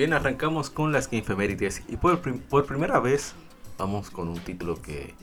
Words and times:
Bien, 0.00 0.14
arrancamos 0.14 0.70
con 0.70 0.92
las 0.92 1.10
Game 1.10 1.22
y 1.86 1.96
por, 1.98 2.22
primera 2.64 3.00
vez 3.00 3.34
vamos 3.76 4.08
con 4.08 4.28
un 4.28 4.40
título 4.40 4.80
que, 4.80 5.14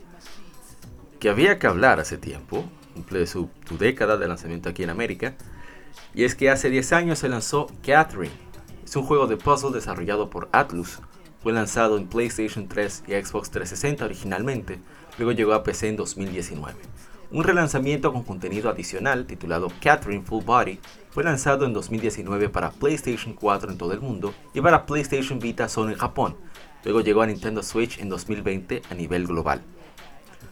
que 1.18 1.28
había 1.28 1.58
que 1.58 1.66
hablar 1.66 1.98
hace 1.98 2.16
tiempo, 2.16 2.64
cumple 2.94 3.26
su, 3.26 3.50
su 3.66 3.76
década 3.76 4.16
de 4.16 4.28
lanzamiento 4.28 4.68
aquí 4.68 4.84
en 4.84 4.90
América, 4.90 5.34
y 6.14 6.22
es 6.22 6.36
que 6.36 6.48
hace 6.48 6.70
10 6.70 6.92
años 6.92 7.18
se 7.18 7.28
lanzó 7.28 7.66
Catherine. 7.84 8.32
Es 8.84 8.94
un 8.94 9.02
juego 9.02 9.26
de 9.26 9.36
puzzle 9.36 9.72
desarrollado 9.72 10.30
por 10.30 10.48
Atlus, 10.52 11.00
fue 11.42 11.52
lanzado 11.52 11.98
en 11.98 12.06
PlayStation 12.06 12.68
3 12.68 13.02
y 13.08 13.14
Xbox 13.14 13.50
360 13.50 14.04
originalmente, 14.04 14.78
luego 15.18 15.32
llegó 15.32 15.54
a 15.54 15.64
PC 15.64 15.88
en 15.88 15.96
2019. 15.96 16.78
Un 17.30 17.44
relanzamiento 17.44 18.10
con 18.10 18.22
contenido 18.22 18.70
adicional 18.70 19.26
titulado 19.26 19.70
Catherine 19.82 20.24
Full 20.24 20.44
Body 20.44 20.78
fue 21.10 21.24
lanzado 21.24 21.66
en 21.66 21.74
2019 21.74 22.48
para 22.48 22.70
PlayStation 22.70 23.34
4 23.34 23.70
en 23.70 23.76
todo 23.76 23.92
el 23.92 24.00
mundo 24.00 24.32
y 24.54 24.62
para 24.62 24.86
PlayStation 24.86 25.38
Vita 25.38 25.68
solo 25.68 25.90
en 25.90 25.98
Japón. 25.98 26.36
Luego 26.84 27.02
llegó 27.02 27.20
a 27.20 27.26
Nintendo 27.26 27.62
Switch 27.62 27.98
en 27.98 28.08
2020 28.08 28.80
a 28.88 28.94
nivel 28.94 29.26
global. 29.26 29.60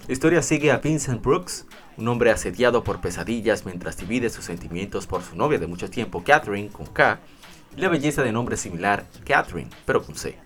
La 0.06 0.12
historia 0.12 0.42
sigue 0.42 0.70
a 0.70 0.76
Vincent 0.76 1.22
Brooks, 1.22 1.64
un 1.96 2.08
hombre 2.08 2.30
asediado 2.30 2.84
por 2.84 3.00
pesadillas 3.00 3.64
mientras 3.64 3.96
divide 3.96 4.28
sus 4.28 4.44
sentimientos 4.44 5.06
por 5.06 5.22
su 5.22 5.34
novia 5.34 5.58
de 5.58 5.66
mucho 5.66 5.88
tiempo, 5.88 6.22
Catherine, 6.24 6.68
con 6.68 6.84
K, 6.84 7.20
y 7.74 7.80
la 7.80 7.88
belleza 7.88 8.22
de 8.22 8.32
nombre 8.32 8.58
similar, 8.58 9.06
Catherine, 9.24 9.70
pero 9.86 10.02
con 10.02 10.14
C. 10.14 10.45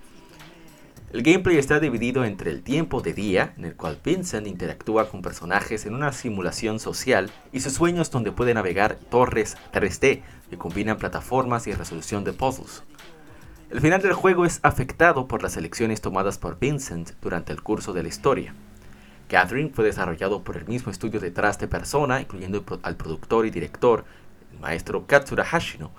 El 1.12 1.24
gameplay 1.24 1.58
está 1.58 1.80
dividido 1.80 2.24
entre 2.24 2.52
el 2.52 2.62
tiempo 2.62 3.00
de 3.00 3.12
día, 3.12 3.52
en 3.56 3.64
el 3.64 3.74
cual 3.74 3.98
Vincent 4.04 4.46
interactúa 4.46 5.08
con 5.08 5.22
personajes 5.22 5.84
en 5.84 5.96
una 5.96 6.12
simulación 6.12 6.78
social, 6.78 7.32
y 7.50 7.58
sus 7.58 7.72
sueños 7.72 8.12
donde 8.12 8.30
puede 8.30 8.54
navegar 8.54 8.94
torres 8.94 9.56
3D 9.72 10.22
que 10.48 10.56
combinan 10.56 10.98
plataformas 10.98 11.66
y 11.66 11.72
resolución 11.72 12.22
de 12.22 12.32
puzzles. 12.32 12.84
El 13.70 13.80
final 13.80 14.00
del 14.02 14.12
juego 14.12 14.46
es 14.46 14.60
afectado 14.62 15.26
por 15.26 15.42
las 15.42 15.56
elecciones 15.56 16.00
tomadas 16.00 16.38
por 16.38 16.60
Vincent 16.60 17.10
durante 17.20 17.52
el 17.52 17.60
curso 17.60 17.92
de 17.92 18.04
la 18.04 18.08
historia. 18.08 18.54
Catherine 19.26 19.72
fue 19.74 19.84
desarrollado 19.84 20.44
por 20.44 20.56
el 20.56 20.68
mismo 20.68 20.92
estudio 20.92 21.18
detrás 21.18 21.58
de 21.58 21.66
Persona, 21.66 22.20
incluyendo 22.20 22.64
al 22.84 22.94
productor 22.94 23.46
y 23.46 23.50
director, 23.50 24.04
el 24.52 24.60
maestro 24.60 25.08
Katsura 25.08 25.44
Hashino, 25.44 25.90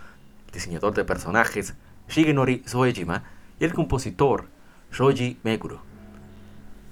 el 0.48 0.54
diseñador 0.54 0.94
de 0.94 1.04
personajes 1.04 1.74
Shigenori 2.08 2.64
Soejima 2.66 3.26
y 3.60 3.66
el 3.66 3.74
compositor 3.74 4.48
Shoji 4.92 5.38
Meguro. 5.44 5.82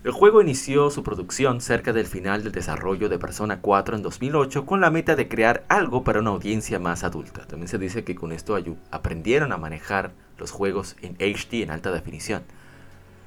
El 0.05 0.13
juego 0.13 0.41
inició 0.41 0.89
su 0.89 1.03
producción 1.03 1.59
cerca 1.59 1.91
del 1.91 2.05
final 2.05 2.43
del 2.43 2.53
desarrollo 2.53 3.09
de 3.09 3.19
Persona 3.19 3.59
4 3.59 3.97
en 3.97 4.03
2008 4.03 4.65
con 4.65 4.79
la 4.79 4.89
meta 4.89 5.17
de 5.17 5.27
crear 5.27 5.65
algo 5.67 6.05
para 6.05 6.21
una 6.21 6.29
audiencia 6.29 6.79
más 6.79 7.03
adulta. 7.03 7.45
También 7.45 7.67
se 7.67 7.77
dice 7.77 8.05
que 8.05 8.15
con 8.15 8.31
esto 8.31 8.57
aprendieron 8.89 9.51
a 9.51 9.57
manejar 9.57 10.13
los 10.37 10.51
juegos 10.51 10.95
en 11.01 11.15
HD 11.15 11.61
en 11.63 11.71
alta 11.71 11.91
definición. 11.91 12.43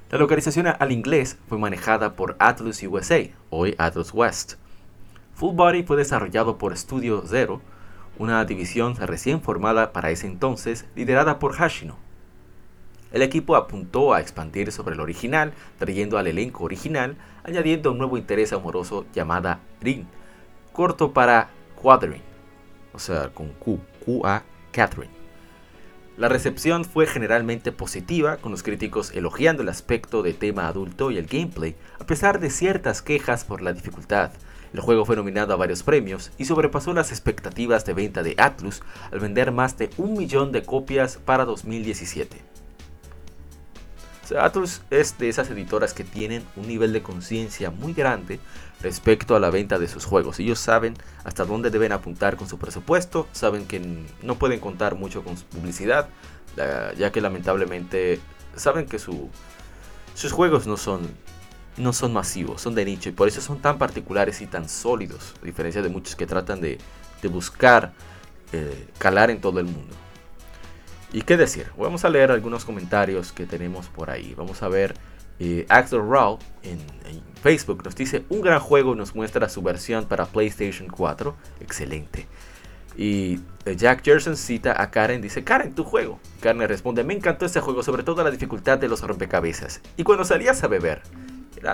La 0.09 0.17
localización 0.17 0.65
al 0.67 0.91
inglés 0.91 1.37
fue 1.47 1.59
manejada 1.59 2.15
por 2.15 2.35
Atlus 2.39 2.81
USA, 2.81 3.19
hoy 3.51 3.75
Atlus 3.77 4.11
West. 4.11 4.55
Full 5.35 5.55
Body 5.55 5.83
fue 5.83 5.97
desarrollado 5.97 6.57
por 6.57 6.75
Studio 6.75 7.23
Zero, 7.27 7.61
una 8.17 8.43
división 8.45 8.95
recién 8.95 9.39
formada 9.39 9.93
para 9.93 10.09
ese 10.09 10.25
entonces 10.25 10.87
liderada 10.95 11.37
por 11.37 11.53
Hashino, 11.53 11.97
el 13.13 13.21
equipo 13.21 13.55
apuntó 13.55 14.13
a 14.13 14.19
expandir 14.19 14.71
sobre 14.71 14.95
el 14.95 14.99
original, 14.99 15.53
trayendo 15.77 16.17
al 16.17 16.27
elenco 16.27 16.63
original, 16.63 17.15
añadiendo 17.43 17.91
un 17.91 17.99
nuevo 17.99 18.17
interés 18.17 18.51
amoroso 18.51 19.05
llamada 19.13 19.59
Rin, 19.81 20.07
corto 20.73 21.13
para 21.13 21.51
Quadrin, 21.79 22.23
o 22.91 22.99
sea, 22.99 23.29
con 23.29 23.49
Q, 23.49 23.79
Q-A, 24.03 24.43
Catherine. 24.71 25.13
La 26.17 26.27
recepción 26.27 26.85
fue 26.85 27.05
generalmente 27.05 27.71
positiva, 27.71 28.37
con 28.37 28.51
los 28.51 28.63
críticos 28.63 29.11
elogiando 29.11 29.61
el 29.61 29.69
aspecto 29.69 30.23
de 30.23 30.33
tema 30.33 30.67
adulto 30.67 31.11
y 31.11 31.17
el 31.17 31.27
gameplay, 31.27 31.75
a 31.99 32.05
pesar 32.05 32.39
de 32.39 32.49
ciertas 32.49 33.03
quejas 33.03 33.45
por 33.45 33.61
la 33.61 33.73
dificultad. 33.73 34.31
El 34.73 34.79
juego 34.79 35.05
fue 35.05 35.15
nominado 35.15 35.53
a 35.53 35.57
varios 35.57 35.83
premios 35.83 36.31
y 36.39 36.45
sobrepasó 36.45 36.93
las 36.93 37.11
expectativas 37.11 37.85
de 37.85 37.93
venta 37.93 38.23
de 38.23 38.33
Atlus 38.39 38.81
al 39.11 39.19
vender 39.19 39.51
más 39.51 39.77
de 39.77 39.91
un 39.97 40.13
millón 40.17 40.51
de 40.51 40.63
copias 40.63 41.17
para 41.17 41.45
2017. 41.45 42.52
Atlus 44.31 44.81
es 44.89 45.17
de 45.17 45.29
esas 45.29 45.49
editoras 45.49 45.93
que 45.93 46.03
tienen 46.03 46.43
un 46.55 46.67
nivel 46.67 46.93
de 46.93 47.03
conciencia 47.03 47.71
muy 47.71 47.93
grande 47.93 48.39
respecto 48.81 49.35
a 49.35 49.39
la 49.39 49.49
venta 49.49 49.79
de 49.79 49.87
sus 49.87 50.05
juegos. 50.05 50.39
Ellos 50.39 50.59
saben 50.59 50.95
hasta 51.23 51.45
dónde 51.45 51.69
deben 51.69 51.91
apuntar 51.91 52.37
con 52.37 52.47
su 52.47 52.57
presupuesto, 52.57 53.27
saben 53.31 53.65
que 53.65 53.81
no 54.21 54.35
pueden 54.35 54.59
contar 54.59 54.95
mucho 54.95 55.23
con 55.23 55.37
su 55.37 55.45
publicidad, 55.45 56.09
ya 56.97 57.11
que 57.11 57.21
lamentablemente 57.21 58.19
saben 58.55 58.85
que 58.85 58.99
sus 58.99 60.31
juegos 60.31 60.67
no 60.67 60.77
son, 60.77 61.09
no 61.77 61.91
son 61.91 62.13
masivos, 62.13 62.61
son 62.61 62.75
de 62.75 62.85
nicho 62.85 63.09
y 63.09 63.11
por 63.11 63.27
eso 63.27 63.41
son 63.41 63.59
tan 63.59 63.77
particulares 63.77 64.41
y 64.41 64.47
tan 64.47 64.69
sólidos, 64.69 65.33
a 65.41 65.45
diferencia 65.45 65.81
de 65.81 65.89
muchos 65.89 66.15
que 66.15 66.25
tratan 66.25 66.61
de, 66.61 66.77
buscar 67.29 67.93
eh, 68.51 68.89
calar 68.97 69.29
en 69.31 69.39
todo 69.39 69.59
el 69.59 69.65
mundo. 69.65 69.95
¿Y 71.13 71.21
qué 71.21 71.37
decir? 71.37 71.67
Vamos 71.77 72.03
a 72.05 72.09
leer 72.09 72.31
algunos 72.31 72.65
comentarios 72.65 73.31
que 73.31 73.45
tenemos 73.45 73.87
por 73.87 74.09
ahí. 74.09 74.33
Vamos 74.35 74.63
a 74.63 74.67
ver. 74.67 74.95
Eh, 75.39 75.65
Axel 75.69 76.01
Raw 76.07 76.39
en, 76.63 76.79
Facebook 77.41 77.83
nos 77.83 77.95
dice 77.95 78.23
un 78.29 78.41
gran 78.41 78.59
juego 78.59 78.93
nos 78.95 79.15
muestra 79.15 79.49
su 79.49 79.61
versión 79.61 80.05
para 80.05 80.25
PlayStation 80.25 80.87
4. 80.87 81.35
Excelente. 81.59 82.27
Y 82.97 83.39
eh, 83.65 83.75
Jack 83.75 84.03
Jerson 84.03 84.37
cita 84.37 84.81
a 84.81 84.89
Karen, 84.89 85.21
dice, 85.21 85.43
Karen, 85.43 85.75
tu 85.75 85.83
juego. 85.83 86.19
Karen 86.41 86.67
responde, 86.67 87.03
me 87.03 87.13
encantó 87.13 87.45
este 87.45 87.59
juego, 87.59 87.83
sobre 87.83 88.01
todo 88.01 88.23
la 88.23 88.31
dificultad 88.31 88.79
de 88.79 88.87
los 88.87 89.01
rompecabezas. 89.01 89.81
Y 89.97 90.03
cuando 90.03 90.25
salías 90.25 90.63
a 90.63 90.67
beber, 90.67 91.03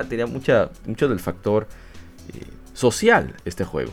tenía 0.10 0.26
mucha, 0.26 0.70
mucho 0.86 1.08
del 1.08 1.20
factor 1.20 1.68
eh, 2.34 2.46
social 2.74 3.36
este 3.46 3.64
juego. 3.64 3.92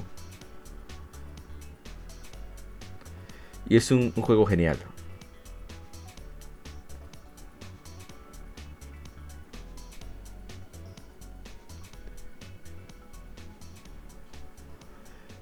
Y 3.68 3.76
es 3.76 3.90
un 3.92 4.10
juego 4.12 4.46
genial. 4.46 4.78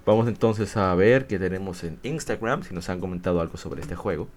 Vamos 0.06 0.28
entonces 0.28 0.76
a 0.76 0.94
ver 0.94 1.26
qué 1.26 1.38
tenemos 1.38 1.82
en 1.82 1.98
Instagram, 2.02 2.62
si 2.62 2.74
nos 2.74 2.88
han 2.90 3.00
comentado 3.00 3.40
algo 3.40 3.56
sobre 3.56 3.80
este 3.80 3.94
juego. 3.94 4.28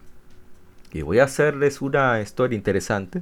Y 0.94 1.02
voy 1.02 1.20
a 1.20 1.26
hacerles 1.26 1.82
una 1.82 2.22
historia 2.22 2.56
interesante 2.56 3.22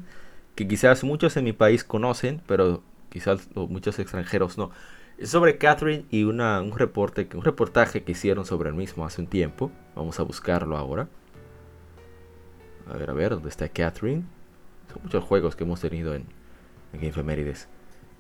que 0.54 0.68
quizás 0.68 1.04
muchos 1.04 1.36
en 1.38 1.44
mi 1.44 1.54
país 1.54 1.84
conocen, 1.84 2.42
pero 2.46 2.84
quizás 3.10 3.50
muchos 3.56 3.98
extranjeros 3.98 4.58
no. 4.58 4.70
Es 5.18 5.30
sobre 5.30 5.58
Catherine 5.58 6.06
y 6.12 6.26
un, 6.26 6.40
reporte, 6.78 7.28
un 7.34 7.44
reportaje 7.44 8.04
que 8.04 8.12
hicieron 8.12 8.46
sobre 8.46 8.70
el 8.70 8.76
mismo 8.76 9.06
hace 9.06 9.22
un 9.22 9.28
tiempo. 9.28 9.72
Vamos 9.96 10.20
a 10.20 10.24
buscarlo 10.24 10.78
ahora. 10.78 11.08
A 12.88 12.98
ver, 12.98 13.10
a 13.10 13.14
ver, 13.14 13.32
¿dónde 13.32 13.50
está 13.50 13.68
Catherine? 13.70 14.24
Son 14.94 15.02
muchos 15.04 15.24
juegos 15.24 15.56
que 15.56 15.64
hemos 15.64 15.82
tenido 15.82 16.14
en, 16.14 16.26
en. 16.94 17.56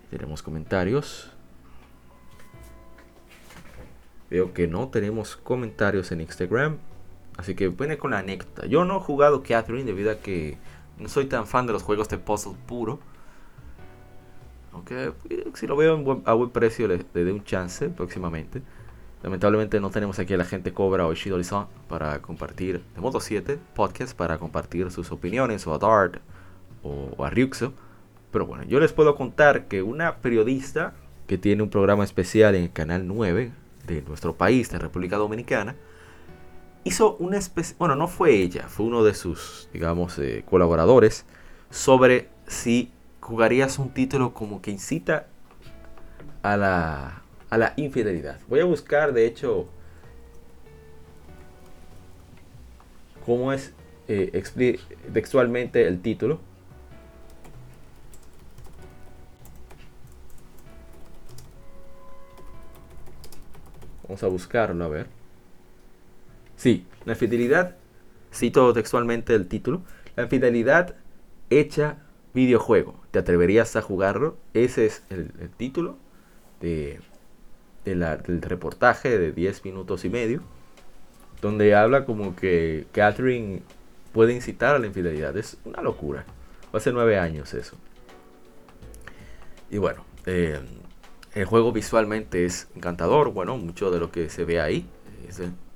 Tenemos 0.09 0.41
comentarios. 0.41 1.34
Veo 4.29 4.53
que 4.53 4.67
no 4.67 4.89
tenemos 4.89 5.35
comentarios 5.35 6.11
en 6.11 6.21
Instagram. 6.21 6.77
Así 7.37 7.55
que 7.55 7.69
viene 7.69 7.97
con 7.97 8.11
la 8.11 8.19
anécdota. 8.19 8.65
Yo 8.65 8.85
no 8.85 8.97
he 8.97 8.99
jugado 9.01 9.43
Catherine 9.43 9.83
debido 9.83 10.11
a 10.11 10.15
que 10.15 10.57
no 10.97 11.09
soy 11.09 11.25
tan 11.25 11.47
fan 11.47 11.67
de 11.67 11.73
los 11.73 11.83
juegos 11.83 12.09
de 12.09 12.17
puzzle 12.17 12.55
puro. 12.65 12.99
Aunque 14.71 15.13
si 15.53 15.67
lo 15.67 15.75
veo 15.75 16.21
a 16.25 16.33
buen 16.33 16.49
precio 16.49 16.87
le, 16.87 17.05
le 17.13 17.31
un 17.31 17.43
chance 17.43 17.89
próximamente. 17.89 18.61
Lamentablemente 19.25 19.79
no 19.79 19.89
tenemos 19.89 20.19
aquí 20.19 20.35
a 20.35 20.37
la 20.37 20.45
gente 20.45 20.71
Cobra 20.71 21.07
o 21.07 21.11
Ishidori 21.11 21.43
para 21.87 22.21
compartir, 22.21 22.83
de 22.93 23.01
modo 23.01 23.19
7, 23.19 23.57
podcast 23.73 24.15
para 24.15 24.37
compartir 24.37 24.91
sus 24.91 25.11
opiniones 25.11 25.65
o 25.65 25.73
a 25.73 25.79
Dart 25.79 26.17
o, 26.83 27.23
a 27.23 27.31
Ryuxo. 27.31 27.73
Pero 28.31 28.45
bueno, 28.45 28.65
yo 28.65 28.79
les 28.79 28.93
puedo 28.93 29.15
contar 29.15 29.65
que 29.65 29.81
una 29.81 30.17
periodista 30.17 30.93
que 31.25 31.39
tiene 31.39 31.63
un 31.63 31.69
programa 31.69 32.03
especial 32.03 32.53
en 32.53 32.65
el 32.65 32.71
canal 32.71 33.07
9 33.07 33.51
de 33.87 34.01
nuestro 34.01 34.35
país, 34.35 34.69
de 34.69 34.79
República 34.79 35.17
Dominicana, 35.17 35.75
hizo 36.83 37.15
una 37.17 37.37
especie, 37.37 37.75
bueno, 37.79 37.95
no 37.95 38.07
fue 38.07 38.35
ella, 38.35 38.67
fue 38.67 38.85
uno 38.85 39.03
de 39.03 39.13
sus, 39.13 39.69
digamos, 39.73 40.17
eh, 40.19 40.43
colaboradores, 40.47 41.25
sobre 41.69 42.29
si 42.47 42.91
jugarías 43.19 43.79
un 43.79 43.89
título 43.89 44.33
como 44.33 44.61
que 44.61 44.71
incita 44.71 45.27
a 46.43 46.57
la, 46.57 47.23
a 47.49 47.57
la 47.57 47.73
infidelidad. 47.75 48.39
Voy 48.47 48.59
a 48.59 48.65
buscar, 48.65 49.13
de 49.13 49.25
hecho, 49.25 49.67
cómo 53.25 53.51
es 53.51 53.73
eh, 54.07 54.43
textualmente 55.11 55.87
el 55.87 56.01
título. 56.01 56.39
Vamos 64.07 64.23
a 64.23 64.27
buscarlo, 64.27 64.85
a 64.85 64.87
ver. 64.87 65.07
Sí, 66.55 66.85
la 67.05 67.13
infidelidad, 67.13 67.75
cito 68.33 68.71
textualmente 68.73 69.35
el 69.35 69.47
título, 69.47 69.81
la 70.15 70.23
infidelidad 70.23 70.95
hecha 71.49 71.97
videojuego. 72.33 72.99
¿Te 73.11 73.19
atreverías 73.19 73.75
a 73.75 73.81
jugarlo? 73.81 74.37
Ese 74.53 74.85
es 74.85 75.03
el 75.09 75.31
título 75.57 75.97
de, 76.61 76.99
del 77.85 78.41
reportaje 78.41 79.17
de 79.17 79.31
10 79.31 79.63
minutos 79.65 80.05
y 80.05 80.09
medio, 80.09 80.41
donde 81.41 81.75
habla 81.75 82.05
como 82.05 82.35
que 82.35 82.87
Catherine 82.91 83.61
puede 84.13 84.33
incitar 84.33 84.75
a 84.75 84.79
la 84.79 84.87
infidelidad. 84.87 85.37
Es 85.37 85.57
una 85.65 85.81
locura. 85.81 86.25
Hace 86.73 86.91
nueve 86.91 87.17
años 87.17 87.53
eso. 87.53 87.77
Y 89.69 89.77
bueno, 89.77 90.03
eh, 90.25 90.59
el 91.35 91.45
juego 91.45 91.71
visualmente 91.71 92.45
es 92.45 92.67
encantador. 92.75 93.31
Bueno, 93.31 93.57
mucho 93.57 93.91
de 93.91 93.99
lo 93.99 94.11
que 94.11 94.29
se 94.29 94.45
ve 94.45 94.59
ahí. 94.59 94.87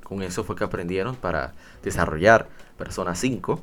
con 0.03 0.23
eso 0.23 0.43
fue 0.43 0.55
que 0.55 0.63
aprendieron 0.63 1.15
para 1.15 1.53
desarrollar 1.83 2.47
Persona 2.77 3.13
5. 3.13 3.61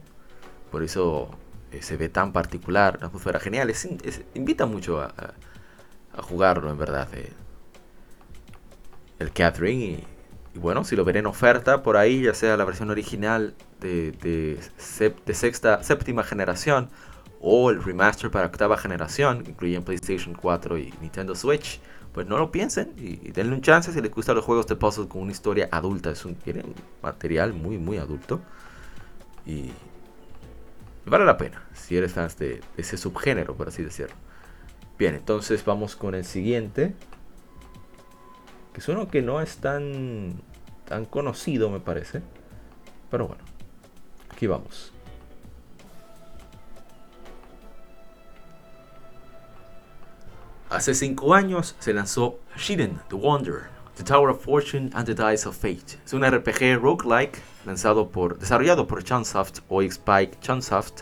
Por 0.71 0.83
eso 0.85 1.31
eh, 1.73 1.83
se 1.83 1.97
ve 1.97 2.09
tan 2.09 2.33
particular. 2.33 2.99
La 3.01 3.09
atmósfera 3.09 3.41
genial. 3.41 3.73
invita 4.35 4.67
mucho 4.67 5.01
a, 5.01 5.13
jugarlo, 6.23 6.71
en 6.71 6.79
verdad. 6.79 7.09
Eh 7.15 7.33
el 9.19 9.33
Catherine. 9.33 10.05
Y, 10.55 10.59
bueno, 10.59 10.85
si 10.85 10.97
lo 10.97 11.05
ven 11.05 11.17
en 11.17 11.27
oferta 11.27 11.83
por 11.83 11.97
ahí, 11.97 12.23
ya 12.23 12.35
sea 12.35 12.57
la 12.57 12.65
versión 12.65 12.91
original 12.91 13.55
de, 13.81 14.13
de, 14.13 15.35
sexta, 15.35 15.83
séptima 15.83 16.23
generación 16.23 16.89
o 17.49 17.71
el 17.71 17.81
remaster 17.81 18.29
para 18.29 18.47
octava 18.47 18.77
generación, 18.77 19.45
incluyendo 19.47 19.85
PlayStation 19.85 20.35
4 20.35 20.79
y 20.79 20.93
Nintendo 21.01 21.37
Switch, 21.37 21.79
pues 22.13 22.27
no 22.27 22.39
lo 22.39 22.51
piensen 22.51 22.93
y, 22.97 23.31
denle 23.31 23.55
un 23.55 23.61
chance 23.61 23.93
si 23.93 24.01
les 24.01 24.11
gustan 24.11 24.35
los 24.35 24.45
juegos 24.45 24.67
de 24.67 24.75
puzzle 24.75 25.07
con 25.07 25.23
una 25.23 25.31
historia 25.31 25.69
adulta. 25.71 26.11
Es 26.11 26.25
un, 26.25 26.35
tiene 26.35 26.65
un 26.65 26.75
material 27.03 27.53
muy, 27.53 27.79
muy 27.79 27.99
adulto. 27.99 28.41
Y, 29.47 29.71
vale 31.05 31.25
la 31.25 31.37
pena 31.37 31.63
si 31.73 31.97
eres 31.97 32.17
de, 32.17 32.27
de 32.49 32.63
ese 32.79 32.97
subgénero, 32.97 33.55
por 33.55 33.69
así 33.69 33.85
decirlo. 33.85 34.17
Bien, 34.99 35.15
entonces 35.15 35.65
vamos 35.65 35.95
con 35.95 36.17
el 36.17 36.25
siguiente 36.25 36.97
que 38.73 38.81
es 38.81 38.89
uno 38.89 39.07
que 39.07 39.23
no 39.23 39.41
es 39.41 39.59
tan, 39.59 40.43
tan 40.85 41.05
conocido, 41.05 41.71
me 41.71 41.79
parece. 41.79 42.23
Pero 43.09 43.29
bueno, 43.29 43.45
aquí 44.31 44.49
vamos. 44.49 44.96
Hace 50.77 50.93
cinco 50.93 51.33
años 51.33 51.75
se 51.79 51.95
lanzó 51.95 52.39
Shiden 52.55 53.01
The 53.09 53.17
Wonder, 53.17 53.71
The 53.97 54.05
Tower 54.05 54.29
of 54.29 54.45
Fortune 54.45 54.91
and 54.93 55.07
the 55.07 55.15
Dice 55.15 55.49
of 55.49 55.57
Fate. 55.57 55.99
Es 56.05 56.13
un 56.13 56.23
RPG 56.23 56.79
roguelike 56.79 57.39
lanzado 57.65 58.11
por, 58.11 58.39
desarrollado 58.39 58.87
por 58.87 59.03
Chunsoft 59.03 59.61
o 59.71 59.81
Spike 59.81 60.39
Chunsoft. 60.43 61.01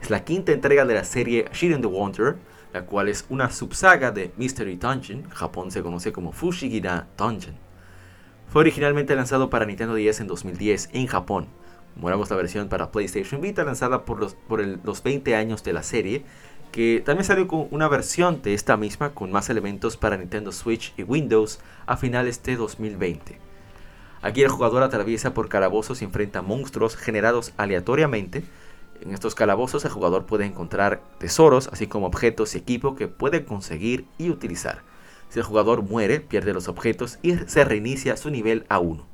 Es 0.00 0.08
la 0.10 0.22
quinta 0.22 0.52
entrega 0.52 0.84
de 0.84 0.94
la 0.94 1.02
serie 1.02 1.46
Shiden 1.52 1.80
The 1.80 1.88
Wonder, 1.88 2.36
la 2.72 2.86
cual 2.86 3.08
es 3.08 3.26
una 3.28 3.50
subsaga 3.50 4.12
de 4.12 4.30
Mystery 4.36 4.76
Dungeon, 4.76 5.28
Japón 5.30 5.72
se 5.72 5.82
conoce 5.82 6.12
como 6.12 6.30
Fushigina 6.30 7.08
Dungeon. 7.16 7.56
Fue 8.46 8.60
originalmente 8.60 9.16
lanzado 9.16 9.50
para 9.50 9.66
Nintendo 9.66 9.96
DS 9.96 10.20
en 10.20 10.28
2010 10.28 10.90
en 10.92 11.08
Japón. 11.08 11.48
Moramos 11.96 12.30
la 12.30 12.36
versión 12.36 12.68
para 12.68 12.92
PlayStation 12.92 13.40
Vita 13.40 13.64
lanzada 13.64 14.04
por, 14.04 14.20
los, 14.20 14.34
por 14.36 14.64
los 14.64 15.02
20 15.02 15.34
años 15.34 15.64
de 15.64 15.72
la 15.72 15.82
serie, 15.82 16.24
que 16.72 17.02
también 17.04 17.24
salió 17.24 17.48
con 17.48 17.68
una 17.70 17.88
versión 17.88 18.42
de 18.42 18.54
esta 18.54 18.76
misma 18.76 19.10
con 19.10 19.32
más 19.32 19.50
elementos 19.50 19.96
para 19.96 20.16
Nintendo 20.16 20.52
Switch 20.52 20.92
y 20.96 21.02
Windows 21.02 21.60
a 21.86 21.96
finales 21.96 22.42
de 22.42 22.56
2020. 22.56 23.38
Aquí 24.22 24.42
el 24.42 24.50
jugador 24.50 24.82
atraviesa 24.82 25.34
por 25.34 25.48
calabozos 25.48 26.02
y 26.02 26.04
enfrenta 26.04 26.42
monstruos 26.42 26.96
generados 26.96 27.52
aleatoriamente, 27.56 28.44
en 29.00 29.14
estos 29.14 29.34
calabozos 29.34 29.84
el 29.84 29.92
jugador 29.92 30.26
puede 30.26 30.44
encontrar 30.44 31.00
tesoros, 31.18 31.68
así 31.72 31.86
como 31.86 32.06
objetos 32.06 32.54
y 32.54 32.58
equipo 32.58 32.96
que 32.96 33.06
puede 33.06 33.44
conseguir 33.44 34.06
y 34.18 34.30
utilizar. 34.30 34.82
Si 35.28 35.38
el 35.38 35.44
jugador 35.44 35.82
muere, 35.82 36.20
pierde 36.20 36.52
los 36.52 36.68
objetos 36.68 37.18
y 37.22 37.36
se 37.36 37.64
reinicia 37.64 38.16
su 38.16 38.30
nivel 38.30 38.64
a 38.68 38.80
1. 38.80 39.04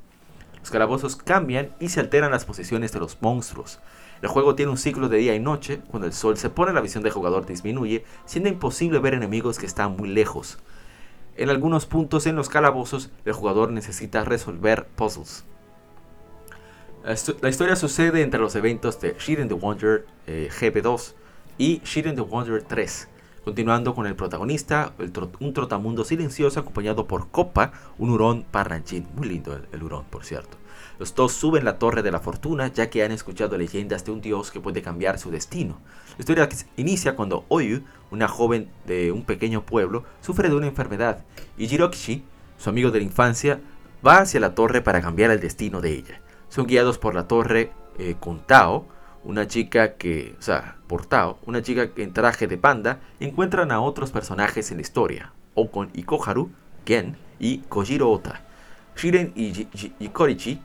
Los 0.59 0.71
calabozos 0.71 1.15
cambian 1.15 1.69
y 1.79 1.89
se 1.89 1.99
alteran 1.99 2.31
las 2.31 2.45
posiciones 2.45 2.91
de 2.93 2.99
los 2.99 3.21
monstruos. 3.21 3.79
El 4.21 4.29
juego 4.29 4.55
tiene 4.55 4.71
un 4.71 4.77
ciclo 4.77 5.09
de 5.09 5.17
día 5.17 5.35
y 5.35 5.39
noche, 5.39 5.81
cuando 5.89 6.07
el 6.07 6.13
sol 6.13 6.37
se 6.37 6.49
pone 6.49 6.73
la 6.73 6.81
visión 6.81 7.03
del 7.03 7.13
jugador 7.13 7.45
disminuye, 7.45 8.05
siendo 8.25 8.49
imposible 8.49 8.99
ver 8.99 9.13
enemigos 9.13 9.59
que 9.59 9.65
están 9.65 9.95
muy 9.95 10.09
lejos. 10.09 10.57
En 11.37 11.49
algunos 11.49 11.85
puntos 11.85 12.25
en 12.27 12.35
los 12.35 12.49
calabozos, 12.49 13.11
el 13.25 13.33
jugador 13.33 13.71
necesita 13.71 14.23
resolver 14.23 14.87
puzzles. 14.95 15.43
La 17.41 17.49
historia 17.49 17.75
sucede 17.75 18.23
entre 18.23 18.39
los 18.39 18.55
eventos 18.55 18.99
de 18.99 19.15
Shiren 19.19 19.47
the 19.47 19.53
Wonder 19.53 20.07
eh, 20.25 20.49
GP2 20.51 21.13
y 21.59 21.79
Shiren 21.85 22.15
the 22.15 22.21
Wonder 22.21 22.63
3, 22.63 23.07
continuando 23.43 23.93
con 23.93 24.07
el 24.07 24.15
protagonista, 24.15 24.93
un 25.39 25.53
trotamundo 25.53 26.03
silencioso 26.03 26.59
acompañado 26.59 27.05
por 27.05 27.29
Copa, 27.29 27.73
un 27.99 28.09
hurón 28.09 28.43
parranchín. 28.49 29.07
Muy 29.15 29.27
lindo 29.27 29.55
el, 29.71 29.83
hurón, 29.83 30.05
por 30.09 30.25
cierto. 30.25 30.57
Los 30.99 31.15
dos 31.15 31.33
suben 31.33 31.65
la 31.65 31.77
torre 31.77 32.03
de 32.03 32.11
la 32.11 32.19
fortuna 32.19 32.67
ya 32.67 32.89
que 32.89 33.03
han 33.03 33.11
escuchado 33.11 33.57
leyendas 33.57 34.05
de 34.05 34.11
un 34.11 34.21
dios 34.21 34.51
que 34.51 34.59
puede 34.59 34.81
cambiar 34.81 35.19
su 35.19 35.31
destino. 35.31 35.79
La 36.17 36.19
historia 36.19 36.49
inicia 36.77 37.15
cuando 37.15 37.45
Oyu, 37.49 37.83
una 38.11 38.27
joven 38.27 38.69
de 38.85 39.11
un 39.11 39.23
pequeño 39.23 39.65
pueblo, 39.65 40.03
sufre 40.21 40.49
de 40.49 40.55
una 40.55 40.67
enfermedad 40.67 41.23
y 41.57 41.67
Jirokishi, 41.67 42.23
su 42.57 42.69
amigo 42.69 42.91
de 42.91 42.99
la 42.99 43.05
infancia, 43.05 43.59
va 44.05 44.19
hacia 44.19 44.39
la 44.39 44.55
torre 44.55 44.81
para 44.81 45.01
cambiar 45.01 45.31
el 45.31 45.39
destino 45.39 45.81
de 45.81 45.91
ella 45.91 46.21
son 46.55 46.67
guiados 46.67 46.97
por 46.97 47.15
la 47.15 47.27
torre 47.27 47.71
eh, 47.97 48.15
con 48.17 48.39
Tao, 48.39 48.85
una 49.25 49.45
chica 49.45 49.95
que, 49.95 50.35
o 50.39 50.41
sea, 50.41 50.77
por 50.87 51.05
Tao, 51.05 51.37
una 51.45 51.61
chica 51.61 51.89
en 51.97 52.13
traje 52.13 52.47
de 52.47 52.57
panda, 52.57 52.99
encuentran 53.19 53.71
a 53.71 53.81
otros 53.81 54.11
personajes 54.11 54.71
en 54.71 54.77
la 54.77 54.81
historia, 54.81 55.33
Okon 55.55 55.89
y 55.93 56.03
Koharu, 56.03 56.49
Gen 56.85 57.17
y 57.39 57.57
Kojiro 57.59 58.09
Ota. 58.09 58.41
Shiren 58.95 59.33
y, 59.35 60.07
Korichi, 60.13 60.61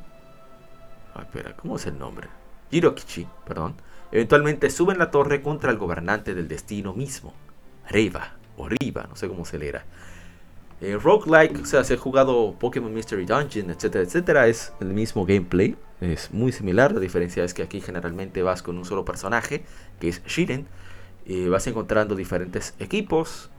espera, 1.19 1.57
¿cómo 1.57 1.77
es 1.77 1.87
el 1.87 1.99
nombre? 1.99 2.29
Jirokichi, 2.71 3.27
perdón, 3.47 3.75
eventualmente 4.13 4.71
suben 4.71 4.99
la 4.99 5.11
torre 5.11 5.43
contra 5.43 5.71
el 5.71 5.79
gobernante 5.79 6.35
del 6.35 6.49
destino 6.49 6.93
mismo, 6.93 7.35
Reiva, 7.89 8.35
o 8.57 8.69
Riva, 8.69 9.07
no 9.09 9.17
sé 9.17 9.29
cómo 9.29 9.45
se 9.45 9.59
leerá. 9.59 9.85
Eh, 10.83 10.97
roguelike, 10.97 11.61
o 11.61 11.67
sea, 11.67 11.85
si 11.85 11.93
he 11.93 11.97
jugado 11.99 12.55
Pokémon 12.59 12.93
Mystery 12.93 13.27
Dungeon, 13.27 13.71
etcétera, 13.71 14.03
etcétera, 14.03 14.47
es 14.47 14.73
el 14.81 14.89
mismo 14.89 15.27
gameplay. 15.27 15.77
Es 16.01 16.33
muy 16.33 16.53
similar. 16.53 16.93
La 16.93 17.01
diferencia 17.01 17.45
es 17.45 17.53
que 17.53 17.63
aquí 17.63 17.83
generalmente 17.83 18.43
vas 18.43 18.63
con 18.63 18.79
un 18.79 18.87
solo 18.87 19.05
personaje, 19.05 19.63
que 20.01 20.09
es 20.09 20.25
Shiren. 20.25 20.67
Y 21.27 21.49
vas 21.49 21.67
encontrando 21.67 22.15
diferentes 22.15 22.75
equipos. 22.79 23.51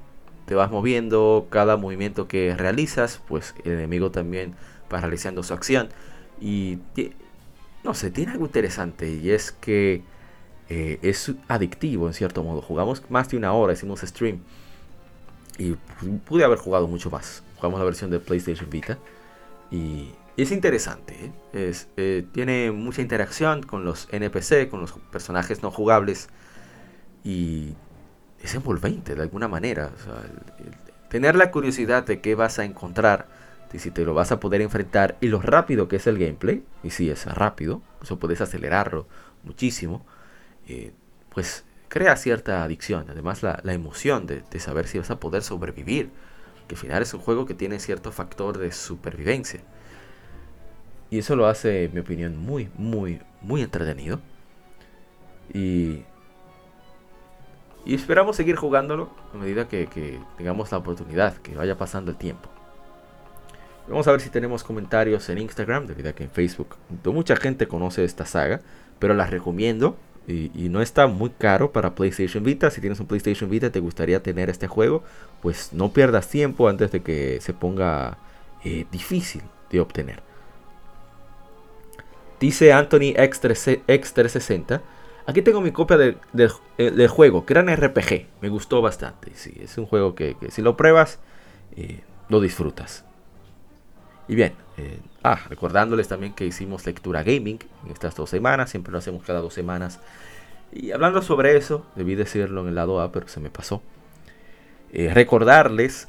Te 0.46 0.56
vas 0.56 0.72
moviendo. 0.72 1.46
Cada 1.52 1.78
movimiento 1.78 2.28
que 2.28 2.56
realizas, 2.58 3.22
pues 3.28 3.54
el 3.64 3.74
enemigo 3.74 4.10
también 4.10 4.56
va 4.92 5.00
realizando 5.00 5.44
su 5.44 5.54
acción. 5.54 5.90
Y 6.40 6.78
no 7.84 7.94
sé, 7.94 8.12
tiene 8.12 8.32
algo 8.34 8.46
interesante. 8.46 9.12
Y 9.14 9.32
es 9.32 9.52
que 9.52 10.04
eh, 10.70 11.00
es 11.02 11.32
adictivo 11.48 12.08
en 12.08 12.14
cierto 12.14 12.44
modo. 12.44 12.62
Jugamos 12.62 13.04
más 13.10 13.30
de 13.30 13.38
una 13.38 13.54
hora, 13.54 13.74
hicimos 13.74 14.02
stream. 14.02 14.40
Y 15.58 15.74
pude 16.26 16.44
haber 16.44 16.58
jugado 16.58 16.88
mucho 16.88 17.10
más. 17.10 17.44
Jugamos 17.58 17.80
la 17.80 17.86
versión 17.86 18.10
de 18.10 18.20
PlayStation 18.20 18.70
Vita. 18.70 18.98
Y 19.70 20.12
es 20.38 20.52
interesante. 20.52 21.14
¿eh? 21.14 21.32
Es, 21.70 21.88
eh, 21.98 22.26
tiene 22.32 22.72
mucha 22.72 23.02
interacción 23.02 23.64
con 23.64 23.84
los 23.84 24.08
NPC, 24.12 24.70
con 24.70 24.82
los 24.82 24.94
personajes 25.12 25.62
no 25.62 25.72
jugables. 25.72 26.30
Y 27.24 27.74
es 28.42 28.56
envolvente 28.56 29.16
de 29.16 29.22
alguna 29.22 29.48
manera. 29.48 29.92
tener 31.10 31.36
la 31.36 31.52
curiosidad 31.52 32.06
de 32.06 32.22
qué 32.22 32.36
vas 32.36 32.58
a 32.60 32.64
encontrar, 32.64 33.28
de 33.72 33.80
si 33.80 33.92
te 33.92 34.04
lo 34.04 34.14
vas 34.14 34.32
a 34.32 34.40
poder 34.40 34.62
enfrentar 34.62 35.18
y 35.22 35.28
lo 35.28 35.42
rápido 35.42 35.88
que 35.88 35.98
es 35.98 36.08
el 36.08 36.18
gameplay, 36.18 36.64
y 36.84 36.90
si 36.90 37.10
es 37.10 37.26
rápido, 37.26 37.82
eso 38.02 38.20
puedes 38.20 38.42
acelerarlo 38.42 39.08
muchísimo, 39.44 40.06
eh, 40.68 40.92
pues 41.30 41.64
crea 41.88 42.16
cierta 42.16 42.64
adicción. 42.64 43.06
Además, 43.10 43.44
la, 43.44 43.60
emoción 43.66 44.28
de, 44.28 44.44
de, 44.50 44.60
saber 44.60 44.88
si 44.88 44.98
vas 44.98 45.12
a 45.12 45.20
poder 45.20 45.44
sobrevivir. 45.44 46.10
Que 46.68 46.76
al 46.76 46.82
final 46.82 47.02
es 47.02 47.14
un 47.14 47.20
juego 47.20 47.46
que 47.46 47.54
tiene 47.54 47.80
cierto 47.80 48.12
factor 48.12 48.58
de 48.58 48.72
supervivencia. 48.72 49.62
Y 51.10 51.20
eso 51.20 51.36
lo 51.36 51.48
hace, 51.48 51.86
en 51.86 51.94
mi 51.94 52.00
opinión, 52.00 52.38
muy, 52.38 52.70
muy, 52.78 53.22
muy 53.42 53.62
entretenido. 53.62 54.22
Y, 55.54 56.04
y 57.84 57.96
esperamos 57.96 58.36
seguir 58.36 58.56
jugándolo 58.56 59.10
a 59.34 59.38
medida 59.38 59.68
que, 59.68 60.20
tengamos 60.38 60.72
la 60.72 60.78
oportunidad, 60.78 61.36
que 61.38 61.56
vaya 61.56 61.78
pasando 61.78 62.12
el 62.12 62.18
tiempo. 62.18 62.50
Vamos 63.88 64.08
a 64.08 64.12
ver 64.12 64.22
si 64.22 64.30
tenemos 64.30 64.64
comentarios 64.64 65.28
en 65.30 65.38
Instagram, 65.40 65.88
debido 65.88 66.10
a 66.10 66.14
que 66.14 66.24
en 66.24 66.30
Facebook 66.30 66.76
mucha 67.06 67.36
gente 67.36 67.68
conoce 67.68 68.04
esta 68.04 68.26
saga, 68.26 68.62
pero 69.00 69.14
la 69.14 69.26
recomiendo 69.26 69.98
y, 70.28 70.70
no 70.70 70.82
está 70.82 71.08
muy 71.08 71.32
caro 71.32 71.72
para 71.72 71.96
PlayStation 71.96 72.44
Vita. 72.44 72.70
Si 72.70 72.80
tienes 72.80 73.00
un 73.00 73.08
PlayStation 73.08 73.50
Vita 73.50 73.68
y 73.68 73.72
te 73.72 73.80
gustaría 73.80 74.24
tener 74.24 74.50
este 74.50 74.68
juego, 74.68 75.04
pues 75.42 75.74
no 75.74 75.92
pierdas 75.92 76.30
tiempo 76.30 76.70
antes 76.70 76.92
de 76.92 77.02
que 77.02 77.40
se 77.42 77.54
ponga 77.54 78.18
eh, 78.64 78.86
difícil 78.92 79.42
de 79.70 79.82
obtener. 79.82 80.22
Dice 82.40 82.72
Anthony 82.72 83.14
X360 83.16 84.82
Aquí 85.26 85.42
tengo 85.42 85.62
mi 85.62 85.72
copia 85.72 85.98
del, 85.98 86.18
eh, 86.78 87.08
juego, 87.08 87.46
un 87.48 87.76
RPG. 87.76 88.28
Me 88.42 88.50
gustó 88.50 88.82
bastante. 88.82 89.32
Sí, 89.36 89.54
es 89.62 89.78
un 89.78 89.86
juego 89.86 90.16
que, 90.16 90.36
si 90.50 90.62
lo 90.62 90.76
pruebas, 90.76 91.20
eh, 91.76 92.02
lo 92.30 92.42
disfrutas. 92.42 93.06
Y 94.28 94.36
bien, 94.36 94.54
eh, 94.78 95.00
ah, 95.24 95.40
recordándoles 95.50 96.08
también 96.08 96.34
que 96.34 96.46
hicimos 96.46 96.86
lectura 96.86 97.24
gaming 97.24 97.60
en 97.86 97.92
estas 97.92 98.16
dos 98.16 98.30
semanas. 98.30 98.70
Siempre 98.70 98.92
lo 98.92 99.00
hacemos 99.00 99.24
cada 99.24 99.42
dos 99.42 99.54
semanas. 99.54 100.00
Y 100.72 100.92
hablando 100.92 101.22
sobre 101.22 101.58
eso, 101.58 101.86
debí 101.96 102.16
decirlo 102.16 102.62
en 102.62 102.70
el 102.70 102.76
lado 102.76 103.02
A, 103.02 103.12
pero 103.12 103.28
se 103.28 103.40
me 103.40 103.50
pasó. 103.50 103.82
recordarles 104.92 106.08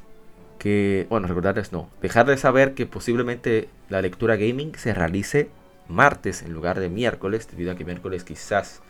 que, 0.58 1.06
bueno, 1.10 1.26
recordarles 1.26 1.72
no, 1.72 1.88
dejarles 2.00 2.40
saber 2.40 2.74
que 2.74 2.86
posiblemente 2.86 3.68
la 3.88 4.00
lectura 4.02 4.36
gaming 4.36 4.74
se 4.76 4.94
realice 4.94 5.50
martes 5.88 6.42
en 6.42 6.52
lugar 6.52 6.78
de 6.78 6.88
miércoles, 6.88 7.48
debido 7.50 7.72
a 7.72 7.74
que 7.74 7.84
miércoles 7.84 8.22
quizás 8.22 8.82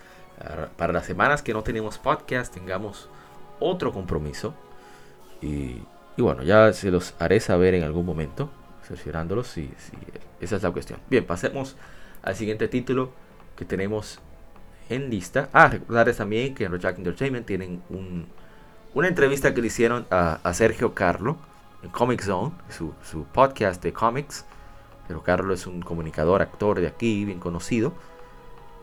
para 0.77 0.93
las 0.93 1.07
semanas 1.07 1.43
que 1.43 1.53
no 1.53 1.63
tenemos 1.63 1.99
podcast 1.99 2.53
tengamos 2.53 3.09
otro 3.61 3.93
compromiso. 3.93 4.55
Y, 5.41 5.83
bueno, 6.17 6.43
ya 6.43 6.73
se 6.73 6.91
los 6.91 7.15
haré 7.19 7.41
saber 7.41 7.75
en 7.75 7.83
algún 7.83 8.07
momento, 8.07 8.51
cerciorándolos 8.87 9.47
si 9.47 9.71
esa 10.41 10.57
es 10.57 10.63
la 10.63 10.71
cuestión. 10.71 10.99
Bien, 11.09 11.25
pasemos 11.25 11.77
al 12.23 12.35
siguiente 12.35 12.69
título 12.69 13.13
que 13.57 13.65
tenemos 13.65 14.21
en 14.89 15.11
lista. 15.11 15.49
Ah, 15.53 15.69
recordarles 15.69 16.17
también 16.17 16.55
que 16.55 16.65
en 16.65 16.79
Jack 16.79 16.99
Entertainment 16.99 17.47
tienen 17.47 17.83
un, 17.89 18.27
una 18.95 19.09
entrevista 19.09 19.55
que 19.55 19.61
le 19.61 19.69
hicieron 19.69 20.07
a, 20.11 20.53
Sergio 20.53 20.95
Carlo 20.95 21.37
en 21.83 21.91
Comic 21.91 22.23
Zone, 22.23 22.53
su, 22.69 22.93
su, 23.03 23.25
podcast 23.25 23.83
de 23.83 23.93
cómics. 23.93 24.45
Pero 25.09 25.23
Carlo 25.23 25.53
es 25.53 25.67
un 25.67 25.83
comunicador, 25.83 26.43
actor 26.43 26.81
de 26.81 26.87
aquí, 26.87 27.25
bien 27.25 27.41
conocido. 27.41 27.93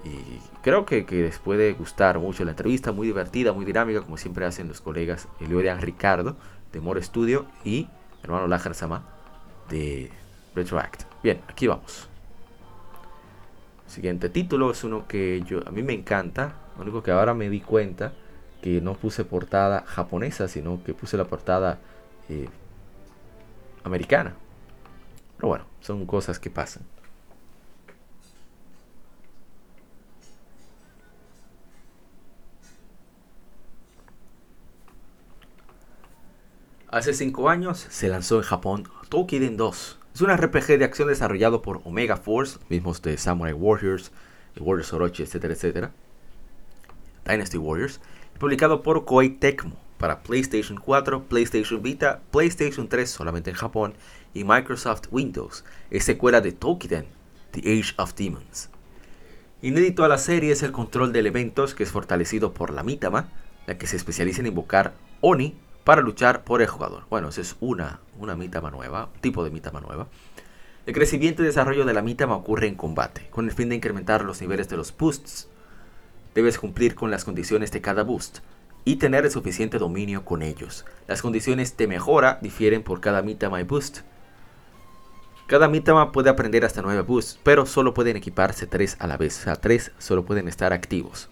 Y 0.04 0.40
creo 0.62 0.86
que, 0.86 1.06
les 1.10 1.40
puede 1.40 1.74
gustar 1.74 2.20
mucho 2.20 2.46
la 2.46 2.52
entrevista, 2.52 2.92
muy 2.92 3.08
divertida, 3.08 3.52
muy 3.52 3.66
dinámica, 3.66 4.02
como 4.02 4.18
siempre 4.18 4.46
hacen 4.46 4.68
los 4.68 4.82
colegas 4.82 5.28
Eliodian 5.40 5.82
Ricardo 5.82 6.38
de 6.72 6.80
More 6.80 7.02
Studio 7.02 7.46
y 7.64 7.90
hermano 8.24 8.48
Lajar 8.48 8.76
Sama 8.76 9.19
de 9.70 10.12
Retroact. 10.56 11.04
Bien, 11.24 11.42
aquí 11.48 11.68
vamos. 11.68 12.08
Siguiente 13.88 14.30
título 14.30 14.72
es 14.72 14.84
uno 14.84 15.08
que 15.08 15.42
yo, 15.46 15.68
a 15.68 15.72
mí 15.72 15.82
me 15.82 15.94
encanta, 15.94 16.54
lo 16.76 16.84
único 16.84 17.02
que 17.02 17.12
ahora 17.12 17.34
me 17.34 17.50
di 17.50 17.60
cuenta 17.60 18.14
que 18.62 18.82
no 18.82 18.94
puse 18.94 19.26
portada 19.26 19.84
japonesa, 19.88 20.48
sino 20.48 20.84
que 20.84 20.94
puse 20.94 21.18
la 21.18 21.26
portada 21.26 21.80
eh, 22.28 22.48
americana. 23.84 24.36
Pero 25.38 25.48
bueno, 25.48 25.66
son 25.82 26.06
cosas 26.06 26.40
que 26.40 26.50
pasan. 26.50 26.84
Hace 36.92 37.14
5 37.14 37.50
años 37.50 37.78
se 37.78 38.08
lanzó 38.10 38.38
en 38.38 38.44
Japón 38.44 38.88
Tokiden 39.10 39.58
2. 39.58 40.00
Es 40.14 40.22
un 40.22 40.30
RPG 40.30 40.78
de 40.78 40.86
acción 40.86 41.08
desarrollado 41.08 41.64
por 41.64 41.82
Omega 41.84 42.16
Force, 42.16 42.60
mismos 42.70 43.02
de 43.02 43.18
Samurai 43.18 43.54
Warriors, 43.54 44.12
Warriors 44.60 44.94
Orochi, 44.94 45.24
etcétera, 45.24 45.56
etcétera. 45.56 45.92
Dynasty 47.26 47.58
Warriors, 47.58 48.02
publicado 48.38 48.84
por 48.84 49.06
Koei 49.06 49.30
Tecmo 49.30 49.78
para 49.98 50.22
PlayStation 50.22 50.78
4, 50.78 51.24
PlayStation 51.24 51.82
Vita, 51.82 52.22
PlayStation 52.30 52.88
3 52.88 53.10
solamente 53.10 53.50
en 53.50 53.56
Japón 53.56 53.96
y 54.36 54.44
Microsoft 54.44 55.08
Windows. 55.10 55.66
Es 55.90 56.04
secuela 56.04 56.40
de 56.40 56.52
Tokiden, 56.52 57.08
The 57.50 57.62
Age 57.62 57.96
of 57.98 58.14
Demons. 58.14 58.70
Inédito 59.64 60.04
a 60.04 60.08
la 60.08 60.20
serie 60.20 60.52
es 60.52 60.62
el 60.62 60.72
control 60.72 61.14
de 61.14 61.20
elementos 61.20 61.74
que 61.74 61.82
es 61.82 61.90
fortalecido 61.90 62.54
por 62.54 62.72
la 62.72 62.84
Mitama, 62.84 63.32
la 63.66 63.76
que 63.80 63.88
se 63.88 63.96
especializa 63.96 64.42
en 64.42 64.48
invocar 64.48 64.94
Oni 65.22 65.56
para 65.84 66.02
luchar 66.02 66.44
por 66.44 66.62
el 66.62 66.68
jugador. 66.68 67.04
Bueno, 67.10 67.30
esa 67.30 67.42
es 67.42 67.56
una, 67.60 68.00
una 68.20 68.36
mitama 68.36 68.72
nueva, 68.72 69.10
tipo 69.22 69.44
de 69.44 69.52
mitama 69.52 69.82
nueva. 69.82 70.08
El 70.86 70.94
crecimiento 70.94 71.44
y 71.44 71.46
desarrollo 71.46 71.86
de 71.86 71.94
la 71.94 72.02
mitama 72.02 72.36
ocurre 72.36 72.68
en 72.68 72.76
combate, 72.76 73.28
con 73.30 73.46
el 73.46 73.52
fin 73.52 73.70
de 73.70 73.76
incrementar 73.76 74.24
los 74.24 74.42
niveles 74.42 74.70
de 74.70 74.78
los 74.78 74.96
boosts. 74.96 75.48
Debes 76.34 76.58
cumplir 76.58 76.96
con 76.96 77.12
las 77.12 77.26
condiciones 77.26 77.72
de 77.72 77.82
cada 77.82 78.04
boost 78.04 78.40
y 78.86 78.96
tener 78.96 79.26
el 79.26 79.32
suficiente 79.32 79.78
dominio 79.78 80.26
con 80.26 80.42
ellos. 80.42 80.86
Las 81.08 81.22
condiciones 81.22 81.78
de 81.78 81.88
mejora 81.88 82.40
difieren 82.42 82.84
por 82.84 83.02
cada 83.02 83.22
mitama 83.22 83.60
y 83.62 83.64
boost. 83.64 84.00
Cada 85.48 85.68
mitama 85.68 86.12
puede 86.12 86.30
aprender 86.30 86.64
hasta 86.64 86.84
9 86.84 87.02
boosts, 87.02 87.40
pero 87.44 87.66
solo 87.66 87.94
pueden 87.94 88.18
equiparse 88.18 88.68
3 88.68 88.98
a 89.00 89.08
la 89.08 89.18
vez, 89.18 89.40
o 89.40 89.44
sea, 89.46 89.56
3 89.56 89.94
solo 89.98 90.24
pueden 90.24 90.48
estar 90.48 90.74
activos. 90.74 91.30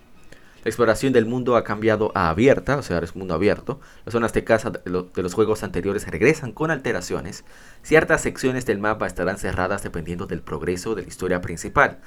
La 0.67 0.69
exploración 0.69 1.13
del 1.13 1.25
mundo 1.25 1.55
ha 1.55 1.63
cambiado 1.63 2.11
a 2.13 2.27
abierta, 2.27 2.75
o 2.75 2.81
sea, 2.81 2.97
es 2.97 3.15
mundo 3.15 3.33
abierto. 3.33 3.79
Las 4.03 4.11
zonas 4.11 4.33
de 4.33 4.43
caza 4.43 4.69
de, 4.69 4.81
los 4.91 5.33
juegos 5.33 5.63
anteriores 5.63 6.05
regresan 6.05 6.51
con 6.51 6.71
alteraciones. 6.71 7.45
Ciertas 7.83 8.19
secciones 8.19 8.65
del 8.65 8.77
mapa 8.77 9.07
estarán 9.07 9.37
cerradas 9.37 9.81
dependiendo 9.81 10.27
del 10.27 10.41
progreso 10.41 10.93
de 10.93 11.03
la 11.03 11.07
historia 11.07 11.39
principal. 11.39 11.99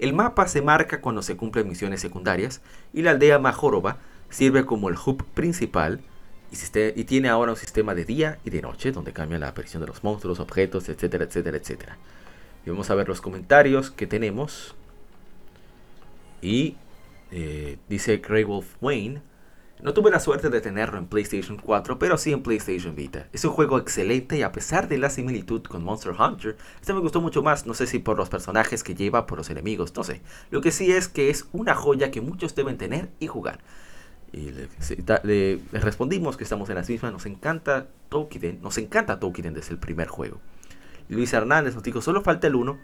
El 0.00 0.14
mapa 0.14 0.48
se 0.48 0.62
marca 0.62 1.00
cuando 1.00 1.22
se 1.22 1.36
cumplen 1.36 1.68
misiones 1.68 2.00
secundarias 2.00 2.60
y 2.92 3.02
la 3.02 3.12
aldea 3.12 3.38
Majorova 3.38 3.98
sirve 4.30 4.66
como 4.66 4.88
el 4.88 4.96
hub 4.96 5.24
principal 5.34 6.00
y, 6.50 7.04
tiene 7.04 7.28
ahora 7.28 7.52
un 7.52 7.56
sistema 7.56 7.94
de 7.94 8.04
día 8.04 8.40
y 8.44 8.50
de 8.50 8.62
noche 8.62 8.90
donde 8.90 9.12
cambia 9.12 9.38
la 9.38 9.46
aparición 9.46 9.80
de 9.80 9.86
los 9.86 10.02
monstruos, 10.02 10.40
objetos, 10.40 10.88
etcétera, 10.88 11.22
etcétera, 11.22 11.56
etcétera. 11.56 11.98
Y 12.66 12.70
vamos 12.70 12.90
a 12.90 12.96
ver 12.96 13.06
los 13.06 13.20
comentarios 13.20 13.92
que 13.92 14.08
tenemos. 14.08 14.74
Y 16.42 16.74
eh, 17.30 17.78
dice 17.88 18.18
Grey 18.18 18.44
Wolf 18.44 18.76
Wayne. 18.80 19.22
No 19.80 19.94
tuve 19.94 20.10
la 20.10 20.18
suerte 20.18 20.50
de 20.50 20.60
tenerlo 20.60 20.98
en 20.98 21.06
PlayStation 21.06 21.56
4, 21.56 22.00
pero 22.00 22.18
sí 22.18 22.32
en 22.32 22.42
PlayStation 22.42 22.96
Vita. 22.96 23.28
Es 23.32 23.44
un 23.44 23.52
juego 23.52 23.78
excelente 23.78 24.36
y 24.36 24.42
a 24.42 24.50
pesar 24.50 24.88
de 24.88 24.98
la 24.98 25.08
similitud 25.08 25.62
con 25.62 25.84
Monster 25.84 26.14
Hunter, 26.18 26.56
este 26.80 26.92
me 26.92 26.98
gustó 26.98 27.20
mucho 27.20 27.44
más, 27.44 27.64
no 27.64 27.74
sé 27.74 27.86
si 27.86 28.00
por 28.00 28.16
los 28.16 28.28
personajes 28.28 28.82
que 28.82 28.96
lleva, 28.96 29.26
por 29.26 29.38
los 29.38 29.50
enemigos, 29.50 29.94
no 29.94 30.02
sé. 30.02 30.20
Lo 30.50 30.60
que 30.60 30.72
sí 30.72 30.90
es 30.90 31.06
que 31.06 31.30
es 31.30 31.46
una 31.52 31.76
joya 31.76 32.10
que 32.10 32.20
muchos 32.20 32.56
deben 32.56 32.76
tener 32.76 33.10
y 33.20 33.28
jugar. 33.28 33.60
Y 34.32 34.50
le, 35.22 35.60
respondimos 35.72 36.36
que 36.36 36.44
estamos 36.44 36.68
en 36.70 36.74
las 36.74 36.88
mismas, 36.88 37.12
nos 37.12 37.26
encanta 37.26 37.86
Tokiden, 38.08 38.60
nos 38.60 38.78
encanta 38.78 39.20
Tokiden 39.20 39.54
desde 39.54 39.72
el 39.72 39.78
primer 39.78 40.08
juego. 40.08 40.40
Luis 41.08 41.32
Hernández 41.32 41.74
nos 41.74 41.84
dijo, 41.84 42.02
solo 42.02 42.22
falta 42.22 42.48
el 42.48 42.56
1 42.56 42.78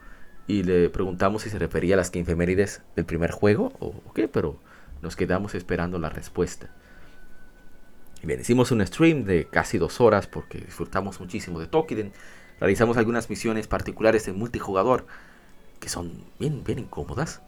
y 0.47 0.63
le 0.63 0.91
preguntamos 0.91 1.43
si 1.43 1.51
se 1.51 1.59
refería 1.59 1.95
a 1.95 1.99
las 1.99 2.15
efemérides 2.15 2.83
del 2.97 3.05
primer 3.05 3.31
juego 3.31 3.73
o 3.79 3.95
qué, 4.13 4.29
pero 4.29 4.59
nos 5.03 5.17
quedamos 5.17 5.55
esperando 5.55 5.99
la 5.99 6.11
respuesta. 6.11 6.71
Y 8.23 8.27
bien, 8.27 8.41
hicimos 8.41 8.71
un 8.71 8.85
stream 8.87 9.25
de 9.25 9.47
casi 9.47 9.79
dos 9.79 10.01
horas 10.01 10.27
porque 10.27 10.59
disfrutamos 10.59 11.21
muchísimo 11.21 11.61
de 11.61 11.67
Tokiden. 11.67 12.13
Realizamos 12.61 12.97
algunas 12.97 13.29
misiones 13.29 13.67
particulares 13.67 14.25
de 14.27 14.33
multijugador 14.33 15.07
que 15.81 15.89
son 15.89 16.25
bien, 16.39 16.65
bien 16.65 16.79
incómodas. 16.79 17.43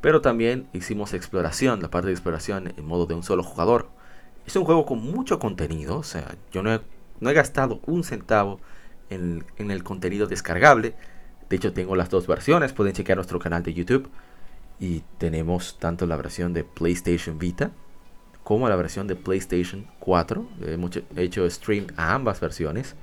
Pero 0.00 0.20
también 0.20 0.68
hicimos 0.72 1.12
exploración, 1.12 1.82
la 1.82 1.90
parte 1.90 2.08
de 2.08 2.12
exploración 2.12 2.72
en 2.76 2.84
modo 2.84 3.06
de 3.06 3.14
un 3.14 3.22
solo 3.22 3.42
jugador. 3.42 3.88
Es 4.46 4.54
un 4.56 4.64
juego 4.64 4.86
con 4.86 4.98
mucho 5.00 5.38
contenido, 5.38 5.98
o 5.98 6.02
sea, 6.02 6.36
yo 6.52 6.62
no 6.62 6.72
he, 6.72 6.80
no 7.20 7.30
he 7.30 7.34
gastado 7.34 7.80
un 7.86 8.04
centavo 8.04 8.60
en, 9.10 9.44
en 9.56 9.70
el 9.70 9.82
contenido 9.82 10.26
descargable 10.26 10.94
de 11.48 11.56
hecho, 11.56 11.72
tengo 11.72 11.96
las 11.96 12.10
dos 12.10 12.26
versiones. 12.26 12.72
Pueden 12.72 12.92
chequear 12.92 13.16
nuestro 13.16 13.38
canal 13.38 13.62
de 13.62 13.74
YouTube. 13.74 14.08
Y 14.80 15.02
tenemos 15.18 15.78
tanto 15.78 16.06
la 16.06 16.16
versión 16.16 16.52
de 16.52 16.64
PlayStation 16.64 17.38
Vita 17.38 17.72
como 18.48 18.66
la 18.68 18.76
versión 18.76 19.06
de 19.06 19.14
PlayStation 19.14 19.86
4. 19.98 20.48
Hemos 20.66 20.92
hecho 21.16 21.50
stream 21.50 21.88
a 21.98 22.14
ambas 22.14 22.40
versiones 22.40 22.96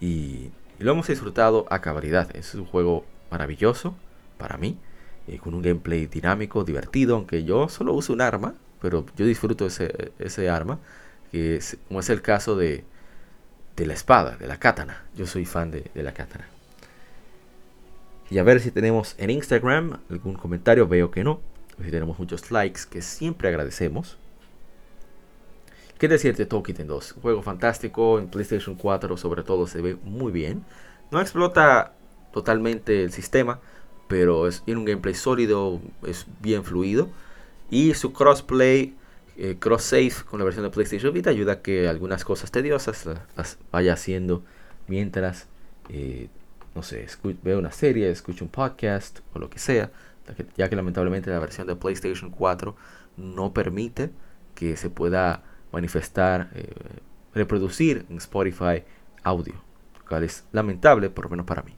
y, 0.00 0.52
lo 0.78 0.92
hemos 0.92 1.08
disfrutado 1.08 1.66
a 1.68 1.82
cabalidad. 1.82 2.34
Es 2.34 2.54
un 2.54 2.64
juego 2.64 3.04
maravilloso 3.30 3.94
para 4.38 4.56
mí, 4.56 4.78
eh, 5.28 5.36
con 5.36 5.52
un 5.52 5.60
gameplay 5.60 6.06
dinámico, 6.06 6.64
divertido, 6.64 7.16
aunque 7.16 7.44
yo 7.44 7.68
solo 7.68 7.92
uso 7.92 8.14
un 8.14 8.22
arma, 8.22 8.54
pero 8.80 9.04
yo 9.16 9.26
disfruto 9.26 9.66
ese, 9.66 10.12
ese 10.18 10.48
arma, 10.48 10.78
que 11.30 11.60
como 11.86 12.00
es 12.00 12.08
el 12.08 12.22
caso 12.22 12.56
de, 12.56 12.84
de 13.76 13.84
la 13.84 13.92
espada, 13.92 14.38
de 14.38 14.46
la 14.46 14.58
katana. 14.58 15.04
Yo 15.14 15.26
soy 15.26 15.44
fan 15.44 15.70
de, 15.70 15.90
de 15.94 16.02
la 16.02 16.14
katana. 16.14 16.48
Y 18.30 18.38
a 18.38 18.44
ver 18.44 18.60
si 18.60 18.70
tenemos 18.70 19.16
en 19.18 19.30
Instagram 19.30 19.98
algún 20.08 20.34
comentario, 20.34 20.86
veo 20.86 21.10
que 21.10 21.24
no. 21.24 21.40
Si 21.82 21.90
tenemos 21.90 22.18
muchos 22.18 22.50
likes, 22.50 22.82
que 22.88 23.02
siempre 23.02 23.48
agradecemos. 23.48 24.18
¿Qué 25.98 26.08
decirte 26.08 26.44
de 26.44 26.46
Tolkien 26.46 26.86
2? 26.86 27.12
Un 27.16 27.22
juego 27.22 27.42
fantástico, 27.42 28.18
en 28.18 28.28
PlayStation 28.28 28.74
4 28.76 29.16
sobre 29.16 29.42
todo 29.42 29.66
se 29.66 29.82
ve 29.82 29.96
muy 30.04 30.30
bien. 30.32 30.64
No 31.10 31.20
explota 31.20 31.92
totalmente 32.32 33.02
el 33.02 33.12
sistema, 33.12 33.60
pero 34.08 34.46
es, 34.46 34.62
tiene 34.62 34.78
un 34.78 34.86
gameplay 34.86 35.14
sólido, 35.14 35.80
es 36.06 36.26
bien 36.40 36.64
fluido. 36.64 37.08
Y 37.68 37.94
su 37.94 38.12
crossplay, 38.12 38.94
eh, 39.36 39.56
cross 39.58 39.82
save 39.82 40.12
con 40.28 40.38
la 40.38 40.44
versión 40.44 40.64
de 40.64 40.70
PlayStation 40.70 41.12
Vita 41.12 41.30
ayuda 41.30 41.52
a 41.54 41.62
que 41.62 41.88
algunas 41.88 42.24
cosas 42.24 42.50
tediosas 42.50 43.06
las, 43.36 43.58
vaya 43.72 43.94
haciendo 43.94 44.42
mientras, 44.86 45.48
eh, 45.88 46.28
no 46.74 46.82
sé, 46.82 47.06
veo 47.42 47.58
una 47.58 47.72
serie, 47.72 48.10
escucho 48.10 48.44
un 48.44 48.50
podcast 48.50 49.20
o 49.34 49.38
lo 49.38 49.50
que 49.50 49.58
sea. 49.58 49.90
Ya 50.56 50.68
que 50.68 50.76
lamentablemente 50.76 51.30
la 51.30 51.40
versión 51.40 51.66
de 51.66 51.74
PlayStation 51.74 52.30
4 52.30 52.76
no 53.16 53.52
permite 53.52 54.10
que 54.54 54.76
se 54.76 54.90
pueda 54.90 55.42
manifestar, 55.72 56.50
eh, 56.54 56.68
reproducir 57.34 58.06
en 58.08 58.18
Spotify 58.18 58.84
audio, 59.22 59.54
lo 59.98 60.04
cual 60.08 60.24
es 60.24 60.44
lamentable, 60.52 61.10
por 61.10 61.24
lo 61.24 61.30
menos 61.30 61.46
para 61.46 61.62
mí. 61.62 61.74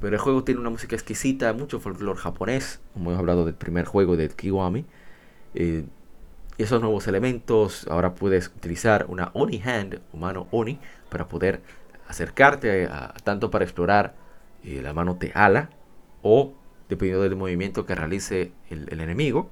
Pero 0.00 0.14
el 0.14 0.20
juego 0.20 0.44
tiene 0.44 0.60
una 0.60 0.70
música 0.70 0.94
exquisita, 0.94 1.52
mucho 1.52 1.80
folclore 1.80 2.18
japonés, 2.18 2.80
como 2.92 3.10
hemos 3.10 3.18
hablado 3.18 3.44
del 3.44 3.54
primer 3.54 3.84
juego 3.84 4.16
de 4.16 4.28
Kiwami. 4.28 4.84
Eh, 5.54 5.84
esos 6.56 6.80
nuevos 6.80 7.06
elementos, 7.08 7.86
ahora 7.88 8.14
puedes 8.14 8.48
utilizar 8.48 9.06
una 9.08 9.30
Oni 9.34 9.60
Hand, 9.62 10.00
humano 10.12 10.46
Oni, 10.50 10.78
para 11.08 11.26
poder 11.28 11.62
acercarte 12.08 12.88
tanto 13.22 13.50
para 13.50 13.64
explorar 13.64 14.14
eh, 14.64 14.80
la 14.82 14.92
mano 14.92 15.16
te 15.16 15.30
ala 15.34 15.70
o 16.22 16.54
dependiendo 16.88 17.22
del 17.22 17.36
movimiento 17.36 17.86
que 17.86 17.94
realice 17.94 18.52
el 18.70 19.00
enemigo, 19.00 19.50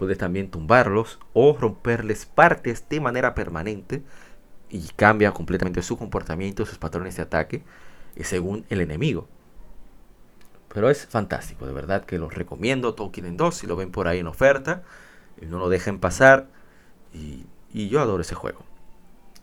Puedes 0.00 0.16
también 0.16 0.50
tumbarlos 0.50 1.18
o 1.34 1.54
romperles 1.60 2.24
partes 2.24 2.88
de 2.88 3.00
manera 3.00 3.34
permanente 3.34 4.02
y 4.70 4.80
cambia 4.96 5.32
completamente 5.32 5.82
su 5.82 5.98
comportamiento, 5.98 6.64
sus 6.64 6.78
patrones 6.78 7.16
de 7.16 7.22
ataque 7.22 7.62
eh, 8.16 8.24
según 8.24 8.64
el 8.70 8.80
enemigo. 8.80 9.28
Pero 10.72 10.88
es 10.88 11.04
fantástico, 11.06 11.66
de 11.66 11.74
verdad 11.74 12.06
que 12.06 12.16
los 12.16 12.34
recomiendo. 12.34 12.94
Tolkien 12.94 13.26
en 13.26 13.36
2, 13.36 13.54
si 13.54 13.66
lo 13.66 13.76
ven 13.76 13.90
por 13.90 14.08
ahí 14.08 14.20
en 14.20 14.26
oferta, 14.26 14.84
eh, 15.38 15.44
no 15.44 15.58
lo 15.58 15.68
dejen 15.68 15.98
pasar. 15.98 16.46
Y, 17.12 17.44
yo 17.70 18.00
adoro 18.00 18.22
ese 18.22 18.34
juego. 18.34 18.60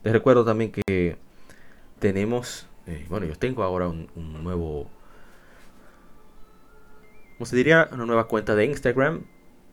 Les 0.01 0.11
recuerdo 0.11 0.43
también 0.43 0.71
que 0.71 1.19
tenemos, 1.99 2.67
eh, 2.85 3.05
bueno, 3.09 3.25
yo 3.25 3.35
tengo 3.35 3.63
ahora 3.63 3.87
un, 3.87 4.07
nuevo, 4.43 4.89
¿cómo 7.37 7.45
se 7.45 7.55
diría? 7.55 7.89
Una 7.91 8.05
nueva 8.05 8.27
cuenta 8.27 8.55
de 8.55 8.65
Instagram 8.65 9.23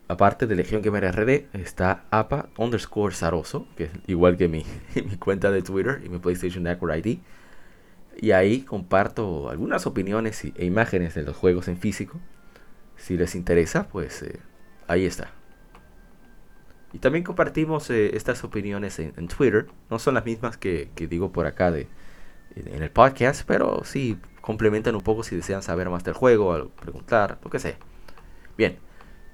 aparte 0.07 0.47
de 0.47 0.55
Legión 0.55 0.81
Gamer 0.81 1.15
RD, 1.15 1.47
está 1.53 2.05
APA 2.11 2.49
underscore 2.57 3.13
Saroso, 3.13 3.67
que 3.75 3.85
es 3.85 3.91
igual 4.07 4.37
que 4.37 4.47
mi, 4.47 4.65
mi 4.95 5.17
cuenta 5.17 5.51
de 5.51 5.61
Twitter 5.61 6.01
y 6.05 6.09
mi 6.09 6.19
PlayStation 6.19 6.63
Network 6.63 7.05
ID. 7.05 7.19
Y 8.17 8.31
ahí 8.31 8.61
comparto 8.61 9.49
algunas 9.49 9.85
opiniones 9.85 10.45
e 10.45 10.65
imágenes 10.65 11.15
de 11.15 11.23
los 11.23 11.35
juegos 11.35 11.67
en 11.67 11.77
físico. 11.77 12.19
Si 12.95 13.17
les 13.17 13.35
interesa, 13.35 13.89
pues 13.89 14.23
eh, 14.23 14.39
ahí 14.87 15.05
está. 15.05 15.31
Y 16.93 16.99
también 16.99 17.25
compartimos 17.25 17.89
eh, 17.89 18.15
estas 18.15 18.45
opiniones 18.45 18.99
en, 18.99 19.27
Twitter. 19.27 19.67
No 19.89 19.99
son 19.99 20.13
las 20.13 20.23
mismas 20.23 20.55
que, 20.55 20.89
digo 20.95 21.33
por 21.33 21.45
acá 21.45 21.71
de, 21.71 21.87
en, 22.55 22.81
el 22.83 22.91
podcast, 22.91 23.43
pero 23.45 23.83
sí 23.83 24.17
complementan 24.41 24.95
un 24.95 25.01
poco 25.01 25.23
si 25.23 25.35
desean 25.35 25.63
saber 25.63 25.89
más 25.89 26.03
del 26.03 26.13
juego, 26.13 26.69
preguntar, 26.79 27.39
lo 27.43 27.49
que 27.49 27.59
sea. 27.59 27.77
Bien, 28.57 28.77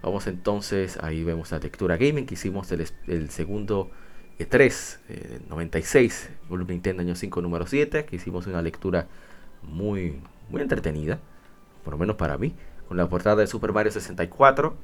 Vamos 0.01 0.25
entonces, 0.25 0.97
ahí 1.03 1.23
vemos 1.23 1.51
la 1.51 1.59
lectura 1.59 1.95
gaming 1.95 2.25
que 2.25 2.33
hicimos 2.33 2.71
el, 2.71 3.29
segundo 3.29 3.91
E3, 4.39 4.97
eh, 5.09 5.39
96, 5.47 6.29
volumen 6.49 6.77
Nintendo 6.77 7.03
año 7.03 7.15
5, 7.15 7.41
número 7.41 7.67
7, 7.67 8.05
que 8.05 8.15
hicimos 8.15 8.47
una 8.47 8.63
lectura 8.63 9.07
muy, 9.61 10.19
muy 10.49 10.63
entretenida, 10.63 11.19
por 11.83 11.93
lo 11.93 11.99
menos 11.99 12.15
para 12.15 12.39
mí, 12.39 12.55
con 12.87 12.97
la 12.97 13.07
portada 13.09 13.35
de 13.37 13.47
Super 13.47 13.73
Mario 13.73 13.91
64 13.91 14.75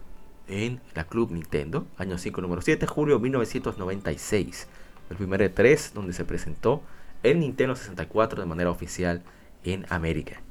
en 0.49 0.81
la 0.93 1.05
Club 1.05 1.31
Nintendo, 1.31 1.87
año 1.97 2.19
5, 2.19 2.39
número 2.41 2.61
7, 2.61 2.85
julio 2.85 3.19
1996. 3.19 4.67
El 5.09 5.17
primer 5.17 5.41
E3 5.41 5.93
donde 5.93 6.13
se 6.13 6.25
presentó 6.25 6.83
el 7.31 7.39
Nintendo 7.39 7.75
64 7.75 8.41
de 8.41 8.47
manera 8.47 8.71
oficial 8.71 9.21
en 9.63 9.85
América. 9.89 10.41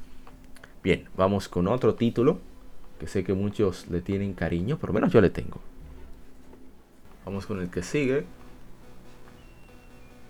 Bien, 0.82 1.08
vamos 1.16 1.48
con 1.48 1.68
otro 1.68 1.94
título 1.94 2.38
que 2.98 3.06
sé 3.06 3.24
que 3.24 3.34
muchos 3.34 3.88
le 3.88 4.00
tienen 4.00 4.34
cariño, 4.34 4.78
por 4.78 4.90
lo 4.90 4.94
menos 4.94 5.12
yo 5.12 5.20
le 5.20 5.30
tengo. 5.30 5.60
Vamos 7.24 7.46
con 7.46 7.60
el 7.60 7.70
que 7.70 7.82
sigue, 7.82 8.24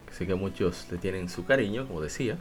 que 0.07 0.15
sé 0.15 0.27
que 0.27 0.35
muchos 0.35 0.87
le 0.91 0.99
tienen 0.99 1.29
su 1.29 1.45
cariño, 1.45 1.87
como 1.87 2.01
decía. 2.01 2.39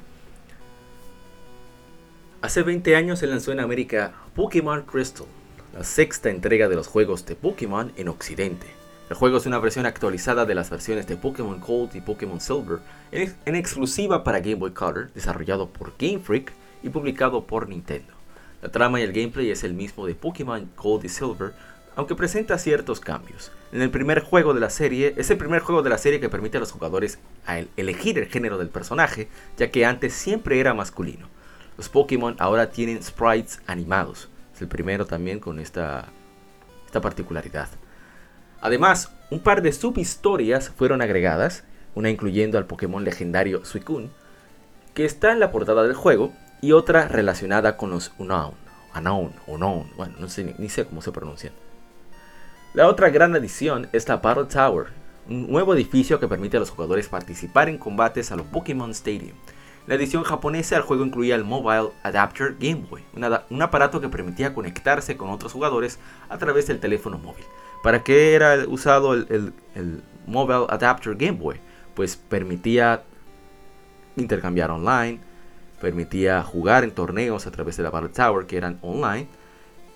Hace 2.41 2.63
20 2.63 2.95
años 2.95 3.19
se 3.19 3.27
lanzó 3.27 3.51
en 3.51 3.59
América 3.59 4.13
Pokémon 4.35 4.83
Crystal, 4.83 5.27
la 5.73 5.83
sexta 5.83 6.29
entrega 6.29 6.69
de 6.69 6.75
los 6.75 6.87
juegos 6.87 7.25
de 7.25 7.35
Pokémon 7.35 7.91
en 7.97 8.07
Occidente. 8.07 8.67
El 9.07 9.15
juego 9.15 9.37
es 9.37 9.45
una 9.45 9.59
versión 9.59 9.85
actualizada 9.85 10.45
de 10.45 10.55
las 10.55 10.71
versiones 10.71 11.05
de 11.05 11.15
Pokémon 11.15 11.59
Gold 11.59 11.95
y 11.95 12.01
Pokémon 12.01 12.41
Silver 12.41 12.79
en, 13.11 13.55
exclusiva 13.55 14.23
para 14.23 14.39
Game 14.39 14.55
Boy 14.55 14.71
Color, 14.71 15.11
desarrollado 15.13 15.69
por 15.69 15.93
Game 15.99 16.17
Freak 16.17 16.51
y 16.81 16.89
publicado 16.89 17.45
por 17.45 17.69
Nintendo. 17.69 18.13
La 18.63 18.71
trama 18.71 18.99
y 18.99 19.03
el 19.03 19.13
gameplay 19.13 19.51
es 19.51 19.63
el 19.63 19.75
mismo 19.75 20.07
de 20.07 20.15
Pokémon 20.15 20.71
Gold 20.75 21.05
y 21.05 21.09
Silver, 21.09 21.53
aunque 21.95 22.15
presenta 22.15 22.57
ciertos 22.57 22.99
cambios. 22.99 23.51
En 23.71 23.83
el 23.83 23.91
primer 23.91 24.21
juego 24.21 24.55
de 24.55 24.59
la 24.59 24.71
serie, 24.71 25.13
es 25.17 25.29
el 25.29 25.37
primer 25.37 25.61
juego 25.61 25.83
de 25.83 25.91
la 25.91 25.99
serie 25.99 26.19
que 26.19 26.29
permite 26.29 26.57
a 26.57 26.61
los 26.61 26.71
jugadores 26.71 27.19
elegir 27.77 28.17
el 28.17 28.25
género 28.25 28.57
del 28.57 28.69
personaje, 28.69 29.27
ya 29.55 29.69
que 29.69 29.85
antes 29.85 30.13
siempre 30.13 30.59
era 30.59 30.73
masculino. 30.73 31.27
Los 31.77 31.89
Pokémon 31.89 32.35
ahora 32.39 32.71
tienen 32.71 33.03
sprites 33.03 33.61
animados. 33.67 34.29
Es 34.55 34.63
el 34.63 34.67
primero 34.67 35.05
también 35.05 35.39
con 35.39 35.59
esta, 35.59 36.07
esta 36.87 37.01
particularidad. 37.01 37.69
Además, 38.61 39.11
un 39.29 39.39
par 39.39 39.61
de 39.61 39.71
subhistorias 39.71 40.69
fueron 40.69 41.01
agregadas, 41.01 41.63
una 41.93 42.09
incluyendo 42.09 42.57
al 42.57 42.65
Pokémon 42.65 43.03
legendario 43.03 43.65
Suicune, 43.65 44.09
que 44.93 45.05
está 45.05 45.31
en 45.31 45.39
la 45.39 45.51
portada 45.51 45.83
del 45.83 45.93
juego 45.93 46.33
y 46.61 46.71
otra 46.71 47.07
relacionada 47.07 47.77
con 47.77 47.89
los 47.89 48.13
Unown, 48.17 48.53
Unown, 48.95 49.33
Unown, 49.47 49.91
bueno, 49.97 50.15
no 50.19 50.29
sé, 50.29 50.55
ni 50.57 50.69
sé 50.69 50.85
cómo 50.85 51.01
se 51.01 51.11
pronuncian. 51.11 51.53
La 52.73 52.87
otra 52.87 53.09
gran 53.09 53.35
adición 53.35 53.87
es 53.93 54.07
la 54.07 54.17
Battle 54.17 54.45
Tower, 54.45 54.87
un 55.29 55.49
nuevo 55.49 55.73
edificio 55.73 56.19
que 56.19 56.27
permite 56.27 56.57
a 56.57 56.59
los 56.59 56.69
jugadores 56.69 57.07
participar 57.07 57.69
en 57.69 57.77
combates 57.77 58.31
a 58.31 58.35
los 58.35 58.45
Pokémon 58.47 58.91
Stadium. 58.91 59.35
La 59.87 59.95
edición 59.95 60.23
japonesa 60.23 60.75
del 60.75 60.83
juego 60.83 61.05
incluía 61.05 61.35
el 61.35 61.43
Mobile 61.43 61.91
Adapter 62.03 62.55
Game 62.59 62.87
Boy, 62.89 63.03
un 63.49 63.61
aparato 63.61 64.01
que 64.01 64.09
permitía 64.09 64.53
conectarse 64.53 65.15
con 65.15 65.29
otros 65.29 65.53
jugadores 65.53 65.99
a 66.27 66.37
través 66.37 66.67
del 66.67 66.79
teléfono 66.79 67.17
móvil. 67.17 67.45
¿Para 67.85 68.01
qué 68.01 68.33
era 68.33 68.65
usado 68.67 69.13
el, 69.13 69.53
el 69.75 70.01
Mobile 70.25 70.65
Adapter 70.69 71.13
Game 71.13 71.37
Boy? 71.37 71.57
Pues 71.93 72.15
permitía 72.15 73.03
intercambiar 74.15 74.71
online, 74.71 75.19
permitía 75.79 76.41
jugar 76.41 76.83
en 76.83 76.89
torneos 76.89 77.45
a 77.45 77.51
través 77.51 77.77
de 77.77 77.83
la 77.83 77.91
Battle 77.91 78.09
Tower 78.09 78.47
que 78.47 78.57
eran 78.57 78.79
online. 78.81 79.27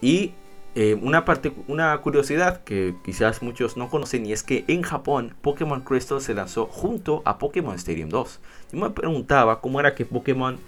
Y 0.02 0.34
eh, 0.75 0.99
una, 1.02 1.25
una 1.67 1.97
curiosidad 1.97 2.63
que 2.63 2.93
quizás 3.04 3.41
muchos 3.41 3.75
no 3.75 3.89
conocen 3.89 4.23
y 4.28 4.34
es 4.34 4.43
que 4.43 4.65
en 4.67 4.84
Japón 4.84 5.34
Pokémon 5.41 5.82
Crystal 5.82 6.21
se 6.21 6.36
lanzó 6.36 6.67
junto 6.67 7.23
a 7.25 7.39
Pokémon 7.39 7.73
Stadium 7.73 8.10
2. 8.10 8.39
Yo 8.71 8.80
me 8.80 8.91
preguntaba 8.91 9.62
cómo 9.62 9.80
era 9.80 9.95
que 9.95 10.06
Pokémon... 10.06 10.60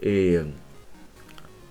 Eh, 0.00 0.46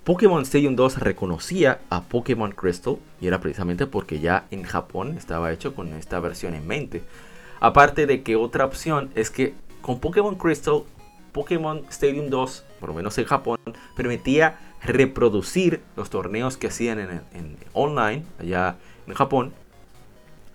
Pokémon 0.07 0.41
Stadium 0.43 0.77
2 0.77 0.99
reconocía 0.99 1.81
a 1.89 2.01
Pokémon 2.01 2.53
Crystal 2.53 2.95
y 3.19 3.27
era 3.27 3.41
precisamente 3.41 3.87
porque 3.87 4.21
ya 4.21 4.45
en 4.51 4.63
Japón 4.63 5.17
estaba 5.17 5.51
hecho 5.51 5.75
con 5.75 5.89
esta 5.95 6.21
versión 6.21 6.53
en 6.53 6.65
mente. 6.65 7.03
Aparte 7.59 8.05
de 8.07 8.23
que 8.23 8.37
otra 8.37 8.63
opción 8.63 9.09
es 9.15 9.29
que 9.29 9.53
con 9.81 9.99
Pokémon 9.99 10.35
Crystal 10.35 10.83
Pokémon 11.33 11.83
Stadium 11.89 12.29
2, 12.29 12.63
por 12.79 12.87
lo 12.87 12.95
menos 12.95 13.17
en 13.17 13.25
Japón, 13.25 13.59
permitía 13.97 14.57
reproducir 14.81 15.81
los 15.97 16.09
torneos 16.09 16.55
que 16.55 16.67
hacían 16.67 17.21
en, 17.33 17.57
online 17.73 18.23
allá 18.39 18.77
en 19.07 19.13
Japón, 19.13 19.51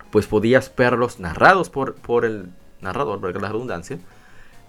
pues 0.09 0.25
podías 0.25 0.73
verlos 0.75 1.19
narrados 1.19 1.69
por, 1.69 2.25
el 2.25 2.47
narrador, 2.81 3.21
la 3.21 3.49
redundancia, 3.49 3.99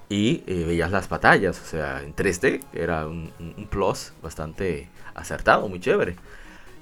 y 0.08 0.42
eh, 0.46 0.64
veías 0.66 0.90
las 0.90 1.08
batallas, 1.08 1.60
o 1.60 1.64
sea, 1.64 2.02
en 2.02 2.14
3D, 2.14 2.62
era 2.72 3.06
un, 3.06 3.32
plus 3.70 4.12
bastante 4.22 4.88
acertado, 5.14 5.68
muy 5.68 5.80
chévere. 5.80 6.16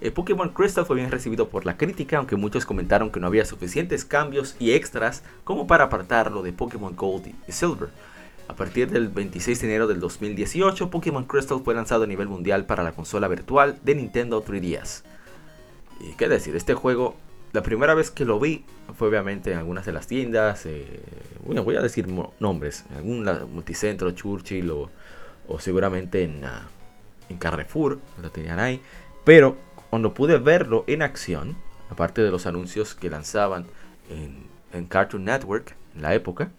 El 0.00 0.12
Pokémon 0.12 0.48
Crystal 0.48 0.84
fue 0.84 0.96
bien 0.96 1.12
recibido 1.12 1.48
por 1.48 1.64
la 1.64 1.76
crítica, 1.76 2.18
aunque 2.18 2.34
muchos 2.34 2.66
comentaron 2.66 3.10
que 3.10 3.20
no 3.20 3.28
había 3.28 3.44
suficientes 3.44 4.04
cambios 4.04 4.56
y 4.58 4.72
extras 4.72 5.22
como 5.44 5.68
para 5.68 5.84
apartarlo 5.84 6.42
de 6.42 6.52
Pokémon 6.52 6.96
Gold 6.96 7.32
y 7.46 7.52
Silver. 7.52 7.90
A 8.48 8.56
partir 8.56 8.90
del 8.90 9.08
26 9.08 9.60
de 9.60 9.66
enero 9.68 9.86
del 9.86 10.00
2018, 10.00 10.90
Pokémon 10.90 11.24
Crystal 11.24 11.60
fue 11.64 11.74
lanzado 11.74 12.02
a 12.04 12.06
nivel 12.08 12.26
mundial 12.26 12.66
para 12.66 12.82
la 12.82 12.92
consola 12.92 13.28
virtual 13.28 13.78
de 13.82 13.94
Nintendo 13.94 14.44
3DS. 14.44 15.04
Y 16.00 16.14
qué 16.16 16.28
decir, 16.28 16.56
este 16.56 16.74
juego, 16.74 17.14
la 17.52 17.62
primera 17.62 17.94
vez 17.94 18.10
que 18.10 18.24
lo 18.24 18.40
vi 18.40 18.64
fue 18.96 19.08
obviamente 19.08 19.52
en 19.52 19.58
algunas 19.58 19.84
de 19.84 19.92
las 19.92 20.06
tiendas, 20.06 20.64
eh, 20.66 21.00
bueno, 21.44 21.64
voy 21.64 21.76
a 21.76 21.80
decir 21.80 22.06
nombres, 22.40 22.84
en 22.90 22.96
algún 22.96 23.52
multicentro, 23.52 24.10
Churchill 24.12 24.70
o, 24.70 24.90
seguramente 25.58 26.22
en, 26.24 26.44
ah, 26.44 26.68
en 27.28 27.36
Carrefour, 27.36 27.98
lo 28.22 28.30
tenían 28.30 28.58
ahí. 28.58 28.80
Pero 29.24 29.56
cuando 29.90 30.14
pude 30.14 30.38
verlo 30.38 30.84
en 30.86 31.02
acción, 31.02 31.56
aparte 31.90 32.22
de 32.22 32.30
los 32.30 32.46
anuncios 32.46 32.94
que 32.94 33.10
lanzaban 33.10 33.66
en, 34.08 34.46
en 34.72 34.86
Cartoon 34.86 35.24
Network 35.24 35.76
en 35.94 36.02
la 36.02 36.14
época, 36.14 36.50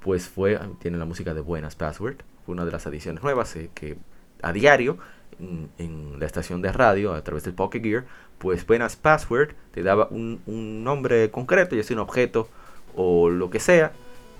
pues 0.00 0.28
fue, 0.28 0.58
tiene 0.80 0.96
la 0.96 1.04
música 1.04 1.34
de 1.34 1.40
Buenas 1.40 1.76
Password, 1.76 2.16
fue 2.44 2.54
una 2.54 2.64
de 2.64 2.72
las 2.72 2.86
adiciones 2.86 3.22
nuevas 3.22 3.54
eh, 3.56 3.70
que 3.74 3.96
a 4.42 4.52
diario 4.52 4.98
en, 5.38 6.18
la 6.18 6.26
estación 6.26 6.62
de 6.62 6.72
radio 6.72 7.14
a 7.14 7.22
través 7.22 7.44
del 7.44 7.54
Pocket 7.54 7.80
Gear, 7.82 8.04
pues 8.38 8.66
Buenas 8.66 8.96
Password 8.96 9.54
te 9.72 9.82
daba 9.82 10.08
un, 10.10 10.40
nombre 10.84 11.30
concreto, 11.30 11.76
ya 11.76 11.82
sea 11.82 11.96
un 11.96 12.00
objeto 12.00 12.48
o 12.94 13.30
lo 13.30 13.50
que 13.50 13.60
sea, 13.60 13.92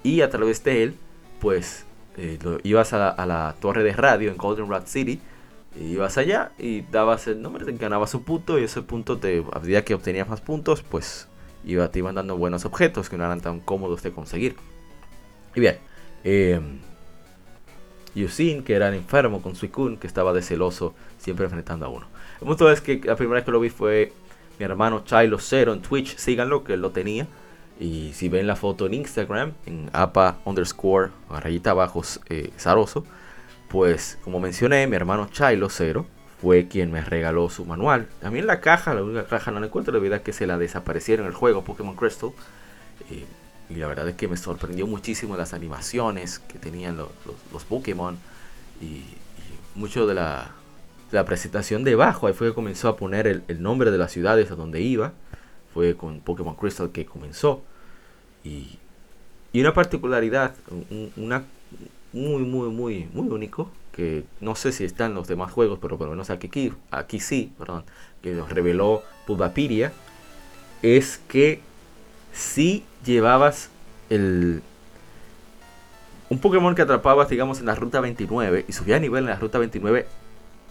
y 0.02 0.20
a 0.20 0.30
través 0.30 0.62
de 0.64 0.82
él, 0.82 0.96
pues 1.40 1.86
eh, 2.16 2.38
ibas 2.62 2.92
a 2.92 3.26
la, 3.26 3.54
torre 3.60 3.82
de 3.82 3.92
radio 3.92 4.30
en 4.30 4.36
Golden 4.36 4.68
Rat 4.68 4.86
City, 4.86 5.20
ibas 5.80 6.18
allá 6.18 6.52
y 6.58 6.82
dabas 6.82 7.26
el 7.26 7.40
nombre, 7.40 7.64
te 7.64 7.72
ganabas 7.72 8.14
un 8.14 8.24
punto 8.24 8.58
y 8.58 8.64
ese 8.64 8.82
punto 8.82 9.18
te, 9.18 9.44
a 9.52 9.58
medida 9.60 9.82
que 9.84 9.94
obtenías 9.94 10.28
más 10.28 10.40
puntos, 10.40 10.82
pues 10.82 11.28
iba, 11.64 11.90
te 11.90 12.00
iban 12.00 12.14
dando 12.14 12.36
buenos 12.36 12.64
objetos 12.64 13.08
que 13.08 13.16
no 13.16 13.24
eran 13.24 13.40
tan 13.40 13.60
cómodos 13.60 14.02
de 14.02 14.12
conseguir. 14.12 14.56
Y 15.54 15.60
bien, 15.60 15.78
eh, 16.24 16.60
Yusin, 18.14 18.62
que 18.62 18.74
era 18.74 18.88
el 18.88 18.94
enfermo 18.94 19.42
con 19.42 19.54
Suicune, 19.56 19.98
que 19.98 20.06
estaba 20.06 20.32
de 20.32 20.42
celoso, 20.42 20.94
siempre 21.18 21.44
enfrentando 21.44 21.86
a 21.86 21.88
uno. 21.88 22.06
El 22.40 22.46
punto 22.46 22.70
es 22.70 22.80
que 22.80 23.00
la 23.04 23.16
primera 23.16 23.36
vez 23.36 23.44
que 23.44 23.50
lo 23.50 23.60
vi 23.60 23.70
fue 23.70 24.12
mi 24.58 24.64
hermano 24.64 25.04
Chilo 25.04 25.38
Zero 25.38 25.72
en 25.72 25.80
Twitch, 25.80 26.16
síganlo, 26.16 26.64
que 26.64 26.76
lo 26.76 26.90
tenía. 26.90 27.26
Y 27.80 28.12
si 28.12 28.28
ven 28.28 28.46
la 28.46 28.56
foto 28.56 28.86
en 28.86 28.94
Instagram, 28.94 29.52
en 29.66 29.90
apa 29.92 30.38
underscore, 30.44 31.10
rayita 31.30 31.70
abajo, 31.70 32.02
eh, 32.28 32.50
pues 33.68 34.18
como 34.22 34.38
mencioné, 34.38 34.86
mi 34.86 34.96
hermano 34.96 35.28
Chilo 35.32 35.70
Zero 35.70 36.06
fue 36.40 36.68
quien 36.68 36.92
me 36.92 37.00
regaló 37.00 37.48
su 37.48 37.64
manual. 37.64 38.08
También 38.20 38.46
la 38.46 38.60
caja, 38.60 38.94
la 38.94 39.02
única 39.02 39.24
caja 39.24 39.50
no 39.50 39.60
la 39.60 39.66
encuentro, 39.66 39.94
debido 39.94 40.16
a 40.16 40.18
que 40.18 40.32
se 40.32 40.46
la 40.46 40.58
desaparecieron 40.58 41.26
en 41.26 41.32
el 41.32 41.36
juego 41.36 41.64
Pokémon 41.64 41.96
Crystal. 41.96 42.30
Eh, 43.10 43.24
y 43.72 43.76
la 43.76 43.86
verdad 43.86 44.08
es 44.08 44.16
que 44.16 44.28
me 44.28 44.36
sorprendió 44.36 44.86
muchísimo 44.86 45.36
las 45.36 45.54
animaciones 45.54 46.40
que 46.40 46.58
tenían 46.58 46.96
los, 46.96 47.08
los, 47.52 47.64
Pokémon 47.64 48.18
y, 48.80 49.02
mucho 49.74 50.06
de 50.06 50.14
la, 50.14 50.50
la, 51.10 51.24
presentación 51.24 51.82
debajo. 51.82 52.26
Ahí 52.26 52.34
fue 52.34 52.48
que 52.48 52.54
comenzó 52.54 52.88
a 52.88 52.96
poner 52.96 53.26
el, 53.26 53.62
nombre 53.62 53.90
de 53.90 53.98
las 53.98 54.12
ciudades 54.12 54.50
a 54.50 54.56
donde 54.56 54.82
iba. 54.82 55.12
Fue 55.72 55.96
con 55.96 56.20
Pokémon 56.20 56.54
Crystal 56.54 56.90
que 56.90 57.06
comenzó. 57.06 57.62
Y, 58.44 58.78
y 59.52 59.60
una 59.60 59.72
particularidad, 59.72 60.54
una 61.16 61.44
muy, 62.12 62.42
muy, 62.42 62.68
muy, 62.68 63.08
muy 63.12 63.28
único, 63.28 63.70
que 63.92 64.24
no 64.40 64.54
sé 64.54 64.72
si 64.72 64.84
está 64.84 65.06
en 65.06 65.14
los 65.14 65.28
demás 65.28 65.50
juegos, 65.50 65.78
pero 65.80 65.96
por 65.96 66.08
lo 66.08 66.12
menos 66.12 66.28
aquí, 66.28 66.72
aquí 66.90 67.20
sí, 67.20 67.52
perdón, 67.58 67.84
que 68.20 68.32
nos 68.32 68.50
reveló 68.50 69.02
Pubapiria, 69.26 69.92
es 70.82 71.20
que 71.28 71.60
si 72.32 72.84
llevabas 73.04 73.70
el 74.10 74.62
un 76.32 76.38
Pokémon 76.38 76.74
que 76.74 76.80
atrapabas, 76.80 77.28
digamos, 77.28 77.60
en 77.60 77.66
la 77.66 77.74
ruta 77.74 78.00
29 78.00 78.64
y 78.66 78.72
subía 78.72 78.96
a 78.96 78.98
nivel 78.98 79.24
en 79.24 79.30
la 79.30 79.36
ruta 79.36 79.58
29, 79.58 80.06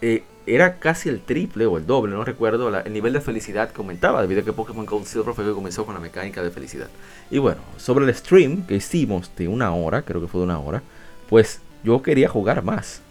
eh, 0.01 0.23
era 0.47 0.79
casi 0.79 1.07
el 1.07 1.21
triple 1.21 1.67
o 1.67 1.77
el 1.77 1.85
doble, 1.85 2.15
no 2.15 2.25
recuerdo, 2.25 2.75
el 2.75 2.91
nivel 2.91 3.13
de 3.13 3.21
felicidad 3.21 3.69
que 3.69 3.79
aumentaba, 3.79 4.23
debido 4.23 4.41
a 4.41 4.43
que 4.43 4.53
Pokémon 4.53 4.87
Gold 4.87 5.05
Silver 5.05 5.35
que 5.35 5.51
comenzó 5.51 5.85
con 5.85 5.93
la 5.93 5.99
mecánica 6.01 6.41
de 6.41 6.49
felicidad. 6.49 6.87
Y 7.29 7.37
bueno, 7.37 7.61
sobre 7.77 8.05
el 8.05 8.15
stream 8.15 8.65
que 8.65 8.75
hicimos 8.75 9.31
de 9.35 9.47
una 9.47 9.71
hora, 9.75 10.01
creo 10.01 10.19
que 10.19 10.27
fue 10.27 10.39
de 10.39 10.45
una 10.45 10.57
hora, 10.57 10.81
pues 11.29 11.61
yo 11.83 12.01
quería 12.01 12.27
jugar 12.27 12.63
más. 12.63 13.03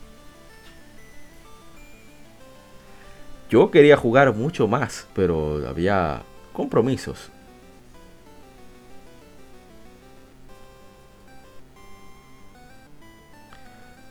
Yo 3.49 3.71
quería 3.71 3.97
jugar 3.97 4.35
mucho 4.35 4.67
más, 4.67 5.07
pero 5.15 5.69
había 5.69 6.23
compromisos. 6.53 7.31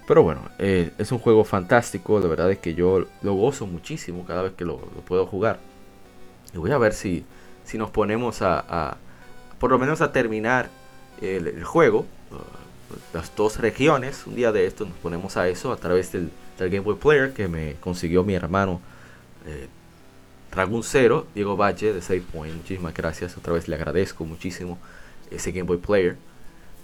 Pero 0.10 0.24
bueno, 0.24 0.42
eh, 0.58 0.90
es 0.98 1.12
un 1.12 1.20
juego 1.20 1.44
fantástico, 1.44 2.20
la 2.20 2.26
verdad 2.26 2.50
es 2.50 2.58
que 2.58 2.74
yo 2.74 3.06
lo 3.22 3.34
gozo 3.36 3.68
muchísimo 3.68 4.26
cada 4.26 4.42
vez 4.42 4.54
que 4.54 4.66
lo, 4.66 4.78
puedo 5.06 5.28
jugar. 5.28 5.60
Y 6.52 6.58
voy 6.58 6.72
a 6.72 6.80
ver 6.80 6.94
si, 6.94 7.24
si 7.64 7.78
nos 7.78 7.92
ponemos 7.92 8.42
a, 8.42 8.98
por 9.60 9.70
lo 9.70 9.78
menos 9.78 10.02
a 10.02 10.12
terminar 10.12 10.72
el, 11.22 11.64
juego, 11.64 12.08
uh, 12.32 13.16
las 13.16 13.36
dos 13.36 13.60
regiones, 13.60 14.26
un 14.26 14.34
día 14.34 14.52
de 14.52 14.66
esto 14.66 14.84
nos 14.84 14.96
ponemos 14.96 15.38
a 15.38 15.48
eso 15.48 15.72
a 15.72 15.78
través 15.78 16.12
del, 16.12 16.32
Game 16.58 16.80
Boy 16.80 16.96
Player 16.96 17.32
que 17.32 17.48
me 17.48 17.76
consiguió 17.76 18.24
mi 18.24 18.34
hermano 18.34 18.82
eh, 19.46 19.68
Dragon 20.50 20.82
Zero, 20.82 21.28
Diego 21.36 21.56
Valle 21.56 21.94
de 21.94 22.02
Save 22.02 22.24
Point. 22.34 22.56
Muchísimas 22.56 22.96
gracias, 22.96 23.38
otra 23.38 23.54
vez 23.54 23.68
le 23.68 23.76
agradezco 23.76 24.26
muchísimo 24.26 24.80
ese 25.30 25.52
Game 25.52 25.68
Boy 25.68 25.78
Player. 25.78 26.18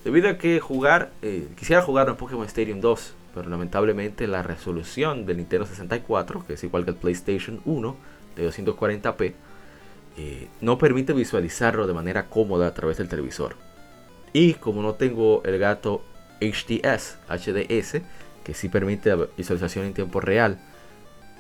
Debido 0.06 0.30
a 0.30 0.38
que 0.38 0.60
jugar, 0.60 1.10
eh, 1.24 1.48
quisiera 1.58 1.82
jugar 1.82 2.08
en 2.10 2.16
Pokémon 2.16 2.46
Stadium 2.46 2.80
2, 2.80 3.16
pero 3.34 3.50
lamentablemente 3.50 4.28
la 4.28 4.44
resolución 4.44 5.26
del 5.26 5.38
Nintendo 5.38 5.66
64, 5.66 6.46
que 6.46 6.54
es 6.54 6.64
igual 6.64 6.84
que 6.84 6.92
el 6.92 6.96
PlayStation 6.96 7.60
1 7.66 7.96
de 8.36 8.48
240p, 8.48 9.34
eh, 10.18 10.48
no 10.62 10.78
permite 10.78 11.12
visualizarlo 11.12 11.88
de 11.88 11.94
manera 11.94 12.28
cómoda 12.28 12.68
a 12.68 12.74
través 12.76 12.98
del 12.98 13.10
televisor. 13.10 13.56
Y 14.32 14.54
como 14.54 14.84
no 14.84 14.94
tengo 14.94 15.42
el 15.44 15.58
gato 15.58 16.04
HDS, 16.40 17.18
HDS, 17.28 18.04
que 18.44 18.54
sí 18.54 18.70
permite 18.70 19.10
la 19.10 19.28
visualización 19.36 19.86
en 19.86 19.96
tiempo 19.96 20.22
real 20.22 20.60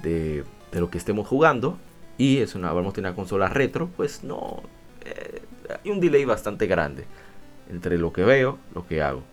de, 0.01 0.43
lo 0.71 0.89
que 0.89 0.97
estemos 0.97 1.27
jugando, 1.27 1.77
y 2.17 2.39
es 2.39 2.55
una, 2.55 2.73
vamos 2.73 2.93
a 2.93 2.95
tener 2.95 3.11
una 3.11 3.15
consola 3.15 3.47
retro, 3.47 3.91
pues 3.95 4.23
no, 4.23 4.63
eh, 5.05 5.43
hay 5.83 5.91
un 5.91 5.99
delay 5.99 6.25
bastante 6.25 6.65
grande 6.65 7.05
entre 7.69 7.97
lo 7.97 8.13
que 8.13 8.23
veo, 8.23 8.57
lo 8.73 8.87
que 8.87 9.01
hago. 9.01 9.23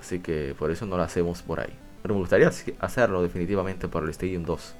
Así 0.00 0.20
que 0.20 0.54
por 0.58 0.70
eso 0.70 0.86
no 0.86 0.96
lo 0.96 1.02
hacemos 1.02 1.42
por 1.42 1.60
ahí. 1.60 1.72
Pero 2.02 2.14
me 2.14 2.20
gustaría 2.20 2.50
hacerlo 2.80 3.22
definitivamente 3.22 3.88
para 3.88 4.04
el 4.04 4.10
Stadium 4.10 4.44
2. 4.44 4.74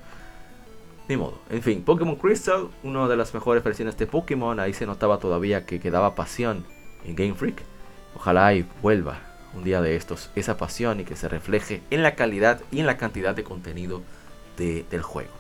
Ni 1.09 1.17
modo. 1.17 1.39
En 1.51 1.63
fin, 1.63 1.83
Pokémon 1.83 2.17
Crystal, 2.17 2.69
una 2.83 3.09
de 3.09 3.17
las 3.17 3.33
mejores 3.35 3.63
versiones 3.63 3.97
de 3.97 4.07
Pokémon. 4.07 4.59
Ahí 4.59 4.73
se 4.73 4.87
notaba 4.87 5.19
todavía 5.19 5.65
que 5.67 5.81
quedaba 5.81 6.15
pasión 6.15 6.65
en 7.05 7.15
Game 7.15 7.35
Freak. 7.35 7.63
Ojalá 8.17 8.55
y 8.55 8.67
vuelva 8.83 9.21
un 9.55 9.65
día 9.65 9.81
de 9.81 9.97
estos 9.97 10.31
esa 10.35 10.57
pasión 10.57 11.01
y 11.01 11.05
que 11.05 11.17
se 11.17 11.29
refleje 11.29 11.83
en 11.91 12.03
la 12.03 12.15
calidad 12.15 12.61
y 12.71 12.81
en 12.81 12.87
la 12.87 12.97
cantidad 12.97 13.35
de 13.35 13.45
contenido 13.45 14.03
del 14.57 15.03
juego. 15.03 15.31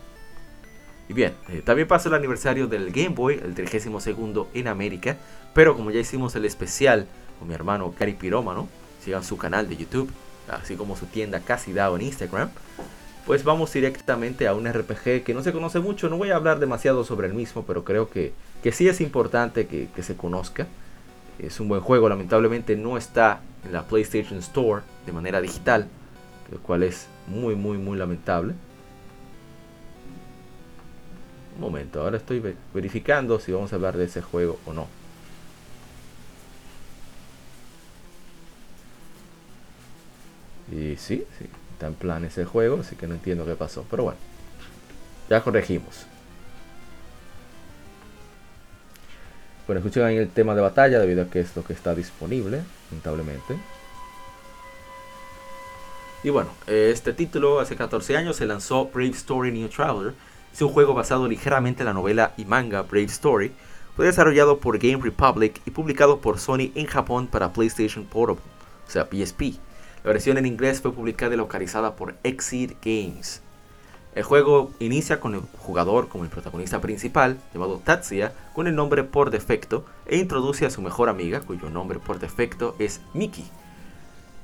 Y 1.09 1.15
bien, 1.15 1.35
eh, 1.49 1.63
también 1.65 1.87
pasó 1.87 2.09
el 2.09 2.15
aniversario 2.15 2.67
del 2.67 2.91
Game 2.91 3.11
Boy, 3.11 3.35
el 3.35 3.55
32 3.55 4.47
en 4.55 4.69
América. 4.69 5.17
Pero 5.55 5.77
como 5.77 5.91
ya 5.91 6.01
hicimos 6.01 6.35
el 6.37 6.45
especial 6.45 7.07
mi 7.45 7.55
hermano 7.55 7.93
Cari 7.99 8.15
Pirómano. 8.15 8.69
Sigan 9.03 9.25
su 9.25 9.37
canal 9.37 9.69
de 9.69 9.77
YouTube, 9.77 10.11
así 10.49 10.77
como 10.77 10.97
su 10.97 11.07
tienda 11.07 11.41
Casi 11.41 11.73
Dao 11.73 11.97
en 11.97 12.03
Instagram. 12.03 12.51
Pues 13.27 13.45
vamos 13.45 13.73
directamente 13.73 14.49
a 14.49 14.55
un 14.55 14.71
RPG 14.71 15.23
que 15.25 15.33
no 15.35 15.43
se 15.43 15.53
conoce 15.53 15.79
mucho. 15.79 16.09
No 16.09 16.19
voy 16.19 16.31
a 16.31 16.37
hablar 16.37 16.59
demasiado 16.59 17.05
sobre 17.05 17.29
el 17.29 17.35
mismo, 17.35 17.65
pero 17.65 17.85
creo 17.85 18.11
que, 18.11 18.33
que 18.63 18.73
sí 18.73 18.89
es 18.89 19.01
importante 19.01 19.67
que, 19.67 20.03
se 20.03 20.17
conozca. 20.17 20.67
Es 21.39 21.61
un 21.61 21.69
buen 21.69 21.81
juego, 21.81 22.09
lamentablemente 22.09 22.77
no 22.77 22.97
está 22.97 23.41
en 23.65 23.73
la 23.73 23.87
PlayStation 23.87 24.39
Store 24.39 24.83
de 25.07 25.13
manera 25.13 25.41
digital, 25.41 25.89
lo 26.51 26.59
cual 26.59 26.83
es 26.83 27.07
muy, 27.29 27.55
muy, 27.55 27.79
muy 27.79 27.97
lamentable. 27.97 28.55
Un 31.55 31.61
momento, 31.61 32.03
ahora 32.03 32.17
estoy 32.17 32.43
verificando 32.75 33.39
si 33.39 33.53
vamos 33.53 33.73
a 33.73 33.77
hablar 33.77 33.97
de 33.97 34.05
ese 34.05 34.21
juego 34.23 34.59
o 34.67 34.73
no. 34.73 35.02
Y 40.73 40.97
sí, 40.97 41.27
sí, 41.39 41.47
está 41.73 41.87
en 41.87 41.95
plan 41.95 42.25
ese 42.25 42.47
juego, 42.47 42.81
así 42.81 42.97
que 42.97 43.07
no 43.07 43.15
entiendo 43.15 43.45
qué 43.45 43.55
pasó. 43.55 43.85
Pero 43.91 44.05
bueno, 44.05 44.19
ya 45.29 45.43
corregimos. 45.43 46.07
Bueno, 49.67 49.81
escuchen 49.81 50.05
ahí 50.05 50.17
el 50.17 50.31
tema 50.31 50.55
de 50.55 50.63
batalla 50.63 50.99
debido 50.99 51.23
a 51.23 51.27
que 51.27 51.41
es 51.41 51.55
lo 51.55 51.63
que 51.63 51.75
está 51.75 51.95
disponible, 51.95 52.63
lamentablemente. 52.91 53.57
Y 56.25 56.31
bueno, 56.31 56.51
este 56.67 57.13
título 57.13 57.61
hace 57.61 57.77
14 57.77 58.17
años 58.17 58.37
se 58.37 58.47
lanzó 58.47 58.87
Brave 58.87 59.11
Story 59.11 59.53
New 59.53 59.69
Traveler. 59.69 60.15
Es 60.53 60.63
un 60.63 60.69
juego 60.69 60.95
basado 60.95 61.29
ligeramente 61.29 61.83
en 61.83 61.87
la 61.87 61.93
novela 61.93 62.33
y 62.37 62.45
manga 62.45 62.83
Brave 62.83 63.05
Story. 63.05 63.53
Fue 63.97 64.07
desarrollado 64.07 64.59
por 64.59 64.79
Game 64.79 65.03
Republic 65.03 65.61
y 65.67 65.71
publicado 65.71 66.21
por 66.21 66.39
Sony 66.39 66.71
en 66.75 66.87
Japón 66.87 67.27
para 67.27 67.53
PlayStation 67.53 68.05
Portable, 68.05 68.43
o 68.87 68.91
sea 68.91 69.07
PSP. 69.11 69.59
La 70.05 70.11
versión 70.11 70.37
en 70.37 70.47
inglés 70.47 70.81
fue 70.81 70.93
publicada 70.93 71.35
y 71.35 71.37
localizada 71.37 71.95
por 71.95 72.17
Exit 72.25 72.73
Games. 72.85 73.41
El 74.17 74.25
juego 74.25 74.73
inicia 74.81 75.21
con 75.21 75.35
el 75.35 75.43
jugador 75.59 76.09
como 76.09 76.25
el 76.25 76.31
protagonista 76.31 76.81
principal, 76.81 77.39
llamado 77.55 77.81
Tatsuya, 77.85 78.33
con 78.53 78.67
el 78.67 78.75
nombre 78.75 79.05
por 79.05 79.31
defecto, 79.31 79.87
e 80.07 80.17
introduce 80.19 80.67
a 80.67 80.71
su 80.71 80.83
mejor 80.83 81.09
amiga, 81.09 81.41
cuyo 81.41 81.71
nombre 81.71 82.01
por 82.01 82.19
defecto 82.19 82.75
es 82.81 83.01
Miki. 83.15 83.45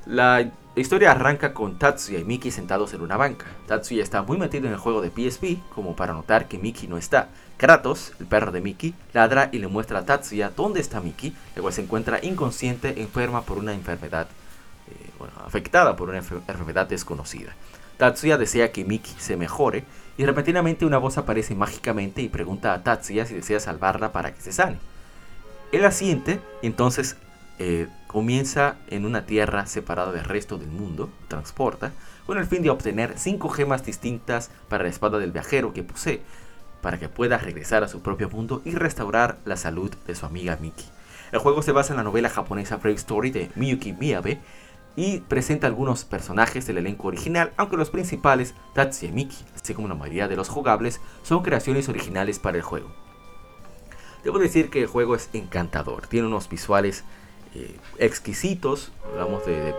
La 0.07 0.49
historia 0.77 1.11
arranca 1.11 1.53
con 1.53 1.77
Tatsuya 1.77 2.21
y 2.21 2.25
Miki 2.25 2.53
sentados 2.53 2.94
en 2.94 3.01
una 3.01 3.16
banca. 3.16 3.47
Tatsuya 3.66 4.05
está 4.05 4.23
muy 4.23 4.38
metido 4.38 4.68
en 4.68 4.73
el 4.73 4.79
juego 4.79 5.03
de 5.03 5.11
PSP 5.11 5.59
como 5.75 5.97
para 5.97 6.14
notar 6.14 6.47
que 6.47 6.59
Miki 6.59 6.87
no 6.87 6.97
está. 6.97 7.31
Kratos, 7.57 8.12
el 8.21 8.27
perro 8.27 8.53
de 8.53 8.61
Miki, 8.61 8.94
ladra 9.12 9.51
y 9.51 9.59
le 9.59 9.66
muestra 9.66 9.99
a 9.99 10.07
Tatsuya 10.07 10.53
dónde 10.57 10.81
está 10.81 11.01
Miki, 11.01 11.37
cual 11.61 11.73
se 11.73 11.83
encuentra 11.83 12.25
inconsciente, 12.25 13.03
enferma 13.03 13.42
por 13.42 13.59
una 13.59 13.75
enfermedad, 13.75 14.29
afectada 15.44 15.96
por 15.96 16.09
una 16.09 16.18
enfermedad 16.18 16.87
desconocida. 16.87 17.54
Tatsuya 17.96 18.38
desea 18.38 18.70
que 18.72 18.85
Miki 18.85 19.12
se 19.18 19.37
mejore 19.37 19.85
y 20.16 20.24
repentinamente 20.24 20.87
una 20.87 20.98
voz 20.98 21.18
aparece 21.18 21.54
mágicamente 21.54 22.22
y 22.22 22.28
pregunta 22.28 22.72
a 22.72 22.83
Tatsuya 22.83 23.26
si 23.26 23.35
desea 23.35 23.61
salvarla 23.61 24.12
para 24.12 24.33
que 24.33 24.40
se 24.40 24.52
sane. 24.52 24.78
Él 25.72 25.85
asiente 25.85 26.40
y 26.62 26.66
entonces 26.68 27.16
eh, 27.59 27.88
comienza 28.07 28.76
en 28.88 29.04
una 29.04 29.26
tierra 29.26 29.66
separada 29.66 30.12
del 30.12 30.24
resto 30.24 30.59
del 30.59 30.68
mundo, 30.68 31.11
transporta, 31.26 31.92
con 32.24 32.38
el 32.38 32.46
fin 32.46 32.62
de 32.62 32.70
obtener 32.70 33.14
cinco 33.16 33.48
gemas 33.48 33.85
distintas 33.85 34.50
para 34.68 34.85
la 34.85 34.90
espada 34.90 35.18
del 35.18 35.33
viajero 35.33 35.72
que 35.72 35.83
posee, 35.83 36.22
para 36.81 36.98
que 36.98 37.09
pueda 37.09 37.37
regresar 37.38 37.83
a 37.83 37.88
su 37.88 38.00
propio 38.00 38.31
mundo 38.31 38.62
y 38.64 38.76
restaurar 38.76 39.38
la 39.44 39.57
salud 39.57 39.92
de 40.07 40.14
su 40.14 40.24
amiga 40.24 40.57
Miki. 40.61 40.85
El 41.33 41.40
juego 41.40 41.62
se 41.62 41.72
basa 41.72 41.92
en 41.92 41.98
la 41.98 42.04
novela 42.04 42.31
japonesa 42.31 42.76
Brave 42.76 42.96
Story 42.96 43.31
de 43.31 43.50
Miyuki 43.54 43.92
Miyabe 43.92 44.40
y 44.99 45.21
presenta 45.21 45.69
algunos 45.69 46.05
personajes 46.05 46.67
del 46.67 46.79
elenco 46.79 47.07
original, 47.07 47.53
aunque 47.57 47.77
los 47.77 47.89
principales, 47.89 48.57
Tatsuya 48.75 49.11
y 49.11 49.15
Miki, 49.15 49.45
así 49.55 49.73
como 49.73 49.87
la 49.87 49.95
mayoría 49.95 50.27
de 50.27 50.35
los 50.35 50.49
jugables, 50.49 51.01
son 51.23 51.45
creaciones 51.45 51.89
originales 51.89 52.41
para 52.41 52.57
el 52.57 52.65
juego. 52.65 52.91
Debo 54.25 54.41
decir 54.41 54.71
que 54.71 54.81
el 54.81 54.89
juego 54.89 55.15
es 55.15 55.31
encantador, 55.35 56.09
tiene 56.09 56.27
unos 56.27 56.49
visuales 56.49 57.05
eh, 57.55 57.77
exquisitos, 57.99 58.91
hablamos 59.09 59.47
de, 59.47 59.73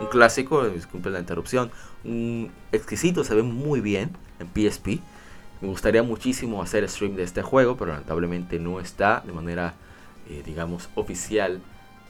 un 0.00 0.08
clásico, 0.08 0.68
disculpen 0.68 1.12
la 1.12 1.20
interrupción, 1.20 1.70
un 2.02 2.50
exquisito, 2.72 3.22
se 3.22 3.36
ve 3.36 3.44
muy 3.44 3.80
bien 3.80 4.16
en 4.40 4.48
PSP. 4.48 4.98
Me 5.60 5.68
gustaría 5.68 6.02
muchísimo 6.02 6.60
hacer 6.60 6.88
stream 6.88 7.14
de 7.14 7.22
este 7.22 7.42
juego, 7.42 7.76
pero 7.76 7.92
lamentablemente 7.92 8.58
no 8.58 8.80
está 8.80 9.22
de 9.24 9.32
manera, 9.32 9.74
eh, 10.28 10.42
digamos, 10.44 10.88
oficial 10.96 11.60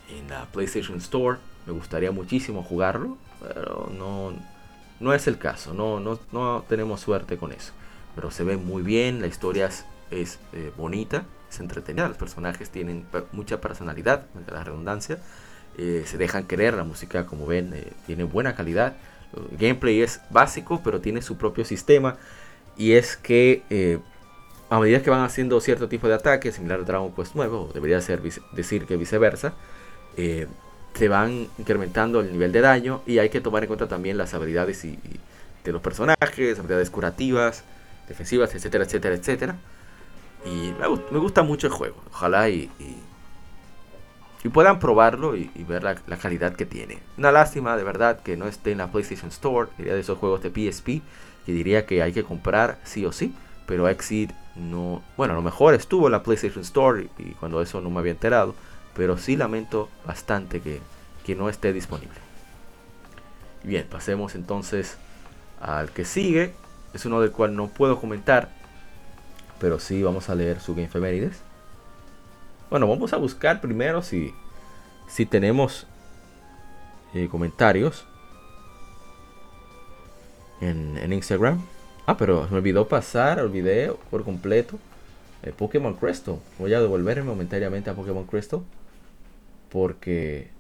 en 0.09 0.31
la 0.31 0.47
PlayStation 0.47 0.97
Store. 0.97 1.50
Me 1.67 1.73
gustaría 1.73 2.11
muchísimo 2.11 2.63
jugarlo, 2.63 3.17
pero 3.41 3.91
no, 3.97 4.33
no 5.01 5.15
es 5.15 5.27
el 5.27 5.39
caso. 5.39 5.75
No, 5.75 6.01
no, 6.01 6.19
no 6.33 6.65
tenemos 6.69 7.01
suerte 7.01 7.37
con 7.37 7.53
eso. 7.53 7.73
Pero 8.15 8.31
se 8.31 8.45
ve 8.45 8.57
muy 8.57 8.83
bien, 8.83 9.21
la 9.21 9.27
historia 9.27 9.71
es, 10.11 10.39
eh, 10.53 10.73
bonita, 10.77 11.25
es 11.51 11.61
entretenida. 11.61 12.09
Los 12.09 12.17
personajes 12.17 12.71
tienen 12.71 13.07
mucha 13.33 13.61
personalidad, 13.61 14.27
la 14.51 14.65
redundancia. 14.65 15.19
Eh, 15.79 16.05
se 16.07 16.19
dejan 16.19 16.45
querer, 16.45 16.75
la 16.75 16.85
música, 16.85 17.27
como 17.27 17.47
ven, 17.47 17.75
tiene 18.07 18.25
buena 18.25 18.55
calidad. 18.55 18.97
El 19.33 19.57
gameplay 19.57 20.03
es 20.03 20.21
básico, 20.31 20.81
pero 20.83 21.01
tiene 21.01 21.23
su 21.23 21.37
propio 21.37 21.65
sistema 21.65 22.17
y 22.81 22.93
es 22.93 23.17
que 23.17 23.63
eh, 23.69 23.99
a 24.71 24.81
medida 24.81 25.03
que 25.03 25.11
van 25.11 25.23
haciendo 25.23 25.61
cierto 25.61 25.89
tipo 25.89 26.09
de 26.09 26.15
ataques, 26.15 26.55
similar 26.55 26.81
a 26.81 26.85
Dragon 26.85 27.13
Quest 27.13 27.33
9, 27.35 27.55
o 27.55 27.71
debería 27.75 28.01
ser 28.01 28.23
decir 28.53 28.87
que 28.87 28.97
viceversa, 28.97 29.53
eh, 30.17 30.47
se 30.95 31.09
van 31.09 31.49
incrementando 31.59 32.21
el 32.21 32.33
nivel 32.33 32.53
de 32.53 32.61
daño 32.61 33.03
y 33.07 33.19
hay 33.19 33.29
que 33.29 33.41
tomar 33.41 33.63
en 33.63 33.69
cuenta 33.69 33.89
también 33.89 34.19
las 34.19 34.35
habilidades 34.35 34.85
y, 34.85 34.99
de 35.65 35.73
los 35.73 35.83
personajes, 35.83 36.59
habilidades 36.59 36.91
curativas, 36.91 37.65
defensivas, 38.09 38.55
etcétera, 38.55 38.85
etcétera, 38.85 39.15
etcétera. 39.15 39.57
Y 40.45 40.73
me, 40.79 41.19
gusta 41.19 41.43
mucho 41.43 41.67
el 41.67 41.73
juego. 41.73 41.97
Ojalá 42.11 42.49
y, 42.49 42.71
y, 44.43 44.49
puedan 44.49 44.79
probarlo 44.79 45.37
y, 45.37 45.51
ver 45.69 45.83
la, 45.83 45.97
la, 46.07 46.17
calidad 46.17 46.55
que 46.55 46.65
tiene. 46.65 46.99
Una 47.19 47.31
lástima, 47.31 47.77
de 47.77 47.85
verdad, 47.85 48.21
que 48.21 48.37
no 48.37 48.47
esté 48.47 48.73
en 48.73 48.79
la 48.79 48.91
PlayStation 48.91 49.29
Store. 49.29 49.69
Sería 49.77 49.95
de 49.95 50.01
esos 50.01 50.19
juegos 50.19 50.43
de 50.43 50.49
PSP 50.49 51.03
que 51.45 51.53
diría 51.53 51.87
que 51.87 52.03
hay 52.03 52.13
que 52.13 52.25
comprar 52.25 52.79
sí 52.85 53.05
o 53.05 53.13
sí, 53.13 53.35
pero 53.67 53.89
Exit 53.89 54.33
no, 54.57 55.03
bueno, 55.17 55.35
a 55.35 55.37
lo 55.37 55.43
mejor 55.43 55.75
estuvo 55.75 56.07
en 56.07 56.13
la 56.13 56.23
PlayStation 56.23 56.63
Store 56.63 57.09
y 57.19 57.31
cuando 57.33 57.63
eso 57.63 57.81
no 57.81 57.91
me 57.91 58.01
había 58.01 58.13
enterado, 58.13 58.55
pero 58.95 59.19
sí 59.19 59.37
lamento 59.37 59.89
bastante 60.07 60.61
que, 60.61 60.81
que 61.25 61.35
no 61.35 61.49
esté 61.49 61.73
disponible. 61.73 62.19
Bien, 63.63 63.87
pasemos 63.89 64.35
entonces 64.35 64.97
al 65.61 65.91
que 65.91 66.05
sigue, 66.05 66.55
es 66.95 67.05
uno 67.05 67.21
del 67.21 67.31
cual 67.31 67.55
no 67.55 67.69
puedo 67.69 68.01
comentar, 68.01 68.51
pero 69.59 69.79
sí 69.79 70.03
vamos 70.03 70.31
a 70.31 70.35
leer 70.35 70.61
su 70.61 70.75
Game 70.75 70.89
Femérides. 70.89 71.41
Bueno, 72.71 72.87
vamos 72.89 73.13
a 73.13 73.17
buscar 73.17 73.61
primero 73.61 74.01
si, 74.03 74.33
si 75.09 75.27
tenemos 75.27 75.87
eh, 77.15 77.29
comentarios 77.29 78.07
en, 80.61 81.13
Instagram. 81.13 81.61
Ah, 82.07 82.17
pero 82.17 82.47
me 82.51 82.59
olvidó 82.59 82.89
pasar, 82.89 83.41
olvidé 83.41 83.93
por 84.11 84.25
completo 84.25 84.79
eh, 85.43 85.53
Pokémon 85.57 85.95
Crystal. 85.95 86.37
Voy 86.59 86.73
a 86.75 86.81
devolverme 86.81 87.25
momentáneamente 87.25 87.91
a 87.91 87.95
Pokémon 87.95 88.25
Crystal. 88.25 88.61
Porque... 89.71 90.51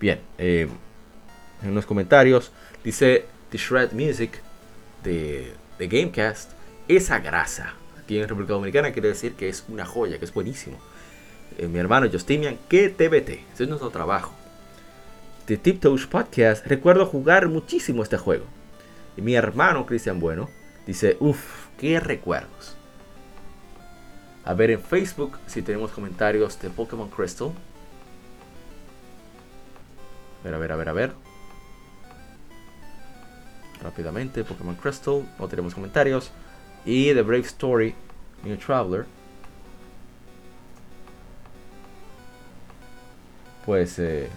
Bien, 0.00 0.20
eh, 0.38 0.66
en 1.62 1.74
los 1.74 1.84
comentarios 1.84 2.52
dice 2.82 3.26
The 3.50 3.58
Shred 3.58 3.92
Music 3.92 4.40
de, 5.04 5.52
de 5.78 5.88
Gamecast. 5.88 6.52
Esa 6.88 7.18
grasa 7.18 7.74
aquí 8.02 8.18
en 8.18 8.28
República 8.28 8.54
Dominicana 8.54 8.92
quiere 8.92 9.08
decir 9.08 9.34
que 9.34 9.48
es 9.48 9.64
una 9.68 9.84
joya, 9.84 10.18
que 10.18 10.24
es 10.24 10.32
buenísimo. 10.32 10.78
Eh, 11.58 11.68
mi 11.68 11.78
hermano 11.78 12.08
Justinian, 12.10 12.58
que 12.68 12.88
TBT. 12.88 13.30
Ese 13.52 13.64
es 13.64 13.68
nuestro 13.68 13.90
trabajo. 13.90 14.32
De 15.46 15.56
Tiptoes 15.56 16.06
Podcast, 16.06 16.66
recuerdo 16.66 17.06
jugar 17.06 17.48
muchísimo 17.48 18.02
este 18.02 18.16
juego. 18.16 18.46
Y 19.16 19.22
mi 19.22 19.34
hermano 19.34 19.84
Cristian 19.84 20.18
Bueno 20.18 20.48
dice, 20.86 21.16
uff, 21.20 21.68
qué 21.78 22.00
recuerdos. 22.00 22.76
A 24.44 24.54
ver 24.54 24.70
en 24.70 24.82
Facebook 24.82 25.38
si 25.46 25.62
tenemos 25.62 25.90
comentarios 25.90 26.60
de 26.60 26.70
Pokémon 26.70 27.08
Crystal. 27.08 27.52
A 30.40 30.44
ver, 30.44 30.54
a 30.54 30.58
ver, 30.58 30.72
a 30.72 30.76
ver, 30.76 30.88
a 30.88 30.92
ver. 30.92 31.12
Rápidamente, 33.82 34.44
Pokémon 34.44 34.74
Crystal. 34.76 35.28
No 35.38 35.48
tenemos 35.48 35.74
comentarios. 35.74 36.30
Y 36.84 37.12
The 37.12 37.22
Brave 37.22 37.46
Story, 37.46 37.94
New 38.44 38.56
Traveler. 38.56 39.06
pues... 43.70 44.00
Eh, 44.00 44.28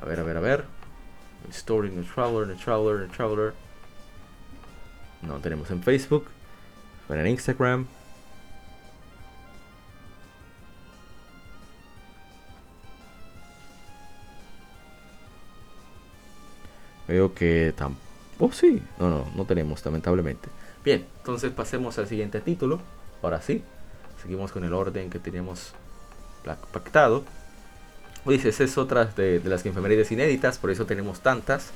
a 0.00 0.06
ver, 0.06 0.18
a 0.18 0.22
ver, 0.22 0.36
a 0.38 0.40
ver. 0.40 0.79
Story, 1.52 1.90
the 1.90 2.02
Traveler, 2.02 2.46
the 2.46 2.54
Traveler, 2.54 3.06
the 3.06 3.14
Traveler. 3.14 3.54
No 5.22 5.38
tenemos 5.38 5.70
en 5.70 5.82
Facebook. 5.82 6.26
Pero 7.08 7.20
en 7.20 7.26
Instagram. 7.26 7.86
Veo 17.08 17.34
que 17.34 17.74
tampoco. 17.76 18.06
Oh, 18.38 18.52
sí. 18.52 18.82
No, 18.98 19.10
no, 19.10 19.26
no 19.34 19.44
tenemos, 19.44 19.84
lamentablemente. 19.84 20.48
Bien, 20.84 21.06
entonces 21.18 21.52
pasemos 21.52 21.98
al 21.98 22.06
siguiente 22.06 22.40
título. 22.40 22.80
Ahora 23.22 23.42
sí. 23.42 23.62
Seguimos 24.22 24.52
con 24.52 24.64
el 24.64 24.72
orden 24.72 25.10
que 25.10 25.18
teníamos 25.18 25.72
pactado. 26.72 27.24
Esa 28.26 28.64
es 28.64 28.78
otra 28.78 29.06
de, 29.06 29.40
las 29.44 29.64
enfermerías 29.66 30.10
inéditas, 30.12 30.58
por 30.58 30.70
eso 30.70 30.86
tenemos 30.86 31.20
tantas. 31.20 31.70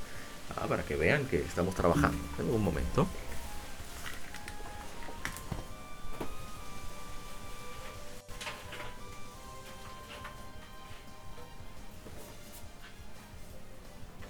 Ah, 0.56 0.66
para 0.68 0.82
que 0.82 0.94
vean 0.94 1.24
que 1.24 1.38
estamos 1.38 1.74
trabajando. 1.74 2.18
En 2.38 2.50
un 2.50 2.62
momento. 2.62 3.06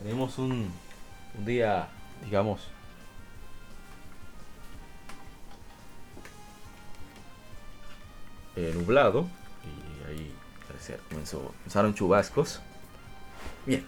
tenemos 0.04 0.36
un, 0.36 0.70
un 1.38 1.44
día, 1.46 1.88
digamos, 2.22 2.60
eh, 8.54 8.70
nublado 8.74 9.26
y 9.64 10.08
ahí 10.08 10.34
parecer 10.74 10.98
comenzó, 11.08 11.40
comenzaron 11.58 11.94
chubascos. 11.94 12.60
Bien, 13.64 13.84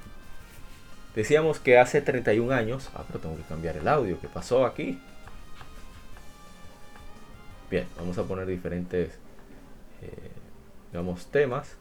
decíamos 1.14 1.58
que 1.58 1.78
hace 1.78 2.00
31 2.00 2.52
años, 2.52 2.90
ah, 2.94 3.04
pero 3.06 3.18
tengo 3.18 3.36
que 3.36 3.42
cambiar 3.42 3.76
el 3.76 3.88
audio, 3.88 4.20
¿qué 4.20 4.28
pasó 4.28 4.64
aquí? 4.64 4.98
Bien, 7.70 7.86
vamos 7.96 8.16
a 8.18 8.22
poner 8.22 8.46
diferentes, 8.46 9.10
eh, 10.00 10.30
digamos, 10.92 11.26
temas. 11.26 11.76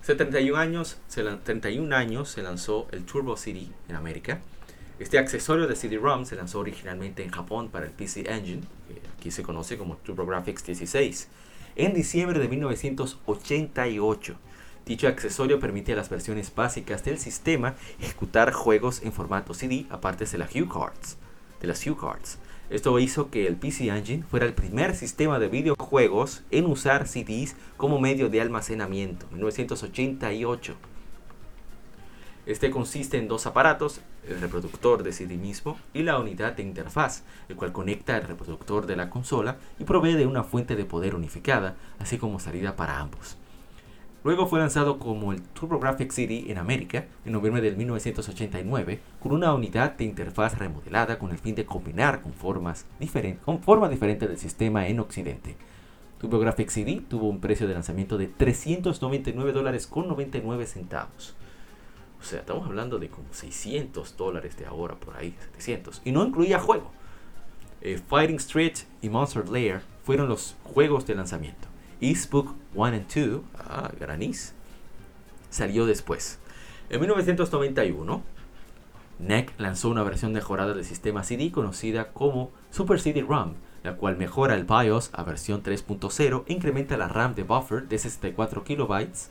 Hace 0.00 0.14
31 0.14 0.56
años, 0.56 0.98
se 1.08 1.24
31 1.24 1.94
años 1.94 2.30
se 2.30 2.42
lanzó 2.42 2.86
el 2.92 3.04
Turbo 3.04 3.36
CD 3.36 3.68
en 3.88 3.96
América. 3.96 4.40
Este 5.00 5.18
accesorio 5.18 5.66
de 5.66 5.74
CD-ROM 5.74 6.24
se 6.24 6.36
lanzó 6.36 6.60
originalmente 6.60 7.24
en 7.24 7.30
Japón 7.30 7.70
para 7.70 7.86
el 7.86 7.92
PC 7.92 8.30
Engine, 8.30 8.62
que 8.86 9.00
aquí 9.18 9.30
se 9.30 9.42
conoce 9.42 9.76
como 9.76 9.96
TurboGrafx 9.96 10.64
16, 10.64 11.28
en 11.76 11.94
diciembre 11.94 12.38
de 12.38 12.48
1988. 12.48 14.36
Dicho 14.86 15.08
accesorio 15.08 15.60
permite 15.60 15.92
a 15.92 15.96
las 15.96 16.08
versiones 16.08 16.54
básicas 16.54 17.04
del 17.04 17.18
sistema 17.18 17.74
ejecutar 18.00 18.52
juegos 18.52 19.02
en 19.02 19.12
formato 19.12 19.54
CD 19.54 19.86
aparte 19.90 20.24
de 20.24 20.38
las 20.38 20.54
HuCards. 20.54 21.16
De 21.60 21.68
las 21.68 21.86
HuCards. 21.86 22.38
Esto 22.70 22.98
hizo 22.98 23.30
que 23.30 23.46
el 23.46 23.56
PC 23.56 23.88
Engine 23.88 24.22
fuera 24.22 24.46
el 24.46 24.54
primer 24.54 24.94
sistema 24.94 25.38
de 25.38 25.48
videojuegos 25.48 26.42
en 26.50 26.66
usar 26.66 27.08
CDs 27.08 27.56
como 27.76 28.00
medio 28.00 28.28
de 28.28 28.40
almacenamiento, 28.40 29.26
1988. 29.32 30.76
Este 32.46 32.70
consiste 32.70 33.18
en 33.18 33.28
dos 33.28 33.46
aparatos, 33.46 34.00
el 34.28 34.40
reproductor 34.40 35.02
de 35.02 35.12
CD 35.12 35.36
mismo 35.36 35.78
y 35.94 36.02
la 36.02 36.18
unidad 36.18 36.52
de 36.52 36.62
interfaz, 36.62 37.24
el 37.48 37.56
cual 37.56 37.72
conecta 37.72 38.16
el 38.16 38.26
reproductor 38.26 38.86
de 38.86 38.96
la 38.96 39.10
consola 39.10 39.58
y 39.78 39.84
provee 39.84 40.14
de 40.14 40.26
una 40.26 40.44
fuente 40.44 40.76
de 40.76 40.84
poder 40.84 41.14
unificada, 41.14 41.76
así 41.98 42.18
como 42.18 42.38
salida 42.38 42.76
para 42.76 42.98
ambos. 42.98 43.36
Luego 44.22 44.46
fue 44.46 44.60
lanzado 44.60 44.98
como 44.98 45.32
el 45.32 45.40
TurboGrafx 45.40 46.14
CD 46.14 46.50
en 46.50 46.58
América 46.58 47.06
en 47.24 47.32
noviembre 47.32 47.62
de 47.62 47.74
1989 47.74 49.00
con 49.18 49.32
una 49.32 49.54
unidad 49.54 49.92
de 49.92 50.04
interfaz 50.04 50.58
remodelada 50.58 51.18
con 51.18 51.30
el 51.30 51.38
fin 51.38 51.54
de 51.54 51.64
combinar 51.64 52.20
con, 52.20 52.34
formas 52.34 52.84
con 53.46 53.62
forma 53.62 53.88
diferente 53.88 54.28
del 54.28 54.36
sistema 54.36 54.86
en 54.88 55.00
Occidente. 55.00 55.56
TurboGrafx 56.18 56.70
CD 56.70 57.00
tuvo 57.08 57.30
un 57.30 57.40
precio 57.40 57.66
de 57.66 57.72
lanzamiento 57.72 58.18
de 58.18 58.26
399 58.26 59.52
dólares 59.52 59.86
con 59.86 60.06
99 60.06 60.66
centavos. 60.66 61.34
O 62.20 62.24
sea, 62.24 62.40
estamos 62.40 62.66
hablando 62.66 62.98
de 62.98 63.08
como 63.08 63.32
600 63.32 64.16
dólares 64.16 64.56
de 64.56 64.66
ahora 64.66 64.94
por 64.94 65.16
ahí, 65.16 65.34
700. 65.52 66.02
Y 66.04 66.12
no 66.12 66.24
incluía 66.24 66.60
juego. 66.60 66.90
Eh, 67.80 68.00
Fighting 68.08 68.36
Street 68.36 68.74
y 69.00 69.08
Monster 69.08 69.48
Lair 69.48 69.80
fueron 70.04 70.28
los 70.28 70.54
juegos 70.64 71.06
de 71.06 71.14
lanzamiento. 71.14 71.68
Eastbook 72.00 72.54
1 72.74 72.86
and 72.86 73.06
2, 73.14 73.40
ah, 73.58 73.90
Granis, 73.98 74.54
salió 75.48 75.86
después. 75.86 76.38
En 76.90 77.00
1991, 77.00 78.22
NEC 79.18 79.52
lanzó 79.58 79.88
una 79.88 80.02
versión 80.02 80.32
mejorada 80.32 80.74
del 80.74 80.84
sistema 80.84 81.24
CD 81.24 81.50
conocida 81.50 82.12
como 82.12 82.50
Super 82.70 83.00
CD-ROM, 83.00 83.54
la 83.82 83.96
cual 83.96 84.16
mejora 84.16 84.54
el 84.54 84.64
BIOS 84.64 85.10
a 85.12 85.22
versión 85.22 85.62
3.0 85.62 86.44
e 86.46 86.52
incrementa 86.52 86.96
la 86.96 87.08
RAM 87.08 87.34
de 87.34 87.44
buffer 87.44 87.88
de 87.88 87.98
64 87.98 88.64
kilobytes 88.64 89.30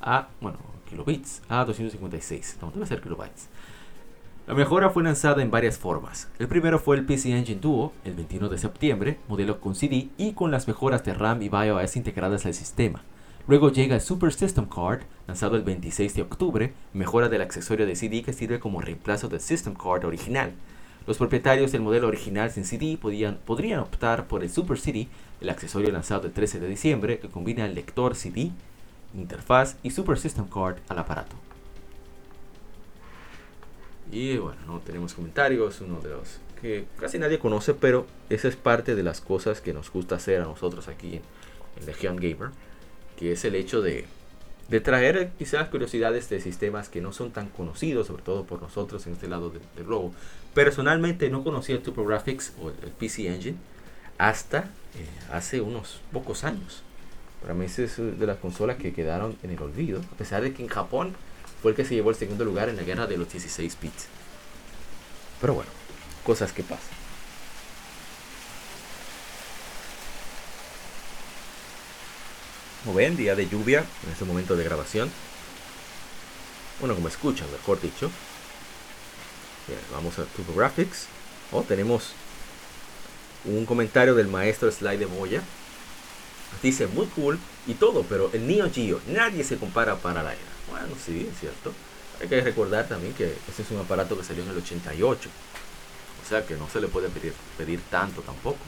a, 0.00 0.28
bueno, 0.40 0.58
kilobits 0.92 1.42
a 1.48 1.64
256, 1.64 2.58
no 2.62 2.70
debe 2.70 2.86
ser 2.86 3.00
kilobytes. 3.00 3.48
La 4.46 4.54
mejora 4.54 4.90
fue 4.90 5.02
lanzada 5.02 5.40
en 5.40 5.50
varias 5.50 5.78
formas. 5.78 6.28
El 6.38 6.48
primero 6.48 6.78
fue 6.78 6.96
el 6.96 7.04
PC 7.04 7.30
Engine 7.30 7.60
Duo, 7.60 7.92
el 8.04 8.14
21 8.14 8.48
de 8.48 8.58
septiembre, 8.58 9.18
modelo 9.28 9.60
con 9.60 9.74
CD 9.74 10.08
y 10.18 10.32
con 10.32 10.50
las 10.50 10.66
mejoras 10.66 11.04
de 11.04 11.14
RAM 11.14 11.42
y 11.42 11.48
BIOS 11.48 11.96
integradas 11.96 12.44
al 12.44 12.54
sistema. 12.54 13.02
Luego 13.46 13.70
llega 13.70 13.94
el 13.94 14.00
Super 14.00 14.32
System 14.32 14.66
Card, 14.66 15.02
lanzado 15.26 15.56
el 15.56 15.62
26 15.62 16.14
de 16.14 16.22
octubre, 16.22 16.72
mejora 16.92 17.28
del 17.28 17.42
accesorio 17.42 17.86
de 17.86 17.96
CD 17.96 18.22
que 18.22 18.32
sirve 18.32 18.60
como 18.60 18.80
reemplazo 18.80 19.28
del 19.28 19.40
System 19.40 19.74
Card 19.74 20.04
original. 20.04 20.52
Los 21.06 21.18
propietarios 21.18 21.72
del 21.72 21.82
modelo 21.82 22.06
original 22.06 22.50
sin 22.50 22.64
CD 22.64 22.96
podían, 23.00 23.38
podrían 23.44 23.80
optar 23.80 24.26
por 24.26 24.42
el 24.42 24.50
Super 24.50 24.78
CD, 24.78 25.08
el 25.40 25.50
accesorio 25.50 25.90
lanzado 25.90 26.26
el 26.26 26.32
13 26.32 26.60
de 26.60 26.68
diciembre 26.68 27.18
que 27.18 27.28
combina 27.28 27.64
el 27.64 27.74
lector 27.74 28.14
CD, 28.14 28.52
interfaz 29.14 29.76
y 29.82 29.90
Super 29.90 30.18
System 30.18 30.46
Card 30.48 30.78
al 30.88 30.98
aparato. 30.98 31.36
Y 34.10 34.36
bueno, 34.36 34.60
no 34.66 34.80
tenemos 34.80 35.14
comentarios, 35.14 35.80
uno 35.80 36.00
de 36.00 36.10
los 36.10 36.38
que 36.60 36.86
casi 36.98 37.18
nadie 37.18 37.38
conoce, 37.38 37.74
pero 37.74 38.06
esa 38.30 38.48
es 38.48 38.56
parte 38.56 38.94
de 38.94 39.02
las 39.02 39.20
cosas 39.20 39.60
que 39.60 39.72
nos 39.72 39.90
gusta 39.90 40.16
hacer 40.16 40.40
a 40.40 40.44
nosotros 40.44 40.86
aquí 40.88 41.16
en, 41.16 41.22
Legion 41.86 42.16
Gamer, 42.16 42.50
que 43.16 43.32
es 43.32 43.44
el 43.46 43.54
hecho 43.54 43.80
de, 43.80 44.04
de, 44.68 44.80
traer 44.80 45.32
quizás 45.38 45.68
curiosidades 45.68 46.28
de 46.28 46.38
sistemas 46.38 46.90
que 46.90 47.00
no 47.00 47.12
son 47.12 47.32
tan 47.32 47.48
conocidos, 47.48 48.08
sobre 48.08 48.22
todo 48.22 48.44
por 48.44 48.60
nosotros 48.60 49.06
en 49.06 49.14
este 49.14 49.26
lado 49.26 49.50
del 49.50 49.84
globo. 49.84 50.12
Personalmente 50.52 51.30
no 51.30 51.42
conocía 51.42 51.74
el 51.74 51.82
TurboGrafx 51.82 52.52
o 52.62 52.68
el, 52.68 52.76
PC 52.92 53.34
Engine 53.34 53.56
hasta 54.18 54.58
eh, 54.94 55.08
hace 55.32 55.62
unos 55.62 56.02
pocos 56.12 56.44
años. 56.44 56.82
Para 57.42 57.54
mí 57.54 57.66
es 57.66 57.76
de 57.76 58.26
las 58.26 58.38
consolas 58.38 58.76
que 58.76 58.92
quedaron 58.92 59.36
en 59.42 59.50
el 59.50 59.60
olvido, 59.60 60.00
a 60.00 60.16
pesar 60.16 60.42
de 60.42 60.54
que 60.54 60.62
en 60.62 60.68
Japón 60.68 61.14
fue 61.60 61.72
el 61.72 61.76
que 61.76 61.84
se 61.84 61.94
llevó 61.94 62.10
el 62.10 62.16
segundo 62.16 62.44
lugar 62.44 62.68
en 62.68 62.76
la 62.76 62.82
guerra 62.82 63.06
de 63.06 63.16
los 63.16 63.30
16 63.30 63.76
bits. 63.80 64.06
Pero 65.40 65.54
bueno, 65.54 65.70
cosas 66.24 66.52
que 66.52 66.62
pasan. 66.62 67.02
Como 72.84 72.96
ven, 72.96 73.16
día 73.16 73.36
de 73.36 73.48
lluvia 73.48 73.84
en 74.04 74.12
este 74.12 74.24
momento 74.24 74.56
de 74.56 74.64
grabación. 74.64 75.10
Bueno, 76.80 76.96
como 76.96 77.06
escuchan, 77.06 77.50
mejor 77.52 77.80
dicho. 77.80 78.10
vamos 79.92 80.18
a 80.18 80.26
Graphics. 80.56 81.06
Oh, 81.52 81.62
tenemos 81.62 82.12
un 83.44 83.66
comentario 83.66 84.14
del 84.14 84.26
maestro 84.26 84.70
Slide 84.70 84.98
de 84.98 85.06
Moya. 85.06 85.42
Dice 86.62 86.86
muy 86.86 87.06
cool 87.06 87.38
y 87.66 87.74
todo, 87.74 88.04
pero 88.08 88.30
el 88.32 88.46
Neo 88.46 88.70
Geo, 88.72 89.00
nadie 89.08 89.44
se 89.44 89.56
compara 89.56 89.96
para 89.96 90.22
la 90.22 90.32
era. 90.32 90.40
Bueno, 90.70 90.94
sí, 91.04 91.28
es 91.30 91.38
cierto. 91.38 91.72
Hay 92.20 92.28
que 92.28 92.40
recordar 92.40 92.88
también 92.88 93.14
que 93.14 93.34
ese 93.48 93.62
es 93.62 93.70
un 93.70 93.80
aparato 93.80 94.16
que 94.16 94.24
salió 94.24 94.42
en 94.42 94.50
el 94.50 94.58
88. 94.58 95.28
O 96.24 96.28
sea 96.28 96.46
que 96.46 96.54
no 96.54 96.68
se 96.68 96.80
le 96.80 96.88
puede 96.88 97.08
pedir, 97.08 97.34
pedir 97.58 97.80
tanto 97.90 98.22
tampoco. 98.22 98.58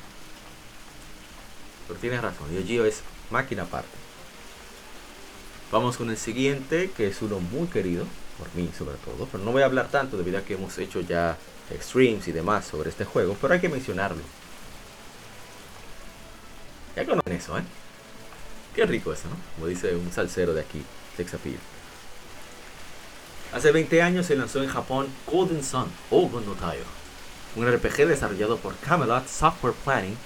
Pero 1.87 2.01
tienes 2.01 2.21
razón, 2.21 2.53
Neo 2.53 2.67
Geo 2.67 2.85
es 2.85 3.03
máquina 3.31 3.63
aparte. 3.63 3.97
Vamos 5.71 5.97
con 5.97 6.11
el 6.11 6.17
siguiente, 6.17 6.91
que 6.97 7.09
es 7.09 7.21
uno 7.23 7.41
muy 7.41 7.67
querido, 7.69 8.07
por 8.39 8.53
mí 8.55 8.71
sobre 8.77 8.97
todo. 8.99 9.29
Pero 9.31 9.45
no 9.45 9.53
voy 9.53 9.63
a 9.63 9.67
hablar 9.67 9.89
tanto 9.89 10.17
debido 10.17 10.39
a 10.39 10.43
que 10.43 10.55
hemos 10.55 10.79
hecho 10.79 11.01
ya 11.01 11.37
streams 11.73 12.29
y 12.29 12.33
demás 12.33 12.67
sobre 12.67 12.91
este 12.91 13.05
juego, 13.05 13.37
pero 13.41 13.55
hay 13.55 13.61
que 13.61 13.69
mencionarlo. 13.69 14.23
Ya 16.97 17.05
conocen 17.05 17.33
eso, 17.33 17.59
¿eh? 17.59 17.63
Qué 18.75 18.87
rico 18.87 19.13
eso, 19.13 19.29
¿no? 19.29 19.37
Como 19.55 19.67
dice 19.67 19.95
un 19.95 20.11
salsero 20.13 20.53
de 20.55 20.61
aquí, 20.61 20.83
Sex 21.17 21.35
Appeal. 21.35 21.59
Hace 23.53 23.71
20 23.71 24.03
años 24.03 24.27
se 24.27 24.35
lanzó 24.35 24.63
en 24.63 24.69
Japón 24.69 25.07
Golden 25.31 25.63
Sun 25.63 25.87
o 26.11 26.29
no 26.29 26.57
un 27.57 27.73
RPG 27.73 28.09
desarrollado 28.09 28.57
por 28.57 28.75
Camelot 28.79 29.29
Software 29.29 29.75
Planning 29.85 30.17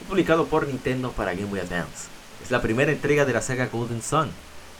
y 0.00 0.04
publicado 0.04 0.46
por 0.46 0.66
Nintendo 0.66 1.12
para 1.12 1.34
Game 1.34 1.44
Boy 1.44 1.60
Advance. 1.60 2.08
Es 2.42 2.50
la 2.50 2.62
primera 2.62 2.90
entrega 2.90 3.26
de 3.26 3.34
la 3.34 3.42
saga 3.42 3.66
Golden 3.66 4.00
Sun. 4.00 4.30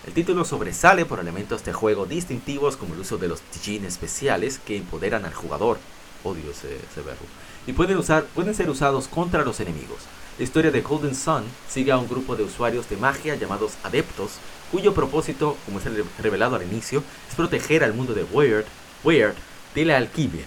El 0.07 0.15
título 0.15 0.47
sobresale 0.47 1.05
por 1.05 1.21
elementos 1.21 1.65
de 1.67 1.75
juego 1.75 2.07
distintivos 2.07 2.79
como 2.79 2.95
el 2.95 3.01
uso 3.01 3.19
de 3.19 3.29
los 3.29 3.43
Tijin 3.43 3.85
especiales 3.85 4.59
que 4.59 4.79
empoderan 4.79 5.27
al 5.27 5.35
jugador. 5.35 5.79
Odio 6.25 6.51
ese, 6.51 6.79
verbo. 6.97 7.27
Y 7.67 7.75
pueden 7.75 8.55
ser 8.55 8.71
usados 8.71 9.07
contra 9.09 9.45
los 9.45 9.61
enemigos. 9.61 9.99
La 10.39 10.45
historia 10.45 10.71
de 10.71 10.83
Golden 10.83 11.17
Sun 11.17 11.43
sigue 11.69 11.91
a 11.91 11.99
un 11.99 12.09
grupo 12.09 12.37
de 12.37 12.45
usuarios 12.45 12.89
de 12.89 12.97
magia 12.97 13.35
llamados 13.35 13.73
Adeptos 13.83 14.35
cuyo 14.71 14.95
propósito, 14.95 15.57
como 15.65 15.81
es 15.81 15.85
revelado 16.21 16.55
al 16.55 16.63
inicio, 16.63 17.03
es 17.29 17.35
proteger 17.35 17.83
al 17.83 17.93
mundo 17.93 18.15
de 18.15 18.23
Weird, 18.23 18.65
Weird 19.03 19.35
de 19.75 19.85
la 19.85 19.97
alquimia, 19.97 20.45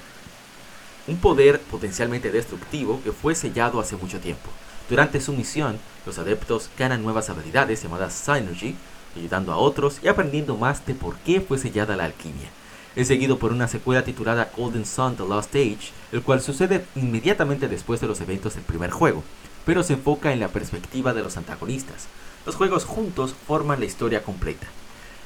un 1.07 1.17
poder 1.17 1.59
potencialmente 1.59 2.31
destructivo 2.31 3.01
que 3.03 3.11
fue 3.11 3.35
sellado 3.35 3.81
hace 3.81 3.97
mucho 3.97 4.21
tiempo. 4.21 4.49
Durante 4.89 5.19
su 5.19 5.33
misión, 5.33 5.77
los 6.05 6.17
adeptos 6.17 6.69
ganan 6.77 7.03
nuevas 7.03 7.29
habilidades 7.29 7.83
llamadas 7.83 8.13
Synergy, 8.13 8.77
ayudando 9.17 9.51
a 9.51 9.57
otros 9.57 9.99
y 10.01 10.07
aprendiendo 10.07 10.55
más 10.55 10.85
de 10.85 10.93
por 10.93 11.17
qué 11.17 11.41
fue 11.41 11.57
sellada 11.57 11.97
la 11.97 12.05
alquimia. 12.05 12.49
Es 12.95 13.09
seguido 13.09 13.39
por 13.39 13.51
una 13.51 13.67
secuela 13.67 14.05
titulada 14.05 14.51
Golden 14.55 14.85
Sun 14.85 15.17
The 15.17 15.23
Lost 15.23 15.53
Age, 15.53 15.91
el 16.13 16.21
cual 16.21 16.39
sucede 16.39 16.85
inmediatamente 16.95 17.67
después 17.67 17.99
de 17.99 18.07
los 18.07 18.21
eventos 18.21 18.55
del 18.55 18.63
primer 18.63 18.91
juego, 18.91 19.23
pero 19.65 19.83
se 19.83 19.93
enfoca 19.93 20.33
en 20.33 20.39
la 20.39 20.47
perspectiva 20.47 21.13
de 21.13 21.23
los 21.23 21.37
antagonistas, 21.37 22.07
los 22.45 22.55
juegos 22.55 22.85
juntos 22.85 23.35
forman 23.47 23.79
la 23.79 23.85
historia 23.85 24.23
completa. 24.23 24.67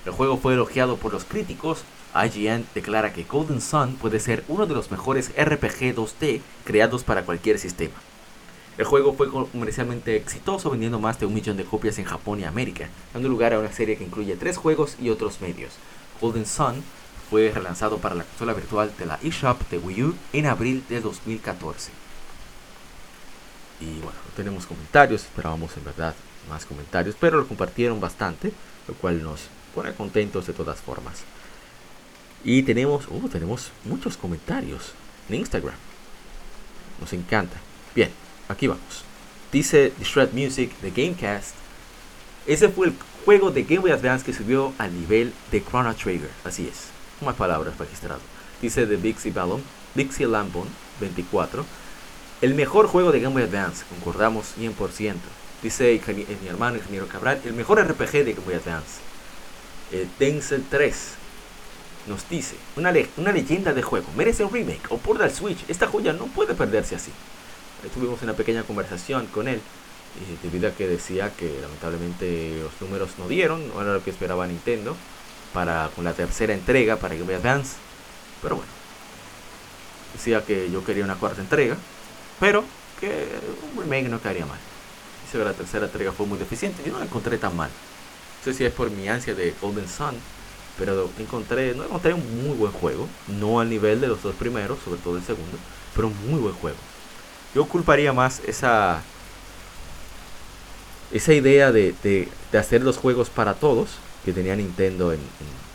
El 0.06 0.12
juego 0.12 0.38
fue 0.38 0.54
elogiado 0.54 0.98
por 0.98 1.14
los 1.14 1.24
críticos, 1.24 1.84
IGN 2.14 2.66
declara 2.74 3.12
que 3.14 3.24
Golden 3.24 3.62
Sun 3.62 3.96
puede 3.96 4.20
ser 4.20 4.44
uno 4.48 4.66
de 4.66 4.74
los 4.74 4.92
mejores 4.92 5.32
RPG 5.38 5.96
2D 5.96 6.42
creados 6.64 7.04
para 7.04 7.24
cualquier 7.24 7.60
sistema. 7.60 7.96
El 8.78 8.86
juego 8.86 9.14
fue 9.14 9.32
comercialmente 9.32 10.18
exitoso, 10.18 10.70
vendiendo 10.70 11.00
más 11.00 11.20
de 11.20 11.26
un 11.26 11.34
millón 11.34 11.56
de 11.56 11.64
copias 11.64 11.98
en 11.98 12.06
Japón 12.06 12.42
y 12.42 12.44
América, 12.44 12.90
dando 13.14 13.30
lugar 13.30 13.54
a 13.54 13.60
una 13.60 13.72
serie 13.72 13.98
que 13.98 14.04
incluye 14.04 14.36
tres 14.36 14.58
juegos 14.58 14.98
y 15.02 15.10
otros 15.10 15.40
medios. 15.40 15.74
Golden 16.20 16.46
Sun 16.46 16.84
fue 17.30 17.52
relanzado 17.52 17.98
para 17.98 18.16
la 18.16 18.26
consola 18.26 18.54
virtual 18.54 18.92
de 18.98 19.06
la 19.06 19.20
eShop 19.24 19.62
de 19.70 19.78
Wii 19.78 20.04
U 20.04 20.16
en 20.34 20.46
abril 20.46 20.84
de 20.90 21.00
2014. 21.00 22.05
Y 23.80 23.86
bueno, 24.00 24.20
no 24.26 24.36
tenemos 24.36 24.66
comentarios, 24.66 25.24
esperábamos 25.24 25.76
en 25.78 25.84
verdad 25.84 26.16
más 26.50 26.66
comentarios, 26.66 27.16
pero 27.20 27.38
lo 27.38 27.48
compartieron 27.48 28.00
bastante, 28.00 28.52
lo 28.88 28.94
cual 28.96 29.22
nos 29.22 29.42
pone 29.74 29.94
contentos 29.94 30.48
de 30.48 30.54
todas 30.54 30.80
formas. 30.80 31.24
Y 32.44 32.64
tenemos, 32.64 33.06
uh, 33.10 33.28
tenemos 33.28 33.72
muchos 33.84 34.18
comentarios 34.18 34.94
en 35.30 35.36
Instagram. 35.36 35.76
Nos 37.02 37.12
encanta. 37.14 37.58
Bien, 37.96 38.12
aquí 38.48 38.68
vamos. 38.68 39.04
Dice 39.52 39.92
The 39.98 40.04
Shred 40.04 40.32
Music 40.32 40.72
de 40.82 40.92
Gamecast. 40.92 41.56
Ese 42.46 42.70
fue 42.70 42.88
el 42.88 42.96
juego 43.26 43.50
de 43.50 43.64
Game 43.64 43.80
Boy 43.80 43.92
Advance 43.92 44.24
que 44.24 44.34
subió 44.34 44.74
al 44.78 44.94
nivel 44.94 45.34
de 45.52 45.64
Chrono 45.64 45.94
Trigger. 45.96 46.30
Así 46.44 46.68
es. 46.68 46.90
Más 47.26 47.36
palabras 47.36 47.78
registrado. 47.78 48.22
Dice 48.62 48.86
The 48.86 48.98
Bixie 48.98 49.32
Ballon, 49.32 49.64
Bixie 49.96 50.28
Lambon 50.28 50.68
24. 51.00 51.66
El 52.42 52.54
mejor 52.54 52.88
juego 52.88 53.12
de 53.12 53.20
Game 53.20 53.34
Boy 53.34 53.44
Advance. 53.44 53.86
Concordamos 53.90 54.54
100%. 54.60 55.16
Dice 55.64 56.02
mi 56.42 56.48
hermano 56.48 56.78
ingeniero 56.78 57.08
Cabral. 57.08 57.42
El 57.46 57.54
mejor 57.54 57.80
RPG 57.80 58.12
de 58.12 58.34
Game 58.34 58.46
Boy 58.46 58.56
Advance. 58.56 59.00
El 59.92 60.10
Denzel 60.20 60.64
3 60.70 61.16
nos 62.08 62.28
dice, 62.30 62.56
una, 62.76 62.94
una 63.18 63.32
leyenda 63.32 63.74
de 63.74 63.82
juego, 63.82 64.08
merece 64.16 64.44
un 64.44 64.52
remake 64.52 64.82
o 64.90 64.98
por 64.98 65.22
el 65.22 65.32
Switch, 65.32 65.64
esta 65.68 65.88
joya 65.88 66.14
no 66.14 66.26
puede 66.28 66.54
perderse 66.54 66.96
así. 66.96 67.12
tuvimos 67.94 68.22
una 68.22 68.34
pequeña 68.34 68.64
conversación 68.64 69.28
con 69.28 69.48
él, 69.48 69.62
y 70.22 70.46
debido 70.46 70.70
a 70.70 70.72
que 70.72 70.88
decía 70.88 71.32
que 71.36 71.60
lamentablemente 71.62 72.60
los 72.62 72.80
números 72.82 73.12
no 73.18 73.28
dieron, 73.28 73.68
no 73.70 73.82
era 73.82 73.94
lo 73.94 74.04
que 74.04 74.12
esperaba 74.12 74.48
Nintendo, 74.48 74.96
para 75.54 75.90
con 75.96 76.04
la 76.04 76.14
tercera 76.14 76.54
entrega 76.54 76.98
para 76.98 77.16
Game 77.16 77.26
Boy 77.26 77.36
Advance, 77.36 77.78
pero 78.42 78.58
bueno, 78.58 78.72
decía 80.14 80.46
que 80.46 80.70
yo 80.72 80.84
quería 80.84 81.04
una 81.04 81.16
cuarta 81.16 81.42
entrega, 81.42 81.78
pero 82.40 82.64
que 83.00 83.28
un 83.74 83.82
remake 83.82 84.10
no 84.10 84.20
caería 84.20 84.46
mal. 84.46 84.60
Dice 85.26 85.38
que 85.38 85.44
la 85.44 85.54
tercera 85.54 85.86
entrega 85.86 86.12
fue 86.12 86.26
muy 86.26 86.38
deficiente, 86.38 86.84
y 86.86 86.90
no 86.90 87.00
la 87.00 87.06
encontré 87.06 87.38
tan 87.38 87.56
mal. 87.56 87.70
No 87.70 88.44
sé 88.44 88.58
si 88.58 88.66
es 88.66 88.74
por 88.74 88.90
mi 88.92 89.08
ansia 89.08 89.34
de 89.34 89.54
Golden 89.62 89.88
Sun, 89.88 90.16
pero 90.78 91.10
encontré, 91.20 91.74
no 91.74 91.84
encontré 91.84 92.14
un 92.14 92.44
muy 92.44 92.56
buen 92.58 92.72
juego, 92.72 93.08
no 93.28 93.60
al 93.60 93.70
nivel 93.70 94.02
de 94.02 94.08
los 94.08 94.22
dos 94.22 94.36
primeros, 94.36 94.80
sobre 94.84 95.00
todo 95.02 95.18
el 95.18 95.24
segundo, 95.24 95.58
pero 95.96 96.08
un 96.08 96.30
muy 96.30 96.40
buen 96.40 96.56
juego. 96.56 96.78
Yo 97.54 97.66
culparía 97.66 98.12
más 98.14 98.42
esa 98.46 99.02
esa 101.12 101.34
idea 101.34 101.72
de, 101.72 101.96
de, 102.04 102.30
hacer 102.58 102.82
los 102.82 102.98
juegos 102.98 103.30
para 103.30 103.54
todos 103.54 103.90
que 104.24 104.34
tenía 104.34 104.56
Nintendo 104.56 105.14
en, 105.14 105.20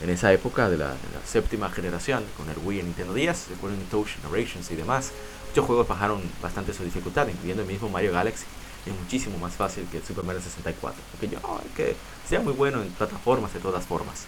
en, 0.03 0.11
esa 0.11 0.33
época 0.33 0.69
de 0.69 0.77
la, 0.77 0.95
séptima 1.25 1.71
generación, 1.71 2.25
con 2.37 2.49
el 2.51 2.57
Wii 2.59 2.81
y 2.81 2.83
Nintendo 2.83 3.15
10, 3.15 3.49
recuerden 3.51 3.81
Touch 3.91 4.09
Generations 4.21 4.71
y 4.71 4.77
demás. 4.77 5.13
Muchos 5.51 5.66
juegos 5.66 5.88
bajaron 5.88 6.22
bastante 6.40 6.72
su 6.72 6.84
dificultad, 6.84 7.26
incluyendo 7.26 7.62
el 7.62 7.68
mismo 7.68 7.88
Mario 7.88 8.12
Galaxy. 8.12 8.44
Es 8.86 8.94
muchísimo 8.94 9.36
más 9.38 9.55
fácil 9.55 9.84
que 9.90 10.01
Super 10.01 10.24
Mario 10.24 10.40
64. 10.40 11.03
Porque 11.11 11.26
yo, 11.26 11.40
que 11.74 11.96
sea 12.28 12.38
muy 12.38 12.53
bueno 12.53 12.80
en 12.80 12.88
plataformas 12.90 13.53
de 13.53 13.59
todas 13.59 13.84
formas. 13.84 14.26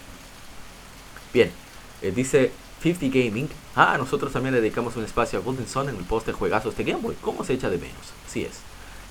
Bien, 1.33 1.53
eh, 2.03 2.11
dice 2.11 2.51
50 2.83 3.17
Gaming. 3.17 3.49
Ah, 3.77 3.95
nosotros 3.99 4.33
también 4.33 4.53
le 4.53 4.61
dedicamos 4.61 4.97
un 4.97 5.05
espacio 5.05 5.39
a 5.39 5.43
Golden 5.43 5.69
Sun 5.69 5.91
en 5.91 5.95
el 5.97 6.03
post 6.03 6.27
de 6.27 6.33
juegazos 6.33 6.77
de 6.77 6.83
Game 6.83 7.01
Boy. 7.01 7.15
¿Cómo 7.21 7.45
se 7.45 7.53
echa 7.53 7.71
de 7.71 7.79
menos? 7.79 8.13
Así 8.27 8.43
es. 8.43 8.59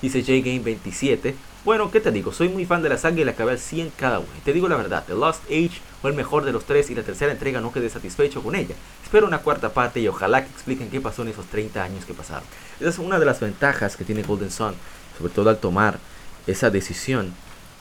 Dice 0.02 0.20
J-Game27. 0.20 1.34
Bueno, 1.64 1.92
¿qué 1.92 2.00
te 2.00 2.10
digo? 2.10 2.32
Soy 2.32 2.48
muy 2.48 2.66
fan 2.66 2.82
de 2.82 2.88
la 2.88 2.98
saga 2.98 3.20
y 3.20 3.24
la 3.24 3.32
acabé 3.32 3.52
al 3.52 3.58
100 3.58 3.92
cada 3.96 4.18
uno. 4.18 4.28
Y 4.36 4.40
te 4.40 4.52
digo 4.52 4.68
la 4.68 4.76
verdad, 4.76 5.04
The 5.06 5.14
Lost 5.14 5.44
Age 5.44 5.80
fue 6.00 6.10
el 6.10 6.16
mejor 6.16 6.44
de 6.44 6.52
los 6.52 6.64
tres 6.64 6.90
y 6.90 6.94
la 6.94 7.04
tercera 7.04 7.30
entrega 7.30 7.60
no 7.60 7.72
quedé 7.72 7.88
satisfecho 7.88 8.42
con 8.42 8.56
ella. 8.56 8.74
Espero 9.04 9.28
una 9.28 9.38
cuarta 9.38 9.72
parte 9.72 10.00
y 10.00 10.08
ojalá 10.08 10.44
que 10.44 10.50
expliquen 10.50 10.90
qué 10.90 11.00
pasó 11.00 11.22
en 11.22 11.28
esos 11.28 11.46
30 11.46 11.82
años 11.82 12.04
que 12.04 12.14
pasaron. 12.14 12.44
Esa 12.80 12.88
es 12.88 12.98
una 12.98 13.20
de 13.20 13.26
las 13.26 13.38
ventajas 13.38 13.96
que 13.96 14.04
tiene 14.04 14.24
Golden 14.24 14.50
Sun, 14.50 14.74
sobre 15.16 15.32
todo 15.32 15.50
al 15.50 15.58
tomar 15.58 16.00
esa 16.48 16.68
decisión 16.70 17.32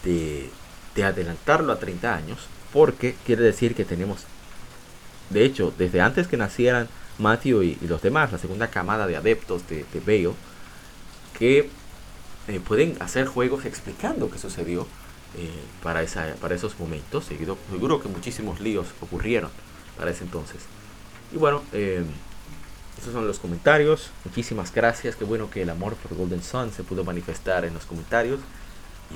de, 0.04 0.50
de 0.94 1.04
adelantarlo 1.04 1.74
a 1.74 1.80
30 1.80 2.14
años, 2.14 2.48
porque 2.72 3.16
quiere 3.26 3.42
decir 3.42 3.74
que 3.74 3.84
tenemos 3.84 4.26
de 5.32 5.46
hecho, 5.46 5.74
desde 5.78 6.02
antes 6.02 6.28
que 6.28 6.38
nacieran 6.38 6.90
Matthew 7.18 7.64
y, 7.64 7.78
los 7.88 8.02
demás, 8.02 8.32
la 8.32 8.38
segunda 8.38 8.68
camada 8.68 9.08
de 9.08 9.16
adeptos 9.16 9.68
de, 9.68 9.86
de 9.94 10.00
Bale, 10.00 10.36
que 11.40 11.70
eh, 12.48 12.60
pueden 12.60 12.98
hacer 13.00 13.28
juegos 13.28 13.66
explicando 13.66 14.30
qué 14.30 14.38
sucedió 14.38 14.88
eh, 15.38 15.50
para, 15.84 16.02
esa, 16.02 16.36
para 16.42 16.56
esos 16.56 16.80
momentos. 16.80 17.26
Seguro, 17.26 17.58
seguro 17.70 18.02
que 18.02 18.10
muchísimos 18.10 18.60
líos 18.60 18.88
ocurrieron 19.02 19.50
para 19.98 20.12
ese 20.12 20.24
entonces. 20.24 20.62
Y 21.34 21.38
bueno, 21.38 21.64
eh, 21.72 22.04
esos 23.00 23.14
son 23.14 23.28
los 23.28 23.40
comentarios. 23.40 24.12
Muchísimas 24.26 24.74
gracias. 24.74 25.16
Qué 25.16 25.24
bueno 25.24 25.50
que 25.50 25.62
el 25.62 25.70
amor 25.70 25.96
por 25.96 26.18
Golden 26.18 26.44
Sun 26.44 26.72
se 26.72 26.84
pudo 26.84 27.04
manifestar 27.04 27.66
en 27.66 27.74
los 27.74 27.86
comentarios. 27.86 28.40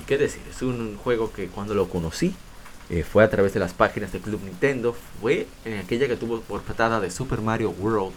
Y 0.00 0.04
qué 0.04 0.18
decir, 0.18 0.42
es 0.50 0.62
un 0.62 0.96
juego 0.96 1.32
que 1.32 1.48
cuando 1.48 1.74
lo 1.74 1.88
conocí 1.88 2.34
eh, 2.90 3.02
fue 3.02 3.24
a 3.24 3.30
través 3.30 3.52
de 3.54 3.60
las 3.60 3.72
páginas 3.72 4.12
de 4.12 4.20
Club 4.20 4.40
Nintendo, 4.44 4.94
fue 5.20 5.46
en 5.64 5.78
aquella 5.78 6.06
que 6.06 6.16
tuvo 6.16 6.40
por 6.40 6.62
patada 6.62 7.00
de 7.00 7.10
Super 7.10 7.40
Mario 7.40 7.70
World, 7.70 8.14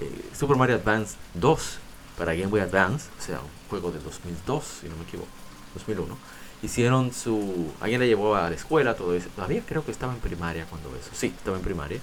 eh, 0.00 0.10
Super 0.36 0.56
Mario 0.56 0.76
Advance 0.76 1.16
2 1.34 1.78
para 2.18 2.34
Game 2.34 2.48
Boy 2.48 2.60
Advance, 2.60 3.08
o 3.18 3.22
sea, 3.22 3.40
un 3.40 3.68
juego 3.70 3.90
de 3.90 4.00
2002, 4.00 4.64
si 4.80 4.88
no 4.88 4.96
me 4.96 5.04
equivoco, 5.04 5.30
2001. 5.74 6.16
Hicieron 6.60 7.12
su. 7.12 7.72
Alguien 7.80 8.00
le 8.00 8.08
llevó 8.08 8.34
a 8.34 8.50
la 8.50 8.56
escuela, 8.56 8.94
todo 8.96 9.14
eso. 9.14 9.28
Todavía 9.36 9.62
creo 9.64 9.84
que 9.84 9.92
estaba 9.92 10.12
en 10.12 10.18
primaria 10.18 10.66
cuando 10.66 10.88
eso. 10.96 11.10
Sí, 11.12 11.32
estaba 11.36 11.56
en 11.56 11.62
primaria. 11.62 12.00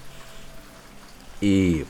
Y 1.42 1.84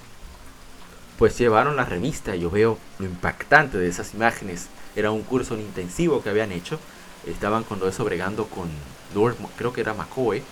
pues 1.16 1.38
llevaron 1.38 1.76
la 1.76 1.84
revista. 1.84 2.34
Yo 2.34 2.50
veo 2.50 2.76
lo 2.98 3.06
impactante 3.06 3.78
de 3.78 3.86
esas 3.86 4.14
imágenes. 4.14 4.66
Era 4.96 5.12
un 5.12 5.22
curso 5.22 5.56
intensivo 5.56 6.22
que 6.22 6.30
habían 6.30 6.50
hecho. 6.50 6.80
Estaban 7.24 7.62
cuando 7.62 7.86
eso 7.86 8.04
bregando 8.04 8.46
con 8.46 8.68
creo 9.56 9.72
que 9.72 9.80
era 9.80 9.94
McCoy, 9.94 10.42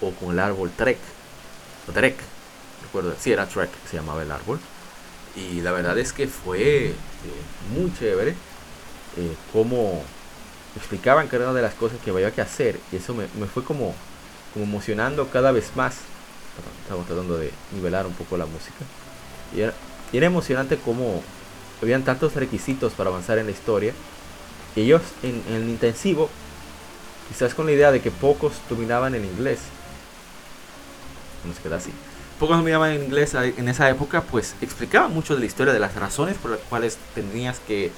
o 0.00 0.10
con 0.12 0.32
el 0.32 0.38
árbol 0.38 0.70
Trek, 0.76 0.98
o 1.88 1.92
Trek, 1.92 2.16
recuerdo, 2.82 3.14
si 3.18 3.32
era 3.32 3.46
Trek, 3.46 3.70
se 3.88 3.96
llamaba 3.96 4.22
el 4.22 4.30
árbol. 4.30 4.60
Y 5.36 5.60
la 5.60 5.72
verdad 5.72 5.98
es 5.98 6.12
que 6.12 6.28
fue 6.28 6.88
eh, 6.88 6.94
muy 7.74 7.92
chévere 7.98 8.30
eh, 9.16 9.36
cómo 9.52 10.02
explicaban 10.76 11.28
cada 11.28 11.44
una 11.44 11.54
de 11.54 11.62
las 11.62 11.74
cosas 11.74 11.98
que 12.04 12.10
había 12.10 12.30
que 12.30 12.40
hacer. 12.40 12.78
Y 12.92 12.96
eso 12.96 13.14
me, 13.14 13.26
fue 13.46 13.64
como, 13.64 13.94
como 14.52 14.64
emocionando 14.64 15.28
cada 15.28 15.52
vez 15.52 15.72
más. 15.74 15.96
Estamos 16.82 17.06
tratando 17.06 17.38
de 17.38 17.50
nivelar 17.72 18.06
un 18.06 18.12
poco 18.12 18.36
la 18.36 18.46
música. 18.46 18.84
Y 19.54 19.60
era, 19.60 19.74
emocionante 20.26 20.76
como 20.76 21.22
habían 21.80 22.02
tantos 22.02 22.34
requisitos 22.34 22.92
para 22.92 23.10
avanzar 23.10 23.38
en 23.38 23.46
la 23.46 23.52
historia. 23.52 23.94
Y 24.76 24.82
ellos 24.82 25.02
en, 25.22 25.42
en 25.48 25.62
el 25.62 25.68
intensivo 25.68 26.30
Quizás 27.32 27.54
con 27.54 27.64
la 27.64 27.72
idea 27.72 27.90
de 27.90 28.02
que 28.02 28.10
pocos 28.10 28.52
dominaban 28.68 29.14
el 29.14 29.24
inglés. 29.24 29.60
Nos 31.46 31.58
queda 31.60 31.76
así. 31.76 31.90
Pocos 32.42 32.56
dominaban 32.56 32.90
el 32.90 33.04
inglés 33.04 33.34
en 33.34 33.68
esa 33.68 33.88
época, 33.88 34.22
pues 34.22 34.56
explicaban 34.60 35.14
mucho 35.14 35.34
de 35.34 35.38
la 35.38 35.46
historia, 35.46 35.72
de 35.72 35.78
las 35.78 35.94
razones 35.94 36.36
por 36.38 36.50
las 36.50 36.58
cuales 36.58 36.98
tenías 37.14 37.60
que, 37.60 37.92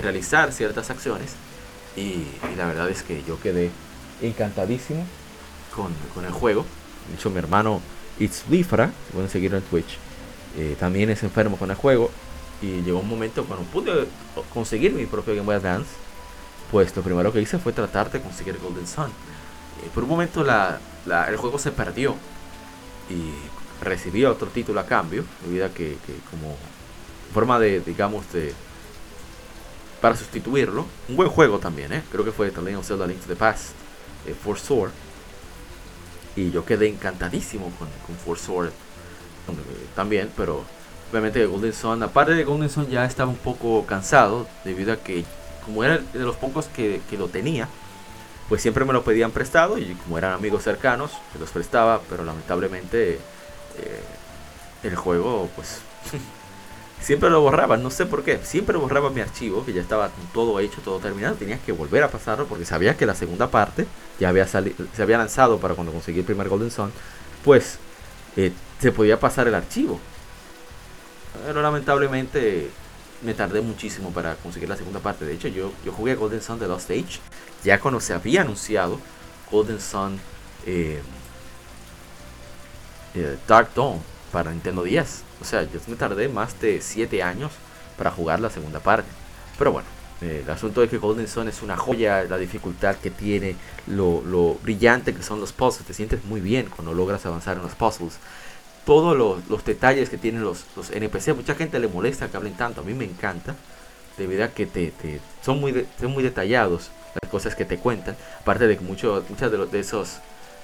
realizar 0.00 0.52
ciertas 0.52 0.88
acciones. 0.90 1.32
Y, 1.96 2.26
la 2.56 2.66
verdad 2.66 2.88
es 2.90 3.02
que 3.02 3.24
yo 3.26 3.40
quedé 3.40 3.72
encantadísimo 4.20 5.04
con, 5.74 6.24
el 6.24 6.30
juego. 6.30 6.64
De 7.08 7.16
hecho, 7.16 7.28
mi 7.30 7.38
hermano 7.38 7.80
It's 8.20 8.44
Lifra, 8.48 8.92
pueden 9.12 9.28
seguirlo 9.28 9.56
en 9.56 9.64
Twitch, 9.64 9.98
eh, 10.56 10.76
también 10.78 11.10
es 11.10 11.24
enfermo 11.24 11.56
con 11.56 11.68
el 11.68 11.76
juego. 11.76 12.12
Y 12.62 12.82
llegó 12.82 13.00
un 13.00 13.08
momento 13.08 13.44
cuando 13.44 13.66
pude 13.66 14.06
conseguir 14.54 14.92
mi 14.92 15.06
propio 15.06 15.34
Game 15.34 15.44
Boy 15.44 15.56
Advance 15.56 15.90
pues 16.70 16.94
lo 16.94 17.02
primero 17.02 17.32
que 17.32 17.40
hice 17.40 17.58
fue 17.58 17.72
tratar 17.72 18.12
de 18.12 18.20
conseguir 18.20 18.60
Golden 18.62 18.86
Sun. 18.86 19.06
Eh, 19.06 19.90
por 19.92 20.04
un 20.04 20.10
momento 20.10 20.46
el 20.46 21.36
juego 21.36 21.58
se 21.58 21.72
perdió 21.72 22.14
y 23.10 23.51
recibí 23.82 24.24
otro 24.24 24.48
título 24.48 24.80
a 24.80 24.86
cambio, 24.86 25.24
debido 25.44 25.66
a 25.66 25.68
que, 25.70 25.96
como 26.30 26.56
forma 27.32 27.58
de, 27.58 27.80
digamos, 27.80 28.30
de 28.32 28.52
para 30.00 30.16
sustituirlo, 30.16 30.84
un 31.08 31.16
buen 31.16 31.28
juego 31.28 31.58
también, 31.60 31.92
¿eh? 31.92 32.02
creo 32.10 32.24
que 32.24 32.32
fue 32.32 32.50
también 32.50 32.76
of 32.76 32.86
Zelda 32.86 33.06
Link 33.06 33.20
to 33.20 33.28
the 33.28 33.36
Past, 33.36 33.70
eh, 34.26 34.34
For 34.34 34.58
Sword, 34.58 34.90
y 36.34 36.50
yo 36.50 36.64
quedé 36.64 36.88
encantadísimo 36.88 37.70
con, 37.78 37.88
con 38.06 38.16
For 38.16 38.36
Sword 38.36 38.72
también, 39.94 40.30
pero 40.36 40.64
obviamente 41.10 41.44
Golden 41.46 41.72
Sun, 41.72 42.02
aparte 42.02 42.34
de 42.34 42.44
Golden 42.44 42.70
Sun 42.70 42.88
ya 42.88 43.04
estaba 43.04 43.30
un 43.30 43.36
poco 43.36 43.84
cansado 43.86 44.48
debido 44.64 44.92
a 44.92 44.96
que 44.96 45.24
como 45.64 45.84
era 45.84 45.98
de 45.98 46.20
los 46.20 46.36
pocos 46.36 46.66
que, 46.66 47.00
lo 47.16 47.28
tenía, 47.28 47.68
pues 48.48 48.62
siempre 48.62 48.84
me 48.84 48.92
lo 48.92 49.04
pedían 49.04 49.30
prestado 49.30 49.78
y 49.78 49.94
como 50.02 50.18
eran 50.18 50.32
amigos 50.32 50.64
cercanos, 50.64 51.12
se 51.32 51.38
los 51.38 51.50
prestaba, 51.50 52.00
pero 52.08 52.24
lamentablemente 52.24 53.20
eh, 53.78 54.00
el 54.82 54.96
juego, 54.96 55.48
pues, 55.54 55.80
siempre 57.00 57.30
lo 57.30 57.40
borraba, 57.40 57.76
no 57.76 57.90
sé 57.90 58.06
por 58.06 58.22
qué, 58.22 58.38
siempre 58.42 58.76
borraba 58.76 59.10
mi 59.10 59.20
archivo, 59.20 59.64
que 59.64 59.72
ya 59.72 59.80
estaba 59.80 60.10
todo 60.32 60.60
hecho, 60.60 60.80
todo 60.82 60.98
terminado, 60.98 61.34
tenías 61.34 61.60
que 61.60 61.72
volver 61.72 62.02
a 62.02 62.10
pasarlo 62.10 62.46
porque 62.46 62.64
sabía 62.64 62.96
que 62.96 63.06
la 63.06 63.14
segunda 63.14 63.50
parte 63.50 63.86
ya 64.18 64.28
había 64.28 64.46
se 64.46 65.02
había 65.02 65.18
lanzado 65.18 65.58
para 65.58 65.74
cuando 65.74 65.92
conseguí 65.92 66.20
el 66.20 66.24
primer 66.24 66.48
Golden 66.48 66.70
Sun, 66.70 66.92
pues 67.44 67.78
eh, 68.36 68.52
se 68.80 68.92
podía 68.92 69.18
pasar 69.18 69.48
el 69.48 69.54
archivo. 69.54 70.00
Pero 71.46 71.62
lamentablemente 71.62 72.70
me 73.22 73.34
tardé 73.34 73.60
muchísimo 73.62 74.10
para 74.10 74.34
conseguir 74.36 74.68
la 74.68 74.76
segunda 74.76 75.00
parte. 75.00 75.24
De 75.24 75.34
hecho, 75.34 75.48
yo, 75.48 75.72
yo 75.84 75.92
jugué 75.92 76.14
Golden 76.14 76.42
Sun 76.42 76.58
de 76.58 76.68
Lost 76.68 76.90
Age 76.90 77.20
ya 77.64 77.80
cuando 77.80 78.00
se 78.00 78.12
había 78.12 78.42
anunciado 78.42 78.98
Golden 79.50 79.80
Sun 79.80 80.18
eh, 80.66 81.00
eh, 83.14 83.36
Dark 83.46 83.70
Dawn 83.74 84.00
para 84.30 84.50
Nintendo 84.50 84.82
10. 84.82 85.22
O 85.40 85.44
sea, 85.44 85.62
yo 85.64 85.80
me 85.86 85.96
tardé 85.96 86.28
más 86.28 86.60
de 86.60 86.80
7 86.80 87.22
años 87.22 87.52
para 87.96 88.10
jugar 88.10 88.40
la 88.40 88.50
segunda 88.50 88.80
parte. 88.80 89.08
Pero 89.58 89.72
bueno, 89.72 89.88
eh, 90.22 90.42
el 90.44 90.50
asunto 90.50 90.82
es 90.82 90.90
que 90.90 90.98
Golden 90.98 91.28
Sun 91.28 91.48
es 91.48 91.62
una 91.62 91.76
joya, 91.76 92.24
la 92.24 92.38
dificultad 92.38 92.96
que 92.96 93.10
tiene, 93.10 93.56
lo, 93.86 94.54
brillante 94.62 95.14
que 95.14 95.22
son 95.22 95.40
los 95.40 95.52
puzzles. 95.52 95.86
Te 95.86 95.94
sientes 95.94 96.24
muy 96.24 96.40
bien 96.40 96.68
cuando 96.74 96.94
logras 96.94 97.26
avanzar 97.26 97.56
en 97.56 97.62
los 97.62 97.74
puzzles. 97.74 98.18
Todos 98.84 99.16
los, 99.16 99.64
detalles 99.64 100.10
que 100.10 100.18
tienen 100.18 100.42
los, 100.42 100.64
los, 100.76 100.90
NPC, 100.90 101.34
mucha 101.34 101.54
gente 101.54 101.78
le 101.78 101.88
molesta 101.88 102.28
que 102.28 102.36
hablen 102.36 102.54
tanto. 102.54 102.80
A 102.80 102.84
mí 102.84 102.94
me 102.94 103.04
encanta, 103.04 103.54
debido 104.16 104.44
a 104.44 104.48
que 104.48 104.66
te, 104.66 104.92
son, 105.44 105.60
muy 105.60 105.86
son 106.00 106.12
muy 106.12 106.22
detallados 106.22 106.90
las 107.20 107.30
cosas 107.30 107.54
que 107.54 107.64
te 107.64 107.78
cuentan. 107.78 108.16
Aparte 108.40 108.66
de 108.66 108.76
que 108.78 108.84
mucho, 108.84 109.24
muchas 109.28 109.50
de, 109.50 109.58
los, 109.58 109.70
de, 109.70 109.80
esos, 109.80 110.18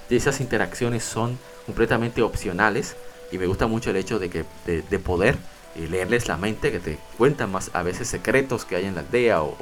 de 0.08 0.16
esas 0.16 0.40
interacciones 0.40 1.04
son 1.04 1.38
completamente 1.68 2.22
opcionales. 2.22 2.96
Y 3.30 3.36
me 3.36 3.46
gusta 3.46 3.66
mucho 3.66 3.90
el 3.90 3.96
hecho 3.96 4.18
de, 4.18 4.30
que, 4.30 4.44
de, 4.64 4.98
poder 4.98 5.36
eh, 5.76 5.86
leerles 5.86 6.26
la 6.26 6.38
mente, 6.38 6.72
que 6.72 6.80
te 6.80 6.98
cuentan 7.18 7.52
más 7.52 7.70
a 7.74 7.82
veces 7.82 8.08
secretos 8.08 8.64
que 8.64 8.74
hay 8.74 8.86
en 8.86 8.94
la 8.94 9.02
aldea. 9.02 9.42
O, 9.42 9.54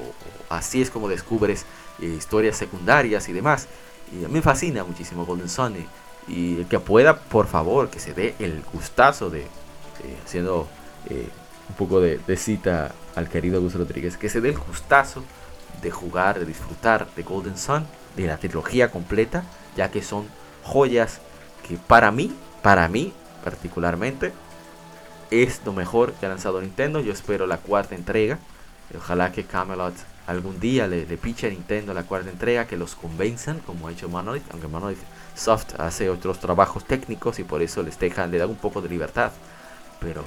así 0.48 0.80
es 0.80 0.90
como 0.90 1.08
descubres 1.08 1.66
eh, 2.00 2.06
historias 2.06 2.56
secundarias 2.56 3.28
y 3.28 3.32
demás. 3.32 3.66
Y 4.12 4.24
a 4.24 4.28
mí 4.28 4.34
me 4.34 4.42
fascina 4.42 4.84
muchísimo 4.84 5.26
Golden 5.26 5.48
Sun. 5.48 5.76
Y, 6.28 6.60
el 6.60 6.66
que 6.66 6.78
pueda, 6.78 7.18
por 7.18 7.48
favor, 7.48 7.90
que 7.90 7.98
se 7.98 8.14
dé 8.14 8.36
el 8.38 8.62
gustazo 8.72 9.28
de, 9.28 9.44
haciendo 10.24 10.68
eh, 11.10 11.28
un 11.68 11.74
poco 11.74 12.00
de, 12.00 12.18
de, 12.18 12.36
cita 12.36 12.94
al 13.16 13.28
querido 13.28 13.60
Gus 13.60 13.74
Rodríguez, 13.74 14.16
que 14.16 14.28
se 14.28 14.40
dé 14.40 14.50
el 14.50 14.58
gustazo 14.58 15.24
de 15.82 15.90
jugar, 15.90 16.38
de 16.38 16.46
disfrutar 16.46 17.08
de 17.16 17.22
Golden 17.24 17.58
Sun, 17.58 17.84
de 18.16 18.26
la 18.26 18.38
trilogía 18.38 18.90
completa, 18.90 19.44
ya 19.76 19.90
que 19.90 20.02
son 20.02 20.26
joyas 20.62 21.20
que 21.66 21.76
para 21.76 22.10
mí, 22.10 22.32
para 22.62 22.88
mí 22.88 23.12
particularmente, 23.44 24.32
es 25.30 25.60
lo 25.64 25.72
mejor 25.72 26.12
que 26.14 26.26
ha 26.26 26.28
lanzado 26.28 26.60
Nintendo. 26.60 27.00
Yo 27.00 27.12
espero 27.12 27.46
la 27.46 27.58
cuarta 27.58 27.94
entrega. 27.94 28.38
Ojalá 28.96 29.32
que 29.32 29.44
Camelot 29.44 29.94
algún 30.26 30.58
día 30.58 30.86
le, 30.86 31.06
le 31.06 31.16
piche 31.16 31.46
a 31.46 31.50
Nintendo 31.50 31.94
la 31.94 32.02
cuarta 32.04 32.30
entrega, 32.30 32.66
que 32.66 32.76
los 32.76 32.94
convenzan, 32.94 33.60
como 33.60 33.88
ha 33.88 33.92
hecho 33.92 34.08
Monolith, 34.08 34.44
aunque 34.52 34.68
Monolith 34.68 34.98
Soft 35.34 35.78
hace 35.78 36.10
otros 36.10 36.40
trabajos 36.40 36.84
técnicos 36.84 37.38
y 37.38 37.44
por 37.44 37.62
eso 37.62 37.82
les 37.82 37.98
dejan, 37.98 38.30
le 38.30 38.38
da 38.38 38.46
un 38.46 38.56
poco 38.56 38.80
de 38.82 38.88
libertad. 38.88 39.32
Pero 40.00 40.24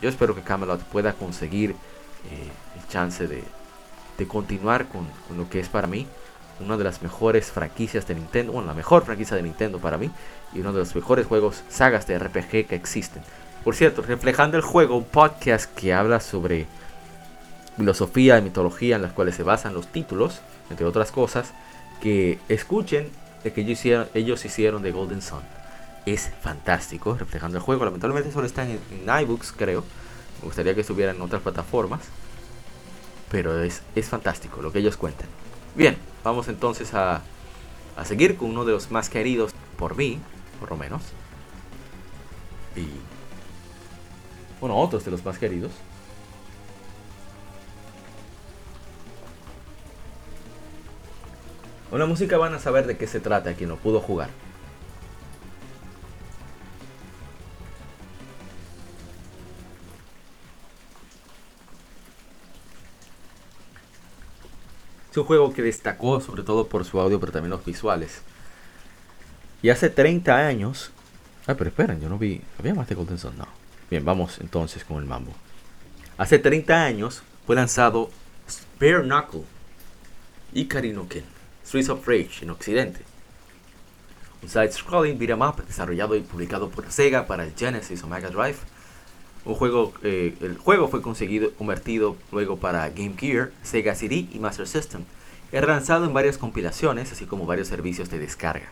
yo 0.00 0.08
espero 0.08 0.34
que 0.34 0.42
Camelot 0.42 0.80
pueda 0.84 1.12
conseguir 1.12 1.70
eh, 1.70 2.50
el 2.76 2.88
chance 2.88 3.26
de, 3.26 3.44
de 4.18 4.28
continuar 4.28 4.86
con, 4.88 5.06
lo 5.36 5.48
que 5.48 5.60
es 5.60 5.68
para 5.68 5.86
mí 5.86 6.06
una 6.60 6.76
de 6.76 6.84
las 6.84 7.02
mejores 7.02 7.50
franquicias 7.50 8.06
de 8.06 8.14
Nintendo, 8.14 8.52
bueno, 8.52 8.68
la 8.68 8.74
mejor 8.74 9.04
franquicia 9.04 9.36
de 9.36 9.42
Nintendo 9.42 9.78
para 9.78 9.98
mí, 9.98 10.10
y 10.52 10.60
uno 10.60 10.72
de 10.72 10.78
los 10.80 10.94
mejores 10.94 11.26
juegos, 11.26 11.62
sagas 11.68 12.06
de 12.06 12.18
RPG 12.18 12.66
que 12.66 12.74
existen. 12.74 13.22
Por 13.64 13.74
cierto, 13.74 14.02
reflejando 14.02 14.56
el 14.56 14.62
juego, 14.62 14.96
un 14.96 15.04
podcast 15.04 15.72
que 15.74 15.94
habla 15.94 16.20
sobre 16.20 16.66
filosofía 17.76 18.38
y 18.38 18.42
mitología 18.42 18.96
en 18.96 19.02
las 19.02 19.12
cuales 19.12 19.34
se 19.34 19.42
basan 19.42 19.74
los 19.74 19.88
títulos, 19.88 20.40
entre 20.70 20.86
otras 20.86 21.10
cosas, 21.10 21.52
que 22.00 22.38
escuchen 22.48 23.08
de 23.42 23.52
que 23.52 23.62
ellos 23.62 23.78
hicieron, 23.78 24.08
ellos 24.14 24.82
de 24.82 24.92
Golden 24.92 25.22
Sun. 25.22 25.42
Es 26.06 26.30
fantástico, 26.42 27.16
reflejando 27.18 27.56
el 27.56 27.62
juego. 27.62 27.84
Lamentablemente 27.84 28.30
solo 28.30 28.46
está 28.46 28.64
en, 28.68 28.78
iBooks, 29.22 29.52
creo. 29.52 29.82
Me 30.40 30.46
gustaría 30.46 30.74
que 30.74 30.82
estuviera 30.82 31.12
en 31.12 31.20
otras 31.22 31.40
plataformas 31.40 32.02
pero 33.34 33.60
es, 33.64 33.82
fantástico 34.08 34.62
lo 34.62 34.70
que 34.70 34.78
ellos 34.78 34.96
cuentan. 34.96 35.26
Bien, 35.74 35.96
vamos 36.22 36.46
entonces 36.48 36.94
a, 36.94 37.22
a 37.96 38.04
seguir 38.04 38.36
con 38.36 38.50
uno 38.50 38.64
de 38.64 38.72
los 38.72 38.90
más 38.90 39.08
queridos 39.08 39.52
por 39.76 39.96
mí, 39.96 40.20
por 40.60 40.70
lo 40.70 40.76
menos. 40.76 41.02
Y 42.76 42.86
bueno, 44.60 44.76
otros 44.76 45.04
de 45.04 45.10
los 45.10 45.24
más 45.24 45.38
queridos. 45.38 45.72
Con 51.90 51.98
la 51.98 52.06
música 52.06 52.38
van 52.38 52.54
a 52.54 52.58
saber 52.58 52.86
de 52.86 52.96
qué 52.96 53.06
se 53.06 53.20
trata 53.20 53.54
quien 53.54 53.68
no 53.68 53.76
pudo 53.76 54.00
jugar. 54.00 54.28
Es 65.14 65.18
un 65.18 65.26
juego 65.26 65.52
que 65.52 65.62
destacó 65.62 66.20
sobre 66.20 66.42
todo 66.42 66.66
por 66.66 66.84
su 66.84 66.98
audio, 66.98 67.20
pero 67.20 67.30
también 67.30 67.50
los 67.50 67.64
visuales. 67.64 68.22
Y 69.62 69.70
hace 69.70 69.88
30 69.88 70.36
años... 70.36 70.90
Ah, 71.46 71.54
pero 71.54 71.70
esperen, 71.70 72.00
yo 72.00 72.08
no 72.08 72.18
vi... 72.18 72.42
¿Había 72.58 72.74
más 72.74 72.88
de 72.88 72.96
Golden 72.96 73.16
Sun? 73.16 73.38
No. 73.38 73.46
Bien, 73.88 74.04
vamos 74.04 74.40
entonces 74.40 74.82
con 74.82 74.96
el 74.98 75.04
mambo. 75.04 75.32
Hace 76.18 76.40
30 76.40 76.82
años 76.82 77.22
fue 77.46 77.54
lanzado 77.54 78.10
Spare 78.50 79.04
Knuckle 79.04 79.44
y 80.52 80.64
Karinoken, 80.64 81.22
Streets 81.64 81.90
of 81.90 82.08
Rage 82.08 82.42
en 82.42 82.50
Occidente. 82.50 83.02
Un 84.42 84.48
side-scrolling 84.48 85.16
beat'em 85.16 85.42
up 85.42 85.64
desarrollado 85.64 86.16
y 86.16 86.22
publicado 86.22 86.70
por 86.70 86.90
Sega 86.90 87.28
para 87.28 87.44
el 87.44 87.54
Genesis 87.54 88.02
o 88.02 88.08
Mega 88.08 88.30
Drive 88.30 88.56
un 89.44 89.54
juego, 89.54 89.92
eh, 90.02 90.34
el 90.40 90.56
juego 90.56 90.88
fue 90.88 91.02
conseguido, 91.02 91.52
convertido 91.52 92.16
luego 92.32 92.56
para 92.56 92.88
Game 92.88 93.14
Gear, 93.18 93.50
Sega 93.62 93.94
CD 93.94 94.26
y 94.32 94.38
Master 94.38 94.66
System. 94.66 95.02
Es 95.52 95.62
lanzado 95.66 96.06
en 96.06 96.14
varias 96.14 96.38
compilaciones, 96.38 97.12
así 97.12 97.26
como 97.26 97.46
varios 97.46 97.68
servicios 97.68 98.10
de 98.10 98.18
descarga. 98.18 98.68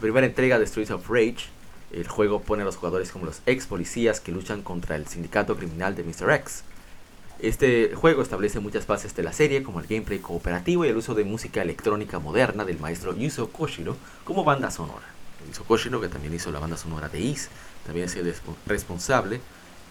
primera 0.00 0.26
entrega 0.26 0.58
de 0.58 0.66
Streets 0.66 0.90
of 0.90 1.08
Rage, 1.08 1.46
el 1.92 2.08
juego 2.08 2.40
pone 2.40 2.62
a 2.62 2.64
los 2.64 2.76
jugadores 2.76 3.12
como 3.12 3.26
los 3.26 3.42
ex 3.46 3.66
policías 3.66 4.20
que 4.20 4.32
luchan 4.32 4.62
contra 4.62 4.96
el 4.96 5.06
sindicato 5.06 5.56
criminal 5.56 5.94
de 5.94 6.02
Mr. 6.02 6.32
X. 6.32 6.64
Este 7.38 7.94
juego 7.94 8.22
establece 8.22 8.60
muchas 8.60 8.86
bases 8.86 9.14
de 9.14 9.22
la 9.22 9.32
serie, 9.32 9.62
como 9.62 9.80
el 9.80 9.86
gameplay 9.86 10.18
cooperativo 10.18 10.84
y 10.84 10.88
el 10.88 10.96
uso 10.96 11.14
de 11.14 11.24
música 11.24 11.62
electrónica 11.62 12.18
moderna 12.18 12.64
del 12.64 12.80
maestro 12.80 13.16
Yuzo 13.16 13.50
Koshiro 13.50 13.96
como 14.24 14.42
banda 14.42 14.70
sonora. 14.70 15.06
Yuzo 15.48 15.64
Koshiro, 15.64 16.00
que 16.00 16.08
también 16.08 16.34
hizo 16.34 16.50
la 16.50 16.58
banda 16.58 16.76
sonora 16.76 17.08
de 17.08 17.20
Is, 17.20 17.48
también 17.84 18.06
es 18.06 18.16
el 18.16 18.34
responsable 18.66 19.40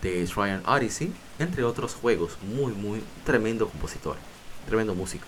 de 0.01 0.27
Ryan 0.35 0.63
Odyssey, 0.65 1.13
entre 1.39 1.63
otros 1.63 1.95
juegos. 1.95 2.37
Muy, 2.43 2.73
muy 2.73 3.03
tremendo 3.25 3.67
compositor, 3.67 4.15
tremendo 4.67 4.95
músico. 4.95 5.27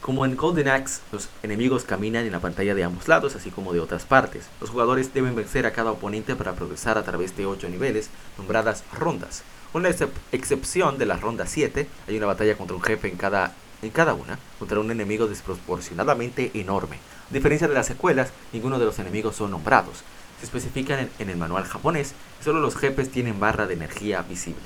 Como 0.00 0.24
en 0.24 0.36
Golden 0.36 0.68
Axe, 0.68 1.00
los 1.12 1.28
enemigos 1.44 1.84
caminan 1.84 2.26
en 2.26 2.32
la 2.32 2.40
pantalla 2.40 2.74
de 2.74 2.82
ambos 2.82 3.06
lados, 3.06 3.36
así 3.36 3.50
como 3.50 3.72
de 3.72 3.78
otras 3.78 4.04
partes. 4.04 4.46
Los 4.60 4.70
jugadores 4.70 5.14
deben 5.14 5.36
vencer 5.36 5.64
a 5.64 5.72
cada 5.72 5.92
oponente 5.92 6.34
para 6.34 6.54
progresar 6.54 6.98
a 6.98 7.04
través 7.04 7.36
de 7.36 7.46
8 7.46 7.68
niveles, 7.68 8.10
nombradas 8.36 8.82
rondas. 8.92 9.44
Con 9.72 9.84
la 9.84 9.94
excepción 10.32 10.98
de 10.98 11.06
la 11.06 11.16
ronda 11.16 11.46
7, 11.46 11.86
hay 12.08 12.16
una 12.16 12.26
batalla 12.26 12.56
contra 12.56 12.76
un 12.76 12.82
jefe 12.82 13.08
en 13.08 13.16
cada, 13.16 13.54
en 13.80 13.90
cada 13.90 14.14
una, 14.14 14.38
contra 14.58 14.80
un 14.80 14.90
enemigo 14.90 15.28
desproporcionadamente 15.28 16.50
enorme. 16.54 16.96
A 17.30 17.34
diferencia 17.34 17.68
de 17.68 17.74
las 17.74 17.86
secuelas, 17.86 18.32
ninguno 18.52 18.80
de 18.80 18.86
los 18.86 18.98
enemigos 18.98 19.36
son 19.36 19.52
nombrados 19.52 20.02
se 20.42 20.46
especifican 20.46 21.08
en, 21.20 21.30
el 21.30 21.36
manual 21.36 21.62
japonés 21.62 22.14
solo 22.42 22.60
los 22.60 22.76
jefes 22.76 23.10
tienen 23.10 23.40
barra 23.40 23.66
de 23.66 23.74
energía 23.74 24.22
visible. 24.22 24.62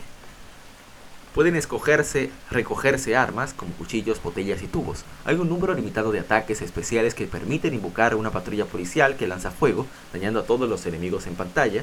Pueden 1.34 1.54
escogerse, 1.54 2.30
recogerse 2.50 3.14
armas 3.14 3.52
como 3.52 3.72
cuchillos, 3.72 4.22
botellas 4.22 4.62
y 4.62 4.68
tubos. 4.68 5.04
Hay 5.26 5.36
un 5.36 5.50
número 5.50 5.74
limitado 5.74 6.10
de 6.10 6.20
ataques 6.20 6.62
especiales 6.62 7.14
que 7.14 7.26
permiten 7.26 7.74
invocar 7.74 8.14
una 8.14 8.30
patrulla 8.30 8.64
policial 8.64 9.16
que 9.16 9.26
lanza 9.26 9.50
fuego, 9.50 9.86
dañando 10.14 10.40
a 10.40 10.44
todos 10.44 10.66
los 10.66 10.86
enemigos 10.86 11.26
en 11.26 11.34
pantalla. 11.34 11.82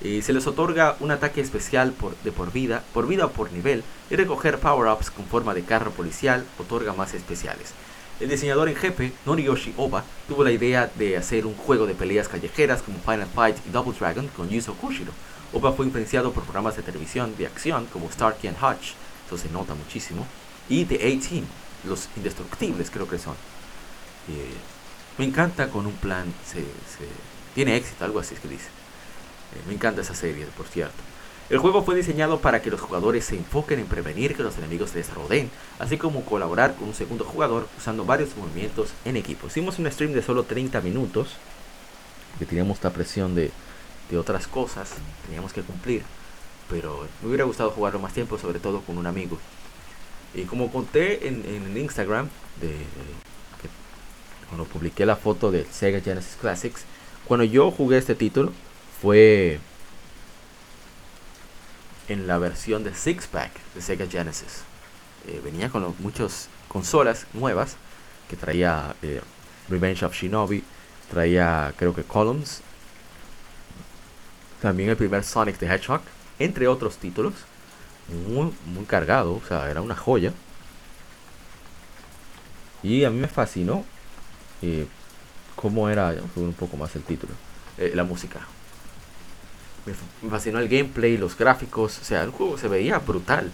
Y 0.00 0.22
se 0.22 0.32
les 0.32 0.46
otorga 0.46 0.96
un 1.00 1.10
ataque 1.10 1.40
especial 1.40 1.92
por, 1.92 2.16
de 2.18 2.30
por 2.30 2.52
vida, 2.52 2.84
por 2.94 3.08
vida 3.08 3.26
o 3.26 3.32
por 3.32 3.50
nivel, 3.50 3.82
y 4.08 4.14
recoger 4.14 4.60
power-ups 4.60 5.10
con 5.10 5.24
forma 5.24 5.52
de 5.52 5.64
carro 5.64 5.90
policial 5.90 6.44
otorga 6.60 6.92
más 6.92 7.12
especiales. 7.12 7.74
El 8.20 8.28
diseñador 8.28 8.68
en 8.68 8.76
jefe, 8.76 9.12
Noriyoshi 9.26 9.74
Oba, 9.76 10.04
tuvo 10.28 10.44
la 10.44 10.52
idea 10.52 10.88
de 10.94 11.16
hacer 11.16 11.44
un 11.44 11.54
juego 11.54 11.86
de 11.86 11.94
peleas 11.94 12.28
callejeras 12.28 12.82
como 12.82 13.00
Final 13.00 13.26
Fight 13.26 13.56
y 13.66 13.70
Double 13.70 13.94
Dragon 13.98 14.28
con 14.28 14.48
Yuzo 14.48 14.74
Koshiro. 14.74 15.10
Oba 15.52 15.72
fue 15.72 15.86
influenciado 15.86 16.32
por 16.32 16.44
programas 16.44 16.76
de 16.76 16.82
televisión 16.82 17.36
de 17.36 17.46
acción 17.46 17.86
como 17.92 18.10
Starkey 18.10 18.48
and 18.48 18.56
Hutch, 18.56 18.94
eso 19.26 19.36
se 19.36 19.50
nota 19.50 19.74
muchísimo, 19.74 20.26
y 20.68 20.84
The 20.86 20.96
A-Team, 20.96 21.44
los 21.84 22.08
indestructibles 22.16 22.90
creo 22.90 23.06
que 23.06 23.18
son. 23.18 23.34
Eh, 24.28 24.54
me 25.18 25.26
encanta 25.26 25.68
con 25.68 25.86
un 25.86 25.92
plan, 25.92 26.32
se, 26.46 26.64
tiene 27.54 27.76
éxito, 27.76 28.04
algo 28.04 28.18
así 28.18 28.34
es 28.34 28.40
que 28.40 28.48
dice. 28.48 28.68
Eh, 28.68 29.62
me 29.68 29.74
encanta 29.74 30.00
esa 30.00 30.14
serie, 30.14 30.46
por 30.56 30.66
cierto. 30.66 30.96
El 31.50 31.58
juego 31.58 31.82
fue 31.82 31.96
diseñado 31.96 32.40
para 32.40 32.62
que 32.62 32.70
los 32.70 32.80
jugadores 32.80 33.26
se 33.26 33.36
enfoquen 33.36 33.78
en 33.78 33.86
prevenir 33.86 34.34
que 34.34 34.42
los 34.42 34.56
enemigos 34.56 34.94
les 34.94 35.12
rodeen, 35.12 35.50
así 35.78 35.98
como 35.98 36.24
colaborar 36.24 36.76
con 36.76 36.88
un 36.88 36.94
segundo 36.94 37.26
jugador 37.26 37.68
usando 37.76 38.06
varios 38.06 38.34
movimientos 38.38 38.94
en 39.04 39.18
equipo. 39.18 39.48
Hicimos 39.48 39.78
un 39.78 39.90
stream 39.90 40.12
de 40.12 40.22
solo 40.22 40.44
30 40.44 40.80
minutos, 40.80 41.36
que 42.38 42.46
teníamos 42.46 42.78
esta 42.78 42.90
presión 42.90 43.34
de, 43.34 43.50
de 44.10 44.18
otras 44.18 44.46
cosas, 44.46 44.90
teníamos 45.26 45.52
que 45.52 45.62
cumplir, 45.62 46.02
pero 46.68 47.06
me 47.22 47.28
hubiera 47.28 47.44
gustado 47.44 47.70
jugarlo 47.70 47.98
más 47.98 48.12
tiempo, 48.12 48.38
sobre 48.38 48.58
todo 48.58 48.80
con 48.82 48.98
un 48.98 49.06
amigo. 49.06 49.38
Y 50.34 50.42
como 50.44 50.72
conté 50.72 51.28
en, 51.28 51.44
en 51.46 51.76
Instagram, 51.76 52.28
de, 52.60 52.76
cuando 54.48 54.66
publiqué 54.66 55.06
la 55.06 55.16
foto 55.16 55.50
del 55.50 55.66
Sega 55.66 56.00
Genesis 56.00 56.36
Classics, 56.38 56.84
cuando 57.26 57.44
yo 57.44 57.70
jugué 57.70 57.96
este 57.96 58.14
título 58.14 58.52
fue 59.00 59.58
en 62.08 62.26
la 62.26 62.36
versión 62.36 62.84
de 62.84 62.94
Six 62.94 63.28
Pack 63.28 63.50
de 63.74 63.80
Sega 63.80 64.06
Genesis. 64.06 64.62
Eh, 65.26 65.40
venía 65.42 65.70
con 65.70 65.94
muchas 66.00 66.48
consolas 66.68 67.26
nuevas 67.32 67.76
que 68.28 68.36
traía 68.36 68.94
eh, 69.02 69.22
Revenge 69.68 70.04
of 70.04 70.14
Shinobi, 70.14 70.64
traía 71.10 71.72
creo 71.78 71.94
que 71.94 72.02
Columns, 72.02 72.60
también 74.62 74.88
el 74.88 74.96
primer 74.96 75.24
Sonic 75.24 75.58
the 75.58 75.66
Hedgehog, 75.66 76.00
entre 76.38 76.66
otros 76.68 76.96
títulos. 76.96 77.34
Muy, 78.28 78.52
muy 78.66 78.84
cargado, 78.86 79.34
o 79.34 79.42
sea, 79.46 79.70
era 79.70 79.82
una 79.82 79.94
joya. 79.94 80.32
Y 82.82 83.04
a 83.04 83.10
mí 83.10 83.20
me 83.20 83.28
fascinó 83.28 83.84
eh, 84.62 84.86
cómo 85.54 85.90
era, 85.90 86.14
un 86.36 86.54
poco 86.54 86.76
más 86.76 86.96
el 86.96 87.02
título, 87.02 87.34
la 87.78 88.04
música 88.04 88.40
me 89.86 90.30
fascinó 90.30 90.58
el 90.58 90.68
gameplay, 90.68 91.16
los 91.16 91.36
gráficos, 91.36 91.98
o 91.98 92.04
sea, 92.04 92.22
el 92.22 92.30
juego 92.30 92.56
se 92.58 92.68
veía 92.68 92.98
brutal. 92.98 93.50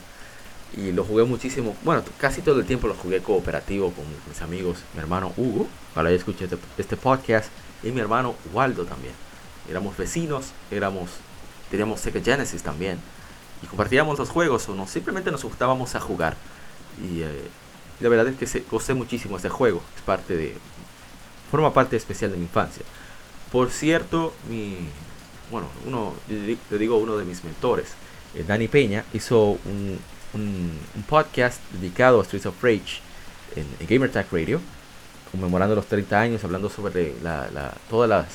Y 0.76 0.92
lo 0.92 1.02
jugué 1.02 1.24
muchísimo, 1.24 1.74
bueno, 1.82 2.02
casi 2.18 2.42
todo 2.42 2.60
el 2.60 2.66
tiempo 2.66 2.88
lo 2.88 2.94
jugué 2.94 3.20
cooperativo 3.20 3.90
con 3.90 4.04
mis 4.28 4.42
amigos, 4.42 4.80
mi 4.92 5.00
hermano 5.00 5.32
Hugo, 5.38 5.66
para 5.94 6.10
ya 6.10 6.16
escuché 6.16 6.44
este, 6.44 6.58
este, 6.76 6.96
podcast, 6.96 7.48
y 7.82 7.90
mi 7.90 8.00
hermano 8.00 8.34
Waldo 8.52 8.84
también. 8.84 9.14
Éramos 9.68 9.96
vecinos, 9.96 10.46
éramos, 10.70 11.10
teníamos 11.70 12.00
Sega 12.00 12.20
Genesis 12.20 12.62
también, 12.62 12.98
y 13.62 13.66
compartíamos 13.66 14.18
los 14.18 14.28
juegos 14.28 14.68
o 14.68 14.74
no, 14.74 14.86
simplemente 14.86 15.30
nos 15.30 15.44
gustábamos 15.44 15.94
a 15.94 16.00
jugar. 16.00 16.36
Y 17.02 17.22
eh, 17.22 17.48
la 18.00 18.08
verdad 18.08 18.28
es 18.28 18.36
que 18.36 18.46
se, 18.46 18.60
gocé 18.70 18.94
muchísimo 18.94 19.36
este 19.36 19.48
juego, 19.48 19.82
es 19.96 20.02
parte 20.02 20.36
de, 20.36 20.54
forma 21.50 21.72
parte 21.72 21.96
especial 21.96 22.30
de 22.30 22.36
mi 22.36 22.44
infancia. 22.44 22.84
Por 23.50 23.70
cierto, 23.70 24.34
mi, 24.48 24.76
bueno, 25.50 25.68
uno, 25.86 26.14
le 26.28 26.78
digo 26.78 26.98
uno 26.98 27.16
de 27.16 27.24
mis 27.24 27.44
mentores, 27.44 27.88
eh, 28.34 28.44
Dani 28.46 28.68
Peña, 28.68 29.04
hizo 29.12 29.58
un, 29.64 29.98
un, 30.34 30.78
podcast 31.08 31.60
dedicado 31.72 32.20
a 32.20 32.24
Streets 32.24 32.46
of 32.46 32.62
Rage 32.62 33.00
en, 33.56 33.66
en 33.80 33.86
Gamer 33.86 34.12
Radio, 34.30 34.60
conmemorando 35.32 35.74
los 35.74 35.86
30 35.86 36.20
años, 36.20 36.44
hablando 36.44 36.68
sobre 36.68 37.14
la, 37.22 37.48
la, 37.52 37.74
todas 37.88 38.08
las, 38.08 38.26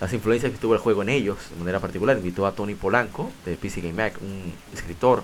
las 0.00 0.12
influencias 0.12 0.52
que 0.52 0.58
tuvo 0.58 0.74
el 0.74 0.80
juego 0.80 1.02
en 1.02 1.08
ellos, 1.08 1.38
de 1.50 1.58
manera 1.58 1.80
particular. 1.80 2.16
Invitó 2.16 2.46
a 2.46 2.52
Tony 2.52 2.74
Polanco, 2.74 3.30
de 3.44 3.56
PC 3.56 3.80
Game 3.80 3.94
Mac, 3.94 4.14
un 4.20 4.52
escritor 4.74 5.22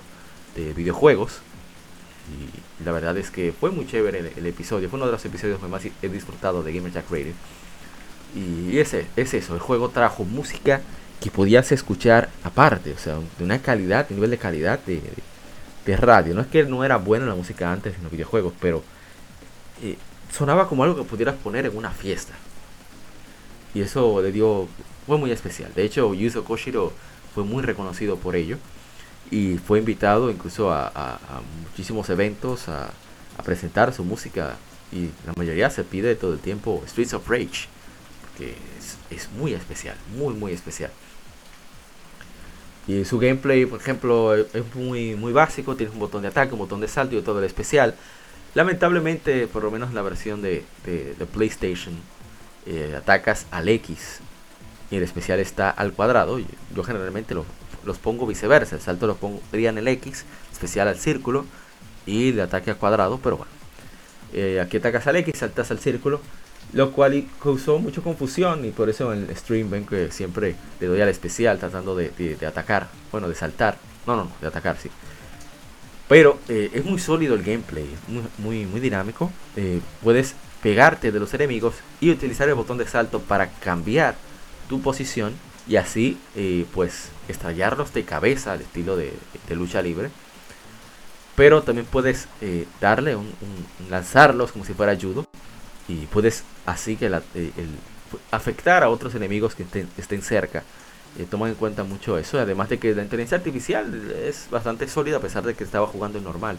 de 0.56 0.72
videojuegos. 0.72 1.40
Y 2.30 2.84
la 2.84 2.92
verdad 2.92 3.16
es 3.18 3.30
que 3.30 3.52
fue 3.52 3.70
muy 3.70 3.86
chévere 3.86 4.32
el, 4.36 4.46
episodio. 4.46 4.88
Fue 4.88 4.96
uno 4.96 5.06
de 5.06 5.12
los 5.12 5.24
episodios 5.24 5.60
que 5.60 5.66
más 5.66 5.82
he 5.84 6.08
disfrutado 6.08 6.62
de 6.62 6.72
Gamer 6.72 6.92
Radio. 7.10 7.32
Y 8.34 8.78
ese 8.78 9.06
es 9.16 9.34
eso, 9.34 9.54
el 9.54 9.60
juego 9.60 9.90
trajo 9.90 10.24
música 10.24 10.80
que 11.20 11.30
podías 11.30 11.70
escuchar 11.70 12.30
aparte, 12.42 12.92
o 12.92 12.98
sea, 12.98 13.16
de 13.38 13.44
una 13.44 13.60
calidad, 13.60 14.08
de 14.08 14.14
nivel 14.14 14.30
de 14.30 14.38
calidad 14.38 14.80
de, 14.80 15.02
de, 15.84 15.96
radio. 15.96 16.34
No 16.34 16.40
es 16.40 16.46
que 16.46 16.64
no 16.64 16.82
era 16.82 16.96
buena 16.96 17.26
la 17.26 17.34
música 17.34 17.70
antes 17.70 17.94
en 17.94 18.02
los 18.02 18.10
videojuegos, 18.10 18.54
pero 18.58 18.82
eh, 19.82 19.98
sonaba 20.32 20.66
como 20.66 20.82
algo 20.82 20.96
que 20.96 21.08
pudieras 21.08 21.36
poner 21.36 21.66
en 21.66 21.76
una 21.76 21.90
fiesta. 21.90 22.32
Y 23.74 23.80
eso 23.80 24.20
le 24.20 24.32
dio, 24.32 24.68
fue 25.06 25.18
muy 25.18 25.30
especial. 25.30 25.72
De 25.74 25.84
hecho, 25.84 26.12
Yuzo 26.14 26.44
Koshiro 26.44 26.92
fue 27.34 27.44
muy 27.44 27.62
reconocido 27.62 28.16
por 28.16 28.36
ello. 28.36 28.58
Y 29.30 29.56
fue 29.56 29.78
invitado 29.78 30.30
incluso 30.30 30.70
a, 30.70 30.88
a, 30.88 31.18
muchísimos 31.64 32.10
eventos 32.10 32.68
a, 32.68 32.92
presentar 33.44 33.92
su 33.92 34.04
música. 34.04 34.56
Y 34.92 35.06
la 35.26 35.32
mayoría 35.36 35.70
se 35.70 35.84
pide 35.84 36.14
todo 36.14 36.34
el 36.34 36.38
tiempo 36.38 36.82
Streets 36.86 37.14
of 37.14 37.28
Rage. 37.28 37.68
Que 38.36 38.54
es, 39.10 39.28
muy 39.38 39.54
especial, 39.54 39.96
muy, 40.16 40.34
muy 40.34 40.52
especial. 40.52 40.90
Y 42.86 43.04
su 43.04 43.18
gameplay, 43.18 43.64
por 43.64 43.80
ejemplo, 43.80 44.34
es 44.34 44.74
muy, 44.74 45.14
muy 45.14 45.32
básico. 45.32 45.76
Tienes 45.76 45.94
un 45.94 46.00
botón 46.00 46.22
de 46.22 46.28
ataque, 46.28 46.52
un 46.52 46.58
botón 46.58 46.80
de 46.80 46.88
salto 46.88 47.16
y 47.16 47.22
todo 47.22 47.38
el 47.38 47.44
especial. 47.44 47.94
Lamentablemente, 48.54 49.46
por 49.46 49.62
lo 49.62 49.70
menos 49.70 49.88
en 49.90 49.94
la 49.94 50.02
versión 50.02 50.42
de, 50.42 50.64
de, 50.84 51.26
PlayStation, 51.32 51.94
eh, 52.66 52.94
atacas 52.96 53.46
al 53.50 53.68
X 53.68 54.20
y 54.90 54.96
el 54.96 55.02
especial 55.02 55.40
está 55.40 55.70
al 55.70 55.92
cuadrado. 55.92 56.38
Yo 56.74 56.84
generalmente 56.84 57.34
los 57.34 57.98
pongo 57.98 58.26
viceversa. 58.26 58.76
El 58.76 58.82
salto 58.82 59.06
lo 59.06 59.16
pondría 59.16 59.70
en 59.70 59.78
el 59.78 59.88
X, 59.88 60.24
especial 60.52 60.86
al 60.88 60.98
círculo 60.98 61.46
y 62.06 62.30
el 62.30 62.40
ataque 62.40 62.70
al 62.70 62.76
cuadrado. 62.76 63.18
Pero 63.22 63.38
bueno, 63.38 63.52
eh, 64.32 64.60
aquí 64.60 64.76
atacas 64.76 65.06
al 65.06 65.16
X, 65.16 65.38
saltas 65.38 65.70
al 65.70 65.78
círculo 65.78 66.20
lo 66.72 66.92
cual 66.92 67.26
causó 67.42 67.78
mucha 67.78 68.00
confusión 68.00 68.64
y 68.64 68.70
por 68.70 68.88
eso 68.88 69.12
en 69.12 69.28
el 69.28 69.36
stream 69.36 69.68
ven 69.68 69.84
que 69.84 70.10
siempre 70.10 70.54
le 70.80 70.86
doy 70.86 71.00
al 71.02 71.08
especial 71.08 71.58
tratando 71.58 71.94
de, 71.94 72.38
atacar, 72.46 72.88
bueno, 73.10 73.28
de 73.28 73.34
saltar, 73.34 73.76
no, 74.06 74.16
no, 74.16 74.24
no, 74.24 74.32
de 74.40 74.46
atacar, 74.46 74.78
sí. 74.78 74.88
Pero 76.08 76.38
eh, 76.48 76.70
es 76.72 76.84
muy 76.84 76.98
sólido 76.98 77.34
el 77.34 77.42
gameplay, 77.42 77.86
muy, 78.08 78.22
muy, 78.38 78.66
muy 78.66 78.80
dinámico. 78.80 79.30
Puedes 80.02 80.34
pegarte 80.62 81.12
de 81.12 81.20
los 81.20 81.34
enemigos 81.34 81.74
y 82.00 82.10
utilizar 82.10 82.48
el 82.48 82.54
botón 82.54 82.78
de 82.78 82.86
salto 82.86 83.20
para 83.20 83.48
cambiar 83.50 84.14
tu 84.68 84.80
posición 84.80 85.32
y 85.68 85.76
así 85.76 86.18
eh, 86.34 86.66
pues 86.72 87.08
estallarlos 87.28 87.92
de 87.92 88.04
cabeza 88.04 88.52
al 88.52 88.60
estilo 88.60 88.96
de, 88.96 89.12
lucha 89.50 89.82
libre. 89.82 90.10
Pero 91.34 91.62
también 91.62 91.86
puedes 91.86 92.28
darle 92.80 93.16
un, 93.16 93.32
lanzarlos 93.88 94.52
como 94.52 94.64
si 94.64 94.74
fuera 94.74 94.96
judo 94.96 95.26
y 95.88 96.06
puedes 96.06 96.44
así 96.66 96.96
que 96.96 97.06
eh, 97.34 97.50
afectar 98.30 98.82
a 98.82 98.88
otros 98.88 99.14
enemigos 99.14 99.54
que 99.54 99.64
estén, 99.96 100.22
cerca. 100.22 100.62
Eh, 101.18 101.26
toman 101.28 101.50
en 101.50 101.54
cuenta 101.56 101.84
mucho 101.84 102.16
eso, 102.16 102.38
además 102.38 102.70
de 102.70 102.78
que 102.78 102.94
la 102.94 103.02
inteligencia 103.02 103.36
artificial 103.36 104.12
es 104.24 104.48
bastante 104.50 104.88
sólida 104.88 105.18
a 105.18 105.20
pesar 105.20 105.42
de 105.44 105.54
que 105.54 105.64
estaba 105.64 105.86
jugando 105.86 106.18
en 106.18 106.24
normal. 106.24 106.58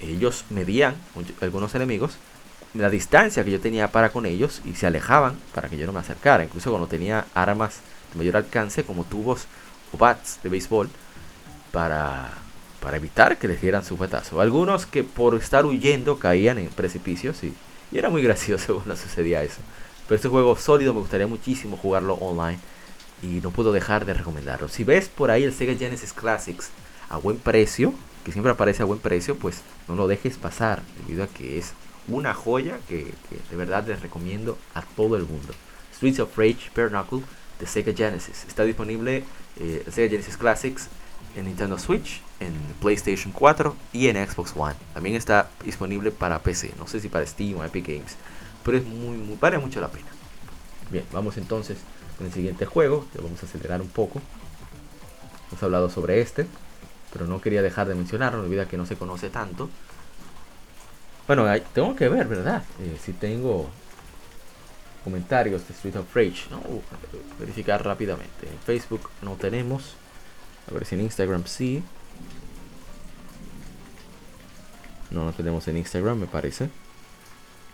Ellos 0.00 0.44
medían, 0.48 0.94
algunos 1.42 1.74
enemigos, 1.74 2.16
la 2.74 2.90
distancia 2.90 3.44
que 3.44 3.50
yo 3.50 3.60
tenía 3.60 3.88
para 3.88 4.10
con 4.10 4.26
ellos 4.26 4.62
y 4.64 4.74
se 4.74 4.86
alejaban 4.86 5.36
para 5.54 5.68
que 5.68 5.76
yo 5.76 5.86
no 5.86 5.92
me 5.92 6.00
acercara. 6.00 6.44
Incluso 6.44 6.70
cuando 6.70 6.88
tenía 6.88 7.26
armas 7.34 7.80
de 8.12 8.18
mayor 8.18 8.36
alcance 8.36 8.84
como 8.84 9.04
tubos 9.04 9.46
o 9.92 9.98
bats 9.98 10.38
de 10.42 10.48
béisbol 10.48 10.88
para, 11.72 12.30
para 12.80 12.96
evitar 12.96 13.38
que 13.38 13.48
les 13.48 13.60
dieran 13.60 13.84
su 13.84 13.96
petazo. 13.96 14.40
Algunos 14.40 14.86
que 14.86 15.04
por 15.04 15.34
estar 15.34 15.66
huyendo 15.66 16.18
caían 16.18 16.58
en 16.58 16.68
precipicios 16.68 17.42
y 17.42 17.52
y 17.92 17.98
era 17.98 18.10
muy 18.10 18.22
gracioso 18.30 18.76
cuando 18.76 18.96
sucedía 18.96 19.42
eso. 19.42 19.60
Pero 20.06 20.16
este 20.16 20.28
juego 20.28 20.56
sólido 20.56 20.94
me 20.94 21.00
gustaría 21.00 21.26
muchísimo 21.26 21.76
jugarlo 21.76 22.14
online. 22.14 22.58
Y 23.22 23.40
no 23.42 23.50
puedo 23.50 23.70
dejar 23.70 24.06
de 24.06 24.14
recomendarlo. 24.14 24.68
Si 24.68 24.82
ves 24.82 25.08
por 25.08 25.30
ahí 25.30 25.44
el 25.44 25.52
Sega 25.52 25.74
Genesis 25.74 26.14
Classics 26.14 26.70
a 27.10 27.18
buen 27.18 27.36
precio, 27.36 27.92
que 28.24 28.32
siempre 28.32 28.50
aparece 28.50 28.82
a 28.82 28.86
buen 28.86 28.98
precio, 28.98 29.36
pues 29.36 29.60
no 29.88 29.94
lo 29.94 30.08
dejes 30.08 30.38
pasar. 30.38 30.82
Debido 30.98 31.24
a 31.24 31.26
que 31.26 31.58
es 31.58 31.74
una 32.10 32.34
joya 32.34 32.78
que, 32.88 33.12
de 33.50 33.56
verdad 33.56 33.86
les 33.86 34.00
recomiendo 34.00 34.58
a 34.74 34.82
todo 34.82 35.16
el 35.16 35.24
mundo. 35.24 35.54
Streets 35.94 36.20
of 36.20 36.36
Rage 36.36 36.70
Knuckle 36.74 37.22
de 37.58 37.66
Sega 37.66 37.92
Genesis. 37.92 38.44
Está 38.46 38.64
disponible 38.64 39.24
eh, 39.58 39.84
Sega 39.90 40.08
Genesis 40.10 40.36
Classics 40.36 40.88
en 41.36 41.44
Nintendo 41.46 41.78
Switch, 41.78 42.22
en 42.40 42.52
PlayStation 42.80 43.32
4 43.32 43.76
y 43.92 44.08
en 44.08 44.16
Xbox 44.16 44.52
One. 44.56 44.74
También 44.94 45.16
está 45.16 45.50
disponible 45.64 46.10
para 46.10 46.40
PC, 46.40 46.72
no 46.78 46.86
sé 46.86 47.00
si 47.00 47.08
para 47.08 47.26
Steam 47.26 47.58
o 47.58 47.64
Epic 47.64 47.86
Games, 47.86 48.16
pero 48.64 48.78
es 48.78 48.84
muy, 48.84 49.16
muy 49.16 49.36
vale 49.40 49.58
mucho 49.58 49.80
la 49.80 49.88
pena. 49.88 50.08
Bien, 50.90 51.04
vamos 51.12 51.36
entonces 51.36 51.78
con 52.18 52.26
el 52.26 52.32
siguiente 52.32 52.66
juego, 52.66 53.06
ya 53.14 53.20
vamos 53.22 53.42
a 53.42 53.46
acelerar 53.46 53.80
un 53.80 53.88
poco. 53.88 54.20
Hemos 55.50 55.62
hablado 55.62 55.90
sobre 55.90 56.20
este, 56.20 56.46
pero 57.12 57.26
no 57.26 57.40
quería 57.40 57.62
dejar 57.62 57.88
de 57.88 57.94
mencionarlo, 57.94 58.42
olvida 58.42 58.66
que 58.66 58.76
no 58.76 58.86
se 58.86 58.96
conoce 58.96 59.30
tanto. 59.30 59.68
Bueno, 61.26 61.46
tengo 61.72 61.94
que 61.94 62.08
ver, 62.08 62.26
¿verdad? 62.26 62.64
Eh, 62.80 62.96
si 63.00 63.12
tengo 63.12 63.70
comentarios 65.04 65.66
de 65.66 65.74
Street 65.74 65.96
of 65.96 66.14
Rage, 66.14 66.50
¿no? 66.50 66.60
verificar 67.38 67.84
rápidamente. 67.84 68.46
En 68.46 68.58
Facebook 68.58 69.08
no 69.22 69.34
tenemos. 69.34 69.94
A 70.70 70.74
ver 70.74 70.84
si 70.84 70.94
en 70.94 71.02
Instagram 71.02 71.44
sí. 71.46 71.82
No, 75.10 75.24
no 75.24 75.32
tenemos 75.32 75.66
en 75.68 75.76
Instagram, 75.78 76.18
me 76.18 76.26
parece. 76.26 76.68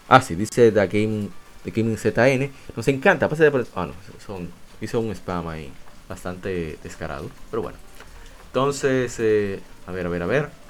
Ah, 0.09 0.21
sí, 0.21 0.35
dice 0.35 0.71
The 0.71 0.87
Game, 0.87 1.29
The 1.65 1.71
Gaming 1.71 1.99
ZN. 1.99 2.53
Nos 2.75 2.89
encanta, 2.89 3.29
pasa 3.29 3.45
de. 3.45 3.67
Ah, 3.75 3.89
son, 4.25 4.51
hizo 4.81 5.01
un 5.01 5.11
spam 5.15 5.49
ahí. 5.49 5.73
bastante 6.09 6.79
descarado. 6.83 7.29
Pero 7.51 7.63
bueno. 7.63 7.79
Entonces, 8.47 9.17
eh, 9.19 9.61
a 9.87 9.93
ver, 9.93 10.07
a 10.07 10.09
ver, 10.09 10.23
a 10.23 10.27
ver. 10.27 10.66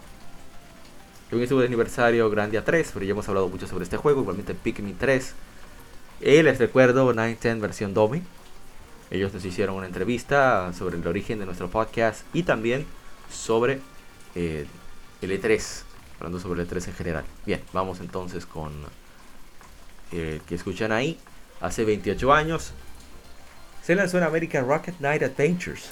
También 1.29 1.45
estuvo 1.45 1.61
de 1.61 1.67
aniversario 1.67 2.31
Grandia 2.31 2.65
3, 2.65 2.91
pero 2.95 3.05
ya 3.05 3.11
hemos 3.11 3.29
hablado 3.29 3.49
mucho 3.49 3.67
sobre 3.67 3.85
este 3.85 3.97
juego. 3.97 4.21
Igualmente 4.21 4.55
Pikmin 4.55 4.97
3. 4.97 5.35
Y 6.21 6.43
les 6.43 6.59
recuerdo 6.59 7.13
910 7.13 7.61
versión 7.61 7.95
Domi. 7.95 8.23
Ellos 9.11 9.33
nos 9.35 9.45
hicieron 9.45 9.77
una 9.77 9.87
entrevista 9.87 10.73
sobre 10.73 10.97
el 10.97 11.07
origen 11.07 11.39
de 11.39 11.47
nuestro 11.47 11.69
podcast 11.69 12.23
y 12.33 12.45
también 12.45 12.87
sobre 13.31 13.81
eh, 14.35 14.67
el 15.21 15.31
E3, 15.31 15.83
hablando 16.19 16.41
sobre 16.41 16.63
el 16.63 16.69
E3 16.69 16.89
en 16.89 16.95
general. 16.95 17.25
Bien, 17.45 17.61
vamos 17.73 18.01
entonces 18.01 18.47
con 18.47 18.73
el 20.13 20.41
que 20.43 20.55
escuchan 20.55 20.93
ahí. 20.93 21.19
Hace 21.61 21.85
28 21.85 22.33
años 22.33 22.73
se 23.83 23.95
lanzó 23.95 24.19
en 24.19 24.25
American 24.25 24.67
Rocket 24.67 24.97
Knight 24.99 25.23
Adventures. 25.23 25.91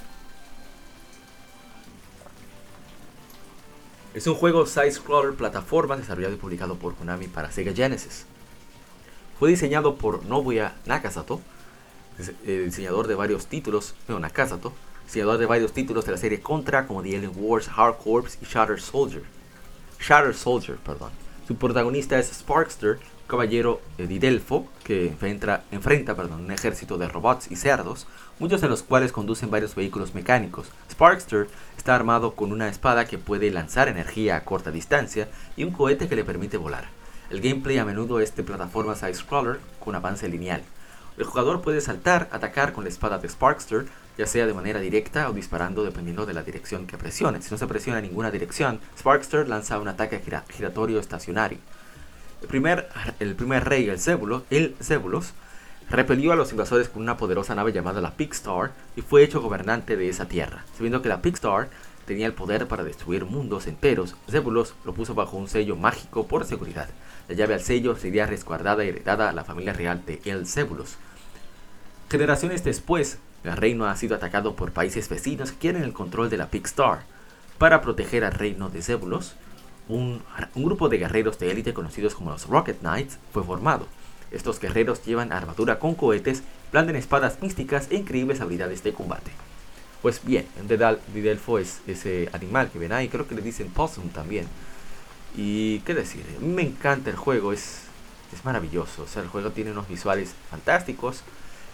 Es 4.15 4.29
un 4.29 4.37
juego 4.37 4.65
side-scroller 4.65 5.35
plataforma 5.35 5.97
desarrollado 5.97 6.35
y 6.35 6.37
publicado 6.37 6.77
por 6.77 6.95
Konami 6.95 7.27
para 7.27 7.51
Sega 7.51 7.73
Genesis. 7.73 8.27
Fue 9.41 9.51
diseñado 9.51 9.97
por 9.97 10.25
Nobuya 10.25 10.77
Nakasato, 10.87 11.41
eh, 12.47 12.63
diseñador 12.65 13.09
de 13.09 13.17
varios 13.17 13.49
títulos, 13.49 13.97
no, 14.07 14.21
Nakasato, 14.21 14.73
diseñador 15.05 15.39
de 15.39 15.47
varios 15.47 15.73
títulos 15.73 16.07
de 16.07 16.13
la 16.13 16.19
serie 16.19 16.41
Contra 16.41 16.87
como 16.87 17.03
The 17.03 17.17
Alien 17.17 17.33
Wars, 17.35 17.69
Hard 17.75 17.97
Corps 17.97 18.39
y 18.41 18.45
Shatter 18.45 18.81
Soldier. 18.81 19.25
Shatter 19.99 20.35
Soldier, 20.35 20.77
perdón. 20.77 21.11
Su 21.49 21.57
protagonista 21.57 22.17
es 22.17 22.29
Sparkster, 22.29 23.01
caballero 23.27 23.81
de 23.97 24.07
Didelfo, 24.07 24.67
que 24.85 25.09
enfrenta, 25.09 25.65
enfrenta 25.71 26.15
perdón, 26.15 26.45
un 26.45 26.53
ejército 26.53 26.99
de 26.99 27.09
robots 27.09 27.51
y 27.51 27.57
cerdos, 27.57 28.07
muchos 28.39 28.61
de 28.61 28.69
los 28.69 28.83
cuales 28.83 29.13
conducen 29.13 29.51
varios 29.51 29.75
vehículos 29.75 30.15
mecánicos. 30.15 30.69
Sparkster 30.91 31.49
está 31.77 31.95
armado 31.95 32.35
con 32.35 32.53
una 32.53 32.69
espada 32.69 33.07
que 33.07 33.19
puede 33.19 33.51
lanzar 33.51 33.89
energía 33.89 34.37
a 34.37 34.45
corta 34.45 34.71
distancia 34.71 35.29
y 35.57 35.65
un 35.65 35.73
cohete 35.73 36.09
que 36.09 36.17
le 36.17 36.25
permite 36.25 36.57
volar. 36.57 36.89
El 37.31 37.41
gameplay 37.41 37.79
a 37.79 37.85
menudo 37.85 38.21
es 38.21 38.37
de 38.37 38.43
plataforma 38.43 38.95
side-scroller 38.95 39.59
con 39.81 39.95
avance 39.95 40.29
lineal. 40.29 40.63
El 41.17 41.25
jugador 41.25 41.63
puede 41.63 41.81
saltar, 41.81 42.29
atacar 42.33 42.73
con 42.73 42.85
la 42.85 42.91
espada 42.91 43.19
de 43.19 43.29
Sparkster, 43.29 43.87
ya 44.19 44.27
sea 44.27 44.47
de 44.47 44.55
manera 44.55 44.81
directa 44.81 45.31
o 45.31 45.33
disparando 45.33 45.85
dependiendo 45.85 46.27
de 46.27 46.35
la 46.35 46.43
dirección 46.43 46.87
que 46.87 46.99
presione. 46.99 47.41
Si 47.41 47.51
no 47.51 47.59
se 47.59 47.67
presiona 47.67 48.01
en 48.01 48.07
ninguna 48.07 48.31
dirección, 48.31 48.81
Sparkster 48.99 49.49
lanza 49.49 49.79
un 49.79 49.89
ataque 49.89 50.21
giratorio 50.51 51.01
estacionario. 51.01 51.59
El 52.45 53.35
primer, 53.35 53.65
rey, 53.65 53.89
el 53.89 53.99
Zébulos, 53.99 54.43
el 54.51 54.77
Zébulos, 54.83 55.33
repelió 55.89 56.33
a 56.33 56.37
los 56.37 56.51
invasores 56.53 56.89
con 56.89 57.03
una 57.03 57.17
poderosa 57.17 57.55
nave 57.55 57.73
llamada 57.73 58.01
la 58.01 58.17
Pigstar 58.17 58.73
y 58.97 59.01
fue 59.01 59.23
hecho 59.23 59.41
gobernante 59.41 59.97
de 59.97 60.09
esa 60.09 60.27
tierra. 60.27 60.65
Sabiendo 60.75 61.01
que 61.01 61.09
la 61.09 61.23
Pigstar 61.23 61.69
tenía 62.07 62.27
el 62.27 62.35
poder 62.35 62.69
para 62.69 62.85
destruir 62.85 63.25
mundos 63.25 63.67
enteros, 63.67 64.15
Zébulos 64.31 64.75
lo 64.85 64.93
puso 64.93 65.15
bajo 65.15 65.37
un 65.37 65.49
sello 65.49 65.77
mágico 65.77 66.27
por 66.27 66.45
seguridad. 66.45 66.89
La 67.29 67.35
llave 67.35 67.55
al 67.55 67.63
sello 67.63 67.97
sería 67.97 68.27
resguardada 68.27 68.85
y 68.85 68.89
heredada 68.89 69.31
a 69.31 69.33
la 69.33 69.45
familia 69.45 69.73
real 69.73 70.05
de 70.05 70.21
El 70.27 70.47
Zébulos. 70.47 70.97
Generaciones 72.11 72.63
después, 72.63 73.19
el 73.43 73.57
reino 73.57 73.87
ha 73.87 73.97
sido 73.97 74.15
atacado 74.15 74.55
por 74.55 74.73
países 74.73 75.09
vecinos 75.09 75.53
que 75.53 75.59
quieren 75.59 75.83
el 75.83 75.95
control 75.95 76.29
de 76.29 76.37
la 76.37 76.51
Pigstar. 76.51 77.05
Para 77.57 77.81
proteger 77.81 78.25
al 78.25 78.33
reino 78.33 78.69
de 78.69 78.83
Zébulos, 78.83 79.35
un, 79.89 80.23
grupo 80.55 80.89
de 80.89 80.99
guerreros 80.99 81.39
de 81.39 81.51
élite 81.51 81.75
conocidos 81.75 82.15
como 82.15 82.31
los 82.31 82.47
Rocket 82.47 82.79
Knights 82.81 83.19
fue 83.33 83.45
formado. 83.45 83.87
Estos 84.31 84.59
guerreros 84.59 85.05
llevan 85.05 85.33
armadura 85.33 85.79
con 85.79 85.95
cohetes, 85.95 86.43
blanden 86.73 86.97
espadas 86.97 87.41
místicas 87.41 87.89
e 87.91 87.97
increíbles 87.97 88.41
habilidades 88.41 88.83
de 88.83 88.93
combate. 88.93 89.31
Pues 90.03 90.21
bien, 90.25 90.47
en 90.59 90.69
Didelfo 91.15 91.59
es 91.59 91.81
ese 91.87 92.29
animal 92.33 92.71
que 92.71 92.79
ven 92.79 92.93
ahí, 92.93 93.09
creo 93.09 93.27
que 93.27 93.35
le 93.35 93.43
dicen 93.43 93.69
Possum 93.69 94.09
también. 94.09 94.47
Y 95.37 95.81
qué 95.81 95.95
decir, 95.95 96.25
me 96.41 96.63
encanta 96.63 97.11
el 97.11 97.17
juego, 97.17 97.53
es, 97.53 97.83
es 98.33 98.45
maravilloso. 98.45 99.03
O 99.03 99.07
sea, 99.07 99.23
el 99.23 99.29
juego 99.29 99.51
tiene 99.51 99.73
unos 99.73 99.89
visuales 99.89 100.35
fantásticos. 100.51 101.23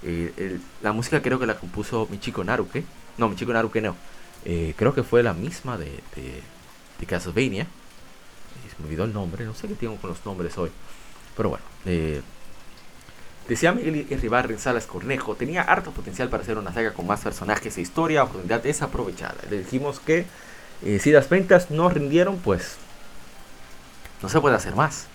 Eh, 0.03 0.59
la 0.83 0.93
música 0.93 1.21
creo 1.21 1.39
que 1.39 1.47
la 1.47 1.59
compuso 1.59 2.07
Michiko 2.11 2.45
Naruke. 2.45 2.85
No, 3.19 3.29
Michiko 3.29 3.53
Naruke 3.53 3.81
no. 3.81 3.97
Eh, 4.45 4.75
creo 4.77 4.95
que 4.95 5.03
fue 5.03 5.23
la 5.23 5.35
misma 5.35 5.77
de, 5.77 5.91
de, 6.15 6.43
de 6.99 7.07
Castlevania 7.07 7.67
me 8.81 8.87
olvidó 8.87 9.05
el 9.05 9.13
nombre, 9.13 9.45
no 9.45 9.55
sé 9.55 9.69
qué 9.69 9.75
tengo 9.75 9.97
con 9.97 10.11
los 10.11 10.25
nombres 10.25 10.57
hoy. 10.59 10.71
Pero 11.37 11.51
bueno, 11.51 11.65
eh, 11.87 12.23
decía 13.49 13.73
Miguel 13.73 14.07
Irribarren 14.11 14.59
Salas 14.59 14.87
Cornejo, 14.87 15.35
tenía 15.35 15.63
harto 15.63 15.91
potencial 15.91 16.29
para 16.29 16.43
hacer 16.43 16.59
una 16.59 16.73
saga 16.73 16.93
con 16.93 17.07
más 17.07 17.21
personajes 17.21 17.77
e 17.79 17.81
historia, 17.81 18.25
oportunidad 18.25 18.63
desaprovechada. 18.63 19.37
Le 19.51 19.59
dijimos 19.59 20.01
que 20.01 20.27
eh, 20.83 20.99
si 20.99 21.11
las 21.13 21.29
ventas 21.29 21.71
no 21.71 21.89
rindieron, 21.89 22.39
pues 22.39 22.77
no 24.23 24.29
se 24.29 24.41
puede 24.41 24.57
hacer 24.57 24.75
más. 24.75 25.07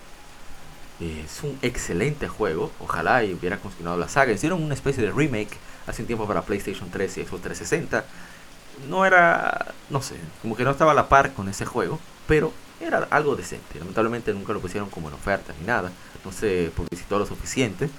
Eh, 0.99 1.23
es 1.25 1.43
un 1.43 1.57
excelente 1.61 2.27
juego, 2.27 2.71
ojalá 2.79 3.23
y 3.23 3.33
hubiera 3.33 3.57
continuado 3.57 3.97
la 3.97 4.07
saga. 4.07 4.31
Hicieron 4.31 4.63
una 4.63 4.73
especie 4.73 5.03
de 5.03 5.11
remake 5.11 5.57
hace 5.87 6.03
un 6.03 6.07
tiempo 6.07 6.27
para 6.27 6.43
PlayStation 6.43 6.89
3 6.89 7.17
y 7.17 7.25
Xbox 7.25 7.41
360. 7.43 8.05
No 8.89 9.05
era, 9.05 9.73
no 9.89 10.01
sé, 10.01 10.15
como 10.41 10.55
que 10.55 10.63
no 10.63 10.71
estaba 10.71 10.91
a 10.91 10.95
la 10.95 11.07
par 11.09 11.33
con 11.33 11.49
ese 11.49 11.65
juego, 11.65 11.99
pero 12.27 12.51
era 12.79 13.07
algo 13.09 13.35
decente. 13.35 13.79
Lamentablemente 13.79 14.33
nunca 14.33 14.53
lo 14.53 14.59
pusieron 14.59 14.89
como 14.89 15.07
en 15.07 15.15
oferta 15.15 15.53
ni 15.59 15.65
nada. 15.65 15.91
No 16.23 16.31
se 16.31 16.71
publicitó 16.75 17.19
lo 17.19 17.25
suficiente. 17.25 17.89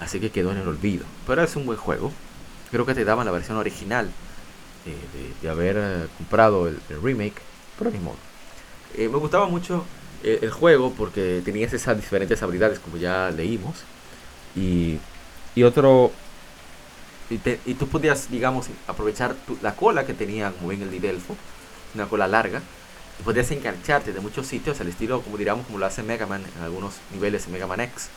Así 0.00 0.20
que 0.20 0.30
quedó 0.30 0.52
en 0.52 0.58
el 0.58 0.68
olvido. 0.68 1.04
Pero 1.26 1.42
es 1.42 1.56
un 1.56 1.66
buen 1.66 1.78
juego. 1.78 2.12
Creo 2.70 2.86
que 2.86 2.94
te 2.94 3.04
daban 3.04 3.26
la 3.26 3.32
versión 3.32 3.56
original 3.56 4.10
eh, 4.86 5.34
de, 5.42 5.48
haber 5.48 5.76
eh, 5.78 6.06
comprado 6.16 6.68
el, 6.68 6.78
remake. 7.02 7.40
Pero 7.78 7.90
ni 7.90 7.98
modo. 7.98 8.16
Eh, 8.96 9.08
me 9.08 9.18
gustaba 9.18 9.46
mucho 9.46 9.84
el 10.22 10.50
juego 10.50 10.92
porque 10.98 11.42
tenías 11.44 11.72
esas 11.72 11.96
diferentes 11.96 12.42
habilidades 12.42 12.78
como 12.78 12.96
ya 12.96 13.30
leímos. 13.30 13.84
Y, 14.54 14.98
y 15.54 15.62
otro... 15.62 16.12
Y, 17.30 17.74
tú 17.74 17.88
podías, 17.88 18.30
digamos, 18.30 18.68
aprovechar 18.86 19.36
la 19.60 19.76
cola 19.76 20.06
que 20.06 20.14
tenía 20.14 20.50
como 20.52 20.72
en 20.72 20.82
el 20.82 20.90
Didelfo. 20.90 21.36
Una 21.94 22.06
cola 22.06 22.26
larga 22.26 22.62
podrías 23.24 23.50
engancharte 23.50 24.12
de 24.12 24.20
muchos 24.20 24.46
sitios 24.46 24.80
al 24.80 24.88
estilo, 24.88 25.20
como 25.22 25.36
diríamos, 25.36 25.66
como 25.66 25.78
lo 25.78 25.86
hace 25.86 26.02
Mega 26.02 26.26
Man 26.26 26.42
en 26.56 26.62
algunos 26.62 26.94
niveles 27.12 27.46
de 27.46 27.52
Mega 27.52 27.66
Man 27.66 27.80
X. 27.80 28.08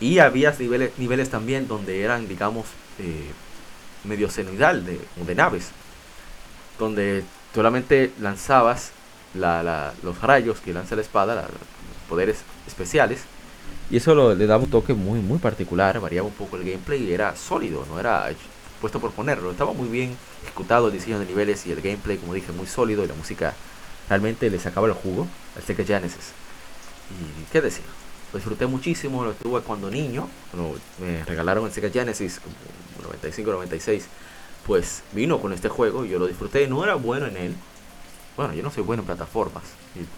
Y 0.00 0.18
había 0.18 0.54
niveles, 0.58 0.92
niveles 0.98 1.30
también 1.30 1.68
donde 1.68 2.02
eran, 2.02 2.28
digamos, 2.28 2.66
eh, 2.98 3.30
medio 4.04 4.30
senoidal 4.30 4.84
de, 4.84 5.00
de 5.16 5.34
naves, 5.34 5.70
donde 6.78 7.24
solamente 7.54 8.12
lanzabas 8.20 8.92
los 9.34 10.20
rayos 10.20 10.60
que 10.60 10.72
lanza 10.72 10.94
la 10.94 11.02
espada, 11.02 11.34
los 11.34 11.50
poderes 12.08 12.38
especiales, 12.66 13.20
y 13.90 13.98
eso 13.98 14.34
le 14.34 14.46
daba 14.46 14.64
un 14.64 14.70
toque 14.70 14.94
muy, 14.94 15.20
muy 15.20 15.38
particular, 15.38 16.00
variaba 16.00 16.26
un 16.26 16.34
poco 16.34 16.56
el 16.56 16.64
gameplay 16.64 17.02
y 17.02 17.12
era 17.12 17.36
sólido, 17.36 17.84
no 17.88 18.00
era 18.00 18.30
puesto 18.80 18.98
por 18.98 19.12
ponerlo. 19.12 19.50
Estaba 19.50 19.72
muy 19.72 19.88
bien 19.88 20.16
ejecutado 20.42 20.88
el 20.88 20.92
diseño 20.92 21.18
de 21.18 21.26
niveles 21.26 21.66
y 21.66 21.72
el 21.72 21.80
gameplay, 21.80 22.16
como 22.16 22.34
dije, 22.34 22.52
muy 22.52 22.66
sólido 22.66 23.04
y 23.04 23.08
la 23.08 23.14
música 23.14 23.54
realmente 24.08 24.50
le 24.50 24.58
sacaba 24.58 24.86
el 24.86 24.94
jugo 24.94 25.26
al 25.56 25.62
Sega 25.62 25.84
Genesis. 25.84 26.32
Y 27.10 27.52
qué 27.52 27.60
decir, 27.60 27.84
lo 28.32 28.38
disfruté 28.38 28.66
muchísimo, 28.66 29.24
lo 29.24 29.32
tuve 29.34 29.60
cuando 29.60 29.90
niño, 29.90 30.28
cuando 30.50 30.78
me 30.98 31.24
regalaron 31.24 31.66
el 31.66 31.72
Sega 31.72 31.90
Genesis, 31.90 32.40
95-96, 33.22 34.02
pues 34.66 35.02
vino 35.12 35.40
con 35.40 35.52
este 35.52 35.68
juego 35.68 36.04
y 36.04 36.10
yo 36.10 36.18
lo 36.18 36.26
disfruté, 36.26 36.66
no 36.66 36.82
era 36.84 36.94
bueno 36.94 37.26
en 37.26 37.36
él. 37.36 37.54
Bueno, 38.36 38.54
yo 38.54 38.62
no 38.62 38.70
soy 38.70 38.82
bueno 38.82 39.02
en 39.02 39.06
plataformas, 39.06 39.62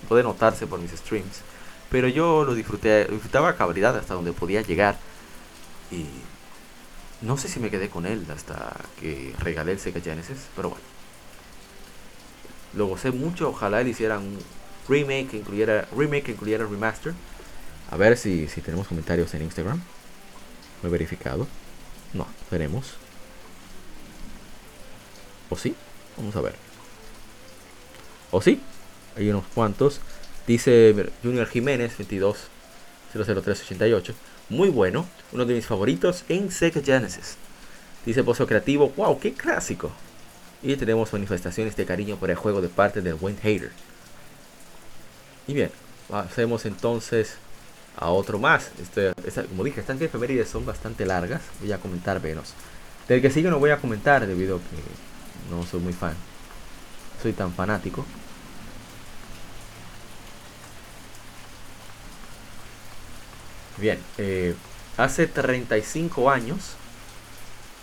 puede 0.08 0.22
notarse 0.22 0.66
por 0.66 0.80
mis 0.80 0.92
streams, 0.92 1.42
pero 1.90 2.08
yo 2.08 2.44
lo 2.44 2.54
disfruté, 2.54 3.04
disfrutaba 3.04 3.50
a 3.50 3.56
cabalidad 3.56 3.96
hasta 3.96 4.14
donde 4.14 4.32
podía 4.32 4.62
llegar 4.62 4.96
y 5.90 6.06
no 7.20 7.36
sé 7.36 7.48
si 7.48 7.60
me 7.60 7.70
quedé 7.70 7.90
con 7.90 8.06
él 8.06 8.24
hasta 8.34 8.74
que 8.98 9.34
regalé 9.40 9.72
el 9.72 9.78
Sega 9.78 10.00
Genesis, 10.00 10.46
pero 10.56 10.70
bueno 10.70 10.95
lo 12.76 12.86
gocé 12.86 13.10
mucho. 13.10 13.48
Ojalá 13.48 13.82
le 13.82 13.90
hicieran 13.90 14.20
un 14.20 14.38
remake 14.88 15.30
que 15.30 15.36
incluyera, 15.38 15.88
remake 15.96 16.24
que 16.24 16.32
incluyera 16.32 16.64
remaster. 16.66 17.14
A 17.90 17.96
ver 17.96 18.16
si, 18.16 18.48
si 18.48 18.60
tenemos 18.60 18.86
comentarios 18.86 19.34
en 19.34 19.42
Instagram. 19.42 19.82
No 20.82 20.88
he 20.88 20.92
verificado. 20.92 21.46
No, 22.12 22.26
tenemos. 22.50 22.94
¿O 25.50 25.56
sí? 25.56 25.74
Vamos 26.16 26.36
a 26.36 26.40
ver. 26.40 26.54
¿O 28.30 28.40
sí? 28.42 28.60
Hay 29.16 29.28
unos 29.30 29.44
cuantos. 29.54 30.00
Dice 30.46 31.10
Junior 31.22 31.46
Jiménez 31.46 31.96
22 31.98 32.48
Muy 34.48 34.68
bueno. 34.68 35.06
Uno 35.32 35.44
de 35.44 35.54
mis 35.54 35.66
favoritos 35.66 36.24
en 36.28 36.50
Sega 36.50 36.82
Genesis. 36.82 37.36
Dice 38.04 38.22
Pozo 38.22 38.46
Creativo. 38.46 38.92
¡Wow! 38.96 39.18
¡Qué 39.18 39.32
clásico! 39.32 39.90
Y 40.62 40.76
tenemos 40.76 41.12
manifestaciones 41.12 41.76
de 41.76 41.84
cariño 41.84 42.16
por 42.16 42.30
el 42.30 42.36
juego 42.36 42.60
de 42.60 42.68
parte 42.68 43.02
del 43.02 43.14
buen 43.14 43.36
hater. 43.38 43.70
Y 45.46 45.54
bien, 45.54 45.70
pasemos 46.08 46.64
entonces 46.66 47.36
a 47.96 48.10
otro 48.10 48.38
más. 48.38 48.70
Este, 48.80 49.12
como 49.48 49.64
dije, 49.64 49.80
estas 49.80 50.00
efemérides 50.00 50.48
son 50.48 50.66
bastante 50.66 51.06
largas. 51.06 51.42
Voy 51.60 51.72
a 51.72 51.78
comentar 51.78 52.22
menos. 52.22 52.54
Del 53.08 53.22
que 53.22 53.30
sigue 53.30 53.50
no 53.50 53.58
voy 53.58 53.70
a 53.70 53.78
comentar 53.78 54.26
debido 54.26 54.56
a 54.56 54.58
que 54.58 55.54
no 55.54 55.64
soy 55.64 55.80
muy 55.80 55.92
fan. 55.92 56.14
Soy 57.22 57.32
tan 57.32 57.52
fanático. 57.52 58.04
Bien, 63.78 63.98
eh, 64.18 64.54
hace 64.96 65.26
35 65.26 66.30
años 66.30 66.76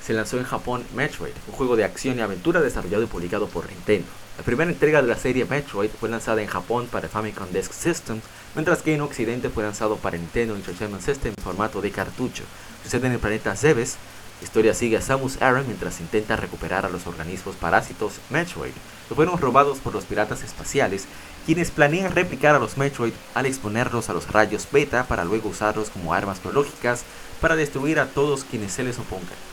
se 0.06 0.14
lanzó 0.14 0.38
en 0.38 0.44
Japón 0.44 0.84
Metroid, 0.94 1.32
un 1.48 1.54
juego 1.54 1.76
de 1.76 1.86
acción 1.86 2.20
y 2.20 2.22
aventura 2.22 2.62
desarrollado 2.62 3.04
y 3.04 3.08
publicado 3.08 3.48
por 3.48 3.70
Nintendo. 3.70 4.08
La 4.38 4.44
primera 4.44 4.70
entrega 4.70 5.02
de 5.02 5.08
la 5.08 5.16
serie 5.16 5.46
Metroid 5.46 5.90
fue 5.90 6.10
lanzada 6.10 6.42
en 6.42 6.48
Japón 6.48 6.88
para 6.92 7.08
Famicom 7.08 7.48
Disk 7.54 7.72
System, 7.72 8.20
mientras 8.56 8.82
que 8.82 8.94
en 8.94 9.02
Occidente 9.02 9.50
fue 9.50 9.64
lanzado 9.64 9.96
para 9.96 10.18
Nintendo 10.18 10.56
Entertainment 10.56 11.04
System 11.04 11.34
en 11.38 11.44
formato 11.44 11.82
de 11.82 11.92
cartucho. 11.92 12.44
Sucede 12.84 13.08
en 13.08 13.14
el 13.14 13.20
planeta 13.20 13.56
Zebes. 13.56 13.96
La 14.42 14.46
historia 14.46 14.74
sigue 14.74 14.98
a 14.98 15.02
Samus 15.02 15.42
Aran 15.42 15.68
mientras 15.68 16.02
intenta 16.02 16.36
recuperar 16.36 16.86
a 16.86 16.90
los 16.90 17.08
organismos 17.08 17.56
parásitos 17.56 18.16
Metroid, 18.30 18.74
que 19.08 19.16
fueron 19.16 19.38
robados 19.38 19.78
por 19.78 19.94
los 19.94 20.04
piratas 20.04 20.44
espaciales, 20.44 21.06
quienes 21.46 21.72
planean 21.72 22.14
replicar 22.14 22.56
a 22.56 22.60
los 22.60 22.76
Metroid 22.78 23.14
al 23.36 23.46
exponerlos 23.46 24.10
a 24.10 24.14
los 24.14 24.30
rayos 24.30 24.68
beta 24.70 25.06
para 25.06 25.24
luego 25.24 25.48
usarlos 25.48 25.90
como 25.90 26.14
armas 26.14 26.44
biológicas 26.44 27.04
para 27.40 27.56
destruir 27.56 28.00
a 28.00 28.08
todos 28.08 28.44
quienes 28.44 28.74
se 28.74 28.84
les 28.84 29.00
opongan. 29.00 29.53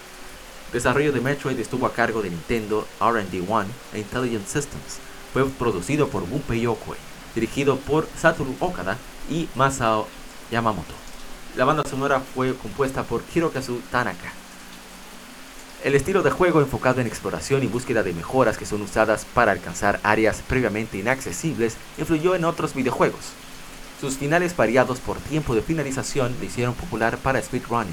Desarrollo 0.73 1.11
de 1.11 1.21
Metroid 1.21 1.59
estuvo 1.59 1.85
a 1.85 1.93
cargo 1.93 2.23
de 2.23 2.31
Nintendo 2.31 2.87
R&D 3.01 3.45
One 3.49 3.69
e 3.93 3.99
Intelligent 3.99 4.47
Systems. 4.47 5.01
Fue 5.33 5.45
producido 5.45 6.09
por 6.09 6.29
Gunpei 6.29 6.61
Yokoi, 6.61 6.97
dirigido 7.35 7.77
por 7.77 8.07
Satoru 8.17 8.55
Okada 8.61 8.97
y 9.29 9.49
Masao 9.57 10.07
Yamamoto. 10.53 10.95
La 11.57 11.65
banda 11.65 11.83
sonora 11.83 12.21
fue 12.21 12.55
compuesta 12.55 13.03
por 13.03 13.23
Hirokazu 13.35 13.81
Tanaka. 13.91 14.33
El 15.83 15.97
estilo 15.97 16.23
de 16.23 16.31
juego 16.31 16.61
enfocado 16.61 17.01
en 17.01 17.09
exploración 17.09 17.65
y 17.65 17.67
búsqueda 17.67 18.05
de 18.05 18.13
mejoras 18.13 18.57
que 18.57 18.67
son 18.67 18.83
usadas 18.83 19.25
para 19.35 19.51
alcanzar 19.51 19.99
áreas 20.05 20.41
previamente 20.47 20.99
inaccesibles 20.99 21.77
influyó 21.99 22.37
en 22.37 22.45
otros 22.45 22.75
videojuegos. 22.75 23.33
Sus 24.01 24.19
finales 24.19 24.57
variados 24.57 25.01
por 25.01 25.17
tiempo 25.19 25.57
de 25.57 25.63
finalización 25.63 26.37
le 26.39 26.47
hicieron 26.47 26.75
popular 26.75 27.19
para 27.19 27.43
speedrunning. 27.43 27.93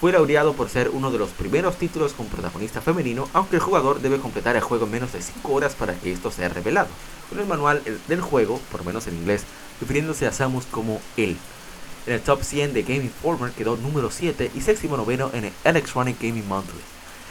Fue 0.00 0.12
laureado 0.12 0.52
por 0.54 0.68
ser 0.68 0.90
uno 0.90 1.10
de 1.10 1.18
los 1.18 1.30
primeros 1.30 1.76
títulos 1.76 2.12
con 2.12 2.26
protagonista 2.26 2.80
femenino, 2.80 3.28
aunque 3.32 3.56
el 3.56 3.62
jugador 3.62 4.00
debe 4.00 4.18
completar 4.18 4.56
el 4.56 4.62
juego 4.62 4.84
en 4.86 4.90
menos 4.90 5.12
de 5.12 5.22
5 5.22 5.52
horas 5.52 5.74
para 5.74 5.94
que 5.94 6.12
esto 6.12 6.30
sea 6.30 6.48
revelado, 6.48 6.88
con 7.30 7.38
el 7.38 7.46
manual 7.46 7.82
del 8.08 8.20
juego, 8.20 8.60
por 8.70 8.84
menos 8.84 9.06
en 9.06 9.16
inglés, 9.16 9.44
refiriéndose 9.80 10.26
a 10.26 10.32
Samus 10.32 10.66
como 10.66 11.00
él. 11.16 11.36
En 12.06 12.12
el 12.12 12.20
top 12.20 12.42
100 12.42 12.74
de 12.74 12.82
Game 12.82 13.04
Informer 13.04 13.52
quedó 13.52 13.76
número 13.76 14.10
7 14.10 14.50
y 14.54 14.60
séptimo 14.60 14.96
noveno 14.96 15.30
en 15.32 15.46
el 15.46 15.52
Electronic 15.64 16.20
Gaming 16.20 16.46
Monthly. 16.46 16.82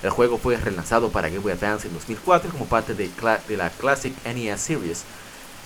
El 0.01 0.09
juego 0.09 0.37
fue 0.37 0.57
relanzado 0.57 1.09
para 1.09 1.29
Game 1.29 1.39
Boy 1.39 1.51
Advance 1.51 1.87
en 1.87 1.93
2004 1.93 2.49
como 2.51 2.65
parte 2.65 2.95
de, 2.95 3.09
de 3.47 3.57
la 3.57 3.69
Classic 3.69 4.13
NES 4.25 4.59
Series. 4.59 5.03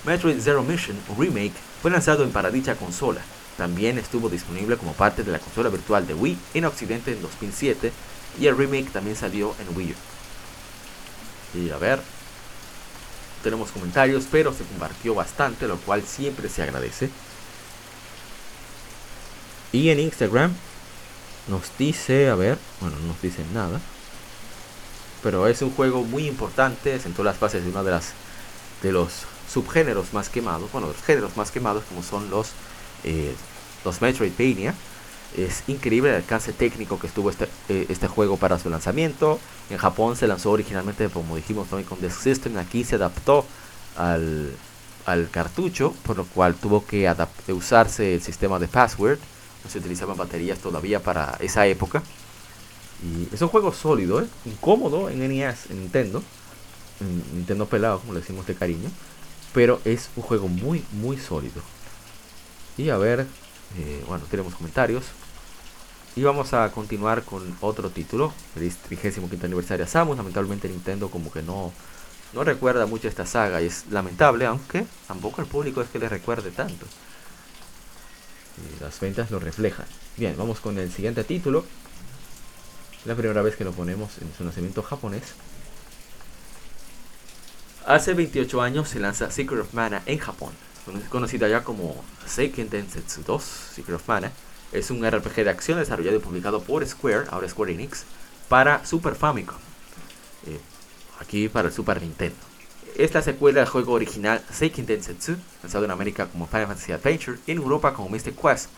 Metroid 0.06 0.40
Zero 0.42 0.62
Mission, 0.62 0.98
remake, 1.18 1.54
fue 1.82 1.90
lanzado 1.90 2.28
para 2.30 2.52
dicha 2.52 2.76
consola. 2.76 3.22
También 3.58 3.98
estuvo 3.98 4.30
disponible 4.30 4.78
como 4.78 4.94
parte 4.94 5.24
de 5.24 5.32
la 5.32 5.40
consola 5.40 5.70
virtual 5.70 6.06
de 6.06 6.14
Wii 6.14 6.38
en 6.54 6.66
Occidente 6.66 7.12
en 7.12 7.22
2007 7.22 7.92
y 8.40 8.48
el 8.48 8.56
remake 8.56 8.92
también 8.92 9.16
salió 9.16 9.56
en 9.60 9.76
Wii. 9.76 9.96
Y 11.56 11.70
a 11.72 11.78
ver, 11.78 12.00
tenemos 13.42 13.72
comentarios, 13.72 14.26
pero 14.32 14.54
se 14.54 14.64
compartió 14.64 15.16
bastante, 15.16 15.68
lo 15.68 15.78
cual 15.78 16.04
siempre 16.04 16.50
se 16.50 16.62
agradece. 16.62 17.10
Y 19.72 19.90
en 19.90 20.00
Instagram 20.00 20.54
nos 21.48 21.76
dice, 21.78 22.30
a 22.30 22.36
ver, 22.36 22.58
bueno, 22.80 22.96
no 23.00 23.08
nos 23.08 23.22
dice 23.22 23.44
nada. 23.54 23.82
Pero 25.24 25.48
es 25.48 25.62
un 25.62 25.72
juego 25.72 26.04
muy 26.04 26.28
importante, 26.28 27.00
sentó 27.00 27.24
las 27.24 27.40
bases 27.40 27.64
de 27.64 27.72
uno 27.72 27.84
de 27.84 27.92
las 27.92 28.14
de 28.84 28.92
los 28.92 29.10
subgéneros 29.52 30.14
más 30.14 30.30
quemados, 30.30 30.72
bueno, 30.72 30.88
los 30.88 31.02
géneros 31.02 31.36
más 31.36 31.50
quemados 31.50 31.84
como 31.90 32.04
son 32.04 32.30
los 32.30 32.50
eh, 33.04 33.34
los 33.86 34.02
Metroidvania. 34.02 34.74
Es 35.36 35.64
increíble 35.68 36.10
el 36.10 36.16
alcance 36.16 36.54
técnico 36.54 37.00
que 37.00 37.08
estuvo 37.08 37.30
este, 37.30 37.48
eh, 37.70 37.86
este 37.90 38.08
juego 38.08 38.38
para 38.38 38.58
su 38.60 38.70
lanzamiento. 38.70 39.40
En 39.70 39.78
Japón 39.78 40.16
se 40.16 40.28
lanzó 40.28 40.52
originalmente, 40.52 41.10
como 41.10 41.36
dijimos, 41.36 41.68
con 41.68 42.02
Disk 42.02 42.22
System. 42.22 42.58
Aquí 42.58 42.84
se 42.84 42.96
adaptó 42.96 43.46
al, 43.98 44.52
al 45.06 45.30
cartucho, 45.30 45.94
por 46.04 46.18
lo 46.18 46.26
cual 46.26 46.56
tuvo 46.56 46.86
que 46.86 47.14
usarse 47.50 48.16
el 48.16 48.22
sistema 48.22 48.60
de 48.60 48.68
password. 48.68 49.20
No 49.64 49.70
se 49.70 49.80
utilizaban 49.80 50.18
baterías 50.18 50.60
todavía 50.60 51.02
para 51.02 51.38
esa 51.40 51.68
época. 51.68 52.02
Y 53.04 53.34
es 53.34 53.42
un 53.42 53.50
juego 53.50 53.74
sólido, 53.74 54.22
¿eh? 54.22 54.28
incómodo 54.46 55.10
en 55.10 55.20
NES, 55.20 55.70
en 55.70 55.82
Nintendo. 55.82 56.24
En 57.00 57.38
Nintendo 57.38 57.68
pelado, 57.68 58.00
como 58.00 58.14
le 58.14 58.22
decimos 58.22 58.48
de 58.48 58.56
cariño. 58.56 58.90
Pero 59.54 59.82
es 59.86 60.10
un 60.16 60.24
juego 60.24 60.48
muy, 60.48 60.84
muy 60.94 61.18
sólido. 61.18 61.62
Y 62.78 62.90
a 62.90 62.98
ver, 62.98 63.28
eh, 63.76 64.04
bueno, 64.08 64.26
tenemos 64.30 64.56
comentarios. 64.56 65.06
Y 66.16 66.24
vamos 66.24 66.54
a 66.54 66.72
continuar 66.72 67.24
con 67.24 67.56
otro 67.62 67.90
título. 67.90 68.34
Feliz 68.54 68.78
35 68.78 69.30
aniversario 69.44 69.86
a 69.86 69.88
Samus. 69.88 70.18
Lamentablemente 70.18 70.68
Nintendo 70.68 71.10
como 71.10 71.32
que 71.32 71.44
no, 71.44 71.72
no 72.34 72.44
recuerda 72.44 72.86
mucho 72.88 73.08
esta 73.08 73.26
saga. 73.26 73.62
Y 73.62 73.68
es 73.68 73.86
lamentable, 73.92 74.46
aunque 74.46 74.86
tampoco 75.08 75.42
el 75.42 75.48
público 75.48 75.82
es 75.82 75.90
que 75.90 76.00
le 76.00 76.10
recuerde 76.10 76.50
tanto. 76.52 76.86
Y 78.58 78.84
las 78.84 79.00
ventas 79.00 79.30
lo 79.30 79.40
reflejan. 79.40 79.86
Bien, 80.16 80.36
vamos 80.36 80.60
con 80.60 80.80
el 80.80 80.92
siguiente 80.92 81.24
título. 81.24 81.66
La 83.06 83.14
primera 83.14 83.44
vez 83.44 83.56
que 83.56 83.64
lo 83.64 83.72
ponemos 83.72 84.18
en 84.20 84.34
su 84.36 84.44
nacimiento 84.44 84.82
japonés. 84.82 85.24
Hace 87.86 88.16
28 88.16 88.62
años 88.62 88.90
se 88.90 89.00
lanza 89.00 89.30
Secret 89.30 89.62
of 89.62 89.74
Mana 89.74 90.02
en 90.08 90.18
Japón 90.18 90.67
conocida 91.10 91.48
ya 91.48 91.64
como 91.64 92.04
Seiken 92.26 92.70
Densetsu 92.70 93.24
2, 93.24 93.44
Secret 93.44 93.96
of 93.96 94.08
Mana, 94.08 94.32
es 94.72 94.92
un 94.92 95.10
RPG 95.10 95.44
de 95.44 95.50
acción 95.50 95.80
desarrollado 95.80 96.18
y 96.18 96.20
publicado 96.20 96.62
por 96.62 96.86
Square, 96.86 97.28
ahora 97.30 97.48
Square 97.48 97.74
Enix, 97.74 98.04
para 98.50 98.86
Super 98.86 99.16
Famicom, 99.16 99.58
eh, 100.46 100.60
aquí 101.20 101.50
para 101.50 101.70
el 101.70 101.74
Super 101.74 102.02
Nintendo. 102.02 102.36
Es 102.96 103.14
la 103.14 103.22
secuela 103.22 103.60
del 103.60 103.70
juego 103.70 103.94
original 103.94 104.42
Seiken 104.52 104.86
Densetsu, 104.86 105.36
lanzado 105.62 105.86
en 105.86 105.92
América 105.92 106.28
como 106.28 106.48
Final 106.48 106.68
Fantasy 106.68 106.92
Adventure 106.92 107.40
y 107.46 107.52
en 107.52 107.58
Europa 107.58 107.94
como 107.94 108.10
Mystic 108.10 108.40
Quest, 108.40 108.70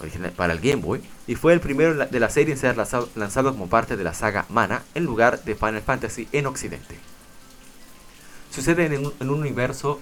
original 0.00 0.32
para 0.32 0.54
el 0.54 0.60
Game 0.60 0.82
Boy, 0.82 1.02
y 1.26 1.34
fue 1.34 1.52
el 1.52 1.60
primero 1.60 1.94
de 2.06 2.20
la 2.20 2.30
serie 2.30 2.54
en 2.54 2.58
ser 2.58 2.76
lanzado 2.76 3.52
como 3.52 3.68
parte 3.68 3.96
de 3.96 4.04
la 4.04 4.14
saga 4.14 4.46
Mana 4.48 4.82
en 4.94 5.04
lugar 5.04 5.44
de 5.44 5.54
Final 5.54 5.82
Fantasy 5.82 6.28
en 6.32 6.46
Occidente. 6.46 6.98
Sucede 8.50 8.86
en 8.86 9.06
un 9.30 9.40
universo 9.40 10.00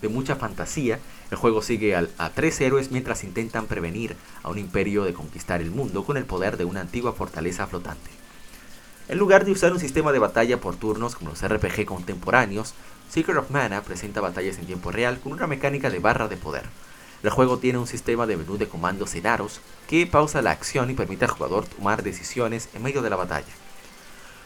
de 0.00 0.08
mucha 0.08 0.36
fantasía, 0.36 0.98
el 1.30 1.36
juego 1.36 1.62
sigue 1.62 1.94
a 1.94 2.30
tres 2.30 2.60
héroes 2.60 2.90
mientras 2.90 3.24
intentan 3.24 3.66
prevenir 3.66 4.16
a 4.42 4.50
un 4.50 4.58
imperio 4.58 5.04
de 5.04 5.14
conquistar 5.14 5.60
el 5.60 5.70
mundo 5.70 6.04
con 6.04 6.16
el 6.16 6.24
poder 6.24 6.56
de 6.56 6.64
una 6.64 6.80
antigua 6.80 7.12
fortaleza 7.12 7.66
flotante. 7.66 8.10
En 9.08 9.18
lugar 9.18 9.44
de 9.44 9.50
usar 9.50 9.72
un 9.72 9.80
sistema 9.80 10.12
de 10.12 10.20
batalla 10.20 10.60
por 10.60 10.76
turnos 10.76 11.16
como 11.16 11.30
los 11.30 11.42
RPG 11.42 11.84
contemporáneos, 11.84 12.74
Secret 13.08 13.38
of 13.38 13.50
Mana 13.50 13.82
presenta 13.82 14.20
batallas 14.20 14.58
en 14.58 14.66
tiempo 14.66 14.92
real 14.92 15.18
con 15.18 15.32
una 15.32 15.48
mecánica 15.48 15.90
de 15.90 15.98
barra 15.98 16.28
de 16.28 16.36
poder. 16.36 16.62
El 17.24 17.30
juego 17.30 17.58
tiene 17.58 17.78
un 17.78 17.88
sistema 17.88 18.26
de 18.26 18.36
menú 18.36 18.56
de 18.56 18.68
comandos 18.68 19.14
en 19.16 19.26
aros 19.26 19.60
que 19.88 20.06
pausa 20.06 20.42
la 20.42 20.52
acción 20.52 20.90
y 20.90 20.94
permite 20.94 21.24
al 21.24 21.32
jugador 21.32 21.66
tomar 21.66 22.04
decisiones 22.04 22.68
en 22.72 22.84
medio 22.84 23.02
de 23.02 23.10
la 23.10 23.16
batalla. 23.16 23.52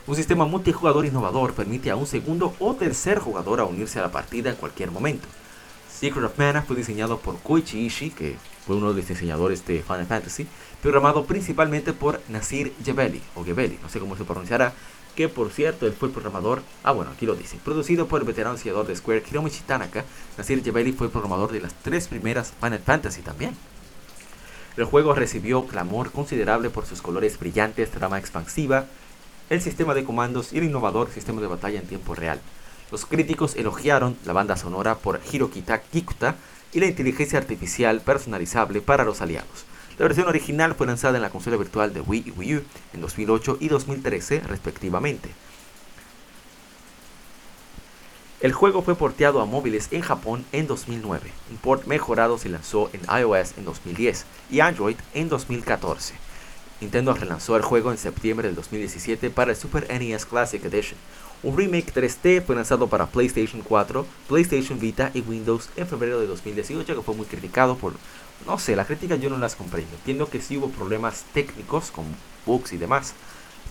Un 0.07 0.17
sistema 0.17 0.47
multijugador 0.47 1.05
innovador 1.05 1.53
permite 1.53 1.91
a 1.91 1.97
un 1.97 2.07
segundo 2.07 2.55
o 2.59 2.75
tercer 2.75 3.19
jugador 3.19 3.61
unirse 3.61 3.99
a 3.99 4.03
la 4.03 4.13
partida 4.13 4.51
en 4.51 4.57
cualquier 4.57 4.91
momento. 4.91 5.29
Secret 5.99 6.25
of 6.25 6.39
Mana 6.39 6.63
fue 6.63 6.75
diseñado 6.75 7.19
por 7.19 7.39
Koichi 7.39 7.87
Ishii, 7.87 8.11
que 8.11 8.37
fue 8.67 8.77
uno 8.77 8.93
de 8.93 9.01
los 9.01 9.09
diseñadores 9.09 9.65
de 9.65 9.81
Final 9.81 10.07
Fantasy, 10.07 10.47
programado 10.83 11.25
principalmente 11.25 11.93
por 11.93 12.21
Nasir 12.29 12.73
Gebeli, 12.85 13.23
o 13.37 13.45
Gebeli, 13.45 13.79
no 13.81 13.89
sé 13.89 14.01
cómo 14.01 14.17
se 14.17 14.25
pronunciará, 14.25 14.73
que 15.15 15.29
por 15.29 15.51
cierto 15.51 15.87
él 15.87 15.93
fue 15.93 16.09
el 16.09 16.13
programador, 16.13 16.63
ah 16.83 16.91
bueno, 16.91 17.13
aquí 17.13 17.27
lo 17.27 17.37
dice, 17.37 17.59
producido 17.65 18.09
por 18.09 18.21
el 18.21 18.27
veterano 18.27 18.57
diseñador 18.57 18.89
de 18.89 18.97
Square 18.97 19.23
Hiromichi 19.31 19.61
Tanaka, 19.61 20.05
Nasir 20.37 20.65
Gebeli 20.65 20.93
fue 20.93 21.07
el 21.07 21.13
programador 21.13 21.53
de 21.53 21.61
las 21.61 21.75
tres 21.75 22.09
primeras 22.09 22.53
Final 22.61 22.81
Fantasy 22.81 23.23
también. 23.23 23.57
El 24.77 24.85
juego 24.87 25.15
recibió 25.15 25.65
clamor 25.67 26.11
considerable 26.11 26.71
por 26.71 26.87
sus 26.87 27.01
colores 27.03 27.39
brillantes, 27.39 27.93
trama 27.93 28.19
expansiva, 28.19 28.87
el 29.49 29.63
sistema 29.63 29.95
de 29.95 30.03
comandos 30.03 30.53
y 30.53 30.59
el 30.59 30.65
innovador 30.65 31.11
sistema 31.13 31.41
de 31.41 31.47
batalla 31.47 31.79
en 31.79 31.87
tiempo 31.87 32.17
real. 32.17 32.41
Los 32.95 33.07
críticos 33.07 33.57
elogiaron 33.57 34.17
la 34.25 34.33
banda 34.33 34.57
sonora 34.57 34.95
por 34.95 35.21
Hiroki 35.33 35.65
Kikuta 35.91 36.37
y 36.73 36.79
la 36.79 36.87
inteligencia 36.87 37.41
artificial 37.41 38.01
personalizable 38.01 38.81
para 38.81 39.03
los 39.03 39.21
aliados. 39.21 39.65
La 39.99 40.05
versión 40.05 40.29
original 40.29 40.77
fue 40.77 40.87
lanzada 40.87 41.17
en 41.17 41.23
la 41.23 41.31
consola 41.31 41.57
virtual 41.57 41.93
de 41.93 42.01
Wii 42.01 42.23
y 42.27 42.31
Wii 42.31 42.55
U 42.55 42.63
en 42.93 43.01
2008 43.01 43.57
y 43.59 43.67
2013 43.67 44.43
respectivamente. 44.43 45.29
El 48.41 48.53
juego 48.53 48.81
fue 48.81 48.95
porteado 48.95 49.41
a 49.41 49.45
móviles 49.45 49.89
en 49.91 50.03
Japón 50.03 50.45
en 50.53 50.69
2009. 50.69 51.33
Un 51.51 51.57
port 51.57 51.87
mejorado 51.87 52.39
se 52.39 52.49
lanzó 52.49 52.91
en 52.93 53.01
iOS 53.13 53.59
en 53.59 53.65
2010 53.65 54.25
y 54.53 54.61
Android 54.61 54.97
en 55.15 55.29
2014. 55.29 56.15
Nintendo 56.81 57.15
relanzó 57.15 57.57
el 57.57 57.63
juego 57.63 57.91
en 57.91 57.99
septiembre 57.99 58.47
del 58.47 58.55
2017 58.55 59.31
para 59.31 59.51
el 59.51 59.57
Super 59.57 59.89
NES 59.89 60.27
Classic 60.27 60.65
Edition. 60.65 60.99
Un 61.45 61.59
remake 61.59 61.93
3D 61.93 62.43
fue 62.43 62.57
lanzado 62.57 62.89
para 62.89 63.07
PlayStation 63.07 63.61
4, 63.61 64.07
PlayStation 64.29 64.81
Vita 64.81 65.11
y 65.13 65.21
Windows 65.21 65.69
en 65.77 65.87
febrero 65.87 66.19
de 66.19 66.27
2018 66.27 66.97
que 66.97 67.03
fue 67.03 67.15
muy 67.15 67.27
criticado 67.27 67.77
por... 67.77 67.93
No 68.47 68.59
sé, 68.59 68.75
la 68.75 68.87
crítica 68.87 69.17
yo 69.17 69.29
no 69.29 69.37
las 69.37 69.55
comprendo. 69.55 69.95
Entiendo 69.95 70.31
que 70.31 70.41
sí 70.41 70.57
hubo 70.57 70.71
problemas 70.71 71.25
técnicos 71.35 71.91
con 71.91 72.07
bugs 72.47 72.73
y 72.73 72.79
demás, 72.79 73.13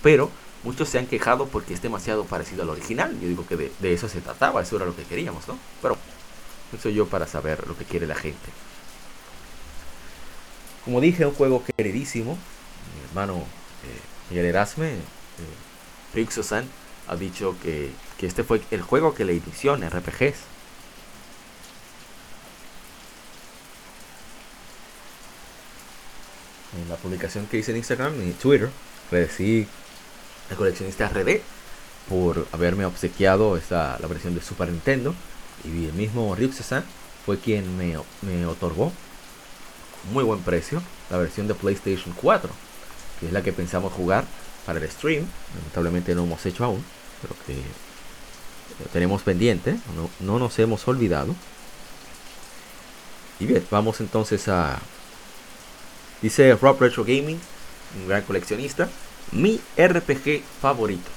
pero 0.03 0.29
muchos 0.63 0.87
se 0.87 0.99
han 0.99 1.07
quejado 1.07 1.47
porque 1.47 1.73
es 1.73 1.81
demasiado 1.81 2.25
parecido 2.25 2.61
al 2.61 2.69
original. 2.69 3.19
Yo 3.19 3.27
digo 3.27 3.47
que 3.47 3.57
de, 3.57 3.93
eso 3.93 4.07
se 4.07 4.21
trataba, 4.21 4.61
eso 4.61 4.75
era 4.75 4.85
lo 4.85 4.95
que 4.95 5.03
queríamos, 5.03 5.47
¿no? 5.47 5.57
Pero 5.81 5.97
soy 6.79 6.93
yo 6.93 7.07
para 7.07 7.25
saber 7.25 7.67
lo 7.67 7.75
que 7.75 7.85
quiere 7.85 8.05
la 8.05 8.15
gente. 8.15 8.49
Como 10.85 11.01
dije, 11.01 11.25
un 11.25 11.33
juego 11.33 11.63
queridísimo. 11.75 12.37
Mi 12.95 13.09
hermano 13.09 13.37
eh, 13.37 13.99
Miguel 14.29 14.45
Erasme, 14.45 14.89
eh, 14.91 14.99
ha 17.07 17.15
dicho 17.15 17.55
que, 17.61 17.91
que, 18.17 18.27
este 18.27 18.43
fue 18.43 18.61
el 18.71 18.81
juego 18.81 19.13
que 19.13 19.25
le 19.25 19.33
inició 19.35 19.75
en 19.75 19.89
RPGs. 19.89 20.37
En 26.81 26.89
la 26.89 26.95
publicación 26.95 27.45
que 27.47 27.57
hice 27.57 27.71
en 27.71 27.77
Instagram 27.77 28.13
y 28.27 28.31
Twitter, 28.31 28.69
agradecí 29.07 29.67
al 30.49 30.57
coleccionista 30.57 31.07
RD 31.07 31.41
por 32.09 32.47
haberme 32.51 32.85
obsequiado 32.85 33.57
esta, 33.57 33.97
la 33.99 34.07
versión 34.07 34.35
de 34.35 34.41
Super 34.41 34.69
Nintendo 34.69 35.13
y 35.63 35.85
el 35.85 35.93
mismo 35.93 36.35
Ryuxasan 36.35 36.83
fue 37.25 37.37
quien 37.37 37.77
me, 37.77 37.97
me 38.21 38.45
otorgó 38.45 38.91
muy 40.11 40.23
buen 40.23 40.41
precio 40.41 40.81
la 41.09 41.17
versión 41.17 41.47
de 41.47 41.53
PlayStation 41.53 42.13
4, 42.19 42.49
que 43.19 43.27
es 43.27 43.31
la 43.31 43.41
que 43.41 43.53
pensamos 43.53 43.93
jugar 43.93 44.25
para 44.65 44.79
el 44.79 44.89
stream. 44.89 45.25
Lamentablemente 45.55 46.15
no 46.15 46.23
hemos 46.23 46.45
hecho 46.45 46.65
aún, 46.65 46.83
pero 47.21 47.35
que 47.45 47.53
lo 47.53 48.89
tenemos 48.91 49.21
pendiente, 49.21 49.77
no, 49.95 50.09
no 50.19 50.39
nos 50.39 50.57
hemos 50.59 50.87
olvidado. 50.87 51.35
Y 53.39 53.45
bien, 53.45 53.65
vamos 53.69 53.99
entonces 53.99 54.47
a. 54.47 54.79
Dice 56.21 56.55
Rob 56.55 56.79
Retro 56.79 57.03
Gaming, 57.03 57.39
un 57.99 58.07
gran 58.07 58.21
coleccionista, 58.23 58.89
mi 59.31 59.59
RPG 59.77 60.41
favorito. 60.61 61.09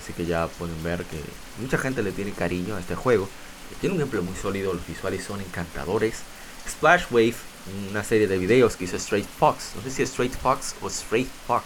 Así 0.00 0.12
que 0.12 0.24
ya 0.24 0.46
pueden 0.46 0.82
ver 0.82 1.04
que 1.04 1.20
mucha 1.60 1.76
gente 1.78 2.02
le 2.02 2.12
tiene 2.12 2.32
cariño 2.32 2.76
a 2.76 2.80
este 2.80 2.94
juego. 2.94 3.28
Tiene 3.80 3.94
un 3.94 4.00
ejemplo 4.00 4.22
muy 4.22 4.36
sólido, 4.36 4.72
los 4.72 4.86
visuales 4.86 5.24
son 5.24 5.40
encantadores. 5.40 6.20
Splash 6.68 7.04
Wave, 7.10 7.34
una 7.90 8.04
serie 8.04 8.28
de 8.28 8.38
videos 8.38 8.76
que 8.76 8.84
hizo 8.84 8.96
Straight 8.96 9.26
Fox, 9.26 9.72
no 9.74 9.82
sé 9.82 9.90
si 9.90 10.02
es 10.02 10.10
Straight 10.10 10.34
Fox 10.34 10.74
o 10.80 10.88
Straight 10.88 11.28
Fox, 11.46 11.64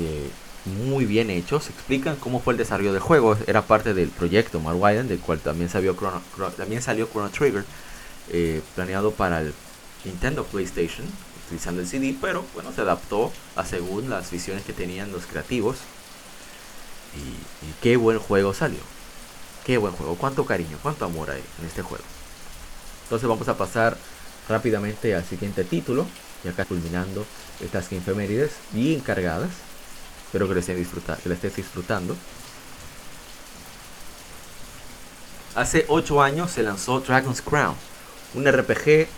eh, 0.00 0.30
muy 0.64 1.04
bien 1.04 1.30
hechos, 1.30 1.68
explican 1.68 2.16
cómo 2.16 2.40
fue 2.40 2.54
el 2.54 2.58
desarrollo 2.58 2.92
del 2.92 3.02
juego. 3.02 3.36
Era 3.46 3.62
parte 3.62 3.94
del 3.94 4.08
proyecto 4.08 4.60
Marwiden, 4.60 5.08
del 5.08 5.18
cual 5.18 5.40
también 5.40 5.70
salió 5.70 5.94
Chrono, 5.94 6.22
también 6.56 6.82
salió 6.82 7.06
Chrono 7.06 7.30
Trigger, 7.30 7.64
eh, 8.30 8.62
planeado 8.74 9.12
para 9.12 9.40
el 9.40 9.54
Nintendo 10.04 10.44
PlayStation, 10.44 11.06
utilizando 11.46 11.80
el 11.80 11.86
CD, 11.86 12.14
pero 12.20 12.44
bueno, 12.54 12.72
se 12.72 12.82
adaptó 12.82 13.32
a 13.56 13.64
según 13.64 14.10
las 14.10 14.30
visiones 14.30 14.64
que 14.64 14.72
tenían 14.72 15.12
los 15.12 15.26
creativos. 15.26 15.78
Y, 17.16 17.82
qué 17.82 17.96
buen 17.96 18.18
juego 18.18 18.54
salió. 18.54 18.80
Qué 19.64 19.78
buen 19.78 19.92
juego. 19.92 20.14
Cuánto 20.16 20.46
cariño, 20.46 20.78
cuánto 20.82 21.04
amor 21.04 21.30
hay 21.30 21.42
en 21.60 21.66
este 21.66 21.82
juego. 21.82 22.04
Entonces 23.04 23.28
vamos 23.28 23.48
a 23.48 23.56
pasar 23.56 23.96
rápidamente 24.48 25.14
al 25.14 25.24
siguiente 25.24 25.64
título. 25.64 26.06
Y 26.44 26.48
acá 26.48 26.64
culminando 26.64 27.26
estas 27.60 27.90
infemérides 27.92 28.52
bien 28.72 29.00
cargadas. 29.00 29.50
Espero 30.30 30.46
que 30.46 30.54
les 30.54 30.62
estén, 30.62 30.76
disfrutando, 30.76 31.20
que 31.24 31.28
les 31.28 31.36
estés 31.38 31.56
disfrutando. 31.56 32.16
Hace 35.56 35.86
8 35.88 36.22
años 36.22 36.52
se 36.52 36.62
lanzó 36.62 37.00
Dragon's 37.00 37.42
Crown, 37.42 37.74
un 38.34 38.46
RPG 38.46 39.08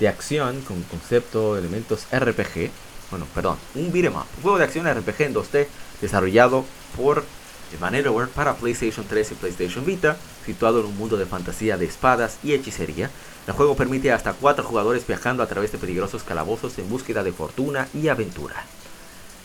de 0.00 0.08
acción 0.08 0.62
con 0.62 0.82
concepto, 0.82 1.56
elementos 1.56 2.08
RPG. 2.10 2.72
Bueno, 3.12 3.28
perdón, 3.32 3.56
un 3.76 3.92
beat'em 3.92 4.16
up, 4.16 4.26
un 4.38 4.42
juego 4.42 4.58
de 4.58 4.64
acción 4.64 4.92
RPG 4.92 5.22
en 5.22 5.34
2D 5.34 5.68
desarrollado 6.00 6.64
por 6.96 7.24
Vanillaware 7.78 8.28
para 8.28 8.56
PlayStation 8.56 9.06
3 9.06 9.30
y 9.30 9.34
PlayStation 9.36 9.84
Vita, 9.86 10.16
situado 10.44 10.80
en 10.80 10.86
un 10.86 10.96
mundo 10.96 11.16
de 11.16 11.26
fantasía 11.26 11.76
de 11.76 11.86
espadas 11.86 12.38
y 12.42 12.52
hechicería. 12.52 13.12
El 13.46 13.54
juego 13.54 13.76
permite 13.76 14.10
hasta 14.10 14.32
4 14.32 14.64
jugadores 14.64 15.06
viajando 15.06 15.44
a 15.44 15.46
través 15.46 15.70
de 15.70 15.78
peligrosos 15.78 16.24
calabozos 16.24 16.76
en 16.78 16.88
búsqueda 16.88 17.22
de 17.22 17.30
fortuna 17.30 17.86
y 17.94 18.08
aventura. 18.08 18.64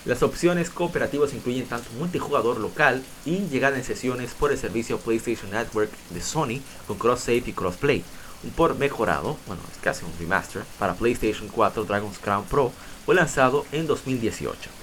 Las 0.06 0.24
opciones 0.24 0.70
cooperativas 0.70 1.34
incluyen 1.34 1.68
tanto 1.68 1.90
multijugador 2.00 2.60
local 2.60 3.04
y 3.26 3.38
llegada 3.48 3.78
en 3.78 3.84
sesiones 3.84 4.34
por 4.34 4.52
el 4.52 4.58
servicio 4.58 4.98
PlayStation 4.98 5.52
Network 5.52 5.92
de 6.10 6.22
Sony 6.22 6.62
con 6.88 6.98
cross-save 6.98 7.44
y 7.46 7.54
crossplay. 7.54 8.04
Un 8.44 8.52
por 8.52 8.76
mejorado, 8.76 9.38
bueno, 9.46 9.62
es 9.72 9.78
casi 9.80 10.04
un 10.04 10.12
remaster, 10.20 10.64
para 10.80 10.96
PlayStation 10.96 11.48
4 11.48 11.84
Dragon's 11.84 12.18
Crown 12.18 12.46
Pro 12.46 12.72
fue 13.06 13.14
lanzado 13.14 13.66
en 13.72 13.86
2018 13.86 14.82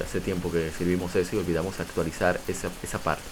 hace 0.00 0.20
tiempo 0.20 0.50
que 0.50 0.68
escribimos 0.68 1.14
eso 1.16 1.36
y 1.36 1.38
olvidamos 1.38 1.80
actualizar 1.80 2.40
esa, 2.48 2.70
esa 2.82 2.98
parte. 2.98 3.22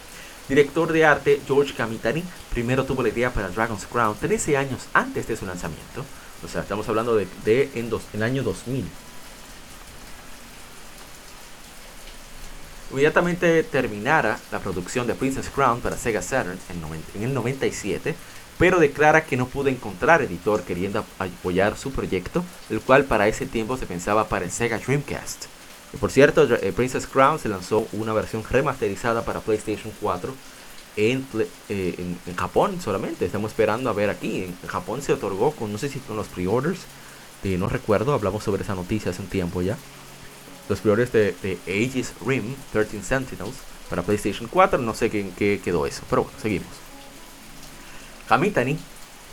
Director 0.47 0.91
de 0.91 1.05
arte 1.05 1.41
George 1.47 1.73
Kamitani 1.73 2.23
primero 2.51 2.85
tuvo 2.85 3.01
la 3.01 3.09
idea 3.09 3.31
para 3.31 3.49
Dragon's 3.49 3.85
Crown 3.85 4.15
13 4.19 4.57
años 4.57 4.87
antes 4.93 5.27
de 5.27 5.35
su 5.35 5.45
lanzamiento. 5.45 6.05
O 6.43 6.47
sea, 6.47 6.61
estamos 6.61 6.87
hablando 6.87 7.15
de, 7.15 7.71
en, 7.73 7.89
dos, 7.89 8.03
el 8.13 8.21
año 8.21 8.43
2000. 8.43 8.85
Inmediatamente 12.91 13.63
terminara 13.63 14.39
la 14.51 14.59
producción 14.59 15.07
de 15.07 15.15
Princess 15.15 15.49
Crown 15.49 15.81
para 15.81 15.97
Sega 15.97 16.21
Saturn 16.21 16.57
en, 16.69 17.21
en 17.21 17.27
el 17.27 17.33
97, 17.33 18.15
pero 18.57 18.79
declara 18.79 19.25
que 19.25 19.37
no 19.37 19.47
pudo 19.47 19.69
encontrar 19.69 20.21
editor 20.21 20.63
queriendo 20.63 21.03
apoyar 21.19 21.77
su 21.77 21.91
proyecto, 21.91 22.43
el 22.69 22.79
cual 22.81 23.05
para 23.05 23.27
ese 23.27 23.45
tiempo 23.45 23.75
se 23.77 23.85
pensaba 23.85 24.27
para 24.29 24.45
el 24.45 24.51
Sega 24.51 24.77
Dreamcast. 24.77 25.45
Por 25.99 26.11
cierto, 26.11 26.43
eh, 26.43 26.73
Princess 26.73 27.07
Crown 27.07 27.39
se 27.39 27.49
lanzó 27.49 27.87
una 27.93 28.13
versión 28.13 28.43
remasterizada 28.49 29.23
para 29.23 29.39
PlayStation 29.39 29.93
4 30.01 30.33
eh, 30.97 31.23
en, 31.69 32.17
en, 32.25 32.35
Japón 32.35 32.79
solamente. 32.81 33.25
Estamos 33.25 33.51
esperando 33.51 33.89
a 33.89 33.93
ver 33.93 34.09
aquí. 34.09 34.43
En 34.43 34.67
Japón 34.67 35.01
se 35.01 35.13
otorgó 35.13 35.51
con, 35.51 35.71
no 35.71 35.77
sé 35.77 35.89
si 35.89 35.99
con 35.99 36.17
los 36.17 36.27
pre-orders, 36.27 36.81
no 37.43 37.69
recuerdo, 37.69 38.13
hablamos 38.13 38.43
sobre 38.43 38.63
esa 38.63 38.73
noticia 38.73 39.11
hace 39.11 39.21
un 39.21 39.27
tiempo 39.27 39.61
ya. 39.61 39.77
Los 40.67 40.79
pre-orders 40.79 41.11
de, 41.11 41.57
Aegis 41.67 42.13
Rim 42.25 42.55
13 42.73 43.03
Sentinels 43.03 43.55
para 43.89 44.01
PlayStation 44.01 44.47
4, 44.51 44.79
no 44.79 44.93
sé 44.93 45.09
en 45.13 45.31
qué 45.31 45.61
quedó 45.63 45.85
eso, 45.85 46.01
pero 46.09 46.23
bueno, 46.23 46.37
seguimos. 46.41 46.67
Hamitani, 48.27 48.77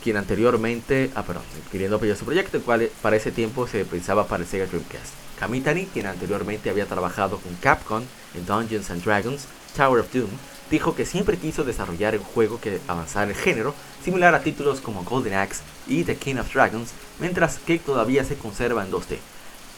quien 0.03 0.19
anteriormente, 0.19 1.11
ah, 1.15 1.23
perdón, 1.23 1.45
queriendo 1.71 1.97
apoyar 1.97 2.17
su 2.17 2.25
proyecto, 2.25 2.59
el 2.59 2.63
cual 2.63 2.91
para 3.01 3.17
ese 3.17 3.33
tiempo 3.33 3.67
se 3.67 3.85
pensaba 3.85 4.27
para 4.27 4.43
el 4.43 4.49
Sega 4.49 4.67
Dreamcast. 4.67 5.15
Kamitani, 5.39 5.87
quien 5.87 6.07
anteriormente 6.07 6.69
había 6.69 6.87
trabajado 6.87 7.39
con 7.39 7.55
Capcom 7.57 8.03
en 8.35 8.47
Dungeons 8.47 8.91
and 8.91 9.03
Dragons, 9.03 9.47
Tower 9.77 10.01
of 10.01 10.13
Doom, 10.13 10.31
dijo 10.71 10.95
que 10.95 11.07
siempre 11.07 11.39
quiso 11.39 11.65
desarrollar 11.65 12.17
un 12.17 12.25
juego 12.25 12.61
que 12.61 12.81
avanzara 12.89 13.31
el 13.31 13.37
género, 13.37 13.75
similar 14.05 14.35
a 14.35 14.43
títulos 14.43 14.81
como 14.81 15.05
Golden 15.05 15.35
Axe 15.35 15.63
y 15.87 16.05
The 16.05 16.17
King 16.17 16.37
of 16.37 16.53
Dragons, 16.53 16.93
mientras 17.19 17.59
que 17.59 17.79
todavía 17.79 18.25
se 18.25 18.37
conserva 18.37 18.85
en 18.85 18.91
2D. 18.91 19.19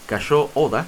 Kasho 0.07 0.49
Oda, 0.53 0.85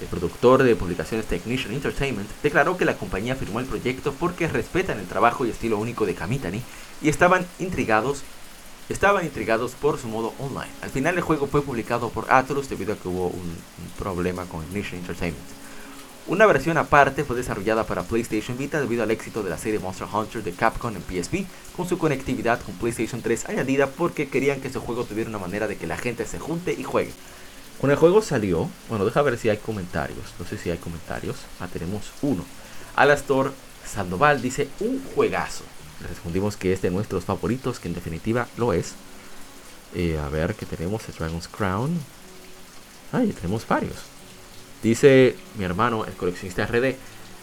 el 0.00 0.06
productor 0.06 0.62
de 0.62 0.76
publicaciones 0.76 1.26
Technician 1.26 1.72
Entertainment, 1.72 2.28
declaró 2.42 2.76
que 2.76 2.84
la 2.84 2.96
compañía 2.96 3.36
firmó 3.36 3.60
el 3.60 3.66
proyecto 3.66 4.12
porque 4.12 4.48
respetan 4.48 4.98
el 4.98 5.06
trabajo 5.06 5.46
y 5.46 5.50
estilo 5.50 5.78
único 5.78 6.06
de 6.06 6.14
Kamitani 6.14 6.62
y 7.02 7.08
estaban 7.08 7.46
intrigados 7.58 8.22
estaban 8.88 9.24
intrigados 9.24 9.72
por 9.72 9.98
su 9.98 10.08
modo 10.08 10.32
online. 10.38 10.72
Al 10.80 10.90
final 10.90 11.16
el 11.16 11.22
juego 11.22 11.46
fue 11.46 11.62
publicado 11.62 12.08
por 12.08 12.32
Atlus 12.32 12.68
debido 12.68 12.94
a 12.94 12.96
que 12.96 13.08
hubo 13.08 13.28
un, 13.28 13.56
problema 13.98 14.46
con 14.46 14.62
Ignition 14.64 15.00
Entertainment. 15.00 15.44
Una 16.26 16.46
versión 16.46 16.76
aparte 16.76 17.24
fue 17.24 17.36
desarrollada 17.36 17.84
para 17.84 18.02
PlayStation 18.02 18.56
Vita 18.56 18.80
debido 18.80 19.02
al 19.02 19.10
éxito 19.10 19.42
de 19.42 19.50
la 19.50 19.58
serie 19.58 19.78
Monster 19.78 20.06
Hunter 20.12 20.42
de 20.42 20.52
Capcom 20.52 20.94
en 20.94 21.02
PSP, 21.02 21.46
con 21.74 21.88
su 21.88 21.98
conectividad 21.98 22.60
con 22.60 22.74
PlayStation 22.74 23.22
3 23.22 23.48
añadida 23.48 23.86
porque 23.88 24.28
querían 24.28 24.60
que 24.60 24.68
ese 24.68 24.78
juego 24.78 25.04
tuviera 25.04 25.30
una 25.30 25.38
manera 25.38 25.66
de 25.66 25.76
que 25.76 25.86
la 25.86 25.96
gente 25.96 26.26
se 26.26 26.38
junte 26.38 26.72
y 26.72 26.84
juegue. 26.84 27.12
Cuando 27.78 27.92
el 27.92 27.98
juego 27.98 28.22
salió, 28.22 28.68
bueno, 28.88 29.04
deja 29.04 29.22
ver 29.22 29.38
si 29.38 29.48
hay 29.48 29.58
comentarios, 29.58 30.34
no 30.38 30.44
sé 30.44 30.58
si 30.58 30.70
hay 30.70 30.78
comentarios, 30.78 31.36
ah, 31.60 31.68
tenemos 31.72 32.10
uno. 32.22 32.44
Alastor 32.96 33.52
Sandoval 33.86 34.42
dice, 34.42 34.68
un 34.80 35.02
juegazo. 35.14 35.62
Le 36.00 36.08
respondimos 36.08 36.56
que 36.56 36.72
es 36.72 36.82
de 36.82 36.90
nuestros 36.90 37.24
favoritos, 37.24 37.78
que 37.78 37.88
en 37.88 37.94
definitiva 37.94 38.48
lo 38.56 38.72
es. 38.72 38.94
Eh, 39.94 40.18
a 40.18 40.28
ver, 40.28 40.54
que 40.54 40.66
tenemos 40.66 41.08
el 41.08 41.14
Dragon's 41.14 41.46
Crown. 41.46 41.98
Ay, 43.12 43.32
tenemos 43.32 43.66
varios. 43.66 43.96
Dice 44.82 45.36
mi 45.56 45.64
hermano, 45.64 46.04
el 46.04 46.12
coleccionista 46.14 46.66
RD, 46.66 46.96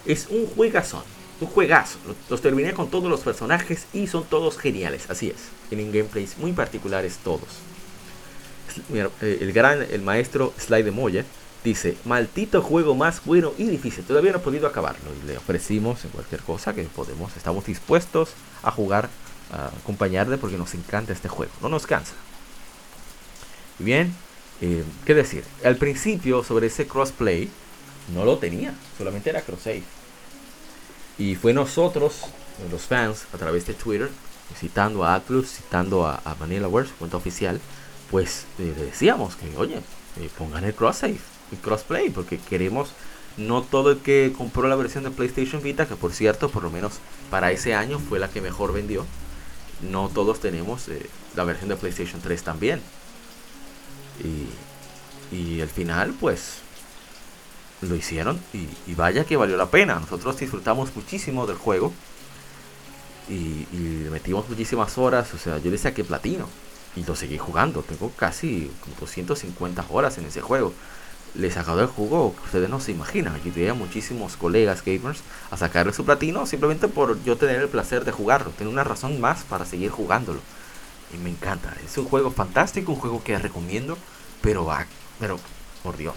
es 0.04 0.28
un 0.28 0.46
juegazón, 0.46 1.02
un 1.40 1.48
juegazo. 1.48 1.98
Los 2.28 2.42
terminé 2.42 2.74
con 2.74 2.90
todos 2.90 3.10
los 3.10 3.20
personajes 3.20 3.86
y 3.92 4.06
son 4.06 4.24
todos 4.24 4.58
geniales, 4.58 5.08
así 5.10 5.28
es. 5.28 5.48
Tienen 5.68 5.92
gameplays 5.92 6.38
muy 6.38 6.52
particulares 6.52 7.18
todos. 7.24 7.60
Eh, 8.92 9.38
el 9.40 9.52
gran, 9.52 9.82
el 9.82 10.02
maestro 10.02 10.52
Sly 10.58 10.82
de 10.82 10.90
Moya, 10.90 11.24
dice, 11.64 11.96
maldito 12.04 12.62
juego 12.62 12.94
más 12.94 13.24
bueno 13.24 13.52
y 13.58 13.64
difícil. 13.64 14.04
Todavía 14.04 14.32
no 14.32 14.38
he 14.38 14.42
podido 14.42 14.66
acabarlo. 14.66 15.10
Y 15.22 15.26
le 15.26 15.36
ofrecimos 15.36 16.04
en 16.04 16.10
cualquier 16.10 16.42
cosa 16.42 16.74
que 16.74 16.82
podemos. 16.84 17.36
Estamos 17.36 17.64
dispuestos 17.66 18.30
a 18.62 18.70
jugar, 18.70 19.08
a 19.52 19.66
acompañarle 19.66 20.38
porque 20.38 20.56
nos 20.56 20.74
encanta 20.74 21.12
este 21.12 21.28
juego. 21.28 21.52
No 21.60 21.68
nos 21.68 21.86
cansa. 21.86 22.14
Bien, 23.78 24.14
eh, 24.60 24.84
¿qué 25.04 25.14
decir? 25.14 25.44
Al 25.64 25.76
principio 25.76 26.42
sobre 26.44 26.68
ese 26.68 26.86
crossplay 26.86 27.50
no 28.14 28.24
lo 28.24 28.38
tenía. 28.38 28.74
Solamente 28.96 29.30
era 29.30 29.42
cross 29.42 29.62
save. 29.62 29.82
Y 31.18 31.34
fue 31.34 31.52
nosotros, 31.52 32.22
los 32.70 32.82
fans, 32.82 33.26
a 33.32 33.38
través 33.38 33.66
de 33.66 33.74
Twitter, 33.74 34.10
citando 34.54 35.04
a 35.04 35.14
Atlus, 35.14 35.48
citando 35.48 36.06
a, 36.06 36.20
a 36.24 36.34
Vanilla 36.34 36.68
cuenta 36.98 37.16
oficial, 37.16 37.60
pues 38.10 38.46
eh, 38.58 38.72
le 38.76 38.84
decíamos 38.86 39.36
que, 39.36 39.56
oye, 39.56 39.80
eh, 40.20 40.30
pongan 40.38 40.64
el 40.64 40.74
cross 40.74 40.98
save, 40.98 41.18
el 41.52 41.58
crossplay, 41.58 42.10
porque 42.10 42.38
queremos 42.38 42.90
no 43.36 43.62
todo 43.62 43.90
el 43.90 43.98
que 43.98 44.32
compró 44.36 44.68
la 44.68 44.76
versión 44.76 45.04
de 45.04 45.10
PlayStation 45.10 45.62
Vita, 45.62 45.86
que 45.86 45.96
por 45.96 46.12
cierto, 46.12 46.48
por 46.48 46.62
lo 46.62 46.70
menos 46.70 46.94
para 47.30 47.50
ese 47.52 47.74
año 47.74 47.98
fue 47.98 48.18
la 48.18 48.28
que 48.28 48.40
mejor 48.40 48.72
vendió. 48.72 49.04
No 49.82 50.08
todos 50.08 50.40
tenemos 50.40 50.88
eh, 50.88 51.08
la 51.34 51.44
versión 51.44 51.68
de 51.68 51.76
PlayStation 51.76 52.20
3 52.20 52.42
también. 52.42 52.80
Y, 54.24 55.36
y 55.36 55.60
al 55.60 55.68
final, 55.68 56.14
pues, 56.18 56.60
lo 57.82 57.94
hicieron 57.94 58.40
y, 58.54 58.68
y, 58.90 58.94
vaya 58.94 59.24
que 59.24 59.36
valió 59.36 59.58
la 59.58 59.70
pena. 59.70 59.96
Nosotros 59.96 60.38
disfrutamos 60.38 60.96
muchísimo 60.96 61.46
del 61.46 61.56
juego 61.56 61.92
y, 63.28 63.66
y 63.70 64.08
metimos 64.10 64.48
muchísimas 64.48 64.96
horas. 64.96 65.34
O 65.34 65.38
sea, 65.38 65.58
yo 65.58 65.70
le 65.70 65.76
saqué 65.76 66.04
platino 66.04 66.48
y 66.96 67.04
lo 67.04 67.14
seguí 67.14 67.38
jugando. 67.38 67.82
Tengo 67.82 68.10
casi 68.16 68.70
250 68.98 69.84
horas 69.90 70.18
en 70.18 70.24
ese 70.24 70.40
juego. 70.40 70.72
Le 71.34 71.48
he 71.48 71.50
sacado 71.50 71.82
el 71.82 71.86
jugo 71.86 72.34
ustedes 72.44 72.70
no 72.70 72.80
se 72.80 72.92
imaginan. 72.92 73.34
Ayudé 73.34 73.68
a 73.68 73.74
muchísimos 73.74 74.36
colegas 74.36 74.82
gamers 74.84 75.20
a 75.50 75.56
sacarle 75.56 75.92
su 75.92 76.04
platino 76.04 76.46
simplemente 76.46 76.88
por 76.88 77.22
yo 77.24 77.36
tener 77.36 77.60
el 77.60 77.68
placer 77.68 78.04
de 78.04 78.12
jugarlo. 78.12 78.50
Tengo 78.56 78.70
una 78.70 78.84
razón 78.84 79.20
más 79.20 79.44
para 79.44 79.66
seguir 79.66 79.90
jugándolo. 79.90 80.40
Y 81.12 81.18
me 81.18 81.30
encanta. 81.30 81.74
Es 81.84 81.96
un 81.98 82.06
juego 82.06 82.30
fantástico, 82.30 82.92
un 82.92 82.98
juego 82.98 83.22
que 83.22 83.38
recomiendo. 83.38 83.98
Pero, 84.40 84.66
pero 85.20 85.38
por 85.82 85.96
Dios, 85.96 86.14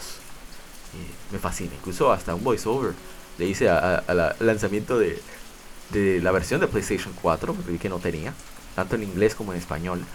me 1.31 1.39
fascina. 1.39 1.71
Incluso 1.75 2.11
hasta 2.11 2.33
un 2.33 2.43
voiceover 2.43 2.93
le 3.37 3.45
hice 3.45 3.69
al 3.69 4.35
lanzamiento 4.39 4.97
de, 4.97 5.21
de 5.91 6.21
la 6.21 6.31
versión 6.31 6.59
de 6.61 6.67
PlayStation 6.67 7.13
4, 7.21 7.53
porque 7.53 7.71
vi 7.71 7.77
que 7.77 7.89
no 7.89 7.99
tenía, 7.99 8.33
tanto 8.75 8.95
en 8.95 9.03
inglés 9.03 9.35
como 9.35 9.53
en 9.53 9.59
español. 9.59 10.05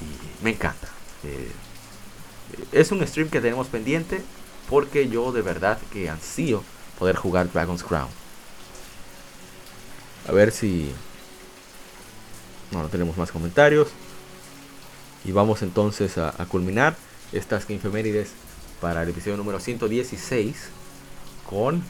Y 0.00 0.44
me 0.44 0.50
encanta. 0.50 0.88
Eh, 1.24 1.50
es 2.72 2.92
un 2.92 3.06
stream 3.06 3.28
que 3.28 3.40
tenemos 3.40 3.66
pendiente 3.68 4.22
porque 4.68 5.08
yo 5.08 5.32
de 5.32 5.42
verdad 5.42 5.78
que 5.92 6.08
ansío 6.08 6.62
poder 6.98 7.16
jugar 7.16 7.50
Dragon's 7.52 7.82
Crown. 7.82 8.08
A 10.28 10.32
ver 10.32 10.52
si... 10.52 10.92
No, 12.70 12.82
no 12.82 12.88
tenemos 12.88 13.16
más 13.16 13.32
comentarios. 13.32 13.88
Y 15.24 15.32
vamos 15.32 15.62
entonces 15.62 16.18
a, 16.18 16.32
culminar 16.46 16.96
estas 17.32 17.68
infemérides 17.70 18.30
para 18.80 19.02
el 19.02 19.08
episodio 19.08 19.36
número 19.36 19.58
116 19.58 20.68
con 21.48 21.82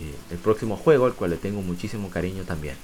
eh, 0.00 0.14
el 0.30 0.38
próximo 0.38 0.76
juego, 0.76 1.06
al 1.06 1.14
cual 1.14 1.30
le 1.30 1.36
tengo 1.36 1.62
muchísimo 1.62 2.10
cariño 2.10 2.44
también. 2.44 2.76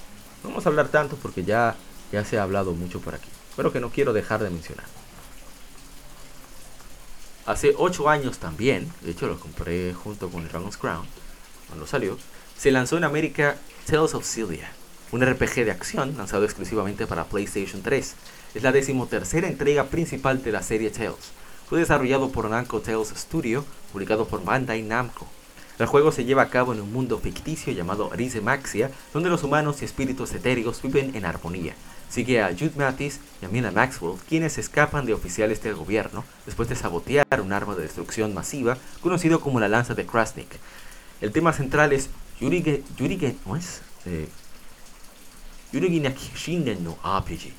No 0.42 0.50
vamos 0.50 0.66
a 0.66 0.68
hablar 0.68 0.88
tanto 0.88 1.16
porque 1.16 1.44
ya, 1.44 1.76
ya 2.12 2.24
se 2.24 2.38
ha 2.38 2.42
hablado 2.42 2.72
mucho 2.72 3.00
por 3.00 3.14
aquí, 3.14 3.28
pero 3.56 3.72
que 3.72 3.80
no 3.80 3.90
quiero 3.90 4.12
dejar 4.12 4.42
de 4.42 4.50
mencionar. 4.50 4.86
Hace 7.46 7.74
8 7.76 8.08
años 8.08 8.38
también, 8.38 8.92
de 9.00 9.10
hecho 9.10 9.26
lo 9.26 9.40
compré 9.40 9.94
junto 9.94 10.28
con 10.28 10.46
Dragon's 10.46 10.76
Crown, 10.76 11.06
cuando 11.68 11.86
salió, 11.86 12.18
se 12.56 12.70
lanzó 12.70 12.96
en 12.96 13.04
América 13.04 13.56
Tales 13.86 14.14
of 14.14 14.26
Cilia, 14.26 14.70
un 15.12 15.24
RPG 15.24 15.64
de 15.64 15.70
acción 15.70 16.16
lanzado 16.16 16.44
exclusivamente 16.44 17.06
para 17.06 17.24
PlayStation 17.24 17.82
3. 17.82 18.14
Es 18.54 18.62
la 18.62 18.72
decimotercera 18.72 19.48
entrega 19.48 19.84
principal 19.84 20.42
de 20.42 20.52
la 20.52 20.62
serie 20.62 20.90
Tales 20.90 21.32
fue 21.70 21.78
desarrollado 21.78 22.32
por 22.32 22.50
Namco 22.50 22.80
Tales 22.80 23.12
Studio, 23.16 23.64
publicado 23.92 24.26
por 24.26 24.44
Bandai 24.44 24.82
Namco. 24.82 25.28
El 25.78 25.86
juego 25.86 26.10
se 26.10 26.24
lleva 26.24 26.42
a 26.42 26.50
cabo 26.50 26.72
en 26.72 26.80
un 26.80 26.92
mundo 26.92 27.16
ficticio 27.20 27.72
llamado 27.72 28.10
Maxia, 28.42 28.90
donde 29.14 29.30
los 29.30 29.44
humanos 29.44 29.80
y 29.80 29.84
espíritus 29.84 30.32
etéreos 30.32 30.82
viven 30.82 31.14
en 31.14 31.24
armonía. 31.24 31.76
Sigue 32.10 32.42
a 32.42 32.48
Jude 32.48 32.72
Mattis 32.76 33.20
y 33.40 33.44
a 33.44 33.48
Mina 33.48 33.70
Maxwell, 33.70 34.18
quienes 34.28 34.58
escapan 34.58 35.06
de 35.06 35.14
oficiales 35.14 35.62
del 35.62 35.76
gobierno 35.76 36.24
después 36.44 36.68
de 36.68 36.74
sabotear 36.74 37.40
un 37.40 37.52
arma 37.52 37.76
de 37.76 37.82
destrucción 37.82 38.34
masiva 38.34 38.76
conocido 39.00 39.40
como 39.40 39.60
la 39.60 39.68
lanza 39.68 39.94
de 39.94 40.04
Krasnik. 40.04 40.58
El 41.20 41.30
tema 41.30 41.52
central 41.52 41.92
es 41.92 42.10
Yurige, 42.40 42.82
¿no 43.46 43.54
es? 43.54 43.82
Eh, 44.06 44.28
no 45.72 46.98
RPG. 47.04 47.52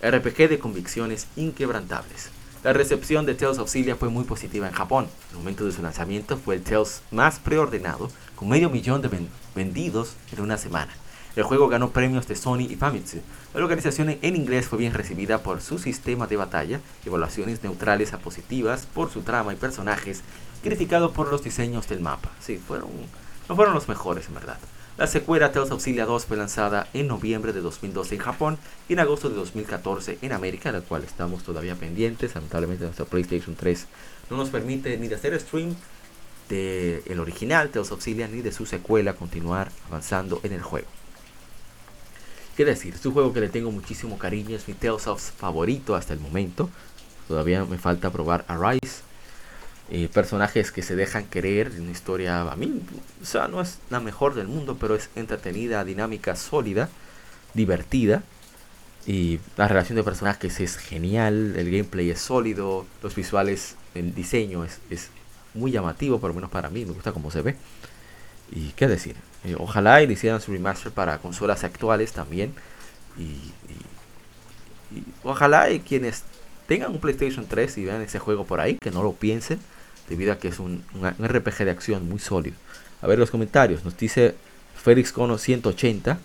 RPG 0.00 0.48
de 0.48 0.58
convicciones 0.60 1.26
inquebrantables. 1.34 2.30
La 2.62 2.72
recepción 2.72 3.26
de 3.26 3.34
Tales 3.34 3.58
of 3.58 3.70
Cilia 3.70 3.96
fue 3.96 4.10
muy 4.10 4.24
positiva 4.24 4.68
en 4.68 4.74
Japón. 4.74 5.08
el 5.32 5.38
momento 5.38 5.64
de 5.64 5.72
su 5.72 5.82
lanzamiento 5.82 6.36
fue 6.36 6.54
el 6.54 6.62
Tales 6.62 7.02
más 7.10 7.40
preordenado, 7.40 8.10
con 8.36 8.48
medio 8.48 8.70
millón 8.70 9.02
de 9.02 9.10
vendidos 9.56 10.14
en 10.32 10.40
una 10.40 10.56
semana. 10.56 10.92
El 11.36 11.42
juego 11.42 11.68
ganó 11.68 11.90
premios 11.90 12.26
de 12.26 12.34
Sony 12.34 12.62
y 12.62 12.76
Famitsu. 12.76 13.18
La 13.52 13.60
localización 13.60 14.16
en 14.22 14.36
inglés 14.36 14.68
fue 14.68 14.78
bien 14.78 14.94
recibida 14.94 15.42
por 15.42 15.60
su 15.60 15.78
sistema 15.78 16.26
de 16.26 16.36
batalla, 16.36 16.80
evaluaciones 17.04 17.62
neutrales 17.62 18.14
a 18.14 18.18
positivas 18.18 18.86
por 18.86 19.10
su 19.10 19.20
trama 19.20 19.52
y 19.52 19.56
personajes, 19.56 20.22
criticado 20.62 21.12
por 21.12 21.30
los 21.30 21.44
diseños 21.44 21.88
del 21.88 22.00
mapa. 22.00 22.30
Sí, 22.40 22.56
fueron, 22.56 22.88
no 23.50 23.54
fueron 23.54 23.74
los 23.74 23.86
mejores 23.86 24.28
en 24.28 24.34
verdad. 24.34 24.56
La 24.96 25.06
secuela 25.06 25.52
Tales 25.52 25.70
of 25.72 25.82
Cilia 25.82 26.06
2 26.06 26.24
fue 26.24 26.38
lanzada 26.38 26.88
en 26.94 27.06
noviembre 27.06 27.52
de 27.52 27.60
2012 27.60 28.14
en 28.14 28.20
Japón 28.22 28.58
y 28.88 28.94
en 28.94 29.00
agosto 29.00 29.28
de 29.28 29.34
2014 29.34 30.20
en 30.22 30.32
América, 30.32 30.72
la 30.72 30.80
cual 30.80 31.04
estamos 31.04 31.42
todavía 31.42 31.74
pendientes. 31.74 32.34
Lamentablemente 32.34 32.84
nuestra 32.84 33.04
PlayStation 33.04 33.54
3 33.56 33.86
no 34.30 34.38
nos 34.38 34.48
permite 34.48 34.96
ni 34.96 35.08
de 35.08 35.16
hacer 35.16 35.38
stream 35.38 35.76
del 36.48 37.02
el 37.04 37.20
original 37.20 37.68
Tales 37.68 37.92
of 37.92 38.06
ni 38.06 38.40
de 38.40 38.52
su 38.52 38.64
secuela 38.64 39.12
continuar 39.12 39.70
avanzando 39.86 40.40
en 40.42 40.54
el 40.54 40.62
juego. 40.62 40.95
¿Qué 42.56 42.64
decir? 42.64 42.94
Es 42.94 43.04
un 43.04 43.12
juego 43.12 43.32
que 43.32 43.40
le 43.40 43.48
tengo 43.48 43.70
muchísimo 43.70 44.18
cariño, 44.18 44.56
es 44.56 44.66
mi 44.66 44.74
Tales 44.74 45.06
of 45.06 45.20
favorito 45.20 45.94
hasta 45.94 46.14
el 46.14 46.20
momento. 46.20 46.70
Todavía 47.28 47.64
me 47.64 47.76
falta 47.76 48.10
probar 48.10 48.44
Arise 48.48 49.02
eh, 49.88 50.08
personajes 50.12 50.72
que 50.72 50.82
se 50.82 50.96
dejan 50.96 51.26
querer, 51.26 51.70
una 51.78 51.92
historia 51.92 52.40
a 52.40 52.56
mí, 52.56 52.82
o 53.22 53.24
sea, 53.24 53.46
no 53.46 53.60
es 53.60 53.78
la 53.88 54.00
mejor 54.00 54.34
del 54.34 54.48
mundo, 54.48 54.76
pero 54.80 54.96
es 54.96 55.10
entretenida, 55.14 55.84
dinámica, 55.84 56.34
sólida, 56.34 56.88
divertida. 57.54 58.24
Y 59.06 59.38
la 59.56 59.68
relación 59.68 59.94
de 59.94 60.02
personajes 60.02 60.58
es 60.58 60.76
genial, 60.76 61.54
el 61.56 61.70
gameplay 61.70 62.10
es 62.10 62.20
sólido, 62.20 62.84
los 63.00 63.14
visuales, 63.14 63.76
el 63.94 64.12
diseño 64.12 64.64
es, 64.64 64.80
es 64.90 65.10
muy 65.54 65.70
llamativo, 65.70 66.18
por 66.18 66.30
lo 66.30 66.34
menos 66.34 66.50
para 66.50 66.68
mí, 66.68 66.84
me 66.84 66.92
gusta 66.92 67.12
cómo 67.12 67.30
se 67.30 67.42
ve. 67.42 67.56
Y 68.50 68.70
qué 68.72 68.88
decir, 68.88 69.14
eh, 69.44 69.54
ojalá 69.58 70.02
y 70.02 70.06
le 70.06 70.14
hicieran 70.14 70.40
su 70.40 70.52
remaster 70.52 70.92
para 70.92 71.18
consolas 71.18 71.64
actuales 71.64 72.12
también. 72.12 72.54
Y, 73.18 73.52
y, 74.92 75.04
ojalá 75.22 75.70
y 75.70 75.80
quienes 75.80 76.24
tengan 76.66 76.92
un 76.92 77.00
PlayStation 77.00 77.46
3 77.46 77.78
y 77.78 77.84
vean 77.84 78.02
ese 78.02 78.18
juego 78.18 78.44
por 78.44 78.60
ahí, 78.60 78.78
que 78.80 78.90
no 78.90 79.02
lo 79.02 79.12
piensen 79.12 79.58
debido 80.08 80.32
a 80.32 80.38
que 80.38 80.48
es 80.48 80.58
un, 80.58 80.84
RPG 80.94 81.64
de 81.64 81.70
acción 81.70 82.08
muy 82.08 82.18
sólido. 82.18 82.56
A 83.02 83.06
ver 83.06 83.18
los 83.18 83.30
comentarios, 83.30 83.84
nos 83.84 83.96
dice 83.96 84.34
Félix 84.82 85.12
Cono 85.12 85.38
180. 85.38 86.18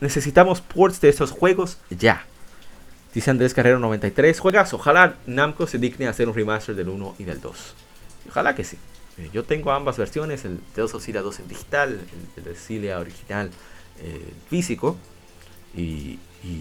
necesitamos 0.00 0.60
ports 0.60 1.00
de 1.00 1.08
estos 1.08 1.30
juegos 1.30 1.78
ya. 1.90 2.24
Dice 3.14 3.30
Andrés 3.30 3.54
Carrero 3.54 3.78
93. 3.78 4.40
Juegas, 4.40 4.74
ojalá 4.74 5.14
Namco 5.26 5.66
se 5.66 5.78
digne 5.78 6.06
a 6.06 6.10
hacer 6.10 6.28
un 6.28 6.34
remaster 6.34 6.74
del 6.74 6.88
1 6.88 7.16
y 7.18 7.24
del 7.24 7.40
2. 7.40 7.74
Ojalá 8.28 8.54
que 8.54 8.64
sí. 8.64 8.76
Eh, 9.18 9.30
yo 9.32 9.44
tengo 9.44 9.70
ambas 9.72 9.96
versiones, 9.96 10.44
el 10.44 10.58
Tales 10.74 10.94
of 10.94 11.06
2 11.06 11.40
en 11.40 11.48
digital, 11.48 12.00
el, 12.36 12.44
de 12.44 12.54
Cilia 12.54 12.98
original 12.98 13.50
eh, 14.00 14.32
físico. 14.48 14.96
Y, 15.76 16.18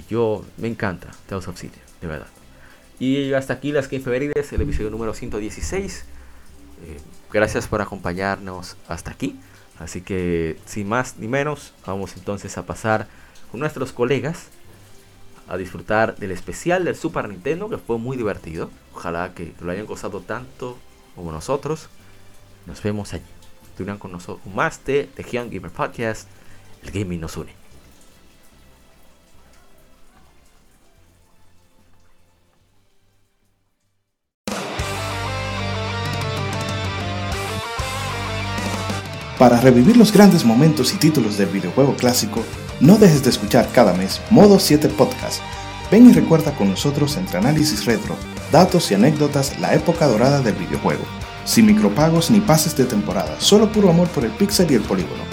yo 0.09 0.45
me 0.57 0.69
encanta 0.69 1.11
Tales 1.27 1.45
of 1.49 1.61
de 1.61 2.07
verdad. 2.07 2.27
Y 2.99 3.33
hasta 3.33 3.53
aquí 3.53 3.73
las 3.73 3.91
Efemérides, 3.91 4.53
el 4.53 4.61
episodio 4.61 4.89
número 4.89 5.13
116. 5.13 6.05
Eh, 6.85 6.99
gracias 7.31 7.67
por 7.67 7.81
acompañarnos 7.81 8.77
hasta 8.87 9.11
aquí. 9.11 9.37
Así 9.79 10.01
que 10.01 10.57
sin 10.65 10.87
más 10.87 11.17
ni 11.17 11.27
menos, 11.27 11.73
vamos 11.85 12.15
entonces 12.15 12.57
a 12.57 12.65
pasar 12.65 13.07
con 13.51 13.59
nuestros 13.59 13.91
colegas 13.91 14.47
a 15.47 15.57
disfrutar 15.57 16.15
del 16.15 16.31
especial 16.31 16.85
del 16.85 16.95
Super 16.95 17.27
Nintendo 17.27 17.69
que 17.69 17.77
fue 17.77 17.97
muy 17.97 18.15
divertido. 18.15 18.69
Ojalá 18.93 19.33
que 19.33 19.53
lo 19.59 19.71
hayan 19.71 19.85
gozado 19.85 20.21
tanto 20.21 20.77
como 21.15 21.31
nosotros. 21.31 21.89
Nos 22.65 22.81
vemos 22.81 23.13
allí. 23.13 23.23
Duran 23.77 23.97
con 23.97 24.11
nosotros 24.11 24.45
más 24.53 24.83
de 24.85 25.09
The 25.15 25.23
Gamer 25.23 25.71
Podcast. 25.71 26.27
El 26.83 26.91
gaming 26.91 27.21
nos 27.21 27.37
une. 27.37 27.63
Para 39.39 39.59
revivir 39.59 39.97
los 39.97 40.13
grandes 40.13 40.45
momentos 40.45 40.93
y 40.93 40.97
títulos 40.97 41.37
del 41.37 41.49
videojuego 41.49 41.95
clásico, 41.95 42.45
no 42.79 42.97
dejes 42.97 43.23
de 43.23 43.31
escuchar 43.31 43.67
cada 43.73 43.93
mes 43.93 44.21
Modo 44.29 44.57
7 44.57 44.87
Podcast. 44.89 45.41
Ven 45.91 46.09
y 46.09 46.13
recuerda 46.13 46.55
con 46.55 46.69
nosotros 46.69 47.17
entre 47.17 47.39
análisis 47.39 47.83
retro, 47.85 48.15
datos 48.51 48.89
y 48.91 48.95
anécdotas 48.95 49.59
la 49.59 49.73
época 49.73 50.07
dorada 50.07 50.41
del 50.41 50.55
videojuego. 50.55 51.03
Sin 51.45 51.65
micropagos 51.65 52.31
ni 52.31 52.39
pases 52.39 52.75
de 52.77 52.85
temporada, 52.85 53.35
solo 53.39 53.71
puro 53.71 53.89
amor 53.89 54.07
por 54.09 54.23
el 54.23 54.31
pixel 54.31 54.71
y 54.71 54.75
el 54.75 54.81
polígono. 54.81 55.23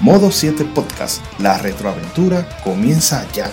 Modo 0.00 0.32
7 0.32 0.64
Podcast, 0.74 1.22
la 1.38 1.58
retroaventura 1.58 2.48
comienza 2.64 3.24
ya. 3.32 3.48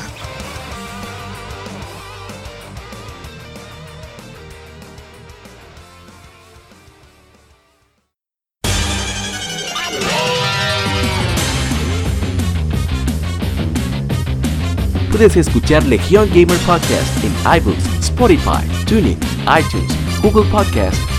Puedes 15.11 15.35
escuchar 15.35 15.83
Legion 15.83 16.29
Gamer 16.29 16.57
Podcast 16.59 17.23
en 17.23 17.33
iBooks, 17.57 17.83
Spotify, 17.99 18.65
TuneIn, 18.87 19.19
iTunes, 19.45 19.91
Google 20.23 20.49
Podcast 20.49 21.18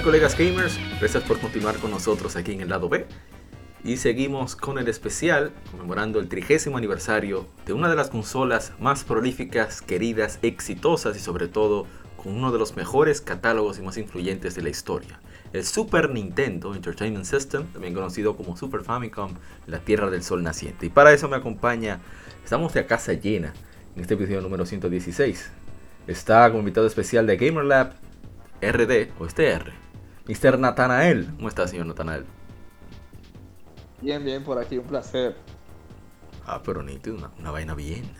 Tal 0.00 0.04
colegas 0.04 0.38
gamers? 0.38 0.78
Gracias 0.98 1.22
por 1.24 1.38
continuar 1.40 1.76
con 1.76 1.90
nosotros 1.90 2.34
aquí 2.36 2.52
en 2.52 2.62
el 2.62 2.70
lado 2.70 2.88
B. 2.88 3.06
Y 3.84 3.98
seguimos 3.98 4.56
con 4.56 4.78
el 4.78 4.88
especial 4.88 5.52
conmemorando 5.70 6.20
el 6.20 6.28
trigésimo 6.28 6.78
aniversario 6.78 7.46
de 7.66 7.74
una 7.74 7.90
de 7.90 7.96
las 7.96 8.08
consolas 8.08 8.72
más 8.78 9.04
prolíficas, 9.04 9.82
queridas, 9.82 10.38
exitosas 10.40 11.16
y 11.16 11.20
sobre 11.20 11.48
todo 11.48 11.86
con 12.16 12.32
uno 12.32 12.50
de 12.50 12.58
los 12.58 12.76
mejores 12.76 13.20
catálogos 13.20 13.78
y 13.78 13.82
más 13.82 13.98
influyentes 13.98 14.54
de 14.54 14.62
la 14.62 14.70
historia. 14.70 15.20
El 15.52 15.66
Super 15.66 16.08
Nintendo 16.08 16.74
Entertainment 16.74 17.26
System, 17.26 17.66
también 17.66 17.92
conocido 17.92 18.36
como 18.36 18.56
Super 18.56 18.82
Famicom, 18.82 19.34
la 19.66 19.80
Tierra 19.80 20.08
del 20.08 20.22
Sol 20.22 20.42
Naciente. 20.42 20.86
Y 20.86 20.88
para 20.88 21.12
eso 21.12 21.28
me 21.28 21.36
acompaña, 21.36 22.00
estamos 22.42 22.72
de 22.72 22.86
casa 22.86 23.12
llena 23.12 23.52
en 23.96 24.02
este 24.02 24.14
episodio 24.14 24.40
número 24.40 24.64
116. 24.64 25.50
Está 26.06 26.48
como 26.48 26.60
invitado 26.60 26.86
especial 26.86 27.26
de 27.26 27.36
GamerLab, 27.36 27.92
RD 28.62 29.10
o 29.18 29.26
este 29.26 29.48
R. 29.48 29.89
Mr. 30.26 30.58
Natanael. 30.58 31.28
¿Cómo 31.36 31.48
está, 31.48 31.66
señor 31.66 31.86
Natanael? 31.86 32.24
Bien, 34.00 34.24
bien, 34.24 34.42
por 34.42 34.58
aquí, 34.58 34.78
un 34.78 34.86
placer. 34.86 35.36
Ah, 36.46 36.60
pero 36.64 36.82
nítido, 36.82 37.16
una, 37.16 37.30
una 37.38 37.50
vaina 37.50 37.74
bien. 37.74 38.10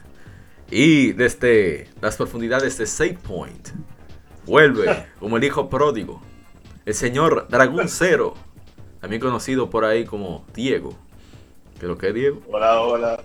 Y 0.70 1.12
desde 1.12 1.88
las 2.00 2.16
profundidades 2.16 2.78
de 2.78 2.86
Save 2.86 3.18
Point, 3.22 3.70
vuelve 4.46 5.06
como 5.18 5.36
el 5.36 5.44
hijo 5.44 5.68
pródigo, 5.68 6.22
el 6.84 6.94
señor 6.94 7.46
Dragón 7.48 7.88
Cero, 7.88 8.34
también 9.00 9.20
conocido 9.20 9.70
por 9.70 9.84
ahí 9.84 10.04
como 10.04 10.44
Diego. 10.54 10.94
¿Qué 11.80 11.86
lo 11.86 11.96
que 11.96 12.08
es 12.08 12.14
Diego? 12.14 12.42
Hola, 12.52 12.80
hola. 12.80 13.24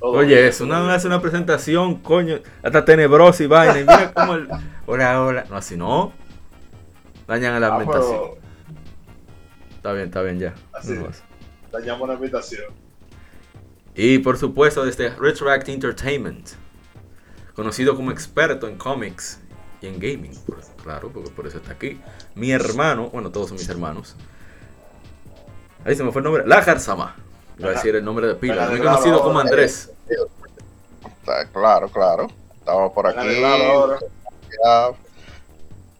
Oye, 0.00 0.48
eso 0.48 0.64
no 0.64 0.76
hace 0.90 1.06
una 1.06 1.20
presentación, 1.20 1.96
coño, 1.96 2.38
hasta 2.62 2.84
tenebrosa 2.84 3.42
y 3.42 3.46
vaina. 3.46 3.78
Y 3.78 3.82
mira 3.82 4.12
cómo 4.12 4.34
el. 4.34 4.48
Hola, 4.86 5.22
hola. 5.22 5.46
No, 5.48 5.56
así 5.56 5.76
no 5.76 6.12
dañan 7.30 7.60
la 7.60 7.68
ah, 7.68 7.70
ambientación. 7.70 8.30
Está 9.76 9.92
bien, 9.92 10.06
está 10.06 10.22
bien 10.22 10.38
ya. 10.40 10.54
Así, 10.72 10.98
dañamos 11.70 12.08
la 12.08 12.14
ambientación. 12.14 12.64
Y 13.94 14.18
por 14.18 14.36
supuesto 14.36 14.84
desde 14.84 15.10
Retroact 15.10 15.68
Entertainment, 15.68 16.50
conocido 17.54 17.94
como 17.94 18.10
experto 18.10 18.66
en 18.66 18.76
cómics 18.76 19.40
y 19.80 19.86
en 19.86 20.00
gaming, 20.00 20.32
claro, 20.82 21.10
porque 21.12 21.30
por 21.30 21.46
eso 21.46 21.58
está 21.58 21.72
aquí. 21.72 22.00
Mi 22.34 22.50
hermano, 22.50 23.10
bueno, 23.10 23.30
todos 23.30 23.48
son 23.48 23.58
mis 23.58 23.68
hermanos. 23.68 24.16
Ahí 25.84 25.94
se 25.94 26.02
me 26.02 26.10
fue 26.12 26.20
el 26.20 26.24
nombre, 26.24 26.46
Lajar 26.46 26.80
Sama. 26.80 27.16
Voy 27.58 27.68
a 27.68 27.72
decir 27.72 27.94
el 27.94 28.04
nombre 28.04 28.26
de 28.26 28.34
pila, 28.34 28.68
muy 28.68 28.80
conocido 28.80 29.22
como 29.22 29.38
Andrés. 29.38 29.92
Claro, 31.52 31.88
claro. 31.88 32.28
Estaba 32.58 32.92
por 32.92 33.06
aquí. 33.06 33.40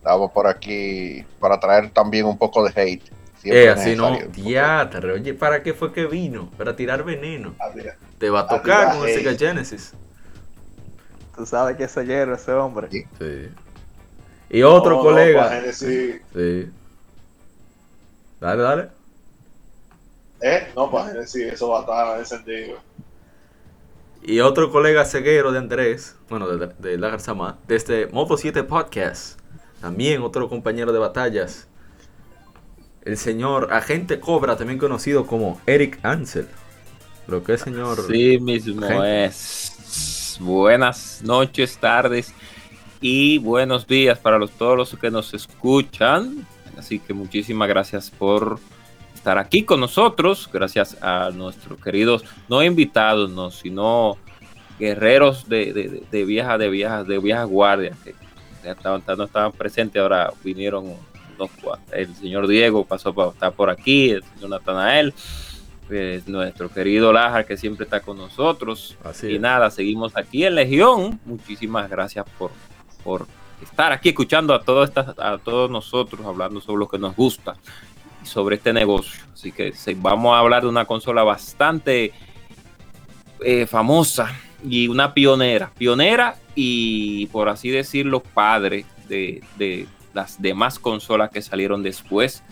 Estamos 0.01 0.33
por 0.33 0.47
aquí 0.47 1.27
para 1.39 1.61
traer 1.61 1.91
también 1.91 2.25
un 2.25 2.39
poco 2.39 2.65
de 2.67 2.71
hate. 2.75 3.03
eh, 3.45 3.69
así 3.69 3.95
no, 3.95 4.17
diatre. 4.35 5.13
Oye, 5.13 5.35
¿para 5.35 5.63
qué 5.63 5.75
fue 5.75 5.93
que 5.93 6.07
vino? 6.07 6.51
Para 6.57 6.75
tirar 6.75 7.05
veneno. 7.05 7.55
Ah, 7.61 7.71
Te 8.19 8.31
va 8.31 8.41
a 8.41 8.47
tocar 8.47 8.97
con 8.97 9.07
el 9.07 9.15
Sega 9.15 9.35
Genesis. 9.37 9.93
Tú 11.37 11.45
sabes 11.45 11.77
que 11.77 11.85
es 11.85 11.95
hierro 11.97 12.35
ese 12.35 12.53
hombre. 12.53 12.89
Sí. 12.91 13.49
Y 14.49 14.63
otro 14.63 15.01
colega. 15.01 15.71
sí. 15.71 16.19
Dale, 18.41 18.63
dale. 18.63 18.89
¿Eh? 20.41 20.69
No, 20.75 20.91
para 20.91 21.11
Genesis, 21.11 21.53
eso 21.53 21.69
va 21.69 21.79
a 21.79 21.81
estar 21.83 22.19
encendido. 22.19 22.79
Y 24.23 24.41
otro 24.41 24.71
colega 24.71 25.05
ceguero 25.05 25.53
de 25.53 25.59
Andrés, 25.59 26.17
bueno, 26.31 26.49
de, 26.49 26.69
de 26.79 26.97
Lagar 26.97 27.21
Sama, 27.21 27.59
desde 27.69 28.07
Moto 28.07 28.39
7 28.39 28.65
Podcast. 28.65 29.40
También 29.81 30.23
otro 30.23 30.49
compañero 30.49 30.93
de 30.93 30.99
batallas. 30.99 31.67
El 33.03 33.17
señor 33.17 33.73
Agente 33.73 34.21
Cobra, 34.21 34.57
también 34.57 34.79
conocido 34.79 35.27
como 35.27 35.61
Eric 35.67 35.99
Ansel. 36.03 36.49
Lo 37.27 37.43
que 37.43 37.55
es 37.55 37.63
señor. 37.63 37.99
Sí, 38.07 38.39
mismo 38.39 39.03
es. 39.03 40.37
Buenas 40.41 41.23
noches, 41.23 41.79
tardes 41.79 42.35
y 43.01 43.39
buenos 43.39 43.87
días 43.87 44.19
para 44.19 44.39
los, 44.39 44.51
todos 44.51 44.77
los 44.77 44.97
que 44.99 45.11
nos 45.11 45.33
escuchan. 45.33 46.47
Así 46.79 46.99
que 46.99 47.15
muchísimas 47.15 47.69
gracias 47.69 48.11
por 48.11 48.59
estar 49.15 49.39
aquí 49.39 49.65
con 49.65 49.81
nosotros. 49.81 50.49
Gracias 50.53 50.97
a 51.03 51.31
nuestros 51.31 51.81
queridos, 51.81 52.25
no 52.49 52.63
invitados, 52.63 53.31
no, 53.31 53.51
sino 53.51 54.19
guerreros 54.79 55.49
de, 55.49 55.73
de, 55.73 56.03
de, 56.11 56.25
vieja, 56.25 56.59
de 56.59 56.69
viejas, 56.69 57.07
de 57.07 57.19
viejas 57.19 57.49
guardias 57.49 57.97
que 58.03 58.15
estaban, 58.65 59.03
no 59.17 59.25
estaban 59.25 59.53
presentes, 59.53 60.01
ahora 60.01 60.33
vinieron 60.43 60.95
dos, 61.39 61.51
el 61.93 62.15
señor 62.15 62.47
Diego 62.47 62.85
pasó 62.85 63.15
para 63.15 63.31
estar 63.31 63.53
por 63.53 63.71
aquí, 63.71 64.11
el 64.11 64.23
señor 64.23 64.51
Natanael, 64.51 65.15
pues, 65.89 66.29
nuestro 66.29 66.69
querido 66.69 67.13
Lajar 67.13 67.47
que 67.47 67.57
siempre 67.57 67.85
está 67.85 68.01
con 68.01 68.17
nosotros. 68.17 68.97
y 69.23 69.39
nada, 69.39 69.71
seguimos 69.71 70.17
aquí 70.17 70.45
en 70.45 70.55
Legión. 70.55 71.19
Muchísimas 71.25 71.91
gracias 71.91 72.25
por, 72.39 72.53
por 73.03 73.27
estar 73.61 73.91
aquí 73.93 74.11
escuchando 74.11 74.55
a, 74.55 74.63
todos 74.63 74.93
a 74.97 75.39
todos 75.39 75.69
nosotros 75.69 76.25
hablando 76.25 76.61
sobre 76.61 76.79
lo 76.79 76.89
que 76.89 76.99
nos 76.99 77.17
gusta 77.17 77.57
y 78.23 78.27
sobre 78.27 78.57
este 78.57 78.73
negocio. 78.73 79.21
Así 79.33 79.51
que 79.51 79.73
vamos 79.97 80.35
a 80.37 80.39
hablar 80.39 80.63
de 80.63 80.69
una 80.69 80.85
consola 80.85 81.25
bastante 81.25 82.13
eh, 83.41 83.67
famosa 83.67 84.31
y 84.69 84.89
una 84.89 85.15
pionera. 85.15 85.71
Pionera 85.77 86.37
y 86.55 87.27
por 87.27 87.49
así 87.49 87.71
decirlo, 87.71 88.21
padre 88.21 88.85
de, 89.09 89.87
las 90.15 90.41
demás 90.41 90.79
consolas 90.79 91.31
que 91.31 91.43
salieron 91.43 91.83
después 91.83 92.43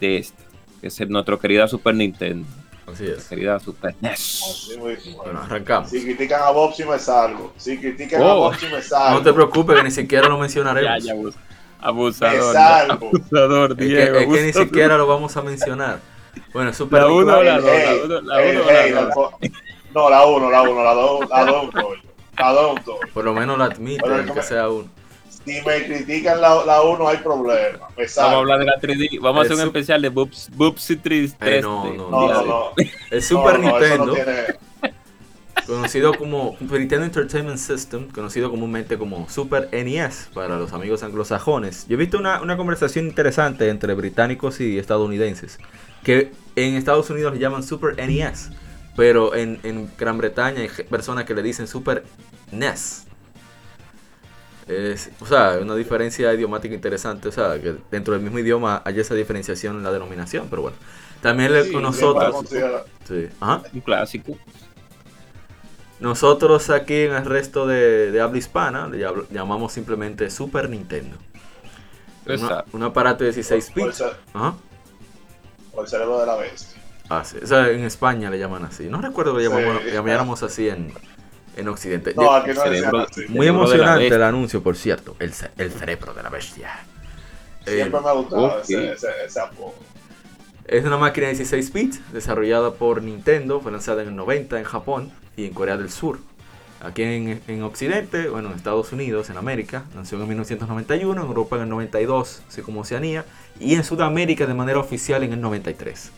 de 0.00 0.18
esta, 0.18 0.42
que 0.80 0.86
es 0.88 1.08
nuestro 1.08 1.38
querida 1.38 1.68
Super 1.68 1.94
Nintendo. 1.94 2.46
Así 2.90 3.06
es. 3.06 3.24
Querida 3.28 3.60
Super 3.60 3.94
NES. 4.00 4.76
bueno, 4.78 5.40
arrancamos. 5.40 5.90
Si 5.90 6.02
critican 6.02 6.42
a 6.42 6.50
Bob, 6.50 6.74
si 6.74 6.84
me 6.84 6.98
salgo. 6.98 7.52
Si 7.56 7.78
critican 7.78 8.20
a 8.20 8.24
oh, 8.24 8.38
Bob, 8.38 8.56
si 8.56 8.66
me 8.66 8.82
salgo. 8.82 9.18
No 9.18 9.22
te 9.22 9.32
preocupes, 9.32 9.76
que 9.76 9.84
ni 9.84 9.90
siquiera 9.90 10.28
lo 10.28 10.38
mencionaremos. 10.38 11.04
Ya, 11.04 11.14
ya, 11.14 11.20
abusador. 11.80 12.56
Abusador, 12.90 13.76
Diego. 13.76 14.18
Es, 14.18 14.26
que, 14.26 14.42
ni 14.42 14.52
siquiera 14.52 14.96
lo 14.96 15.06
vamos 15.06 15.36
a 15.36 15.42
mencionar. 15.42 16.00
Bueno, 16.52 16.72
Super 16.72 17.02
La 17.02 17.08
1 17.08 17.36
o 17.38 17.42
la 17.42 17.60
2. 17.60 18.24
La 18.24 18.42
1 18.42 18.60
o 18.60 18.66
la 18.66 19.02
2. 19.14 19.34
No, 19.94 20.08
la 20.10 20.26
1, 20.26 20.50
la 20.50 20.62
1, 20.62 20.84
la 20.84 20.94
2, 20.94 21.28
la 21.28 21.44
2, 21.44 21.70
Adopto. 22.36 22.98
Por 23.12 23.24
lo 23.24 23.34
menos 23.34 23.56
Pero 23.78 24.14
aunque 24.14 24.28
como- 24.30 24.42
sea 24.42 24.68
uno. 24.68 24.88
Si 25.44 25.60
me 25.62 25.84
critican 25.86 26.40
la, 26.40 26.64
la 26.64 26.82
1, 26.82 27.08
hay 27.08 27.16
problema. 27.18 27.88
Me 27.96 28.04
Vamos 28.04 28.18
a 28.18 28.36
hablar 28.38 28.58
de 28.60 28.64
la 28.64 28.76
3D. 28.80 29.18
Vamos 29.20 29.40
a 29.40 29.44
hacer 29.44 29.56
un 29.56 29.62
especial 29.68 30.00
de 30.00 30.10
Bubs- 30.10 30.48
Bubsy 30.54 30.96
3D. 30.96 31.34
Eh, 31.40 31.60
no, 31.60 31.84
no, 31.92 32.10
No, 32.10 32.32
no, 32.32 32.44
no. 32.44 32.64
El 33.10 33.22
Super 33.22 33.58
Nintendo, 33.58 34.14
tiene- 34.14 34.56
conocido 35.66 36.14
como 36.14 36.56
Super 36.58 36.80
Nintendo 36.80 37.04
Entertainment 37.06 37.58
System, 37.58 38.08
conocido 38.10 38.50
comúnmente 38.50 38.96
como 38.98 39.28
Super 39.28 39.68
NES 39.72 40.30
para 40.34 40.56
los 40.58 40.72
amigos 40.72 41.02
anglosajones. 41.02 41.86
Yo 41.88 41.94
he 41.94 41.98
visto 41.98 42.18
una, 42.18 42.40
una 42.40 42.56
conversación 42.56 43.06
interesante 43.06 43.68
entre 43.68 43.94
británicos 43.94 44.60
y 44.60 44.78
estadounidenses, 44.78 45.58
que 46.02 46.32
en 46.56 46.74
Estados 46.74 47.10
Unidos 47.10 47.34
le 47.34 47.38
llaman 47.40 47.62
Super 47.62 47.96
NES, 47.96 48.50
pero 48.96 49.34
en, 49.34 49.58
en 49.62 49.90
Gran 49.98 50.18
Bretaña 50.18 50.60
hay 50.60 50.68
personas 50.84 51.24
que 51.24 51.34
le 51.34 51.42
dicen 51.42 51.66
Super 51.66 52.04
NES. 52.50 53.04
Es, 54.68 55.10
o 55.20 55.26
sea, 55.26 55.58
una 55.60 55.74
diferencia 55.74 56.32
idiomática 56.32 56.74
interesante, 56.74 57.28
o 57.28 57.32
sea, 57.32 57.60
que 57.60 57.74
dentro 57.90 58.14
del 58.14 58.22
mismo 58.22 58.38
idioma 58.38 58.80
hay 58.84 59.00
esa 59.00 59.14
diferenciación 59.14 59.76
en 59.76 59.82
la 59.82 59.90
denominación, 59.92 60.46
pero 60.48 60.62
bueno. 60.62 60.76
También 61.20 61.52
le- 61.52 61.64
Sí, 61.64 61.72
con 61.72 61.82
nosotros... 61.82 62.46
Sí. 63.08 63.28
Ajá. 63.40 63.62
Un 63.72 63.80
clásico. 63.80 64.36
Nosotros 66.00 66.68
aquí 66.70 67.02
en 67.02 67.12
el 67.12 67.24
resto 67.24 67.66
de, 67.66 68.10
de 68.10 68.20
habla 68.20 68.38
hispana 68.38 68.88
le 68.88 68.98
llam- 68.98 69.26
llamamos 69.30 69.72
simplemente 69.72 70.30
Super 70.30 70.68
Nintendo. 70.68 71.16
Una- 72.26 72.64
un 72.72 72.82
aparato 72.82 73.24
de 73.24 73.30
16 73.32 73.70
por 73.70 73.80
el 73.82 73.86
bits. 73.88 73.98
ce- 73.98 74.04
Ajá. 74.34 74.54
por 75.72 75.84
el 75.84 75.90
cerebro 75.90 76.18
de 76.20 76.26
la 76.26 76.36
bestia. 76.36 76.81
Ah, 77.08 77.24
sí. 77.24 77.36
O 77.42 77.46
sea, 77.46 77.68
en 77.68 77.84
España 77.84 78.30
le 78.30 78.38
llaman 78.38 78.64
así. 78.64 78.84
No 78.88 79.00
recuerdo 79.00 79.36
que 79.36 79.44
Sí. 79.44 79.48
llamamos, 79.50 79.82
llamáramos 79.92 80.42
así 80.42 80.68
en, 80.68 80.92
en 81.56 81.68
Occidente. 81.68 82.14
No, 82.16 82.32
aquí 82.32 82.52
no 82.54 82.62
cerebro- 82.62 83.00
así. 83.00 83.22
muy 83.28 83.46
emocionante 83.46 84.06
el 84.08 84.22
anuncio, 84.22 84.62
por 84.62 84.76
cierto. 84.76 85.16
El, 85.18 85.32
ce- 85.32 85.50
el 85.58 85.70
cerebro 85.72 86.14
de 86.14 86.22
la 86.22 86.30
bestia. 86.30 86.70
Siempre 87.66 88.00
me 88.00 88.08
ha 88.08 88.12
gustado 88.12 88.60
ese, 88.60 88.92
ese, 88.92 89.08
ese 89.26 89.40
apodo. 89.40 89.74
Es 90.66 90.84
una 90.84 90.96
máquina 90.96 91.26
de 91.26 91.34
16 91.34 91.72
bits 91.72 92.00
desarrollada 92.12 92.72
por 92.74 93.02
Nintendo, 93.02 93.60
fue 93.60 93.72
lanzada 93.72 94.02
en 94.02 94.08
el 94.08 94.16
90 94.16 94.58
en 94.58 94.64
Japón 94.64 95.12
y 95.36 95.44
en 95.46 95.52
Corea 95.54 95.76
del 95.76 95.90
Sur. 95.90 96.18
Aquí 96.80 97.02
en, 97.02 97.40
en 97.46 97.62
Occidente, 97.62 98.28
bueno, 98.28 98.48
en 98.50 98.56
Estados 98.56 98.90
Unidos, 98.92 99.30
en 99.30 99.36
América, 99.36 99.84
nació 99.94 100.20
en 100.20 100.26
1991, 100.28 101.20
en 101.20 101.26
Europa 101.28 101.56
en 101.56 101.62
el 101.62 101.68
92, 101.68 102.42
así 102.48 102.62
como 102.62 102.80
Oceanía, 102.80 103.24
y 103.60 103.74
en 103.74 103.84
Sudamérica 103.84 104.46
de 104.46 104.54
manera 104.54 104.80
oficial 104.80 105.22
en 105.22 105.32
el 105.34 105.40
93. 105.40 106.10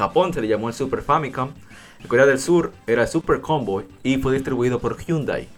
Japón 0.00 0.32
se 0.34 0.40
le 0.40 0.48
llamó 0.48 0.68
el 0.68 0.74
Super 0.74 1.02
Famicom, 1.02 1.50
en 2.00 2.08
Corea 2.08 2.26
del 2.26 2.38
Sur 2.40 2.72
era 2.86 3.02
el 3.02 3.08
Super 3.08 3.40
Comboy 3.40 3.84
y 4.02 4.16
fue 4.16 4.32
distribuido 4.32 4.78
por 4.80 4.96
Hyundai. 4.98 5.48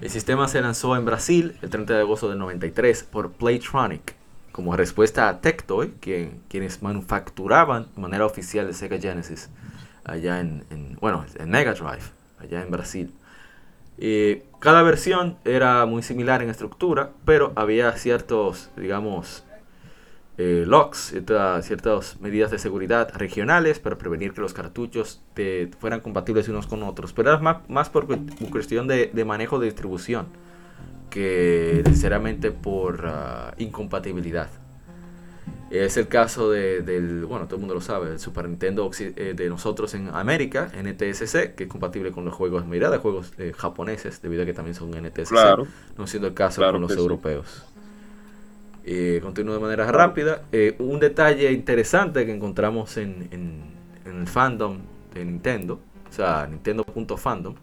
El 0.00 0.10
sistema 0.10 0.46
se 0.46 0.60
lanzó 0.60 0.94
en 0.96 1.06
Brasil 1.06 1.56
el 1.62 1.70
30 1.70 1.94
de 1.94 2.00
agosto 2.00 2.28
del 2.28 2.38
93 2.38 3.02
por 3.04 3.32
Playtronic 3.32 4.14
como 4.52 4.76
respuesta 4.76 5.28
a 5.28 5.40
Tectoy, 5.40 5.94
quien- 6.00 6.42
quienes 6.50 6.82
manufacturaban 6.82 7.86
de 7.94 8.00
manera 8.02 8.26
oficial 8.26 8.66
el 8.66 8.74
Sega 8.74 8.98
Genesis 8.98 9.48
allá 10.04 10.40
en, 10.40 10.64
en- 10.70 10.96
bueno, 11.00 11.24
en 11.38 11.48
Mega 11.50 11.72
Drive, 11.72 12.04
allá 12.38 12.62
en 12.62 12.70
Brasil. 12.70 13.12
Cada 14.60 14.82
versión 14.82 15.38
era 15.46 15.86
muy 15.86 16.02
similar 16.02 16.42
en 16.42 16.50
estructura, 16.50 17.12
pero 17.24 17.52
había 17.56 17.90
ciertos, 17.92 18.68
digamos, 18.76 19.44
eh, 20.38 20.64
locks, 20.66 20.98
cierta- 21.10 21.60
ciertas 21.62 22.20
medidas 22.20 22.50
de 22.50 22.58
seguridad 22.58 23.10
regionales 23.14 23.78
para 23.80 23.96
prevenir 23.96 24.32
que 24.34 24.40
los 24.42 24.52
cartuchos 24.52 25.22
te- 25.34 25.70
fueran 25.80 26.00
compatibles 26.00 26.48
unos 26.48 26.66
con 26.66 26.82
otros. 26.82 27.12
Pero 27.12 27.30
era 27.30 27.38
más, 27.40 27.58
más 27.68 27.88
por 27.88 28.06
cu- 28.06 28.26
por 28.26 28.50
cuestión 28.50 28.86
de, 28.86 29.10
de 29.12 29.24
manejo 29.24 29.58
de 29.58 29.66
distribución 29.66 30.26
que 31.10 31.82
necesariamente 31.86 32.50
por 32.50 33.04
ah, 33.06 33.54
incompatibilidad. 33.58 34.48
Es 35.70 35.96
el 35.96 36.06
caso 36.06 36.50
de- 36.50 36.82
del, 36.82 37.24
bueno, 37.26 37.46
todo 37.46 37.56
el 37.56 37.60
mundo 37.60 37.74
lo 37.74 37.80
sabe, 37.80 38.12
el 38.12 38.18
Super 38.20 38.48
Nintendo 38.48 38.88
eh, 39.00 39.34
de 39.36 39.48
nosotros 39.48 39.94
en 39.94 40.08
América, 40.14 40.70
NTSC, 40.80 41.54
que 41.56 41.64
es 41.64 41.68
compatible 41.68 42.12
con 42.12 42.24
los 42.24 42.34
juegos, 42.34 42.64
mayoría 42.66 42.90
de 42.90 42.98
juegos 42.98 43.32
eh, 43.38 43.52
japoneses, 43.56 44.22
debido 44.22 44.42
a 44.42 44.46
que 44.46 44.52
también 44.52 44.74
son 44.76 44.90
NTSC, 44.90 45.30
Claro. 45.30 45.66
no 45.98 46.06
siendo 46.06 46.28
el 46.28 46.34
caso 46.34 46.60
Claro 46.60 46.74
con 46.74 46.82
los 46.82 46.92
sí. 46.92 46.98
europeos. 46.98 47.64
Eh, 48.86 49.20
continúo 49.22 49.54
de 49.54 49.60
manera 49.60 49.90
rápida. 49.92 50.42
Eh, 50.52 50.76
un 50.78 51.00
detalle 51.00 51.52
interesante 51.52 52.24
que 52.26 52.32
encontramos 52.32 52.96
en, 52.98 53.28
en- 53.32 53.64
en 54.04 54.20
el 54.20 54.28
fandom 54.28 54.78
de 55.14 55.24
Nintendo, 55.24 55.80
o 56.08 56.12
sea, 56.12 56.46
Nintendo.fandom, 56.48 57.56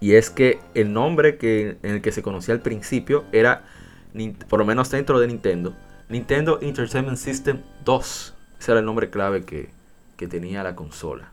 y 0.00 0.14
es 0.14 0.30
que 0.30 0.58
el 0.74 0.92
nombre 0.92 1.38
que, 1.38 1.78
en 1.82 1.94
el 1.96 2.02
que 2.02 2.12
se 2.12 2.22
conocía 2.22 2.54
al 2.54 2.60
principio 2.60 3.24
era, 3.32 3.64
por 4.48 4.58
lo 4.58 4.64
menos 4.66 4.90
dentro 4.90 5.18
de 5.20 5.26
Nintendo, 5.28 5.74
Nintendo 6.08 6.58
Entertainment 6.60 7.16
System 7.18 7.60
2. 7.84 8.34
Ese 8.60 8.70
era 8.72 8.80
el 8.80 8.86
nombre 8.86 9.10
clave 9.10 9.44
que, 9.44 9.70
que 10.16 10.28
tenía 10.28 10.62
la 10.62 10.74
consola. 10.74 11.32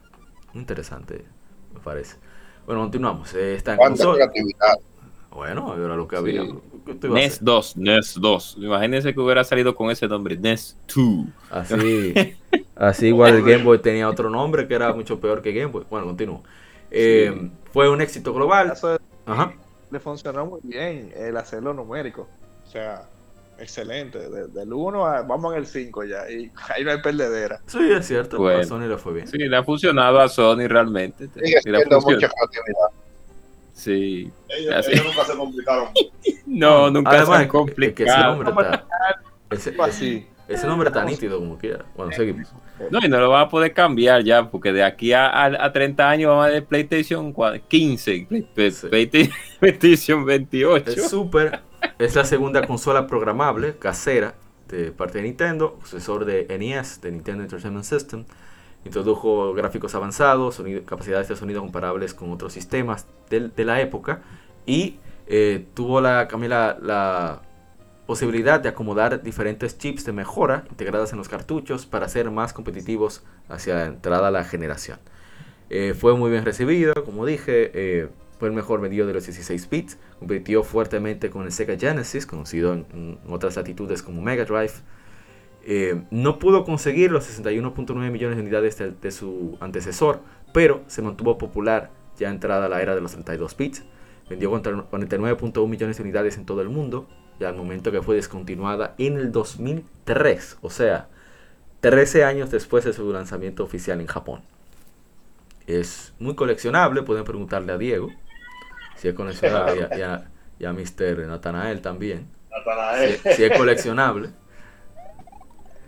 Muy 0.53 0.61
interesante, 0.61 1.25
me 1.73 1.79
parece. 1.79 2.17
Bueno, 2.65 2.81
continuamos. 2.81 3.33
Eh, 3.35 3.61
consola. 3.77 4.15
creatividad. 4.29 4.75
Bueno, 5.31 5.73
era 5.75 5.95
lo 5.95 6.07
que 6.07 6.15
había. 6.17 6.43
Sí. 6.43 6.53
¿Qué 6.85 6.95
te 6.95 7.07
iba 7.07 7.15
a 7.17 7.19
NES 7.21 7.33
hacer? 7.33 7.43
2, 7.45 7.77
NES 7.77 8.15
2. 8.19 8.57
Imagínense 8.59 9.13
que 9.13 9.19
hubiera 9.19 9.43
salido 9.43 9.75
con 9.75 9.89
ese 9.91 10.07
nombre, 10.07 10.37
NES 10.37 10.77
2. 10.95 11.25
Así, 11.49 12.13
así 12.75 13.07
igual 13.07 13.35
el 13.35 13.43
Game 13.43 13.63
Boy 13.63 13.79
tenía 13.79 14.09
otro 14.09 14.29
nombre 14.29 14.67
que 14.67 14.73
era 14.75 14.93
mucho 14.93 15.19
peor 15.19 15.41
que 15.41 15.51
Game 15.53 15.71
Boy. 15.71 15.85
Bueno, 15.89 16.07
continúo. 16.07 16.43
Eh, 16.89 17.49
Fue 17.71 17.89
un 17.89 18.01
éxito 18.01 18.33
global. 18.33 18.71
Eso 18.73 18.97
Ajá. 19.25 19.53
le 19.91 19.99
funcionó 19.99 20.45
muy 20.45 20.59
bien 20.63 21.11
el 21.15 21.37
hacerlo 21.37 21.73
numérico. 21.73 22.27
O 22.67 22.69
sea, 22.69 23.03
excelente. 23.59 24.17
De- 24.29 24.47
del 24.47 24.73
1 24.73 25.05
a, 25.05 25.21
vamos 25.21 25.53
en 25.53 25.59
el 25.59 25.65
5 25.67 26.03
ya. 26.05 26.29
Y 26.29 26.51
ahí 26.75 26.83
no 26.83 26.91
hay 26.91 27.01
perdedera. 27.01 27.61
Sí, 27.67 27.79
es 27.91 28.07
cierto. 28.07 28.37
Bueno. 28.39 28.59
A 28.59 28.63
Sony 28.65 28.87
le 28.87 28.97
fue 28.97 29.13
bien. 29.13 29.27
Sí, 29.27 29.37
le 29.37 29.55
ha 29.55 29.63
funcionado 29.63 30.19
a 30.19 30.27
Sony 30.27 30.67
realmente. 30.67 31.27
Sí, 31.33 31.69
le 31.69 31.77
ha 31.77 31.81
funcionado. 31.81 32.01
mucha. 32.01 32.29
Sí. 33.73 34.31
Ellos, 34.49 34.87
ellos 34.87 35.05
nunca 35.05 35.25
se 35.25 35.37
complicaron. 35.37 35.87
No, 36.45 36.91
nunca 36.91 37.11
Además, 37.11 37.27
se 37.27 37.33
han 37.35 37.41
es 37.43 37.49
que- 37.51 37.57
es 37.57 37.63
ese 37.63 38.11
complicado. 38.11 38.43
nombre 38.43 38.49
está. 38.49 38.85
Ese, 39.49 40.25
ese 40.49 40.67
nombre 40.67 40.89
está 40.89 41.05
nítido 41.05 41.39
como 41.39 41.57
quiera. 41.57 41.85
Bueno, 41.95 42.11
seguimos. 42.11 42.51
No, 42.89 42.99
y 43.01 43.07
no 43.07 43.19
lo 43.21 43.29
van 43.29 43.43
a 43.43 43.49
poder 43.49 43.73
cambiar 43.73 44.23
ya, 44.23 44.49
porque 44.51 44.73
de 44.73 44.83
aquí 44.83 45.13
a, 45.13 45.27
a, 45.27 45.65
a 45.65 45.71
30 45.71 46.09
años 46.09 46.29
vamos 46.29 46.45
a 46.47 46.49
ver 46.49 46.65
PlayStation 46.65 47.33
cua- 47.33 47.61
15, 47.67 48.25
Play- 48.27 48.41
Play- 48.53 48.71
Sí. 48.71 48.87
Play- 48.87 49.29
PlayStation 49.61 50.25
28. 50.25 50.89
El 50.91 50.99
Super 50.99 51.61
es 51.99 52.15
la 52.15 52.25
segunda 52.25 52.67
consola 52.67 53.07
programable 53.07 53.77
casera 53.77 54.35
de 54.67 54.91
parte 54.91 55.19
de 55.19 55.25
Nintendo, 55.25 55.79
sucesor 55.83 56.25
de 56.25 56.47
NES, 56.59 56.99
de 57.01 57.11
Nintendo 57.11 57.43
Entertainment 57.43 57.85
System. 57.85 58.25
Introdujo 58.85 59.53
gráficos 59.53 59.93
avanzados, 59.95 60.55
sonido- 60.55 60.83
capacidades 60.85 61.27
de 61.27 61.35
sonido 61.35 61.61
comparables 61.61 62.13
con 62.13 62.31
otros 62.31 62.53
sistemas 62.53 63.05
de, 63.29 63.65
la 63.65 63.81
época 63.81 64.21
y 64.65 64.97
eh, 65.27 65.65
tuvo 65.73 66.01
la, 66.01 66.27
la, 66.81 67.41
posibilidad 68.05 68.59
de 68.59 68.67
acomodar 68.67 69.23
diferentes 69.23 69.77
chips 69.77 70.03
de 70.03 70.11
mejora 70.11 70.65
integradas 70.69 71.13
en 71.13 71.17
los 71.17 71.29
cartuchos 71.29 71.85
para 71.85 72.09
ser 72.09 72.29
más 72.29 72.51
competitivos 72.51 73.23
hacia 73.47 73.75
la 73.75 73.85
entrada 73.85 74.27
a 74.27 74.31
la 74.31 74.43
generación. 74.43 74.99
Eh, 75.69 75.93
fue 75.93 76.17
muy 76.17 76.29
bien 76.29 76.43
recibido, 76.43 76.93
como 77.05 77.25
dije, 77.25 77.71
eh, 77.73 78.09
fue 78.37 78.49
el 78.49 78.53
mejor 78.53 78.81
vendido 78.81 79.07
de 79.07 79.13
los 79.13 79.25
16 79.25 79.69
bits, 79.69 79.97
compitió 80.19 80.63
fuertemente 80.63 81.29
con 81.29 81.45
el 81.45 81.53
Sega 81.53 81.77
Genesis, 81.77 82.25
conocido 82.25 82.73
en 82.73 83.17
otras 83.29 83.55
latitudes 83.55 84.03
como 84.03 84.21
Mega 84.21 84.43
Drive. 84.43 84.73
Eh, 85.63 86.03
no 86.11 86.39
pudo 86.39 86.63
conseguir 86.63 87.11
los 87.11 87.25
61.9 87.25 88.09
millones 88.11 88.37
de 88.37 88.43
unidades 88.43 88.77
de, 88.77 88.91
de 88.91 89.11
su 89.11 89.57
antecesor, 89.59 90.21
pero 90.53 90.81
se 90.87 91.01
mantuvo 91.01 91.37
popular 91.37 91.91
ya 92.17 92.29
entrada 92.29 92.67
la 92.69 92.81
era 92.81 92.95
de 92.95 93.01
los 93.01 93.11
32 93.11 93.55
bits. 93.57 93.83
Vendió 94.29 94.51
49.1 94.51 95.67
millones 95.67 95.97
de 95.97 96.03
unidades 96.03 96.37
en 96.37 96.45
todo 96.45 96.61
el 96.61 96.69
mundo, 96.69 97.07
ya 97.39 97.49
al 97.49 97.55
momento 97.55 97.91
que 97.91 98.01
fue 98.01 98.15
descontinuada 98.15 98.95
en 98.97 99.17
el 99.17 99.31
2003, 99.31 100.57
o 100.61 100.69
sea, 100.69 101.07
13 101.81 102.23
años 102.23 102.49
después 102.51 102.85
de 102.85 102.93
su 102.93 103.11
lanzamiento 103.11 103.63
oficial 103.63 103.99
en 104.01 104.07
Japón. 104.07 104.41
Es 105.67 106.13
muy 106.19 106.35
coleccionable, 106.35 107.03
pueden 107.03 107.23
preguntarle 107.23 107.71
a 107.73 107.77
Diego, 107.77 108.09
si 108.95 109.07
es 109.07 109.13
coleccionable, 109.13 109.79
y 109.79 109.83
a, 109.83 109.97
y 109.97 110.01
a- 110.01 110.27
y 110.59 110.65
a 110.65 110.73
Mr. 110.73 111.25
Natanael 111.27 111.81
también, 111.81 112.27
si 113.35 113.43
es 113.43 113.57
coleccionable. 113.57 114.29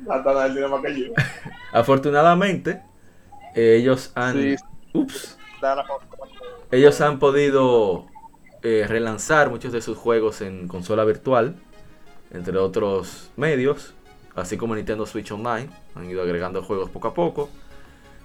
Natanael 0.05 0.53
tiene 0.53 0.67
más 0.67 0.81
que 0.81 0.99
yo. 0.99 1.13
Afortunadamente, 1.71 2.81
eh, 3.55 3.77
ellos 3.79 4.11
han... 4.15 4.33
Sí. 4.33 4.55
Ups. 4.93 5.37
Ellos 6.71 7.01
han 7.01 7.19
podido 7.19 8.07
eh, 8.61 8.85
relanzar 8.87 9.49
muchos 9.49 9.71
de 9.71 9.81
sus 9.81 9.97
juegos 9.97 10.41
en 10.41 10.67
consola 10.67 11.03
virtual, 11.03 11.55
entre 12.31 12.57
otros 12.57 13.31
medios, 13.37 13.93
así 14.35 14.57
como 14.57 14.75
Nintendo 14.75 15.05
Switch 15.05 15.31
Online. 15.31 15.69
Han 15.95 16.09
ido 16.09 16.21
agregando 16.21 16.63
juegos 16.63 16.89
poco 16.89 17.07
a 17.09 17.13
poco. 17.13 17.49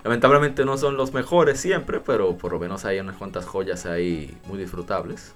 Lamentablemente 0.04 0.64
no 0.64 0.78
son 0.78 0.96
los 0.96 1.12
mejores 1.12 1.60
siempre, 1.60 2.00
pero 2.00 2.36
por 2.36 2.52
lo 2.52 2.58
menos 2.58 2.84
hay 2.84 3.00
unas 3.00 3.16
cuantas 3.16 3.44
joyas 3.46 3.84
ahí 3.86 4.36
muy 4.46 4.58
disfrutables. 4.58 5.34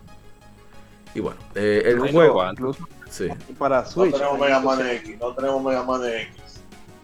Y 1.14 1.20
bueno, 1.20 1.40
eh, 1.54 1.82
el 1.84 1.98
juego... 1.98 2.48
Incluso 2.50 2.88
Sí. 3.12 3.28
para 3.58 3.82
No 3.82 3.86
Switch. 3.86 4.12
tenemos 4.14 4.38
Mega 4.40 4.60
Man 4.60 4.86
X, 4.86 5.18
no 5.20 5.34
tenemos 5.34 5.62
Mega 5.62 5.82
Man 5.84 6.00
X. 6.04 6.28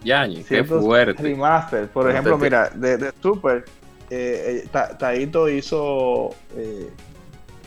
Yañi, 0.05 0.43
qué 0.45 0.65
fuerte. 0.65 1.23
Remaster. 1.23 1.89
Por 1.89 2.05
No, 2.05 2.11
ejemplo, 2.11 2.37
te- 2.39 2.45
mira, 2.45 2.71
de, 2.71 2.97
de 2.97 3.13
Super, 3.21 3.65
eh, 4.11 4.63
eh, 4.65 4.69
Ta- 4.73 4.97
Taito 4.97 5.49
hizo 5.49 6.31
eh, 6.57 6.89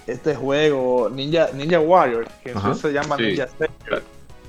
este 0.08 0.34
juego 0.36 1.10
Ninja 1.14 1.50
Ninja 1.54 1.80
Warrior, 1.80 2.28
que 2.44 2.52
Ajá. 2.52 2.74
se 2.74 2.92
llama 2.92 3.18
Sí. 3.18 3.24
Ninja 3.24 3.48
Savior. 3.48 4.02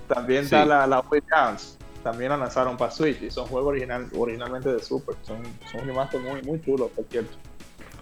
También 0.08 0.40
Sí. 0.42 0.46
está 0.54 0.64
la, 0.64 0.86
la 0.86 1.00
Way 1.00 1.22
Dance. 1.30 1.76
También 2.02 2.30
la 2.30 2.36
lanzaron 2.36 2.76
para 2.76 2.90
Switch 2.90 3.20
y 3.22 3.30
son 3.30 3.46
juegos 3.46 3.68
original, 3.70 4.08
originalmente 4.16 4.72
de 4.72 4.82
Super. 4.82 5.14
Son, 5.22 5.38
son 5.70 5.86
remaster 5.86 6.20
muy, 6.20 6.40
muy 6.42 6.60
chulos, 6.62 6.90
por 6.96 7.04
cierto. 7.10 7.36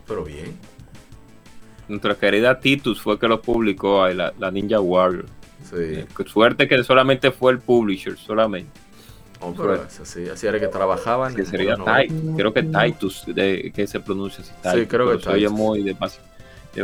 Pero 0.06 0.24
bien. 0.24 0.56
Nuestra 1.88 2.14
querida 2.14 2.58
Titus 2.60 3.02
fue 3.02 3.18
que 3.18 3.26
lo 3.26 3.42
publicó 3.42 4.02
ahí, 4.04 4.14
la, 4.14 4.32
la 4.38 4.50
Ninja 4.50 4.80
Warrior. 4.80 5.26
Sí. 5.70 5.76
Eh, 5.78 6.06
suerte 6.26 6.66
que 6.68 6.82
solamente 6.84 7.30
fue 7.30 7.52
el 7.52 7.58
publisher, 7.58 8.16
solamente. 8.18 8.70
Pero 9.56 9.74
es 9.84 10.00
así, 10.00 10.28
así 10.28 10.46
era 10.46 10.60
que 10.60 10.68
trabajaban. 10.68 11.34
Que 11.34 11.46
sería 11.46 11.76
los 11.76 11.86
Tai- 11.86 12.08
90. 12.10 12.36
creo 12.36 12.52
que 12.52 12.62
Titus, 12.62 13.24
de, 13.26 13.72
que 13.74 13.86
se 13.86 13.98
pronuncia 14.00 14.42
así. 14.44 14.52
Titus, 14.62 14.88
creo 14.88 15.16
que 15.16 15.22
se 15.22 15.30
oye 15.30 15.48
muy 15.48 15.82
demasiado. 15.82 16.28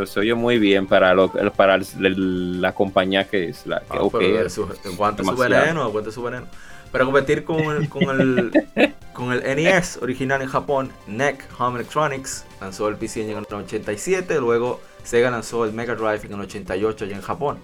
Se 0.07 0.19
oye 0.21 0.35
muy 0.35 0.59
bien 0.59 0.87
para, 0.87 1.15
lo, 1.15 1.31
para 1.53 1.75
el- 1.77 1.87
el- 2.05 2.61
la 2.63 2.75
compañía 2.75 3.25
que 3.29 3.49
es 3.51 3.67
la 3.67 3.81
que 3.81 3.87
Ah, 3.91 4.43
de 4.43 4.51
su- 4.51 4.67
aguante 4.87 5.23
su 5.23 5.37
veneno, 5.37 5.83
aguante 5.83 6.11
su 6.11 6.23
veneno. 6.23 6.47
Para 6.91 7.05
competir 7.05 7.45
con 7.45 7.61
el, 7.61 7.89
con 7.89 8.03
el, 8.21 8.51
con 9.13 9.33
el 9.33 9.43
NES 9.57 9.99
original 10.01 10.41
en 10.41 10.49
Japón, 10.49 10.91
NEC 11.07 11.45
Home 11.59 11.79
Electronics 11.81 12.45
lanzó 12.61 12.89
el 12.89 12.97
PC 12.97 13.31
en 13.31 13.37
el 13.37 13.45
87, 13.45 14.41
luego 14.41 14.81
Sega 15.05 15.31
lanzó 15.31 15.65
el 15.67 15.73
Mega 15.73 15.95
Drive 15.95 16.21
en 16.27 16.33
el 16.33 16.41
88 16.41 17.05
allá 17.05 17.17
en 17.17 17.23
Japón. 17.23 17.59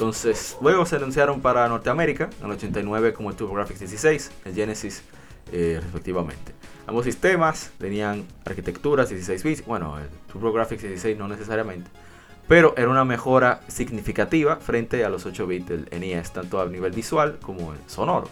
Entonces, 0.00 0.56
luego 0.62 0.86
se 0.86 0.96
anunciaron 0.96 1.42
para 1.42 1.68
Norteamérica 1.68 2.30
en 2.40 2.46
el 2.46 2.52
89 2.52 3.12
como 3.12 3.28
el 3.28 3.36
TurboGrafx 3.36 3.80
16, 3.80 4.30
el 4.46 4.54
Genesis 4.54 5.02
eh, 5.52 5.78
respectivamente. 5.82 6.52
Ambos 6.86 7.04
sistemas 7.04 7.70
tenían 7.76 8.24
arquitecturas 8.46 9.10
16 9.10 9.42
bits, 9.42 9.66
bueno, 9.66 9.98
el 9.98 10.08
TurboGrafx 10.32 10.80
16 10.80 11.18
no 11.18 11.28
necesariamente, 11.28 11.90
pero 12.48 12.72
era 12.78 12.88
una 12.88 13.04
mejora 13.04 13.60
significativa 13.68 14.56
frente 14.56 15.04
a 15.04 15.10
los 15.10 15.26
8 15.26 15.46
bits 15.46 15.68
del 15.68 15.86
NES, 15.90 16.32
tanto 16.32 16.62
a 16.62 16.64
nivel 16.64 16.92
visual 16.92 17.38
como 17.42 17.74
sonoro. 17.86 18.30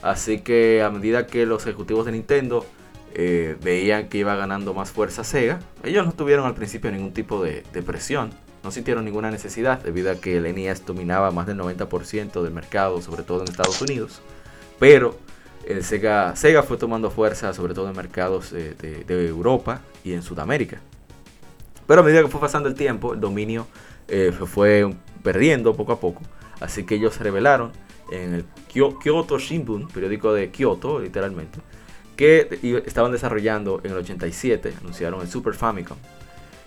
Así 0.00 0.40
que 0.40 0.82
a 0.82 0.88
medida 0.88 1.26
que 1.26 1.44
los 1.44 1.66
ejecutivos 1.66 2.06
de 2.06 2.12
Nintendo 2.12 2.64
eh, 3.12 3.58
veían 3.62 4.08
que 4.08 4.16
iba 4.16 4.36
ganando 4.36 4.72
más 4.72 4.90
fuerza 4.90 5.22
Sega, 5.22 5.58
ellos 5.82 6.06
no 6.06 6.12
tuvieron 6.12 6.46
al 6.46 6.54
principio 6.54 6.90
ningún 6.90 7.12
tipo 7.12 7.44
de, 7.44 7.62
de 7.74 7.82
presión, 7.82 8.30
no 8.64 8.70
sintieron 8.70 9.04
ninguna 9.04 9.30
necesidad 9.30 9.82
debido 9.82 10.10
a 10.10 10.14
que 10.14 10.38
el 10.38 10.54
NES 10.54 10.86
dominaba 10.86 11.30
más 11.30 11.46
del 11.46 11.58
90% 11.58 12.42
del 12.42 12.52
mercado, 12.52 13.02
sobre 13.02 13.22
todo 13.22 13.42
en 13.42 13.48
Estados 13.48 13.80
Unidos. 13.82 14.22
Pero 14.78 15.16
el 15.68 15.84
Sega, 15.84 16.34
Sega 16.34 16.62
fue 16.62 16.78
tomando 16.78 17.10
fuerza, 17.10 17.52
sobre 17.52 17.74
todo 17.74 17.88
en 17.90 17.96
mercados 17.96 18.50
de, 18.50 19.04
Europa 19.08 19.82
y 20.02 20.14
en 20.14 20.22
Sudamérica. 20.22 20.80
Pero 21.86 22.00
a 22.00 22.04
medida 22.04 22.22
que 22.22 22.28
fue 22.28 22.40
pasando 22.40 22.68
el 22.68 22.74
tiempo, 22.74 23.12
el 23.12 23.20
dominio 23.20 23.66
eh, 24.08 24.32
fue 24.32 24.90
perdiendo 25.22 25.74
poco 25.74 25.92
a 25.92 26.00
poco. 26.00 26.22
Así 26.60 26.84
que 26.84 26.94
ellos 26.94 27.18
revelaron 27.20 27.70
en 28.10 28.32
el 28.34 28.44
Kyo- 28.72 28.98
Kyoto 28.98 29.38
Shimbun, 29.38 29.88
periódico 29.88 30.32
de 30.32 30.50
Kyoto, 30.50 31.00
literalmente, 31.00 31.58
que 32.16 32.82
estaban 32.86 33.12
desarrollando 33.12 33.80
en 33.84 33.90
el 33.90 33.98
87, 33.98 34.72
anunciaron 34.80 35.20
el 35.20 35.28
Super 35.28 35.52
Famicom. 35.54 35.98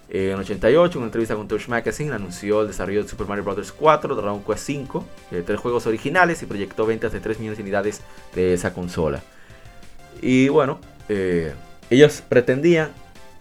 En 0.10 0.32
el 0.32 0.40
88, 0.40 0.94
en 0.94 0.98
una 1.00 1.08
entrevista 1.08 1.36
con 1.36 1.48
Touch 1.48 1.68
Magazine, 1.68 2.14
anunció 2.14 2.62
el 2.62 2.68
desarrollo 2.68 3.04
de 3.04 3.10
Super 3.10 3.28
Mario 3.28 3.44
Bros. 3.44 3.72
4, 3.74 4.16
Dragon 4.16 4.44
Quest 4.44 4.66
5, 4.66 5.06
eh, 5.32 5.44
tres 5.46 5.60
juegos 5.60 5.86
originales 5.86 6.42
y 6.42 6.46
proyectó 6.46 6.86
ventas 6.86 7.12
de 7.12 7.20
3 7.20 7.40
millones 7.40 7.58
de 7.58 7.64
unidades 7.64 8.02
de 8.34 8.54
esa 8.54 8.74
consola. 8.74 9.22
Y 10.22 10.48
bueno, 10.48 10.80
eh, 11.10 11.54
ellos 11.90 12.24
pretendían 12.28 12.92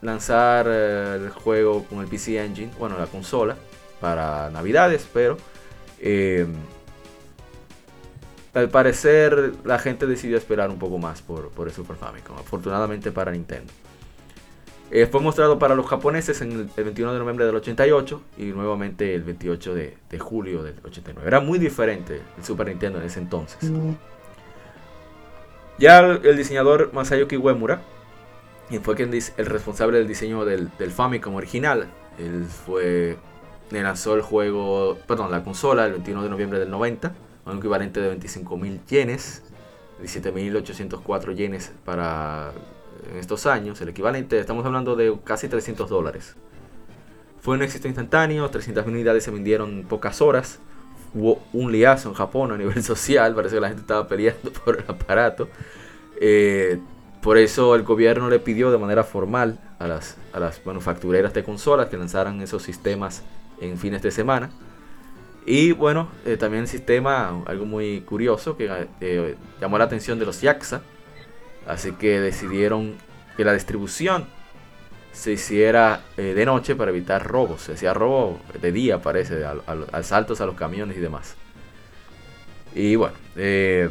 lanzar 0.03 0.67
eh, 0.69 1.17
el 1.17 1.31
juego 1.31 1.85
con 1.85 2.01
el 2.01 2.07
PC 2.07 2.45
Engine, 2.45 2.71
bueno, 2.79 2.99
la 2.99 3.07
consola, 3.07 3.57
para 4.01 4.51
Navidades, 4.51 5.07
pero 5.13 5.37
eh, 6.01 6.47
al 8.55 8.69
parecer 8.69 9.55
la 9.65 9.79
gente 9.79 10.07
decidió 10.07 10.37
esperar 10.37 10.71
un 10.71 10.79
poco 10.79 10.99
más 10.99 11.23
por 11.23 11.51
el 11.67 11.73
Super 11.73 11.97
Famicom, 11.97 12.37
afortunadamente 12.37 13.11
para 13.13 13.33
Nintendo. 13.33 13.73
Eh, 14.91 15.07
fue 15.07 15.21
mostrado 15.21 15.59
para 15.59 15.75
los 15.75 15.87
japoneses 15.87 16.41
en 16.43 16.53
el, 16.53 16.71
el 16.77 16.85
21 16.85 17.13
de 17.13 17.19
noviembre 17.19 17.45
del 17.45 17.57
88 17.57 18.23
y 18.39 18.45
nuevamente 18.47 19.15
el 19.15 19.25
28 19.25 19.75
de, 19.75 19.97
de 20.09 20.19
julio 20.19 20.63
del 20.63 20.75
89. 20.85 21.27
Era 21.27 21.41
muy 21.41 21.59
diferente 21.59 22.23
el 22.37 22.45
Super 22.45 22.69
Nintendo 22.69 23.01
en 23.01 23.07
ese 23.07 23.19
entonces. 23.19 23.71
Ya 25.79 25.99
el, 25.99 26.25
el 26.25 26.37
diseñador 26.37 26.93
Masayuki 26.93 27.37
Uemura, 27.37 27.83
quien 28.69 28.83
fue 28.83 28.95
quien 28.95 29.13
el 29.13 29.47
responsable 29.47 29.99
del 29.99 30.07
diseño 30.07 30.45
del, 30.45 30.71
del 30.79 30.93
Famicom 30.93 31.35
original, 31.35 31.89
él 32.19 32.45
fue 32.45 33.17
le 33.71 33.83
lanzó 33.83 34.15
el 34.15 34.23
juego, 34.23 34.99
perdón, 35.07 35.31
la 35.31 35.43
consola 35.43 35.87
el 35.87 35.93
21 35.93 36.23
de 36.23 36.31
noviembre 36.31 36.59
del 36.59 36.71
90, 36.71 37.13
un 37.47 37.59
equivalente 37.59 38.01
de 38.01 38.17
25.000 38.17 38.81
yenes, 38.87 39.43
17.804 40.03 41.35
yenes 41.35 41.73
para 41.85 42.53
en 43.11 43.19
estos 43.19 43.47
años, 43.47 43.81
el 43.81 43.89
equivalente, 43.89 44.39
estamos 44.39 44.65
hablando 44.67 44.97
de 44.97 45.17
casi 45.25 45.49
300 45.49 45.89
dólares. 45.89 46.37
Fue 47.41 47.55
un 47.55 47.63
éxito 47.63 47.87
instantáneo, 47.87 48.51
300.000 48.51 48.87
unidades 48.87 49.25
se 49.25 49.31
vendieron 49.31 49.71
en 49.71 49.85
pocas 49.85 50.21
horas. 50.21 50.59
Hubo 51.15 51.41
un 51.53 51.73
liazo 51.73 52.09
en 52.09 52.15
Japón 52.15 52.53
a 52.53 52.57
nivel 52.57 52.83
social, 52.85 53.35
parece 53.35 53.55
que 53.57 53.61
la 53.61 53.69
gente 53.69 53.83
estaba 53.83 54.09
peleando 54.09 54.53
por 54.65 54.79
el 54.79 54.85
aparato. 54.89 55.49
Eh, 56.21 56.79
por 57.23 57.39
eso 57.39 57.75
el 57.75 57.83
gobierno 57.83 58.29
le 58.29 58.39
pidió 58.39 58.71
de 58.71 58.79
manera 58.79 59.05
formal 59.05 59.59
a 59.79 59.87
las, 59.87 60.17
a 60.33 60.41
las 60.41 60.65
manufactureras 60.65 61.35
de 61.35 61.45
consolas 61.45 61.89
que 61.89 61.97
lanzaran 61.97 62.41
esos 62.41 62.63
sistemas 62.63 63.23
en 63.61 63.79
fines 63.79 64.03
de 64.03 64.11
semana. 64.11 64.51
Y 65.45 65.71
bueno, 65.73 66.09
eh, 66.25 66.37
también 66.37 66.63
el 66.63 66.69
sistema, 66.69 67.43
algo 67.47 67.67
muy 67.67 68.01
curioso 68.01 68.57
que 68.57 68.89
eh, 69.01 69.37
llamó 69.61 69.79
la 69.79 69.85
atención 69.85 70.19
de 70.19 70.27
los 70.27 70.41
Yakuza. 70.41 70.83
Así 71.67 71.93
que 71.93 72.21
decidieron 72.21 72.95
que 73.37 73.45
la 73.45 73.53
distribución 73.53 74.27
se 75.13 75.33
hiciera 75.33 76.01
eh, 76.17 76.35
de 76.35 76.45
noche 76.47 76.75
para 76.77 76.91
evitar 76.91 77.27
robos. 77.27 77.63
Se 77.63 77.73
hacía 77.73 77.95
robo 77.95 78.39
de 78.61 78.71
día, 78.73 79.01
parece, 79.01 79.45
al- 79.45 79.63
al- 79.67 79.87
asaltos 79.93 80.41
a 80.41 80.47
los 80.47 80.55
camiones 80.55 80.97
y 80.97 81.01
demás. 81.01 81.35
Y 82.75 82.95
bueno, 82.97 83.15
eh, 83.37 83.89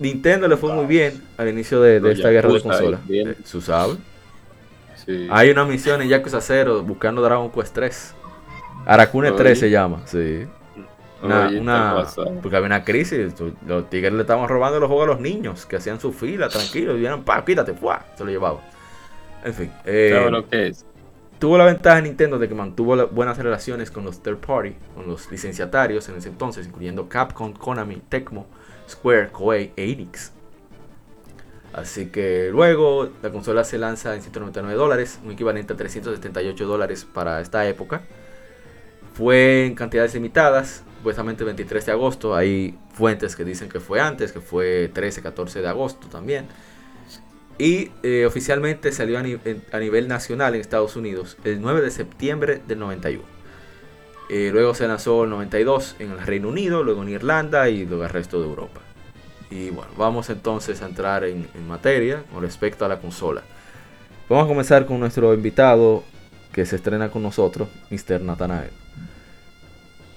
Nintendo 0.00 0.48
le 0.48 0.56
fue 0.56 0.72
muy 0.72 0.86
bien 0.86 1.22
al 1.36 1.48
inicio 1.48 1.80
de, 1.80 1.96
esta 2.12 2.30
guerra 2.30 2.52
de 2.52 2.60
consolas. 2.60 3.00
Eh, 3.08 3.36
Su 3.44 3.60
sabe. 3.60 3.94
Sí. 5.06 5.26
Hay 5.30 5.50
una 5.50 5.64
misión 5.64 6.02
en 6.02 6.08
Yakuza 6.08 6.40
0 6.40 6.82
buscando 6.82 7.22
Dragon 7.22 7.50
Quest 7.50 7.74
3. 7.74 8.14
Aracune 8.86 9.32
3 9.32 9.40
Oye. 9.52 9.56
se 9.60 9.70
llama, 9.70 10.02
sí. 10.06 10.46
Una, 11.22 11.48
Oye, 11.48 11.58
una- 11.60 12.06
porque 12.42 12.56
había 12.56 12.66
una 12.66 12.84
crisis. 12.84 13.34
Los 13.66 13.90
tigres 13.90 14.12
le 14.12 14.20
estaban 14.20 14.48
robando 14.48 14.78
los 14.78 14.88
juegos 14.88 15.04
a 15.06 15.08
los 15.12 15.20
niños 15.20 15.66
que 15.66 15.76
hacían 15.76 15.98
su 16.00 16.12
fila, 16.12 16.48
tranquilos, 16.48 16.96
y 16.96 17.00
vieron, 17.00 17.24
pa, 17.24 17.44
quítate, 17.44 17.74
¡fua! 17.74 18.04
se 18.16 18.24
lo 18.24 18.30
llevaban. 18.30 18.62
En 19.44 19.54
fin, 19.54 19.72
eh, 19.84 20.10
¿Sabe 20.14 20.30
lo 20.30 20.48
que 20.48 20.68
es? 20.68 20.84
tuvo 21.38 21.58
la 21.58 21.64
ventaja 21.64 22.00
Nintendo 22.00 22.38
de 22.38 22.48
que 22.48 22.54
mantuvo 22.54 23.06
buenas 23.08 23.38
relaciones 23.38 23.90
con 23.90 24.04
los 24.04 24.22
third 24.22 24.38
party, 24.38 24.74
con 24.94 25.06
los 25.06 25.30
licenciatarios 25.30 26.08
en 26.08 26.16
ese 26.16 26.28
entonces, 26.28 26.66
incluyendo 26.66 27.08
Capcom, 27.08 27.52
Konami, 27.52 27.96
Tecmo, 28.08 28.46
Square, 28.88 29.28
Koei 29.30 29.72
e 29.76 29.90
Enix. 29.92 30.32
Así 31.72 32.06
que 32.06 32.48
luego 32.50 33.10
la 33.22 33.30
consola 33.30 33.62
se 33.62 33.78
lanza 33.78 34.14
en 34.14 34.22
199 34.22 34.74
dólares, 34.76 35.20
un 35.24 35.32
equivalente 35.32 35.74
a 35.74 35.76
378 35.76 36.66
dólares 36.66 37.04
para 37.04 37.40
esta 37.40 37.66
época. 37.68 38.02
Fue 39.14 39.66
en 39.66 39.74
cantidades 39.74 40.14
limitadas, 40.14 40.82
supuestamente 40.98 41.42
el 41.42 41.46
23 41.46 41.86
de 41.86 41.92
agosto. 41.92 42.34
Hay 42.34 42.76
fuentes 42.92 43.36
que 43.36 43.44
dicen 43.44 43.68
que 43.68 43.80
fue 43.80 44.00
antes, 44.00 44.32
que 44.32 44.40
fue 44.40 44.90
13, 44.92 45.22
14 45.22 45.62
de 45.62 45.68
agosto 45.68 46.08
también. 46.08 46.46
Y 47.58 47.90
eh, 48.02 48.24
oficialmente 48.26 48.92
salió 48.92 49.18
a 49.18 49.78
nivel 49.80 50.08
nacional 50.08 50.54
en 50.54 50.60
Estados 50.60 50.94
Unidos 50.94 51.36
el 51.44 51.60
9 51.60 51.80
de 51.80 51.90
septiembre 51.90 52.60
del 52.66 52.78
91. 52.78 53.24
Eh, 54.30 54.50
luego 54.52 54.74
se 54.74 54.86
lanzó 54.86 55.24
el 55.24 55.30
92 55.30 55.96
en 55.98 56.12
el 56.12 56.20
Reino 56.20 56.48
Unido, 56.48 56.84
luego 56.84 57.02
en 57.02 57.08
Irlanda 57.08 57.68
y 57.68 57.86
luego 57.86 58.04
el 58.04 58.10
resto 58.10 58.40
de 58.40 58.46
Europa. 58.46 58.80
Y 59.50 59.70
bueno, 59.70 59.90
vamos 59.96 60.28
entonces 60.30 60.82
a 60.82 60.86
entrar 60.86 61.24
en, 61.24 61.48
en 61.54 61.66
materia 61.66 62.22
con 62.32 62.42
respecto 62.42 62.84
a 62.84 62.88
la 62.88 63.00
consola. 63.00 63.42
Vamos 64.28 64.44
a 64.44 64.48
comenzar 64.48 64.84
con 64.84 65.00
nuestro 65.00 65.32
invitado 65.32 66.04
que 66.52 66.66
se 66.66 66.76
estrena 66.76 67.10
con 67.10 67.22
nosotros, 67.22 67.68
Mr. 67.90 68.20
Nathanael. 68.20 68.87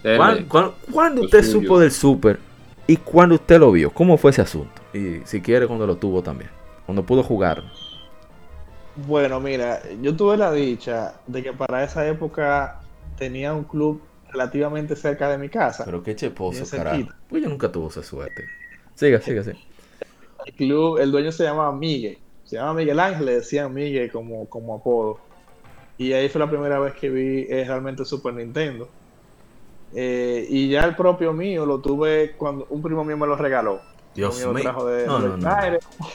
Dele. 0.03 0.17
¿Cuán- 0.17 0.45
cuán- 0.45 0.71
¿Cuándo 0.91 1.21
usted 1.23 1.43
suyo. 1.43 1.61
supo 1.61 1.79
del 1.79 1.91
Super 1.91 2.39
y 2.87 2.97
cuándo 2.97 3.35
usted 3.35 3.59
lo 3.59 3.71
vio? 3.71 3.91
¿Cómo 3.91 4.17
fue 4.17 4.31
ese 4.31 4.41
asunto? 4.41 4.81
Y 4.93 5.21
si 5.25 5.41
quiere, 5.41 5.67
cuando 5.67 5.85
lo 5.87 5.95
tuvo 5.97 6.21
también. 6.21 6.49
Cuando 6.85 7.03
pudo 7.05 7.23
jugar. 7.23 7.63
Bueno, 8.95 9.39
mira, 9.39 9.81
yo 10.01 10.15
tuve 10.15 10.37
la 10.37 10.51
dicha 10.51 11.13
de 11.27 11.41
que 11.43 11.53
para 11.53 11.83
esa 11.83 12.05
época 12.07 12.81
tenía 13.17 13.53
un 13.53 13.63
club 13.63 14.01
relativamente 14.31 14.95
cerca 14.95 15.29
de 15.29 15.37
mi 15.37 15.49
casa. 15.49 15.85
Pero 15.85 16.03
qué 16.03 16.15
cheposo, 16.15 16.65
carajo. 16.69 17.07
Pues 17.29 17.43
yo 17.43 17.49
nunca 17.49 17.71
tuve 17.71 17.87
esa 17.87 18.03
suerte. 18.03 18.43
Siga, 18.95 19.21
siga, 19.21 19.43
siga. 19.43 19.57
El 20.45 20.53
club, 20.53 20.97
el 20.97 21.11
dueño 21.11 21.31
se 21.31 21.43
llamaba 21.43 21.71
Miguel. 21.71 22.17
Se 22.43 22.57
llama 22.57 22.73
Miguel 22.73 22.99
Ángel, 22.99 23.25
le 23.25 23.35
decían 23.35 23.73
Miguel 23.73 24.11
como, 24.11 24.45
como 24.49 24.75
apodo. 24.75 25.19
Y 25.97 26.11
ahí 26.13 26.27
fue 26.29 26.39
la 26.39 26.49
primera 26.49 26.79
vez 26.79 26.93
que 26.95 27.09
vi 27.09 27.45
eh, 27.49 27.63
realmente 27.65 28.03
Super 28.03 28.33
Nintendo. 28.33 28.89
Eh, 29.93 30.45
y 30.49 30.69
ya 30.69 30.81
el 30.85 30.95
propio 30.95 31.33
mío 31.33 31.65
lo 31.65 31.79
tuve 31.79 32.33
cuando 32.37 32.65
un 32.69 32.81
primo 32.81 33.03
mío 33.03 33.17
me 33.17 33.27
lo 33.27 33.35
regaló. 33.35 33.81
Dios 34.15 34.37
Mío 34.37 34.47
lo 34.47 34.53
mío. 34.53 34.63
trajo 34.63 34.85
de 34.87 35.05
No. 35.05 35.19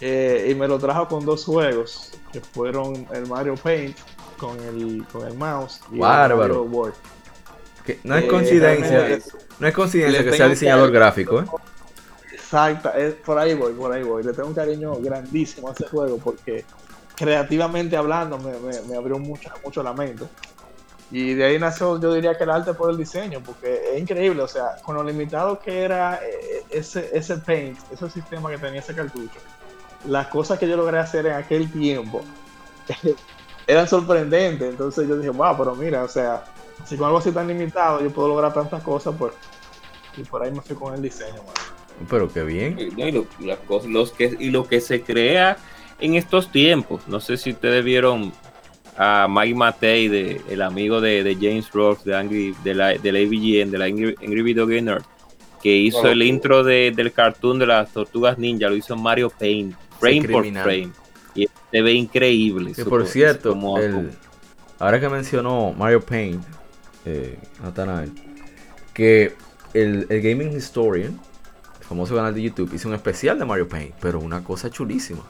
Eh, 0.00 0.48
y 0.50 0.54
me 0.54 0.66
lo 0.66 0.78
trajo 0.78 1.06
con 1.08 1.24
dos 1.24 1.44
juegos, 1.44 2.10
que 2.32 2.40
fueron 2.40 3.06
el 3.12 3.26
Mario 3.28 3.54
Paint 3.54 3.96
con 4.36 4.58
el, 4.60 5.04
con 5.10 5.26
el 5.26 5.34
mouse 5.34 5.80
y 5.92 5.98
Bárbaro. 5.98 6.34
el 6.34 6.48
Mario 6.50 6.62
World. 6.64 6.94
Que 7.86 8.00
no 8.02 8.16
es 8.16 8.24
Eh, 8.24 8.28
coincidencia. 8.28 9.18
No 9.60 9.68
es 9.68 9.74
coincidencia 9.74 10.24
que 10.24 10.32
sea 10.32 10.48
diseñador 10.48 10.90
que- 10.90 10.98
gráfico, 10.98 11.40
¿eh? 11.40 11.44
Exacto, 12.32 12.92
es- 12.92 13.14
por 13.14 13.38
ahí 13.38 13.54
voy, 13.54 13.72
por 13.72 13.92
ahí 13.92 14.02
voy. 14.02 14.24
Le 14.24 14.32
tengo 14.32 14.48
un 14.48 14.54
cariño 14.54 14.94
grandísimo 14.96 15.68
a 15.68 15.72
ese 15.72 15.86
juego 15.86 16.18
porque 16.18 16.64
creativamente 17.14 17.96
hablando 17.96 18.36
me, 18.38 18.52
me- 18.58 18.80
me 18.82 18.96
abrió 18.96 19.18
mucho, 19.18 19.48
mucho 19.64 19.82
la 19.82 19.92
mente. 19.92 20.24
Y 21.16 21.34
de 21.34 21.44
ahí 21.44 21.58
nació, 21.60 22.00
yo 22.00 22.12
diría 22.12 22.36
que 22.36 22.42
el 22.42 22.50
arte 22.50 22.74
por 22.74 22.90
el 22.90 22.96
diseño, 22.96 23.40
porque 23.40 23.92
es 23.94 24.00
increíble, 24.00 24.42
o 24.42 24.48
sea, 24.48 24.74
con 24.82 24.96
lo 24.96 25.04
limitado 25.04 25.60
que 25.60 25.82
era 25.82 26.16
eh, 26.16 26.64
ese, 26.70 27.08
ese 27.16 27.36
paint, 27.36 27.78
ese 27.92 28.10
sistema 28.10 28.50
que 28.50 28.58
tenía 28.58 28.80
ese 28.80 28.96
cartucho, 28.96 29.38
las 30.08 30.26
cosas 30.26 30.58
que 30.58 30.68
yo 30.68 30.76
logré 30.76 30.98
hacer 30.98 31.26
en 31.26 31.34
aquel 31.34 31.70
tiempo 31.70 32.22
eran 33.68 33.86
sorprendentes. 33.86 34.68
Entonces 34.68 35.06
yo 35.06 35.16
dije, 35.16 35.30
wow, 35.30 35.56
pero 35.56 35.76
mira, 35.76 36.02
o 36.02 36.08
sea, 36.08 36.44
si 36.84 36.96
con 36.96 37.06
algo 37.06 37.18
así 37.18 37.30
tan 37.30 37.46
limitado 37.46 38.02
yo 38.02 38.10
puedo 38.10 38.26
lograr 38.28 38.52
tantas 38.52 38.82
cosas, 38.82 39.14
pues, 39.16 39.34
y 40.16 40.24
por 40.24 40.42
ahí 40.42 40.50
me 40.50 40.62
fui 40.62 40.74
con 40.74 40.94
el 40.94 41.02
diseño, 41.02 41.36
mano. 41.36 42.08
Pero 42.10 42.32
qué 42.32 42.42
bien. 42.42 42.76
Y, 42.76 43.12
lo, 43.12 43.24
las 43.38 43.58
cosas- 43.60 43.88
los 43.88 44.10
que, 44.10 44.36
y 44.36 44.50
lo 44.50 44.66
que 44.66 44.80
se 44.80 45.02
crea 45.02 45.58
en 46.00 46.14
estos 46.16 46.50
tiempos. 46.50 47.06
No 47.06 47.20
sé 47.20 47.36
si 47.36 47.52
ustedes 47.52 47.84
vieron 47.84 48.32
a 48.96 49.26
Mike 49.28 49.54
Matei, 49.54 50.08
de, 50.08 50.40
el 50.48 50.62
amigo 50.62 51.00
de, 51.00 51.22
de 51.24 51.34
James 51.34 51.70
Ross, 51.72 52.04
de, 52.04 52.14
Angry, 52.16 52.54
de, 52.62 52.74
la, 52.74 52.88
de 52.94 53.12
la 53.12 53.18
AVGN, 53.18 53.70
de 53.70 53.78
la 53.78 53.84
Angry, 53.86 54.14
Angry 54.22 54.42
Video 54.42 54.66
Game 54.66 54.82
Nerd, 54.82 55.02
que 55.62 55.74
hizo 55.76 56.06
el 56.08 56.22
intro 56.22 56.62
de- 56.62 56.92
del 56.94 57.12
cartoon 57.12 57.58
de 57.58 57.66
las 57.66 57.92
tortugas 57.92 58.38
ninja, 58.38 58.68
lo 58.68 58.76
hizo 58.76 58.96
Mario 58.96 59.30
Paint, 59.30 59.74
frame 59.98 60.28
por 60.28 60.44
frame. 60.62 60.92
Y 61.34 61.48
se 61.72 61.82
ve 61.82 61.92
increíble. 61.92 62.72
Que 62.72 62.84
por 62.84 63.06
cierto, 63.06 63.50
como- 63.50 63.78
el- 63.78 64.10
ahora 64.78 65.00
que 65.00 65.08
mencionó 65.08 65.72
Mario 65.76 66.00
Paint, 66.00 66.44
eh, 67.06 67.38
Nathanael, 67.62 68.12
que 68.92 69.34
el, 69.72 70.06
el 70.08 70.20
Gaming 70.22 70.56
Historian, 70.56 71.18
el 71.80 71.84
famoso 71.84 72.14
canal 72.14 72.32
de 72.34 72.42
YouTube, 72.42 72.72
hizo 72.74 72.88
un 72.88 72.94
especial 72.94 73.38
de 73.38 73.44
Mario 73.44 73.68
Paint, 73.68 73.94
pero 74.00 74.20
una 74.20 74.44
cosa 74.44 74.70
chulísima. 74.70 75.22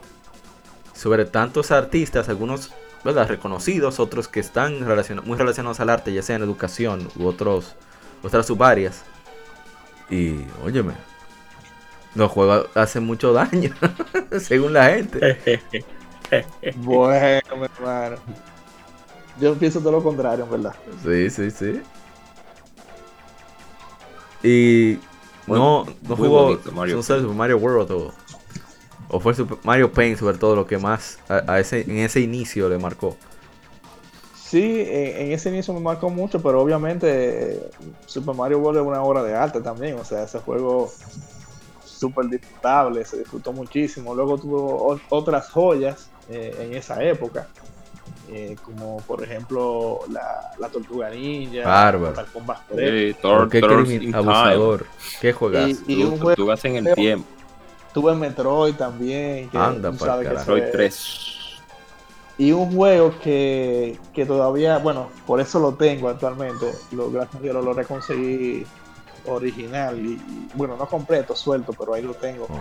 Sobre 0.93 1.25
tantos 1.25 1.71
artistas, 1.71 2.29
algunos 2.29 2.73
¿verdad? 3.05 3.29
reconocidos, 3.29 4.01
otros 4.01 4.29
que 4.29 4.41
están 4.41 4.81
relaciona- 4.87 5.23
muy 5.23 5.37
relacionados 5.39 5.81
al 5.81 5.91
arte, 5.91 6.13
ya 6.13 6.23
sea 6.23 6.37
en 6.37 6.43
educación 6.43 7.09
u 7.17 7.27
otros, 7.27 7.75
otras 8.23 8.47
subáreas. 8.47 9.03
Y, 10.11 10.37
óyeme, 10.65 10.95
los 12.15 12.31
juegos 12.31 12.67
hacen 12.75 13.05
mucho 13.05 13.33
daño, 13.33 13.71
según 14.41 14.73
la 14.73 14.87
gente. 14.87 15.61
Bueno, 16.77 17.57
mi 17.57 17.65
hermano. 17.65 18.17
Yo 19.41 19.55
pienso 19.55 19.79
todo 19.81 19.93
lo 19.93 20.03
contrario, 20.03 20.45
en 20.45 20.51
verdad. 20.51 20.75
Sí, 21.05 21.31
sí, 21.31 21.51
sí. 21.51 21.81
Y 24.43 24.99
no, 25.47 25.85
no 26.03 26.17
jugó 26.17 26.45
bonito, 26.45 26.73
Mario 26.73 26.97
no 26.97 27.03
sé, 27.03 27.21
Super 27.21 27.37
Mario 27.37 27.59
World 27.59 27.91
o, 27.93 28.13
o 29.09 29.21
fue 29.21 29.35
Super 29.35 29.59
Mario 29.65 29.93
Paint 29.93 30.19
sobre 30.19 30.39
todo 30.39 30.57
lo 30.57 30.67
que 30.67 30.79
más 30.79 31.19
a, 31.29 31.53
a 31.53 31.61
ese, 31.61 31.83
en 31.83 31.99
ese 31.99 32.21
inicio 32.21 32.69
le 32.69 32.79
marcó. 32.79 33.17
Sí, 34.37 34.81
en, 34.87 35.27
en 35.27 35.33
ese 35.33 35.49
inicio 35.49 35.75
me 35.75 35.81
marcó 35.81 36.11
mucho, 36.11 36.41
pero 36.41 36.61
obviamente 36.61 37.57
eh, 37.57 37.71
Super 38.07 38.35
Mario 38.35 38.59
World 38.59 38.81
es 38.81 38.87
una 38.87 39.03
obra 39.03 39.23
de 39.23 39.35
arte 39.35 39.61
también. 39.61 39.99
O 39.99 40.05
sea, 40.05 40.23
ese 40.25 40.39
juego 40.39 40.91
súper 41.85 42.27
disfrutable, 42.27 43.05
se 43.05 43.19
disfrutó 43.19 43.53
muchísimo. 43.53 44.15
Luego 44.15 44.39
tuvo 44.39 44.93
o- 44.93 45.01
otras 45.11 45.51
joyas 45.51 46.09
eh, 46.29 46.55
en 46.61 46.75
esa 46.75 47.03
época, 47.03 47.49
eh, 48.31 48.57
como 48.65 48.99
por 48.99 49.23
ejemplo 49.25 50.01
la, 50.11 50.53
la 50.59 50.69
Tortuga 50.69 51.11
Ninja, 51.11 51.67
Bárbaro. 51.67 52.07
Mortal 52.15 52.27
Kombat 52.33 52.59
3. 52.75 53.15
Sí, 53.15 53.21
Tor- 53.23 53.49
qué 53.49 53.61
Turtles 53.61 53.89
crimin- 53.89 54.03
in 54.05 54.13
Time. 54.13 54.17
abusador. 54.19 54.87
Qué 55.21 55.33
juegazo. 55.33 55.81
Y, 55.89 55.95
y 56.01 56.05
un 56.05 56.19
juego 56.21 56.55
en 56.63 56.77
el 56.87 56.95
tiempo. 56.95 57.27
Tuve 57.95 58.15
Metroid 58.15 58.75
también. 58.75 59.49
Que 59.49 59.57
Anda 59.57 59.91
tú 59.93 59.99
sabes 60.05 60.29
que 60.29 60.35
Metroid 60.35 60.65
3. 60.71 61.31
Y 62.37 62.51
un 62.51 62.75
juego 62.75 63.15
que, 63.23 63.97
que 64.13 64.27
todavía, 64.27 64.79
bueno, 64.79 65.09
por 65.25 65.41
eso 65.41 65.61
lo 65.61 65.75
tengo 65.75 66.09
actualmente. 66.09 66.67
Lo, 66.91 67.11
gracias 67.11 67.37
a 67.37 67.39
Dios 67.41 67.55
lo 67.55 67.63
logré 67.63 67.85
conseguir 67.85 68.67
original. 69.27 69.99
Y, 69.99 70.15
y, 70.15 70.49
bueno, 70.55 70.77
no 70.77 70.87
completo, 70.87 71.37
suelto, 71.37 71.73
pero 71.79 71.95
ahí 71.95 72.03
lo 72.03 72.15
tengo. 72.15 72.47
Oh, 72.51 72.59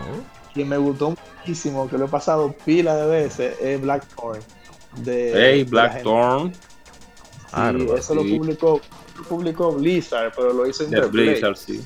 Y 0.59 0.63
me 0.63 0.77
gustó 0.77 1.15
muchísimo, 1.39 1.89
que 1.89 1.97
lo 1.97 2.05
he 2.05 2.07
pasado 2.07 2.53
pila 2.63 2.95
de 2.95 3.07
veces, 3.07 3.57
es 3.59 3.81
Blackthorn. 3.81 4.39
De, 4.97 5.33
Hey, 5.35 5.63
Blackthorn. 5.63 6.53
Sí, 6.53 7.87
eso 7.97 8.15
lo 8.15 8.23
sí. 8.23 8.37
publicó, 8.37 8.81
lo 9.17 9.23
publicó 9.23 9.71
Blizzard, 9.73 10.33
pero 10.35 10.53
lo 10.53 10.67
hizo 10.67 10.83
Interplay. 10.83 11.29
Blizzard, 11.29 11.55
sí. 11.55 11.83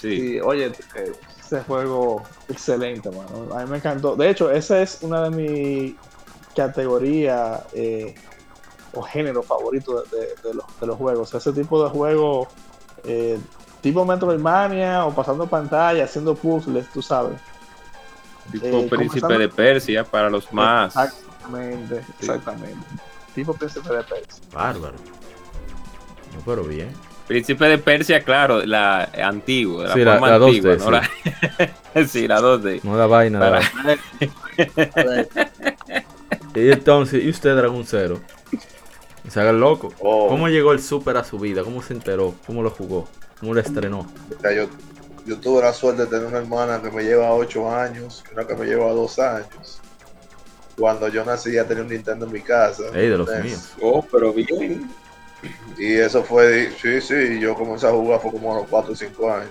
Sí. 0.00 0.16
Sí, 0.16 0.40
oye, 0.40 0.66
eh, 0.66 1.12
ese 1.50 1.64
juego 1.64 2.22
excelente, 2.48 3.10
mano. 3.10 3.54
A 3.56 3.64
mí 3.64 3.70
me 3.70 3.76
encantó. 3.78 4.14
De 4.14 4.30
hecho, 4.30 4.50
esa 4.50 4.80
es 4.80 4.98
una 5.02 5.24
de 5.24 5.30
mis 5.30 5.94
categorías 6.54 7.62
eh, 7.72 8.14
o 8.92 9.02
género 9.02 9.42
favorito 9.42 10.02
de, 10.02 10.18
de- 10.18 10.26
de 10.48 10.54
los, 10.54 10.64
de 10.80 10.86
los 10.86 10.96
juegos. 10.96 11.34
Ese 11.34 11.52
tipo 11.52 11.82
de 11.82 11.90
juego, 11.90 12.46
eh, 13.04 13.38
tipo 13.80 14.04
Metroidvania 14.04 15.04
o 15.06 15.14
pasando 15.14 15.46
pantalla, 15.46 16.04
haciendo 16.04 16.34
puzzles, 16.34 16.86
tú 16.92 17.02
sabes. 17.02 17.38
Tipo 18.52 18.66
Eh, 18.66 18.86
Príncipe 18.88 19.38
de 19.38 19.48
Persia 19.48 20.04
para 20.04 20.30
los 20.30 20.52
más. 20.52 20.94
Exactamente, 20.96 22.04
exactamente. 22.20 22.86
Tipo 23.34 23.54
Príncipe 23.54 23.88
de 23.92 24.02
Persia. 24.04 24.44
bárbaro. 24.52 24.96
No, 26.34 26.40
pero 26.44 26.62
bien. 26.64 26.92
Príncipe 27.30 27.64
de 27.66 27.78
Persia, 27.78 28.24
claro, 28.24 28.66
la 28.66 29.04
antigua, 29.22 29.84
la 29.86 29.94
Sí, 29.94 30.00
la- 30.04 30.12
forma 30.14 30.30
la 30.30 30.38
2D, 30.40 30.46
antigua, 30.48 30.76
¿no? 30.76 30.84
sí. 30.84 30.90
La- 31.94 32.04
sí, 32.08 32.26
la 32.26 32.40
2D. 32.40 32.80
No 32.82 32.96
da 32.96 33.06
vaina. 33.06 33.38
Para- 33.38 33.60
vaina. 33.76 35.30
Y 36.56 36.70
entonces, 36.72 37.22
¿y 37.22 37.28
usted, 37.30 37.54
Dragon 37.54 37.84
Zero? 37.86 38.20
Se 39.28 39.38
haga 39.40 39.50
el 39.50 39.60
loco. 39.60 39.92
Oh. 40.00 40.26
¿Cómo 40.28 40.48
llegó 40.48 40.72
el 40.72 40.80
Super 40.82 41.16
a 41.18 41.22
su 41.24 41.38
vida? 41.38 41.62
¿Cómo 41.62 41.82
se 41.82 41.92
enteró? 41.94 42.34
¿Cómo 42.48 42.64
lo 42.64 42.70
jugó? 42.70 43.06
¿Cómo 43.38 43.54
lo 43.54 43.60
estrenó? 43.60 44.00
O 44.36 44.40
sea, 44.40 44.52
yo, 44.52 44.66
yo 45.24 45.38
tuve 45.38 45.62
la 45.62 45.72
suerte 45.72 46.02
de 46.02 46.08
tener 46.08 46.26
una 46.26 46.38
hermana 46.38 46.82
que 46.82 46.90
me 46.90 47.04
lleva 47.04 47.32
8 47.32 47.70
años 47.72 48.24
una 48.32 48.44
que 48.44 48.56
me 48.56 48.66
lleva 48.66 48.90
2 48.90 49.18
años. 49.20 49.80
Cuando 50.76 51.06
yo 51.06 51.24
nací 51.24 51.52
ya 51.52 51.64
tenía 51.64 51.84
un 51.84 51.90
Nintendo 51.90 52.26
en 52.26 52.32
mi 52.32 52.40
casa. 52.40 52.82
Ey, 52.92 53.08
de 53.08 53.18
los 53.18 53.28
míos. 53.44 53.70
Oh, 53.80 54.04
pero 54.10 54.32
bien. 54.32 54.90
Y 55.78 55.94
eso 55.94 56.22
fue, 56.22 56.70
sí, 56.80 57.00
sí, 57.00 57.38
yo 57.40 57.54
comencé 57.54 57.86
a 57.86 57.90
jugar 57.90 58.20
fue 58.20 58.30
como 58.32 58.54
a 58.54 58.58
los 58.60 58.68
4 58.68 58.92
o 58.92 58.96
5 58.96 59.32
años. 59.32 59.48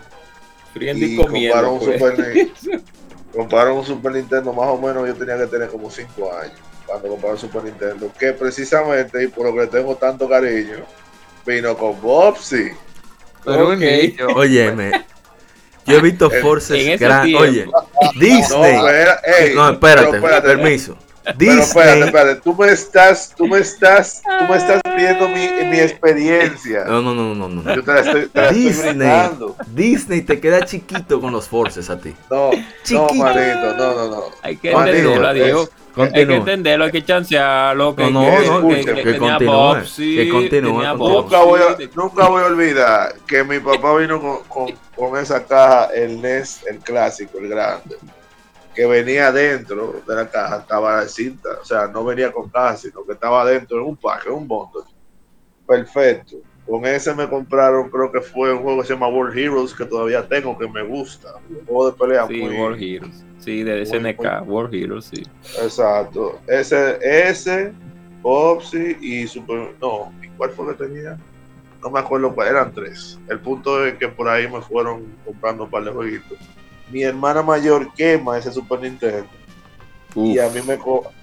Friendo 0.74 1.06
y 1.06 1.16
compraron 1.16 1.74
un, 1.74 1.80
pues. 1.80 2.00
Super, 2.00 2.82
compraron 3.34 3.78
un 3.78 3.86
Super 3.86 4.12
Nintendo, 4.12 4.54
más 4.54 4.68
o 4.68 4.78
menos 4.80 5.08
yo 5.08 5.16
tenía 5.16 5.38
que 5.38 5.48
tener 5.48 5.70
como 5.70 5.90
5 5.90 6.34
años 6.40 6.54
cuando 6.86 7.08
compraron 7.10 7.38
Super 7.40 7.64
Nintendo. 7.64 8.12
Que 8.20 8.34
precisamente, 8.34 9.24
y 9.24 9.28
por 9.28 9.48
lo 9.48 9.54
que 9.54 9.62
le 9.62 9.68
tengo 9.68 9.96
tanto 9.96 10.30
cariño, 10.30 10.86
vino 11.46 11.76
con 11.76 12.00
Bobsy. 12.02 12.72
Pero 13.44 13.68
un 13.70 13.74
Ok. 13.76 13.80
niño. 13.80 14.28
Óyeme. 14.36 14.92
Yo 15.86 15.98
he 15.98 16.02
visto 16.02 16.30
forces 16.30 17.00
grandes. 17.00 17.36
tiempo. 17.36 17.40
Oye, 17.42 17.66
No, 17.66 18.20
Disney. 18.20 19.56
No, 19.56 19.70
espérate, 19.72 20.22
permiso. 20.42 20.96
Pero 21.38 21.62
espérate, 21.62 21.92
Disney. 21.96 22.08
espérate, 22.08 22.42
tú 22.42 22.56
me 22.56 22.68
estás, 22.72 23.34
tú 23.36 23.48
me 23.48 23.60
estás, 23.60 24.22
tú 24.24 24.46
me 24.50 24.58
estás 24.58 24.82
pidiendo 24.96 25.28
mi, 25.30 25.48
mi 25.70 25.80
experiencia. 25.80 26.86
No, 26.86 27.02
no, 27.02 27.14
no, 27.14 27.36
no, 27.36 27.48
no. 27.50 27.62
no. 27.64 27.76
Yo 27.76 27.84
te 27.84 27.94
la 27.94 28.00
estoy, 28.02 28.28
te 28.28 28.40
la 28.42 28.48
estoy 28.48 28.60
Disney. 28.64 28.88
brindando. 28.90 29.56
Disney 29.68 30.22
te 30.22 30.40
queda 30.40 30.66
chiquito 30.66 31.20
con 31.22 31.32
los 31.32 31.48
forces 31.48 31.90
a 31.90 32.00
ti. 32.00 32.14
No, 32.30 32.52
no, 32.52 32.58
Chiquito. 32.84 33.14
manito, 33.16 33.74
no, 33.78 33.94
no, 33.96 34.10
no. 34.10 34.24
Hay 34.42 34.58
que 34.58 34.72
entenderlo, 34.72 35.28
adiós. 35.28 35.62
es- 35.64 35.70
Hay 36.14 36.26
que 36.28 36.36
entenderlo, 36.36 36.86
hay 36.86 36.92
que 36.92 37.04
chancearlo. 37.04 37.96
Que, 37.96 38.04
No, 38.04 38.12
no, 38.12 38.22
que, 38.40 38.48
no, 38.48 38.68
que, 38.70 38.86
que- 38.86 39.04
que 39.04 39.18
continúe, 39.18 39.76
que 39.98 40.30
continúe, 40.30 40.84
continúe. 40.84 41.10
Nunca 41.22 41.40
voy, 41.44 41.60
a, 41.62 41.78
nunca 41.96 42.28
voy 42.30 42.42
a 42.44 42.46
olvidar 42.46 43.16
que 43.28 43.44
mi 43.44 43.60
papá 43.60 43.96
vino 43.98 44.22
con, 44.22 44.38
con, 44.48 44.76
con 44.96 45.20
esa 45.22 45.44
caja, 45.46 45.86
el 45.94 46.22
NES, 46.22 46.62
el 46.70 46.78
clásico, 46.80 47.40
el 47.40 47.50
grande. 47.50 47.98
Que 48.76 48.86
venía 48.86 49.32
dentro 49.32 50.02
de 50.08 50.16
la 50.16 50.30
caja, 50.30 50.58
estaba 50.60 50.98
la 50.98 51.08
cinta, 51.08 51.50
o 51.62 51.66
sea, 51.66 51.88
no 51.88 52.04
venía 52.06 52.32
con 52.32 52.50
caja, 52.50 52.78
sino 52.78 53.06
que 53.06 53.14
estaba 53.14 53.46
dentro 53.46 53.78
en 53.80 53.86
un 53.86 53.98
pack, 53.98 54.28
un 54.32 54.48
bundle. 54.48 54.84
Perfecto. 55.68 56.38
Con 56.66 56.86
ese 56.86 57.16
me 57.16 57.28
compraron, 57.28 57.90
creo 57.90 58.12
que 58.12 58.22
fue 58.22 58.54
un 58.54 58.62
juego 58.62 58.82
que 58.82 58.88
se 58.88 58.94
llama 58.94 59.08
World 59.08 59.38
Heroes, 59.38 59.74
que 59.74 59.86
todavía 59.86 60.28
tengo, 60.28 60.58
que 60.58 60.68
me 60.68 60.84
gusta. 60.84 61.36
Un 61.50 61.66
juego 61.66 61.92
de 61.92 61.98
pelea 61.98 62.28
Sí, 62.28 62.42
muy, 62.42 62.56
World 62.58 62.82
Heroes. 62.82 63.26
Sí, 63.40 63.64
de 63.64 63.78
muy, 63.78 63.86
SNK, 63.86 64.48
World 64.48 64.76
Heroes, 64.76 65.06
sí. 65.06 65.24
Exacto. 65.62 66.40
Ese, 66.48 67.00
ese, 67.02 67.74
Popsi 68.22 68.98
y 69.02 69.28
Super. 69.28 69.74
No, 69.82 70.14
¿y 70.22 70.28
cuál 70.30 70.52
fue 70.52 70.68
que 70.68 70.86
tenía? 70.86 71.18
No 71.82 71.90
me 71.90 72.00
acuerdo 72.00 72.36
cuál, 72.36 72.50
eran 72.50 72.74
tres. 72.74 73.20
El 73.30 73.40
punto 73.40 73.86
es 73.86 73.96
que 73.96 74.08
por 74.08 74.28
ahí 74.28 74.48
me 74.48 74.62
fueron 74.62 75.06
comprando 75.26 75.64
un 75.64 75.70
par 75.72 75.84
de 75.86 75.92
jueguitos. 75.92 76.38
Mi 76.92 77.04
hermana 77.04 77.42
mayor 77.42 77.94
quema 77.94 78.38
ese 78.38 78.52
Super 78.52 78.80
Nintendo 78.80 79.30
y 80.16 80.40
a, 80.40 80.50
mí 80.50 80.62
me 80.66 80.78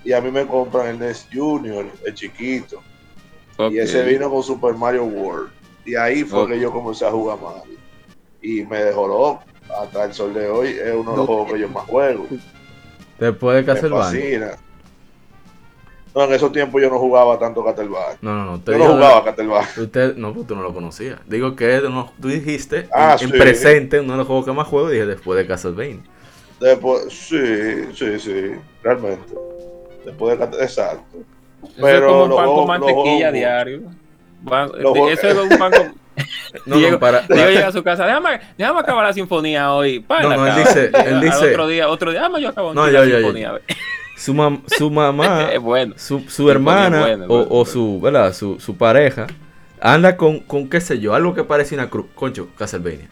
y 0.04 0.12
a 0.12 0.20
mí 0.20 0.30
me 0.30 0.46
compran 0.46 0.86
el 0.88 0.98
NES 0.98 1.28
Junior, 1.32 1.86
el 2.04 2.14
chiquito. 2.14 2.82
Y 3.70 3.78
ese 3.78 4.02
vino 4.04 4.30
con 4.30 4.42
Super 4.42 4.74
Mario 4.74 5.04
World. 5.04 5.50
Y 5.84 5.96
ahí 5.96 6.24
fue 6.24 6.46
que 6.48 6.60
yo 6.60 6.70
comencé 6.70 7.06
a 7.06 7.10
jugar 7.10 7.38
Mario. 7.40 7.78
Y 8.42 8.62
me 8.64 8.84
dejó 8.84 9.08
loco. 9.08 9.42
Hasta 9.80 10.04
el 10.04 10.14
sol 10.14 10.32
de 10.32 10.48
hoy 10.48 10.68
es 10.68 10.94
uno 10.94 11.10
de 11.10 11.16
los 11.16 11.26
juegos 11.26 11.52
que 11.52 11.58
yo 11.58 11.68
más 11.68 11.84
juego. 11.86 12.26
Después 13.18 13.56
de 13.56 13.62
Me 13.62 13.66
Castlevania. 13.66 14.58
No, 16.16 16.24
en 16.24 16.32
esos 16.32 16.50
tiempos 16.50 16.80
yo 16.80 16.88
no 16.88 16.98
jugaba 16.98 17.38
tanto 17.38 17.62
Castlevania. 17.62 18.16
No, 18.22 18.34
no, 18.34 18.44
no. 18.52 18.60
Te 18.60 18.72
Yo 18.72 18.78
no 18.78 18.86
jugaba 18.94 19.22
Castlevania. 19.22 19.68
Usted, 19.76 20.16
no, 20.16 20.32
pues 20.32 20.46
tú 20.46 20.56
no 20.56 20.62
lo 20.62 20.72
conocías. 20.72 21.20
Digo 21.26 21.54
que 21.54 21.78
unos- 21.80 22.10
tú 22.18 22.28
dijiste 22.28 22.88
Ah, 22.90 23.16
en, 23.20 23.26
en 23.26 23.32
sí. 23.34 23.38
presente, 23.38 24.00
uno 24.00 24.12
de 24.12 24.18
los 24.18 24.26
juegos 24.26 24.46
que 24.46 24.52
más 24.52 24.66
juego, 24.66 24.88
dije 24.88 25.04
después 25.04 25.36
de 25.38 25.46
Castlevania. 25.46 26.00
Después, 26.58 27.12
sí, 27.12 27.84
sí, 27.94 28.18
sí, 28.18 28.52
realmente. 28.82 29.34
Después 30.06 30.32
de 30.32 30.38
Castlevania, 30.38 30.64
exacto. 30.64 31.18
Eso 31.62 31.72
Pero 31.82 32.06
es 32.06 32.12
como 32.12 32.24
un 32.24 32.36
pan 32.36 32.46
con 32.46 32.66
mantequilla 32.66 33.30
diario. 33.32 33.80
Juegos- 34.46 35.10
eso 35.12 35.28
es 35.28 35.36
un 35.36 35.58
pan 35.58 35.70
con... 35.72 35.94
No, 36.64 36.76
Diego, 36.76 36.92
no, 36.92 36.98
para, 36.98 37.20
Diego 37.28 37.50
llega 37.50 37.66
a 37.68 37.72
su 37.72 37.82
casa, 37.82 38.06
déjame, 38.06 38.40
déjame 38.56 38.80
acabar 38.80 39.04
la 39.04 39.12
sinfonía 39.12 39.74
hoy. 39.74 40.02
No, 40.08 40.34
no, 40.34 40.46
él 40.46 40.54
dice- 40.64 40.86
él 40.86 41.14
Al 41.16 41.20
dice- 41.20 41.50
otro 41.50 41.66
día, 41.68 41.88
otro 41.90 42.10
día, 42.10 42.20
déjame 42.20 42.40
yo 42.40 42.48
acabar 42.48 42.74
No, 42.74 42.86
la 42.86 43.04
yo, 43.04 43.18
yo. 43.18 43.58
Su, 44.16 44.34
mam- 44.34 44.62
su 44.76 44.90
mamá, 44.90 45.50
Es 45.52 45.60
bueno. 45.60 45.94
su, 45.96 46.20
su 46.28 46.50
hermana 46.50 47.00
bueno, 47.00 47.24
o, 47.24 47.28
bueno, 47.28 47.46
o 47.50 47.64
su, 47.66 48.00
¿verdad? 48.00 48.32
Su, 48.32 48.58
su 48.58 48.76
pareja 48.76 49.26
anda 49.80 50.16
con, 50.16 50.40
con, 50.40 50.68
qué 50.68 50.80
sé 50.80 50.98
yo, 50.98 51.14
algo 51.14 51.34
que 51.34 51.44
parece 51.44 51.74
una 51.74 51.88
cruz. 51.90 52.06
Concho, 52.14 52.48
Castlevania. 52.56 53.08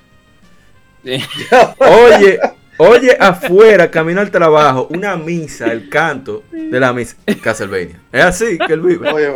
Oye, 1.05 2.39
oye 2.79 3.17
afuera, 3.21 3.91
camino 3.91 4.21
al 4.21 4.31
trabajo, 4.31 4.89
una 4.91 5.17
misa, 5.17 5.71
el 5.71 5.89
canto 5.89 6.43
de 6.51 6.81
la 6.81 6.93
misa, 6.93 7.17
Castlevania. 7.43 8.01
Es 8.11 8.25
así 8.25 8.59
que 8.59 8.73
él 8.73 8.81
vive. 8.81 9.11
Oye, 9.13 9.33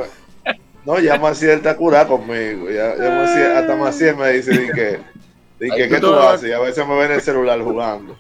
no, 0.86 0.98
ya 0.98 1.18
Maciel 1.18 1.58
está 1.58 1.76
curado 1.76 2.08
conmigo. 2.16 2.70
Ya, 2.70 2.96
ya 2.96 3.10
Maciel- 3.10 3.56
hasta 3.56 3.76
Maciel 3.76 4.16
me 4.16 4.32
dice 4.32 4.52
di 4.52 4.68
que, 4.72 4.98
¿qué 5.88 5.98
tú 6.00 6.14
haces? 6.14 6.48
Y 6.48 6.52
a 6.52 6.58
veces 6.60 6.86
me 6.86 6.94
ven 6.94 7.06
en 7.10 7.12
el 7.12 7.20
celular 7.20 7.60
jugando. 7.60 8.16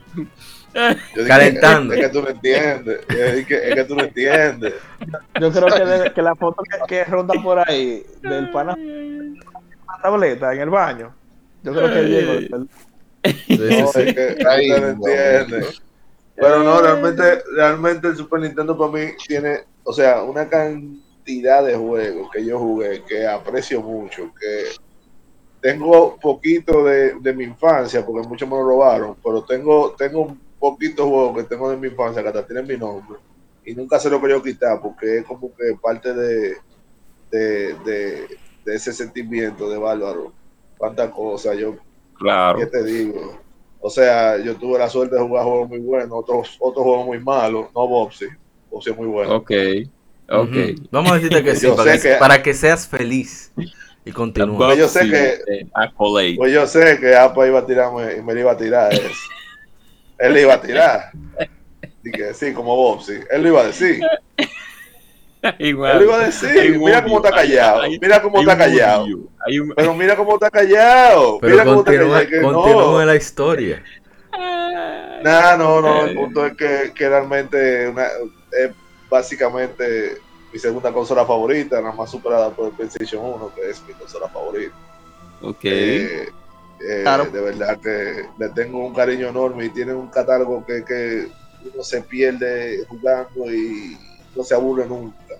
Yo 0.74 1.26
Calentando. 1.26 1.94
Es, 1.94 2.00
que 2.00 2.08
tú 2.08 2.22
no 2.22 2.28
entiendes. 2.28 3.00
Es 3.08 3.46
que, 3.46 3.68
es 3.68 3.74
que 3.74 3.84
tú 3.84 3.96
no 3.96 4.04
entiendes. 4.04 4.74
Yo 5.40 5.52
creo 5.52 5.66
que, 5.66 5.84
de- 5.84 6.12
que 6.12 6.22
la 6.22 6.34
foto 6.34 6.62
que, 6.62 6.78
que 6.86 7.04
ronda 7.04 7.34
por 7.42 7.58
ahí 7.58 8.04
del 8.22 8.50
pana 8.50 8.76
la 8.76 10.02
tableta 10.02 10.52
en 10.52 10.60
el 10.60 10.70
baño. 10.70 11.14
Yo 11.62 11.72
creo 11.72 11.92
que 11.92 12.02
Diego. 12.02 12.32
No, 12.50 12.66
es 13.26 13.92
que 13.92 14.36
usted 14.38 14.68
no 14.68 14.80
no. 14.80 14.86
entiende. 14.88 15.66
Pero 16.36 16.62
no, 16.62 16.80
realmente, 16.80 17.42
realmente 17.52 18.08
el 18.08 18.16
Super 18.16 18.40
Nintendo 18.40 18.78
para 18.78 18.92
mí 18.92 19.12
tiene, 19.26 19.64
o 19.82 19.92
sea, 19.92 20.22
una 20.22 20.48
cantidad 20.48 21.64
de 21.64 21.74
juegos 21.74 22.30
que 22.32 22.44
yo 22.44 22.60
jugué 22.60 23.02
que 23.02 23.26
aprecio 23.26 23.82
mucho, 23.82 24.32
que 24.38 24.66
tengo 25.60 26.16
poquito 26.16 26.84
de, 26.84 27.14
de 27.18 27.32
mi 27.32 27.42
infancia, 27.42 28.06
porque 28.06 28.28
muchos 28.28 28.48
me 28.48 28.54
lo 28.54 28.62
robaron, 28.62 29.16
pero 29.22 29.42
tengo, 29.42 29.96
tengo 29.98 30.36
un 30.60 30.70
poquito 30.70 31.04
de 31.04 31.10
juegos 31.10 31.36
que 31.36 31.42
tengo 31.44 31.70
de 31.70 31.76
mi 31.76 31.88
infancia 31.88 32.22
que 32.22 32.28
hasta 32.28 32.46
tienen 32.46 32.66
mi 32.66 32.76
nombre 32.76 33.18
y 33.64 33.74
nunca 33.74 33.98
se 34.00 34.10
lo 34.10 34.20
quería 34.20 34.40
quitar 34.42 34.80
porque 34.80 35.18
es 35.18 35.24
como 35.24 35.54
que 35.54 35.76
parte 35.80 36.12
de, 36.14 36.56
de, 37.30 37.74
de, 37.84 38.26
de 38.64 38.74
ese 38.74 38.92
sentimiento 38.92 39.68
de 39.70 39.78
bárbaro. 39.78 40.32
Cuántas 40.76 41.10
cosas 41.10 41.56
yo 41.58 41.76
Claro. 42.18 42.58
¿Qué 42.58 42.66
te 42.66 42.82
digo? 42.82 43.40
O 43.80 43.88
sea, 43.90 44.38
yo 44.38 44.56
tuve 44.56 44.78
la 44.78 44.88
suerte 44.88 45.14
de 45.14 45.22
jugar 45.22 45.44
juegos 45.44 45.68
muy 45.68 45.78
buenos, 45.78 46.10
otros, 46.12 46.56
otros 46.58 46.84
juegos 46.84 47.06
muy 47.06 47.20
malos, 47.20 47.66
no 47.74 47.86
Bobsy. 47.86 48.26
Bobsy 48.70 48.90
es 48.90 48.96
muy 48.96 49.06
bueno. 49.06 49.36
Ok. 49.36 49.52
Ok. 50.30 50.56
Vamos 50.90 51.12
a 51.12 51.14
decirte 51.14 51.44
que 51.44 51.54
sí, 51.56 51.68
para 51.76 51.92
que, 51.92 52.00
que- 52.00 52.14
para 52.16 52.42
que 52.42 52.54
seas 52.54 52.88
feliz 52.88 53.52
y 54.04 54.10
continúa. 54.12 54.66
Pues 54.66 54.78
yo 54.78 54.88
sé 54.88 55.08
que-. 55.08 55.68
Pues 56.36 56.52
yo 56.52 56.66
sé 56.66 56.98
que 56.98 57.14
Apa 57.14 57.46
iba 57.46 57.60
a 57.60 57.66
tirarme 57.66 58.16
y 58.16 58.22
me 58.22 58.38
iba 58.38 58.52
a 58.52 58.56
tirar. 58.56 58.92
Él, 58.92 59.00
él 60.18 60.32
le 60.34 60.42
iba 60.42 60.54
a 60.54 60.60
tirar. 60.60 61.10
Y 62.04 62.10
que 62.10 62.34
sí, 62.34 62.52
como 62.52 62.76
Bobsy. 62.76 63.20
Él 63.30 63.42
lo 63.42 63.48
iba 63.48 63.60
a 63.62 63.66
decir. 63.66 64.00
Igual. 65.58 65.92
Él 65.92 65.98
lo 65.98 66.04
iba 66.04 66.16
a 66.16 66.26
decir. 66.26 66.78
Mira 66.78 67.02
cómo 67.02 67.16
está 67.16 67.30
callado. 67.30 67.82
Mira 68.00 68.22
cómo 68.22 68.40
está 68.40 68.56
callado. 68.56 69.06
Pero 69.76 69.94
mira 69.94 70.16
cómo 70.16 70.34
está 70.34 70.50
callado. 70.50 71.38
Pero 71.40 71.52
Mira 71.52 71.64
cómo 71.64 71.80
está 71.80 71.92
continúa, 71.92 72.18
callado. 72.18 72.30
Que 72.30 72.40
no. 72.40 72.62
continúa 72.62 73.04
la 73.04 73.16
historia. 73.16 73.82
Nah, 75.22 75.56
no, 75.56 75.80
no, 75.80 76.04
el 76.04 76.14
punto 76.14 76.46
es 76.46 76.56
que, 76.56 76.92
que 76.94 77.08
realmente 77.08 77.88
una, 77.88 78.04
es 78.52 78.70
básicamente 79.10 80.18
mi 80.52 80.58
segunda 80.58 80.92
consola 80.92 81.26
favorita, 81.26 81.80
nada 81.80 81.94
más 81.94 82.10
superada 82.10 82.50
por 82.50 82.68
el 82.68 82.72
PlayStation 82.72 83.24
1, 83.24 83.52
que 83.54 83.70
es 83.70 83.82
mi 83.86 83.94
consola 83.94 84.28
favorita. 84.28 84.74
Ok. 85.42 85.64
Eh, 85.64 86.28
eh, 86.80 87.00
Claro. 87.02 87.24
De 87.26 87.40
verdad 87.40 87.78
que 87.80 88.26
le 88.38 88.48
tengo 88.50 88.86
un 88.86 88.94
cariño 88.94 89.28
enorme 89.28 89.66
y 89.66 89.70
tiene 89.70 89.94
un 89.94 90.08
catálogo 90.08 90.64
que, 90.64 90.84
que 90.84 91.28
uno 91.74 91.82
se 91.82 92.02
pierde 92.02 92.84
jugando 92.88 93.52
y 93.52 93.98
no 94.36 94.42
se 94.42 94.54
aburre 94.54 94.86
nunca. 94.86 95.34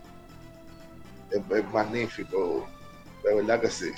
Es, 1.30 1.40
es 1.56 1.72
magnífico, 1.72 2.66
de 3.24 3.34
verdad 3.34 3.60
que 3.60 3.70
sí. 3.70 3.90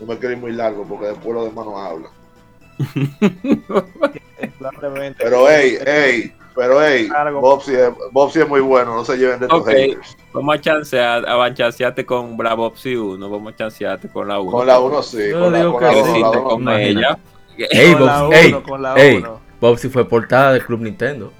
No 0.00 0.06
me 0.06 0.18
quiero 0.18 0.34
ir 0.34 0.40
muy 0.40 0.52
largo 0.52 0.84
porque 0.84 1.06
después 1.06 1.34
los 1.34 1.46
demás 1.46 1.66
no 1.66 1.78
hablan. 1.78 2.10
Pero 5.18 5.48
hey, 5.48 5.78
hey, 5.86 6.32
pero 6.54 6.82
hey. 6.82 7.08
Bobsy 7.40 7.74
es, 7.74 7.90
Bobsy 8.12 8.40
es 8.40 8.48
muy 8.48 8.60
bueno, 8.60 8.94
no 8.94 9.04
se 9.04 9.16
lleven 9.16 9.40
de 9.40 9.46
estos 9.46 9.60
Ok. 9.60 9.68
haters. 9.68 10.16
Vamos 10.32 10.54
a 10.56 10.60
chancear, 10.60 11.28
a 11.28 11.54
chancearte 11.54 12.04
con 12.06 12.36
Bravo 12.36 12.66
Opsi 12.66 12.94
1, 12.96 13.28
vamos 13.30 13.52
a 13.52 13.56
chancearte 13.56 14.08
con 14.08 14.28
la 14.28 14.38
1. 14.40 14.50
Con 14.52 14.66
la 14.66 14.78
1 14.80 15.02
sí, 15.02 15.18
Yo 15.30 15.40
con 15.40 15.52
la, 15.52 15.58
digo 15.58 15.72
con 15.72 15.80
que 15.80 15.86
la 15.86 15.92
¿Qué 15.92 16.02
sí, 16.02 16.06
dos, 16.06 16.12
la 16.12 16.18
hiciste 16.18 16.36
dos 16.36 16.42
no. 16.44 16.48
con 16.48 16.62
imagínate. 16.62 16.90
ella? 17.00 17.18
Ey, 17.70 17.92
Con 17.92 18.06
la 18.06 18.22
Bobs, 18.22 18.36
ey, 18.36 18.48
uno, 18.52 18.62
con 18.62 18.82
la 18.82 18.94
ey, 18.96 19.16
uno. 19.18 19.40
Bobsy 19.60 19.88
fue 19.88 20.08
portada 20.08 20.52
del 20.52 20.64
Club 20.64 20.80
Nintendo. 20.80 21.32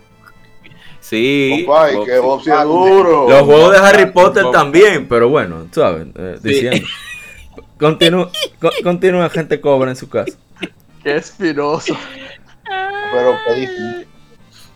Sí. 1.01 1.65
Compay, 1.67 2.05
que 2.05 2.19
Bobsy 2.19 2.51
es 2.51 2.63
duro. 2.65 3.29
Los 3.29 3.43
juegos 3.43 3.73
de 3.73 3.79
Harry 3.79 4.11
Potter 4.11 4.45
Bob- 4.45 4.53
también, 4.53 5.07
pero 5.09 5.29
bueno, 5.29 5.67
sabes, 5.73 6.07
eh, 6.15 6.37
Sí. 6.43 6.49
diciendo. 6.49 6.87
Continúa, 7.79 8.31
con- 8.61 8.71
continúa 8.83 9.29
gente 9.29 9.61
cobra 9.61 9.91
en 9.91 9.97
su 9.97 10.09
casa. 10.09 10.37
Qué 11.03 11.17
espinoso. 11.17 11.95
Pero 13.13 13.35
qué 13.47 13.55
difícil. 13.55 14.07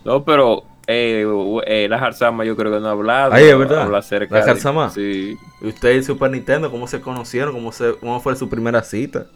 No, 0.05 0.25
pero 0.25 0.62
eh, 0.87 1.25
eh, 1.66 1.87
la 1.89 1.99
Harzama 1.99 2.45
yo 2.45 2.57
creo 2.57 2.73
que 2.73 2.81
no 2.81 2.89
ha 2.89 2.93
hablado. 2.93 3.33
Ay, 3.35 3.45
es 3.47 3.59
verdad. 3.59 3.83
Habla 3.83 3.99
acerca 3.99 4.39
La 4.39 4.45
de- 4.45 4.51
Harzama. 4.53 4.91
Sí. 4.91 5.37
¿Y 5.61 5.66
usted 5.69 5.91
y 5.97 6.03
Super 6.03 6.31
Nintendo 6.31 6.70
cómo 6.70 6.87
se 6.87 7.01
conocieron? 7.01 7.53
¿Cómo, 7.53 7.73
se, 7.73 7.95
cómo 7.99 8.20
fue 8.20 8.37
su 8.37 8.49
primera 8.49 8.83
cita? 8.83 9.27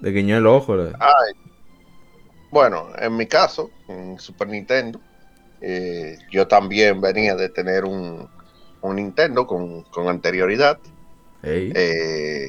De 0.00 0.10
guiñó 0.12 0.38
el 0.38 0.46
ojo. 0.46 0.76
le- 0.76 0.92
Bueno, 2.50 2.88
en 2.98 3.16
mi 3.16 3.26
caso, 3.26 3.70
en 3.88 4.18
Super 4.18 4.48
Nintendo, 4.48 5.00
eh, 5.60 6.16
yo 6.30 6.46
también 6.46 7.00
venía 7.00 7.34
de 7.34 7.48
tener 7.50 7.84
un, 7.84 8.28
un 8.80 8.96
Nintendo 8.96 9.46
con, 9.46 9.82
con 9.84 10.08
anterioridad. 10.08 10.78
Eh, 11.42 12.48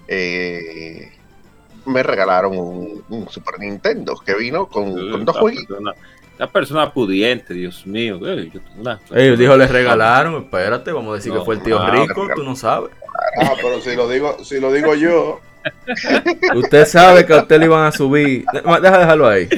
eh, 0.08 1.10
me 1.86 2.02
regalaron 2.02 2.56
un, 2.56 3.02
un 3.08 3.28
Super 3.28 3.58
Nintendo 3.58 4.14
que 4.24 4.34
vino 4.34 4.66
con, 4.66 4.92
con 5.10 5.24
dos 5.24 5.36
jueguitos. 5.36 5.66
persona, 5.76 5.94
una 6.38 6.46
persona 6.50 6.92
pudiente, 6.92 7.54
Dios 7.54 7.86
mío. 7.86 8.18
eh, 8.26 8.50
yo 8.52 8.60
una- 8.78 9.00
Ellos 9.14 9.38
dijo, 9.38 9.56
les 9.56 9.70
regalaron, 9.70 10.42
espérate, 10.44 10.92
vamos 10.92 11.12
a 11.12 11.16
decir 11.16 11.32
No, 11.32 11.40
que 11.40 11.44
fue 11.44 11.54
el 11.56 11.62
tío 11.62 11.78
ah, 11.80 11.90
rico, 11.90 12.28
tú 12.34 12.42
no 12.44 12.54
sabes. 12.56 12.90
Ah, 13.42 13.52
pero 13.56 13.80
si 13.80 13.94
lo 13.96 14.08
digo, 14.08 14.42
si 14.44 14.60
lo 14.60 14.72
digo 14.72 14.94
yo, 14.94 15.40
Usted 16.56 16.86
sabe 16.86 17.24
que 17.24 17.32
a 17.34 17.42
usted 17.42 17.60
le 17.60 17.66
iban 17.66 17.84
a 17.84 17.92
subir. 17.92 18.44
Deja 18.52 18.98
dejarlo 18.98 19.28
ahí. 19.28 19.48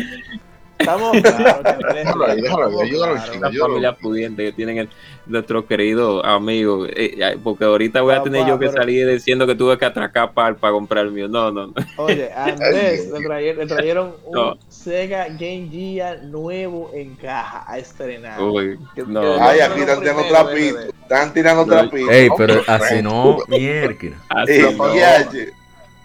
Estamos 0.85 1.13
Andrés- 1.17 1.95
Déjalo 1.95 2.25
ahí, 2.27 2.41
déjalo 2.41 2.67
ahí, 2.81 2.89
ayúdalo, 2.89 3.17
chico. 3.33 3.51
Yo- 3.51 3.67
familia 3.67 3.93
pudiente 3.97 4.45
que 4.45 4.53
tienen 4.53 4.79
el- 4.79 4.89
nuestro 5.27 5.67
querido 5.67 6.25
amigo. 6.25 6.87
eh, 6.89 7.39
porque 7.43 7.65
ahorita 7.65 8.03
voy 8.03 8.15
a 8.15 8.23
tener 8.23 8.41
Papá, 8.43 8.51
yo 8.51 8.59
que 8.59 8.67
pero- 8.67 8.79
salir 8.83 9.09
diciendo 9.09 9.47
que 9.47 9.55
tuve 9.55 9.79
que 9.79 9.85
atracar 9.87 10.33
para 10.33 10.55
comprar 10.55 11.07
el 11.07 11.13
mío. 11.13 11.29
No, 11.29 11.51
no, 11.51 11.69
no. 11.69 11.73
Oye, 11.97 12.31
Andrés 12.37 13.11
le 13.11 13.21
trajeron, 13.25 13.59
le 13.61 13.67
trajeron 13.67 14.15
un 14.27 14.33
No. 14.35 14.59
Sega 14.69 15.27
Game 15.29 15.69
Gear 15.73 16.23
nuevo 16.25 16.91
en 16.95 17.15
caja 17.17 17.65
a 17.67 17.79
estrenar. 17.79 18.41
Uy, 18.43 18.79
Que- 18.95 19.03
no. 19.07 19.43
Ay, 19.43 19.61
aquí 19.61 19.81
están 19.81 20.01
tirando 20.01 20.23
trapitos. 20.29 20.85
Están 21.05 21.33
tirando 21.35 21.67
trapitos. 21.67 22.11
Ey, 22.11 22.29
pero 22.37 22.63
así 22.67 23.03
no, 23.03 23.39
mierda. 23.49 23.95
Así, 24.29 24.61
no. 24.77 24.85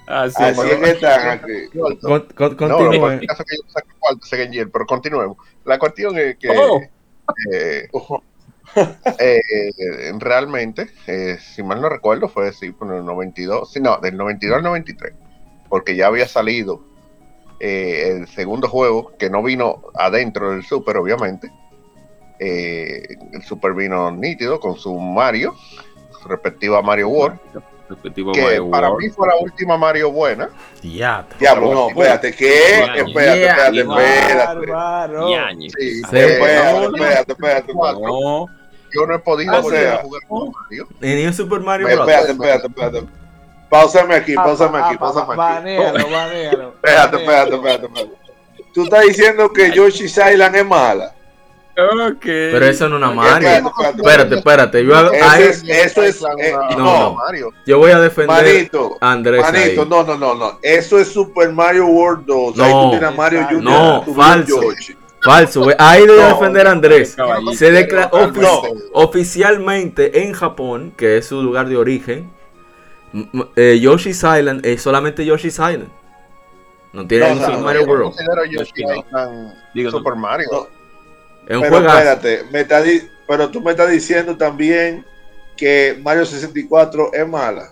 Así 0.10 0.42
Así 0.42 0.62
es 0.62 0.78
que 0.78 0.90
están 0.90 1.30
aquí. 1.30 1.70
Pero 4.72 4.86
continuemos. 4.88 5.38
La 5.66 5.78
cuestión 5.78 6.18
es 6.18 6.36
que 6.38 6.50
Oh. 6.50 8.22
eh, 9.20 9.40
eh, 9.50 10.14
realmente, 10.18 10.90
eh, 11.08 11.38
si 11.40 11.62
mal 11.64 11.80
no 11.82 11.90
recuerdo, 11.90 12.28
fue 12.28 12.52
sí, 12.54 12.72
por 12.72 12.94
el 12.94 13.06
92, 13.06 13.72
sí, 13.72 13.80
no, 13.80 13.98
del 13.98 14.18
92 14.18 14.58
al 14.58 14.64
93, 14.64 15.14
porque 15.70 15.96
ya 15.96 16.08
había 16.08 16.28
salido 16.28 16.84
eh, 17.60 18.18
el 18.18 18.28
segundo 18.28 18.68
juego 18.68 19.14
que 19.18 19.30
no 19.30 19.44
vino 19.44 19.84
adentro 19.96 20.52
del 20.52 20.64
Super, 20.64 20.98
obviamente. 20.98 21.52
Eh, 22.40 23.16
el 23.34 23.44
Super 23.44 23.74
vino 23.74 24.12
nítido 24.12 24.60
con 24.60 24.76
su 24.76 24.98
Mario, 24.98 25.56
su 26.22 26.28
respectiva 26.30 26.82
Mario 26.82 27.10
World, 27.10 27.40
Respectivo 27.90 28.32
que 28.32 28.42
Mario 28.42 28.70
para 28.70 28.90
World. 28.92 29.04
mí 29.04 29.10
fue 29.10 29.28
la 29.28 29.36
última 29.38 29.78
Mario 29.78 30.12
buena. 30.12 30.50
Ya. 30.84 31.26
Diablo, 31.40 31.74
no, 31.74 31.90
espérate, 31.90 32.34
¿qué? 32.36 32.46
Yeah, 32.46 32.96
Espérate, 32.96 33.46
espérate, 33.48 33.80
espérate. 33.80 35.20
Sí, 35.80 36.02
Espérate, 36.02 37.34
no, 37.34 37.34
espérate. 37.34 37.74
No, 37.74 38.46
yo 38.92 39.06
no 39.08 39.16
he 39.16 39.20
podido 39.20 39.58
O 39.58 39.62
volver 39.64 39.82
sea, 39.82 39.94
a 39.96 39.98
jugar 39.98 40.22
con 40.28 40.52
Mario. 40.52 40.88
Un 41.28 41.34
Super 41.34 41.60
Mario 41.62 41.88
Bros. 41.88 42.00
Espérate, 42.00 42.32
espérate, 42.32 42.68
espérate. 42.68 43.04
Pausame 43.70 44.16
aquí, 44.16 44.34
Ah, 44.38 44.44
pausame 44.44 44.78
ah, 44.78 44.86
aquí, 44.86 44.96
ah, 44.96 45.00
pausame 45.00 45.28
aquí. 45.30 45.38
Banéalo, 45.38 46.10
banéalo. 46.10 46.68
Espérate, 46.70 47.18
espérate, 47.18 47.56
espérate, 47.56 47.86
espérate. 47.86 48.14
Tú 48.74 48.84
estás 48.84 49.04
diciendo 49.06 49.52
que 49.52 49.72
Yoshi's 49.72 50.18
Island 50.18 50.56
es 50.56 50.66
mala. 50.66 51.16
Pero 52.22 52.66
eso 52.66 52.90
no 52.90 52.98
es 52.98 53.04
una 53.04 53.12
Mario. 53.12 53.48
Espérate, 53.50 53.68
espérate. 53.70 53.98
Espérate, 53.98 54.36
espérate. 54.36 54.86
Yo, 54.86 54.96
hago- 54.96 55.12
ahí- 55.24 55.44
es, 55.44 55.64
eso 55.68 56.04
es, 56.04 56.22
eh, 56.40 56.54
no. 56.78 57.14
Mario. 57.16 57.54
yo 57.66 57.78
voy 57.78 57.92
a 57.92 58.00
defender 58.00 58.44
manito, 58.44 58.98
a 59.00 59.12
Andrés 59.12 59.42
manito, 59.42 59.82
ahí. 59.84 59.88
no, 59.90 60.04
no, 60.04 60.18
no, 60.18 60.36
no. 60.36 60.60
Eso 60.62 61.00
es 61.00 61.08
Super 61.08 61.52
Mario 61.52 61.86
World 61.88 62.26
2. 62.26 62.60
Ahí 62.60 62.72
No. 62.74 62.82
tú 62.84 62.90
tienes 62.92 63.10
a 63.10 63.12
Mario 63.12 63.46
Jr. 63.50 63.64
No, 63.64 64.04
falso. 64.16 64.60
Falso, 65.22 65.64
güey. 65.64 65.76
Ahí 65.80 66.06
le 66.06 66.14
voy 66.14 66.22
a 66.22 66.30
No, 66.30 66.36
defender 66.40 66.68
a 66.68 66.72
Andrés. 66.72 67.16
Se 67.56 67.72
declaró 67.72 68.28
No. 68.32 68.62
oficialmente 68.94 70.24
en 70.24 70.34
Japón, 70.34 70.94
que 70.96 71.18
es 71.18 71.26
su 71.28 71.42
lugar 71.44 71.68
de 71.68 71.76
origen, 71.78 72.32
eh, 73.56 73.80
Yoshi's 73.82 74.24
Island 74.24 74.66
es 74.66 74.82
solamente 74.82 75.26
Yoshi's 75.26 75.56
Island. 75.56 75.90
No 76.94 77.06
tiene 77.06 77.30
No, 77.30 77.36
Super 77.36 77.54
no, 77.54 77.60
Mario 77.60 77.82
yo 77.82 77.88
World. 77.88 78.04
considero 78.06 78.46
Yoshi 78.46 78.58
Yoshi 78.58 78.84
no. 78.84 78.96
Island 78.96 79.54
Digo, 79.76 79.92
Super 79.92 80.16
Mario. 80.16 80.70
No. 81.50 81.56
Es 81.56 81.58
un 81.58 81.62
Pero 81.64 81.76
juegazo. 81.76 81.98
espérate, 82.00 82.44
me 82.52 82.62
está 82.62 82.82
di- 82.82 83.10
pero 83.28 83.50
tú 83.50 83.60
me 83.62 83.72
estás 83.72 83.90
diciendo 83.90 84.38
también 84.38 85.06
que 85.58 86.00
Mario 86.02 86.26
64 86.26 87.12
es 87.14 87.28
mala. 87.28 87.72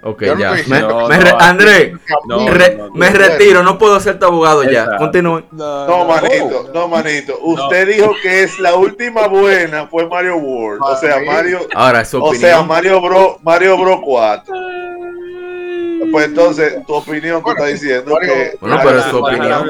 Ok, 0.00 0.22
Yo 0.22 0.38
ya. 0.38 0.52
Me- 0.52 0.62
me 0.62 0.80
no, 0.80 1.08
re- 1.08 1.30
no, 1.32 1.38
Andrés, 1.40 1.92
No, 2.26 2.48
re- 2.48 2.76
no, 2.76 2.86
no, 2.86 2.94
me 2.94 3.10
no. 3.10 3.18
retiro, 3.18 3.62
no 3.64 3.76
puedo 3.78 3.98
ser 3.98 4.16
tu 4.20 4.26
abogado 4.26 4.62
ya. 4.62 4.82
Exacto. 4.84 4.96
Continúen. 4.98 5.44
No, 5.50 6.04
manito, 6.04 6.70
no, 6.72 6.86
manito. 6.86 7.36
Usted 7.42 7.88
dijo 7.88 8.14
que 8.22 8.44
es 8.44 8.58
la 8.60 8.76
última 8.76 9.26
buena 9.26 9.88
fue 9.88 10.06
Mario 10.06 10.36
World. 10.36 10.80
O 10.84 10.96
sea, 10.96 11.18
Mario, 11.26 11.66
Ahora, 11.74 12.04
su 12.04 12.22
o 12.22 12.32
sea, 12.32 12.60
opinión. 12.60 12.68
Mario 12.68 13.00
Bro, 13.00 13.38
Mario 13.42 13.76
Bro 13.76 14.00
4. 14.02 14.54
Pues 16.12 16.26
entonces, 16.26 16.76
tu 16.86 16.94
opinión 16.94 17.42
tú 17.42 17.50
estás 17.50 17.66
diciendo 17.68 18.12
Mario- 18.14 18.32
que 18.32 18.56
Bueno, 18.60 18.78
pero 18.84 18.98
es 19.00 19.04
su 19.06 19.16
Él 19.18 19.24
opinión. 19.24 19.68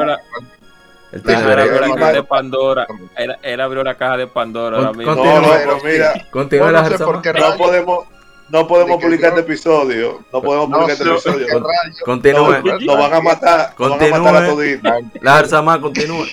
Él 1.13 1.23
tiene 1.23 1.41
él 1.41 1.47
abrió 1.59 1.81
la 1.81 1.95
caja 1.97 2.13
de 2.13 2.23
Pandora. 2.23 2.87
Él, 3.17 3.37
él 3.43 3.61
abrió 3.61 3.83
la 3.85 3.95
caja 3.97 4.17
de 4.19 4.27
Pandora 4.27 4.77
Con- 4.77 4.87
ahora 4.87 4.99
mismo. 4.99 5.15
no, 5.15 5.23
Continúa. 5.23 5.57
pero 5.57 5.79
mira, 5.85 6.15
no 6.83 6.89
sé 6.91 7.05
por 7.05 7.23
qué 7.23 7.33
no 7.33 7.57
podemos 7.57 8.07
no 8.51 8.67
podemos 8.67 9.03
publicar 9.03 9.29
este 9.31 9.41
episodio. 9.43 10.25
No 10.33 10.41
podemos 10.43 10.69
no 10.71 10.77
publicar 10.79 10.97
este 10.97 11.11
episodio. 11.11 11.47
Continúe. 12.05 12.63
Nos 12.81 12.99
van 12.99 13.15
a 13.15 13.21
matar, 13.21 13.75
nos 13.79 13.91
van 13.99 14.15
a 14.15 14.19
matar 14.19 14.45
a. 14.45 15.71
La 15.71 15.81
continúa. 15.81 16.27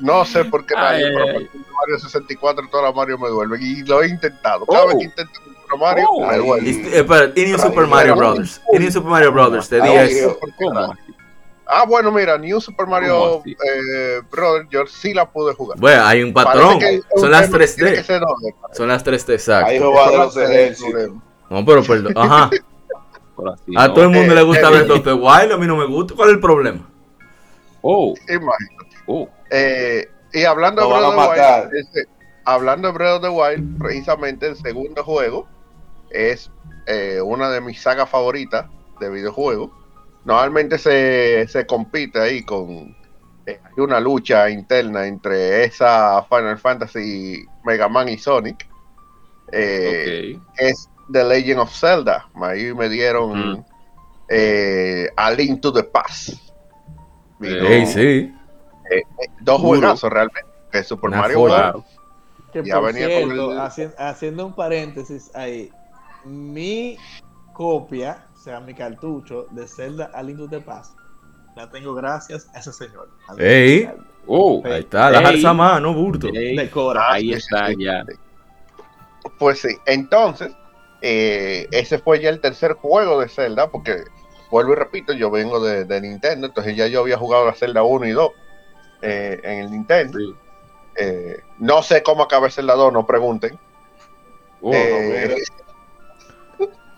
No 0.00 0.24
sé 0.24 0.44
por 0.46 0.66
qué 0.66 0.74
Ay, 0.76 1.02
rayos, 1.04 1.10
pero 1.14 1.24
ay, 1.24 1.30
a 1.30 1.32
partir 1.34 1.50
de 1.52 1.70
Mario 1.72 1.98
64 2.00 2.68
todas 2.68 2.86
las 2.86 2.94
Mario 2.94 3.18
me 3.18 3.28
duermen. 3.28 3.60
Y 3.62 3.82
lo 3.84 4.02
he 4.02 4.08
intentado. 4.08 4.66
Cada 4.66 4.82
Oh. 4.82 4.86
vez 4.88 4.96
que 4.96 5.04
intento 5.04 5.40
un 5.72 5.80
Mario, 5.80 6.06
Oh. 6.10 6.26
me 6.26 6.36
duerme. 6.38 6.68
Y, 6.68 6.72
eh, 6.86 6.98
espera, 6.98 7.26
New 7.36 7.58
Super 7.58 7.86
Mario 7.86 8.16
Brothers. 8.16 8.60
New 8.72 8.90
Super 8.90 9.10
Mario 9.10 9.32
Brothers 9.32 9.70
de 9.70 9.80
Ah, 9.80 9.84
10. 10.04 10.26
Ah, 11.74 11.84
bueno, 11.86 12.12
mira, 12.12 12.36
New 12.36 12.60
Super 12.60 12.84
¿Cómo 12.84 12.90
Mario 12.96 13.42
eh, 13.46 14.20
Brother, 14.30 14.66
yo 14.68 14.86
sí 14.86 15.14
la 15.14 15.30
pude 15.30 15.54
jugar. 15.54 15.78
Bueno, 15.78 16.04
hay 16.04 16.22
un 16.22 16.32
patrón. 16.34 16.78
Son 17.16 17.30
las 17.30 17.46
tema 17.46 17.58
que 17.60 17.66
tiene 17.68 17.92
que 17.94 18.00
3D. 18.00 18.04
ser 18.04 18.20
doble. 18.20 18.54
Son 18.72 18.88
las 18.88 19.02
3D, 19.04 19.28
Ahí 19.64 19.76
exacto. 19.76 19.92
va 19.92 20.08
de 20.10 20.14
Eso 20.14 20.16
los 20.24 20.36
no 20.36 20.42
es 20.42 20.50
el 20.50 20.56
ejércitos. 20.56 20.90
problema. 20.92 21.22
No, 21.50 21.64
pero 21.64 21.82
perdón. 21.82 22.12
Ajá. 22.16 22.50
Así, 23.54 23.72
A 23.76 23.88
¿no? 23.88 23.94
todo 23.94 24.04
el 24.04 24.10
mundo 24.10 24.32
Eh, 24.32 24.36
le 24.36 24.42
gusta 24.42 24.68
eh, 24.68 24.70
Breath 24.70 24.90
of 24.90 25.04
the 25.04 25.12
Wild, 25.14 25.52
a 25.52 25.56
mí 25.56 25.66
no 25.66 25.76
me 25.76 25.86
gusta. 25.86 26.14
¿Cuál 26.14 26.28
es 26.28 26.34
el 26.34 26.40
problema? 26.40 26.88
Oh, 27.80 28.14
Imagínate. 28.28 28.96
oh. 29.06 29.28
Eh, 29.50 30.08
y 30.32 30.44
hablando 30.44 30.82
de 30.82 30.88
Breath 30.88 31.04
of 31.04 31.14
the. 31.14 31.40
Wild, 31.40 31.74
ese- 31.74 32.08
hablando 32.44 32.88
de 32.88 32.94
Breath 32.94 33.14
of 33.16 33.22
the 33.22 33.28
Wild, 33.30 33.78
precisamente 33.78 34.46
el 34.46 34.56
segundo 34.56 35.02
juego 35.02 35.48
es 36.10 36.50
eh, 36.86 37.20
una 37.24 37.50
de 37.50 37.60
mis 37.60 37.80
sagas 37.80 38.08
favoritas 38.10 38.66
de 39.00 39.10
videojuegos. 39.10 39.70
Normalmente 40.24 40.78
se, 40.78 41.46
se 41.48 41.66
compite 41.66 42.20
ahí 42.20 42.42
con 42.44 42.94
eh, 43.46 43.58
hay 43.64 43.72
una 43.78 43.98
lucha 43.98 44.48
interna 44.48 45.04
entre 45.06 45.64
esa 45.64 46.22
Final 46.28 46.58
Fantasy, 46.58 47.44
Mega 47.64 47.88
Man 47.88 48.08
y 48.08 48.16
Sonic. 48.18 48.68
Eh, 49.50 50.38
ok. 50.38 50.48
es 50.58 50.88
The 51.12 51.24
Legend 51.24 51.60
of 51.60 51.74
Zelda. 51.74 52.28
Ahí 52.40 52.72
me 52.72 52.88
dieron 52.88 53.52
Mm. 53.54 53.64
eh, 54.28 55.08
A 55.16 55.30
Link 55.32 55.60
to 55.60 55.72
the 55.72 55.82
Past. 55.82 56.34
Vino 57.38 57.66
Ey, 57.66 57.86
sí. 57.86 58.34
Dos 59.40 59.60
Duro. 59.60 59.68
juegazos 59.80 60.10
realmente. 60.10 60.48
Es 60.72 60.86
Super 60.86 61.08
Una 61.10 61.18
Mario. 61.18 61.40
World. 61.40 61.84
Que 62.52 62.62
Ya 62.64 62.76
por 62.80 62.92
venía 62.92 63.20
con 63.20 63.30
el- 63.32 63.40
haci- 63.58 63.94
haciendo 63.98 64.46
un 64.46 64.54
paréntesis 64.54 65.30
ahí, 65.34 65.70
mi 66.24 66.96
copia, 67.54 68.26
sea, 68.42 68.60
mi 68.60 68.74
cartucho 68.74 69.46
de 69.50 69.66
Zelda 69.68 70.10
A 70.12 70.22
Link 70.22 70.50
the 70.50 70.60
Past, 70.60 70.98
la 71.56 71.70
tengo 71.70 71.94
gracias 71.94 72.48
a 72.54 72.58
ese 72.58 72.72
señor. 72.72 73.08
Ey. 73.38 73.88
Oh, 74.26 74.62
Ahí 74.64 74.80
está, 74.80 75.10
la 75.10 75.18
Ey. 75.18 75.24
Jarzama, 75.24 75.80
no 75.80 75.94
burto. 75.94 76.28
De 76.28 76.70
ahí 76.98 77.32
está 77.32 77.68
ya. 77.78 78.04
Pues 79.38 79.60
sí, 79.60 79.68
entonces, 79.86 80.52
eh, 81.00 81.68
ese 81.70 81.98
fue 81.98 82.20
ya 82.20 82.30
el 82.30 82.40
tercer 82.40 82.72
juego 82.72 83.20
de 83.20 83.28
Zelda, 83.28 83.70
porque 83.70 84.04
vuelvo 84.50 84.72
y 84.72 84.76
repito, 84.76 85.12
yo 85.12 85.30
vengo 85.30 85.60
de, 85.60 85.84
de 85.84 86.00
Nintendo, 86.00 86.46
entonces 86.48 86.76
ya 86.76 86.86
yo 86.86 87.00
había 87.00 87.18
jugado 87.18 87.46
la 87.46 87.54
Zelda 87.54 87.82
1 87.82 88.06
y 88.06 88.10
2 88.10 88.30
eh, 89.02 89.40
en 89.42 89.58
el 89.60 89.70
Nintendo. 89.70 90.18
Sí. 90.18 90.34
Eh, 90.96 91.40
no 91.58 91.82
sé 91.82 92.02
cómo 92.02 92.24
acaba 92.24 92.50
Zelda 92.50 92.74
2, 92.74 92.92
no 92.92 93.06
pregunten. 93.06 93.58
Eh, 94.72 95.34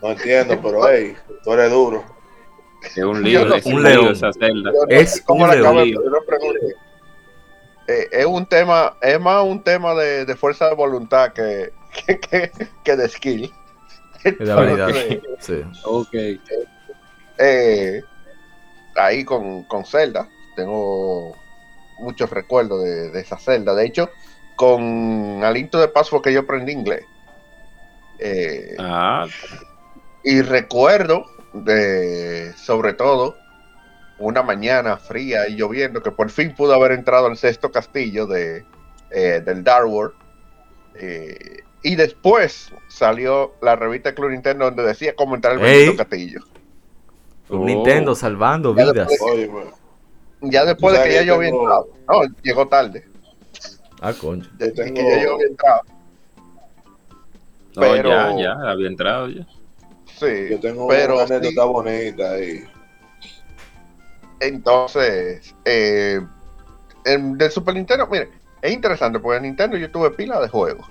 No 0.05 0.11
entiendo, 0.11 0.61
pero 0.63 0.87
hey, 0.87 1.17
tú 1.43 1.53
eres 1.55 1.71
duro. 1.71 2.05
es 2.83 2.99
un 2.99 3.23
lío, 3.23 3.55
es 3.55 3.65
un 3.65 3.83
lío 3.83 4.11
esa 4.11 4.31
celda. 4.35 4.71
yo 4.71 4.85
no 4.85 4.91
Es 4.91 5.23
un 5.27 5.39
la. 5.39 5.83
Eh, 7.87 8.09
es 8.13 8.27
un 8.27 8.45
tema, 8.47 8.97
es 9.01 9.19
más 9.19 9.43
un 9.45 9.63
tema 9.63 9.95
de, 9.95 10.27
de 10.27 10.37
fuerza 10.37 10.69
de 10.69 10.75
voluntad 10.75 11.33
que, 11.33 11.73
que, 12.07 12.21
que, 12.21 12.51
que 12.85 12.97
de 12.97 13.09
skill. 13.09 13.51
De 14.25 14.53
habilidad. 14.53 14.91
Entonces, 14.91 15.21
Sí. 15.39 15.63
Ok. 15.85 16.15
eh, 17.39 18.03
ahí 18.97 19.25
con, 19.25 19.65
con 19.65 19.87
Zelda. 19.87 20.29
Tengo 20.55 21.35
muchos 21.99 22.29
recuerdos 22.29 22.85
de, 22.85 23.11
de 23.11 23.21
esa 23.21 23.39
Zelda. 23.39 23.75
De 23.75 23.87
hecho, 23.87 24.11
con 24.57 25.43
Alinto 25.43 25.79
de 25.81 25.89
Paz 25.89 26.11
fue 26.11 26.21
que 26.21 26.33
yo 26.33 26.41
aprendí 26.41 26.73
inglés. 26.73 27.05
Eh, 28.19 28.77
Ah, 28.79 29.27
y 30.25 30.41
recuerdo 30.43 31.27
de, 31.53 32.53
sobre 32.57 32.95
todo, 32.95 33.37
una 34.19 34.43
mañana 34.43 34.97
fría 34.97 35.49
y 35.49 35.57
lloviendo 35.57 36.03
que 36.03 36.11
por 36.11 36.31
fin 36.31 36.55
pude 36.55 36.75
haber 36.75 36.93
entrado 36.93 37.27
al 37.27 37.37
sexto 37.37 37.71
castillo 37.71 38.27
de, 38.27 38.65
eh, 39.11 39.43
del 39.45 39.63
Dark 39.63 39.87
World. 39.89 40.15
Eh, 40.95 41.61
y 41.83 41.97
después 41.97 42.73
salió 42.89 43.55
la 43.61 43.77
revista 43.77 44.11
de 44.11 44.15
Club 44.15 44.31
Nintendo 44.31 44.65
donde 44.67 44.85
decía 44.85 45.15
cómo 45.15 45.35
entrar 45.35 45.55
al 45.55 45.61
bendito 45.61 45.97
castillo. 45.97 46.41
Un 47.51 47.61
Oh. 47.63 47.65
Nintendo 47.67 48.15
salvando 48.15 48.75
Ya 48.75 48.85
vidas. 48.93 49.09
después- 49.09 49.33
Oye, 49.33 49.51
ya 50.43 50.65
después 50.65 50.99
de 50.99 51.05
que 51.05 51.15
ya 51.15 51.23
yo 51.23 51.35
había 51.35 51.51
tengo- 51.51 51.63
entrado. 51.63 51.89
No, 52.09 52.35
llegó 52.43 52.69
tarde. 52.69 53.05
Ah, 54.01 54.13
concha. 54.15 54.49
Yo 54.59 54.67
Y 54.67 54.73
tengo, 54.73 54.95
que 54.95 55.03
ya 55.17 55.23
yo 55.23 55.35
había 55.35 55.47
entrado. 55.47 55.81
No, 57.77 57.81
Pero- 57.83 58.09
ya, 58.09 58.37
ya, 58.39 58.71
había 58.71 58.87
entrado 58.89 59.29
ya. 59.29 59.47
Sí, 60.19 60.49
yo 60.51 60.61
tengo 60.61 60.87
pero 60.87 61.15
una 61.15 61.27
sí, 61.27 61.35
anécdota 61.35 61.65
bonita 61.65 62.33
ahí. 62.33 62.65
entonces, 64.41 65.55
eh, 65.65 66.21
en- 67.05 67.39
del 67.39 67.51
Super 67.51 67.75
Nintendo, 67.75 68.07
mire, 68.07 68.31
es 68.63 68.73
interesante 68.73 69.19
porque 69.19 69.37
en 69.39 69.43
Nintendo 69.45 69.77
yo 69.77 69.91
tuve 69.91 70.11
pila 70.11 70.41
de 70.41 70.49
juegos. 70.49 70.87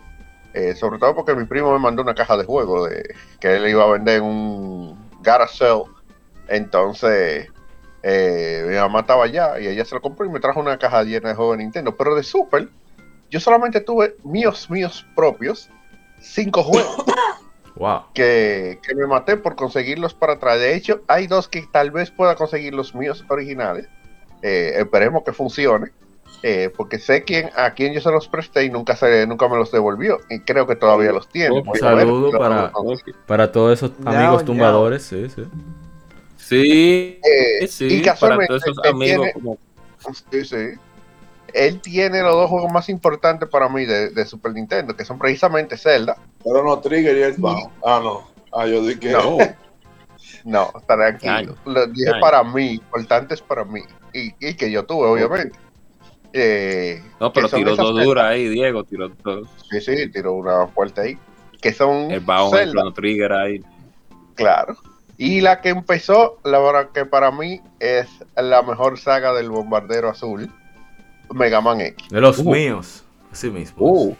Eh, 0.54 0.76
sobre 0.76 1.00
todo 1.00 1.16
porque 1.16 1.34
mi 1.34 1.46
primo 1.46 1.72
me 1.74 1.80
mandó 1.80 2.04
una 2.04 2.14
caja 2.14 2.38
de 2.38 2.46
juegos 2.46 2.90
de, 2.90 3.04
que 3.40 3.56
él 3.56 3.68
iba 3.68 3.84
a 3.84 3.92
vender 3.92 4.18
en 4.18 4.24
un 4.24 5.10
garage 5.22 5.58
sale. 5.58 5.84
Entonces, 6.48 7.48
eh, 8.04 8.64
mi 8.68 8.76
mamá 8.76 9.00
estaba 9.00 9.24
allá 9.26 9.60
y 9.60 9.68
ella 9.68 9.84
se 9.86 9.96
lo 9.96 10.02
compró 10.02 10.26
y 10.26 10.30
me 10.30 10.40
trajo 10.40 10.60
una 10.60 10.78
caja 10.78 11.04
llena 11.04 11.30
de 11.30 11.36
juegos 11.36 11.58
de 11.58 11.64
Nintendo. 11.64 11.96
Pero 11.98 12.16
de 12.16 12.24
Super, 12.24 12.70
yo 13.32 13.40
solamente 13.40 13.82
tuve 13.82 14.16
míos, 14.24 14.70
míos 14.70 15.06
propios, 15.16 15.70
cinco 16.20 16.62
juegos 16.64 16.96
Wow. 17.76 18.04
que, 18.14 18.80
que 18.88 18.94
me 18.96 19.08
maté 19.08 19.36
por 19.38 19.56
conseguirlos 19.56 20.14
para 20.14 20.34
atrás. 20.34 20.60
De 20.60 20.76
hecho, 20.76 21.02
hay 21.08 21.26
dos 21.28 21.48
que 21.48 21.66
tal 21.72 21.90
vez 21.92 22.12
pueda 22.12 22.36
conseguir 22.36 22.74
los 22.74 22.94
míos 22.94 23.26
originales. 23.30 23.88
Eh, 24.42 24.74
esperemos 24.78 25.24
que 25.24 25.34
funcione. 25.34 25.92
eh, 26.46 26.70
porque 26.76 27.00
sé 27.00 27.24
quién, 27.24 27.50
a 27.56 27.72
quién 27.74 27.94
yo 27.94 28.02
se 28.02 28.12
los 28.12 28.28
presté 28.28 28.66
y 28.66 28.70
nunca 28.70 28.96
se, 28.98 29.26
nunca 29.26 29.48
me 29.48 29.56
los 29.58 29.72
devolvió. 29.72 30.20
Y 30.30 30.42
creo 30.42 30.68
que 30.68 30.76
todavía 30.76 31.12
los 31.14 31.30
tiene. 31.30 31.62
Un 31.62 31.76
saludo 31.78 32.32
ver, 32.32 32.40
para-. 32.40 32.72
Para 33.26 33.52
todos 33.52 33.80
esos 33.80 33.92
amigos 34.06 34.44
tumbadores, 34.44 35.04
sí, 35.04 35.30
sí. 35.30 35.44
Sí, 36.38 37.20
Eh, 37.24 37.68
sí, 37.68 37.86
y 37.86 38.02
para 38.02 38.12
casualmente 38.14 38.48
todos 38.48 38.62
esos 38.64 38.78
amigos 38.86 39.28
tiene- 39.28 39.34
como 39.34 39.58
Sí, 40.32 40.44
sí. 40.46 40.68
Él 41.54 41.80
tiene 41.82 42.22
los 42.22 42.34
dos 42.34 42.50
juegos 42.50 42.72
más 42.72 42.90
importantes 42.90 43.48
para 43.50 43.70
mí 43.70 43.86
de, 43.86 44.10
de 44.10 44.26
Super 44.26 44.54
Nintendo, 44.54 44.96
que 44.96 45.06
son 45.06 45.20
precisamente 45.20 45.78
Zelda. 45.78 46.18
Pero 46.44 46.64
no, 46.64 46.80
Trigger 46.80 47.16
y 47.18 47.22
Earthbound. 47.22 47.70
Ah, 47.86 48.00
no. 48.04 48.24
Ah, 48.52 48.66
yo 48.68 48.82
dije 48.86 49.00
que. 49.00 49.12
No. 49.12 49.38
No, 50.46 50.74
tranquilo. 50.86 51.32
Año. 51.34 51.56
Lo 51.66 51.88
dije 51.88 52.12
para 52.20 52.44
mí, 52.44 52.74
importantes 52.74 53.42
para 53.42 53.64
mí. 53.64 53.80
Y, 54.14 54.34
y 54.46 54.56
que 54.56 54.70
yo 54.70 54.86
tuve, 54.86 55.08
obviamente. 55.08 55.58
Eh, 56.34 57.02
No, 57.20 57.32
pero 57.32 57.48
tiró 57.48 57.76
dos 57.78 57.88
Zelda. 57.88 58.04
duras 58.04 58.26
ahí, 58.26 58.50
Diego, 58.50 58.84
tiró 58.84 59.08
dos. 59.24 59.48
Sí, 59.70 59.80
sí, 59.80 60.10
tiró 60.10 60.34
una 60.34 60.68
fuerte 60.68 61.00
ahí. 61.00 61.18
Que 61.62 61.72
son 61.72 62.12
El 62.12 62.20
bajo, 62.20 62.52
el 62.56 62.60
Zelda, 62.60 62.74
Chrono 62.74 62.94
Trigger 62.94 63.32
ahí. 63.34 63.60
claro. 64.36 64.76
Y 65.16 65.40
la 65.42 65.62
que 65.62 65.70
empezó, 65.70 66.40
la 66.44 66.60
verdad 66.60 66.90
que 66.92 67.06
para 67.06 67.32
mí 67.32 67.62
es 67.80 68.08
la 68.36 68.64
mejor 68.64 69.00
saga 69.00 69.32
del 69.32 69.50
bombardero 69.50 70.10
azul, 70.10 70.52
Mega 71.32 71.62
Man 71.62 71.82
X. 71.82 72.10
De 72.10 72.22
los 72.22 72.40
Uh. 72.40 72.52
míos. 72.52 73.04
Así 73.32 73.50
mismo. 73.50 73.76
Uh. 73.80 74.16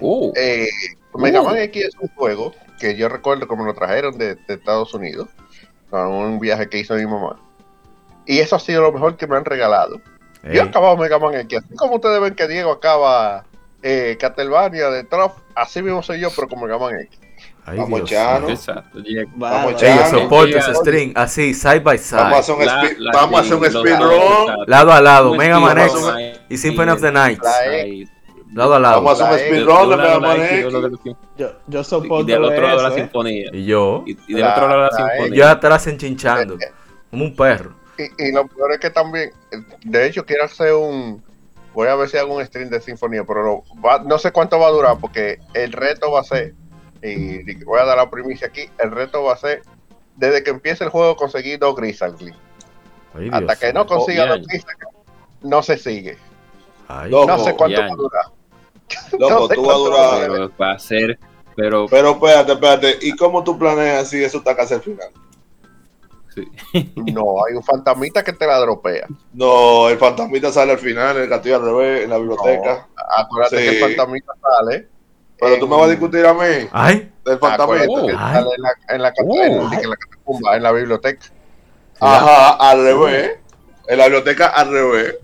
Uh. 0.00 0.32
Eh, 0.36 0.68
Mega 1.14 1.40
Uh. 1.40 1.44
Man 1.44 1.56
X 1.58 1.84
es 1.86 1.94
un 1.98 2.08
juego 2.14 2.52
que 2.78 2.96
yo 2.96 3.08
recuerdo 3.08 3.46
como 3.48 3.64
lo 3.64 3.74
trajeron 3.74 4.18
de, 4.18 4.34
de 4.34 4.54
Estados 4.54 4.92
Unidos, 4.94 5.28
con 5.90 6.08
un 6.08 6.38
viaje 6.40 6.68
que 6.68 6.78
hizo 6.78 6.94
mi 6.94 7.06
mamá. 7.06 7.38
Y 8.26 8.38
eso 8.40 8.56
ha 8.56 8.60
sido 8.60 8.82
lo 8.82 8.92
mejor 8.92 9.16
que 9.16 9.26
me 9.26 9.36
han 9.36 9.44
regalado. 9.44 10.00
Yo 10.42 10.50
he 10.50 10.60
acabado 10.60 10.96
Mega 10.96 11.18
Man 11.18 11.34
X. 11.34 11.60
Así 11.64 11.74
como 11.74 11.94
ustedes 11.94 12.20
ven 12.20 12.34
que 12.34 12.46
Diego 12.48 12.70
acaba 12.72 13.44
eh, 13.82 14.16
Castlevania 14.20 14.90
de 14.90 15.04
Trop, 15.04 15.32
así 15.54 15.82
mismo 15.82 16.02
soy 16.02 16.20
yo, 16.20 16.28
pero 16.34 16.48
con 16.48 16.60
Mega 16.60 16.78
Man 16.78 17.00
X. 17.00 17.18
ay, 17.66 17.78
Vamos, 17.78 17.98
Dios 18.00 18.10
Chano. 18.10 18.48
Exacto. 18.48 18.98
Vamos, 19.36 19.76
Chano. 19.76 20.74
string 20.80 21.12
así, 21.14 21.54
side 21.54 21.80
by 21.80 21.98
Vamos 22.12 22.12
a 22.38 22.42
side. 22.42 22.52
hacer 22.52 22.54
un, 22.54 22.66
La- 22.66 22.82
speed, 22.84 22.98
la- 22.98 23.12
vamos 23.12 23.38
a 23.38 23.42
hacer 23.42 23.54
un 23.54 23.64
speedrun. 23.66 24.64
Lado 24.66 24.92
a 24.92 25.00
lado, 25.00 25.30
Un 25.32 25.38
Mega 25.38 25.60
Man 25.60 25.78
X 25.78 25.94
y 26.48 26.56
Symphony 26.56 26.90
of 26.90 27.00
the 27.00 27.12
Night. 27.12 27.40
La. 27.42 27.50
Lado 28.54 28.74
a 28.74 28.78
lado. 28.78 29.02
Vamos 29.02 29.20
a 29.20 29.30
hacer 29.30 29.34
un 29.34 29.40
La- 29.40 29.46
speedrun 29.74 29.88
De 29.90 29.96
de 29.96 30.02
Mega 30.02 30.20
Man 30.20 30.38
la 30.38 30.44
X 30.44 30.52
y 30.52 30.54
X. 30.60 30.64
del 30.64 30.76
otro 30.76 30.90
la- 30.90 31.16
Yo, 31.68 31.80
y 31.80 31.84
soporto 31.84 32.24
del 32.24 32.44
otro 32.44 32.62
lado 32.62 32.82
la 32.82 32.88
eso, 32.88 32.96
¿eh? 32.96 33.00
sinfonía. 33.00 33.50
Y 33.52 33.64
yo, 33.64 34.04
Y, 34.06 34.14
del 34.32 34.40
La- 34.42 34.52
otro 34.52 34.68
lado 34.68 34.80
la 34.82 34.90
la- 34.90 34.96
sinfonía. 34.96 35.34
yo 35.36 35.48
atrás 35.48 35.86
enchinchando. 35.86 36.56
Como 37.10 37.24
un 37.24 37.34
perro. 37.36 37.74
Y, 37.96 38.24
y 38.28 38.32
lo 38.32 38.46
peor 38.48 38.72
es 38.72 38.78
que 38.80 38.90
también, 38.90 39.30
de 39.84 40.06
hecho, 40.06 40.24
quiero 40.24 40.44
hacer 40.44 40.72
un. 40.74 41.22
Voy 41.72 41.88
a 41.88 41.96
ver 41.96 42.08
si 42.08 42.16
hago 42.16 42.36
un 42.36 42.44
stream 42.46 42.70
de 42.70 42.80
Sinfonía, 42.80 43.24
pero 43.26 43.42
no, 43.44 43.80
va- 43.80 43.98
no 44.04 44.16
sé 44.18 44.30
cuánto 44.30 44.60
va 44.60 44.68
a 44.68 44.70
durar, 44.70 44.96
porque 45.00 45.38
el 45.54 45.72
reto 45.72 46.12
va 46.12 46.20
a 46.20 46.24
ser. 46.24 46.54
Y, 47.06 47.62
voy 47.64 47.78
a 47.80 47.84
dar 47.84 47.98
la 47.98 48.10
primicia 48.10 48.46
aquí: 48.48 48.68
el 48.78 48.90
reto 48.90 49.22
va 49.24 49.34
a 49.34 49.36
ser 49.36 49.62
desde 50.16 50.42
que 50.42 50.50
empiece 50.50 50.84
el 50.84 50.90
juego 50.90 51.16
conseguir 51.16 51.58
dos 51.58 51.76
Grizzly. 51.76 52.34
Hasta 53.30 53.40
Dios 53.40 53.58
que 53.60 53.72
no 53.72 53.86
consiga 53.86 54.24
Oh, 54.24 54.28
dos. 54.38 54.46
Grizzly, 54.46 54.72
no 55.42 55.62
se 55.62 55.76
sigue. 55.76 56.16
Ay, 56.88 57.10
Loco, 57.10 57.26
No 57.26 57.38
sé 57.44 57.54
cuánto 57.54 57.80
va 57.80 57.86
a 57.86 57.90
durar. 57.96 58.24
Loco, 59.18 59.34
No 59.40 59.48
sé 59.48 59.54
tú 59.54 59.62
vas 59.66 59.74
a 59.74 59.78
durar. 59.78 60.30
Pero 60.30 60.52
va 60.60 60.72
a 60.72 60.78
ser, 60.78 61.18
pero 61.54 61.86
Pero 61.88 62.10
espérate, 62.12 62.52
espérate. 62.52 62.98
¿Y 63.02 63.14
cómo 63.16 63.44
tú 63.44 63.58
planeas 63.58 64.08
si 64.08 64.22
eso 64.24 64.38
está 64.38 64.56
casi 64.56 64.74
al 64.74 64.80
final? 64.82 65.08
sí. 66.34 66.48
No, 66.96 67.44
hay 67.44 67.54
un 67.54 67.62
fantasmita 67.62 68.24
que 68.24 68.32
te 68.32 68.46
la 68.46 68.58
dropea. 68.58 69.06
No, 69.34 69.88
el 69.88 69.98
fantasmita 69.98 70.50
sale 70.50 70.72
al 70.72 70.78
final, 70.78 71.16
el 71.18 71.28
castillo 71.28 71.56
al 71.56 71.62
revés, 71.64 72.04
en 72.04 72.10
la 72.10 72.18
biblioteca. 72.18 72.88
Acuérdate 73.18 73.58
Sí. 73.58 73.62
que 73.62 73.68
el 73.70 73.80
fantasmita 73.96 74.32
sale. 74.42 74.88
Pero 75.40 75.58
tú 75.58 75.68
me 75.68 75.76
vas 75.76 75.86
a 75.86 75.90
discutir 75.90 76.24
a 76.26 76.32
mí 76.32 76.68
ay, 76.72 77.10
del 77.24 77.38
que 77.38 77.46
Ay. 77.46 78.34
sale 78.34 78.48
en 78.56 78.62
la, 78.62 78.74
en 78.88 79.02
la, 79.02 79.12
Oh. 79.18 79.42
en- 79.44 79.52
en 79.84 79.90
la 79.90 79.96
catacumba, 79.96 80.56
en 80.56 80.62
la 80.62 80.72
biblioteca. 80.72 81.26
Ajá, 82.00 82.70
al 82.70 82.82
revés. 82.84 83.38
En 83.88 83.98
la 83.98 84.04
biblioteca 84.04 84.46
al 84.48 84.70
revez. 84.70 85.18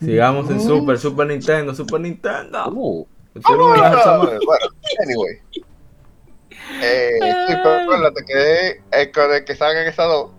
sigamos 0.00 0.48
en 0.50 0.60
Super, 0.60 0.98
Super 0.98 1.26
Nintendo, 1.26 1.74
Super 1.74 2.00
Nintendo. 2.00 2.68
Uh. 2.70 3.06
Ah, 3.44 4.18
bueno, 4.18 4.40
anyway. 5.02 5.40
Eh, 6.82 7.18
sí, 7.48 7.54
pero 7.62 7.82
acuérdate 7.82 8.24
que 8.24 8.82
eh, 8.92 9.10
con 9.12 9.32
el 9.32 9.44
que 9.44 9.54
salgan 9.56 9.86
esas 9.86 10.06
dos, 10.06 10.30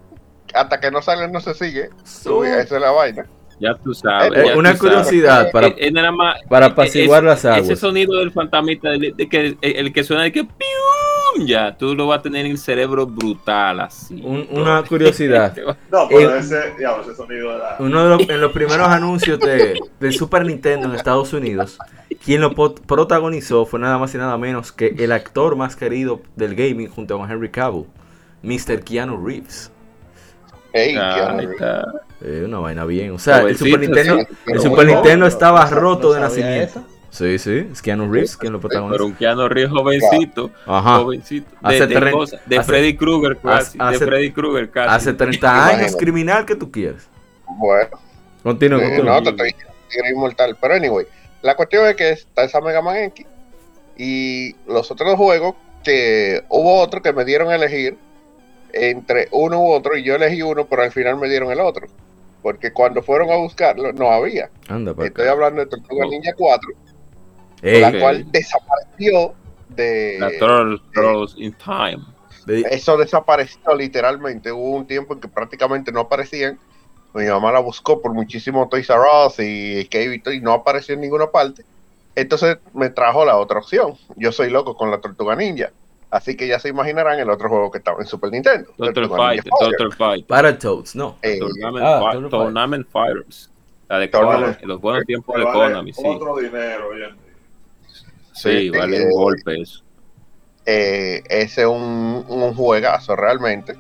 hasta 0.54 0.80
que 0.80 0.92
no 0.92 1.02
salgan 1.02 1.32
no 1.32 1.40
se 1.42 1.54
sigue. 1.54 1.90
Tú, 2.24 2.44
esa 2.44 2.76
es 2.76 2.82
la 2.82 2.92
vaina. 2.92 3.28
Ya 3.60 3.76
tú 3.76 3.94
sabes. 3.94 4.32
Eh, 4.38 4.44
ya 4.48 4.58
una 4.58 4.72
tú 4.72 4.78
sabes. 4.78 4.80
curiosidad 4.80 5.52
para, 5.52 5.68
Eh, 5.68 5.76
eh, 5.80 5.92
nada 5.92 6.12
más- 6.12 6.38
para 6.48 6.68
eh, 6.68 6.70
apaciguar 6.70 7.24
las 7.24 7.44
aguas. 7.46 7.64
Ese 7.64 7.76
sonido 7.76 8.18
del 8.20 8.32
fantasmita, 8.32 8.90
de, 8.92 9.14
de 9.16 9.28
que, 9.30 9.46
el, 9.48 9.58
el 9.62 9.92
que 9.94 10.04
suena 10.04 10.24
de 10.24 10.32
que 10.32 10.44
¡pium! 10.46 11.46
ya, 11.46 11.76
tú 11.78 11.94
lo 11.94 12.08
vas 12.08 12.20
a 12.20 12.22
tener 12.22 12.46
en 12.46 12.54
el 12.54 12.58
cerebro 12.58 13.06
brutal 13.06 13.82
así. 13.82 14.22
Un- 14.24 14.48
una 14.52 14.82
curiosidad. 14.84 15.56
No, 15.92 16.08
pero 16.10 16.36
ese, 16.36 16.74
digamos, 16.78 17.06
ese 17.08 17.16
sonido 17.16 17.56
era. 17.56 17.76
Uno 17.80 18.04
de 18.04 18.10
los, 18.18 18.30
en 18.30 18.42
los 18.42 18.52
primeros 18.52 18.88
anuncios 18.88 19.40
de, 19.40 19.78
del 20.00 20.14
Super 20.14 20.46
Nintendo 20.46 20.88
en 20.88 20.96
Estados 20.96 21.34
Unidos, 21.34 21.78
quien 22.24 22.42
lo 22.42 22.52
pot- 22.56 22.80
protagonizó 22.86 23.66
fue 23.66 23.80
nada 23.80 23.98
más 23.98 24.14
y 24.16 24.18
nada 24.18 24.38
menos 24.38 24.72
que 24.72 24.96
el 24.98 25.12
actor 25.12 25.56
más 25.56 25.76
querido 25.76 26.22
del 26.36 26.56
gaming 26.56 26.88
junto 26.88 27.18
con 27.18 27.30
Henry 27.30 27.50
Cavill, 27.50 27.86
Mr. 28.42 28.84
Keanu 28.84 29.24
Reeves. 29.26 29.72
Ah, 30.74 31.36
ahí 31.38 31.46
está. 31.46 31.86
Eh, 32.22 32.44
una 32.46 32.60
vaina 32.60 32.86
bien. 32.86 33.12
O 33.12 33.20
sea, 33.20 33.40
el 33.42 33.58
Super 33.58 33.80
Nintendo, 33.80 34.16
sí, 34.16 34.22
el 34.30 34.38
pero 34.46 34.62
Super 34.62 34.76
bueno, 34.76 34.92
Nintendo 34.94 35.20
no, 35.26 35.28
estaba 35.28 35.66
no 35.70 35.76
roto 35.80 36.14
de 36.14 36.20
nacimiento. 36.20 36.80
eso. 36.80 36.84
Sí, 37.12 37.40
sí, 37.40 37.68
es 37.72 37.82
Keanu 37.82 38.12
Reeves 38.12 38.38
quien 38.38 38.54
lo 38.54 38.60
Pero 38.60 38.70
protagoniza. 38.70 39.04
un 39.04 39.14
Keanu 39.14 39.48
Reeves 39.48 39.72
jovencito, 39.72 40.52
Ajá. 40.68 40.98
jovencito, 41.00 41.50
de, 41.50 41.58
Hace 41.68 41.88
de 41.88 42.12
cosas, 42.12 42.42
de 42.46 42.58
hace- 42.60 42.68
Freddy 42.68 42.96
Krueger 42.96 43.38
casi, 43.38 43.78
hace- 43.82 44.00
de 44.00 44.06
Freddy 44.12 44.32
Krueger 44.32 44.70
casi. 44.70 44.96
Hace 44.96 45.14
30 45.14 45.66
años, 45.68 45.96
criminal 45.96 46.46
que 46.46 46.56
tú 46.56 46.70
quieres. 46.72 47.08
Bueno, 47.48 47.90
Continúa, 48.44 48.84
eh, 48.84 49.02
no, 49.04 49.24
te 49.24 49.30
estoy 49.32 49.56
Inmortal. 50.14 50.56
Pero 50.62 50.76
anyway, 50.76 51.08
la 51.42 51.56
cuestión 51.56 51.88
es 51.88 51.96
que 51.96 52.12
está 52.12 52.44
esa 52.44 52.62
Mega 52.62 52.82
Man 52.84 52.98
X 52.98 53.26
y 53.98 54.56
los 54.68 54.92
otros 54.92 55.10
dos 55.10 55.18
juegos 55.18 55.56
que 55.84 56.44
hubo 56.50 56.80
otro 56.80 57.02
que 57.02 57.12
me 57.12 57.26
dieron 57.26 57.50
a 57.50 57.56
elegir 57.56 57.98
entre 58.74 59.28
uno 59.32 59.60
u 59.62 59.72
otro 59.72 59.98
y 59.98 60.04
yo 60.04 60.16
elegí 60.16 60.42
uno, 60.42 60.66
pero 60.68 60.84
al 60.84 60.92
final 60.92 61.18
me 61.18 61.28
dieron 61.30 61.52
el 61.52 61.60
otro. 61.60 61.88
Porque 62.42 62.72
cuando 62.72 63.02
fueron 63.04 63.30
a 63.32 63.36
buscarlo, 63.36 63.92
no 63.94 64.10
había. 64.12 64.50
Anda 64.70 64.92
Estoy 64.92 65.08
acá. 65.08 65.32
hablando 65.32 65.62
de 65.62 65.68
Tortuga 65.68 66.06
Oh. 66.06 66.10
Ninja 66.10 66.34
4, 66.38 66.70
Ey, 67.62 67.82
la 67.82 68.00
cual 68.00 68.32
desapareció 68.32 69.34
de... 69.70 70.18
La 70.20 70.32
Troll, 70.38 70.80
Trolls 70.94 71.36
in 71.38 71.54
Time. 71.54 72.00
de- 72.46 72.62
Eso 72.72 72.96
desapareció 72.98 73.76
literalmente. 73.76 74.52
Hubo 74.52 74.72
un 74.72 74.88
tiempo 74.88 75.14
en 75.14 75.20
que 75.20 75.28
prácticamente 75.28 75.92
no 75.92 76.00
aparecían. 76.02 76.58
Mi 77.14 77.26
mamá 77.26 77.52
la 77.52 77.60
buscó 77.60 78.02
por 78.02 78.14
muchísimo 78.14 78.70
Toys 78.70 78.90
R 78.90 79.00
Us 79.28 79.36
y 79.40 79.86
Cave 79.90 80.22
y 80.36 80.40
no 80.40 80.54
apareció 80.54 80.96
en 80.96 81.02
ninguna 81.02 81.28
parte. 81.28 81.64
Entonces 82.16 82.58
me 82.74 82.90
trajo 82.90 83.26
la 83.26 83.38
otra 83.38 83.60
opción. 83.60 83.96
Yo 84.16 84.32
soy 84.32 84.50
loco 84.50 84.76
con 84.78 84.92
la 84.92 85.00
Tortuga 85.02 85.36
Ninja. 85.36 85.72
Así 86.12 86.36
que 86.36 86.48
ya 86.48 86.60
se 86.60 86.70
imaginarán 86.70 87.20
el 87.20 87.30
otro 87.30 87.50
juego 87.50 87.70
que 87.70 87.78
estaba 87.78 88.00
en 88.02 88.08
Super 88.08 88.32
Nintendo. 88.32 88.72
Total 88.78 89.10
Fight. 89.10 89.44
Total 89.60 89.92
Fight. 89.94 90.28
Battletoads, 90.28 90.96
no. 90.96 91.18
Eh, 91.22 91.38
Tournament, 91.40 91.86
Ah. 91.86 92.12
Tournament 92.30 92.88
Fighters. 92.92 93.50
La 93.88 94.00
de. 94.00 94.10
Konami, 94.10 94.56
los 94.64 94.82
buenos 94.82 95.06
tiempos 95.06 95.36
de 95.38 95.44
Vale 95.44 95.58
Konami, 95.60 95.94
sí. 95.94 96.02
Otro 96.06 96.38
dinero, 96.38 96.90
oye. 96.90 97.10
Sí, 98.34 98.60
sí, 98.60 98.70
vale 98.70 98.98
eh, 98.98 99.06
un 99.06 99.12
golpe 99.12 99.62
eso. 99.62 99.84
eh, 100.66 101.22
ese 101.30 101.62
es 101.62 101.68
un, 101.68 102.26
un 102.28 102.54
juegazo 102.56 103.16
realmente. 103.16 103.76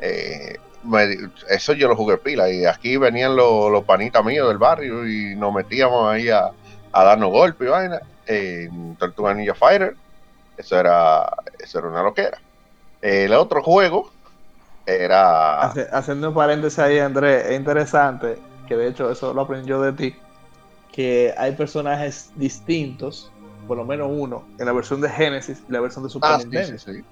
Eh, 0.00 0.56
me- 0.84 1.16
eso 1.48 1.72
yo 1.74 1.88
lo 1.88 1.96
jugué 1.96 2.18
pila. 2.18 2.50
Y 2.50 2.64
aquí 2.66 2.96
venían 2.96 3.36
los, 3.36 3.70
los 3.70 3.84
panitas 3.84 4.24
míos 4.24 4.48
del 4.48 4.58
barrio 4.58 5.06
y 5.08 5.36
nos 5.36 5.54
metíamos 5.54 6.10
ahí 6.12 6.28
a, 6.28 6.50
a 6.92 7.04
darnos 7.04 7.30
golpes 7.30 7.66
y 7.66 7.70
vaina. 7.70 8.00
En 8.26 8.96
Tortuga 8.96 9.34
Ninja 9.34 9.54
Fighter. 9.54 9.96
Eso 10.56 10.78
era, 10.78 11.28
eso 11.58 11.78
era 11.78 11.88
una 11.88 12.02
loquera. 12.02 12.38
El 13.00 13.32
otro 13.32 13.62
juego 13.62 14.10
era. 14.86 15.62
Haciendo 15.92 16.28
un 16.28 16.34
paréntesis 16.34 16.78
ahí, 16.78 16.98
Andrés, 16.98 17.46
es 17.46 17.56
interesante 17.58 18.38
que 18.68 18.76
de 18.76 18.88
hecho 18.88 19.10
eso 19.10 19.32
lo 19.34 19.42
aprendí 19.42 19.68
yo 19.68 19.80
de 19.82 19.92
ti, 19.92 20.14
que 20.92 21.34
hay 21.36 21.52
personajes 21.52 22.30
distintos, 22.36 23.30
por 23.66 23.76
lo 23.76 23.84
menos 23.84 24.08
uno, 24.10 24.44
en 24.58 24.66
la 24.66 24.72
versión 24.72 25.00
de 25.00 25.08
Genesis 25.08 25.62
y 25.68 25.72
la 25.72 25.80
versión 25.80 26.04
de 26.04 26.10
Super 26.10 26.30
Ah, 26.32 26.38
Nintendo. 26.38 26.78
sí, 26.78 26.92
sí. 26.92 27.04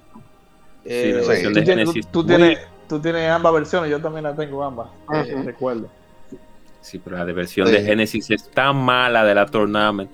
Eh, 0.85 1.01
Sí, 1.03 1.11
la 1.21 1.27
versión 1.27 1.53
tú 1.53 1.59
de 1.59 1.65
tienes- 1.65 1.89
Genesis 1.89 2.07
tú, 2.11 2.25
tienes, 2.25 2.59
tú 2.87 2.99
tienes 2.99 3.29
ambas 3.29 3.53
versiones, 3.53 3.91
yo 3.91 4.01
también 4.01 4.23
las 4.23 4.35
tengo 4.37 4.63
ambas, 4.63 4.87
eh, 5.13 5.41
recuerdo. 5.45 5.87
Sí, 6.79 6.97
pero 6.99 7.17
la 7.17 7.25
de 7.25 7.33
versión 7.33 7.67
Sí. 7.67 7.73
de 7.73 7.83
Genesis 7.83 8.31
es 8.31 8.49
tan 8.49 8.75
mala 8.77 9.23
de 9.23 9.35
la 9.35 9.45
Tournament, 9.45 10.09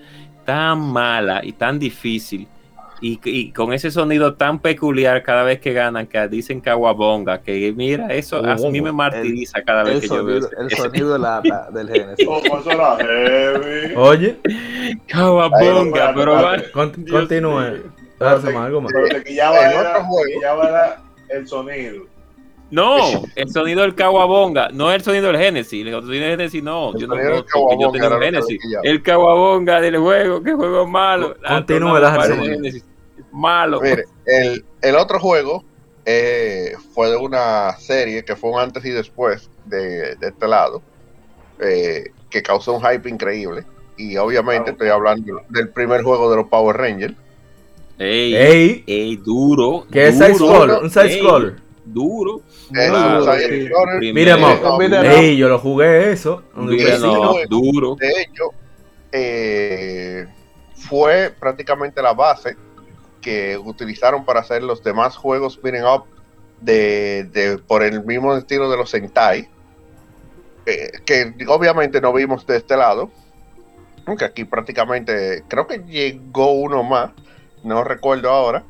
tan 0.46 0.80
mala 0.80 1.44
y 1.46 1.54
tan 1.54 1.80
difícil. 1.80 2.48
Y, 3.00 3.20
y 3.24 3.52
con 3.52 3.74
ese 3.74 3.92
sonido 3.92 4.34
tan 4.34 4.60
peculiar 4.60 5.22
cada 5.22 5.44
vez 5.44 5.60
que 5.60 5.72
ganan, 5.74 6.08
que 6.08 6.28
dicen 6.28 6.62
Kawabonga, 6.62 7.42
que 7.42 7.72
mira, 7.76 8.08
eso 8.08 8.38
a 8.44 8.56
mí 8.56 8.82
me 8.82 8.92
martiriza 8.92 9.62
cada 9.62 9.84
vez 9.84 9.96
El 9.96 10.02
que 10.02 10.08
yo 10.08 10.26
veo 10.26 10.42
sonido, 10.42 10.48
ese- 10.48 10.62
el 10.62 10.68
ese- 10.68 10.76
sonido 10.82 11.14
de 11.14 11.20
del 11.74 11.90
Genesis. 11.90 12.26
Como 12.26 12.40
eso 12.60 12.72
era 12.72 12.98
heavy. 12.98 13.94
Oye, 13.96 14.38
Kawabonga, 15.08 16.08
Ay, 16.10 16.14
pero 16.16 16.34
va- 16.34 16.58
continúe. 16.74 17.52
mío. 17.72 17.84
Darse 18.20 18.50
más, 18.52 18.66
algo 18.66 18.82
más. 18.82 18.92
Pero 18.94 19.08
te 19.10 19.24
quillaba, 19.24 19.60
En 19.66 19.72
era, 19.80 19.92
otro 19.92 20.04
juego. 20.06 20.26
te 20.26 20.34
quillaba 20.34 20.70
era 20.70 21.02
el 21.30 21.48
sonido. 21.48 22.04
No, 22.70 23.24
el 23.36 23.50
sonido 23.50 23.82
del 23.82 23.96
Kawabonga, 23.96 24.70
no 24.74 24.92
el 24.92 25.02
sonido 25.02 25.28
del 25.28 25.38
Genesis. 25.38 25.86
El 25.86 25.94
sonido 25.94 26.12
del 26.26 26.32
Genesis 26.38 26.64
no, 26.64 26.92
El 26.94 27.00
yo 27.02 27.08
no, 27.08 27.16
yo 27.16 27.46
tengo 27.46 27.92
que 27.94 28.26
Genesis. 28.26 28.60
El 28.84 29.02
Kawabonga 29.02 29.80
del 29.80 29.98
juego, 29.98 30.44
qué 30.44 30.54
juego 30.54 30.86
malo. 30.86 31.36
La 31.42 31.62
del 31.62 31.82
más. 31.82 32.28
Genesis, 32.28 32.84
Malo. 33.32 33.80
Mire, 33.82 34.06
el, 34.26 34.66
el 34.82 34.96
otro 34.96 35.20
juego 35.20 35.64
eh, 36.06 36.74
fue 36.94 37.10
de 37.10 37.18
una 37.18 37.78
serie 37.78 38.24
que 38.26 38.36
fue 38.36 38.50
un 38.52 38.60
antes 38.60 38.84
y 38.86 38.90
después 38.90 39.50
de, 39.66 40.16
de 40.16 40.28
este 40.28 40.48
lado, 40.48 40.82
eh, 41.60 42.12
que 42.30 42.42
causó 42.42 42.74
un 42.74 42.82
hype 42.82 43.10
increíble. 43.10 43.64
Y 43.98 44.16
obviamente 44.18 44.72
Ah, 44.72 44.74
estoy 44.74 44.90
hablando 44.90 45.42
del 45.50 45.70
primer 45.70 46.04
juego 46.04 46.30
de 46.30 46.38
los 46.38 46.48
Power 46.48 46.76
Rangers. 46.78 47.14
Ey, 48.00 48.36
Ey, 48.36 48.84
ey, 48.86 49.16
duro. 49.18 49.86
que 49.92 50.08
es 50.08 50.18
side-scroller, 50.18 50.84
un 50.84 50.90
side-scroller. 50.90 51.56
Duro. 51.94 52.42
Side 53.24 53.48
sí. 53.64 53.70
Yo 56.54 56.58
lo 56.60 56.70
jugué 56.70 56.92
eso. 56.92 57.44
Duro. 57.50 57.96
De 57.96 58.10
hecho, 58.22 58.44
eh, 59.12 60.28
fue 60.76 61.34
prácticamente 61.40 62.02
la 62.02 62.14
base 62.14 62.56
que 63.22 63.58
utilizaron 63.58 64.24
para 64.26 64.42
hacer 64.42 64.64
los 64.64 64.84
demás 64.84 65.16
juegos 65.18 65.60
beating 65.62 65.84
up 65.84 66.04
de, 66.62 67.24
de- 67.32 67.58
por 67.58 67.84
el 67.84 68.04
mismo 68.04 68.36
estilo 68.36 68.70
de 68.70 68.78
los 68.78 68.90
Sentai. 68.90 69.48
eh, 70.66 70.92
que 71.06 71.34
obviamente 71.48 72.02
no 72.02 72.12
vimos 72.14 72.46
de 72.46 72.58
este 72.58 72.76
lado. 72.76 73.10
Aunque 74.06 74.26
aquí 74.26 74.44
prácticamente 74.46 75.44
creo 75.48 75.66
que 75.68 75.80
llegó 75.80 76.52
uno 76.52 76.84
más, 76.84 77.12
no 77.64 77.84
recuerdo 77.84 78.30
ahora. 78.30 78.64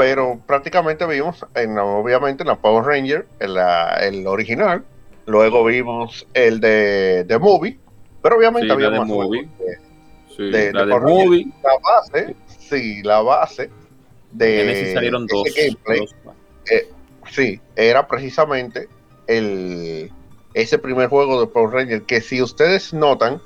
Pero 0.00 0.40
prácticamente 0.46 1.04
vimos, 1.04 1.44
en, 1.54 1.76
obviamente, 1.78 2.42
en 2.42 2.48
la 2.48 2.56
Power 2.56 2.84
Ranger, 2.86 3.26
en 3.38 3.52
la- 3.52 3.98
el 4.00 4.26
original. 4.26 4.82
Luego 5.26 5.62
vimos 5.62 6.26
el 6.32 6.58
de, 6.58 7.24
de 7.24 7.38
Movie. 7.38 7.78
Pero 8.22 8.36
obviamente 8.38 8.66
Sí, 8.68 8.72
había 8.72 8.88
más. 8.90 9.06
Movie. 9.06 9.46
Sí, 10.34 10.50
de- 10.50 10.72
la 10.72 10.86
de 10.86 10.90
Power. 10.92 11.02
Movie. 11.02 11.46
La 11.62 11.72
base, 11.82 12.34
sí, 12.46 13.02
la 13.02 13.20
base 13.20 13.68
de 14.32 14.90
salieron 14.94 15.24
ese 15.26 15.34
dos. 15.36 15.44
gameplay, 15.54 15.98
dos. 16.00 16.14
sí, 17.30 17.60
era 17.76 18.08
precisamente 18.08 18.88
el 19.26 20.10
ese 20.54 20.78
primer 20.78 21.08
juego 21.10 21.42
de 21.42 21.46
Power 21.46 21.74
Ranger 21.74 22.02
que 22.04 22.22
si 22.22 22.40
ustedes 22.40 22.94
notan 22.94 23.38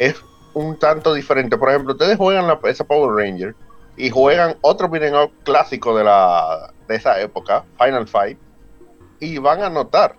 es 0.00 0.16
un 0.54 0.76
tanto 0.76 1.14
diferente. 1.14 1.56
Por 1.56 1.68
ejemplo, 1.68 1.92
ustedes 1.92 2.16
juegan 2.16 2.48
la, 2.48 2.58
esa 2.64 2.82
Power 2.82 3.14
Ranger 3.24 3.54
y 4.06 4.10
juegan 4.10 4.56
otro 4.62 4.88
beat'em 4.88 5.14
up 5.14 5.32
clásico 5.44 5.96
de 5.96 6.04
la 6.04 6.72
de 6.88 6.96
esa 6.96 7.20
época, 7.20 7.64
Final 7.78 8.08
Fight, 8.08 8.38
y 9.20 9.38
van 9.38 9.62
a 9.62 9.70
notar 9.70 10.16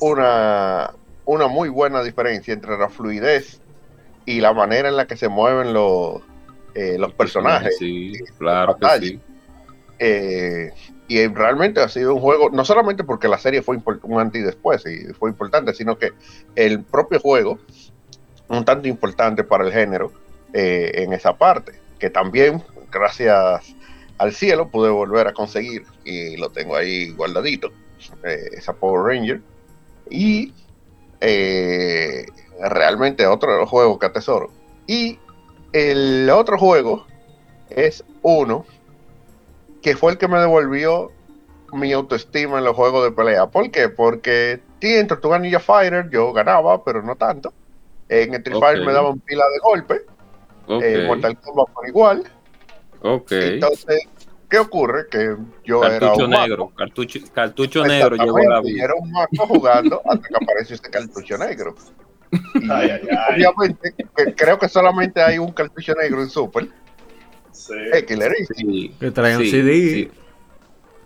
una 0.00 0.92
una 1.24 1.46
muy 1.46 1.68
buena 1.68 2.02
diferencia 2.02 2.54
entre 2.54 2.78
la 2.78 2.88
fluidez 2.88 3.60
y 4.24 4.40
la 4.40 4.52
manera 4.52 4.88
en 4.88 4.96
la 4.96 5.06
que 5.06 5.16
se 5.16 5.28
mueven 5.28 5.72
los 5.72 6.22
eh, 6.74 6.96
los 6.98 7.12
personajes. 7.12 7.76
Sí, 7.78 8.12
claro 8.38 8.76
que 8.76 9.00
sí. 9.00 9.20
Eh, 9.98 10.70
y 11.08 11.26
realmente 11.26 11.80
ha 11.80 11.88
sido 11.88 12.14
un 12.14 12.20
juego, 12.20 12.50
no 12.50 12.64
solamente 12.64 13.02
porque 13.02 13.28
la 13.28 13.38
serie 13.38 13.62
fue 13.62 13.78
import- 13.78 14.00
un 14.02 14.20
antes 14.20 14.42
y 14.42 14.44
después 14.44 14.84
y 14.86 15.12
fue 15.14 15.30
importante, 15.30 15.74
sino 15.74 15.98
que 15.98 16.12
el 16.54 16.84
propio 16.84 17.18
juego, 17.18 17.58
un 18.48 18.64
tanto 18.64 18.88
importante 18.88 19.42
para 19.42 19.64
el 19.64 19.72
género 19.72 20.12
eh, 20.52 20.92
en 20.96 21.12
esa 21.14 21.36
parte, 21.36 21.80
que 21.98 22.10
también, 22.10 22.62
gracias 22.90 23.74
al 24.18 24.32
cielo, 24.32 24.68
pude 24.68 24.90
volver 24.90 25.28
a 25.28 25.32
conseguir 25.32 25.84
y 26.04 26.36
lo 26.36 26.50
tengo 26.50 26.76
ahí 26.76 27.10
guardadito, 27.12 27.70
eh, 28.24 28.50
esa 28.52 28.72
Power 28.72 29.14
Ranger. 29.14 29.40
Y 30.10 30.52
eh, 31.20 32.26
realmente 32.60 33.26
otro 33.26 33.52
de 33.52 33.58
los 33.58 33.68
juegos 33.68 33.98
que 33.98 34.06
atesoro. 34.06 34.50
Y 34.86 35.18
el 35.72 36.28
otro 36.30 36.58
juego 36.58 37.06
es 37.70 38.04
uno 38.22 38.64
que 39.82 39.96
fue 39.96 40.12
el 40.12 40.18
que 40.18 40.28
me 40.28 40.38
devolvió 40.38 41.12
mi 41.72 41.92
autoestima 41.92 42.58
en 42.58 42.64
los 42.64 42.74
juegos 42.74 43.04
de 43.04 43.12
pelea. 43.12 43.46
¿Por 43.46 43.70
qué? 43.70 43.88
Porque 43.88 44.60
en 44.80 45.06
Tortuga 45.06 45.38
Ninja 45.38 45.60
Fighter 45.60 46.08
yo 46.10 46.32
ganaba, 46.32 46.82
pero 46.82 47.02
no 47.02 47.16
tanto. 47.16 47.52
En 48.08 48.34
Street 48.34 48.56
Ok. 48.56 48.64
Fighter 48.64 48.86
me 48.86 48.92
daban 48.92 49.20
pila 49.20 49.44
de 49.52 49.58
golpe. 49.60 50.02
En 50.68 51.06
Mortal 51.06 51.38
Kombat 51.38 51.68
por 51.70 51.88
igual. 51.88 52.24
Ok. 53.02 53.32
Entonces, 53.32 54.02
¿qué 54.48 54.58
ocurre? 54.58 55.06
Que 55.10 55.36
yo 55.64 55.82
era 55.84 55.98
Cartucho 55.98 56.24
un 56.24 56.30
mago. 56.30 56.42
negro, 56.42 56.72
cartucho, 56.76 57.18
cartucho 57.32 57.84
negro 57.84 58.16
llegó 58.16 58.38
a 58.38 58.44
la 58.44 58.60
vida. 58.60 58.84
Era 58.84 58.94
un 58.98 59.10
mago 59.10 59.46
jugando 59.46 60.00
hasta 60.04 60.28
que 60.28 60.34
apareció 60.42 60.74
este 60.76 60.90
cartucho 60.90 61.38
negro. 61.38 61.74
Y 62.30 62.36
Ay, 62.70 62.90
ay, 62.90 63.00
ay. 63.10 63.44
obviamente, 63.44 63.94
creo 64.36 64.58
que 64.58 64.68
solamente 64.68 65.22
hay 65.22 65.38
un 65.38 65.50
cartucho 65.52 65.94
negro 65.94 66.22
en 66.22 66.28
Super. 66.28 66.68
Sí. 67.52 67.72
Eh, 67.94 68.04
Killer. 68.04 68.32
Sí, 68.54 68.94
Que 69.00 69.10
traía 69.10 69.38
un 69.38 69.44
sí, 69.44 69.50
CD. 69.50 69.72
sí. 69.90 70.10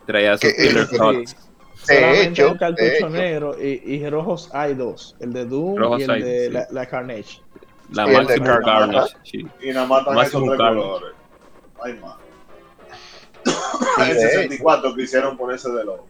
Traía 0.07 0.37
sus 0.37 0.53
Que- 0.53 0.57
killer 0.69 0.87
sí. 0.87 0.99
cuts. 0.99 1.37
Solamente 1.85 2.23
hecho, 2.29 2.53
un 2.53 2.59
cartucho 2.59 2.83
de 2.85 2.97
hecho. 2.97 3.09
negro 3.09 3.57
y, 3.61 3.83
y 3.97 4.09
rojos 4.09 4.51
hay 4.53 4.75
dos, 4.75 5.17
el 5.19 5.33
de 5.33 5.47
Doom 5.47 5.77
Rojos 5.79 6.01
y 6.01 6.05
el 6.05 6.11
hay, 6.11 6.23
de 6.23 6.47
sí. 6.47 6.53
la, 6.53 6.67
la 6.71 6.87
Carnage. 6.87 7.41
La 7.93 8.07
Maximum 8.07 8.47
Carnage. 8.47 8.65
Carnage. 8.65 9.17
sí. 9.25 9.47
Y 9.63 9.69
nada 9.71 9.87
más 9.87 10.35
un 10.35 10.47
tres 10.47 10.59
Carlos. 10.59 10.85
colores. 10.85 11.17
Hay 11.85 11.95
más. 11.95 12.17
Y 13.99 14.03
En 14.03 14.09
de 14.17 14.21
64 14.21 14.95
quisieron 14.95 15.37
ponerse 15.37 15.71
de 15.71 15.85
los. 15.85 16.01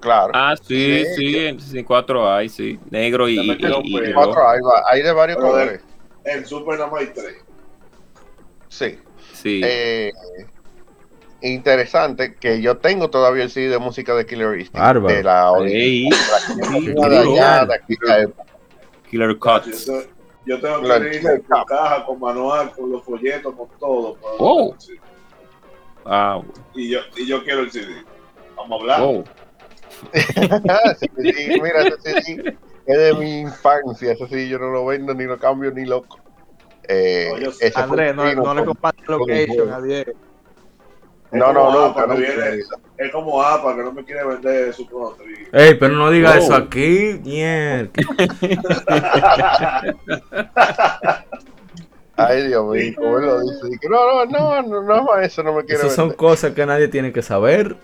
Claro. 0.00 0.32
Ah, 0.34 0.54
sí, 0.60 1.04
Sí. 1.04 1.14
sí, 1.16 1.38
en 1.38 1.60
64 1.60 2.32
hay, 2.32 2.48
sí. 2.48 2.78
Negro 2.90 3.28
y, 3.28 3.38
y, 3.38 3.50
y- 3.52 3.52
y 3.98 4.12
rojo. 4.12 4.24
Cuatro, 4.32 4.48
hay, 4.48 4.60
va- 4.60 4.82
hay 4.90 5.02
de 5.02 5.12
varios 5.12 5.36
Pero 5.38 5.50
colores. 5.50 5.80
En 6.24 6.44
Super 6.46 6.78
nada 6.78 6.90
más 6.90 7.00
hay 7.00 7.06
tres. 7.08 7.36
Sí. 8.68 8.98
Sí. 9.34 9.60
Eh, 9.64 10.12
interesante 11.42 12.34
que 12.34 12.60
yo 12.62 12.78
tengo 12.78 13.10
todavía 13.10 13.44
el 13.44 13.50
CD 13.50 13.68
de 13.68 13.78
música 13.78 14.14
de 14.14 14.26
Killer 14.26 14.58
Instinct. 14.58 14.78
Bárbaro. 14.78 15.14
De 15.14 15.22
la. 15.22 15.52
Killer 19.10 19.28
Yo, 19.30 19.38
Cuts. 19.38 19.90
Yo 20.46 20.60
tengo 20.60 20.82
que 20.82 21.16
ir 21.16 21.22
con 21.46 21.64
caja, 21.64 22.04
con 22.06 22.18
manual, 22.20 22.72
con 22.72 22.90
los 22.90 23.02
folletos, 23.04 23.54
con 23.54 23.68
todo. 23.78 24.14
para- 24.16 24.34
Oh. 24.38 24.74
Ah, 26.04 26.40
Y, 26.74 26.90
yo, 26.90 26.98
y 27.16 27.26
yo 27.28 27.42
quiero 27.44 27.60
el 27.60 27.70
CD. 27.70 27.92
Vamos 28.56 28.78
a 28.78 28.80
hablar. 28.82 29.00
wow. 29.00 29.24
CD, 30.12 31.60
mira, 31.62 31.82
ese 31.82 32.20
CD 32.22 32.56
es 32.86 32.98
de 32.98 33.14
mi 33.14 33.40
infancia. 33.40 34.12
Ese 34.12 34.26
CD 34.26 34.48
yo 34.48 34.58
no 34.58 34.70
lo 34.70 34.84
vendo, 34.86 35.14
ni 35.14 35.24
lo 35.24 35.38
cambio, 35.38 35.70
ni 35.70 35.84
loco. 35.84 36.18
Eh, 36.88 37.28
No, 37.30 37.38
yo 37.38 37.50
un 37.50 38.16
no, 38.16 38.22
primo 38.24 38.42
no 38.42 38.54
le 38.54 38.64
compartas 38.64 39.06
location 39.08 39.72
a 39.72 39.80
Diego. 39.80 40.12
No, 41.32 41.52
no, 41.52 41.72
no, 41.72 41.84
APA, 41.86 42.06
no, 42.06 42.16
viene- 42.16 42.60
es 42.98 43.10
como 43.10 43.42
APA 43.42 43.74
que 43.74 43.82
no 43.82 43.92
me 43.92 44.04
quiere 44.04 44.24
vender 44.24 44.72
su 44.74 44.86
producto. 44.86 45.24
Ey, 45.52 45.74
pero 45.74 45.94
no 45.94 46.10
diga 46.10 46.36
eso 46.36 46.54
aquí. 46.54 47.20
Mierda. 47.24 47.90
Ay, 52.16 52.46
Dios 52.48 52.64
mío, 52.66 52.92
como 52.96 53.18
él 53.18 53.26
lo 53.26 53.40
dice. 53.40 53.88
No, 53.88 54.24
no, 54.26 54.62
no, 54.62 54.82
no, 54.82 55.04
no, 55.04 55.16
eso 55.18 55.42
no 55.42 55.54
me 55.54 55.64
quiere 55.64 55.80
Esas 55.80 55.94
son 55.94 56.04
vender. 56.10 56.16
cosas 56.18 56.52
que 56.52 56.66
nadie 56.66 56.88
tiene 56.88 57.12
que 57.12 57.22
saber. 57.22 57.76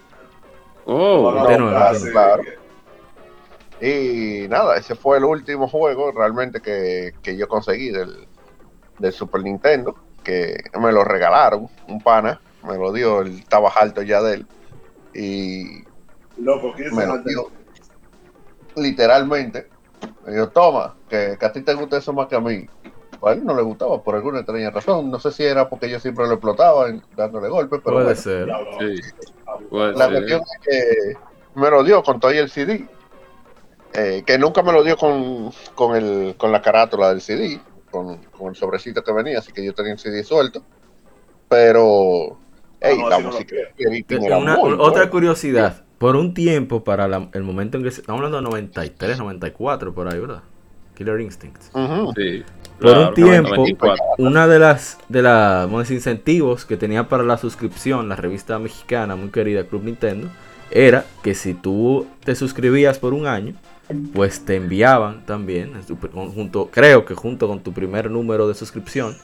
Oh, 0.84 1.32
No, 1.32 1.46
de 1.46 1.58
nuevo, 1.58 1.76
ah, 1.76 1.94
sí, 1.94 2.10
claro. 2.10 2.42
Y 3.80 4.46
nada, 4.48 4.76
ese 4.76 4.94
fue 4.94 5.18
el 5.18 5.24
último 5.24 5.68
juego 5.68 6.12
realmente 6.12 6.60
que, 6.60 7.14
que 7.22 7.36
yo 7.36 7.48
conseguí 7.48 7.90
del, 7.90 8.26
del 8.98 9.12
Super 9.12 9.42
Nintendo, 9.42 9.94
que 10.22 10.56
me 10.78 10.92
lo 10.92 11.04
regalaron, 11.04 11.68
un 11.86 12.00
pana, 12.00 12.40
me 12.62 12.76
lo 12.76 12.92
dio, 12.92 13.20
él 13.22 13.38
estaba 13.38 13.70
alto 13.70 14.02
ya 14.02 14.20
de 14.22 14.34
él. 14.34 14.46
Y 15.14 15.82
Loco, 16.38 16.72
¿quién 16.76 16.94
me 16.94 17.02
se 17.02 17.08
lo 17.08 17.18
dio 17.22 17.50
literalmente. 18.76 19.70
Me 20.24 20.32
dijo, 20.32 20.48
toma, 20.48 20.94
que, 21.08 21.36
que 21.38 21.46
a 21.46 21.52
ti 21.52 21.62
te 21.62 21.74
gusta 21.74 21.96
eso 21.98 22.12
más 22.12 22.28
que 22.28 22.36
a 22.36 22.40
mí. 22.40 22.66
A 23.22 23.32
él 23.32 23.44
no 23.44 23.54
le 23.56 23.62
gustaba 23.62 24.00
por 24.02 24.14
alguna 24.14 24.38
extraña 24.38 24.70
razón. 24.70 25.10
No 25.10 25.18
sé 25.18 25.32
si 25.32 25.42
era 25.44 25.68
porque 25.68 25.90
yo 25.90 25.98
siempre 25.98 26.26
lo 26.26 26.34
explotaba 26.34 26.88
en- 26.88 27.02
dándole 27.16 27.48
golpes, 27.48 27.80
pero 27.82 27.96
Puede 27.96 28.06
bueno. 28.06 28.20
ser. 28.20 28.48
Sí. 28.78 29.00
Puede 29.68 29.92
La 29.94 30.04
ser. 30.04 30.12
cuestión 30.14 30.40
es 30.40 30.60
que 30.62 31.16
me 31.54 31.70
lo 31.70 31.82
dio 31.82 32.02
con 32.02 32.20
todo 32.20 32.32
y 32.32 32.38
el 32.38 32.50
CD. 32.50 32.86
eh, 33.94 34.22
que 34.24 34.38
nunca 34.38 34.62
me 34.62 34.72
lo 34.72 34.84
dio 34.84 34.96
con, 34.96 35.50
con, 35.74 35.96
el, 35.96 36.36
con 36.36 36.52
la 36.52 36.62
carátula 36.62 37.08
del 37.08 37.20
CD, 37.22 37.60
con, 37.90 38.18
con 38.26 38.48
el 38.50 38.54
sobrecito 38.54 39.02
que 39.02 39.12
venía, 39.12 39.38
así 39.38 39.50
que 39.52 39.64
yo 39.64 39.72
tenía 39.74 39.94
el 39.94 39.98
CD 39.98 40.22
suelto. 40.22 40.62
Pero, 41.48 42.38
la 42.80 43.18
música 43.18 43.56
Una- 44.38 44.58
otra 44.58 45.10
curiosidad. 45.10 45.82
Por 45.98 46.14
un 46.14 46.32
tiempo, 46.32 46.84
para 46.84 47.08
la- 47.08 47.28
el 47.32 47.42
momento 47.42 47.76
en 47.76 47.82
que 47.82 47.90
se, 47.90 48.00
estamos 48.02 48.20
hablando 48.20 48.36
de 48.38 48.42
93, 48.44 49.18
94, 49.18 49.92
por 49.92 50.06
ahí, 50.12 50.20
¿verdad? 50.20 50.42
Killer 50.96 51.20
Instinct. 51.20 51.60
Sí. 51.62 51.70
Por 51.70 52.92
Claro, 52.92 53.08
un 53.08 53.14
tiempo, 53.14 53.50
94. 53.56 54.04
una 54.18 54.46
de 54.46 54.58
las 54.60 54.98
de 55.08 55.22
las 55.22 55.64
vamos 55.66 55.78
a 55.78 55.82
decir, 55.82 55.96
incentivos 55.96 56.64
que 56.64 56.76
tenía 56.76 57.08
para 57.08 57.24
la 57.24 57.36
suscripción 57.36 58.08
la 58.08 58.14
revista 58.16 58.58
mexicana 58.60 59.16
muy 59.16 59.30
querida 59.30 59.64
Club 59.64 59.82
Nintendo 59.84 60.28
era 60.70 61.04
que 61.22 61.34
si 61.34 61.54
tú 61.54 62.06
te 62.24 62.36
suscribías 62.36 62.98
por 63.00 63.14
un 63.14 63.26
año, 63.26 63.54
pues 64.12 64.44
te 64.44 64.54
enviaban 64.56 65.24
también, 65.26 65.72
junto, 66.34 66.68
creo 66.70 67.04
que 67.04 67.14
junto 67.14 67.48
con 67.48 67.60
tu 67.60 67.72
primer 67.72 68.10
número 68.10 68.46
de 68.46 68.54
suscripción, 68.54 69.16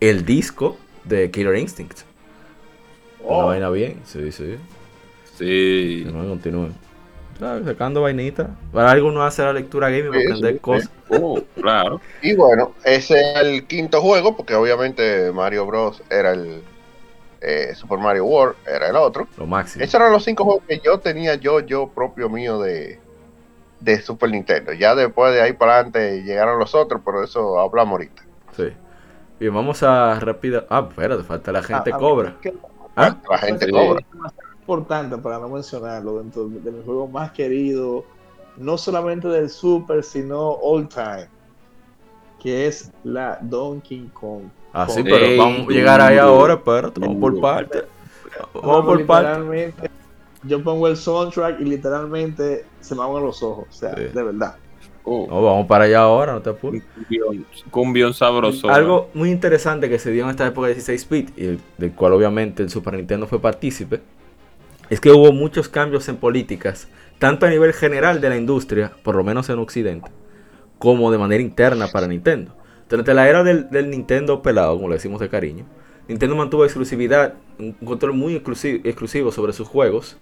el 0.00 0.24
disco 0.24 0.76
de 1.04 1.30
Killer 1.30 1.56
Instinct. 1.56 2.00
Una 3.28 3.44
Oh, 3.44 3.46
vaina 3.46 3.70
bien, 3.70 4.00
sí, 4.04 4.30
sí. 4.32 4.56
Sí. 5.24 6.04
Continúen, 6.04 6.28
continúen. 6.28 6.74
¿Sabes? 7.38 7.64
Sacando 7.66 8.02
vainita. 8.02 8.56
Para 8.72 8.90
algo 8.92 9.08
uno 9.08 9.22
hace 9.24 9.42
la 9.42 9.52
lectura 9.52 9.90
gaming 9.90 10.08
para 10.08 10.20
Sí, 10.20 10.22
aprender 10.22 10.54
sí, 10.54 10.60
cosas. 10.60 10.92
Oh, 11.08 11.46
claro. 11.60 12.00
Y 12.20 12.34
bueno, 12.34 12.74
ese 12.84 13.14
es 13.20 13.36
el 13.36 13.66
quinto 13.66 14.00
juego, 14.00 14.36
porque 14.36 14.54
obviamente 14.54 15.30
Mario 15.32 15.66
Bros. 15.66 16.02
era 16.10 16.32
el 16.32 16.62
eh, 17.40 17.74
Super 17.74 17.98
Mario 17.98 18.26
World, 18.26 18.56
era 18.66 18.88
el 18.90 18.96
otro. 18.96 19.28
Lo 19.36 19.46
máximo. 19.46 19.84
Esos 19.84 19.94
eran 20.00 20.12
los 20.12 20.24
cinco 20.24 20.44
juegos 20.44 20.64
que 20.68 20.80
yo 20.84 21.00
tenía 21.00 21.36
yo, 21.36 21.60
yo 21.60 21.92
propio 21.94 22.28
mío 22.30 22.60
de, 22.60 23.00
de 23.80 24.02
Super 24.02 24.30
Nintendo. 24.30 24.72
Ya 24.74 24.94
después 24.94 25.34
de 25.34 25.42
ahí 25.42 25.54
para 25.54 25.74
adelante 25.76 26.22
llegaron 26.24 26.58
los 26.60 26.74
otros, 26.74 27.02
pero 27.04 27.24
eso 27.24 27.60
hablamos 27.60 27.92
ahorita. 27.94 28.22
Sí. 28.56 28.72
Bien, 29.40 29.54
vamos 29.54 29.82
a 29.82 30.18
rápida. 30.20 30.66
Ah, 30.70 30.86
espérate, 30.90 31.24
falta 31.24 31.52
la 31.52 31.62
gente 31.62 31.90
A- 31.92 31.96
a 31.96 32.00
mí 32.00 32.08
cobra. 32.08 32.36
¿Ah? 32.96 33.16
La 33.30 33.38
gente 33.38 33.70
cobra. 33.70 34.02
importante 34.60 35.16
para 35.18 35.38
no 35.38 35.48
mencionarlo 35.48 36.18
dentro 36.18 36.48
de 36.48 36.70
mis 36.72 36.84
juegos 36.84 37.10
más 37.10 37.30
queridos, 37.32 38.04
no 38.56 38.76
solamente 38.78 39.28
del 39.28 39.48
Super, 39.50 40.02
sino 40.02 40.50
all 40.62 40.88
time, 40.88 41.28
que 42.42 42.66
es 42.66 42.90
la 43.04 43.38
Donkey 43.42 44.10
Kong. 44.12 44.44
Ah, 44.72 44.88
sí, 44.88 45.02
pero 45.02 45.16
Ey, 45.24 45.38
vamos 45.38 45.68
a 45.68 45.70
llegar 45.72 46.00
ahí 46.00 46.18
ahora, 46.18 46.54
espérate, 46.54 46.98
vamos 47.00 47.16
por 47.18 47.40
parte. 47.40 47.84
Vamos 48.54 48.84
por 48.84 49.06
parte. 49.06 49.28
literalmente, 49.28 49.90
yo 50.42 50.62
pongo 50.62 50.88
el 50.88 50.96
soundtrack 50.96 51.60
y 51.60 51.64
literalmente 51.64 52.64
se 52.80 52.94
me 52.94 53.02
aguan 53.02 53.24
los 53.24 53.42
ojos, 53.42 53.66
o 53.70 53.72
sea, 53.72 53.94
Sí. 53.94 54.04
de 54.12 54.22
verdad. 54.22 54.56
Oh, 55.08 55.26
No, 55.30 55.40
vamos 55.40 55.66
para 55.68 55.84
allá 55.84 56.00
ahora, 56.00 56.32
no 56.32 56.42
te 56.42 56.50
apures. 56.50 56.82
cumbión, 57.70 58.12
sabroso. 58.12 58.68
Algo 58.70 59.08
muy 59.14 59.30
interesante 59.30 59.88
que 59.88 59.98
se 60.00 60.10
dio 60.10 60.24
en 60.24 60.30
esta 60.30 60.46
época 60.46 60.66
de 60.68 60.74
16-bit, 60.74 61.30
y 61.38 61.44
el- 61.46 61.60
del 61.78 61.92
cual 61.92 62.12
obviamente 62.12 62.62
el 62.62 62.70
Super 62.70 62.94
Nintendo 62.94 63.26
fue 63.26 63.40
partícipe, 63.40 64.00
es 64.90 65.00
que 65.00 65.10
hubo 65.12 65.32
muchos 65.32 65.68
cambios 65.68 66.08
en 66.08 66.16
políticas, 66.16 66.88
tanto 67.18 67.46
a 67.46 67.50
nivel 67.50 67.72
general 67.72 68.20
de 68.20 68.28
la 68.28 68.36
industria, 68.36 68.92
por 69.04 69.14
lo 69.14 69.24
menos 69.24 69.48
en 69.48 69.58
Occidente, 69.60 70.10
como 70.78 71.10
de 71.12 71.18
manera 71.18 71.42
interna 71.42 71.88
para 71.88 72.06
Nintendo. 72.08 72.52
Durante 72.88 73.14
la 73.14 73.28
era 73.28 73.42
del, 73.42 73.70
del 73.70 73.90
Nintendo 73.90 74.42
pelado, 74.42 74.74
como 74.76 74.88
le 74.88 74.94
decimos 74.96 75.20
de 75.20 75.28
cariño, 75.28 75.64
Nintendo 76.08 76.36
mantuvo 76.36 76.64
exclusividad, 76.64 77.34
un 77.58 77.72
control 77.72 78.12
muy 78.12 78.36
exclusi- 78.36 78.80
exclusivo 78.84 79.32
sobre 79.32 79.52
sus 79.52 79.66
juegos, 79.66 80.16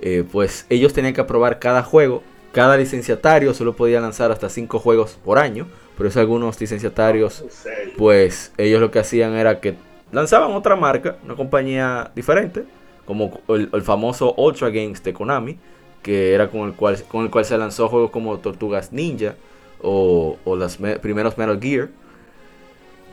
eh, 0.00 0.24
pues 0.30 0.66
ellos 0.70 0.92
tenían 0.92 1.14
que 1.14 1.20
aprobar 1.20 1.58
cada 1.58 1.82
juego, 1.82 2.22
cada 2.52 2.76
licenciatario 2.76 3.54
solo 3.54 3.76
podía 3.76 4.00
lanzar 4.00 4.30
hasta 4.32 4.48
5 4.48 4.78
juegos 4.78 5.18
por 5.24 5.38
año, 5.38 5.68
por 5.96 6.06
eso 6.06 6.20
algunos 6.20 6.60
licenciatarios 6.60 7.40
en 7.40 7.50
serio. 7.50 7.94
pues 7.96 8.52
ellos 8.56 8.80
lo 8.80 8.90
que 8.90 8.98
hacían 9.00 9.34
era 9.34 9.60
que 9.60 9.76
lanzaban 10.12 10.52
otra 10.52 10.76
marca, 10.76 11.16
una 11.24 11.36
compañía 11.36 12.10
diferente, 12.14 12.64
como 13.04 13.40
el, 13.48 13.68
el 13.72 13.82
famoso 13.82 14.34
Ultra 14.36 14.70
Games 14.70 15.02
de 15.02 15.12
Konami, 15.12 15.58
que 16.02 16.32
era 16.34 16.50
con 16.50 16.62
el 16.62 16.74
cual, 16.74 17.02
con 17.08 17.24
el 17.24 17.30
cual 17.30 17.44
se 17.44 17.58
lanzó 17.58 17.88
juegos 17.88 18.10
como 18.10 18.38
Tortugas 18.38 18.92
Ninja 18.92 19.34
o, 19.82 20.38
o 20.44 20.56
los 20.56 20.80
me- 20.80 20.98
primeros 20.98 21.36
Metal 21.38 21.58
Gear. 21.60 21.88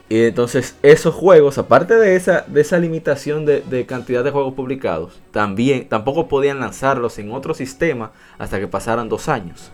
Y 0.09 0.23
entonces 0.23 0.77
esos 0.83 1.13
juegos, 1.13 1.57
aparte 1.57 1.95
de 1.95 2.15
esa, 2.15 2.45
de 2.47 2.61
esa 2.61 2.79
limitación 2.79 3.45
de, 3.45 3.61
de 3.61 3.85
cantidad 3.85 4.23
de 4.23 4.31
juegos 4.31 4.53
publicados, 4.53 5.19
también 5.31 5.89
tampoco 5.89 6.27
podían 6.27 6.59
lanzarlos 6.59 7.19
en 7.19 7.31
otro 7.31 7.53
sistema 7.53 8.11
hasta 8.37 8.59
que 8.59 8.67
pasaran 8.67 9.09
dos 9.09 9.27
años. 9.27 9.71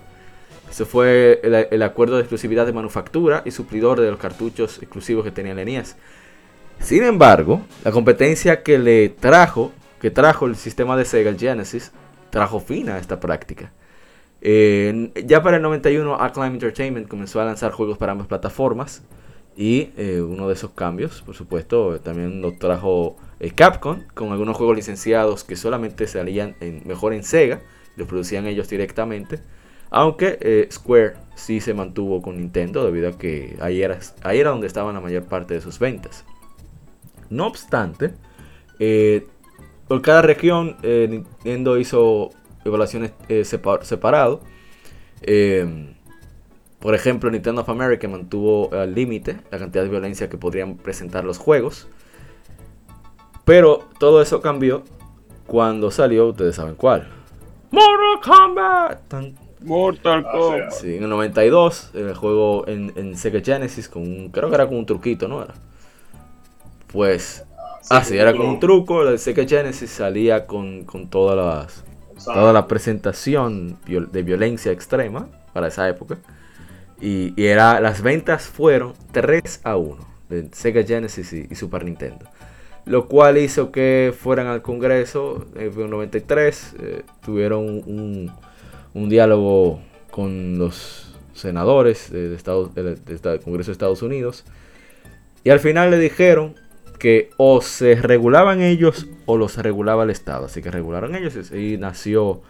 Ese 0.74 0.86
fue 0.86 1.40
el, 1.44 1.84
acuerdo 1.84 2.16
de 2.16 2.22
exclusividad 2.22 2.66
de 2.66 2.74
manufactura 2.74 3.44
y 3.46 3.52
suplidor 3.52 4.02
de 4.02 4.10
los 4.10 4.20
cartuchos 4.20 4.80
exclusivos 4.80 5.24
que 5.24 5.30
tenía 5.30 5.54
la 5.54 5.64
NES. 5.64 5.96
Sin 6.80 7.04
embargo, 7.04 7.62
la 7.84 7.92
competencia 7.92 8.64
que 8.64 8.80
le 8.80 9.10
trajo, 9.10 9.72
que 10.02 10.10
trajo 10.10 10.48
el 10.48 10.56
sistema 10.56 10.98
de 10.98 11.06
Sega 11.06 11.32
Genesis, 11.38 11.92
trajo 12.32 12.60
fin 12.60 12.90
a 12.90 12.98
esta 12.98 13.20
práctica. 13.20 13.72
Eh, 14.42 15.12
ya 15.24 15.44
para 15.44 15.58
el 15.58 15.62
91, 15.62 16.16
Acclaim 16.20 16.54
Entertainment 16.54 17.08
comenzó 17.08 17.40
a 17.40 17.46
lanzar 17.46 17.72
juegos 17.72 18.00
para 18.00 18.14
ambas 18.14 18.26
plataformas. 18.26 19.04
Y 19.56 19.92
eh, 19.98 20.20
uno 20.22 20.48
de 20.48 20.54
esos 20.56 20.72
cambios, 20.72 21.22
por 21.22 21.36
supuesto, 21.36 22.00
también 22.00 22.42
lo 22.42 22.58
trajo 22.58 23.18
eh, 23.40 23.52
Capcom, 23.52 24.02
con 24.16 24.32
algunos 24.32 24.58
juegos 24.58 24.76
licenciados 24.76 25.44
que 25.44 25.56
solamente 25.56 26.08
salían 26.08 26.56
en, 26.60 26.82
mejor 26.86 27.14
en 27.14 27.24
Sega, 27.24 27.62
los 27.96 28.08
producían 28.08 28.48
ellos 28.48 28.68
directamente. 28.68 29.40
Aunque 29.92 30.40
eh, 30.42 30.68
Square 30.72 31.14
sí 31.36 31.62
se 31.62 31.76
mantuvo 31.76 32.22
con 32.24 32.38
Nintendo 32.38 32.84
debido 32.84 33.10
a 33.10 33.18
que 33.18 33.56
ahí 33.60 33.84
era, 33.84 34.00
ahí 34.24 34.40
era 34.40 34.50
donde 34.50 34.66
estaban 34.66 34.96
la 34.96 35.02
mayor 35.02 35.26
parte 35.26 35.54
de 35.54 35.62
sus 35.62 35.78
ventas. 35.78 36.26
No 37.30 37.46
obstante, 37.46 38.14
por 39.88 40.02
cada 40.02 40.24
región 40.24 40.78
Nintendo 40.82 41.78
hizo 41.78 42.32
evaluaciones 42.66 43.12
separ- 43.30 43.84
separado. 43.84 44.42
Por 46.84 46.96
ejemplo, 46.96 47.32
Nintendo 47.32 47.62
of 47.62 47.70
America 47.70 48.10
mantuvo 48.10 48.70
al 48.74 48.94
límite 48.94 49.38
la 49.52 49.58
cantidad 49.58 49.84
de 49.86 49.90
violencia 49.90 50.28
que 50.28 50.38
podrían 50.38 50.76
presentar 50.76 51.24
los 51.24 51.38
juegos. 51.38 51.88
Pero 53.46 53.88
todo 54.00 54.22
eso 54.22 54.42
cambió 54.42 54.84
cuando 55.48 55.92
salió, 55.92 56.28
ustedes 56.28 56.56
saben 56.58 56.76
cuál. 56.76 57.08
Mortal 57.72 58.20
Kombat. 58.22 59.08
Tan- 59.08 59.36
Mortal 59.62 60.26
Ah, 60.28 60.32
Kombat. 60.34 60.72
sí. 60.72 60.98
En 60.98 61.04
el 61.04 61.10
92, 61.10 61.92
el 61.94 62.14
juego 62.16 62.68
en, 62.68 62.92
en 62.98 63.16
Sega 63.18 63.40
Genesis, 63.40 63.88
con 63.88 64.02
un, 64.02 64.30
creo 64.30 64.50
que 64.50 64.56
era 64.56 64.68
con 64.68 64.76
un 64.76 64.86
truquito, 64.86 65.30
¿no 65.30 65.42
era? 65.42 65.54
Pues, 66.88 67.46
ah, 67.90 68.04
sí, 68.04 68.18
era 68.18 68.36
con 68.36 68.46
un 68.46 68.60
truco, 68.60 69.04
el 69.08 69.18
Sega 69.20 69.46
Genesis 69.48 69.90
salía 69.90 70.46
con, 70.46 70.84
con 70.84 71.08
todas 71.08 71.38
las, 71.38 72.26
toda 72.26 72.52
la 72.52 72.68
presentación 72.68 73.78
de 73.86 74.22
violencia 74.24 74.72
extrema 74.74 75.28
para 75.54 75.68
esa 75.68 75.88
época. 75.88 76.18
Y, 77.04 77.34
y 77.36 77.48
era, 77.48 77.82
las 77.82 78.02
ventas 78.02 78.44
fueron 78.46 78.94
3 79.12 79.62
a 79.64 79.76
1 79.76 79.98
de 80.30 80.48
Sega 80.54 80.84
Genesis 80.84 81.34
y, 81.34 81.48
y 81.50 81.56
Super 81.56 81.84
Nintendo. 81.84 82.26
Lo 82.86 83.08
cual 83.08 83.38
hizo 83.38 83.72
que 83.72 84.14
fueran 84.18 84.48
al 84.48 84.62
Congreso 84.62 85.46
en 85.56 85.80
el 85.80 85.90
93. 85.90 86.76
eh, 86.80 87.04
tuvieron 87.26 87.66
un, 87.86 88.32
un 88.94 89.10
diálogo 89.10 89.82
con 90.12 90.58
los 90.58 91.14
senadores 91.34 92.12
del 92.12 92.38
Congreso 93.44 93.68
de 93.68 93.74
Estados 93.74 94.02
Unidos. 94.02 94.46
Y 95.44 95.50
al 95.50 95.60
final 95.60 95.92
le 95.92 95.98
dijeron 96.00 96.56
que 97.00 97.32
o 97.38 97.62
se 97.62 97.96
regulaban 97.96 98.62
ellos 98.62 99.08
o 99.26 99.38
los 99.38 99.58
regulaba 99.58 100.04
el 100.04 100.10
Estado. 100.10 100.46
Así 100.46 100.62
que 100.62 100.72
regularon 100.72 101.16
ellos 101.16 101.52
y 101.52 101.78
nació. 101.78 102.42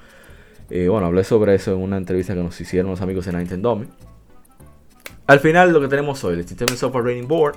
eh, 0.69 0.87
bueno, 0.89 1.07
hablé 1.07 1.23
sobre 1.23 1.55
eso 1.55 1.73
en 1.73 1.79
una 1.79 1.97
entrevista 1.97 2.35
que 2.35 2.43
nos 2.43 2.59
hicieron 2.61 2.91
los 2.91 3.01
amigos 3.01 3.25
de 3.25 3.33
Nintendo. 3.33 3.83
Al 5.33 5.39
final 5.39 5.73
lo 5.73 5.81
que 5.81 5.87
tenemos 5.87 6.23
hoy, 6.23 6.35
el 6.35 6.47
System 6.47 6.67
Software 6.77 7.05
Rating 7.05 7.27
Board, 7.27 7.55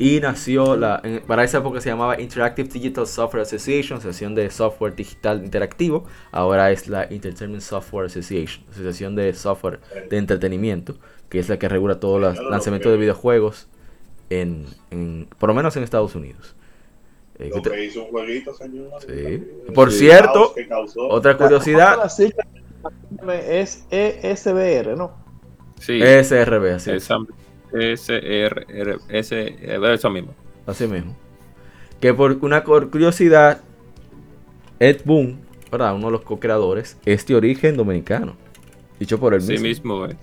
Y 0.00 0.18
nació, 0.18 0.74
la, 0.74 1.00
para 1.28 1.44
esa 1.44 1.58
época 1.58 1.80
se 1.80 1.88
llamaba 1.88 2.20
Interactive 2.20 2.68
Digital 2.68 3.06
Software 3.06 3.42
Association, 3.42 3.98
Asociación 3.98 4.34
de 4.34 4.50
Software 4.50 4.96
Digital 4.96 5.44
Interactivo. 5.44 6.06
Ahora 6.32 6.72
es 6.72 6.88
la 6.88 7.04
Entertainment 7.04 7.62
Software 7.62 8.06
Association, 8.06 8.64
Asociación 8.68 9.14
de 9.14 9.32
Software 9.32 9.78
de 10.10 10.16
Entretenimiento, 10.16 10.96
que 11.28 11.38
es 11.38 11.48
la 11.48 11.56
que 11.56 11.68
regula 11.68 12.00
todos 12.00 12.20
los 12.20 12.36
lanzamientos 12.50 12.90
de 12.90 12.98
videojuegos, 12.98 13.68
en, 14.28 14.66
por 15.38 15.50
lo 15.50 15.54
menos 15.54 15.76
en 15.76 15.84
Estados 15.84 16.16
Unidos. 16.16 16.56
Eh, 17.38 17.52
lo 17.54 17.62
que 17.62 17.84
hizo 17.84 18.06
un 18.06 18.10
jueguito, 18.10 18.52
señor. 18.54 18.90
Sí. 19.06 19.72
Por 19.72 19.92
cierto, 19.92 20.52
otra 21.10 21.36
curiosidad. 21.36 22.10
Es 23.48 23.86
ESBR, 23.88 24.96
¿no? 24.96 25.23
Sí. 25.84 26.00
ESRB, 26.02 26.76
así. 26.76 26.90
SR, 27.72 28.66
eso 29.92 30.10
mismo. 30.10 30.34
Así 30.66 30.86
mismo. 30.86 31.14
Que 32.00 32.14
por 32.14 32.38
una 32.40 32.64
curiosidad, 32.64 33.60
Ed 34.78 35.02
Boon, 35.04 35.40
¿verdad? 35.70 35.94
uno 35.94 36.06
de 36.06 36.12
los 36.12 36.22
co-creadores, 36.22 36.96
es 37.04 37.26
de 37.26 37.34
origen 37.34 37.76
dominicano. 37.76 38.34
Dicho 38.98 39.20
por 39.20 39.34
él 39.34 39.40
mismo. 39.40 39.56
Sí 39.56 39.62
mismo 39.62 40.06
es. 40.06 40.16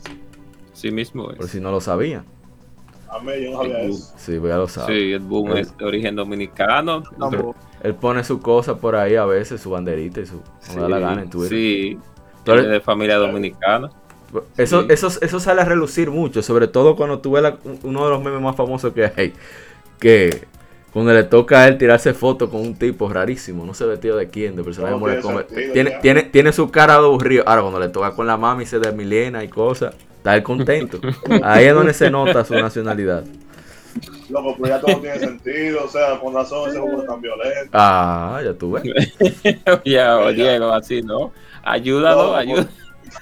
Sí 0.74 0.90
mismo 0.90 1.30
es. 1.30 1.38
Por 1.38 1.48
si 1.48 1.60
no 1.60 1.70
lo 1.70 1.80
sabían. 1.80 2.26
A 3.08 3.20
mí 3.20 3.32
yo 3.44 3.52
no 3.52 3.58
sabía 3.58 3.82
eso. 3.82 4.14
Sí, 4.18 4.40
pues 4.40 4.52
ya 4.52 4.58
lo 4.58 4.68
sabe. 4.68 4.94
Sí, 4.96 5.14
Ed 5.14 5.22
Boon 5.22 5.58
es 5.58 5.78
de 5.78 5.86
origen 5.86 6.16
dominicano. 6.16 7.04
él 7.84 7.94
pone 7.96 8.24
su 8.24 8.40
cosa 8.40 8.78
por 8.78 8.96
ahí 8.96 9.16
a 9.16 9.26
veces, 9.26 9.62
su 9.62 9.70
banderita 9.70 10.22
y 10.22 10.26
su... 10.26 10.42
Sí, 10.60 10.76
da 10.76 10.90
la 10.90 10.98
gana 10.98 11.22
en 11.22 11.30
Twitter. 11.30 11.50
Sí, 11.50 12.00
de 12.46 12.82
familia 12.82 13.18
dominicana. 13.18 13.92
Eso, 14.58 14.86
eso, 14.90 15.08
eso 15.22 15.40
sale 15.40 15.62
a 15.62 15.66
relucir 15.66 16.12
mucho, 16.12 16.42
sobre 16.42 16.68
todo 16.68 16.96
cuando 16.96 17.20
tú 17.20 17.32
ves 17.32 17.54
uno 17.84 18.06
de 18.06 18.10
los 18.10 18.24
memes 18.24 18.42
más 18.42 18.56
famosos 18.56 18.94
que 18.94 19.12
hay, 19.16 19.34
que 20.00 20.48
cuando 20.94 21.14
le 21.14 21.24
toca 21.24 21.62
a 21.62 21.68
él 21.68 21.78
tirarse 21.78 22.14
fotos 22.14 22.50
con 22.50 22.62
un 22.62 22.76
tipo 22.76 23.08
rarísimo, 23.08 23.66
no 23.66 23.74
sé 23.74 23.86
vestido 23.86 24.18
de 24.18 24.30
quién, 24.30 24.58
de 24.58 24.64
personaje 24.64 24.94
no, 24.94 25.44
tiene, 25.46 25.92
tiene, 26.02 26.24
tiene, 26.24 26.52
su 26.52 26.70
cara 26.70 26.94
de 26.94 27.06
aburrido. 27.06 27.44
Ahora, 27.48 27.62
cuando 27.62 27.80
le 27.80 27.88
toca 27.90 28.12
con 28.12 28.28
la 28.28 28.36
mami, 28.36 28.66
se 28.66 28.78
de 28.80 28.92
Milena 28.92 29.42
y 29.42 29.48
cosas, 29.48 29.96
está 30.18 30.36
él 30.36 30.44
contento. 30.44 31.00
Ahí 31.44 31.66
es 31.66 31.74
donde 31.74 31.94
se 31.94 32.12
nota 32.12 32.44
su 32.44 32.56
nacionalidad. 32.56 33.24
Loco, 34.30 34.56
pues 34.58 34.70
ya 34.70 34.80
todo 34.80 35.00
tiene 35.00 35.20
sentido, 35.20 35.86
o 35.86 35.88
sea, 35.88 36.20
con 36.20 36.34
razón 36.34 36.70
ese 36.70 36.80
juego 36.80 37.04
tan 37.04 37.22
violento. 37.22 37.70
Ah, 37.72 38.42
ya 38.44 38.54
tú 38.54 38.72
ves. 38.72 38.84
ya, 39.86 40.28
Diego, 40.32 40.72
así, 40.72 41.02
¿no? 41.02 41.32
Ayúdalo, 41.64 42.28
no, 42.28 42.36
ayúdalo. 42.36 42.70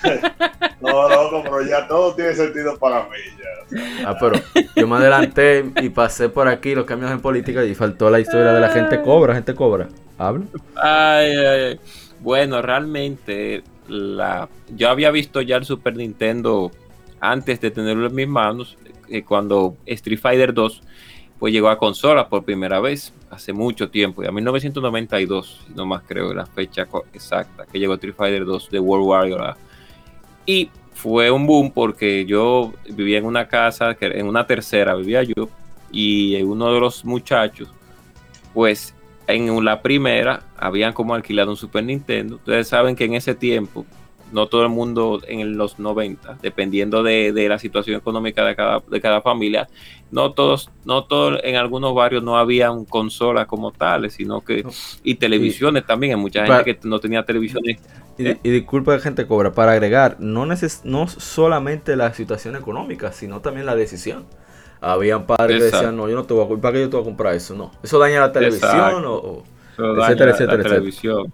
No, 0.82 1.10
loco, 1.10 1.44
pero 1.44 1.62
ya 1.62 1.86
todo 1.88 2.16
tiene 2.16 2.34
sentido 2.34 2.78
para 2.80 3.04
mí. 3.04 3.18
Ya. 3.38 4.10
Ah, 4.10 4.16
pero 4.18 4.40
yo 4.76 4.88
me 4.88 4.96
adelanté 4.96 5.66
y 5.82 5.90
pasé 5.90 6.30
por 6.30 6.48
aquí 6.48 6.74
los 6.74 6.86
cambios 6.86 7.12
en 7.12 7.20
política 7.20 7.66
y 7.66 7.76
faltó 7.76 8.10
la 8.10 8.22
historia 8.22 8.54
de 8.54 8.62
la 8.62 8.70
gente 8.70 9.02
cobra, 9.02 9.36
gente 9.36 9.54
cobra. 9.54 9.90
Habla. 10.18 10.46
Ay, 10.76 11.36
ay, 11.36 11.80
Bueno, 12.22 12.62
realmente 12.62 13.64
la, 13.90 14.48
yo 14.76 14.90
había 14.90 15.12
visto 15.12 15.42
ya 15.42 15.58
el 15.58 15.66
Super 15.66 15.96
Nintendo 15.98 16.72
antes 17.20 17.60
de 17.60 17.72
tenerlo 17.72 18.08
en 18.08 18.16
mis 18.16 18.28
manos, 18.28 18.78
eh, 19.10 19.24
cuando 19.24 19.76
Street 19.86 20.20
Fighter 20.20 20.54
2 20.54 20.82
pues 21.40 21.54
llegó 21.54 21.70
a 21.70 21.78
consola 21.78 22.28
por 22.28 22.44
primera 22.44 22.82
vez 22.82 23.14
hace 23.30 23.54
mucho 23.54 23.90
tiempo, 23.90 24.24
ya 24.24 24.32
1992, 24.32 25.68
no 25.74 25.86
más 25.86 26.04
creo 26.06 26.34
la 26.34 26.46
fecha 26.46 26.86
exacta 27.14 27.66
que 27.66 27.80
llegó 27.80 27.94
Street 27.94 28.16
Fighter 28.16 28.46
2 28.46 28.70
de 28.70 28.80
World 28.80 29.08
Warrior 29.08 29.56
y 30.46 30.70
fue 30.94 31.32
un 31.32 31.48
boom 31.48 31.72
porque 31.72 32.26
yo 32.26 32.74
vivía 32.90 33.20
en 33.20 33.26
una 33.26 33.48
casa, 33.48 33.96
en 34.02 34.28
una 34.28 34.46
tercera 34.46 34.96
vivía 34.96 35.24
yo, 35.24 35.50
y 35.92 36.42
uno 36.44 36.74
de 36.74 36.80
los 36.80 37.06
muchachos, 37.06 37.70
pues 38.54 38.94
en 39.28 39.64
la 39.64 39.82
primera 39.82 40.42
habían 40.58 40.94
como 40.94 41.14
alquilado 41.14 41.52
un 41.52 41.58
Super 41.58 41.84
Nintendo. 41.84 42.36
Ustedes 42.36 42.68
saben 42.68 42.96
que 42.96 43.06
en 43.06 43.14
ese 43.14 43.36
tiempo, 43.36 43.86
no 44.32 44.48
todo 44.48 44.64
el 44.64 44.70
mundo 44.70 45.22
en 45.28 45.58
los 45.58 45.80
90, 45.80 46.40
dependiendo 46.42 47.02
de, 47.04 47.32
la 47.48 47.60
situación 47.60 47.98
económica 47.98 48.46
de 48.46 48.56
cada, 48.56 48.80
de 48.88 49.02
cada 49.02 49.22
familia, 49.22 49.68
no 50.12 50.34
todos, 50.34 50.70
no 50.86 51.06
todos, 51.06 51.40
en 51.44 51.56
algunos 51.56 51.94
barrios 51.94 52.24
no 52.24 52.38
habían 52.38 52.86
consolas 52.86 53.48
como 53.48 53.72
tales, 53.72 54.14
sino 54.14 54.42
que, 54.42 54.66
y 55.04 55.16
televisiones 55.16 55.86
también, 55.86 56.14
hay 56.14 56.20
mucha 56.20 56.46
gente 56.46 56.76
que 56.76 56.88
no 56.88 57.00
tenía 57.00 57.24
televisiones 57.24 57.80
y, 58.20 58.50
disculpa 58.50 58.96
que 58.96 59.02
gente 59.02 59.26
cobra, 59.26 59.54
para 59.54 59.72
agregar, 59.72 60.18
no, 60.20 60.46
neces 60.46 60.82
no 60.84 61.08
solamente 61.08 61.96
la 61.96 62.14
situación 62.14 62.56
económica, 62.56 63.14
sino 63.14 63.40
también 63.40 63.66
la 63.66 63.76
decisión. 63.76 64.26
Habían 64.82 65.26
padres 65.26 65.58
que 65.58 65.64
decían, 65.66 65.96
no, 65.96 66.10
yo 66.10 66.16
no 66.16 66.24
te 66.24 66.34
voy 66.34 66.46
a, 66.46 66.62
¿para 66.62 66.74
qué 66.74 66.82
yo 66.82 66.90
te 66.90 66.96
voy 66.98 67.04
a 67.04 67.06
comprar 67.06 67.36
eso? 67.36 67.56
No, 67.56 67.72
eso 67.82 67.98
daña 67.98 68.20
la 68.20 68.32
televisión 68.32 69.04
o, 69.06 69.44
etcétera, 69.78 70.32
etcétera, 70.32 70.64
televisión. 70.64 71.34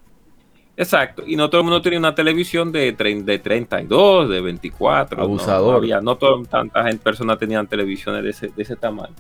Exacto, 0.77 1.23
y 1.25 1.35
no 1.35 1.49
todo 1.49 1.61
el 1.61 1.65
mundo 1.65 1.81
tenía 1.81 1.99
una 1.99 2.13
televisión 2.13 2.71
de, 2.71 2.91
de 2.91 3.39
32, 3.39 4.29
de 4.29 4.41
24. 4.41 5.21
Abusador. 5.21 5.87
No, 5.87 6.01
no 6.01 6.17
toda 6.17 6.43
tanta 6.43 6.83
gente, 6.83 7.01
personas 7.03 7.39
tenían 7.39 7.65
televisiones 7.65 8.23
de 8.23 8.29
ese, 8.29 8.47
de 8.49 8.63
ese 8.63 8.75
tamaño. 8.75 9.15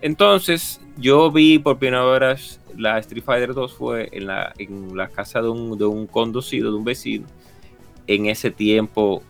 Entonces, 0.00 0.80
yo 0.98 1.30
vi 1.32 1.58
por 1.58 1.78
primera 1.78 2.04
vez 2.04 2.60
la 2.76 2.98
Street 2.98 3.24
Fighter 3.24 3.54
2 3.54 3.72
fue 3.72 4.08
en 4.12 4.26
la, 4.26 4.52
en 4.58 4.96
la 4.96 5.08
casa 5.08 5.40
de 5.40 5.48
un, 5.48 5.78
de 5.78 5.84
un 5.84 6.06
conducido, 6.06 6.70
de 6.70 6.76
un 6.76 6.84
vecino, 6.84 7.26
en 8.06 8.26
ese 8.26 8.50
tiempo, 8.50 9.22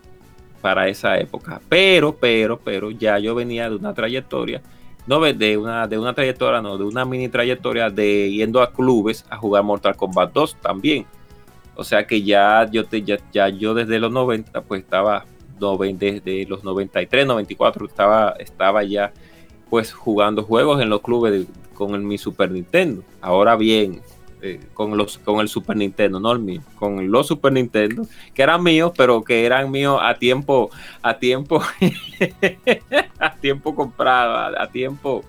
para 0.65 0.87
esa 0.87 1.19
época. 1.19 1.61
Pero, 1.69 2.15
pero, 2.15 2.57
pero, 2.57 2.89
ya 2.89 3.19
yo 3.19 3.35
venía 3.35 3.69
de 3.69 3.75
una 3.75 3.93
trayectoria, 3.93 4.63
no 5.05 5.19
de 5.21 5.57
una, 5.57 5.87
de 5.87 5.99
una 5.99 6.13
trayectoria, 6.13 6.59
no, 6.59 6.77
de 6.77 6.83
una 6.83 7.05
mini 7.05 7.29
trayectoria 7.29 7.91
de 7.91 8.31
yendo 8.31 8.61
a 8.63 8.73
clubes 8.73 9.25
a 9.29 9.37
jugar 9.37 9.63
Mortal 9.63 9.95
Kombat 9.95 10.33
2 10.33 10.55
también. 10.61 11.05
O 11.75 11.83
sea 11.83 12.07
que 12.07 12.23
ya 12.23 12.67
yo, 12.71 12.85
te, 12.85 13.03
ya, 13.03 13.19
ya 13.31 13.49
yo 13.49 13.75
desde 13.75 13.99
los 13.99 14.11
90, 14.11 14.61
pues 14.61 14.81
estaba, 14.81 15.25
desde 15.59 16.45
los 16.47 16.63
93, 16.63 17.27
94, 17.27 17.85
estaba, 17.85 18.35
estaba 18.39 18.83
ya 18.83 19.13
pues 19.75 19.91
jugando 19.91 20.41
juegos 20.41 20.81
en 20.81 20.89
los 20.89 21.01
clubes 21.01 21.47
con 21.73 21.95
el, 21.95 22.01
mi 22.01 22.17
Super 22.17 22.49
Nintendo. 22.49 23.03
Ahora 23.19 23.57
bien, 23.57 23.99
eh, 24.41 24.61
con, 24.73 24.95
los, 24.95 25.17
con 25.17 25.41
el 25.41 25.49
Super 25.49 25.75
Nintendo, 25.75 26.17
no 26.17 26.31
el 26.31 26.39
mío, 26.39 26.61
con 26.79 27.11
los 27.11 27.27
Super 27.27 27.51
Nintendo, 27.51 28.03
que 28.33 28.41
eran 28.41 28.63
míos, 28.63 28.93
pero 28.95 29.21
que 29.21 29.45
eran 29.45 29.69
míos 29.69 29.99
a 30.01 30.13
tiempo, 30.13 30.69
a 31.01 31.17
tiempo, 31.17 31.61
a 33.19 33.35
tiempo 33.35 33.75
comprado, 33.75 34.57
a, 34.57 34.65
tiempo, 34.67 35.25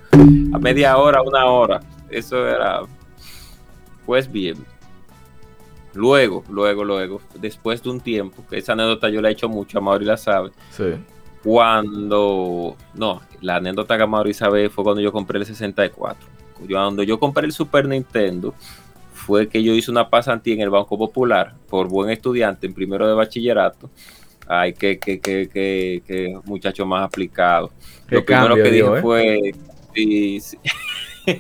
a 0.52 0.58
media 0.60 0.96
hora, 0.96 1.22
una 1.22 1.46
hora. 1.46 1.80
Eso 2.08 2.46
era, 2.46 2.82
pues 4.06 4.30
bien. 4.30 4.64
Luego, 5.92 6.44
luego, 6.48 6.84
luego, 6.84 7.20
después 7.40 7.82
de 7.82 7.90
un 7.90 7.98
tiempo, 7.98 8.44
que 8.48 8.58
esa 8.58 8.74
anécdota 8.74 9.08
yo 9.08 9.20
la 9.20 9.28
he 9.28 9.32
hecho 9.32 9.48
mucho, 9.48 9.78
a 9.78 9.80
Mauri 9.80 10.04
la 10.04 10.16
sabe. 10.16 10.52
Sí 10.70 10.94
cuando, 11.46 12.76
no, 12.94 13.22
la 13.40 13.56
anécdota 13.56 13.98
que 13.98 14.06
Mauri 14.06 14.34
sabe 14.34 14.68
fue 14.68 14.84
cuando 14.84 15.00
yo 15.00 15.12
compré 15.12 15.38
el 15.38 15.46
64. 15.46 16.28
Cuando 16.68 17.02
yo 17.02 17.18
compré 17.18 17.46
el 17.46 17.52
Super 17.52 17.86
Nintendo, 17.86 18.54
fue 19.12 19.48
que 19.48 19.62
yo 19.62 19.74
hice 19.74 19.90
una 19.90 20.08
pasantía 20.08 20.54
en 20.54 20.60
el 20.60 20.70
Banco 20.70 20.96
Popular 20.96 21.54
por 21.68 21.88
buen 21.88 22.10
estudiante 22.10 22.66
en 22.66 22.74
primero 22.74 23.06
de 23.06 23.14
bachillerato. 23.14 23.90
Ay, 24.48 24.72
que, 24.74 24.98
que, 24.98 25.18
que, 25.20 25.48
que, 26.06 26.38
muchacho 26.44 26.86
más 26.86 27.02
aplicado. 27.02 27.72
Lo 28.08 28.24
primero 28.24 28.54
que 28.54 28.70
dije 28.70 28.98
¿eh? 28.98 29.02
fue. 29.02 29.54
Sí, 29.94 30.40
sí. 30.40 30.58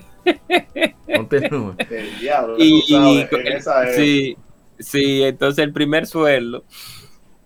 y, 2.58 2.82
sí, 3.94 4.36
sí, 4.78 5.22
entonces 5.22 5.64
el 5.64 5.72
primer 5.72 6.06
sueldo 6.06 6.64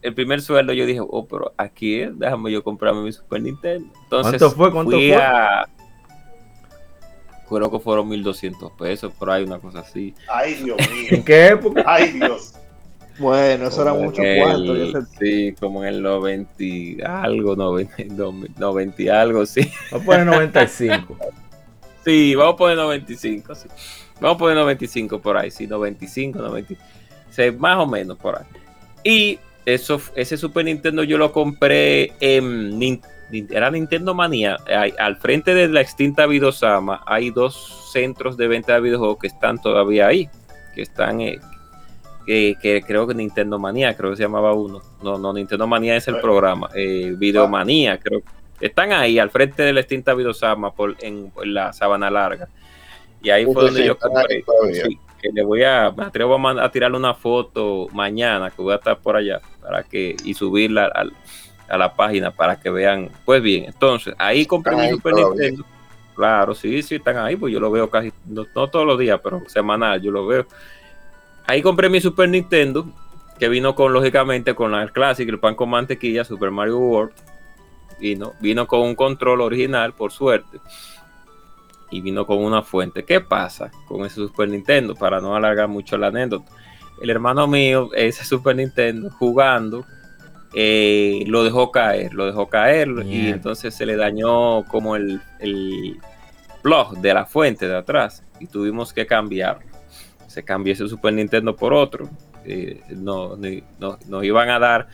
el 0.03 0.15
primer 0.15 0.41
sueldo 0.41 0.73
yo 0.73 0.87
dije, 0.87 1.01
oh, 1.01 1.27
pero 1.27 1.53
aquí 1.57 2.05
déjame 2.13 2.51
yo 2.51 2.63
comprarme 2.63 3.03
mi 3.03 3.13
Super 3.13 3.43
Nintendo. 3.43 3.93
Entonces, 4.05 4.41
¿Cuánto 4.41 4.51
fue? 4.57 4.73
¿Cuánto 4.73 4.91
fue? 4.93 5.17
Creo 7.49 7.71
que 7.71 7.81
fueron 7.81 8.09
1200 8.09 8.73
pesos, 8.73 9.13
por 9.13 9.31
ahí 9.31 9.43
una 9.43 9.59
cosa 9.59 9.81
así. 9.81 10.15
Ay, 10.29 10.55
Dios 10.55 10.77
mío. 10.93 11.09
¿En 11.11 11.25
qué 11.25 11.49
época? 11.49 11.83
Ay, 11.87 12.13
Dios. 12.13 12.55
Bueno, 13.19 13.67
eso 13.67 13.83
era 13.83 13.93
mucho 13.93 14.23
cuarto. 14.39 15.07
Sí, 15.19 15.55
como 15.61 15.85
en 15.85 15.95
el 15.95 16.03
90 16.03 17.23
algo, 17.23 17.55
90, 17.55 18.05
90 18.57 19.03
y 19.03 19.09
algo, 19.09 19.45
sí. 19.45 19.71
Vamos 19.91 20.03
a 20.03 20.07
poner 20.07 20.27
95. 20.27 21.19
sí, 22.05 22.35
vamos 22.35 22.55
a 22.55 22.57
poner 22.57 22.77
95, 22.79 23.55
sí. 23.55 23.69
Vamos 24.21 24.37
a 24.37 24.39
poner 24.39 24.57
95 24.57 25.21
por 25.21 25.37
ahí, 25.37 25.51
sí, 25.51 25.67
95, 25.67 26.39
95. 26.39 26.83
Sí, 27.31 27.43
más 27.59 27.79
o 27.79 27.87
menos 27.87 28.17
por 28.17 28.39
ahí. 28.39 28.45
Y 29.05 29.39
eso, 29.75 30.01
ese 30.15 30.37
Super 30.37 30.65
Nintendo 30.65 31.03
yo 31.03 31.19
lo 31.19 31.33
compré 31.33 32.13
en 32.21 32.79
era 33.51 33.71
Nintendo 33.71 34.15
Manía. 34.15 34.57
al 34.99 35.17
frente 35.17 35.55
de 35.55 35.69
la 35.69 35.81
extinta 35.81 36.27
Vidosama 36.27 37.03
hay 37.07 37.31
dos 37.31 37.91
centros 37.93 38.37
de 38.37 38.49
venta 38.49 38.75
de 38.75 38.81
videojuegos 38.81 39.19
que 39.19 39.27
están 39.27 39.61
todavía 39.61 40.09
ahí. 40.09 40.29
Que 40.75 40.83
están, 40.83 41.21
eh, 41.21 41.39
que, 42.27 42.83
creo 42.87 43.07
que 43.07 43.15
Nintendo 43.15 43.59
Manía, 43.59 43.97
creo 43.97 44.11
que 44.11 44.17
se 44.17 44.23
llamaba 44.23 44.53
uno. 44.53 44.81
No, 45.03 45.19
no, 45.19 45.33
Nintendo 45.33 45.67
Manía 45.67 45.97
es 45.97 46.09
el 46.09 46.21
programa. 46.21 46.69
Eh, 46.75 47.15
Videomanía, 47.17 47.99
creo. 47.99 48.23
Están 48.61 48.93
ahí, 48.93 49.19
al 49.19 49.31
frente 49.31 49.63
del 49.63 49.79
extinta 49.79 50.15
Vidosama, 50.15 50.73
por, 50.75 50.97
en, 51.01 51.33
la 51.45 51.73
sabana 51.73 52.11
larga. 52.11 52.49
Y 53.23 53.31
ahí 53.31 53.45
fue 53.45 53.65
donde 53.65 53.87
yo 53.87 53.99
compré. 53.99 54.45
Que 55.21 55.31
le 55.33 55.45
voy 55.45 55.63
a, 55.63 55.93
me 55.97 56.05
atrevo 56.05 56.37
a, 56.37 56.65
a, 56.65 56.71
tirarle 56.71 56.97
una 56.97 57.15
foto 57.15 57.89
mañana, 57.93 58.51
que 58.51 58.63
voy 58.63 58.73
a 58.73 58.77
estar 58.77 58.99
por 58.99 59.17
allá, 59.17 59.41
para 59.63 59.83
que, 59.83 60.17
y 60.25 60.35
subirla 60.35 60.87
al, 60.87 61.13
a 61.71 61.79
la 61.79 61.95
página 61.95 62.31
para 62.31 62.61
que 62.61 62.69
vean. 62.69 63.09
Pues 63.25 63.41
bien, 63.41 63.65
entonces, 63.65 64.15
ahí 64.19 64.45
compré 64.45 64.77
mi 64.77 64.91
Super 64.91 65.15
Nintendo. 65.15 65.65
Claro, 66.15 66.55
sí, 66.55 66.83
sí, 66.83 66.97
están 66.97 67.17
ahí, 67.17 67.37
pues 67.37 67.53
yo 67.53 67.61
lo 67.61 67.71
veo 67.71 67.89
casi, 67.89 68.13
no, 68.27 68.45
todos 68.45 68.87
los 68.87 68.99
días, 68.99 69.21
pero 69.23 69.43
semanal, 69.49 70.03
yo 70.03 70.11
lo 70.11 70.27
veo. 70.27 70.47
Ahí 71.47 71.63
compré 71.63 71.89
mi 71.89 72.01
Super 72.01 72.29
Nintendo, 72.29 72.87
que 73.39 73.49
vino 73.49 73.75
con, 73.75 73.93
lógicamente, 73.93 74.55
con 74.55 74.73
la 74.73 74.87
Classic, 74.89 75.29
el 75.29 75.39
pan 75.39 75.55
con 75.55 75.71
mantequilla, 75.71 76.25
Super 76.25 76.51
Mario 76.51 76.79
World. 76.79 77.13
Vino, 77.99 78.35
vino 78.41 78.67
con 78.67 78.81
un 78.81 78.95
control 78.95 79.41
original, 79.41 79.93
por 79.93 80.11
suerte. 80.11 80.59
Y 81.91 82.01
vino 82.01 82.27
con 82.27 82.39
una 82.39 82.63
fuente. 82.63 83.05
¿Qué 83.05 83.21
pasa 83.21 83.71
con 83.87 84.05
ese 84.05 84.17
Super 84.17 84.49
Nintendo? 84.49 84.95
Para 84.95 85.21
no 85.21 85.35
alargar 85.35 85.69
mucho 85.69 85.99
la 85.99 86.09
anécdota. 86.09 86.51
El 87.03 87.11
hermano 87.11 87.47
mío, 87.47 87.91
ese 87.95 88.25
Super 88.25 88.57
Nintendo, 88.57 89.11
jugando, 89.11 89.85
eh, 90.53 91.25
lo 91.27 91.45
dejó 91.45 91.71
caer, 91.71 92.13
lo 92.13 92.27
dejó 92.27 92.49
caer 92.49 92.89
y 93.07 93.29
entonces 93.29 93.75
se 93.75 93.87
le 93.87 93.97
dañó 93.97 94.65
como 94.65 94.97
el, 94.97 95.21
el 95.39 95.97
plug 96.63 96.99
de 96.99 97.15
la 97.15 97.25
fuente 97.25 97.69
de 97.69 97.77
atrás 97.77 98.25
y 98.41 98.47
tuvimos 98.47 98.93
que 98.93 99.07
cambiarlo. 99.07 99.65
Se 100.27 100.43
cambió 100.43 100.73
ese 100.73 100.89
Super 100.89 101.13
Nintendo 101.13 101.57
por 101.57 101.73
otro. 101.73 102.09
Eh, 102.53 102.81
no, 102.97 103.37
nos 104.09 104.25
iban 104.25 104.49
a 104.49 104.59
dar 104.59 104.89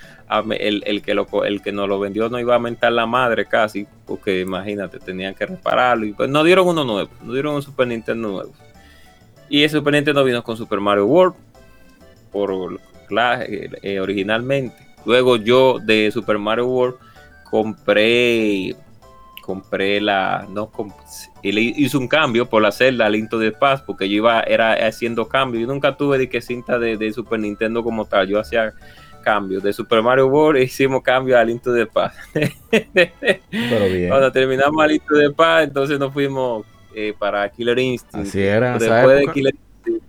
el, 0.58 1.00
que 1.00 1.14
lo, 1.14 1.26
el 1.44 1.62
que 1.62 1.72
nos 1.72 1.88
lo 1.88 1.98
vendió 1.98 2.28
no 2.28 2.38
iba 2.38 2.52
a 2.52 2.56
aumentar 2.56 2.92
la 2.92 3.06
madre 3.06 3.46
casi 3.46 3.86
porque 4.04 4.40
imagínate 4.40 4.98
tenían 4.98 5.34
que 5.34 5.46
repararlo 5.46 6.04
y 6.04 6.12
pues 6.12 6.28
nos 6.28 6.44
dieron 6.44 6.68
uno 6.68 6.84
nuevo 6.84 7.10
nos 7.22 7.32
dieron 7.32 7.54
un 7.54 7.62
Super 7.62 7.88
Nintendo 7.88 8.28
nuevo. 8.28 8.52
Y 9.48 9.62
el 9.62 9.70
Super 9.70 9.94
Nintendo 9.94 10.22
vino 10.22 10.42
con 10.42 10.58
Super 10.58 10.80
Mario 10.80 11.06
World 11.06 11.34
por 12.30 12.78
eh, 13.10 14.00
originalmente. 14.00 14.76
Luego 15.06 15.36
yo 15.36 15.78
de 15.78 16.10
Super 16.10 16.36
Mario 16.36 16.66
World 16.66 16.96
compré 17.48 18.76
compré 19.40 19.98
la 20.00 20.46
no 20.50 20.70
y 21.46 21.52
le 21.52 21.60
hice 21.60 21.96
un 21.96 22.08
cambio 22.08 22.46
por 22.50 22.60
la 22.60 22.72
celda 22.72 23.08
Linto 23.08 23.38
de 23.38 23.52
Paz 23.52 23.80
porque 23.80 24.08
yo 24.08 24.16
iba 24.16 24.40
era 24.40 24.72
haciendo 24.84 25.28
cambios. 25.28 25.60
Yo 25.60 25.72
nunca 25.72 25.96
tuve 25.96 26.18
de 26.18 26.28
que 26.28 26.40
cinta 26.40 26.76
de, 26.76 27.12
Super 27.12 27.38
Nintendo 27.38 27.84
como 27.84 28.04
tal. 28.04 28.26
Yo 28.26 28.40
hacía 28.40 28.74
cambios. 29.22 29.62
De 29.62 29.72
Super 29.72 30.02
Mario 30.02 30.26
World 30.26 30.60
hicimos 30.64 31.04
cambio 31.04 31.38
a 31.38 31.44
Linto 31.44 31.72
de 31.72 31.86
Paz 31.86 32.16
pero 32.32 33.84
bien. 33.86 34.08
Cuando 34.08 34.32
terminamos 34.32 34.82
a 34.82 34.88
Linto 34.88 35.14
de 35.14 35.30
Paz 35.30 35.62
entonces 35.68 36.00
nos 36.00 36.12
fuimos 36.12 36.66
eh, 36.96 37.14
para 37.16 37.48
Killer 37.48 37.78
Instinct. 37.78 38.26
Así 38.26 38.42
era 38.42 38.76
después 38.76 39.20
de 39.20 39.32
Killer 39.32 39.54
Instinct, 39.54 40.04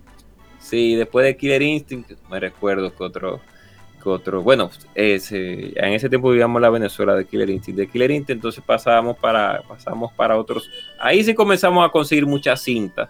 sí 0.58 0.96
después 0.96 1.24
de 1.24 1.36
Killer 1.36 1.62
Instinct 1.62 2.10
me 2.28 2.40
recuerdo 2.40 2.92
que 2.92 3.04
otro 3.04 3.40
otro, 4.04 4.42
bueno, 4.42 4.70
en 4.94 5.92
ese 5.92 6.08
tiempo 6.08 6.30
vivíamos 6.30 6.60
la 6.60 6.70
Venezuela 6.70 7.14
de 7.14 7.26
Killer 7.26 7.50
Instinct, 7.50 7.78
de 7.78 7.88
Killer 7.88 8.10
Instinct, 8.10 8.30
entonces 8.38 8.64
pasábamos 8.64 9.16
para, 9.18 9.62
pasamos 9.62 10.12
para 10.12 10.36
otros, 10.38 10.70
ahí 11.00 11.22
sí 11.24 11.34
comenzamos 11.34 11.86
a 11.86 11.90
conseguir 11.90 12.26
muchas 12.26 12.62
cintas 12.62 13.08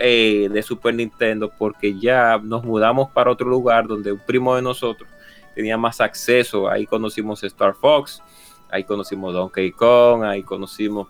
eh, 0.00 0.48
de 0.50 0.62
Super 0.62 0.94
Nintendo, 0.94 1.52
porque 1.56 1.98
ya 1.98 2.38
nos 2.42 2.64
mudamos 2.64 3.10
para 3.10 3.30
otro 3.30 3.48
lugar 3.48 3.86
donde 3.86 4.12
un 4.12 4.20
primo 4.20 4.54
de 4.56 4.62
nosotros 4.62 5.08
tenía 5.54 5.76
más 5.76 6.00
acceso, 6.00 6.68
ahí 6.68 6.86
conocimos 6.86 7.42
Star 7.44 7.74
Fox, 7.74 8.22
ahí 8.70 8.84
conocimos 8.84 9.34
Donkey 9.34 9.72
Kong, 9.72 10.24
ahí 10.24 10.42
conocimos 10.42 11.08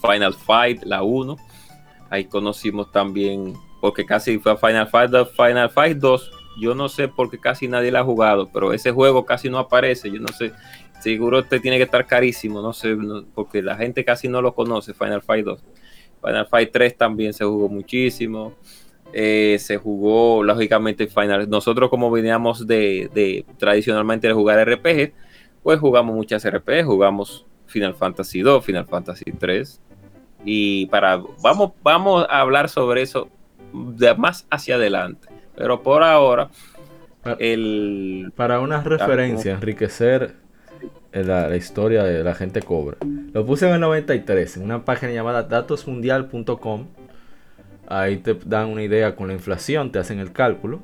Final 0.00 0.34
Fight, 0.34 0.84
la 0.84 1.02
1, 1.02 1.36
ahí 2.10 2.24
conocimos 2.26 2.90
también, 2.92 3.54
porque 3.80 4.04
casi 4.04 4.38
fue 4.38 4.56
Final 4.56 4.88
Fight, 4.88 5.10
Final 5.36 5.70
Fight 5.70 5.98
2 5.98 6.37
yo 6.58 6.74
no 6.74 6.88
sé 6.88 7.08
por 7.08 7.30
qué 7.30 7.38
casi 7.38 7.68
nadie 7.68 7.90
la 7.90 8.00
ha 8.00 8.04
jugado, 8.04 8.48
pero 8.52 8.72
ese 8.72 8.90
juego 8.90 9.24
casi 9.24 9.48
no 9.50 9.58
aparece. 9.58 10.10
Yo 10.10 10.20
no 10.20 10.28
sé, 10.28 10.52
seguro 11.00 11.40
este 11.40 11.60
tiene 11.60 11.76
que 11.76 11.84
estar 11.84 12.06
carísimo, 12.06 12.60
no 12.60 12.72
sé, 12.72 12.96
porque 13.34 13.62
la 13.62 13.76
gente 13.76 14.04
casi 14.04 14.28
no 14.28 14.42
lo 14.42 14.54
conoce, 14.54 14.94
Final 14.94 15.22
Fight 15.22 15.44
2. 15.44 15.64
Final 16.22 16.46
Fight 16.46 16.70
3 16.72 16.96
también 16.96 17.32
se 17.32 17.44
jugó 17.44 17.68
muchísimo. 17.68 18.54
Eh, 19.12 19.56
se 19.58 19.78
jugó, 19.78 20.42
lógicamente, 20.42 21.06
Final. 21.06 21.48
Nosotros, 21.48 21.88
como 21.88 22.10
veníamos 22.10 22.66
de, 22.66 23.10
de, 23.14 23.44
tradicionalmente 23.56 24.28
de 24.28 24.34
jugar 24.34 24.68
RPG, 24.68 25.12
pues 25.62 25.80
jugamos 25.80 26.14
muchas 26.14 26.48
RPG, 26.48 26.84
jugamos 26.84 27.46
Final 27.66 27.94
Fantasy 27.94 28.40
2, 28.40 28.64
Final 28.64 28.86
Fantasy 28.86 29.32
3. 29.32 29.80
Y 30.44 30.86
para, 30.86 31.22
vamos, 31.42 31.72
vamos 31.82 32.26
a 32.28 32.40
hablar 32.40 32.68
sobre 32.68 33.02
eso 33.02 33.28
de 33.72 34.14
más 34.14 34.46
hacia 34.50 34.76
adelante. 34.76 35.28
Pero 35.58 35.82
por 35.82 36.04
ahora, 36.04 36.50
el... 37.40 38.32
Para 38.36 38.60
una 38.60 38.80
referencia, 38.80 39.54
enriquecer 39.54 40.36
la, 41.12 41.54
historia 41.56 42.04
de 42.04 42.22
la 42.22 42.36
gente 42.36 42.62
cobra. 42.62 42.96
Lo 43.32 43.44
puse 43.44 43.66
en 43.66 43.74
el 43.74 43.80
93, 43.80 44.58
en 44.58 44.62
una 44.62 44.84
página 44.84 45.10
llamada 45.10 45.42
datosmundial.com. 45.42 46.86
Ahí 47.88 48.18
te 48.18 48.38
dan 48.44 48.68
una 48.68 48.84
idea 48.84 49.16
con 49.16 49.26
la 49.28 49.34
inflación, 49.34 49.90
te 49.90 49.98
hacen 49.98 50.20
el 50.20 50.32
cálculo. 50.32 50.80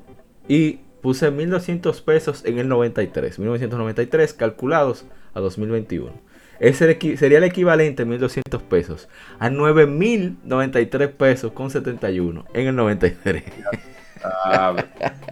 Y 0.49 0.79
puse 1.01 1.31
1.200 1.31 2.03
pesos 2.03 2.43
en 2.43 2.59
el 2.59 2.67
93. 2.67 3.39
1993 3.39 4.33
calculados 4.33 5.05
a 5.33 5.39
2021. 5.39 6.11
Ese 6.59 7.17
sería 7.17 7.37
el 7.37 7.43
equivalente, 7.45 8.05
1.200 8.05 8.61
pesos, 8.61 9.07
a 9.39 9.49
9.093 9.49 11.11
pesos 11.11 11.53
con 11.53 11.69
71 11.69 12.45
en 12.53 12.67
el 12.67 12.75
93. 12.75 13.43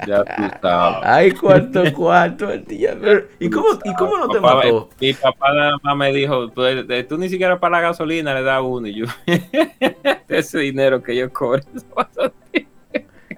Ya 0.07 0.23
tú 0.23 0.43
sabes. 0.61 0.99
Ay, 1.03 1.31
cuarto, 1.31 1.83
cuarto, 1.93 2.51
el 2.51 2.65
día. 2.65 2.97
¿Y 3.39 3.49
cómo, 3.49 3.67
¿Y 3.83 3.93
cómo 3.93 4.17
no 4.17 4.27
te 4.27 4.39
mató? 4.39 4.89
Mi 4.99 5.13
papá 5.13 5.53
nada 5.53 5.77
más 5.81 5.97
me 5.97 6.13
dijo, 6.13 6.49
tú, 6.49 7.17
ni 7.17 7.29
siquiera 7.29 7.59
para 7.59 7.77
la 7.77 7.81
gasolina 7.81 8.33
le 8.33 8.43
das 8.43 8.61
uno. 8.63 8.87
Y 8.87 8.95
yo, 8.95 9.05
ese 10.27 10.59
dinero 10.59 11.01
que 11.01 11.15
yo 11.15 11.31
cobro. 11.31 11.61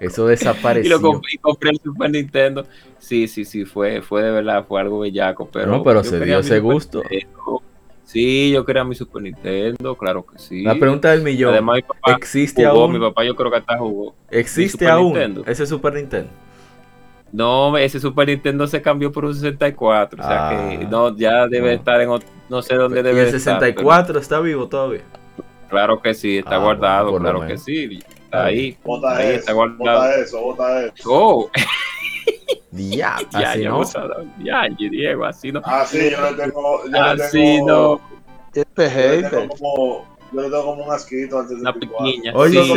Eso 0.00 0.26
desapareció. 0.26 0.86
Y 0.86 0.88
lo 0.88 1.00
compré, 1.00 1.30
y 1.34 1.38
compré, 1.38 1.70
el 1.70 1.80
Super 1.82 2.10
Nintendo. 2.10 2.66
Sí, 2.98 3.28
sí, 3.28 3.44
sí, 3.44 3.64
fue, 3.64 4.02
fue 4.02 4.22
de 4.22 4.30
verdad, 4.30 4.64
fue 4.66 4.80
algo 4.80 5.00
bellaco. 5.00 5.48
Pero 5.50 5.66
no, 5.66 5.82
pero 5.82 6.04
se 6.04 6.20
dio 6.20 6.40
ese 6.40 6.60
gusto. 6.60 7.02
Sí, 8.06 8.52
yo 8.52 8.64
quería 8.64 8.84
mi 8.84 8.94
Super 8.94 9.20
Nintendo, 9.20 9.96
claro 9.96 10.24
que 10.24 10.38
sí. 10.38 10.62
La 10.62 10.76
pregunta 10.76 11.10
del 11.10 11.22
millón. 11.22 11.52
Además, 11.52 11.76
mi 11.76 11.82
papá 11.82 12.12
¿existe 12.12 12.64
aún? 12.64 12.92
Mi 12.92 13.00
papá 13.00 13.24
yo 13.24 13.34
creo 13.34 13.50
que 13.50 13.56
hasta 13.58 13.76
jugó. 13.76 14.14
¿Existe 14.30 14.88
aún 14.88 15.42
ese 15.44 15.66
Super 15.66 15.94
Nintendo? 15.94 16.30
No, 17.32 17.76
ese 17.76 17.98
Super 17.98 18.28
Nintendo 18.28 18.66
se 18.68 18.80
cambió 18.80 19.10
por 19.10 19.24
un 19.24 19.34
64. 19.34 20.22
O 20.22 20.26
sea 20.26 20.48
que 20.48 20.84
ah, 20.84 20.88
no, 20.88 21.16
ya 21.16 21.48
debe 21.48 21.74
estar 21.74 22.00
en 22.00 22.08
no 22.48 22.62
sé 22.62 22.76
dónde 22.76 23.02
debe 23.02 23.22
estar. 23.22 23.32
¿Y 23.32 23.34
el 23.34 23.40
64 23.40 24.20
está 24.20 24.38
vivo 24.38 24.68
todavía? 24.68 25.02
Claro 25.68 26.00
que 26.00 26.14
sí, 26.14 26.38
está 26.38 26.54
ah, 26.54 26.58
guardado, 26.58 27.18
claro 27.18 27.44
que 27.44 27.58
sí. 27.58 27.98
Está 28.22 28.44
ahí. 28.44 28.76
Bota 28.84 29.16
ahí 29.16 29.30
eso, 29.30 29.38
está 29.40 29.52
guardado. 29.52 29.98
Bota 29.98 30.14
eso, 30.14 30.40
bota 30.40 30.84
eso. 30.84 31.10
Oh. 31.10 31.50
Ya, 32.96 33.16
así 33.16 33.62
ya, 33.62 33.70
no. 33.70 33.82
Ya, 34.42 34.68
Diego, 34.76 35.24
así 35.24 35.50
no. 35.50 35.60
Así 35.64 36.10
yo 36.10 36.30
le 36.30 36.36
tengo. 36.36 36.82
Yo 36.88 37.02
así 37.02 37.38
le 37.38 37.56
tengo, 37.56 37.66
no. 37.66 38.16
Este 38.54 38.90
hater. 38.90 39.48
Yo 40.32 40.42
le 40.42 40.48
tengo 40.50 40.64
como 40.64 40.84
un 40.84 40.92
asquito 40.92 41.38
antes 41.38 41.56
de 41.56 41.62
Una 41.62 41.72
pequeña. 41.72 42.32
Oye, 42.34 42.62
sí, 42.62 42.74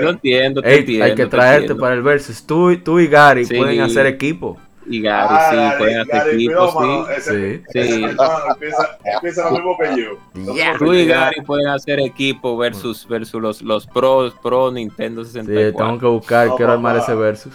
yo 0.00 0.08
entiendo, 0.08 0.62
te 0.62 0.72
Ey, 0.72 0.78
entiendo. 0.80 1.04
Hay 1.04 1.14
que 1.14 1.26
traerte 1.26 1.74
para 1.74 1.94
el 1.94 2.02
versus. 2.02 2.44
Tú, 2.44 2.76
tú 2.78 2.98
y 2.98 3.06
Gary 3.06 3.44
sí. 3.44 3.54
pueden 3.56 3.80
hacer 3.80 4.06
equipo. 4.06 4.56
Y 4.86 5.00
Gary, 5.00 5.28
ah, 5.30 5.48
sí, 5.50 5.56
Gary, 5.56 5.78
pueden 5.78 6.00
hacer 6.00 6.14
Gary, 6.14 6.34
equipo, 6.34 6.68
sí. 6.68 6.74
Mano, 6.78 7.08
ese, 7.10 7.56
sí. 7.56 7.62
Ese, 7.74 7.92
sí. 7.92 8.04
Hermano, 8.04 8.38
empieza, 8.50 8.98
empieza 9.04 9.44
lo 9.44 9.50
mismo 9.52 9.78
que 9.78 10.02
yo. 10.02 10.54
Yeah. 10.54 10.78
Tú 10.78 10.92
y 10.92 11.06
Gary 11.06 11.40
pueden 11.42 11.68
hacer 11.68 12.00
equipo 12.00 12.56
versus, 12.56 13.06
versus 13.08 13.40
los, 13.40 13.62
los 13.62 13.86
pros, 13.86 14.34
pro 14.42 14.70
Nintendo 14.70 15.24
64. 15.24 15.70
Sí, 15.70 15.76
tengo 15.76 15.98
que 15.98 16.06
buscar, 16.06 16.48
no, 16.48 16.56
quiero 16.56 16.72
armar 16.72 16.96
ese 16.96 17.14
versus. 17.14 17.52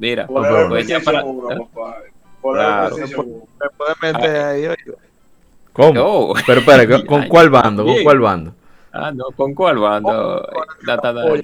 Mira, 0.00 0.26
por 0.26 0.48
pues, 0.48 0.66
pues 0.68 0.86
ya 0.88 1.00
para. 1.00 1.22
Por 2.40 2.56
claro. 2.56 2.96
Me 2.96 3.06
pueden 3.06 3.96
meter 4.00 4.36
ahí, 4.42 4.66
oye. 4.66 4.96
¿Cómo? 5.74 6.00
Oh. 6.02 6.34
Pero 6.46 6.60
espera, 6.60 7.04
¿con 7.04 7.24
cuál 7.28 7.50
bando? 7.50 7.84
¿Con 7.84 8.02
cuál 8.02 8.18
bando? 8.20 8.54
Ah, 8.92 9.12
no, 9.14 9.26
¿con 9.36 9.54
cuál 9.54 9.78
bando? 9.78 10.48
Data, 10.84 11.12
data. 11.12 11.42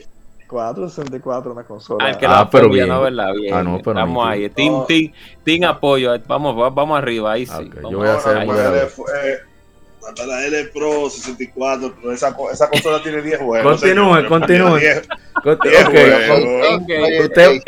464 0.48 1.52
una 1.52 1.64
consola. 1.64 2.06
Ah, 2.06 2.16
que 2.16 2.24
ah, 2.24 2.48
pero 2.50 2.70
bien. 2.70 2.88
No, 2.88 3.02
¿verdad? 3.02 3.34
bien. 3.34 3.52
Ah, 3.52 3.62
no, 3.62 3.78
pero 3.78 3.90
Estamos 3.90 4.26
ahí. 4.26 4.48
Team, 4.48 4.72
no. 4.72 4.84
team, 4.84 5.12
team 5.44 5.64
apoyo. 5.64 6.16
Vamos, 6.26 6.56
vamos 6.74 6.98
arriba, 6.98 7.32
ahí 7.32 7.46
sí. 7.46 7.52
Okay, 7.52 7.68
vamos 7.82 7.90
yo 7.90 7.98
voy 7.98 8.08
a 8.08 8.14
hacer 8.14 8.36
el 8.38 8.46
hasta 10.08 10.26
la 10.26 10.44
L 10.46 10.64
Pro 10.66 11.10
64, 11.10 11.94
pero 11.96 12.12
esa, 12.12 12.36
esa 12.52 12.70
consola 12.70 13.02
tiene 13.02 13.22
10 13.22 13.40
juegos. 13.40 13.80
Continúe, 13.80 14.28
continúe. 14.28 14.78
10, 14.78 15.08
continúe. 15.42 15.70
10 15.70 15.86
okay. 15.86 16.10
juegos. 16.10 16.82
Okay. 16.82 17.20
Usted, 17.20 17.60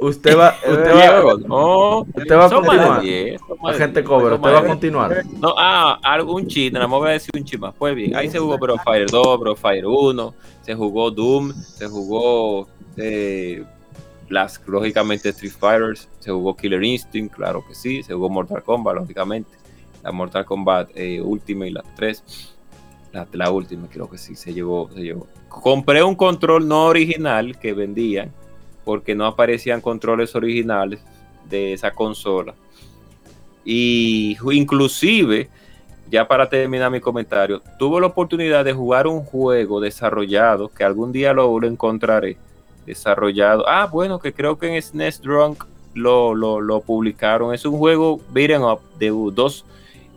Usted 0.00 0.34
va, 0.34 0.56
usted 0.66 0.94
va, 0.94 1.34
no, 1.46 2.00
usted 2.00 2.34
va 2.34 2.46
a 2.46 2.50
continuar. 2.50 3.02
10, 3.02 3.40
son 3.46 3.58
más 3.60 3.76
de 3.76 3.76
Agente 3.76 4.00
10, 4.00 4.08
Cover, 4.08 4.32
son 4.32 4.40
usted 4.40 4.50
va 4.50 4.58
a 4.58 4.62
de 4.62 4.66
10. 4.66 4.72
continuar. 4.72 5.24
No, 5.38 5.54
ah, 5.58 5.98
algún 6.02 6.46
cheat, 6.46 6.72
nada 6.72 6.86
más 6.86 7.00
voy 7.00 7.10
a 7.10 7.12
decir 7.12 7.30
un 7.36 7.44
cheat 7.44 7.60
más. 7.60 7.74
Pues 7.78 7.94
bien, 7.94 8.16
ahí 8.16 8.30
se 8.30 8.38
jugó 8.38 8.54
of 8.54 8.80
Fire 8.82 9.06
2, 9.10 9.40
Breath 9.40 9.52
of 9.52 9.60
Fire 9.60 9.86
1, 9.86 10.34
se 10.62 10.74
jugó 10.74 11.10
Doom, 11.10 11.52
se 11.52 11.86
jugó 11.86 12.66
eh, 12.96 13.62
las, 14.30 14.58
lógicamente 14.66 15.28
Street 15.28 15.52
Fighters, 15.52 16.08
se 16.18 16.30
jugó 16.30 16.56
Killer 16.56 16.82
Instinct, 16.82 17.34
claro 17.34 17.62
que 17.68 17.74
sí, 17.74 18.02
se 18.02 18.14
jugó 18.14 18.30
Mortal 18.30 18.62
Kombat, 18.62 18.94
lógicamente, 18.94 19.50
la 20.02 20.12
Mortal 20.12 20.44
Kombat 20.44 20.90
eh, 20.94 21.20
última 21.20 21.66
y 21.66 21.70
las 21.70 21.84
tres, 21.94 22.24
la, 23.32 23.50
última 23.50 23.88
creo 23.88 24.08
que 24.08 24.18
sí, 24.18 24.36
se 24.36 24.52
llevó. 24.52 24.88
Compré 25.48 26.02
un 26.02 26.14
control 26.14 26.66
no 26.66 26.84
original 26.86 27.58
que 27.58 27.72
vendían, 27.72 28.32
porque 28.84 29.14
no 29.14 29.26
aparecían 29.26 29.80
controles 29.80 30.34
originales 30.34 31.00
de 31.48 31.72
esa 31.72 31.90
consola. 31.90 32.54
Y 33.64 34.36
inclusive, 34.52 35.48
ya 36.08 36.26
para 36.26 36.48
terminar 36.48 36.90
mi 36.90 37.00
comentario, 37.00 37.60
tuve 37.78 38.00
la 38.00 38.06
oportunidad 38.06 38.64
de 38.64 38.72
jugar 38.72 39.06
un 39.06 39.24
juego 39.24 39.80
desarrollado, 39.80 40.68
que 40.68 40.84
algún 40.84 41.12
día 41.12 41.32
lo, 41.32 41.60
encontraré, 41.64 42.36
desarrollado. 42.86 43.68
Ah, 43.68 43.86
bueno, 43.86 44.18
que 44.20 44.32
creo 44.32 44.56
que 44.56 44.74
en 44.74 44.80
SNES 44.80 45.20
Drunk 45.20 45.64
lo, 45.94 46.34
lo, 46.34 46.80
publicaron. 46.80 47.52
Es 47.52 47.64
un 47.64 47.76
juego 47.76 48.20
beat'em 48.32 48.62
up 48.62 48.80
de 48.98 49.08
dos 49.08 49.64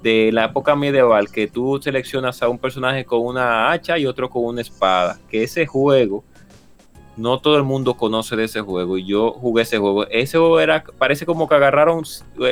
de 0.04 0.30
la 0.34 0.46
época 0.46 0.76
medieval 0.76 1.32
que 1.32 1.48
tú 1.48 1.80
seleccionas 1.82 2.44
a 2.44 2.50
un 2.50 2.60
personaje 2.60 3.06
con 3.06 3.22
una 3.22 3.72
hacha 3.72 3.98
y 3.98 4.06
otro 4.06 4.30
con 4.30 4.44
una 4.46 4.62
espada. 4.62 5.18
Que 5.30 5.44
ese 5.44 5.66
juego 5.66 6.24
no 7.16 7.40
todo 7.40 7.58
el 7.58 7.64
mundo 7.64 7.94
conoce 7.96 8.36
de 8.36 8.44
ese 8.46 8.60
juego 8.62 8.98
y 8.98 9.06
yo 9.06 9.32
jugué 9.32 9.64
ese 9.64 9.78
juego. 9.78 10.06
Ese 10.08 10.38
juego 10.38 10.60
era, 10.60 10.84
parece 10.98 11.26
como 11.26 11.48
que 11.48 11.56
agarraron, 11.56 12.04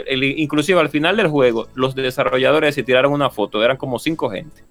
el- 0.08 0.24
inclusive 0.24 0.80
al 0.80 0.90
final 0.90 1.18
del 1.18 1.28
juego, 1.28 1.68
los 1.74 1.94
desarrolladores 1.96 2.74
se 2.76 2.84
tiraron 2.84 3.12
una 3.12 3.30
foto, 3.30 3.64
eran 3.64 3.78
como 3.78 4.00
cinco 4.00 4.30
gente. 4.30 4.64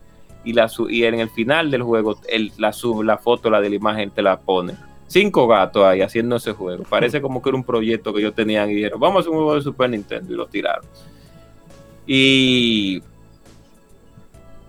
Y, 0.45 0.55
la, 0.55 0.69
su- 0.69 0.89
y 0.89 1.05
en 1.05 1.21
el 1.21 1.29
final 1.29 1.71
del 1.71 1.83
juego, 1.83 2.17
el- 2.29 2.51
la, 2.57 2.73
sub- 2.73 3.03
la 3.03 3.19
foto, 3.19 3.51
la 3.51 3.61
de 3.61 3.69
la 3.69 3.77
imagen, 3.77 4.11
te 4.11 4.23
la 4.23 4.41
pone. 4.41 4.75
Cinco 5.07 5.47
gatos 5.49 5.85
ahí 5.85 6.01
haciendo 6.03 6.37
ese 6.37 6.53
juego. 6.53 6.85
Parece 6.85 7.21
como 7.21 7.43
que 7.43 7.49
era 7.51 7.57
un 7.59 7.65
proyecto 7.65 8.15
que 8.15 8.21
ellos 8.21 8.35
tenían 8.35 8.71
y 8.71 8.75
dijeron, 8.75 8.99
vamos 9.01 9.17
a 9.17 9.21
hacer 9.21 9.31
un 9.33 9.37
juego 9.39 9.55
de 9.57 9.61
Super 9.63 9.91
Nintendo 9.91 10.33
y 10.33 10.37
lo 10.37 10.47
tiraron. 10.47 10.85
Y 12.13 13.05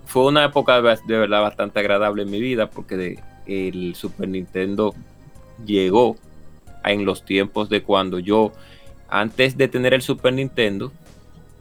fue 0.06 0.28
una 0.28 0.46
época 0.46 0.80
de 0.80 1.18
verdad 1.18 1.42
bastante 1.42 1.80
agradable 1.80 2.22
en 2.22 2.30
mi 2.30 2.40
vida 2.40 2.70
porque 2.70 3.18
el 3.48 3.96
Super 3.96 4.30
Nintendo 4.30 4.94
llegó 5.66 6.18
en 6.84 7.04
los 7.04 7.26
tiempos 7.26 7.68
de 7.68 7.82
cuando 7.82 8.20
yo, 8.20 8.52
antes 9.10 9.58
de 9.58 9.68
tener 9.68 9.96
el 9.96 10.04
Super 10.04 10.34
Nintendo, 10.34 10.92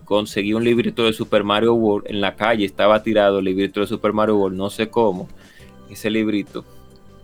conseguí 0.04 0.52
un 0.52 0.64
librito 0.64 1.06
de 1.06 1.14
Super 1.14 1.44
Mario 1.44 1.72
World 1.72 2.10
en 2.10 2.20
la 2.20 2.36
calle, 2.36 2.66
estaba 2.66 3.02
tirado 3.02 3.38
el 3.38 3.46
librito 3.46 3.80
de 3.80 3.86
Super 3.86 4.12
Mario 4.12 4.36
World, 4.36 4.58
no 4.58 4.68
sé 4.68 4.90
cómo, 4.90 5.28
ese 5.88 6.10
librito. 6.10 6.62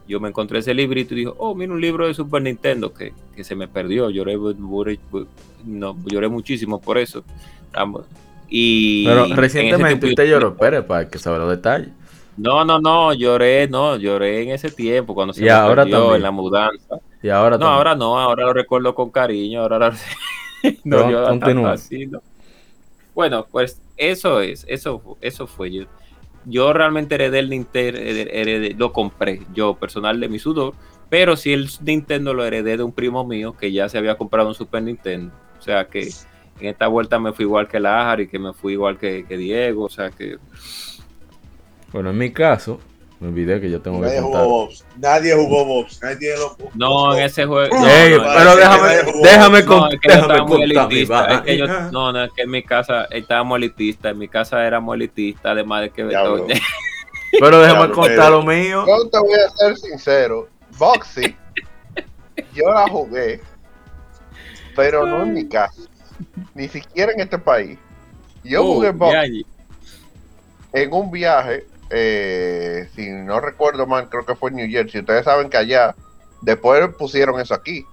Yo 0.08 0.18
me 0.18 0.30
encontré 0.30 0.60
ese 0.60 0.72
librito 0.72 1.12
y 1.12 1.18
dije, 1.18 1.32
oh, 1.36 1.54
mira 1.54 1.74
un 1.74 1.80
libro 1.82 2.06
de 2.06 2.14
Super 2.14 2.40
Nintendo 2.40 2.94
que, 2.94 3.12
que 3.34 3.44
se 3.44 3.54
me 3.54 3.68
perdió. 3.68 4.08
Lloré, 4.08 4.32
lloré, 4.32 4.98
no, 5.66 5.94
muchísimo 6.30 6.80
por 6.80 6.96
eso. 6.96 7.22
Y 8.48 9.04
Pero 9.06 9.26
recientemente 9.34 10.06
yo- 10.06 10.10
usted 10.12 10.26
lloró, 10.28 10.48
espere, 10.50 10.82
para 10.82 11.08
que 11.08 11.18
sabe 11.18 11.38
los 11.38 11.50
detalles. 11.50 11.88
no, 12.36 12.64
no, 12.64 12.78
no, 12.80 13.12
lloré, 13.14 13.66
no, 13.68 13.96
lloré 13.96 14.42
en 14.42 14.50
ese 14.50 14.70
tiempo 14.70 15.14
cuando 15.14 15.32
se 15.34 15.40
Y 15.40 15.44
me 15.44 15.50
ahora 15.50 15.82
perdió 15.82 15.98
también. 15.98 16.16
en 16.16 16.22
la 16.22 16.30
mudanza. 16.30 16.96
Y 17.22 17.28
ahora 17.28 17.56
No, 17.56 17.60
también. 17.64 17.74
ahora 17.76 17.94
no, 17.96 18.18
ahora 18.18 18.44
lo 18.46 18.52
recuerdo 18.52 18.94
con 18.94 19.10
cariño, 19.10 19.62
ahora 19.62 19.78
lo... 19.78 19.90
no, 20.84 20.98
tanto 21.02 21.24
continúa. 21.28 21.72
así, 21.72 22.06
¿no? 22.06 22.20
Bueno, 23.14 23.46
pues 23.50 23.80
eso 23.96 24.40
es, 24.42 24.64
eso, 24.68 25.16
eso 25.20 25.46
fue. 25.46 25.72
Yo, 25.72 25.84
yo 26.44 26.72
realmente 26.72 27.14
heredé 27.16 27.38
el 27.40 27.50
Nintendo, 27.50 27.98
lo 28.78 28.92
compré 28.92 29.40
yo 29.54 29.74
personal 29.74 30.20
de 30.20 30.28
mi 30.28 30.38
sudor, 30.38 30.74
pero 31.08 31.34
sí 31.36 31.52
el 31.52 31.68
Nintendo 31.82 32.34
lo 32.34 32.44
heredé 32.44 32.76
de 32.76 32.82
un 32.82 32.92
primo 32.92 33.24
mío 33.24 33.56
que 33.58 33.72
ya 33.72 33.88
se 33.88 33.96
había 33.98 34.16
comprado 34.16 34.48
un 34.48 34.54
Super 34.54 34.82
Nintendo. 34.82 35.32
O 35.58 35.62
sea 35.62 35.86
que 35.86 36.10
en 36.60 36.68
esta 36.68 36.86
vuelta 36.88 37.18
me 37.18 37.32
fui 37.32 37.44
igual 37.44 37.68
que 37.68 37.80
Lázaro 37.80 38.22
y 38.22 38.28
que 38.28 38.38
me 38.38 38.52
fui 38.52 38.72
igual 38.74 38.98
que, 38.98 39.24
que 39.26 39.36
Diego, 39.36 39.84
o 39.84 39.88
sea 39.90 40.10
que... 40.10 40.36
Bueno, 41.92 42.10
en 42.10 42.18
mi 42.18 42.30
caso, 42.32 42.80
me 43.20 43.28
olvidé 43.28 43.60
que 43.60 43.70
yo 43.70 43.80
tengo 43.80 44.00
que 44.00 44.06
Nadie 44.08 44.20
contar. 44.22 44.42
jugó 44.44 44.54
Bobs. 44.66 44.84
Nadie 44.98 45.34
jugó 45.34 45.64
Bobs. 45.64 46.02
Nadie 46.02 46.16
tiene 46.16 46.36
los 46.38 46.56
No, 46.74 47.14
en 47.16 47.22
ese 47.24 47.46
juego... 47.46 47.74
Ey, 47.86 48.12
no, 48.16 48.18
no, 48.18 48.32
pero 48.34 48.56
déjame, 48.56 48.88
déjame, 49.22 49.60
No, 49.62 49.66
con- 49.66 49.92
es 49.92 50.00
que 50.00 50.08
yo 50.08 50.14
déjame 50.14 50.32
estaba 50.34 50.46
muy 50.48 50.58
contar 50.60 50.88
mi 50.88 50.94
elitista. 50.94 51.34
Es 51.34 51.40
que 51.42 51.56
yo- 51.58 51.66
vaina. 51.66 51.90
no, 51.92 52.12
no, 52.12 52.24
es 52.24 52.32
que 52.32 52.42
en 52.42 52.50
mi 52.50 52.62
casa 52.62 53.04
estábamos 53.10 53.56
elitistas. 53.58 54.12
En 54.12 54.18
mi 54.18 54.28
casa 54.28 54.66
éramos 54.66 54.94
elitistas, 54.96 55.46
además 55.46 55.82
de 55.82 55.90
que. 55.90 56.04
Pero 57.40 57.60
déjame 57.60 57.90
contar 57.92 58.30
lo 58.30 58.42
mío. 58.42 58.84
Yo 58.86 59.08
te 59.10 59.18
voy 59.18 59.34
a 59.34 59.50
ser 59.50 59.76
sincero. 59.76 60.48
Boxy, 60.78 61.34
yo 62.54 62.70
la 62.72 62.86
jugué, 62.88 63.40
pero 64.74 65.06
no 65.06 65.22
en 65.22 65.32
mi 65.34 65.48
casa. 65.48 65.82
Ni 66.54 66.68
siquiera 66.68 67.12
en 67.12 67.20
este 67.20 67.38
país. 67.38 67.78
Yo 68.44 68.62
Oh, 68.64 68.74
jugué 68.74 68.92
en 70.72 70.92
un 70.92 71.10
viaje, 71.10 71.66
eh, 71.90 72.88
si 72.94 73.08
no 73.10 73.40
recuerdo 73.40 73.86
mal, 73.86 74.08
creo 74.08 74.24
que 74.24 74.34
fue 74.34 74.50
en 74.50 74.56
New 74.56 74.68
Jersey. 74.70 75.00
Ustedes 75.00 75.24
saben 75.24 75.48
que 75.50 75.56
allá, 75.56 75.94
después 76.42 76.88
pusieron 76.96 77.40
eso 77.40 77.54
aquí, 77.54 77.84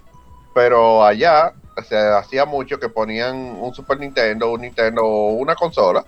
pero 0.54 1.04
allá 1.04 1.54
se 1.88 1.98
hacía 1.98 2.46
mucho 2.46 2.80
que 2.80 2.90
ponían 2.90 3.36
un 3.36 3.74
Super 3.74 4.00
Nintendo, 4.00 4.52
un 4.52 4.62
Nintendo 4.62 5.02
o 5.04 5.30
una 5.34 5.56
consola 5.56 6.06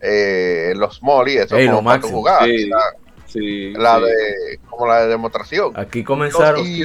eh, 0.00 0.72
los 0.76 1.02
malls 1.02 1.32
y 1.32 1.36
eso 1.38 1.56
como 1.56 1.82
lo 1.82 1.82
jugar. 2.18 2.44
Sí, 2.46 2.66
La, 2.66 2.78
sí, 3.26 3.72
la 3.74 3.96
sí. 3.98 4.04
de, 4.04 4.58
como 4.68 4.86
la 4.86 5.00
de 5.02 5.08
demostración. 5.08 5.72
Aquí 5.76 6.02
comenzaron. 6.04 6.66
Y- 6.66 6.82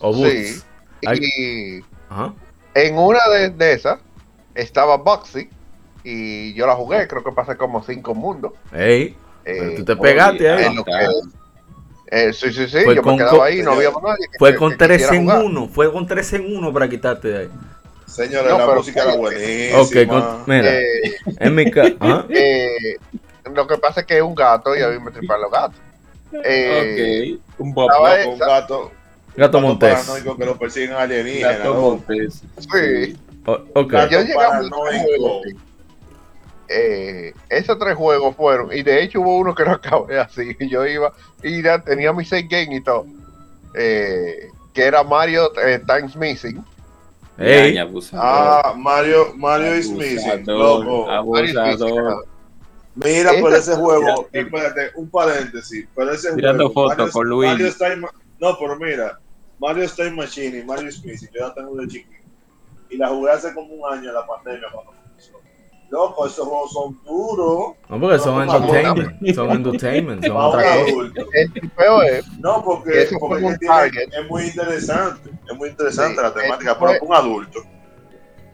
O 0.00 0.12
sí, 0.14 0.60
Ay. 1.06 1.18
y 1.22 1.80
Ajá. 2.10 2.34
En 2.84 2.98
una 2.98 3.20
de, 3.28 3.50
de 3.50 3.72
esas 3.72 3.98
estaba 4.54 4.96
Boxy 4.98 5.48
y 6.04 6.54
yo 6.54 6.66
la 6.66 6.74
jugué, 6.74 7.08
creo 7.08 7.24
que 7.24 7.32
pasé 7.32 7.56
como 7.56 7.82
cinco 7.82 8.14
mundos. 8.14 8.52
Ey, 8.72 9.16
Eh, 9.44 9.56
pero 9.60 9.74
tú 9.76 9.84
te 9.84 9.96
pegaste 9.96 10.48
ahí. 10.50 10.64
en 10.66 10.76
lo 10.76 10.84
que- 10.84 10.92
eh, 12.10 12.32
sí, 12.32 12.52
sí, 12.52 12.68
sí, 12.68 12.78
Fue 12.84 12.94
yo 12.94 13.02
con 13.02 13.16
me 13.16 13.18
quedaba 13.24 13.46
ahí, 13.46 13.62
no 13.62 13.72
había 13.72 13.90
más 13.90 14.02
nadie. 14.02 14.26
que- 14.30 14.38
Fue 14.38 14.52
que- 14.52 14.58
con 14.58 14.70
que 14.72 14.76
3 14.78 14.98
quisiera 14.98 15.16
en 15.16 15.22
jugar. 15.24 15.42
1. 15.44 15.68
Fue 15.68 15.92
con 15.92 16.06
3 16.06 16.32
en 16.34 16.56
1 16.56 16.72
para 16.72 16.88
quitarte 16.88 17.28
de 17.28 17.38
ahí. 17.40 17.50
Señores, 18.06 18.50
No, 18.52 18.58
la 18.58 18.74
música 18.74 19.02
era 19.02 19.16
buenísima. 19.16 19.80
Ok, 19.80 20.06
con- 20.08 20.42
mira, 20.46 20.72
Eh, 20.74 21.12
en 21.40 21.54
mi 21.54 21.70
caso. 21.70 21.94
Ajá. 22.00 22.26
eh, 22.30 22.96
lo 23.52 23.66
que 23.66 23.76
pasa 23.78 24.00
es 24.00 24.06
que 24.06 24.16
es 24.18 24.22
un 24.22 24.34
gato 24.34 24.76
y 24.76 24.82
a 24.82 24.88
mí 24.88 24.98
me 25.04 25.10
tripan 25.10 25.40
los 25.40 25.50
gatos. 25.50 25.76
Eh, 26.44 27.36
Ok, 27.36 27.60
un 27.60 27.74
bob. 27.74 27.90
estaba 27.90 28.26
Un 28.32 28.38
gato, 28.38 28.92
Gato 29.36 29.60
Montés. 29.60 29.94
paranoico 29.94 30.36
que 30.36 30.44
lo 30.46 30.58
persiguen 30.58 30.92
alienígenas. 30.92 31.58
Gato 31.58 31.74
¿no? 31.74 31.80
Montés. 31.80 32.42
sí, 32.58 33.16
O- 33.44 33.64
ok. 33.74 33.92
Gato 33.92 34.10
yo 34.22 34.34
paranoico. 34.34 35.42
eh, 36.68 37.32
esos 37.48 37.78
tres 37.78 37.94
juegos 37.96 38.34
fueron, 38.36 38.72
y 38.72 38.82
de 38.82 39.02
hecho 39.02 39.20
hubo 39.20 39.36
uno 39.38 39.54
que 39.54 39.64
lo 39.64 39.72
acabé 39.72 40.18
así, 40.18 40.56
yo 40.68 40.84
iba 40.86 41.12
y 41.42 41.62
ya 41.62 41.78
tenía 41.80 42.12
mi 42.12 42.24
save 42.24 42.48
game 42.50 42.76
y 42.76 42.80
todo, 42.80 43.06
eh, 43.74 44.48
que 44.74 44.82
era 44.84 45.02
Mario 45.04 45.52
eh, 45.64 45.80
Times 45.86 46.16
Missing. 46.16 46.64
Ey, 47.38 47.74
Yayi, 47.74 47.78
abusador. 47.78 48.24
Ah, 48.26 48.74
Mario, 48.76 49.34
Mario 49.36 49.76
is 49.76 49.90
missing. 49.90 50.44
Loco. 50.46 51.06
Mario 51.06 51.44
is 51.44 51.54
Missing, 51.54 51.58
abusador. 51.82 52.24
Mira, 52.94 53.30
pero 53.32 53.54
ese 53.56 53.74
juego, 53.76 54.26
espérate, 54.32 54.90
un 54.94 55.10
paréntesis, 55.10 55.86
pero 55.94 56.12
ese 56.12 56.34
Tirando 56.34 56.70
juego, 56.70 56.90
fotos 56.90 57.10
con 57.10 57.28
Luigi. 57.28 57.52
Mario 57.52 57.74
en- 57.92 58.00
no, 58.40 58.58
pero 58.58 58.76
mira, 58.78 59.18
Mario 59.58 59.88
Time 59.90 60.10
Machine 60.10 60.58
y 60.58 60.64
Mario 60.64 60.90
Smith, 60.92 61.20
yo 61.32 61.48
la 61.48 61.54
tengo 61.54 61.74
de 61.76 61.88
chiquito, 61.88 62.28
y 62.90 62.96
la 62.96 63.08
jugué 63.08 63.32
hace 63.32 63.54
como 63.54 63.72
un 63.74 63.92
año 63.92 64.08
en 64.08 64.14
la 64.14 64.26
pandemia 64.26 64.68
cuando 64.72 64.92
comenzó. 64.92 65.32
Loco, 65.88 66.26
esos 66.26 66.46
juegos 66.48 66.72
son 66.72 66.98
duros, 67.04 67.76
no, 67.88 68.00
porque 68.00 68.18
son 68.18 68.46
No, 68.46 68.54
entertainment. 68.56 69.34
Son 69.34 69.50
entertainment. 69.50 70.24
Son 70.24 70.36
otra 70.36 70.62
cosa. 70.62 70.92
El 71.32 71.50
es, 72.02 72.28
No, 72.38 72.56
Que 72.56 72.62
porque, 72.64 73.56
tiene- 73.58 74.08
es 74.10 74.28
muy 74.28 74.44
interesante, 74.46 75.30
es 75.50 75.56
muy 75.56 75.68
interesante 75.70 76.16
Sí, 76.16 76.22
la 76.22 76.34
temática, 76.34 76.78
pero 76.78 76.92
un 77.02 77.14
adulto. 77.14 77.60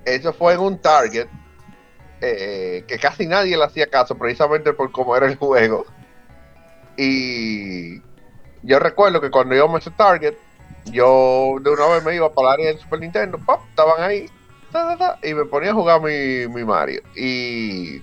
eso 0.04 0.32
fue 0.34 0.54
en 0.54 0.60
un 0.60 0.78
Target 0.80 1.26
eh, 2.20 2.84
que 2.86 2.98
casi 2.98 3.26
nadie 3.26 3.56
le 3.56 3.64
hacía 3.64 3.86
caso, 3.86 4.16
precisamente 4.16 4.72
por 4.74 4.92
cómo 4.92 5.16
era 5.16 5.26
el 5.26 5.36
juego. 5.36 5.86
Y 6.96 7.98
yo 8.62 8.78
recuerdo 8.78 9.20
que 9.20 9.30
cuando 9.30 9.54
íbamos 9.54 9.76
a 9.76 9.78
ese 9.78 9.90
Target, 9.90 10.34
yo 10.86 11.56
de 11.60 11.70
una 11.70 11.86
vez 11.88 12.04
me 12.04 12.14
iba 12.14 12.32
para 12.32 12.48
el 12.48 12.54
área 12.54 12.66
del 12.68 12.78
Super 12.78 13.00
Nintendo, 13.00 13.38
¡pap! 13.38 13.60
estaban 13.70 14.02
ahí, 14.02 14.26
ta, 14.70 14.96
ta, 14.96 14.98
ta, 14.98 15.26
y 15.26 15.34
me 15.34 15.44
ponía 15.44 15.70
a 15.70 15.74
jugar 15.74 16.00
mi, 16.00 16.46
mi 16.48 16.64
Mario. 16.64 17.02
Y 17.16 18.02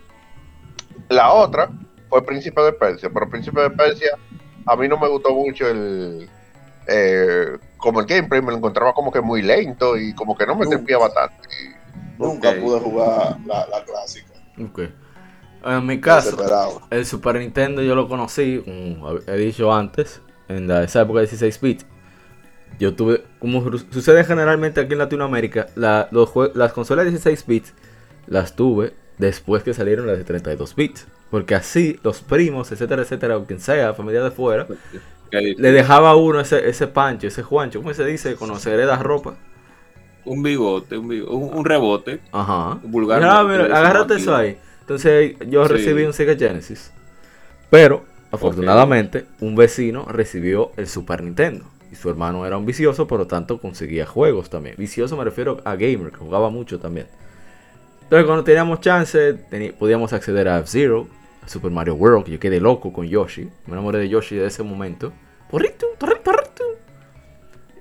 la 1.09 1.33
otra 1.33 1.69
fue 2.09 2.25
Príncipe 2.25 2.61
de 2.61 2.73
Persia, 2.73 3.09
pero 3.13 3.29
Príncipe 3.29 3.61
de 3.61 3.69
Persia 3.71 4.17
a 4.65 4.75
mí 4.75 4.87
no 4.87 4.97
me 4.97 5.07
gustó 5.07 5.33
mucho 5.33 5.67
el, 5.67 6.29
eh, 6.87 7.57
como 7.77 7.99
el 7.99 8.05
gameplay 8.05 8.41
me 8.41 8.51
lo 8.51 8.57
encontraba 8.57 8.93
como 8.93 9.11
que 9.11 9.21
muy 9.21 9.41
lento 9.41 9.97
y 9.97 10.13
como 10.13 10.37
que 10.37 10.45
no 10.45 10.55
me 10.55 10.67
trepía 10.67 10.97
bastante. 10.97 11.47
Nunca 12.17 12.53
pude 12.53 12.79
jugar 12.79 13.37
la, 13.45 13.67
la 13.67 13.83
clásica. 13.83 14.33
Ok. 14.61 14.81
En 15.63 15.85
mi 15.85 15.99
caso, 15.99 16.37
el 16.89 17.05
Super 17.05 17.35
Nintendo 17.35 17.81
yo 17.81 17.93
lo 17.93 18.07
conocí, 18.07 18.61
como 18.63 19.19
he 19.27 19.37
dicho 19.37 19.73
antes, 19.73 20.21
en 20.47 20.67
la, 20.67 20.83
esa 20.83 21.01
época 21.01 21.19
de 21.19 21.25
16 21.25 21.61
bits. 21.61 21.85
Yo 22.79 22.93
tuve, 22.93 23.23
como 23.39 23.61
su- 23.71 23.85
sucede 23.91 24.23
generalmente 24.23 24.81
aquí 24.81 24.93
en 24.93 24.99
Latinoamérica, 24.99 25.67
la- 25.75 26.07
los 26.11 26.29
las 26.55 26.71
consolas 26.73 27.05
de 27.05 27.11
16 27.11 27.45
bits 27.47 27.73
las 28.27 28.55
tuve 28.55 28.93
después 29.17 29.63
que 29.63 29.73
salieron 29.73 30.07
las 30.07 30.17
de 30.17 30.23
32 30.23 30.75
bits. 30.75 31.07
Porque 31.31 31.55
así 31.55 31.99
los 32.03 32.21
primos, 32.21 32.71
etcétera, 32.71 33.03
etcétera, 33.03 33.37
o 33.37 33.45
quien 33.45 33.59
sea, 33.59 33.93
familia 33.93 34.23
de 34.23 34.31
fuera, 34.31 34.65
le 35.31 35.71
dejaba 35.71 36.09
a 36.11 36.15
uno 36.15 36.39
ese, 36.39 36.67
ese 36.67 36.87
pancho, 36.87 37.27
ese 37.27 37.43
juancho, 37.43 37.81
¿cómo 37.81 37.93
se 37.93 38.03
dice? 38.05 38.35
Cuando 38.35 38.57
se 38.57 38.73
hereda 38.73 38.97
ropa. 38.97 39.35
Un 40.25 40.41
bigote, 40.41 40.97
un, 40.97 41.07
bigo- 41.07 41.29
un, 41.29 41.53
un 41.57 41.65
rebote. 41.65 42.19
Ajá. 42.31 42.79
Vulgarmente, 42.83 43.43
Mira, 43.53 43.63
mira, 43.65 43.77
agárrate 43.77 44.15
eso 44.15 44.35
ahí. 44.35 44.57
Entonces 44.81 45.35
yo 45.47 45.65
Sí. 45.67 45.73
recibí 45.73 46.03
un 46.03 46.13
Sega 46.13 46.35
Genesis. 46.35 46.91
Pero, 47.69 48.05
afortunadamente, 48.31 49.25
un 49.39 49.55
vecino 49.55 50.05
recibió 50.05 50.71
el 50.77 50.87
Super 50.87 51.23
Nintendo. 51.23 51.65
Y 51.91 51.95
su 51.95 52.09
hermano 52.09 52.45
era 52.45 52.57
un 52.57 52.65
vicioso, 52.65 53.07
por 53.07 53.19
lo 53.19 53.27
tanto 53.27 53.59
conseguía 53.59 54.05
juegos 54.05 54.49
también. 54.49 54.75
Vicioso 54.77 55.17
me 55.17 55.23
refiero 55.23 55.59
a 55.65 55.75
gamer, 55.75 56.11
que 56.11 56.17
jugaba 56.17 56.49
mucho 56.49 56.79
también. 56.79 57.07
Entonces 58.03 58.25
cuando 58.25 58.43
teníamos 58.43 58.79
chance, 58.81 59.35
teni- 59.49 59.73
podíamos 59.73 60.13
acceder 60.13 60.47
a 60.47 60.59
F-Zero, 60.59 61.07
a 61.43 61.47
Super 61.49 61.71
Mario 61.71 61.95
World, 61.95 62.25
que 62.25 62.31
yo 62.33 62.39
quedé 62.39 62.59
loco 62.59 62.93
con 62.93 63.07
Yoshi. 63.07 63.49
Me 63.65 63.73
enamoré 63.73 63.99
de 63.99 64.09
Yoshi 64.09 64.35
de 64.35 64.45
ese 64.47 64.61
momento. 64.63 65.11
Porrito, 65.49 65.87
porrito, 65.97 66.21
porrito. 66.23 66.63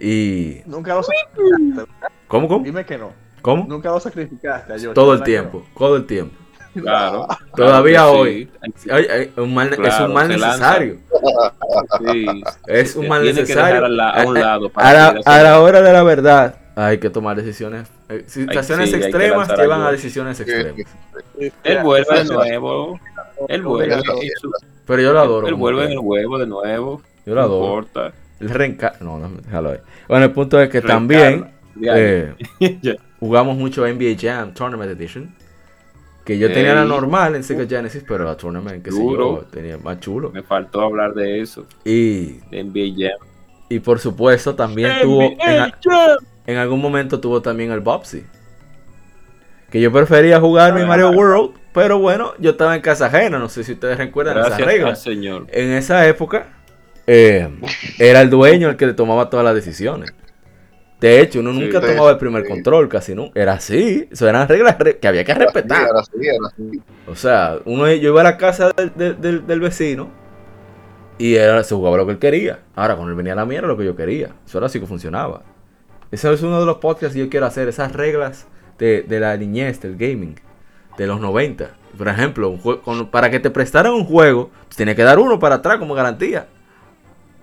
Y... 0.01 0.63
Nunca 0.67 0.95
lo 0.95 1.03
sacrificaste. 1.03 1.91
¿Cómo, 2.29 2.49
cómo? 2.49 2.65
Dime 2.65 2.85
que 2.87 2.97
no. 2.97 3.13
¿Cómo? 3.43 3.67
Nunca 3.69 3.91
lo 3.91 4.01
sacrificaste 4.01 4.73
a 4.73 4.77
Yoshi, 4.77 4.95
Todo 4.95 5.13
el 5.13 5.21
¿verdad 5.21 5.25
que 5.27 5.33
tiempo, 5.33 5.67
todo 5.77 5.97
el 5.97 6.07
tiempo. 6.07 6.37
Claro. 6.83 7.27
Todavía 7.57 7.99
Claro 8.01 8.13
hoy. 8.13 8.49
sí. 8.77 8.89
Ay, 8.91 9.07
ay, 9.11 9.33
un 9.37 9.55
mal- 9.55 9.73
es 9.73 10.01
un 10.01 10.13
mal 10.13 10.29
necesario. 10.29 10.97
Sí. 12.01 12.27
Es 12.67 12.97
un 12.97 13.09
mal 13.09 13.25
necesario. 13.25 13.85
a 13.87 14.25
un 14.25 14.37
Eh, 14.37 14.41
eh, 14.41 14.43
lado 14.43 14.69
para 14.71 14.89
a, 14.89 14.93
la, 14.93 15.07
seguir 15.11 15.23
a 15.29 15.31
la 15.31 15.39
haciendo- 15.41 15.63
hora 15.65 15.83
de 15.83 15.93
la 15.93 16.03
verdad, 16.03 16.55
hay 16.77 16.99
que 16.99 17.11
tomar 17.11 17.37
decisiones. 17.37 17.89
eh, 18.09 18.25
situaciones 18.27 18.91
sí, 18.91 18.97
extremas 18.97 19.49
llevan 19.57 19.83
a 19.83 19.91
decisiones 19.91 20.39
extremas. 20.41 20.87
Él 21.65 21.79
vuelve 21.83 22.19
de 22.19 22.25
nuevo. 22.25 23.01
Él 23.49 23.63
vuelve. 23.63 24.01
Su- 24.41 24.51
Pero 24.87 25.03
yo 25.03 25.13
lo 25.13 25.21
adoro. 25.21 25.47
Él 25.49 25.55
vuelve 25.55 25.85
en 25.85 25.93
el 25.93 25.99
huevo 26.01 26.39
de 26.39 26.47
nuevo. 26.47 27.03
Yo 27.27 27.35
lo 27.35 27.41
No 27.41 27.47
adoro. 27.47 27.65
importa. 27.79 28.13
El 28.41 28.49
reenca... 28.51 28.95
No, 29.01 29.19
no, 29.19 29.29
déjalo 29.45 29.71
ahí. 29.73 29.79
Bueno, 30.09 30.25
el 30.27 30.31
punto 30.33 30.61
es 30.61 30.69
que 30.71 30.81
Reencarna. 30.81 30.95
también 30.95 31.51
eh, 31.83 32.35
jugamos 33.21 33.57
mucho 33.57 33.85
NBA 33.87 34.17
Jam 34.19 34.55
Tournament 34.55 34.91
Edition. 34.93 35.35
Que 36.29 36.37
yo 36.37 36.53
tenía 36.53 36.75
la 36.75 36.85
normal 36.85 37.37
en 37.37 37.43
Sega 37.43 37.67
Genesis, 37.67 38.05
pero 38.07 38.25
la 38.25 38.37
Tournament, 38.37 38.85
que 38.85 38.91
yo, 38.91 39.47
tenía 39.51 39.79
más 39.79 39.99
chulo. 39.99 40.31
Me 40.31 40.43
faltó 40.43 40.83
hablar 40.83 41.15
de 41.15 41.41
eso. 41.41 41.65
Y, 41.87 42.41
NBA 42.53 42.95
Jam. 42.99 43.29
y 43.71 43.79
por 43.81 43.99
supuesto 43.99 44.55
también 44.55 44.93
tuvo... 45.01 45.23
En, 46.47 46.57
algún 46.59 46.83
momento 46.83 47.19
tuvo 47.19 47.41
también 47.41 47.73
el 47.73 47.81
Bobsy. 47.81 48.27
Que 49.71 49.81
yo 49.81 49.91
prefería 49.91 50.39
jugar 50.39 50.75
mi 50.75 50.85
Mario 50.85 51.13
World, 51.13 51.55
pero 51.73 51.99
bueno, 51.99 52.35
yo 52.39 52.51
estaba 52.51 52.77
en 52.77 52.83
casa 52.83 53.07
ajena, 53.07 53.39
no 53.39 53.49
sé 53.49 53.65
si 53.65 53.73
ustedes 53.73 53.97
recuerdan 53.97 54.37
esas 54.37 54.49
Gracias 54.49 54.69
al 54.69 54.75
reglas. 54.75 55.03
señor. 55.03 55.47
En 55.51 55.71
esa 55.71 56.07
época, 56.07 56.49
eh, 57.07 57.49
era 57.99 58.21
el 58.21 58.29
dueño 58.29 58.69
el 58.69 58.77
que 58.77 58.85
le 58.85 58.93
tomaba 58.93 59.31
todas 59.31 59.47
las 59.47 59.55
decisiones. 59.55 60.13
De 61.01 61.20
hecho, 61.20 61.41
uno 61.41 61.53
nunca 61.53 61.81
Sí, 61.81 61.87
tomaba 61.87 62.11
el 62.11 62.19
primer 62.19 62.43
sí. 62.43 62.49
control, 62.49 62.89
casi 62.89 63.15
nunca. 63.15 63.41
Era 63.41 63.53
así, 63.55 64.09
eso 64.11 64.29
eran 64.29 64.49
reglas 64.49 64.77
re- 64.79 64.99
que 64.99 65.07
había 65.09 65.25
que 65.25 65.35
respetar. 65.35 65.89
era 65.91 66.01
así, 66.01 66.11
era 66.20 66.39
así. 66.49 66.83
O 67.07 67.15
sea, 67.15 67.59
uno, 67.66 67.87
yo 67.93 68.11
iba 68.11 68.20
a 68.20 68.25
la 68.25 68.37
casa 68.37 68.70
del, 68.77 68.93
del- 68.97 69.20
del- 69.20 69.47
del 69.47 69.61
vecino 69.61 70.09
y 71.19 71.35
era, 71.37 71.62
se 71.65 71.75
jugaba 71.75 71.97
lo 71.97 72.07
que 72.07 72.12
él 72.12 72.19
quería. 72.19 72.61
Ahora, 72.75 72.95
cuando 72.95 73.11
él 73.11 73.16
venía 73.16 73.33
a 73.33 73.37
la 73.37 73.45
mía 73.47 73.59
era 73.59 73.69
lo 73.69 73.77
que 73.77 73.85
yo 73.85 73.97
quería. 73.97 74.31
Eso 74.47 74.59
era 74.59 74.66
así 74.66 74.81
que 74.81 74.87
funcionaba. 74.87 75.43
Ese 76.11 76.33
es 76.33 76.43
uno 76.43 76.59
de 76.61 76.66
los 76.66 76.79
podcasts 76.79 77.15
que 77.15 77.20
yo 77.20 77.29
quiero 77.29 77.47
hacer, 77.47 77.69
esas 77.69 77.93
reglas 77.93 78.47
de, 78.79 79.03
de 79.03 79.20
la 79.20 79.37
niñez, 79.37 79.81
del 79.81 79.97
gaming, 79.97 80.37
de 80.97 81.07
los 81.07 81.20
90. 81.20 81.70
Por 81.97 82.09
ejemplo, 82.09 82.49
un 82.51 82.61
jue- 82.61 82.81
con- 82.83 83.09
para 83.11 83.31
que 83.31 83.41
te 83.41 83.51
prestaran 83.51 83.93
un 83.93 84.05
juego, 84.05 84.51
tienes 84.75 84.95
que 84.97 85.03
dar 85.03 85.19
uno 85.19 85.39
para 85.39 85.57
atrás 85.57 85.79
como 85.79 85.95
garantía. 85.95 86.47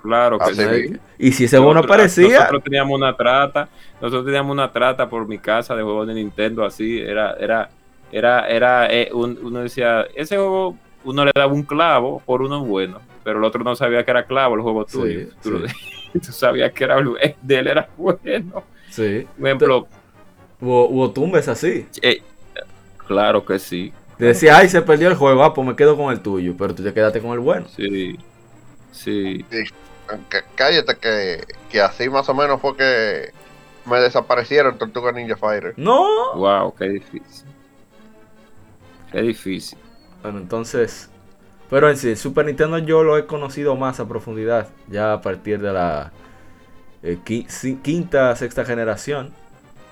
Claro 0.05 0.37
que 0.39 0.53
sí. 0.53 0.97
Y 1.17 1.31
si 1.31 1.45
ese 1.45 1.57
bono 1.57 1.79
aparecía, 1.81 2.39
Nosotros 2.39 2.63
teníamos 2.63 2.95
una 2.97 3.15
trata. 3.15 3.67
Nosotros 4.01 4.25
teníamos 4.25 4.51
una 4.53 4.71
trata 4.71 5.09
por 5.09 5.27
mi 5.27 5.37
casa 5.39 5.75
de 5.75 5.81
juegos 5.83 6.07
de 6.07 6.13
Nintendo 6.13 6.63
así. 6.63 6.99
Era, 6.99 7.33
era, 7.39 7.69
era, 8.11 8.47
era, 8.47 8.93
eh, 8.93 9.09
un- 9.13 9.39
uno 9.41 9.59
decía, 9.61 10.05
ese 10.15 10.37
juego, 10.37 10.75
uno 11.03 11.25
le 11.25 11.31
daba 11.33 11.51
un 11.51 11.63
clavo 11.63 12.21
por 12.25 12.41
uno 12.41 12.63
bueno, 12.63 12.99
pero 13.23 13.39
el 13.39 13.43
otro 13.45 13.63
no 13.63 13.75
sabía 13.75 14.03
que 14.05 14.11
era 14.11 14.25
clavo 14.25 14.55
el 14.55 14.61
juego 14.61 14.85
Sí, 14.87 14.97
tuyo. 14.97 15.27
Tú, 15.41 15.67
sí. 15.67 16.19
tú 16.19 16.31
sabías 16.31 16.71
que 16.71 16.83
era 16.83 16.97
el 16.99 17.09
de 17.41 17.59
él 17.59 17.67
era 17.67 17.89
bueno. 17.97 18.63
sí, 18.89 19.25
Por 19.37 19.47
ejemplo, 19.47 19.87
hubo, 20.61 20.87
hubo 20.89 21.11
tumbes 21.11 21.47
así. 21.47 21.87
eh, 22.01 22.21
claro 23.07 23.45
que 23.45 23.59
sí. 23.59 23.91
Te 24.17 24.25
decía, 24.25 24.57
ay, 24.57 24.69
se 24.69 24.81
perdió 24.81 25.09
el 25.09 25.15
juego, 25.15 25.43
ah, 25.43 25.53
pues 25.53 25.67
me 25.67 25.75
quedo 25.75 25.97
con 25.97 26.11
el 26.13 26.21
tuyo, 26.21 26.53
pero 26.57 26.73
tú 26.73 26.83
te 26.83 26.93
quedaste 26.93 27.19
con 27.21 27.31
el 27.33 27.39
bueno. 27.39 27.65
Sí. 27.75 28.17
Sí. 28.91 29.45
Que- 29.49 29.65
cállate 30.55 30.97
que, 30.97 31.43
que 31.69 31.81
así 31.81 32.09
más 32.09 32.27
o 32.29 32.33
menos 32.33 32.61
fue 32.61 32.75
que 32.75 33.31
me 33.85 33.99
desaparecieron 33.99 34.77
Tortuga 34.77 35.11
Ninja 35.11 35.35
Fighter. 35.35 35.73
No, 35.77 36.33
Wow, 36.35 36.73
qué 36.75 36.89
difícil. 36.89 37.47
Qué 39.11 39.21
difícil. 39.21 39.79
Bueno, 40.21 40.39
entonces. 40.39 41.09
Pero 41.69 41.89
en 41.89 41.97
sí, 41.97 42.09
el 42.09 42.17
Super 42.17 42.45
Nintendo 42.45 42.77
yo 42.79 43.03
lo 43.03 43.17
he 43.17 43.25
conocido 43.25 43.75
más 43.75 43.99
a 43.99 44.07
profundidad. 44.07 44.69
Ya 44.87 45.13
a 45.13 45.21
partir 45.21 45.59
de 45.59 45.71
la 45.71 46.11
eh, 47.01 47.19
quinta, 47.81 48.35
sexta 48.35 48.65
generación. 48.65 49.33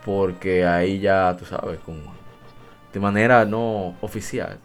Porque 0.05 0.65
ahí 0.65 0.99
ya, 0.99 1.35
tú 1.37 1.45
sabes, 1.45 1.79
con, 1.79 2.03
de 2.91 2.99
manera 2.99 3.45
no 3.45 3.95
oficial, 4.01 4.59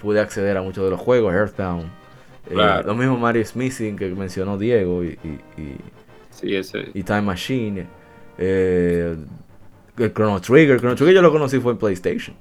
pude 0.00 0.20
acceder 0.20 0.56
a 0.56 0.62
muchos 0.62 0.84
de 0.84 0.90
los 0.90 1.00
juegos. 1.00 1.32
Earthbound. 1.32 2.03
Eh, 2.46 2.54
Claro. 2.54 2.88
lo 2.88 2.94
mismo 2.94 3.16
Mario 3.18 3.44
Smithing 3.44 3.96
que 3.96 4.06
mencionó 4.08 4.58
Diego 4.58 5.02
y, 5.04 5.18
y- 5.24 5.60
y- 5.62 5.76
Sí, 6.30 6.54
ese. 6.54 6.90
y 6.94 7.02
Time 7.02 7.22
Machine. 7.22 7.86
eh, 8.38 9.16
el 9.96 10.12
Chrono 10.12 10.40
Trigger. 10.40 10.78
Chrono 10.80 10.96
Trigger 10.96 11.14
yo 11.14 11.22
lo 11.22 11.30
conocí 11.30 11.60
fue 11.60 11.72
en 11.72 11.78
PlayStation. 11.78 12.34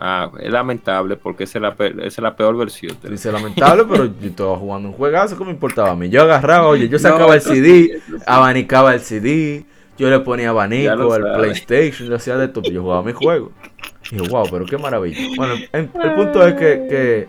Ah, 0.00 0.30
es 0.40 0.52
lamentable 0.52 1.16
porque 1.16 1.44
esa 1.44 1.58
es 1.58 1.62
la, 1.62 1.74
pe- 1.74 1.88
esa 1.98 2.06
es 2.06 2.18
la 2.18 2.36
peor 2.36 2.56
versión. 2.56 2.96
Dice 3.10 3.32
lamentable, 3.32 3.84
pero 3.90 4.04
yo 4.04 4.28
estaba 4.28 4.56
jugando 4.56 4.88
un 4.90 4.94
juegazo 4.94 5.36
que 5.36 5.44
me 5.44 5.50
importaba 5.50 5.90
a 5.90 5.96
mí. 5.96 6.08
Yo 6.08 6.22
agarraba, 6.22 6.68
oye, 6.68 6.88
yo 6.88 6.98
No, 6.98 7.02
sacaba 7.02 7.34
el 7.34 7.40
CD, 7.40 8.00
abanicaba 8.26 8.94
el 8.94 9.00
CD, 9.00 9.64
yo 9.98 10.08
le 10.08 10.20
ponía 10.20 10.50
abanico 10.50 11.12
al. 11.12 11.22
PlayStation, 11.38 12.08
yo 12.08 12.14
hacía 12.14 12.36
de 12.36 12.46
todo, 12.48 12.70
yo 12.70 12.82
jugaba 12.82 13.02
mi 13.02 13.12
juego. 13.12 13.50
Y 14.12 14.16
yo, 14.18 14.24
wow, 14.26 14.46
pero 14.50 14.66
qué 14.66 14.78
maravilla. 14.78 15.18
Bueno, 15.36 15.54
en- 15.72 15.90
el 16.00 16.14
punto 16.14 16.46
es 16.46 16.54
que, 16.54 16.86
que 16.88 17.28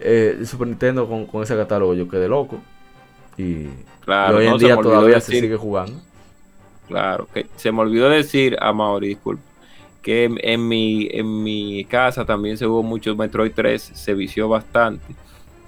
eh, 0.00 0.42
Super 0.44 0.66
Nintendo 0.66 1.08
con, 1.08 1.26
con 1.26 1.42
ese 1.42 1.56
catálogo 1.56 1.94
yo 1.94 2.08
quedé 2.08 2.28
loco. 2.28 2.60
Y, 3.36 3.68
Claro, 4.04 4.38
hoy 4.38 4.46
en 4.46 4.50
no, 4.50 4.58
día 4.58 4.76
todavía 4.76 5.20
se 5.20 5.38
sigue 5.38 5.56
jugando. 5.56 6.00
Claro, 6.88 7.28
que 7.32 7.46
se 7.56 7.70
me 7.70 7.80
olvidó 7.80 8.08
decir 8.08 8.56
a 8.60 8.72
Mauri, 8.72 9.08
disculpe, 9.08 9.42
que 10.02 10.24
en, 10.24 10.38
en 10.42 10.66
mi, 10.66 11.08
en 11.12 11.42
mi 11.42 11.84
casa 11.84 12.24
también 12.24 12.56
se 12.56 12.66
jugó 12.66 12.82
mucho 12.82 13.14
Metroid 13.14 13.52
3, 13.54 13.92
se 13.94 14.14
vició 14.14 14.48
bastante. 14.48 15.14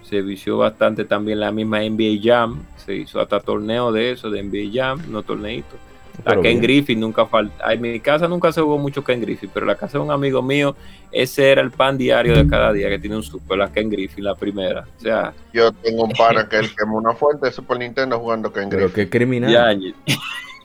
Se 0.03 0.23
vició 0.23 0.59
bastante 0.59 1.05
también 1.05 1.41
la 1.41 1.53
misma 1.53 1.81
NBA 1.81 2.21
Jam, 2.21 2.65
se 2.77 2.97
hizo 2.97 3.21
hasta 3.21 3.41
torneo 3.41 3.93
de 3.93 4.11
eso, 4.11 4.31
de 4.31 4.43
NBA 4.43 4.71
Jam, 4.73 5.03
no 5.09 5.23
torneito. 5.23 5.77
La 6.19 6.31
Pero 6.33 6.43
Ken 6.43 6.51
bien. 6.61 6.63
Griffin 6.63 7.01
nunca 7.01 7.27
falta. 7.27 7.73
En 7.73 7.81
mi 7.81 7.99
casa 8.01 8.29
nunca 8.29 8.53
se 8.53 8.61
jugó 8.61 8.79
mucho 8.79 9.03
Ken 9.03 9.21
Griffin, 9.21 9.51
pero 9.53 9.65
en 9.65 9.69
la 9.69 9.77
casa 9.77 9.99
de 9.99 10.05
un 10.05 10.11
amigo 10.11 10.43
mío, 10.43 10.77
ese 11.11 11.51
era 11.51 11.63
el 11.63 11.71
pan 11.71 11.97
diario 11.99 12.37
de 12.37 12.47
cada 12.47 12.73
día 12.73 12.89
que 12.91 12.99
tiene 12.99 13.17
un 13.17 13.23
super, 13.23 13.59
la 13.59 13.73
Ken 13.73 13.89
Griffin, 13.91 14.23
la 14.25 14.35
primera. 14.35 14.87
O 14.99 15.01
sea, 15.01 15.33
Yo 15.53 15.73
tengo 15.73 16.05
un 16.05 16.13
pana 16.13 16.47
que 16.51 16.59
él 16.59 16.71
quemó 16.77 16.99
una 16.99 17.15
fuente 17.15 17.47
de 17.47 17.53
Super 17.53 17.79
Nintendo 17.79 18.19
jugando 18.21 18.53
Ken 18.53 18.69
Pero 18.69 18.83
Griffin. 18.85 19.05
qué 19.05 19.11
criminal. 19.11 19.51
Yañi, 19.53 19.95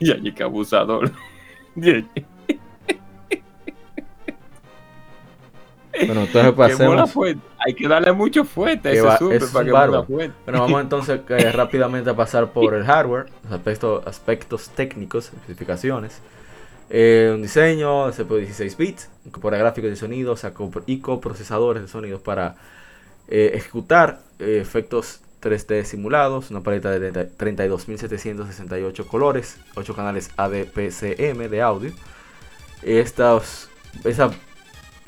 Yañi, 0.00 0.32
que 0.32 0.42
abusador. 0.42 1.10
Yañi. 1.74 2.06
Bueno, 6.06 6.20
entonces 6.22 6.32
Quemó 6.32 6.44
la 6.52 6.54
pasemos. 7.04 7.10
fuente. 7.10 7.47
Hay 7.66 7.74
que 7.74 7.88
darle 7.88 8.12
mucho 8.12 8.44
fuerte 8.44 8.88
a 8.90 8.92
ese 8.92 9.00
va- 9.02 9.18
super 9.18 9.42
es 9.42 9.50
para 9.50 9.64
que 9.64 9.72
bárbaro. 9.72 10.04
fuente. 10.04 10.34
Bueno, 10.44 10.60
vamos 10.60 10.80
entonces 10.80 11.20
eh, 11.28 11.52
rápidamente 11.54 12.10
a 12.10 12.14
pasar 12.14 12.52
por 12.52 12.72
el 12.74 12.84
hardware, 12.84 13.26
los 13.44 13.52
aspectos, 13.52 14.06
aspectos 14.06 14.70
técnicos, 14.70 15.26
especificaciones. 15.26 16.20
Eh, 16.90 17.30
un 17.34 17.42
diseño 17.42 18.06
de 18.10 18.12
CPU 18.24 18.36
16 18.36 18.76
bits, 18.76 19.10
incorpora 19.26 19.58
gráficos 19.58 19.90
de 19.90 19.96
sonido, 19.96 20.34
y 20.86 21.00
coprocesadores 21.00 21.82
de 21.82 21.88
sonidos 21.88 22.20
para 22.22 22.56
eh, 23.28 23.50
ejecutar 23.54 24.20
eh, 24.38 24.58
efectos 24.62 25.20
3D 25.42 25.84
simulados, 25.84 26.50
una 26.50 26.62
paleta 26.62 26.90
de 26.98 27.12
32.768 27.12 29.06
colores, 29.06 29.58
8 29.74 29.94
canales 29.94 30.30
ADPCM 30.36 31.48
de 31.50 31.62
audio. 31.62 31.92
Estas, 32.82 33.68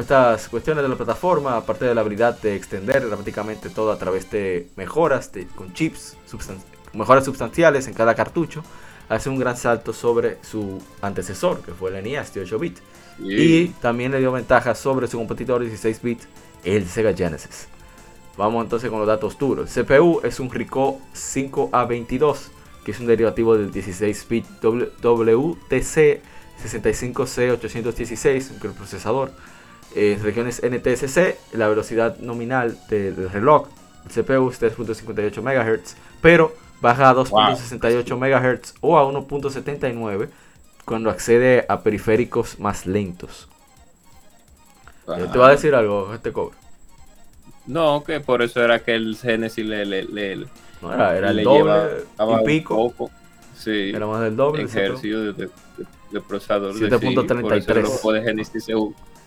estas 0.00 0.48
cuestiones 0.48 0.82
de 0.82 0.88
la 0.88 0.96
plataforma, 0.96 1.56
aparte 1.56 1.84
de 1.84 1.94
la 1.94 2.00
habilidad 2.00 2.40
de 2.40 2.54
extender 2.54 3.06
prácticamente 3.08 3.70
todo 3.70 3.92
a 3.92 3.98
través 3.98 4.30
de 4.30 4.68
mejoras 4.76 5.30
con 5.54 5.72
chips, 5.72 6.16
mejoras 6.92 7.24
sustanciales 7.24 7.86
en 7.86 7.94
cada 7.94 8.14
cartucho, 8.14 8.62
hace 9.08 9.28
un 9.28 9.38
gran 9.38 9.56
salto 9.56 9.92
sobre 9.92 10.38
su 10.42 10.82
antecesor, 11.02 11.62
que 11.62 11.72
fue 11.72 11.96
el 11.96 12.04
NES 12.04 12.34
de 12.34 12.42
8 12.42 12.58
bits. 12.58 12.82
Y 13.18 13.68
también 13.80 14.12
le 14.12 14.18
dio 14.18 14.32
ventaja 14.32 14.74
sobre 14.74 15.06
su 15.06 15.18
competidor 15.18 15.60
16 15.60 16.02
bits, 16.02 16.26
el 16.64 16.88
Sega 16.88 17.12
Genesis. 17.12 17.68
Vamos 18.36 18.62
entonces 18.62 18.88
con 18.88 19.00
los 19.00 19.08
datos 19.08 19.38
duros. 19.38 19.76
El 19.76 19.84
CPU 19.84 20.20
es 20.24 20.40
un 20.40 20.50
Ricoh 20.50 21.00
5A22, 21.14 22.36
que 22.84 22.92
es 22.92 23.00
un 23.00 23.06
derivativo 23.06 23.56
del 23.56 23.70
16-bit 23.70 24.46
WTC 24.62 26.22
65C816, 26.62 28.64
el 28.64 28.72
procesador. 28.72 29.32
En 29.94 30.22
regiones 30.22 30.62
NTSC, 30.62 31.54
la 31.54 31.68
velocidad 31.68 32.18
nominal 32.18 32.78
del 32.88 33.28
reloj, 33.30 33.68
el 34.04 34.10
CPU 34.10 34.50
es 34.50 34.60
3.58 34.62 35.42
MHz, 35.42 35.96
pero 36.20 36.54
baja 36.80 37.10
a 37.10 37.14
2.68 37.14 38.16
MHz 38.16 38.74
o 38.80 38.98
a 38.98 39.04
1.79 39.04 40.28
cuando 40.84 41.10
accede 41.10 41.66
a 41.68 41.80
periféricos 41.82 42.58
más 42.58 42.86
lentos. 42.86 43.48
Eh, 45.08 45.26
¿Te 45.32 45.38
va 45.38 45.48
a 45.48 45.50
decir 45.50 45.74
algo 45.74 46.14
este 46.14 46.32
cobre? 46.32 46.56
No, 47.66 48.02
que 48.04 48.20
por 48.20 48.42
eso 48.42 48.62
era 48.62 48.82
que 48.82 48.94
el 48.94 49.16
Genesis 49.16 49.64
le, 49.64 49.84
le, 49.84 50.04
le 50.04 50.46
no, 50.82 50.92
era, 50.92 51.16
era 51.16 51.30
el 51.30 51.44
doble 51.44 52.04
y 52.18 52.44
pico. 52.46 52.92
Sí, 53.56 53.90
era 53.94 54.06
más 54.06 54.22
del 54.22 54.36
doble. 54.36 54.62
Ejercicio 54.62 55.20
de, 55.20 55.32
de, 55.34 55.50
de, 56.10 56.20
procesador 56.22 56.74
7.33. 56.74 58.12
De 58.12 58.22
Genesis 58.22 58.64
se, 58.64 58.72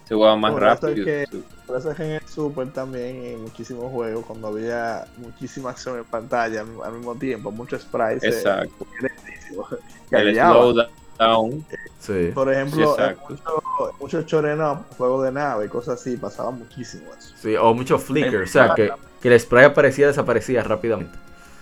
se 0.06 0.16
jugaba 0.16 0.36
más 0.36 0.54
rápido. 0.54 1.06
que, 1.06 1.26
por 1.66 1.78
eso 1.78 1.92
es 1.92 1.98
que 1.98 2.04
en 2.04 2.12
el 2.12 2.28
Super 2.28 2.70
también, 2.72 3.26
en 3.26 3.42
muchísimos 3.42 3.92
juegos, 3.92 4.26
cuando 4.26 4.50
había 4.50 5.06
muchísima 5.18 5.70
acción 5.72 5.98
en 5.98 6.06
pantalla 6.06 6.66
al 6.84 6.94
mismo 6.94 7.16
tiempo, 7.16 7.52
muchos 7.52 7.82
sprites. 7.82 8.24
Eh, 8.24 8.28
Exacto. 8.28 8.86
el 10.12 10.36
slowdown. 10.36 11.66
Sí. 12.00 12.32
Por 12.34 12.52
ejemplo, 12.52 12.98
muchos 13.30 14.00
mucho 14.00 14.22
choreno, 14.24 14.86
juegos 14.98 15.24
de 15.26 15.32
nave, 15.32 15.70
cosas 15.70 16.02
así, 16.02 16.18
pasaba 16.18 16.52
muchísimo 16.52 17.06
eso. 17.18 17.34
Sí, 17.38 17.56
o 17.56 17.74
mucho 17.74 17.98
flicker, 17.98 18.42
o 18.42 18.48
sea, 18.48 18.74
que, 18.76 18.92
que 19.22 19.34
el 19.34 19.40
spray 19.40 19.66
aparecía 19.66 20.06
y 20.06 20.08
desaparecía 20.08 20.64
rápidamente. 20.64 21.18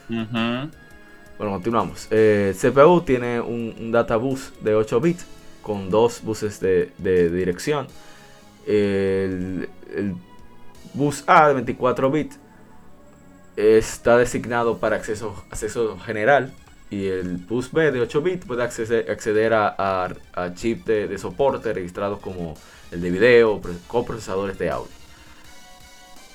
Bueno, 0.09 1.53
continuamos. 1.53 2.07
Eh, 2.11 2.55
CPU 2.59 3.01
tiene 3.01 3.39
un, 3.39 3.76
un, 3.80 3.91
data 3.91 4.15
bus 4.15 4.51
de 4.61 4.76
8 4.76 4.99
bits 4.99 5.26
con 5.61 5.89
dos 5.89 6.22
buses 6.23 6.59
de, 6.59 6.91
de 6.97 7.30
dirección. 7.30 7.88
El, 8.65 9.67
bus 10.93 11.23
A 11.27 11.47
de 11.47 11.53
24 11.55 12.11
bits 12.11 12.38
está 13.55 14.17
designado 14.17 14.77
para 14.77 14.97
acceso, 14.97 15.43
acceso 15.49 15.97
general 15.99 16.53
y 16.89 17.07
el 17.07 17.38
bus 17.38 17.71
B 17.71 17.91
de 17.91 18.01
8 18.01 18.21
bits 18.21 18.45
puede 18.45 18.63
acceder, 18.63 19.09
acceder 19.09 19.53
a, 19.53 19.73
a, 19.77 20.13
a 20.33 20.53
chip 20.53 20.85
de, 20.85 21.07
de, 21.07 21.17
soporte 21.17 21.71
registrados 21.73 22.19
como 22.19 22.55
el 22.91 23.01
de 23.01 23.09
video, 23.09 23.61
coprocesadores 23.88 24.59
de 24.59 24.69
audio. 24.69 24.91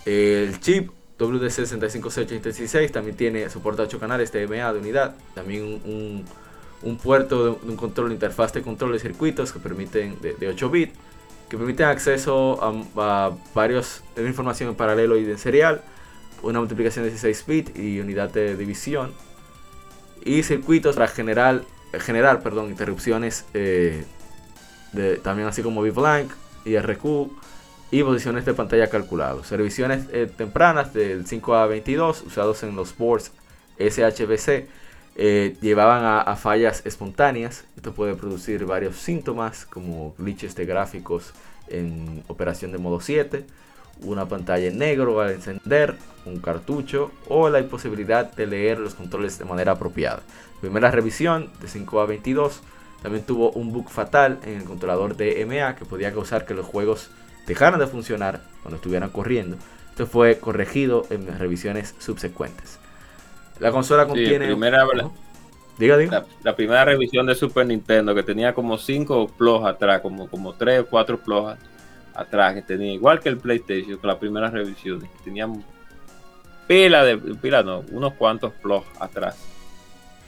El 0.07 0.59
chip 0.61 0.91
WDC65C86 1.19 2.91
también 2.91 3.17
tiene 3.17 3.51
soporte 3.51 3.83
a 3.83 3.85
8 3.85 3.99
canales 3.99 4.31
TMA 4.31 4.73
de 4.73 4.79
unidad, 4.79 5.15
también 5.35 5.63
un, 5.85 6.25
un, 6.83 6.97
puerto 6.99 7.45
de, 7.45 7.51
un 7.69 7.77
control, 7.77 8.13
interfaz 8.13 8.53
de 8.53 8.63
control 8.63 8.93
de 8.93 8.99
circuitos 8.99 9.53
que 9.53 9.59
permiten 9.59 10.21
de, 10.21 10.35
de 10.35 10.49
8 10.49 10.71
bits, 10.71 10.95
que 11.49 11.57
permiten 11.57 11.87
acceso 11.87 12.59
a, 12.63 13.27
a 13.27 13.33
varios 13.55 14.03
información 14.17 14.71
en 14.71 14.75
paralelo 14.75 15.17
y 15.17 15.25
en 15.25 15.39
serial, 15.39 15.83
una 16.43 16.59
multiplicación 16.59 17.05
de 17.05 17.11
16 17.11 17.47
bits 17.47 17.79
y 17.79 18.01
unidad 18.01 18.31
de 18.31 18.57
división 18.57 19.13
y 20.25 20.43
circuitos 20.43 20.97
para 20.97 21.09
generar, 21.09 21.63
generar 22.01 22.43
perdón, 22.43 22.69
interrupciones 22.69 23.47
eh, 23.55 24.05
también 25.23 25.49
así 25.49 25.63
como 25.63 25.83
VBlank, 25.83 26.31
IRQ 26.65 27.31
y 27.91 28.03
posiciones 28.03 28.45
de 28.45 28.55
pantalla 28.55 28.89
calculados. 28.89 29.51
Revisiones 29.51 30.07
eh, 30.13 30.29
tempranas 30.35 30.93
del 30.93 31.27
5A22 31.27 32.27
usados 32.27 32.63
en 32.63 32.75
los 32.75 32.97
boards 32.97 33.31
SHBC 33.79 34.67
eh, 35.17 35.57
llevaban 35.61 36.05
a, 36.05 36.21
a, 36.21 36.37
fallas 36.37 36.83
espontáneas. 36.85 37.65
Esto 37.77 37.93
puede 37.93 38.15
producir 38.15 38.65
varios 38.65 38.97
síntomas 38.97 39.67
como 39.67 40.15
glitches 40.19 40.55
de 40.55 40.67
gráficos 40.67 41.33
en 41.69 42.23
operación 42.29 42.73
de 42.73 42.79
modo 42.79 43.01
7 43.01 43.45
una 44.03 44.27
pantalla 44.27 44.69
en 44.69 44.79
negro 44.79 45.21
al 45.21 45.33
encender, 45.33 45.97
un 46.25 46.39
cartucho 46.41 47.13
o 47.29 47.49
la 47.49 47.61
imposibilidad 47.61 48.33
de 48.33 48.47
leer 48.47 48.79
los 48.79 48.95
controles 48.95 49.39
de 49.39 49.45
manera 49.45 49.73
apropiada. 49.73 50.23
Primera 50.61 50.91
revisión 50.91 51.51
de 51.61 51.69
5 51.69 52.01
a 52.01 52.07
22 52.07 52.63
también 53.03 53.25
tuvo 53.25 53.51
un 53.53 53.73
bug 53.73 53.89
fatal 53.89 54.39
en 54.45 54.57
el 54.57 54.65
controlador 54.65 55.17
de 55.17 55.45
MA 55.47 55.77
que 55.77 55.85
podía 55.85 56.13
causar 56.13 56.45
que 56.45 56.55
los 56.55 56.67
juegos 56.67 57.11
dejaran 57.47 57.79
de 57.79 57.87
funcionar 57.87 58.43
cuando 58.63 58.77
estuvieran 58.77 59.11
corriendo. 59.11 59.57
Esto 59.91 60.07
fue 60.07 60.39
corregido 60.39 61.07
en 61.11 61.39
revisiones 61.39 61.95
subsecuentes. 61.99 62.79
La 63.61 63.71
consola 63.71 64.07
contiene... 64.07 64.47
Sí, 64.47 64.53
primera... 64.53 64.87
Diga, 65.79 65.97
diga. 65.99 66.21
La, 66.21 66.27
la, 66.43 66.57
primera 66.57 66.85
revisión 66.87 67.27
de 67.27 67.35
Super 67.35 67.67
Nintendo 67.67 68.15
que 68.15 68.23
tenía 68.23 68.55
como 68.55 68.79
5 68.79 69.33
plos 69.37 69.65
atrás, 69.67 70.01
como, 70.01 70.29
como 70.29 70.55
3 70.55 70.81
o 70.81 70.87
4 70.87 71.19
plos 71.19 71.57
atrás, 72.15 72.55
que 72.55 72.63
tenía 72.63 72.93
igual 72.93 73.21
que 73.21 73.29
el 73.29 73.37
PlayStation, 73.39 73.99
con 73.99 74.09
las 74.09 74.17
primeras 74.17 74.53
revisiones, 74.53 75.11
teníamos 75.23 75.65
pila 76.67 77.05
de, 77.05 77.17
pila 77.17 77.63
no, 77.63 77.85
unos 77.93 78.15
cuantos 78.15 78.53
plots 78.55 78.87
atrás, 78.99 79.37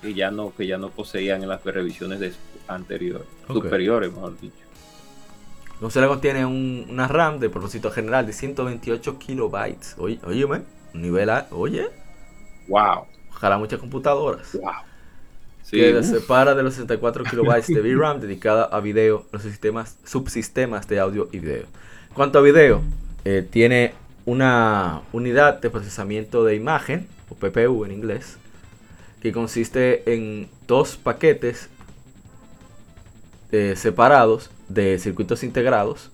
que 0.02 0.14
ya 0.14 0.30
no, 0.30 0.54
que 0.54 0.66
ya 0.66 0.78
no 0.78 0.90
poseían 0.90 1.42
en 1.42 1.48
las 1.48 1.64
revisiones 1.64 2.20
de 2.20 2.32
anteriores, 2.68 3.26
okay. 3.44 3.62
superiores, 3.62 4.12
mejor 4.12 4.38
dicho. 4.38 4.54
La 5.74 5.80
consola 5.80 6.08
contiene 6.08 6.44
un, 6.44 6.86
una 6.90 7.08
RAM 7.08 7.38
de 7.38 7.48
propósito 7.48 7.90
general 7.90 8.26
de 8.26 8.32
128 8.32 9.18
kilobytes. 9.18 9.94
Oye, 9.98 10.18
oye, 10.24 10.44
nivel 10.92 11.30
A, 11.30 11.46
oye. 11.52 11.88
Wow. 12.66 13.06
Ojalá 13.38 13.56
muchas 13.56 13.78
computadoras. 13.78 14.52
Wow. 14.52 14.72
Sí. 15.62 15.76
que 15.76 16.02
separa 16.02 16.54
de 16.54 16.62
los 16.62 16.74
64 16.74 17.24
kilobytes 17.24 17.68
de 17.68 17.80
VRAM 17.94 18.20
dedicada 18.20 18.64
a 18.64 18.80
video, 18.80 19.26
los 19.32 19.42
sistemas, 19.42 19.96
subsistemas 20.04 20.88
de 20.88 20.98
audio 20.98 21.28
y 21.30 21.38
video. 21.38 21.66
Cuanto 22.14 22.38
a 22.38 22.42
video, 22.42 22.82
eh, 23.24 23.46
tiene 23.48 23.92
una 24.24 25.02
unidad 25.12 25.60
de 25.60 25.70
procesamiento 25.70 26.42
de 26.44 26.56
imagen, 26.56 27.06
o 27.28 27.34
PPU 27.34 27.84
en 27.84 27.92
inglés, 27.92 28.38
que 29.22 29.30
consiste 29.30 30.12
en 30.12 30.48
dos 30.66 30.96
paquetes 30.96 31.68
eh, 33.52 33.74
separados 33.76 34.50
de 34.68 34.98
circuitos 34.98 35.44
integrados 35.44 36.10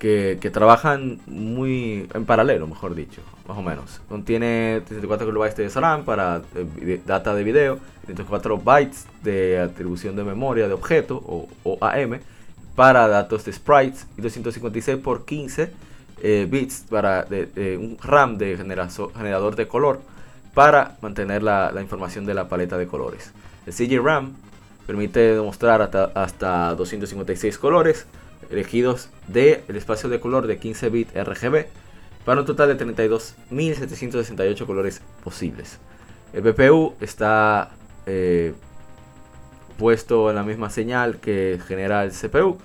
que, 0.00 0.50
trabajan 0.50 1.20
muy 1.26 2.08
en 2.14 2.24
paralelo, 2.24 2.66
mejor 2.66 2.94
dicho, 2.94 3.20
más 3.46 3.56
o 3.58 3.62
menos. 3.62 4.00
Contiene 4.08 4.80
34 4.88 5.26
kilobytes 5.26 5.56
de 5.56 5.80
RAM 5.80 6.04
para 6.04 6.40
eh, 6.54 7.00
data 7.06 7.34
de 7.34 7.44
video, 7.44 7.78
34 8.06 8.56
bytes 8.56 9.06
de 9.22 9.60
atribución 9.60 10.16
de 10.16 10.24
memoria 10.24 10.66
de 10.68 10.74
objeto 10.74 11.16
o, 11.16 11.48
o 11.64 11.78
AM 11.84 12.18
para 12.74 13.08
datos 13.08 13.44
de 13.44 13.52
sprites 13.52 14.06
y 14.16 14.22
256 14.22 14.96
por 14.98 15.26
15 15.26 15.70
eh, 16.22 16.46
bits 16.50 16.86
para 16.88 17.26
un 17.78 17.98
RAM 18.02 18.38
de 18.38 18.56
generador 18.56 19.54
de 19.54 19.68
color 19.68 20.00
para 20.54 20.96
mantener 21.02 21.42
la, 21.42 21.70
la, 21.72 21.82
información 21.82 22.24
de 22.24 22.32
la 22.32 22.48
paleta 22.48 22.78
de 22.78 22.86
colores. 22.86 23.32
El 23.66 23.74
CG 23.74 24.02
RAM 24.02 24.32
permite 24.86 25.34
demostrar 25.34 25.82
hasta, 25.82 26.04
hasta 26.14 26.74
256 26.74 27.58
colores 27.58 28.06
elegidos 28.50 29.08
del 29.28 29.62
de 29.66 29.78
espacio 29.78 30.08
de 30.08 30.20
color 30.20 30.46
de 30.46 30.58
15 30.58 30.88
bits 30.90 31.12
RGB 31.14 31.66
para 32.24 32.40
un 32.40 32.46
total 32.46 32.76
de 32.76 32.86
32.768 32.86 34.66
colores 34.66 35.00
posibles. 35.24 35.78
El 36.32 36.42
PPU 36.42 36.94
está 37.00 37.70
eh, 38.06 38.54
puesto 39.78 40.30
en 40.30 40.36
la 40.36 40.42
misma 40.42 40.70
señal 40.70 41.16
que 41.18 41.58
genera 41.66 42.04
el 42.04 42.12
CPU, 42.12 42.58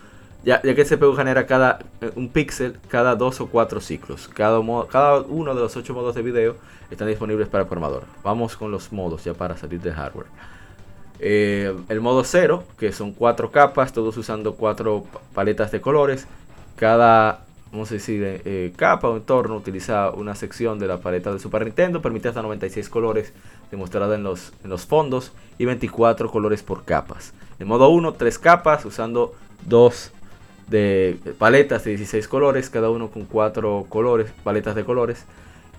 ya, 0.43 0.61
ya 0.61 0.75
que 0.75 0.81
el 0.81 0.87
CPU 0.87 1.15
genera 1.15 1.47
cada 1.47 1.79
eh, 2.01 2.11
un 2.15 2.29
píxel 2.29 2.77
cada 2.87 3.15
dos 3.15 3.41
o 3.41 3.47
cuatro 3.47 3.79
ciclos. 3.81 4.27
Cada, 4.27 4.59
modo, 4.61 4.87
cada 4.87 5.21
uno 5.21 5.55
de 5.55 5.61
los 5.61 5.75
ocho 5.75 5.93
modos 5.93 6.13
de 6.13 6.21
video 6.21 6.57
están 6.91 7.07
disponibles 7.07 7.47
para 7.47 7.63
el 7.63 7.67
programador. 7.67 8.03
Vamos 8.23 8.55
con 8.55 8.69
los 8.69 8.91
modos 8.91 9.23
ya 9.23 9.33
para 9.33 9.57
salir 9.57 9.81
de 9.81 9.91
hardware. 9.91 10.27
Eh, 11.19 11.73
el 11.89 12.01
modo 12.01 12.23
0, 12.23 12.63
que 12.77 12.91
son 12.91 13.13
cuatro 13.13 13.51
capas, 13.51 13.93
todos 13.93 14.17
usando 14.17 14.55
cuatro 14.55 15.05
paletas 15.33 15.71
de 15.71 15.81
colores. 15.81 16.27
Cada 16.75 17.45
eh, 17.73 18.41
eh, 18.45 18.73
capa 18.77 19.09
o 19.09 19.17
entorno, 19.17 19.55
utiliza 19.55 20.11
una 20.11 20.33
sección 20.35 20.79
de 20.79 20.87
la 20.87 20.97
paleta 20.97 21.33
de 21.33 21.39
Super 21.39 21.65
Nintendo, 21.65 22.01
permite 22.01 22.29
hasta 22.29 22.41
96 22.41 22.89
colores 22.89 23.33
demostrada 23.69 24.15
en 24.15 24.23
los, 24.23 24.53
en 24.63 24.69
los 24.69 24.85
fondos 24.85 25.33
y 25.57 25.65
24 25.65 26.29
colores 26.29 26.63
por 26.63 26.85
capas. 26.85 27.33
En 27.59 27.67
modo 27.67 27.89
1, 27.89 28.13
3 28.13 28.39
capas 28.39 28.85
usando 28.85 29.33
dos 29.65 30.11
de 30.67 31.19
paletas 31.37 31.83
de 31.83 31.91
16 31.91 32.27
colores, 32.27 32.69
cada 32.69 32.89
uno 32.89 33.09
con 33.09 33.25
4 33.25 33.85
colores, 33.89 34.31
paletas 34.43 34.75
de 34.75 34.85
colores. 34.85 35.25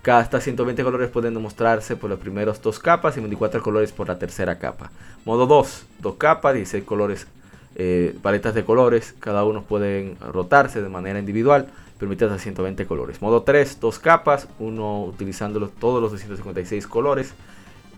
Cada 0.06 0.20
hasta 0.20 0.40
120 0.40 0.84
colores 0.84 1.10
pueden 1.10 1.34
demostrarse 1.34 1.96
por 1.96 2.08
las 2.08 2.20
primeras 2.20 2.62
dos 2.62 2.78
capas 2.78 3.16
y 3.16 3.20
24 3.20 3.60
colores 3.60 3.90
por 3.90 4.06
la 4.06 4.16
tercera 4.20 4.56
capa. 4.56 4.92
Modo 5.24 5.48
2, 5.48 5.84
2 5.98 6.14
capas, 6.14 6.54
16 6.54 6.84
colores 6.84 7.26
eh, 7.74 8.16
paletas 8.22 8.54
de 8.54 8.64
colores, 8.64 9.16
cada 9.18 9.42
uno 9.42 9.64
pueden 9.64 10.16
rotarse 10.20 10.80
de 10.80 10.88
manera 10.88 11.18
individual, 11.18 11.66
permite 11.98 12.24
hasta 12.24 12.38
120 12.38 12.86
colores. 12.86 13.20
Modo 13.20 13.42
3, 13.42 13.80
dos 13.80 13.98
capas, 13.98 14.46
uno 14.60 15.02
utilizando 15.02 15.68
todos 15.70 16.00
los 16.00 16.12
256 16.12 16.86
colores 16.86 17.34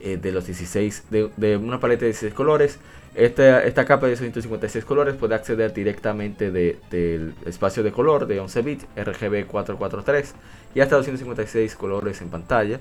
eh, 0.00 0.16
de 0.16 0.32
los 0.32 0.46
16, 0.46 1.04
de, 1.10 1.56
una 1.58 1.78
paleta 1.78 2.06
de 2.06 2.12
16 2.12 2.32
colores. 2.32 2.78
Esta, 3.18 3.64
esta 3.64 3.84
capa 3.84 4.06
de 4.06 4.12
256 4.12 4.84
colores 4.84 5.16
puede 5.16 5.34
acceder 5.34 5.74
directamente 5.74 6.52
del 6.52 7.34
espacio 7.44 7.82
de 7.82 7.90
color 7.90 8.28
de 8.28 8.38
11 8.38 8.62
bits 8.62 8.86
RGB 8.94 9.44
443 9.44 10.34
y 10.76 10.80
hasta 10.80 10.94
256 10.94 11.74
colores 11.74 12.22
en 12.22 12.28
pantalla. 12.28 12.78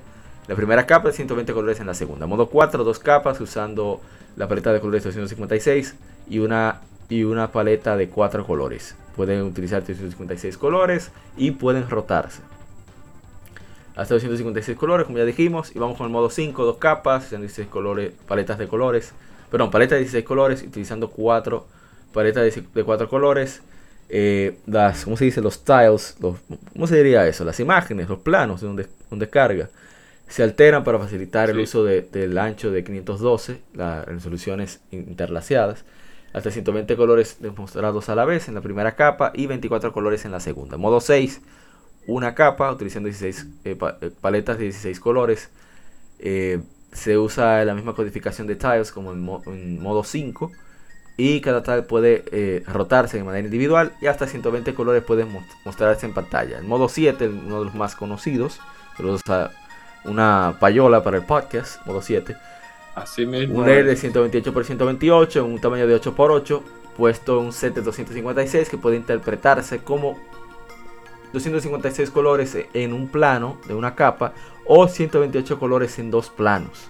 La 0.47 0.53
primera 0.53 0.85
capa 0.85 1.07
de 1.07 1.15
120 1.15 1.51
colores 1.53 1.79
en 1.79 1.87
la 1.87 1.95
segunda. 1.95 2.27
Modo 2.27 2.49
4, 2.49 2.83
dos 2.83 2.99
capas 2.99 3.41
usando 3.41 3.99
la 4.35 4.47
paleta 4.47 4.71
de 4.71 4.79
colores 4.79 5.05
256 5.05 5.95
y 6.29 6.37
una, 6.37 6.81
y 7.09 7.23
una 7.23 7.51
paleta 7.51 7.97
de 7.97 8.07
4 8.07 8.45
colores. 8.45 8.95
Pueden 9.15 9.41
utilizar 9.41 9.79
256 9.79 10.55
colores 10.59 11.09
y 11.35 11.49
pueden 11.49 11.89
rotarse. 11.89 12.43
Hasta 13.95 14.13
256 14.13 14.77
colores, 14.77 15.07
como 15.07 15.17
ya 15.17 15.25
dijimos. 15.25 15.75
Y 15.75 15.79
vamos 15.79 15.97
con 15.97 16.05
el 16.05 16.11
modo 16.11 16.29
5, 16.29 16.63
dos 16.63 16.77
capas, 16.77 17.31
16 17.31 17.67
colores, 17.69 18.13
paletas 18.27 18.59
de 18.59 18.67
colores. 18.67 19.13
Perdón, 19.51 19.71
paleta 19.71 19.95
de 19.95 20.01
16 20.01 20.25
colores, 20.25 20.63
utilizando 20.63 21.09
4 21.09 21.65
paletas 22.13 22.55
de 22.73 22.83
4 22.83 23.09
colores. 23.09 23.61
Eh, 24.09 24.59
las, 24.65 25.03
¿cómo 25.03 25.17
se 25.17 25.25
dice? 25.25 25.41
Los 25.41 25.63
tiles, 25.63 26.15
los, 26.21 26.37
¿cómo 26.73 26.87
se 26.87 26.97
diría 26.97 27.27
eso? 27.27 27.43
Las 27.43 27.59
imágenes, 27.59 28.07
los 28.07 28.19
planos 28.19 28.61
donde, 28.61 28.87
donde 29.09 29.29
carga 29.29 29.69
se 30.27 30.43
alteran 30.43 30.83
para 30.83 30.99
facilitar 30.99 31.49
el 31.49 31.59
uso 31.59 31.83
del 31.83 32.37
ancho 32.37 32.71
de 32.71 32.83
512, 32.83 33.61
las 33.73 34.05
resoluciones 34.05 34.81
interlaciadas, 34.91 35.85
hasta 36.33 36.51
120 36.51 36.95
colores 36.97 37.37
demostrados 37.39 38.09
a 38.09 38.15
la 38.15 38.25
vez 38.25 38.49
en 38.49 38.55
la 38.55 38.61
primera 38.61 38.95
capa 38.95 39.31
y 39.33 39.47
24 39.47 39.93
colores 39.93 40.25
en 40.25 40.31
la 40.31 40.41
segunda. 40.41 40.77
Modo 40.77 40.99
6, 40.99 41.41
una 42.07 42.35
capa 42.35 42.71
utilizando 42.71 43.07
16 43.07 43.47
eh, 43.63 43.77
eh, 44.01 44.11
paletas 44.19 44.57
de 44.57 44.65
16 44.65 44.99
colores. 44.99 45.49
Eh, 46.97 47.03
se 47.03 47.17
usa 47.17 47.63
la 47.63 47.73
misma 47.73 47.93
codificación 47.93 48.47
de 48.47 48.55
tiles 48.55 48.91
como 48.91 49.11
en, 49.13 49.81
modo 49.81 50.03
5 50.03 50.51
y 51.15 51.41
cada 51.41 51.63
tile 51.63 51.83
puede 51.83 52.63
rotarse 52.67 53.17
de 53.17 53.23
manera 53.23 53.45
individual 53.45 53.93
y 54.01 54.07
hasta 54.07 54.27
120 54.27 54.73
colores 54.73 55.03
pueden 55.03 55.29
mostrarse 55.65 56.05
en 56.05 56.13
pantalla. 56.13 56.59
En 56.59 56.67
modo 56.67 56.89
7, 56.89 57.27
uno 57.27 57.59
de 57.59 57.65
los 57.65 57.75
más 57.75 57.95
conocidos, 57.95 58.59
pero 58.97 59.13
usa 59.13 59.51
una 60.05 60.57
payola 60.59 61.03
para 61.03 61.17
el 61.17 61.25
podcast, 61.25 61.85
modo 61.85 62.01
7. 62.01 62.35
Así 62.95 63.25
mismo. 63.25 63.59
Un 63.59 63.67
LED 63.67 63.85
de 63.85 63.95
128 63.95 64.49
x 64.49 64.67
128, 64.67 65.45
un 65.45 65.61
tamaño 65.61 65.87
de 65.87 65.93
8 65.93 66.09
x 66.09 66.19
8, 66.19 66.63
puesto 66.97 67.39
un 67.39 67.53
set 67.53 67.75
de 67.75 67.81
256 67.81 68.69
que 68.69 68.77
puede 68.77 68.97
interpretarse 68.97 69.79
como 69.79 70.17
256 71.33 72.09
colores 72.09 72.57
en 72.73 72.93
un 72.93 73.09
plano 73.09 73.59
de 73.67 73.75
una 73.75 73.93
capa 73.93 74.33
o 74.67 74.87
128 74.87 75.59
colores 75.59 75.97
en 75.99 76.11
dos 76.11 76.29
planos. 76.29 76.89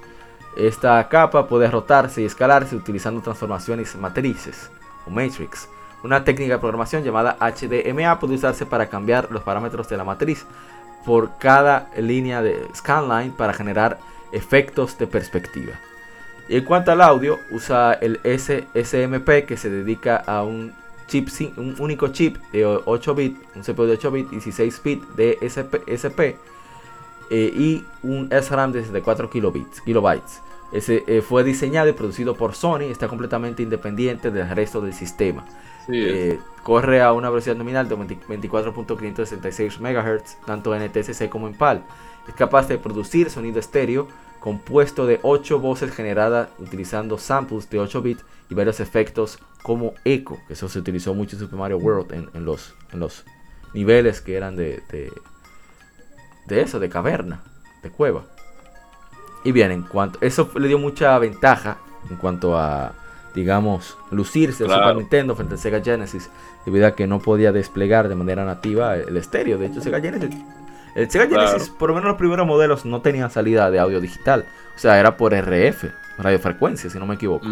Esta 0.57 1.07
capa 1.07 1.47
puede 1.47 1.69
rotarse 1.69 2.21
y 2.21 2.25
escalarse 2.25 2.75
utilizando 2.75 3.21
transformaciones 3.21 3.95
matrices 3.95 4.71
o 5.05 5.11
matrix. 5.11 5.69
Una 6.03 6.23
técnica 6.23 6.53
de 6.53 6.59
programación 6.59 7.03
llamada 7.03 7.37
HDMA 7.39 8.19
puede 8.19 8.35
usarse 8.35 8.65
para 8.65 8.87
cambiar 8.87 9.31
los 9.31 9.43
parámetros 9.43 9.87
de 9.89 9.97
la 9.97 10.03
matriz 10.03 10.45
por 11.05 11.37
cada 11.37 11.89
línea 11.97 12.41
de 12.41 12.67
scanline 12.75 13.31
para 13.31 13.53
generar 13.53 13.99
efectos 14.31 14.97
de 14.97 15.07
perspectiva. 15.07 15.73
Y 16.49 16.57
en 16.57 16.65
cuanto 16.65 16.91
al 16.91 17.01
audio, 17.01 17.39
usa 17.51 17.93
el 17.93 18.19
SMP 18.23 19.45
que 19.45 19.57
se 19.57 19.69
dedica 19.69 20.17
a 20.17 20.43
un 20.43 20.73
chip, 21.07 21.29
un 21.57 21.75
único 21.79 22.09
chip 22.09 22.37
de 22.51 22.65
8 22.65 23.15
bits, 23.15 23.39
un 23.55 23.61
CPU 23.63 23.85
de 23.85 23.93
8 23.93 24.11
bits, 24.11 24.31
16 24.31 24.83
bits 24.83 25.15
de 25.15 25.37
SP, 25.41 26.37
eh, 27.29 27.51
y 27.53 27.85
un 28.03 28.29
SRAM 28.31 28.71
de 28.71 28.81
64 28.81 29.29
kilobits, 29.29 29.81
kilobytes. 29.81 30.41
Ese 30.71 31.03
eh, 31.07 31.21
fue 31.21 31.43
diseñado 31.43 31.87
y 31.87 31.93
producido 31.93 32.35
por 32.35 32.53
Sony, 32.53 32.89
está 32.89 33.07
completamente 33.07 33.63
independiente 33.63 34.31
del 34.31 34.49
resto 34.49 34.81
del 34.81 34.93
sistema. 34.93 35.45
Eh, 35.89 36.39
corre 36.63 37.01
a 37.01 37.13
una 37.13 37.29
velocidad 37.29 37.55
nominal 37.55 37.87
de 37.87 37.95
24.566 37.95 39.79
MHz, 39.79 40.37
tanto 40.45 40.75
en 40.75 40.83
NTSC 40.83 41.29
como 41.29 41.47
en 41.47 41.53
PAL. 41.53 41.85
Es 42.27 42.33
capaz 42.33 42.67
de 42.67 42.77
producir 42.77 43.29
sonido 43.29 43.59
estéreo 43.59 44.07
compuesto 44.39 45.05
de 45.05 45.19
8 45.23 45.59
voces 45.59 45.95
generadas 45.95 46.49
utilizando 46.59 47.17
samples 47.17 47.69
de 47.69 47.79
8 47.79 48.01
bits 48.01 48.25
y 48.49 48.53
varios 48.53 48.79
efectos 48.79 49.39
como 49.63 49.93
eco, 50.05 50.37
que 50.47 50.53
eso 50.53 50.69
se 50.69 50.79
utilizó 50.79 51.13
mucho 51.13 51.35
en 51.35 51.41
Super 51.41 51.59
Mario 51.59 51.77
World 51.77 52.29
en, 52.33 52.45
los, 52.45 52.73
en 52.91 52.99
los 52.99 53.25
niveles 53.73 54.21
que 54.21 54.35
eran 54.35 54.55
de, 54.55 54.81
de, 54.89 55.11
de, 56.47 56.61
eso, 56.61 56.79
de 56.79 56.89
caverna, 56.89 57.41
de 57.83 57.89
cueva. 57.91 58.23
Y 59.43 59.51
bien, 59.51 59.71
en 59.71 59.83
cuanto 59.83 60.19
eso 60.21 60.49
le 60.55 60.67
dio 60.67 60.79
mucha 60.79 61.17
ventaja 61.19 61.77
en 62.09 62.17
cuanto 62.17 62.57
a 62.57 62.93
digamos, 63.37 63.97
lucirse 64.09 64.63
el 64.63 64.71
Super 64.71 64.95
Nintendo 64.95 65.35
frente 65.35 65.53
al 65.53 65.59
Sega 65.59 65.79
Genesis, 65.79 66.29
debido 66.65 66.87
a 66.87 66.95
que 66.95 67.05
no 67.05 67.19
podía 67.19 67.51
desplegar 67.51 68.09
de 68.09 68.15
manera 68.15 68.43
nativa 68.43 68.95
el 68.95 69.15
estéreo. 69.15 69.59
De 69.59 69.67
hecho, 69.67 69.79
Sega 69.79 70.01
Genesis, 70.01 70.35
el 70.95 71.09
Sega 71.11 71.27
Genesis, 71.27 71.69
por 71.69 71.89
lo 71.89 71.95
menos 71.95 72.09
los 72.09 72.17
primeros 72.17 72.47
modelos, 72.47 72.83
no 72.83 73.01
tenían 73.01 73.29
salida 73.29 73.69
de 73.69 73.77
audio 73.77 74.01
digital. 74.01 74.45
O 74.75 74.79
sea, 74.79 74.99
era 74.99 75.17
por 75.17 75.35
RF, 75.35 75.85
radiofrecuencia, 76.17 76.89
si 76.89 76.97
no 76.97 77.05
me 77.05 77.13
equivoco. 77.13 77.45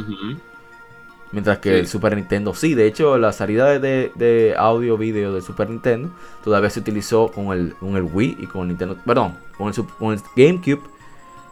Mientras 1.36 1.58
que 1.58 1.78
el 1.78 1.86
Super 1.90 2.16
Nintendo 2.16 2.54
sí, 2.54 2.76
de 2.76 2.88
hecho 2.88 3.18
la 3.18 3.34
salida 3.34 3.78
de, 3.78 4.56
audio 4.58 4.98
video 4.98 5.34
del 5.34 5.42
Super 5.42 5.70
Nintendo 5.70 6.10
todavía 6.46 6.70
se 6.70 6.80
utilizó 6.80 7.28
con 7.28 7.52
el, 7.52 7.76
con 7.76 7.98
el 7.98 8.04
Wii 8.04 8.38
y 8.40 8.48
con 8.48 8.62
el 8.62 8.68
Nintendo, 8.70 8.96
perdón, 9.06 9.38
con 9.58 9.68
el, 9.68 9.76
con 10.00 10.14
el 10.14 10.22
GameCube 10.34 10.80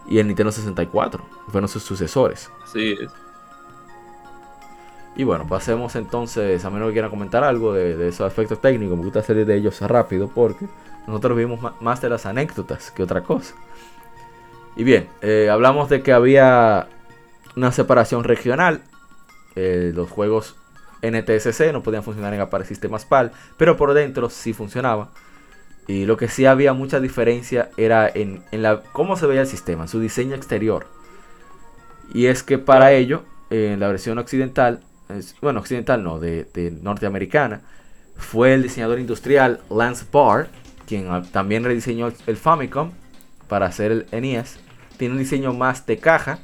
y 0.08 0.20
el 0.20 0.28
Nintendo 0.28 0.54
64, 0.54 1.22
fueron 1.50 1.68
sus 1.68 1.84
sucesores. 1.84 2.50
Sí, 2.72 2.96
y 5.18 5.26
bueno, 5.26 5.46
pasemos 5.46 5.98
entonces, 5.98 6.64
a 6.64 6.70
menos 6.70 6.88
que 6.88 6.94
quieran 6.94 7.12
comentar 7.12 7.44
algo 7.44 7.74
de, 7.74 8.08
esos 8.08 8.26
aspectos 8.26 8.62
técnicos, 8.62 8.98
me 8.98 9.04
gusta 9.04 9.22
salir 9.22 9.46
de 9.46 9.58
ellos 9.58 9.82
rápido 9.82 10.30
porque 10.34 10.66
nosotros 11.08 11.38
vimos 11.38 11.60
más 11.82 12.00
de 12.00 12.08
las 12.08 12.26
anécdotas 12.26 12.90
que 12.90 13.04
otra 13.04 13.22
cosa. 13.22 13.54
Y 14.78 14.86
bien, 14.86 15.10
eh, 15.22 15.50
hablamos 15.52 15.90
de 15.90 16.02
que 16.02 16.14
había 16.14 16.88
una 17.58 17.74
separación 17.74 18.24
regional. 18.24 18.82
Eh, 19.56 19.92
los 19.94 20.10
juegos 20.10 20.56
NTSC 21.02 21.72
no 21.72 21.84
podían 21.84 22.04
funcionar 22.04 22.34
en 22.34 22.66
sistemas 22.66 23.06
PAL, 23.06 23.32
pero 23.58 23.78
por 23.78 23.94
dentro 23.94 24.30
sí 24.30 24.54
funcionaba. 24.54 25.10
Y 25.88 26.06
lo 26.06 26.16
que 26.16 26.30
sí 26.30 26.46
había 26.46 26.74
mucha 26.74 27.00
diferencia 27.00 27.70
era 27.76 28.08
en, 28.08 28.42
en 28.52 28.62
la, 28.62 28.82
cómo 28.94 29.18
se 29.18 29.28
veía 29.28 29.42
el 29.42 29.48
sistema, 29.48 29.84
en 29.84 29.90
su 29.90 30.00
diseño 30.00 30.36
exterior. 30.36 30.88
Y 32.14 32.28
es 32.28 32.44
que 32.44 32.58
para 32.58 32.94
ello, 32.94 33.24
en 33.50 33.80
la 33.80 33.88
versión 33.88 34.18
occidental, 34.18 34.82
bueno, 35.42 35.60
occidental 35.60 36.04
no, 36.04 36.20
de, 36.20 36.48
norteamericana, 36.82 37.62
fue 38.16 38.54
el 38.54 38.64
diseñador 38.64 39.00
industrial 39.00 39.62
Lance 39.70 40.06
Barr, 40.12 40.48
quien 40.88 41.08
también 41.32 41.64
rediseñó 41.64 42.12
el 42.28 42.38
Famicom 42.38 42.92
para 43.48 43.66
hacer 43.66 43.92
el 43.92 44.22
NES. 44.22 44.60
Tiene 44.98 45.14
un 45.14 45.20
diseño 45.20 45.54
más 45.54 45.86
de 45.86 45.98
caja, 45.98 46.40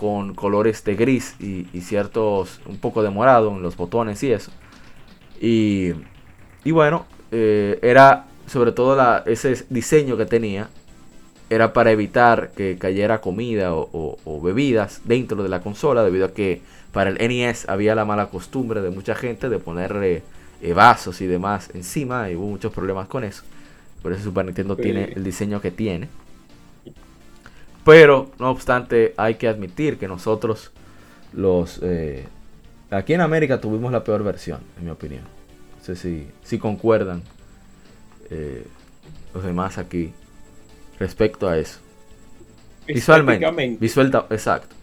con 0.00 0.34
colores 0.34 0.82
de 0.84 0.94
gris 0.94 1.36
y, 1.38 1.66
ciertos, 1.82 2.62
un 2.64 2.78
poco 2.78 3.02
de 3.02 3.10
morado 3.10 3.50
en 3.50 3.60
los 3.60 3.76
botones 3.76 4.22
y 4.22 4.32
eso. 4.32 4.50
Y, 5.38 5.92
bueno, 6.64 7.04
eh, 7.30 7.78
era 7.82 8.24
sobre 8.46 8.72
todo 8.72 8.96
la, 8.96 9.22
ese 9.26 9.66
diseño 9.68 10.16
que 10.16 10.24
tenía, 10.24 10.70
era 11.50 11.74
para 11.74 11.90
evitar 11.90 12.52
que 12.56 12.78
cayera 12.78 13.20
comida 13.20 13.74
o 13.74 14.40
bebidas 14.42 15.02
dentro 15.04 15.42
de 15.42 15.50
la 15.50 15.60
consola, 15.60 16.02
debido 16.02 16.24
a 16.24 16.32
que 16.32 16.62
para 16.92 17.10
el 17.10 17.18
NES 17.18 17.68
había 17.68 17.94
la 17.94 18.06
mala 18.06 18.30
costumbre 18.30 18.80
de 18.80 18.88
mucha 18.88 19.14
gente 19.14 19.50
de 19.50 19.58
ponerle 19.58 20.22
eh, 20.62 20.72
vasos 20.72 21.20
y 21.20 21.26
demás 21.26 21.68
encima 21.74 22.30
y 22.30 22.36
hubo 22.36 22.46
muchos 22.46 22.72
problemas 22.72 23.06
con 23.06 23.22
eso. 23.22 23.42
Por 24.02 24.12
eso 24.12 24.24
Super 24.24 24.46
Nintendo 24.46 24.76
tiene 24.76 25.12
el 25.14 25.22
diseño 25.22 25.60
que 25.60 25.70
tiene. 25.70 26.08
Pero, 27.90 28.30
no 28.38 28.50
obstante, 28.50 29.14
hay 29.16 29.34
que 29.34 29.48
admitir 29.48 29.98
que 29.98 30.06
nosotros, 30.06 30.70
los... 31.32 31.80
Eh, 31.82 32.24
aquí 32.88 33.14
en 33.14 33.20
América 33.20 33.60
tuvimos 33.60 33.90
la 33.90 34.04
peor 34.04 34.22
versión, 34.22 34.60
en 34.78 34.84
mi 34.84 34.90
opinión. 34.92 35.24
No 35.76 35.84
sé 35.84 35.96
si, 35.96 36.28
si 36.44 36.58
concuerdan 36.58 37.22
eh, 38.30 38.64
los 39.34 39.42
demás 39.42 39.76
aquí 39.76 40.12
respecto 41.00 41.48
a 41.48 41.58
eso. 41.58 41.80
Visualmente. 42.86 43.76
Visual, 43.80 44.26
exacto. 44.30 44.76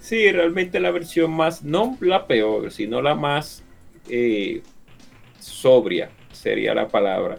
Sí, 0.00 0.30
realmente 0.32 0.80
la 0.80 0.90
versión 0.90 1.30
más, 1.30 1.62
no 1.62 1.96
la 2.00 2.26
peor, 2.26 2.70
sino 2.72 3.00
la 3.00 3.14
más 3.14 3.62
eh, 4.10 4.62
sobria, 5.38 6.10
sería 6.30 6.74
la 6.74 6.88
palabra, 6.88 7.38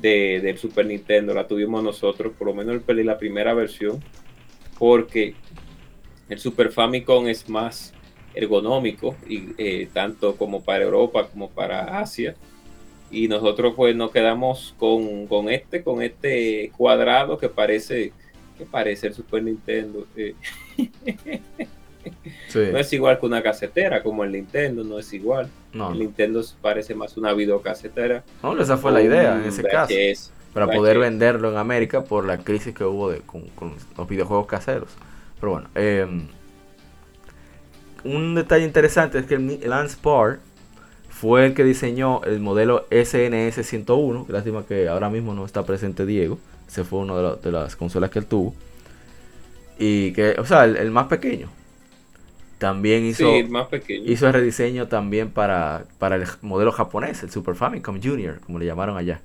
de, 0.00 0.40
del 0.40 0.58
Super 0.58 0.86
Nintendo. 0.86 1.34
La 1.34 1.46
tuvimos 1.46 1.82
nosotros, 1.82 2.32
por 2.38 2.48
lo 2.48 2.54
menos 2.54 2.80
el, 2.86 3.06
la 3.06 3.18
primera 3.18 3.54
versión, 3.54 4.02
porque 4.78 5.34
el 6.28 6.38
Super 6.38 6.70
Famicom 6.70 7.26
es 7.28 7.48
más 7.48 7.92
ergonómico, 8.34 9.14
y, 9.28 9.50
eh, 9.58 9.88
tanto 9.92 10.36
como 10.36 10.62
para 10.62 10.84
Europa 10.84 11.28
como 11.28 11.50
para 11.50 12.00
Asia. 12.00 12.34
Y 13.10 13.28
nosotros 13.28 13.74
pues 13.76 13.94
nos 13.94 14.10
quedamos 14.10 14.74
con, 14.78 15.26
con 15.26 15.48
este, 15.48 15.84
con 15.84 16.02
este 16.02 16.72
cuadrado 16.76 17.38
que 17.38 17.48
parece, 17.48 18.12
que 18.58 18.64
parece 18.64 19.08
el 19.08 19.14
Super 19.14 19.42
Nintendo. 19.42 20.06
Eh. 20.16 20.34
No 22.54 22.78
es 22.78 22.92
igual 22.92 23.18
que 23.18 23.26
una 23.26 23.42
casetera 23.42 24.02
como 24.02 24.24
el 24.24 24.32
Nintendo, 24.32 24.84
no 24.84 24.98
es 24.98 25.12
igual. 25.12 25.48
El 25.72 25.98
Nintendo 25.98 26.42
parece 26.60 26.94
más 26.94 27.16
una 27.16 27.32
videocasetera. 27.32 28.22
No, 28.42 28.60
esa 28.60 28.76
fue 28.76 28.92
la 28.92 29.02
idea 29.02 29.36
en 29.36 29.44
ese 29.44 29.62
caso. 29.62 29.94
Para 30.52 30.68
poder 30.68 30.98
venderlo 31.00 31.50
en 31.50 31.56
América 31.56 32.04
por 32.04 32.24
la 32.24 32.38
crisis 32.38 32.72
que 32.72 32.84
hubo 32.84 33.10
de, 33.10 33.20
con, 33.20 33.44
los 33.96 34.08
videojuegos 34.08 34.46
caseros. 34.46 34.90
Pero 35.40 35.52
bueno, 35.52 35.68
em, 35.74 36.28
un 38.04 38.36
detalle 38.36 38.64
interesante 38.64 39.18
es 39.18 39.26
que 39.26 39.36
Lance 39.36 39.96
Parr 40.00 40.38
fue 41.08 41.46
el 41.46 41.54
que 41.54 41.64
diseñó 41.64 42.22
el 42.22 42.38
modelo 42.38 42.86
SNS 42.90 43.66
101. 43.66 44.26
Lástima 44.28 44.64
que 44.64 44.88
ahora 44.88 45.10
mismo 45.10 45.34
no 45.34 45.44
está 45.44 45.64
presente 45.64 46.06
Diego. 46.06 46.38
Ese 46.68 46.84
fue 46.84 47.00
uno 47.00 47.36
de, 47.36 47.50
las 47.50 47.74
consolas 47.74 48.10
que 48.10 48.20
él 48.20 48.26
tuvo. 48.26 48.54
Y 49.76 50.12
que, 50.12 50.36
o 50.38 50.44
sea, 50.44 50.64
el 50.64 50.90
más 50.92 51.08
pequeño. 51.08 51.48
También 52.58 53.04
hizo, 53.04 53.30
hizo 53.88 54.26
el 54.26 54.32
rediseño 54.32 54.88
también 54.88 55.30
para, 55.30 55.84
para 55.98 56.16
el 56.16 56.24
modelo 56.42 56.72
japonés, 56.72 57.22
el 57.22 57.30
Super 57.30 57.54
Famicom 57.54 58.00
Junior, 58.02 58.40
como 58.40 58.58
le 58.58 58.66
llamaron 58.66 58.96
allá. 58.96 59.20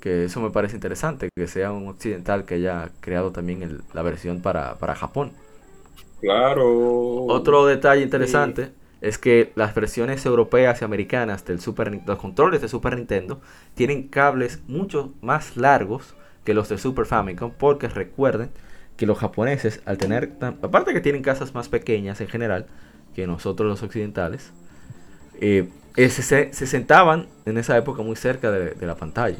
Que 0.00 0.24
eso 0.24 0.40
me 0.40 0.50
parece 0.50 0.76
interesante, 0.76 1.28
que 1.34 1.46
sea 1.48 1.72
un 1.72 1.88
occidental 1.88 2.44
que 2.44 2.54
haya 2.54 2.90
creado 3.00 3.32
también 3.32 3.82
la 3.92 4.02
versión 4.02 4.40
para, 4.40 4.76
Japón. 4.94 5.32
Claro. 6.20 7.24
Otro 7.24 7.66
detalle 7.66 8.02
interesante 8.02 8.70
es 9.00 9.18
que 9.18 9.52
las 9.54 9.74
versiones 9.74 10.24
europeas 10.26 10.80
y 10.80 10.84
americanas 10.84 11.44
del 11.44 11.60
Super 11.60 12.00
los 12.06 12.18
controles 12.18 12.60
de 12.60 12.68
Super 12.68 12.96
Nintendo 12.96 13.40
tienen 13.74 14.08
cables 14.08 14.60
mucho 14.66 15.12
más 15.20 15.56
largos 15.56 16.14
que 16.44 16.54
los 16.54 16.68
de 16.68 16.78
Super 16.78 17.06
Famicom, 17.06 17.52
porque 17.56 17.88
recuerden 17.88 18.50
que 18.98 19.06
los 19.06 19.16
japoneses, 19.16 19.80
al 19.86 19.96
tener, 19.96 20.32
aparte 20.40 20.92
que 20.92 21.00
tienen 21.00 21.22
casas 21.22 21.54
más 21.54 21.68
pequeñas 21.68 22.20
en 22.20 22.26
general 22.26 22.66
que 23.14 23.26
nosotros 23.26 23.68
los 23.68 23.82
occidentales, 23.82 24.52
eh, 25.40 25.68
se, 25.96 26.52
sentaban 26.52 27.28
en 27.46 27.58
esa 27.58 27.76
época 27.78 28.02
muy 28.02 28.16
cerca 28.16 28.50
de, 28.50 28.86
la 28.86 28.96
pantalla. 28.96 29.38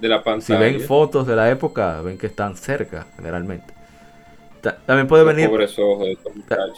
De 0.00 0.08
la 0.08 0.24
pantalla. 0.24 0.42
Si 0.46 0.52
ven 0.52 0.80
fotos 0.80 1.28
de 1.28 1.36
la 1.36 1.48
época, 1.48 2.02
ven 2.02 2.18
que 2.18 2.26
están 2.26 2.56
cerca 2.56 3.06
generalmente. 3.14 3.72
también 4.84 5.06
puede 5.06 5.22
venir. 5.22 5.48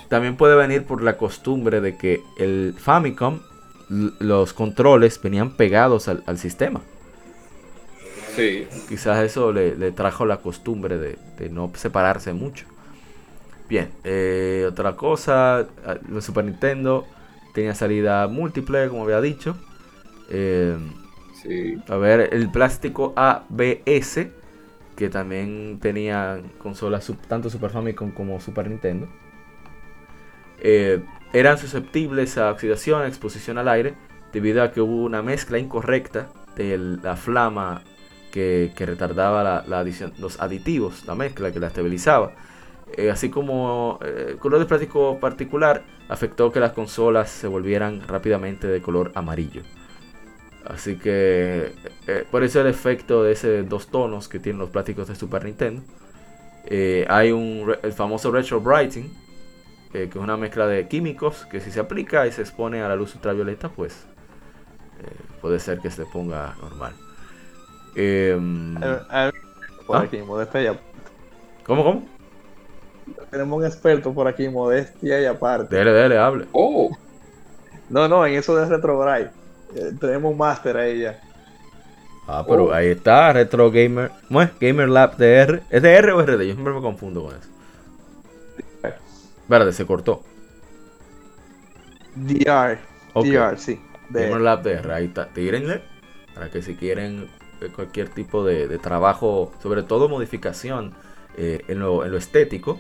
también 0.09 0.37
puede 0.37 0.57
venir 0.57 0.85
por 0.85 1.03
la 1.03 1.17
costumbre 1.17 1.81
de 1.81 1.97
que 1.97 2.21
el 2.39 2.75
Famicom, 2.77 3.41
los 3.89 4.53
controles 4.53 5.21
venían 5.23 5.57
pegados 5.57 6.09
al 6.09 6.39
sistema. 6.39 6.83
Quizás 8.89 9.23
eso 9.25 9.53
le, 9.53 9.93
trajo 9.93 10.27
la 10.27 10.39
costumbre 10.39 10.99
de, 10.99 11.51
no 11.51 11.71
separarse 11.75 12.33
mucho. 12.33 12.67
Bien, 13.69 13.91
eh, 14.05 14.67
otra 14.69 14.97
cosa, 14.97 15.67
el 16.11 16.23
Super 16.23 16.45
Nintendo 16.45 17.07
tenía 17.55 17.75
salida 17.75 18.27
múltiple, 18.29 18.89
como 18.89 19.05
había 19.05 19.21
dicho. 19.21 19.57
Eh, 20.31 20.77
a 21.89 21.97
ver, 21.97 22.31
el 22.33 22.51
plástico 22.51 23.13
ABS, 23.17 24.29
que 24.97 25.09
también 25.09 25.79
tenía 25.81 26.41
consolas 26.59 27.11
tanto 27.29 27.51
Super 27.51 27.71
Famicom 27.71 28.13
como 28.13 28.41
Super 28.41 28.69
Nintendo. 28.69 29.09
Eh, 30.61 31.03
eran 31.33 31.59
susceptibles 31.59 32.39
a 32.39 32.51
oxidación, 32.51 33.05
exposición 33.07 33.59
al 33.59 33.69
aire, 33.69 33.95
debido 34.33 34.63
a 34.63 34.71
que 34.71 34.81
hubo 34.81 35.03
una 35.03 35.23
mezcla 35.23 35.59
incorrecta 35.59 36.29
de 36.57 36.79
la 37.03 37.17
flama 37.17 37.83
que, 38.33 38.73
retardaba 38.77 39.63
la, 39.67 39.85
los 40.19 40.41
aditivos, 40.41 41.05
la 41.07 41.15
mezcla 41.15 41.53
que 41.53 41.61
la 41.61 41.69
estabilizaba. 41.69 42.33
Eh, 42.97 43.11
así 43.11 43.31
como 43.31 43.99
eh, 44.03 44.27
el 44.31 44.37
color 44.39 44.59
de 44.59 44.67
plástico 44.67 45.19
particular 45.19 45.83
afectó 46.09 46.53
que 46.53 46.61
las 46.61 46.73
consolas 46.73 47.31
se 47.31 47.47
volvieran 47.47 48.07
rápidamente 48.07 48.67
de 48.67 48.83
color 48.83 49.13
amarillo. 49.15 49.63
Así 50.67 50.97
que 50.97 51.73
eh, 52.07 52.25
por 52.31 52.43
eso 52.43 52.61
el 52.61 52.67
efecto 52.67 53.23
de 53.23 53.33
ese 53.33 53.63
dos 53.63 53.89
tonos 53.89 54.29
que 54.29 54.39
tienen 54.39 54.61
los 54.61 54.71
plásticos 54.71 55.09
de 55.09 55.15
Super 55.15 55.45
Nintendo. 55.45 55.83
hay 57.09 57.33
un, 57.33 57.75
el 57.83 57.93
famoso 57.93 58.31
retro 58.31 58.61
brighting, 58.61 59.13
que 59.93 60.05
es 60.05 60.17
una 60.17 60.37
mezcla 60.37 60.67
de 60.67 60.89
químicos 60.89 61.47
que 61.51 61.61
si 61.61 61.71
se 61.71 61.81
aplica 61.81 62.27
y 62.27 62.33
se 62.33 62.43
expone 62.43 62.83
a 62.83 62.89
la 62.89 62.97
luz 62.97 63.15
ultravioleta, 63.15 63.69
pues 63.69 64.07
puede 65.41 65.59
ser 65.59 65.81
que 65.81 65.91
se 65.91 66.07
ponga 66.07 66.55
normal. 66.63 66.95
Em, 67.95 68.75
por 69.87 69.97
¿Ah? 69.97 70.01
aquí, 70.01 70.19
modestia 70.23 70.79
¿Cómo, 71.65 71.85
cómo? 71.85 72.09
Tenemos 73.31 73.59
un 73.59 73.67
experto 73.67 74.13
por 74.13 74.27
aquí, 74.29 74.49
modestia 74.49 75.21
y 75.21 75.27
aparte. 75.27 75.75
Dele, 75.75 75.93
dele, 75.93 76.19
hable. 76.19 76.47
Oh. 76.53 76.91
No, 77.89 78.09
no, 78.09 78.27
en 78.27 78.35
eso 78.35 78.57
de 78.57 78.67
Retro 78.67 79.03
eh, 79.15 79.31
tenemos 80.01 80.33
un 80.33 80.39
máster 80.39 80.77
ahí 80.77 81.01
ya. 81.01 81.21
Ah, 82.27 82.45
pero 82.47 82.67
oh. 82.67 82.73
ahí 82.73 82.89
está, 82.89 83.33
Retro 83.33 83.71
Gamer. 83.71 84.11
¿Cómo 84.29 84.43
es? 84.43 84.51
Gamer 84.61 84.89
Lab 84.89 85.17
DR. 85.17 85.63
¿Es 85.71 85.83
DR 85.83 86.11
o 86.13 86.23
RD? 86.23 86.43
Yo 86.43 86.55
siempre 86.55 86.73
me 86.73 86.81
confundo 86.81 87.25
con 87.25 87.37
eso. 87.37 87.49
Verde, 89.49 89.73
se 89.73 89.85
cortó. 89.85 90.23
DR. 92.15 92.79
DR, 93.15 93.59
sí. 93.59 93.81
Gamer 94.11 94.41
Lab 94.41 94.63
DR, 94.63 94.91
ahí 94.93 95.07
está. 95.07 95.27
Tírenle. 95.29 95.83
Para 96.35 96.49
que 96.51 96.63
si 96.63 96.75
quieren 96.77 97.29
cualquier 97.71 98.09
tipo 98.09 98.45
de, 98.45 98.79
trabajo, 98.79 99.53
sobre 99.63 99.83
todo 99.83 100.09
modificación 100.09 100.95
eh, 101.37 101.63
en, 101.69 101.81
lo, 101.81 102.05
estético, 102.17 102.79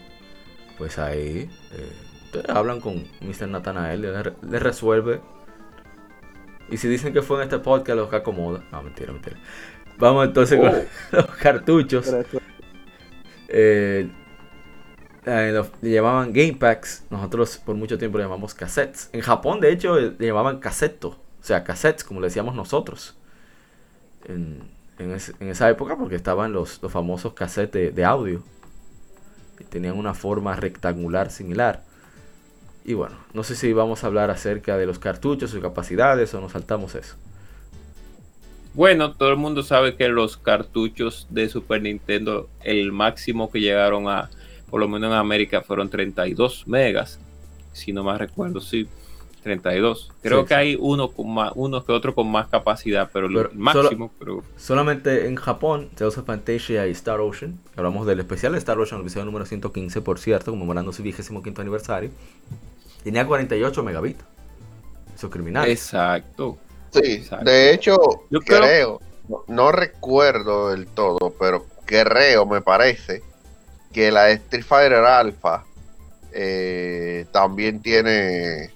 pues 0.79 0.99
ahí 0.99 1.51
eh, 1.73 2.43
hablan 2.49 2.81
con 2.81 3.07
Mr. 3.21 3.49
Nathanael, 3.49 4.03
le, 4.03 4.13
le, 4.51 4.59
resuelve. 4.59 5.21
Y 6.71 6.79
si 6.79 6.89
dicen 6.89 7.13
que 7.13 7.23
fue 7.23 7.39
en 7.39 7.45
este 7.45 7.59
podcast, 7.59 7.97
los 7.97 8.13
acomoda. 8.13 8.65
No, 8.73 8.83
mentira, 8.83 9.13
mentira. 9.13 9.37
Vamos 9.99 10.27
entonces 10.27 10.59
con 10.59 10.69
oh. 10.71 11.17
los 11.17 11.27
cartuchos. 11.37 12.15
Eh, 13.49 14.11
le 15.25 15.91
llamaban 15.91 16.33
Game 16.33 16.55
Packs. 16.55 17.05
Nosotros 17.11 17.59
por 17.59 17.75
mucho 17.77 17.99
tiempo 17.99 18.19
le 18.19 18.25
llamamos 18.25 18.55
cassettes. 18.55 19.11
En 19.13 19.21
Japón, 19.21 19.61
de 19.61 19.71
hecho, 19.71 19.99
le 19.99 20.27
llamaban 20.27 20.59
caseto. 20.59 21.09
O 21.09 21.45
sea, 21.45 21.63
cassettes, 21.63 22.05
como 22.05 22.21
le 22.21 22.29
decíamos 22.29 22.55
nosotros 22.55 23.17
en, 24.27 24.71
esa 25.41 25.69
época 25.69 25.97
porque 25.97 26.15
estaban 26.15 26.53
los, 26.53 26.79
famosos 26.89 27.33
cassettes 27.33 27.95
de, 27.95 28.05
audio. 28.05 28.43
Y 29.59 29.65
tenían 29.65 29.99
una 29.99 30.15
forma 30.15 30.55
rectangular 30.57 31.31
similar. 31.31 31.83
Y 32.85 32.95
bueno, 32.95 33.17
no 33.33 33.45
sé 33.45 33.55
si 33.55 33.73
vamos 33.73 34.03
a 34.03 34.09
hablar 34.09 34.31
acerca 34.31 34.77
de 34.77 34.87
los 34.87 34.99
cartuchos, 34.99 35.51
sus 35.51 35.61
capacidades 35.61 36.35
o 36.35 36.41
nos 36.41 36.53
saltamos 36.53 36.95
eso. 36.95 37.17
Bueno, 38.75 39.13
todo 39.13 39.31
el 39.31 39.37
mundo 39.37 39.63
sabe 39.63 39.97
que 39.97 40.09
los 40.09 40.37
cartuchos 40.37 41.27
de 41.31 41.49
Super 41.49 41.83
Nintendo, 41.83 42.49
el 42.65 42.91
máximo 42.91 43.51
que 43.51 43.61
llegaron 43.61 44.09
a, 44.09 44.31
por 44.71 44.81
lo 44.81 44.89
menos 44.89 45.11
en 45.11 45.19
América, 45.19 45.63
fueron 45.63 45.91
32 45.91 46.67
megas. 46.67 47.21
Si 47.73 47.93
no 47.93 48.03
más 48.03 48.19
recuerdo, 48.19 48.61
sí. 48.61 48.89
32. 49.43 50.13
Creo 50.23 50.47
que 50.47 50.55
hay 50.55 50.77
uno, 50.79 51.11
con 51.11 51.35
más, 51.35 51.53
uno 51.55 51.85
que 51.85 51.93
otro 51.93 52.15
con 52.15 52.31
más 52.31 52.49
capacidad, 52.49 53.11
pero, 53.13 53.29
lo 53.29 53.51
máximo. 53.55 54.11
pero... 54.19 54.43
Solamente 54.57 55.27
en 55.27 55.37
Japón, 55.37 55.91
Tales 55.95 56.17
of 56.17 56.27
Fantasia 56.27 56.87
y 56.87 56.93
Star 56.93 57.21
Ocean, 57.21 57.59
hablamos 57.77 58.07
del 58.07 58.21
especial 58.21 58.53
de 58.53 58.59
Star 58.59 58.79
Ocean, 58.79 59.01
el 59.01 59.07
episodio 59.07 59.27
número 59.27 59.45
115, 59.45 60.01
por 60.01 60.19
cierto, 60.19 60.53
conmemorando 60.53 60.93
su 60.93 61.03
vigésimo 61.03 61.43
quinto 61.43 61.61
aniversario, 61.61 62.11
tenía 63.03 63.27
48 63.27 63.83
megabits. 63.83 64.25
Eso 65.15 65.27
es 65.27 65.33
criminal. 65.33 65.69
Exacto. 65.69 66.59
Sí, 66.91 67.25
de 67.43 67.73
hecho, 67.73 67.97
yo 68.31 68.41
creo, 68.41 69.01
no, 69.49 69.73
recuerdo 69.73 70.71
del 70.71 70.87
todo, 70.87 71.35
pero 71.39 71.67
creo, 71.87 72.47
me 72.47 72.61
parece, 72.61 73.23
que 73.93 74.13
la 74.13 74.31
Street 74.31 74.65
Fighter 74.65 75.05
Alpha 75.05 75.65
eh, 76.33 77.27
también 77.33 77.81
tiene 77.81 78.71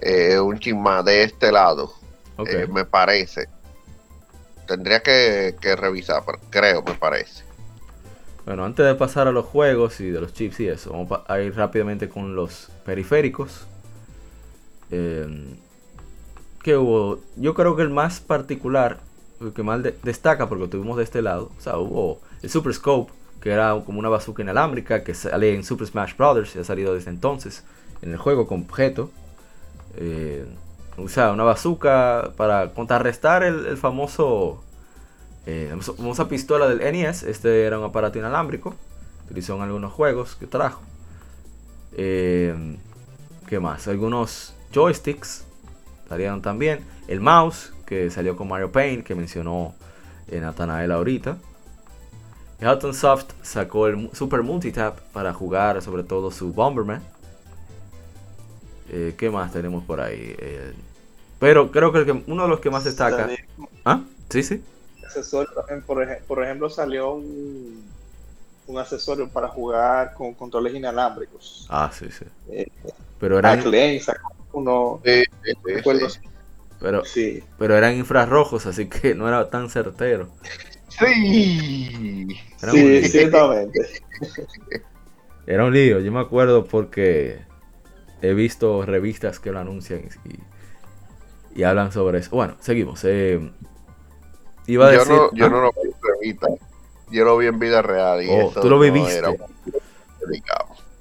eh, 0.00 0.38
un 0.38 0.58
chisma 0.58 1.02
de 1.02 1.24
este 1.24 1.52
lado, 1.52 1.92
eh, 2.46 2.66
me 2.70 2.84
parece. 2.84 3.48
tendría 4.66 5.00
que, 5.02 5.54
revisar, 5.76 6.22
creo, 6.50 6.82
me 6.82 6.94
parece. 6.94 7.44
Bueno, 8.46 8.64
antes 8.64 8.86
de 8.86 8.94
pasar 8.94 9.28
a 9.28 9.32
los 9.32 9.44
juegos 9.44 10.00
y 10.00 10.10
de 10.10 10.20
los 10.20 10.32
chips 10.32 10.60
y 10.60 10.68
eso, 10.68 10.92
vamos 10.92 11.20
a 11.26 11.40
ir 11.40 11.54
rápidamente 11.54 12.08
con 12.08 12.34
los 12.34 12.70
periféricos. 12.84 13.66
Eh, 14.90 15.54
que 16.62 16.76
hubo, 16.76 17.20
yo 17.36 17.54
creo 17.54 17.76
que 17.76 17.82
el 17.82 17.90
más 17.90 18.20
particular, 18.20 18.98
el 19.40 19.52
que 19.52 19.62
más 19.62 19.82
destaca 20.02 20.48
porque 20.48 20.64
lo 20.64 20.70
tuvimos 20.70 20.96
de 20.96 21.04
este 21.04 21.22
lado, 21.22 21.50
o 21.58 21.60
sea, 21.60 21.78
hubo 21.78 22.20
el 22.42 22.50
Super 22.50 22.74
Scope, 22.74 23.12
que 23.40 23.50
era 23.50 23.80
como 23.84 23.98
una 23.98 24.08
bazooka 24.08 24.42
inalámbrica 24.42 25.02
que 25.02 25.14
sale 25.14 25.54
en 25.54 25.64
Super 25.64 25.86
Smash 25.86 26.14
Bros. 26.16 26.54
y 26.54 26.58
ha 26.58 26.64
salido 26.64 26.94
desde 26.94 27.10
entonces 27.10 27.64
en 28.02 28.12
el 28.12 28.18
juego 28.18 28.46
con 28.46 28.62
objeto. 28.62 29.10
Eh, 29.96 30.46
una 30.96 31.44
bazooka 31.44 32.32
para 32.36 32.72
contrarrestar 32.74 33.42
el, 33.42 33.76
famoso 33.76 34.62
eh, 35.46 35.74
famosa 35.80 36.28
pistola 36.28 36.68
del 36.68 36.78
NES. 36.78 37.22
Este 37.22 37.64
era 37.64 37.78
un 37.78 37.84
aparato 37.84 38.18
inalámbrico. 38.18 38.74
Utilizó 39.26 39.56
en 39.56 39.62
algunos 39.62 39.92
juegos 39.92 40.36
que 40.36 40.46
trajo. 40.46 40.82
Eh, 41.92 42.76
¿Qué 43.46 43.58
más? 43.58 43.88
Algunos 43.88 44.54
joysticks 44.72 45.44
salieron 46.08 46.42
también. 46.42 46.84
El 47.08 47.20
mouse, 47.20 47.72
que 47.86 48.10
salió 48.10 48.36
con 48.36 48.48
Mario 48.48 48.70
Paint, 48.70 49.04
que 49.04 49.14
mencionó 49.14 49.74
en 50.28 50.42
Nathanael 50.42 50.92
ahorita. 50.92 51.38
Houghton 52.60 52.94
Soft 52.94 53.32
sacó 53.42 53.86
el 53.86 54.10
Super 54.12 54.42
Multitap 54.42 55.00
para 55.12 55.32
jugar 55.32 55.80
sobre 55.80 56.04
todo 56.04 56.30
su 56.30 56.52
Bomberman. 56.52 57.02
Eh, 58.92 59.14
¿Qué 59.16 59.30
más 59.30 59.52
tenemos 59.52 59.84
por 59.84 60.00
ahí? 60.00 60.34
Eh, 60.38 60.72
pero 61.38 61.70
creo 61.70 61.92
que, 61.92 62.10
uno 62.26 62.42
de 62.42 62.48
los 62.48 62.60
que 62.60 62.70
más 62.70 62.84
destaca. 62.84 63.28
¿Ah? 63.84 64.02
Sí, 64.28 64.42
sí. 64.42 64.62
por, 66.26 66.42
ejemplo, 66.42 66.68
salió 66.68 67.12
un, 67.12 67.84
un, 68.66 68.78
accesorio 68.78 69.28
para 69.28 69.48
jugar 69.48 70.14
con 70.14 70.34
controles 70.34 70.74
inalámbricos. 70.74 71.66
Ah, 71.70 71.90
sí, 71.96 72.06
sí. 72.10 72.24
Eh, 72.50 72.66
pero 73.20 73.38
eran. 73.38 73.62
uno. 74.52 75.00
pero, 76.80 77.04
sí. 77.04 77.44
pero 77.58 77.76
eran 77.76 77.96
infrarrojos, 77.96 78.66
así 78.66 78.88
que 78.88 79.14
no 79.14 79.28
era 79.28 79.48
tan 79.48 79.70
certero. 79.70 80.28
Sí. 80.88 82.26
Era 82.60 82.72
sí, 82.72 83.04
ciertamente. 83.04 83.88
Era 85.46 85.64
un 85.64 85.72
lío, 85.72 86.00
yo 86.00 86.12
me 86.12 86.20
acuerdo 86.20 86.64
porque 86.64 87.49
he 88.22 88.34
visto 88.34 88.84
revistas 88.84 89.40
que 89.40 89.52
lo 89.52 89.58
anuncian 89.60 90.02
y, 91.54 91.62
hablan 91.62 91.92
sobre 91.92 92.20
eso. 92.20 92.30
Bueno, 92.30 92.54
seguimos. 92.60 93.04
Eh, 93.04 93.50
iba 94.66 94.88
a 94.88 94.92
yo 94.92 94.98
decir, 95.00 95.14
no, 95.14 95.32
yo 95.34 95.50
no 95.50 95.60
lo 95.60 95.72
vi 95.72 95.88
en 95.88 95.94
revistas, 96.02 96.50
yo 97.10 97.24
lo 97.24 97.36
vi 97.36 97.46
en 97.46 97.58
vida 97.58 97.82
real. 97.82 98.22
Y 98.22 98.28
oh, 98.30 98.52
tú 98.60 98.70
lo 98.70 98.78
viviste. 98.78 99.22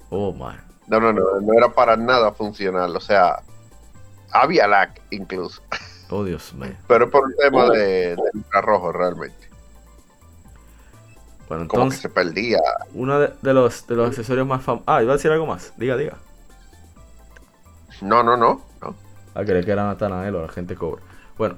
oh, 0.09 0.33
man. 0.33 0.61
No, 0.88 0.99
no, 0.99 1.14
no, 1.14 1.39
no 1.39 1.53
era 1.53 1.69
para 1.69 1.95
nada 1.95 2.31
funcional. 2.31 2.95
O 2.95 2.99
sea, 2.99 3.41
había 4.31 4.67
lag 4.67 4.89
incluso. 5.11 5.61
Oh, 6.09 6.23
Dios 6.23 6.53
mío. 6.53 6.73
Pero 6.88 7.09
por 7.09 7.30
el 7.30 7.35
tema 7.38 7.65
oh. 7.65 7.72
de, 7.72 8.17
infrarrojo 8.33 8.91
realmente. 8.91 9.48
Bueno, 11.48 11.64
entonces, 11.64 11.80
Como 11.80 11.89
que 11.91 11.98
se 11.98 12.09
perdía. 12.09 12.59
Uno 12.93 13.19
de, 13.19 13.53
los, 13.53 13.88
de 13.88 13.95
los 13.95 14.09
accesorios 14.09 14.48
más 14.48 14.64
famosos. 14.64 14.85
Ah, 14.88 15.01
iba 15.01 15.14
a 15.14 15.15
decir 15.15 15.31
algo 15.31 15.45
más. 15.45 15.73
Diga, 15.77 15.95
diga. 15.98 16.17
No, 18.01 18.23
no, 18.23 18.37
no. 18.37 18.61
no. 18.81 18.95
A 19.33 19.43
creer 19.43 19.65
que 19.65 19.71
era 19.71 19.85
Natanael 19.85 20.35
o 20.35 20.41
la 20.41 20.49
gente 20.49 20.75
cobra. 20.75 21.01
Bueno, 21.37 21.55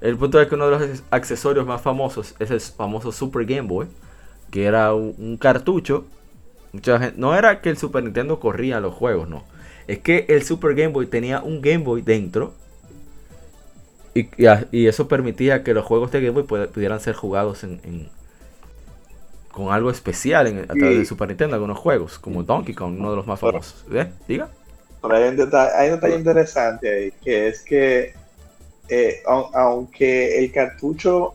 el 0.00 0.16
punto 0.16 0.40
es 0.40 0.48
que 0.48 0.54
uno 0.54 0.68
de 0.68 0.78
los 0.78 1.02
accesorios 1.10 1.66
más 1.66 1.80
famosos 1.80 2.34
es 2.38 2.50
el 2.50 2.60
famoso 2.60 3.10
Super 3.10 3.44
Game 3.44 3.68
Boy, 3.68 3.86
que 4.50 4.64
era 4.64 4.94
un, 4.94 5.36
cartucho. 5.38 6.04
Mucha 6.72 6.98
gente, 6.98 7.14
no 7.18 7.34
era 7.34 7.60
que 7.60 7.70
el 7.70 7.76
Super 7.76 8.04
Nintendo 8.04 8.38
corría 8.38 8.80
los 8.80 8.94
juegos, 8.94 9.28
no. 9.28 9.44
Es 9.86 9.98
que 9.98 10.26
el 10.28 10.42
Super 10.42 10.74
Game 10.74 10.92
Boy 10.92 11.06
tenía 11.06 11.40
un 11.40 11.60
Game 11.60 11.78
Boy 11.78 12.02
dentro. 12.02 12.52
Y, 14.14 14.86
eso 14.86 15.06
permitía 15.06 15.62
que 15.62 15.74
los 15.74 15.84
juegos 15.84 16.10
de 16.10 16.20
Game 16.20 16.40
Boy 16.40 16.66
pudieran 16.66 16.98
ser 16.98 17.14
jugados 17.14 17.62
en, 17.62 18.08
con 19.52 19.72
algo 19.72 19.90
especial 19.90 20.48
en, 20.48 20.58
a 20.60 20.66
través 20.66 20.96
del 20.96 21.06
Super 21.06 21.28
Nintendo, 21.28 21.54
algunos 21.54 21.78
juegos, 21.78 22.18
como 22.18 22.42
Donkey 22.42 22.74
Kong, 22.74 22.96
uno 22.98 23.10
de 23.10 23.16
los 23.16 23.26
más 23.26 23.40
famosos. 23.40 23.84
¿Eh? 23.92 24.10
Diga. 24.26 24.50
Hay 25.02 25.28
un, 25.28 25.36
detalle, 25.36 26.16
interesante 26.16 26.88
ahí, 26.88 27.12
que 27.22 27.48
es 27.48 27.62
que 27.62 28.14
eh, 28.88 29.22
aunque 29.26 30.38
el 30.38 30.52
cartucho 30.52 31.34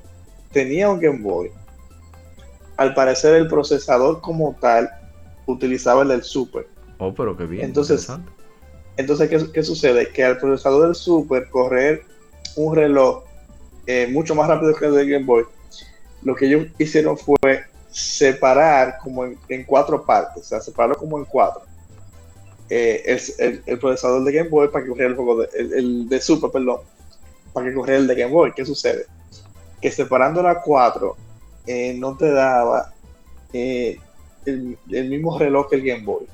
tenía 0.51 0.89
un 0.89 0.99
Game 0.99 1.19
Boy, 1.19 1.51
al 2.77 2.93
parecer 2.93 3.35
el 3.35 3.47
procesador 3.47 4.21
como 4.21 4.55
tal 4.59 4.89
utilizaba 5.45 6.01
el 6.01 6.09
del 6.09 6.23
Super. 6.23 6.67
Oh, 6.97 7.13
pero 7.13 7.37
qué 7.37 7.45
bien. 7.45 7.65
Entonces, 7.65 8.07
entonces 8.97 9.29
¿qué, 9.29 9.51
¿qué, 9.51 9.63
sucede? 9.63 10.09
Que 10.09 10.23
al 10.23 10.37
procesador 10.37 10.87
del 10.87 10.95
Super 10.95 11.49
correr 11.49 12.03
un 12.55 12.75
reloj 12.75 13.23
eh, 13.85 14.07
mucho 14.11 14.35
más 14.35 14.47
rápido 14.47 14.73
que 14.75 14.85
el 14.85 14.95
del 14.95 15.09
Game 15.09 15.25
Boy, 15.25 15.45
lo 16.21 16.35
que 16.35 16.45
ellos 16.45 16.67
hicieron 16.77 17.17
fue 17.17 17.65
separar 17.91 18.97
como 19.03 19.25
en, 19.25 19.63
cuatro 19.65 20.03
partes, 20.03 20.43
o 20.43 20.45
sea, 20.45 20.61
separarlo 20.61 20.95
como 20.95 21.19
en 21.19 21.25
cuatro. 21.25 21.61
Eh, 22.75 23.19
el, 23.67 23.77
procesador 23.77 24.23
de 24.23 24.31
Game 24.31 24.49
Boy 24.49 24.67
para 24.69 24.83
que 24.83 24.89
corriera 24.89 25.11
el 25.11 25.15
juego 25.15 25.41
de, 25.41 25.49
el, 25.53 26.09
de 26.09 26.19
Super, 26.19 26.49
perdón, 26.49 26.79
para 27.53 27.67
que 27.67 27.75
corriera 27.75 27.99
el 27.99 28.07
de 28.07 28.15
Game 28.15 28.33
Boy. 28.33 28.51
¿Qué 28.55 28.65
sucede? 28.65 29.05
Que 29.79 29.91
separando 29.91 30.41
las 30.41 30.57
cuatro 30.65 31.15
eh, 31.67 31.93
no 31.93 32.17
te 32.17 32.31
daba 32.31 32.91
eh, 33.53 33.99
el, 34.47 34.75
mismo 34.89 35.37
reloj 35.37 35.69
que 35.69 35.75
el 35.75 35.83
Game 35.83 36.03
Boy. 36.03 36.25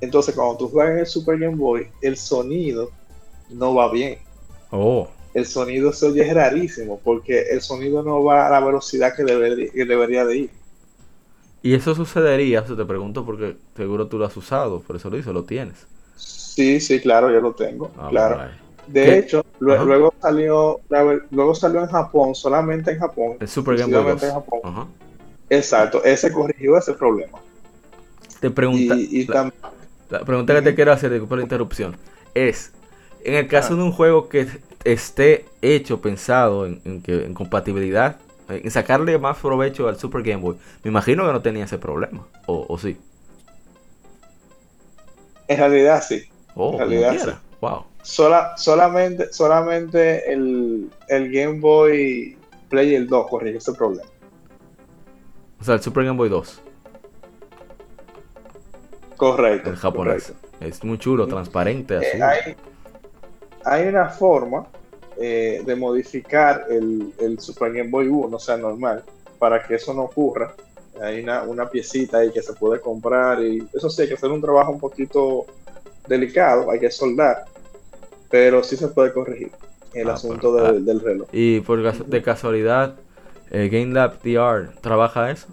Entonces, 0.00 0.34
cuando 0.34 0.56
tú 0.56 0.68
juegas 0.70 0.92
en 0.94 0.98
el 1.00 1.06
Super 1.06 1.38
Game 1.38 1.56
Boy, 1.56 1.86
el 2.00 2.16
sonido 2.16 2.90
no 3.50 3.74
va 3.74 3.92
bien. 3.92 4.18
Oh. 4.70 5.06
El 5.34 5.44
sonido 5.44 5.92
se 5.92 6.06
oye 6.06 6.32
rarísimo 6.32 6.98
porque 7.04 7.42
el 7.50 7.60
sonido 7.60 8.02
no 8.02 8.24
va 8.24 8.46
a 8.46 8.50
la 8.50 8.60
velocidad 8.60 9.14
que, 9.14 9.22
que 9.70 9.84
debería 9.84 10.24
de 10.24 10.36
ir. 10.38 10.50
Y 11.64 11.72
eso 11.72 11.94
sucedería, 11.94 12.62
se 12.66 12.76
te 12.76 12.84
pregunto 12.84 13.24
porque 13.24 13.56
seguro 13.74 14.06
tú 14.06 14.18
lo 14.18 14.26
has 14.26 14.36
usado, 14.36 14.80
por 14.80 14.96
eso 14.96 15.08
lo 15.08 15.16
dices, 15.16 15.32
lo 15.32 15.44
tienes. 15.44 15.86
Sí, 16.14 16.78
sí, 16.78 17.00
claro, 17.00 17.32
yo 17.32 17.40
lo 17.40 17.54
tengo, 17.54 17.90
ah, 17.96 18.08
claro. 18.10 18.50
De 18.86 19.16
hecho, 19.16 19.42
luego 19.60 20.12
salió 20.20 20.80
luego 21.30 21.54
salió 21.54 21.80
en 21.80 21.86
Japón, 21.86 22.34
solamente 22.34 22.90
en 22.90 22.98
Japón. 22.98 23.38
El 23.40 23.48
Super 23.48 23.78
Game 23.78 23.98
Boy 23.98 24.14
Exacto, 25.48 26.04
ese 26.04 26.30
corrigió 26.30 26.76
ese 26.76 26.92
problema. 26.92 27.38
Te 28.40 28.50
pregunta, 28.50 28.94
la, 30.10 30.20
pregunta 30.20 30.54
que 30.56 30.60
te 30.60 30.74
quiero 30.74 30.92
hacer, 30.92 31.18
por 31.24 31.38
la 31.38 31.44
interrupción, 31.44 31.96
es, 32.34 32.72
en 33.24 33.36
el 33.36 33.48
caso 33.48 33.74
de 33.74 33.84
un 33.84 33.92
juego 33.92 34.28
que 34.28 34.48
esté 34.84 35.46
hecho, 35.62 36.02
pensado 36.02 36.66
en, 36.66 37.00
que, 37.00 37.24
en 37.24 37.32
compatibilidad 37.32 38.18
en 38.48 38.70
sacarle 38.70 39.18
más 39.18 39.38
provecho 39.38 39.88
al 39.88 39.98
Super 39.98 40.22
Game 40.22 40.42
Boy, 40.42 40.56
me 40.82 40.90
imagino 40.90 41.26
que 41.26 41.32
no 41.32 41.42
tenía 41.42 41.64
ese 41.64 41.78
problema, 41.78 42.26
o, 42.46 42.78
sí. 42.78 42.96
En 45.48 45.58
realidad 45.58 46.02
sí. 46.06 46.22
Oh, 46.54 46.72
en 46.72 46.78
realidad 46.78 47.16
sí. 47.18 47.30
Wow. 47.60 47.84
Sola, 48.02 48.54
solamente 48.56 49.32
solamente 49.32 50.30
el, 50.30 50.90
el, 51.08 51.32
Game 51.32 51.60
Boy 51.60 52.36
Play 52.68 52.94
el 52.94 53.06
2 53.08 53.26
corrige 53.28 53.58
ese 53.58 53.72
problema. 53.72 54.08
O 55.60 55.64
sea, 55.64 55.74
el 55.74 55.82
Super 55.82 56.04
Game 56.04 56.18
Boy 56.18 56.28
2. 56.28 56.60
Correcto. 59.16 59.70
El 59.70 59.76
japonés. 59.76 60.34
Es 60.60 60.84
muy 60.84 60.98
chulo, 60.98 61.26
transparente, 61.26 61.96
eh, 61.96 62.22
hay, 62.22 62.56
hay 63.64 63.88
una 63.88 64.08
forma 64.08 64.66
eh, 65.16 65.62
de 65.64 65.76
modificar 65.76 66.66
el, 66.68 67.38
Super 67.38 67.72
Game 67.72 67.90
Boy 67.90 68.08
1, 68.08 68.36
o 68.36 68.40
sea, 68.40 68.56
normal, 68.56 69.04
para 69.38 69.62
que 69.62 69.76
eso 69.76 69.94
no 69.94 70.02
ocurra. 70.02 70.54
Hay 71.00 71.20
una, 71.22 71.68
piecita 71.68 72.18
ahí 72.18 72.30
que 72.30 72.42
se 72.42 72.52
puede 72.52 72.80
comprar 72.80 73.42
y 73.42 73.66
eso 73.72 73.90
sí, 73.90 74.02
hay 74.02 74.08
que 74.08 74.14
hacer 74.14 74.30
un 74.30 74.40
trabajo 74.40 74.72
un 74.72 74.78
poquito 74.78 75.46
delicado, 76.06 76.70
hay 76.70 76.78
que 76.78 76.90
soldar, 76.90 77.44
pero 78.30 78.62
sí 78.62 78.76
se 78.76 78.88
puede 78.88 79.12
corregir 79.12 79.50
el 79.92 80.10
ah, 80.10 80.14
asunto 80.14 80.56
ah, 80.58 80.72
del, 80.72 81.00
reloj. 81.00 81.28
Y 81.32 81.60
por 81.60 82.06
de 82.06 82.22
casualidad, 82.22 82.94
eh, 83.50 83.68
GameLab 83.70 84.22
DR 84.22 84.74
trabaja 84.80 85.30
eso 85.30 85.48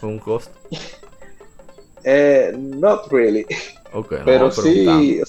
con 0.00 0.10
un 0.10 0.18
costo. 0.18 0.56
eh, 2.04 2.54
not 2.56 3.10
really. 3.10 3.46
pero 4.24 4.50
sí, 4.50 5.20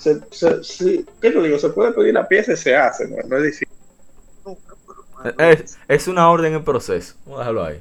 se, 0.00 0.64
se, 0.64 1.04
¿qué 1.20 1.30
te 1.30 1.42
digo? 1.42 1.58
Se 1.58 1.70
puede 1.70 1.92
pedir 1.92 2.14
la 2.14 2.26
pieza 2.26 2.52
y 2.52 2.56
se 2.56 2.74
hace, 2.74 3.08
no, 3.08 3.36
es 3.36 3.42
difícil. 3.42 3.68
Es, 5.38 5.78
es, 5.86 6.08
una 6.08 6.30
orden 6.30 6.54
en 6.54 6.64
proceso. 6.64 7.14
Vamos 7.26 7.36
a 7.36 7.40
dejarlo 7.40 7.64
ahí. 7.64 7.78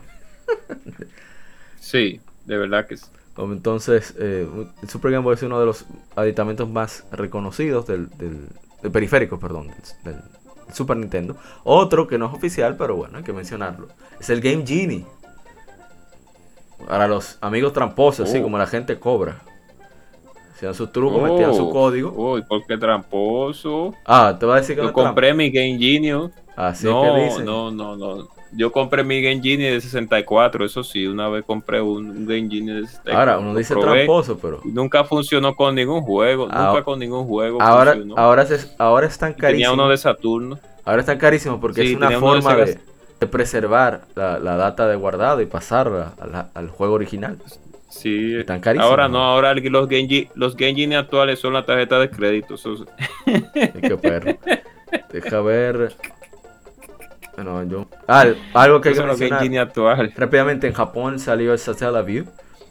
sí, 1.80 2.20
de 2.46 2.58
verdad 2.58 2.86
que 2.86 2.98
sí. 2.98 3.06
Entonces, 3.38 4.14
eh, 4.20 4.46
el 4.82 4.90
Super 4.90 5.12
Game 5.12 5.24
Boy 5.24 5.36
es 5.36 5.44
uno 5.44 5.60
de 5.60 5.66
los 5.66 5.86
aditamentos 6.18 6.70
más 6.70 7.06
reconocidos 7.12 7.88
del, 7.88 8.10
del, 8.18 8.50
periférico, 8.92 9.40
perdón, 9.40 9.72
del, 10.04 10.18
Super 10.74 10.98
Nintendo. 10.98 11.38
Otro 11.64 12.08
que 12.08 12.18
no 12.18 12.28
es 12.28 12.34
oficial, 12.34 12.76
pero 12.78 12.98
bueno, 12.98 13.18
hay 13.18 13.24
que 13.24 13.32
mencionarlo. 13.34 13.88
Es 14.20 14.30
el 14.30 14.42
Game 14.42 14.66
Genie. 14.68 15.06
Para 16.86 17.08
los 17.08 17.38
amigos 17.42 17.74
tramposos, 17.74 18.30
así 18.30 18.40
Oh. 18.40 18.44
como 18.44 18.58
la 18.58 18.68
gente 18.68 19.00
cobra. 19.00 19.42
Hacían 20.60 20.74
sus 20.74 20.92
trucos, 20.92 21.24
metían 21.24 21.54
su 21.56 21.70
Oh, 21.70 21.72
código. 21.72 22.12
Uy, 22.12 22.42
¿por 22.42 22.66
qué 22.66 22.78
tramposo? 22.78 23.96
Ah, 24.06 24.36
te 24.38 24.46
va 24.46 24.56
a 24.56 24.60
decir 24.60 24.76
que 24.76 24.82
Yo 24.82 24.90
es 24.90 24.94
compré 24.94 25.34
mi 25.34 25.50
Game 25.52 25.78
Genie. 25.80 26.30
Así 26.58 26.86
no, 26.86 27.02
que 27.02 27.24
dicen. 27.24 27.46
no, 27.46 27.72
no, 27.72 27.96
no. 27.96 28.28
Yo 28.52 28.70
compré 28.70 29.06
mi 29.06 29.22
Game 29.22 29.42
Genie 29.42 29.72
de 29.72 29.80
64, 29.80 30.66
eso 30.66 30.84
sí, 30.84 31.08
una 31.08 31.30
vez 31.30 31.46
compré 31.46 31.80
un, 31.80 32.26
Game 32.28 32.50
Genie 32.50 32.74
de 32.74 32.82
64. 32.88 33.18
Ahora, 33.18 33.40
uno 33.40 33.56
dice 33.58 33.74
probé 33.74 34.00
tramposo, 34.00 34.38
pero. 34.38 34.60
Nunca 34.66 35.06
funcionó 35.06 35.56
con 35.56 35.76
ningún 35.76 36.02
juego, 36.02 36.50
Ah, 36.52 36.68
nunca 36.72 36.84
con 36.84 37.00
ningún 37.00 37.26
juego 37.26 37.62
Ahora, 37.62 37.94
funcionó. 37.94 38.18
ahora, 38.18 38.46
se- 38.46 38.76
ahora 38.80 39.08
están 39.08 39.36
Tenía 39.36 39.48
carísimos. 39.52 39.74
uno 39.76 39.88
de 39.88 39.98
Saturno. 39.98 40.60
Ahora 40.84 41.00
están 41.00 41.20
carísimos 41.20 41.60
porque 41.62 41.84
Sí, 41.84 41.92
es 41.92 41.96
una 41.96 42.08
tenía 42.10 42.18
de 42.18 42.42
forma 42.42 42.56
de, 42.56 43.28
preservar 43.28 44.02
la, 44.16 44.40
la 44.40 44.58
data 44.58 44.88
de 44.90 44.98
guardado 44.98 45.40
y 45.40 45.46
pasarla 45.46 46.16
al 46.54 46.70
juego 46.70 46.96
original. 46.96 47.38
Sí, 47.90 48.36
Están 48.36 48.60
carísimos. 48.60 48.90
ahora 48.90 49.08
no, 49.08 49.18
ahora 49.24 49.54
los 49.56 49.88
Game, 49.88 50.08
Ge- 50.08 50.30
los 50.36 50.56
Genie 50.56 50.96
actuales 50.96 51.40
son 51.40 51.54
la 51.54 51.66
tarjeta 51.66 52.00
de 52.00 52.10
crédito. 52.10 52.54
eso- 52.56 52.86
qué 53.26 53.98
perro. 54.02 54.38
Deja 55.12 55.42
ver. 55.42 55.94
Bueno, 57.36 57.64
yo... 57.64 57.88
Ah, 58.08 58.26
algo 58.54 58.82
que 58.82 58.90
hay 58.90 58.96
que 58.96 59.02
mencionar. 59.04 59.58
Actuales. 59.60 60.14
Rápidamente 60.16 60.68
en 60.68 60.74
Japón 60.74 61.20
salió 61.20 61.54
el 61.54 61.60
Satellaview, 61.60 62.26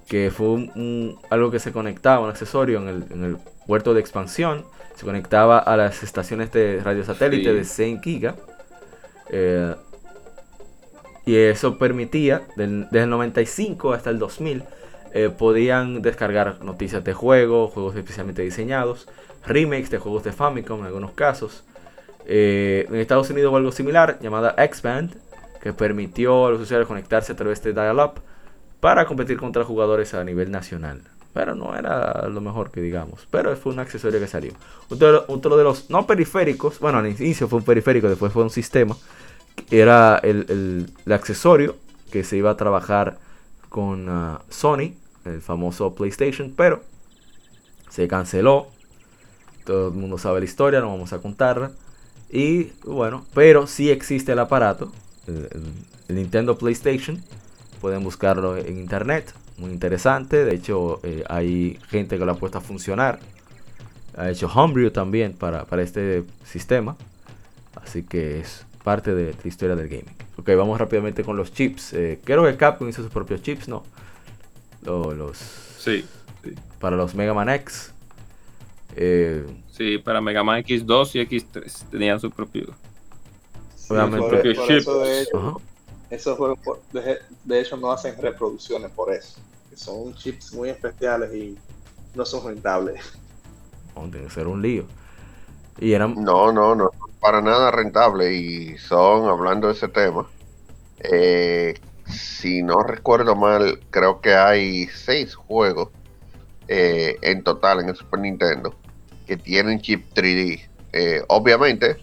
que 0.08 0.30
fue 0.30 0.46
un, 0.48 0.70
un- 0.74 1.18
algo 1.30 1.50
que 1.50 1.58
se 1.58 1.72
conectaba, 1.72 2.20
un 2.24 2.30
accesorio 2.30 2.78
en 2.78 2.88
el, 2.88 3.04
en 3.10 3.24
el 3.24 3.36
puerto 3.66 3.94
de 3.94 4.00
expansión. 4.00 4.64
Se 4.94 5.04
conectaba 5.04 5.58
a 5.58 5.76
las 5.76 6.02
estaciones 6.02 6.52
de 6.52 6.80
radio 6.82 7.02
satélite 7.04 7.50
Sí. 7.50 7.56
de 7.56 7.64
100 7.64 8.02
giga. 8.02 8.34
eh, 9.30 9.74
y 11.26 11.36
eso 11.36 11.76
permitía, 11.78 12.42
del- 12.56 12.84
desde 12.90 13.04
el 13.04 13.10
95 13.10 13.92
hasta 13.92 14.08
el 14.10 14.18
2000, 14.18 14.62
eh, 15.12 15.30
podían 15.30 16.02
descargar 16.02 16.62
noticias 16.64 17.02
de 17.04 17.14
juegos, 17.14 17.72
juegos 17.72 17.96
especialmente 17.96 18.42
diseñados, 18.42 19.08
remakes 19.46 19.90
de 19.90 19.98
juegos 19.98 20.24
de 20.24 20.32
Famicom 20.32 20.80
en 20.80 20.86
algunos 20.86 21.12
casos. 21.12 21.64
Eh, 22.26 22.86
en 22.88 22.96
Estados 22.96 23.30
Unidos 23.30 23.50
hubo 23.50 23.56
algo 23.56 23.72
similar 23.72 24.18
llamada 24.20 24.54
X-Band, 24.58 25.14
que 25.62 25.72
permitió 25.72 26.46
a 26.46 26.50
los 26.50 26.60
usuarios 26.60 26.86
conectarse 26.86 27.32
a 27.32 27.36
través 27.36 27.62
de 27.62 27.72
dial-up 27.72 28.20
para 28.80 29.06
competir 29.06 29.38
contra 29.38 29.64
jugadores 29.64 30.14
a 30.14 30.22
nivel 30.24 30.50
nacional. 30.50 31.00
Pero 31.34 31.54
no 31.54 31.76
era 31.76 32.28
lo 32.28 32.40
mejor 32.40 32.70
que 32.70 32.80
digamos. 32.80 33.26
Pero 33.30 33.54
fue 33.56 33.72
un 33.72 33.78
accesorio 33.80 34.18
que 34.20 34.26
salió. 34.26 34.52
Otro, 34.88 35.56
de 35.56 35.64
los 35.64 35.90
no 35.90 36.06
periféricos, 36.06 36.78
bueno, 36.80 36.98
al 36.98 37.06
inicio 37.06 37.48
fue 37.48 37.58
un 37.58 37.64
periférico, 37.64 38.08
después 38.08 38.32
fue 38.32 38.42
un 38.42 38.50
sistema. 38.50 38.96
Era 39.70 40.18
el- 40.22 40.86
el 41.04 41.12
accesorio 41.12 41.76
que 42.10 42.24
se 42.24 42.36
iba 42.36 42.50
a 42.50 42.56
trabajar 42.56 43.18
con 43.68 44.08
ah, 44.08 44.42
Sony, 44.48 44.94
el 45.24 45.40
famoso 45.40 45.94
PlayStation, 45.94 46.52
pero 46.56 46.82
se 47.90 48.08
canceló. 48.08 48.68
Todo 49.64 49.88
el 49.88 49.94
mundo 49.94 50.18
sabe 50.18 50.40
la 50.40 50.46
historia, 50.46 50.80
no 50.80 50.88
vamos 50.88 51.12
a 51.12 51.18
contarla. 51.18 51.72
Y 52.30 52.72
bueno, 52.84 53.24
pero 53.34 53.66
sí 53.66 53.90
existe 53.90 54.32
el 54.32 54.38
aparato, 54.38 54.92
el, 55.26 56.14
Nintendo 56.14 56.56
PlayStation. 56.56 57.22
Pueden 57.80 58.02
buscarlo 58.02 58.56
en 58.56 58.78
internet, 58.78 59.32
muy 59.58 59.70
interesante. 59.70 60.44
De 60.44 60.54
hecho, 60.54 61.00
eh, 61.02 61.22
hay 61.28 61.78
gente 61.88 62.18
que 62.18 62.24
lo 62.24 62.32
ha 62.32 62.36
puesto 62.36 62.58
a 62.58 62.60
funcionar. 62.60 63.20
Ha 64.16 64.30
hecho 64.30 64.48
Homebrew 64.48 64.90
también 64.90 65.32
para, 65.32 65.64
para 65.64 65.82
este 65.82 66.24
sistema. 66.44 66.96
Así 67.74 68.02
que 68.02 68.40
es 68.40 68.66
parte 68.82 69.14
de 69.14 69.34
la 69.34 69.48
historia 69.48 69.76
del 69.76 69.88
gaming. 69.88 70.27
Ok, 70.38 70.48
vamos 70.56 70.78
rápidamente 70.78 71.24
con 71.24 71.36
los 71.36 71.52
chips. 71.52 71.92
Eh, 71.94 72.20
creo 72.24 72.44
que 72.44 72.56
Capcom 72.56 72.88
hizo 72.88 73.02
sus 73.02 73.10
propios 73.12 73.42
chips, 73.42 73.68
¿no? 73.68 73.82
Lo- 74.82 75.12
los, 75.12 75.36
Sí, 75.78 76.04
sí, 76.44 76.54
para 76.80 76.96
los 76.96 77.14
Mega 77.14 77.34
Man 77.34 77.48
X. 77.48 77.92
Eh, 78.96 79.44
sí, 79.72 79.98
para 79.98 80.20
Mega 80.20 80.42
Man 80.44 80.62
X2 80.62 81.14
y 81.16 81.20
X3 81.26 81.90
tenían 81.90 82.20
su 82.20 82.30
propio. 82.30 82.66
Sí, 83.76 83.92
Obviamente. 83.92 84.18
por- 84.18 84.30
Propio 84.30 84.54
por 84.54 84.66
chip. 84.68 84.76
eso 84.78 84.98
de 85.00 85.22
hecho, 85.22 85.38
ajá. 85.38 85.54
esos 86.10 86.36
juegos 86.38 86.58
por- 86.64 86.80
de, 86.92 87.18
de 87.44 87.60
hecho 87.60 87.76
no 87.76 87.90
hacen 87.92 88.14
reproducciones 88.20 88.90
por 88.92 89.12
eso. 89.12 89.40
que 89.70 89.76
Son 89.76 90.14
chips 90.14 90.52
muy 90.52 90.70
especiales 90.70 91.34
y 91.34 91.56
no 92.14 92.24
son 92.24 92.46
rentables. 92.46 93.00
Oh, 93.94 94.02
tiene 94.08 94.26
que 94.26 94.30
ser 94.32 94.46
un 94.46 94.62
lío. 94.62 94.84
Y 95.80 95.92
eran. 95.92 96.14
No, 96.22 96.52
no, 96.52 96.74
no, 96.74 96.90
para 97.20 97.40
nada 97.40 97.70
rentable. 97.70 98.34
Y 98.34 98.78
son, 98.78 99.28
hablando 99.28 99.68
de 99.68 99.74
ese 99.74 99.88
tema, 99.88 100.26
eh, 101.00 101.74
si 102.06 102.62
no 102.62 102.82
recuerdo 102.82 103.36
mal, 103.36 103.80
creo 103.90 104.20
que 104.20 104.34
hay 104.34 104.86
seis 104.86 105.34
juegos 105.34 105.90
eh, 106.66 107.16
en 107.22 107.42
total 107.42 107.80
en 107.80 107.90
el 107.90 107.96
Super 107.96 108.20
Nintendo 108.20 108.74
que 109.26 109.36
tienen 109.36 109.80
chip 109.80 110.06
3D. 110.14 110.66
Eh, 110.92 111.22
obviamente, 111.28 111.98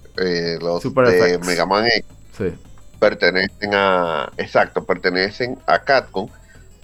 los 0.61 0.81
Super 0.81 1.07
de 1.07 1.37
FX. 1.37 1.47
Mega 1.47 1.65
Man 1.65 1.85
X 1.87 2.05
Sí. 2.37 2.53
pertenecen 2.99 3.73
a, 3.73 4.31
exacto, 4.37 4.83
pertenecen 4.83 5.57
a 5.65 5.79
Capcom, 5.79 6.27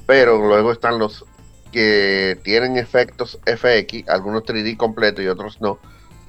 pero 0.07 0.37
luego 0.37 0.71
están 0.71 0.97
los 0.97 1.25
que 1.71 2.39
tienen 2.43 2.77
efectos 2.77 3.39
FX, 3.45 4.09
algunos 4.09 4.43
3D 4.43 4.77
completos 4.77 5.23
y 5.23 5.27
otros 5.27 5.61
no. 5.61 5.79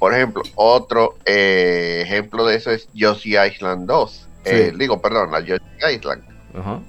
Por 0.02 0.14
ejemplo, 0.14 0.42
otro 0.56 1.14
eh, 1.24 2.00
ejemplo 2.04 2.44
de 2.44 2.56
eso 2.56 2.72
es 2.72 2.88
Yoshi 2.92 3.36
Island 3.38 3.86
2. 3.86 4.28
Eh, 4.44 4.72
digo, 4.76 5.00
perdón, 5.00 5.30
la 5.30 5.38
Yoshi 5.38 5.60
Island, 5.94 6.24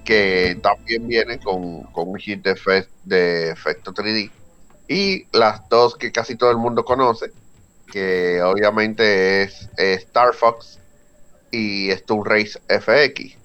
que 0.03 0.58
también 0.64 1.08
viene 1.08 1.38
con, 1.38 1.83
con 1.92 2.09
un 2.09 2.17
chip 2.17 2.43
de, 2.43 2.56
efe- 2.56 2.90
de 3.03 3.51
efecto 3.51 3.93
3D. 3.93 4.32
Y 4.88 5.27
las 5.32 5.61
dos 5.69 5.95
que 5.95 6.11
casi 6.11 6.35
todo 6.35 6.50
el 6.50 6.58
mundo 6.58 6.83
conoce, 6.83 7.30
que 7.92 8.42
obviamente 8.42 9.43
es, 9.43 9.69
eh, 9.77 9.93
Star 9.93 10.33
Fox 10.33 10.80
y 11.51 11.92
Stone 11.92 12.24
Race 12.25 12.59
FX. 12.67 13.38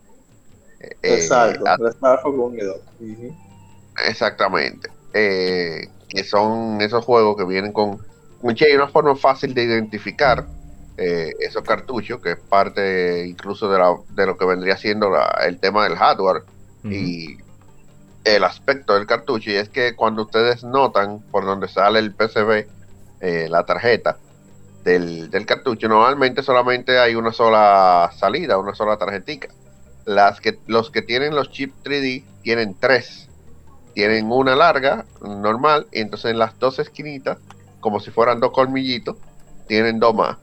Eh, 0.81 0.97
Exacto, 1.03 1.65
a- 1.69 1.77
de 1.77 1.91
Star 1.91 2.21
Fox 2.23 2.39
1 2.39 2.57
y 2.57 2.65
2. 2.65 2.77
Ujú. 3.01 3.35
exactamente. 4.09 4.89
Eh, 5.13 5.89
que 6.09 6.25
son 6.25 6.81
esos 6.81 7.05
juegos 7.05 7.37
que 7.37 7.45
vienen 7.45 7.75
con, 7.75 8.08
con 8.41 8.55
che, 8.55 8.75
una 8.75 8.89
forma 8.89 9.15
fácil 9.17 9.55
de 9.55 9.65
identificar 9.65 10.47
eh, 10.97 11.31
esos 11.41 11.63
cartuchos, 11.63 12.21
que 12.21 12.33
es 12.33 12.39
parte 12.49 13.27
incluso 13.27 13.71
de, 13.71 13.79
la- 13.79 13.97
de 14.09 14.27
lo 14.27 14.37
que 14.37 14.45
vendría 14.47 14.77
siendo 14.77 15.11
la- 15.11 15.39
el 15.47 15.59
tema 15.61 15.85
del 15.85 15.97
hardware 15.97 16.43
y 16.93 17.39
el 18.25 18.45
aspecto 18.45 18.95
del 18.95 19.07
cartucho. 19.07 19.51
Y 19.51 19.55
es 19.57 19.69
que 19.69 19.95
cuando 19.95 20.23
ustedes 20.23 20.65
notan 20.65 21.21
por 21.31 21.45
donde 21.45 21.69
sale 21.69 21.99
el 21.99 22.15
PCB, 22.15 22.67
eh, 23.21 23.49
la 23.49 23.65
tarjeta 23.65 24.19
del, 24.85 25.31
del 25.31 25.47
cartucho, 25.47 25.89
normalmente 25.89 26.43
solamente 26.43 26.99
hay 26.99 27.15
una 27.15 27.33
sola 27.33 28.11
salida, 28.17 28.59
una 28.59 28.75
sola 28.75 28.97
tarjetica. 28.97 29.49
Las 30.05 30.41
que, 30.41 30.59
los 30.67 30.91
que 30.91 31.03
tienen 31.03 31.35
los 31.35 31.51
chips 31.51 31.75
3D 31.85 32.25
tienen 32.43 32.77
tres. 32.81 33.29
Tienen 33.95 34.31
una 34.31 34.55
larga, 34.57 35.05
normal, 35.21 35.87
y 35.93 36.01
entonces 36.01 36.31
en 36.31 36.39
las 36.39 36.59
dos 36.59 36.79
esquinitas, 36.79 37.39
como 37.81 38.01
si 38.01 38.11
fueran 38.11 38.41
dos 38.41 38.53
colmillitos, 38.53 39.17
tienen 39.67 40.01
dos 40.01 40.15
más. 40.15 40.37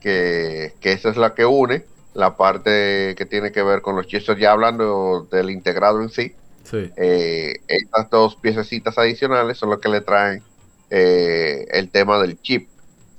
Que, 0.00 0.74
que 0.80 0.92
esa 0.92 1.08
es 1.08 1.16
la 1.16 1.34
que 1.34 1.44
une 1.44 1.84
la 2.18 2.36
parte 2.36 3.14
que 3.16 3.26
tiene 3.26 3.52
que 3.52 3.62
ver 3.62 3.80
con 3.80 3.94
los 3.94 4.08
chips, 4.08 4.26
ya 4.38 4.50
hablando 4.50 5.28
del 5.30 5.50
integrado 5.50 6.02
en 6.02 6.10
sí. 6.10 6.34
Sí. 6.64 6.90
Eh, 6.96 7.60
estas 7.68 8.10
dos 8.10 8.34
piececitas 8.34 8.98
adicionales 8.98 9.56
son 9.56 9.70
lo 9.70 9.80
que 9.80 9.88
le 9.88 10.00
traen 10.00 10.42
eh, 10.90 11.66
el 11.70 11.90
tema 11.90 12.18
del 12.18 12.40
chip. 12.42 12.68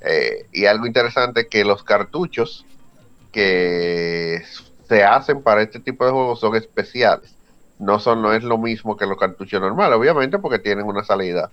Eh, 0.01 0.47
y 0.51 0.65
algo 0.65 0.85
interesante 0.85 1.47
que 1.47 1.63
los 1.63 1.83
cartuchos 1.83 2.65
que 3.31 4.43
se 4.88 5.03
hacen 5.05 5.43
para 5.43 5.61
este 5.61 5.79
tipo 5.79 6.05
de 6.05 6.11
juegos 6.11 6.41
son 6.41 6.57
especiales. 6.57 7.33
No 7.79 7.99
son, 7.99 8.21
no 8.21 8.33
es 8.33 8.43
lo 8.43 8.57
mismo 8.57 8.97
que 8.97 9.05
los 9.05 9.17
cartuchos 9.17 9.61
normales, 9.61 9.97
obviamente, 9.97 10.39
porque 10.39 10.59
tienen 10.59 10.85
una 10.85 11.05
salida 11.05 11.49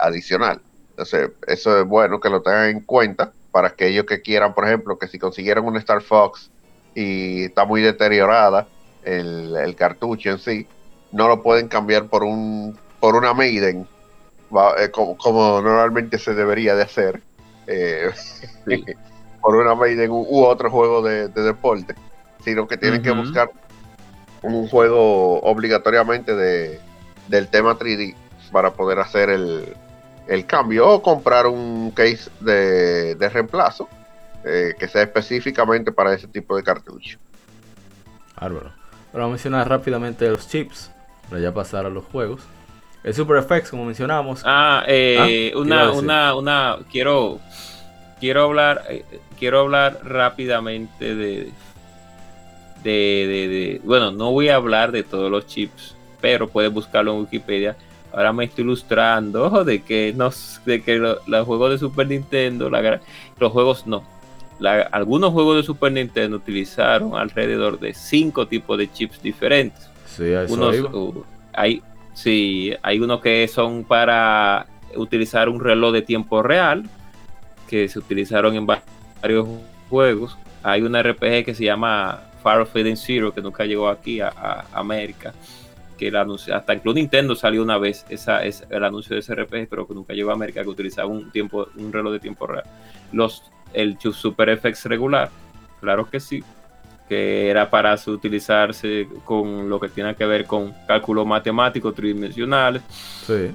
adicional. 0.00 0.62
Entonces, 0.96 1.30
eso 1.46 1.78
es 1.78 1.86
bueno 1.86 2.20
que 2.20 2.30
lo 2.30 2.40
tengan 2.40 2.70
en 2.70 2.80
cuenta 2.80 3.30
para 3.52 3.68
aquellos 3.68 4.06
que 4.06 4.22
quieran, 4.22 4.54
por 4.54 4.64
ejemplo, 4.64 4.98
que 4.98 5.08
si 5.08 5.18
consiguieron 5.18 5.66
una 5.66 5.78
Star 5.78 6.00
Fox 6.00 6.50
y 6.94 7.44
está 7.44 7.66
muy 7.66 7.82
deteriorada 7.82 8.66
el, 9.04 9.54
el 9.54 9.76
cartucho 9.76 10.30
en 10.30 10.38
sí, 10.38 10.66
no 11.12 11.28
lo 11.28 11.42
pueden 11.42 11.68
cambiar 11.68 12.06
por 12.06 12.24
un 12.24 12.78
por 12.98 13.14
una 13.14 13.34
Maiden 13.34 13.86
eh, 14.78 14.90
como, 14.90 15.18
como 15.18 15.60
normalmente 15.60 16.18
se 16.18 16.32
debería 16.32 16.74
de 16.74 16.84
hacer 16.84 17.22
eh, 17.66 18.10
por 19.42 19.54
una 19.54 19.74
Maiden 19.74 20.10
u, 20.10 20.22
u 20.22 20.44
otro 20.44 20.70
juego 20.70 21.02
de, 21.02 21.28
de 21.28 21.42
deporte 21.42 21.94
sino 22.42 22.66
que 22.66 22.78
tienen 22.78 23.02
que 23.02 23.10
buscar 23.10 23.50
un 24.40 24.66
juego 24.68 25.40
obligatoriamente 25.40 26.34
de, 26.34 26.80
del 27.28 27.48
tema 27.48 27.78
3D 27.78 28.14
para 28.50 28.72
poder 28.72 28.98
hacer 29.00 29.28
el, 29.28 29.76
el 30.26 30.46
cambio 30.46 30.88
o 30.88 31.02
comprar 31.02 31.46
un 31.46 31.90
case 31.92 32.30
de, 32.40 33.14
de 33.14 33.28
reemplazo 33.28 33.88
eh, 34.44 34.74
que 34.78 34.86
sea 34.86 35.02
específicamente 35.02 35.90
para 35.90 36.14
ese 36.14 36.28
tipo 36.28 36.56
de 36.56 36.62
cartucho. 36.62 37.18
Bárbaro. 38.40 38.70
Vamos 39.12 39.26
a 39.26 39.30
mencionar 39.30 39.68
rápidamente 39.68 40.28
los 40.28 40.48
chips, 40.48 40.90
para 41.28 41.40
ya 41.40 41.52
pasar 41.52 41.86
a 41.86 41.90
los 41.90 42.04
juegos. 42.04 42.42
El 43.02 43.14
Super 43.14 43.42
FX, 43.42 43.70
como 43.70 43.84
mencionamos. 43.84 44.42
Ah, 44.44 44.84
eh, 44.86 45.52
ah, 45.54 45.58
una, 45.58 45.90
una, 45.92 46.34
una, 46.34 46.78
quiero, 46.90 47.40
quiero 48.20 48.42
hablar, 48.44 48.84
eh, 48.88 49.04
quiero 49.38 49.60
hablar 49.60 50.00
rápidamente 50.04 51.14
de, 51.14 51.50
de, 52.84 52.90
de, 52.92 53.80
bueno, 53.84 54.12
no 54.12 54.30
voy 54.32 54.48
a 54.48 54.56
hablar 54.56 54.92
de 54.92 55.02
todos 55.02 55.30
los 55.30 55.46
chips, 55.46 55.96
pero 56.20 56.48
puedes 56.48 56.72
buscarlo 56.72 57.14
en 57.14 57.20
Wikipedia. 57.20 57.76
Ahora 58.16 58.32
me 58.32 58.46
estoy 58.46 58.64
ilustrando 58.64 59.62
de 59.62 59.82
que, 59.82 60.14
nos, 60.16 60.60
de 60.64 60.82
que 60.82 60.96
los 60.98 61.46
juegos 61.46 61.70
de 61.70 61.78
Super 61.78 62.08
Nintendo, 62.08 62.70
los 62.70 63.52
juegos 63.52 63.86
no, 63.86 64.02
algunos 64.90 65.32
juegos 65.32 65.56
de 65.56 65.62
Super 65.62 65.92
Nintendo 65.92 66.38
utilizaron 66.38 67.14
alrededor 67.14 67.78
de 67.78 67.92
cinco 67.92 68.46
tipos 68.46 68.78
de 68.78 68.90
chips 68.90 69.22
diferentes. 69.22 69.90
Sí, 70.06 70.32
unos, 70.48 70.80
uh, 70.80 71.24
hay, 71.52 71.82
sí, 72.14 72.72
hay 72.82 73.00
unos 73.00 73.20
que 73.20 73.46
son 73.48 73.84
para 73.84 74.66
utilizar 74.94 75.50
un 75.50 75.60
reloj 75.60 75.92
de 75.92 76.02
tiempo 76.02 76.42
real, 76.42 76.84
que 77.68 77.88
se 77.88 77.98
utilizaron 77.98 78.54
en 78.56 78.66
varios 78.66 79.46
juegos. 79.90 80.38
Hay 80.62 80.82
una 80.82 81.02
RPG 81.02 81.44
que 81.44 81.54
se 81.54 81.64
llama 81.64 82.22
Fire 82.42 82.60
of 82.60 82.70
Zero, 82.94 83.34
que 83.34 83.42
nunca 83.42 83.64
llegó 83.64 83.88
aquí 83.88 84.20
a, 84.20 84.64
América. 84.72 85.34
Que 85.96 86.08
el 86.08 86.16
anuncio, 86.16 86.54
hasta 86.54 86.74
incluso 86.74 86.94
Nintendo 86.94 87.34
salió 87.34 87.62
una 87.62 87.78
vez 87.78 88.04
esa, 88.08 88.44
es 88.44 88.66
el 88.68 88.84
anuncio 88.84 89.14
de 89.14 89.20
ese 89.20 89.34
RPG, 89.34 89.68
pero 89.68 89.86
que 89.86 89.94
nunca 89.94 90.12
llegó 90.12 90.30
a 90.30 90.34
América, 90.34 90.62
que 90.62 90.68
utilizaba 90.68 91.08
un 91.08 91.30
tiempo, 91.30 91.68
un 91.76 91.92
reloj 91.92 92.12
de 92.12 92.20
tiempo 92.20 92.46
real. 92.46 92.64
Los 93.12 93.50
el 93.72 93.98
Super 94.00 94.56
FX 94.58 94.86
regular, 94.86 95.30
claro 95.80 96.08
que 96.08 96.20
sí, 96.20 96.42
que 97.08 97.48
era 97.48 97.70
para 97.70 97.94
utilizarse 98.06 99.08
con 99.24 99.68
lo 99.68 99.78
que 99.78 99.88
tiene 99.88 100.14
que 100.14 100.26
ver 100.26 100.44
con 100.44 100.72
cálculos 100.86 101.26
matemáticos 101.26 101.94
tridimensionales. 101.94 102.82
Sí. 103.26 103.50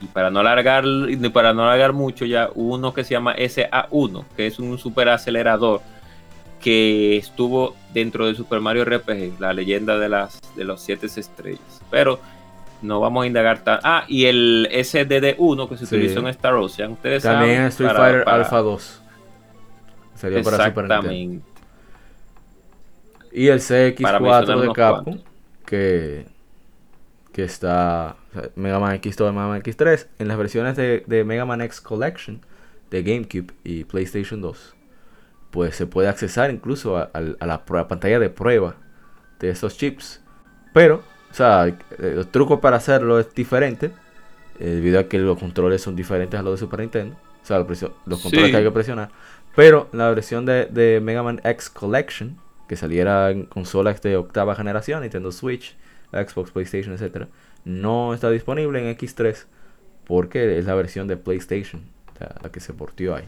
Y 0.00 0.06
para 0.06 0.30
no 0.30 0.40
alargar, 0.40 0.84
para 1.32 1.52
no 1.52 1.64
alargar 1.64 1.92
mucho, 1.92 2.24
ya 2.24 2.50
uno 2.54 2.92
que 2.92 3.04
se 3.04 3.12
llama 3.12 3.36
SA1, 3.36 4.24
que 4.36 4.46
es 4.46 4.58
un 4.58 4.78
super 4.78 5.08
acelerador 5.08 5.80
que 6.60 7.16
estuvo 7.16 7.74
dentro 7.92 8.26
de 8.26 8.34
Super 8.34 8.60
Mario 8.60 8.84
RPG, 8.84 9.40
la 9.40 9.52
leyenda 9.52 9.98
de 9.98 10.08
las 10.08 10.40
de 10.56 10.64
los 10.64 10.80
siete 10.80 11.06
estrellas. 11.06 11.82
Pero 11.90 12.20
no 12.82 13.00
vamos 13.00 13.24
a 13.24 13.26
indagar 13.26 13.62
tan. 13.64 13.80
Ah, 13.82 14.04
y 14.08 14.26
el 14.26 14.68
SDD1 14.72 15.68
que 15.68 15.76
se 15.76 15.84
utilizó 15.84 16.20
en 16.20 16.28
Star 16.28 16.54
Ocean. 16.54 16.92
Ustedes 16.92 17.22
También 17.22 17.62
en 17.62 17.66
Street 17.66 17.90
Fighter 17.94 18.28
Alpha 18.28 18.58
2. 18.58 19.02
Sería 20.14 20.42
para 20.42 20.66
Super 20.66 20.88
Nintendo. 20.88 21.46
Y 23.32 23.48
el 23.48 23.60
CX4 23.60 24.60
de 24.60 24.72
Capcom, 24.72 25.18
que, 25.64 26.26
que 27.32 27.44
está 27.44 28.16
Mega 28.56 28.80
Man 28.80 29.00
X2 29.00 29.30
y 29.30 29.32
Mega 29.32 29.46
Man 29.46 29.62
X3 29.62 30.06
en 30.18 30.28
las 30.28 30.36
versiones 30.36 30.76
de, 30.76 31.04
de, 31.06 31.24
Mega 31.24 31.44
Man 31.44 31.60
X 31.60 31.80
Collection 31.80 32.40
de 32.90 33.02
GameCube 33.04 33.52
y 33.62 33.84
PlayStation 33.84 34.40
2. 34.40 34.74
Pues 35.50 35.74
se 35.74 35.86
puede 35.86 36.08
accesar 36.08 36.50
incluso 36.50 36.96
a, 36.96 37.10
la, 37.14 37.64
pantalla 37.64 38.18
de 38.18 38.30
prueba 38.30 38.76
de 39.40 39.50
esos 39.50 39.76
chips. 39.76 40.20
Pero, 40.72 41.02
o 41.30 41.34
sea, 41.34 41.64
el 41.98 42.26
truco 42.28 42.60
para 42.60 42.76
hacerlo 42.76 43.18
es 43.18 43.34
diferente. 43.34 43.90
debido 44.58 45.00
a 45.00 45.04
que 45.04 45.18
los 45.18 45.38
controles 45.38 45.82
son 45.82 45.96
diferentes 45.96 46.38
a 46.38 46.42
los 46.42 46.54
de 46.54 46.58
Super 46.58 46.80
Nintendo. 46.80 47.16
O 47.42 47.46
sea, 47.46 47.58
los, 47.58 48.20
controles 48.22 48.50
que 48.50 48.56
hay 48.56 48.64
que 48.64 48.70
presionar. 48.70 49.10
Pero 49.56 49.88
la 49.92 50.08
versión 50.10 50.46
de, 50.46 51.00
Mega 51.02 51.22
Man 51.22 51.40
X 51.42 51.70
Collection, 51.70 52.38
que 52.68 52.76
saliera 52.76 53.30
en 53.30 53.46
consolas 53.46 54.00
de 54.02 54.16
octava 54.16 54.54
generación, 54.54 55.02
Nintendo 55.02 55.32
Switch, 55.32 55.76
Xbox, 56.12 56.52
PlayStation, 56.52 56.94
etc., 56.94 57.26
no 57.64 58.14
está 58.14 58.30
disponible 58.30 58.78
en 58.78 58.96
X3 58.96 59.46
porque 60.06 60.58
es 60.58 60.64
la 60.64 60.74
versión 60.74 61.06
de 61.06 61.16
PlayStation, 61.16 61.82
la 62.42 62.50
que 62.50 62.60
se 62.60 62.72
portió 62.72 63.14
ahí. 63.14 63.24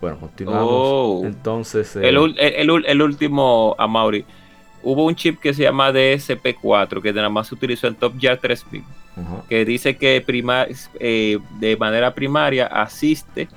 Bueno, 0.00 0.18
continuamos. 0.18 0.70
Oh. 0.70 1.22
Entonces. 1.24 1.96
El, 1.96 2.16
el, 2.38 3.02
último, 3.02 3.74
a 3.78 3.86
Mauri. 3.86 4.24
Hubo 4.82 5.04
un 5.04 5.14
chip 5.14 5.40
que 5.40 5.52
se 5.52 5.64
llama 5.64 5.92
DSP4, 5.92 7.02
que 7.02 7.12
nada 7.12 7.28
más 7.28 7.48
se 7.48 7.54
utilizó 7.54 7.88
en 7.88 7.96
Top 7.96 8.14
Gear 8.18 8.38
3000, 8.38 8.84
que 9.48 9.64
dice 9.64 9.96
que 9.96 10.24
eh, 11.00 11.38
de 11.58 11.76
manera 11.76 12.14
primaria 12.14 12.66
asiste 12.66 13.48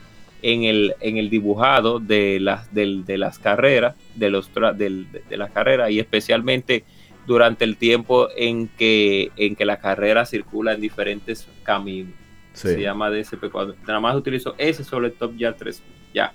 en 0.41 0.63
el, 0.63 0.95
en 0.99 1.17
el 1.17 1.29
dibujado 1.29 1.99
de 1.99 2.39
las, 2.39 2.73
de 2.73 3.17
las 3.17 3.37
carreras, 3.37 3.95
de, 4.15 4.31
los 4.31 4.49
de, 4.53 5.05
las 5.29 5.51
carreras 5.51 5.91
y 5.91 5.99
especialmente 5.99 6.83
durante 7.27 7.65
el 7.65 7.77
tiempo 7.77 8.27
en 8.35 8.67
que, 8.67 9.31
en 9.37 9.55
que 9.55 9.65
la 9.65 9.77
carrera 9.79 10.25
circula 10.25 10.73
en 10.73 10.81
diferentes 10.81 11.47
caminos. 11.63 12.20
Se 12.53 12.81
llama 12.81 13.09
DSP4. 13.09 13.75
Nada 13.88 13.99
más 13.99 14.15
utilizo 14.15 14.55
ese 14.57 14.83
sobre 14.83 15.07
el 15.07 15.13
Top 15.13 15.38
Gear 15.38 15.55
3. 15.57 15.81
Ya. 16.13 16.31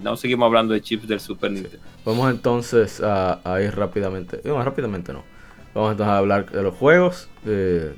no 0.00 0.16
seguimos 0.16 0.46
hablando 0.46 0.74
de 0.74 0.80
chips 0.80 1.08
del 1.08 1.20
Super 1.20 1.50
Nintendo. 1.50 1.78
Vamos 2.04 2.30
entonces 2.30 3.00
a, 3.02 3.40
ir 3.62 3.74
rápidamente. 3.74 4.40
No, 4.44 4.62
rápidamente 4.62 5.12
no. 5.12 5.24
Vamos 5.74 5.92
entonces 5.92 6.10
a 6.12 6.18
hablar 6.18 6.50
de 6.50 6.62
los 6.62 6.74
juegos. 6.74 7.28
Eh, 7.46 7.94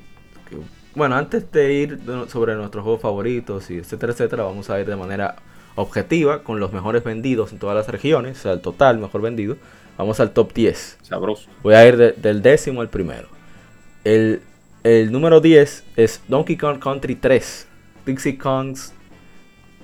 bueno, 0.95 1.17
antes 1.17 1.51
de 1.53 1.73
ir 1.75 2.01
sobre 2.29 2.55
nuestros 2.55 2.83
juegos 2.83 3.03
favoritos 3.03 3.71
y 3.71 3.79
etcétera, 3.79 4.13
etcétera, 4.13 4.45
vamos 4.45 4.71
a 4.71 4.81
ir 4.81 4.87
de 4.87 4.97
manera 4.97 5.37
objetiva 5.75 6.43
con 6.43 6.59
los 6.59 6.73
mejores 6.73 7.05
vendidos 7.05 7.53
en 7.53 7.59
todas 7.59 7.77
las 7.77 7.87
regiones, 7.89 8.39
o 8.39 8.43
sea, 8.43 8.53
el 8.53 8.61
total 8.61 8.99
mejor 8.99 9.21
vendido. 9.21 9.57
Vamos 9.99 10.21
al 10.21 10.31
top 10.31 10.53
10. 10.53 10.99
Sabroso. 11.03 11.49
Voy 11.63 11.75
a 11.75 11.87
ir 11.87 12.15
del 12.17 12.43
décimo 12.43 12.81
al 12.81 12.89
primero. 12.89 13.29
El, 14.05 14.41
número 15.11 15.41
10 15.41 15.85
es 15.97 16.23
Donkey 16.29 16.57
Kong 16.57 16.79
Country 16.79 17.17
3, 17.17 17.67
Dixie 18.05 18.39
Kong's 18.39 18.93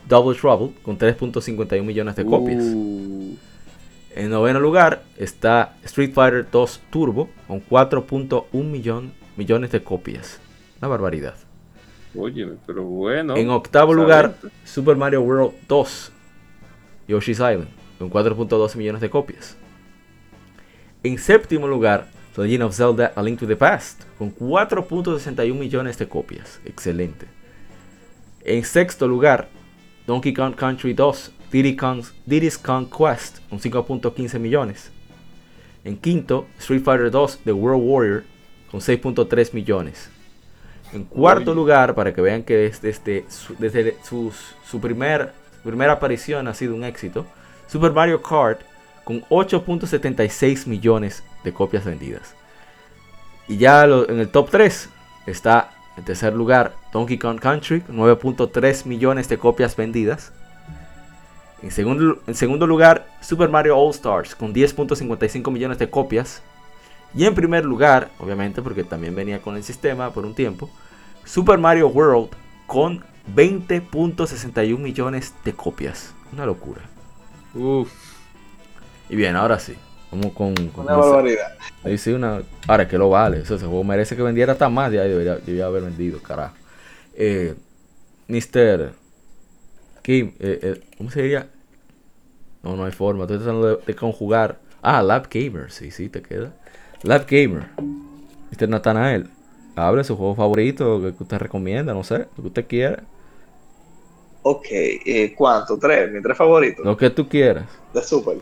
Double 0.08 0.38
Trouble, 0.38 0.74
con 0.82 0.98
3.51 0.98 1.82
millones 1.82 2.16
de 2.16 2.24
copias. 2.24 2.64
Uh. 2.64 3.36
En 4.14 4.30
noveno 4.30 4.60
lugar 4.60 5.02
está 5.16 5.76
Street 5.84 6.12
Fighter 6.12 6.46
2 6.50 6.80
Turbo, 6.90 7.30
con 7.46 7.64
4.1 7.66 9.10
millones 9.36 9.72
de 9.72 9.82
copias. 9.82 10.38
Una 10.80 10.88
barbaridad. 10.88 11.34
Oye, 12.14 12.46
pero 12.66 12.84
bueno. 12.84 13.36
En 13.36 13.48
octavo 13.48 13.94
lugar, 13.94 14.36
Super 14.64 14.96
Mario 14.96 15.22
World 15.22 15.54
2, 15.66 16.12
Yoshi's 17.08 17.38
Island, 17.38 17.68
con 17.98 18.10
4.12 18.10 18.76
millones 18.76 19.00
de 19.00 19.08
copias. 19.08 19.56
En 21.02 21.18
séptimo 21.18 21.66
lugar, 21.66 22.08
The 22.34 22.42
Legend 22.42 22.62
of 22.62 22.74
Zelda 22.74 23.12
A 23.14 23.22
Link 23.22 23.38
to 23.40 23.46
the 23.46 23.56
Past, 23.56 24.04
con 24.18 24.34
4.61 24.34 25.54
millones 25.54 25.98
de 25.98 26.08
copias. 26.08 26.60
Excelente. 26.64 27.26
En 28.44 28.64
sexto 28.64 29.06
lugar, 29.06 29.48
Donkey 30.06 30.32
Kong 30.32 30.54
Country 30.54 30.94
2, 30.94 31.32
Diddy's 31.52 32.58
Kong 32.58 32.88
Quest, 32.88 33.38
con 33.50 33.60
5.15 33.60 34.38
millones. 34.38 34.90
En 35.84 35.96
quinto, 35.96 36.46
Street 36.58 36.82
Fighter 36.82 37.10
2, 37.10 37.40
The 37.44 37.52
World 37.52 37.82
Warrior, 37.84 38.24
con 38.70 38.80
6.3 38.80 39.52
millones. 39.52 40.10
En 40.92 41.04
cuarto 41.04 41.54
lugar, 41.54 41.94
para 41.94 42.14
que 42.14 42.22
vean 42.22 42.42
que 42.42 42.56
desde, 42.56 43.24
desde, 43.58 43.96
su, 44.02 44.80
primer, 44.80 45.32
primera 45.62 45.92
aparición 45.92 46.48
ha 46.48 46.54
sido 46.54 46.74
un 46.74 46.84
éxito, 46.84 47.26
Super 47.66 47.92
Mario 47.92 48.22
Kart 48.22 48.60
con 49.04 49.22
8.76 49.22 50.66
millones 50.66 51.24
de 51.44 51.52
copias 51.52 51.84
vendidas. 51.84 52.34
Y 53.48 53.56
ya 53.56 53.84
en 53.84 54.18
el 54.18 54.28
top 54.28 54.50
3 54.50 54.88
está 55.26 55.70
en 55.96 56.04
tercer 56.04 56.32
lugar 56.32 56.74
Donkey 56.92 57.18
Kong 57.18 57.38
Country 57.38 57.80
con 57.80 57.96
9.3 57.96 58.86
millones 58.86 59.28
de 59.28 59.38
copias 59.38 59.76
vendidas. 59.76 60.32
En 61.62 61.70
segundo, 61.70 62.18
en 62.26 62.34
segundo 62.34 62.66
lugar, 62.66 63.06
Super 63.20 63.48
Mario 63.48 63.76
All 63.76 63.90
Stars 63.90 64.34
con 64.34 64.52
10.55 64.52 65.50
millones 65.50 65.78
de 65.78 65.88
copias. 65.90 66.42
Y 67.14 67.24
en 67.24 67.34
primer 67.34 67.64
lugar, 67.64 68.10
obviamente 68.18 68.62
porque 68.62 68.84
también 68.84 69.14
venía 69.14 69.42
con 69.42 69.56
el 69.56 69.62
sistema 69.62 70.10
por 70.12 70.24
un 70.24 70.34
tiempo, 70.34 70.70
Super 71.24 71.58
Mario 71.58 71.88
World 71.88 72.30
con 72.66 73.04
20.61 73.34 74.78
millones 74.78 75.34
de 75.44 75.52
copias. 75.52 76.14
Una 76.32 76.46
locura. 76.46 76.80
Uf. 77.54 77.92
Y 79.08 79.16
bien, 79.16 79.36
ahora 79.36 79.58
sí. 79.58 79.76
Vamos 80.12 80.32
con, 80.34 80.54
una 80.76 80.94
barbaridad. 80.94 81.56
una, 82.14 82.42
ahora 82.68 82.86
que 82.86 82.98
lo 82.98 83.08
vale. 83.08 83.38
Eso 83.38 83.54
ese 83.54 83.64
juego 83.64 83.82
merece 83.82 84.14
que 84.14 84.20
vendiera 84.20 84.52
hasta 84.52 84.68
más. 84.68 84.92
Ya 84.92 85.04
debería, 85.04 85.64
haber 85.64 85.84
vendido, 85.84 86.22
carajo. 86.22 86.54
Eh, 87.14 87.54
Mr. 88.28 88.92
Kim, 90.02 90.34
eh, 90.38 90.58
eh, 90.62 90.80
¿cómo 90.98 91.10
se 91.10 91.22
diría? 91.22 91.48
No, 92.62 92.76
no 92.76 92.84
hay 92.84 92.92
forma. 92.92 93.22
Estoy 93.22 93.38
tratando 93.38 93.76
de, 93.76 93.94
conjugar. 93.96 94.58
Ah, 94.82 95.02
Lab 95.02 95.28
Gamer. 95.30 95.70
Sí, 95.70 95.90
sí, 95.90 96.10
te 96.10 96.20
queda. 96.20 96.52
Lab 97.04 97.26
Gamer. 97.26 97.68
Mr. 98.50 98.68
Nathanael. 98.68 99.30
Hable 99.76 100.04
su 100.04 100.14
juego 100.14 100.34
favorito, 100.34 101.00
que 101.00 101.22
usted 101.22 101.38
recomienda, 101.38 101.94
no 101.94 102.04
sé, 102.04 102.18
lo 102.36 102.42
que 102.42 102.48
usted 102.48 102.66
quiera. 102.66 103.02
Ok, 104.42 104.66
eh, 104.70 105.32
¿cuánto? 105.34 105.78
¿Tres? 105.78 106.12
¿Mi 106.12 106.20
tres 106.20 106.36
favoritos? 106.36 106.84
Lo 106.84 106.98
que 106.98 107.08
tú 107.08 107.26
quieras. 107.26 107.64
De 107.94 108.02
Super. 108.02 108.36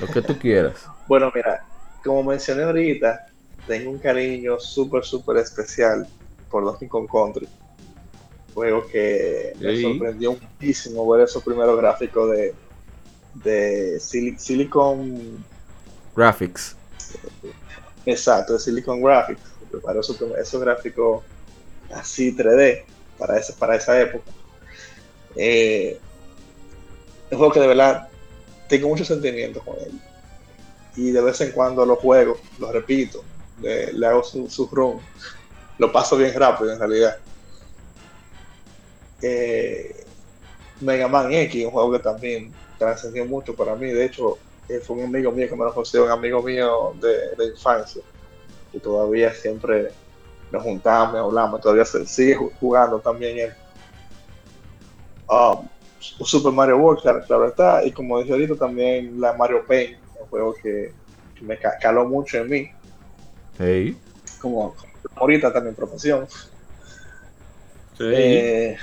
Lo 0.00 0.08
que 0.08 0.20
tú 0.20 0.36
quieras. 0.36 0.88
Bueno, 1.06 1.30
mira, 1.34 1.66
como 2.02 2.22
mencioné 2.22 2.62
ahorita, 2.62 3.26
tengo 3.66 3.90
un 3.90 3.98
cariño 3.98 4.58
súper, 4.58 5.04
súper 5.04 5.38
especial 5.38 6.06
por 6.50 6.64
Donkey 6.64 6.88
Kong 6.88 7.08
Country. 7.10 7.48
Juego 8.54 8.86
que 8.86 9.52
me 9.58 9.82
sorprendió 9.82 10.32
muchísimo 10.32 11.08
ver 11.10 11.24
esos 11.24 11.42
primeros 11.42 11.76
gráficos 11.76 12.30
de, 12.30 12.54
de 13.34 13.96
Sil- 13.98 14.38
Silicon, 14.38 15.44
Graphics. 16.14 16.76
exacto, 18.06 18.52
de 18.52 18.58
Silicon 18.60 19.02
Graphics. 19.02 19.42
Preparó 19.70 20.00
esos, 20.00 20.20
esos 20.40 20.60
gráficos 20.60 21.24
así 21.92 22.34
3D 22.36 22.84
para 23.18 23.38
esa, 23.38 23.54
para 23.56 23.76
esa 23.76 24.00
época. 24.00 24.30
Eh, 25.36 25.98
un 27.32 27.38
juego 27.38 27.52
que 27.52 27.60
de 27.60 27.66
verdad 27.66 28.08
tengo 28.68 28.88
muchos 28.88 29.08
sentimientos 29.08 29.62
con 29.64 29.74
él. 29.80 30.00
Y 30.96 31.10
de 31.10 31.20
vez 31.20 31.40
en 31.40 31.52
cuando 31.52 31.84
lo 31.84 31.96
juego, 31.96 32.38
lo 32.58 32.70
repito, 32.70 33.24
le, 33.60 34.06
hago 34.06 34.22
su, 34.22 34.48
su 34.48 34.68
run. 34.70 35.00
Lo 35.78 35.90
paso 35.90 36.16
bien 36.16 36.32
rápido 36.34 36.72
en 36.72 36.78
realidad. 36.78 37.16
Eh, 39.20 40.06
Mega 40.80 41.08
Man 41.08 41.32
X, 41.32 41.64
un 41.64 41.72
juego 41.72 41.92
que 41.92 41.98
también 41.98 42.52
trascendió 42.78 43.24
mucho 43.24 43.54
para 43.54 43.74
mí. 43.74 43.86
De 43.86 44.04
hecho, 44.04 44.38
eh, 44.68 44.80
fue 44.80 44.96
un 44.96 45.04
amigo 45.04 45.32
mío 45.32 45.48
que 45.48 45.56
me 45.56 45.64
lo 45.64 45.74
considero 45.74 46.06
un 46.06 46.12
amigo 46.12 46.42
mío 46.42 46.94
de, 47.00 47.46
infancia. 47.46 48.02
Y 48.72 48.78
todavía 48.78 49.32
siempre 49.32 49.90
nos 50.50 50.62
juntamos, 50.62 51.16
hablamos, 51.16 51.60
todavía 51.60 51.84
se 51.84 52.06
sigue 52.06 52.36
ju- 52.36 52.52
jugando 52.60 53.00
también 53.00 53.38
él. 53.38 53.54
Um, 55.28 55.68
Super 55.98 56.52
Mario 56.52 56.76
World, 56.76 57.00
claro, 57.00 57.24
claro 57.26 57.48
está, 57.48 57.84
y 57.84 57.90
como 57.90 58.18
dije 58.18 58.32
ahorita 58.32 58.56
también 58.56 59.18
la 59.20 59.32
Mario 59.32 59.64
Paint, 59.66 59.96
juego 60.34 60.54
que, 60.60 60.92
que 61.38 61.44
me 61.44 61.58
ca- 61.58 61.78
caló 61.80 62.04
mucho 62.06 62.38
en 62.38 62.48
mí, 62.48 62.70
Hey. 63.58 63.96
como, 64.40 64.74
ahorita 65.14 65.52
también 65.52 65.76
profesión. 65.76 66.26
Sí. 67.96 68.04
Eh, 68.04 68.76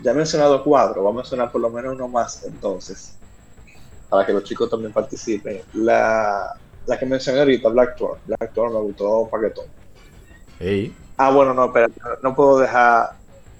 ya 0.00 0.12
he 0.12 0.14
mencionado 0.14 0.62
cuatro, 0.62 1.02
vamos 1.02 1.18
a 1.18 1.22
mencionar 1.22 1.50
por 1.50 1.60
lo 1.60 1.70
menos 1.70 1.94
uno 1.94 2.06
más 2.06 2.44
entonces, 2.44 3.16
para 4.08 4.24
que 4.24 4.32
los 4.32 4.44
chicos 4.44 4.70
también 4.70 4.92
participen. 4.92 5.60
La, 5.72 6.56
la 6.86 6.98
que 6.98 7.06
mencioné 7.06 7.40
ahorita, 7.40 7.68
Blackthorn, 7.70 8.20
Blackthorn 8.24 8.72
me 8.74 8.80
gustó 8.80 9.28
paquetón. 9.28 9.66
Hey. 10.60 10.94
Ah, 11.16 11.32
bueno, 11.32 11.52
no, 11.52 11.66
espera, 11.66 11.88
no 12.22 12.34
puedo 12.34 12.60
dejar 12.60 13.10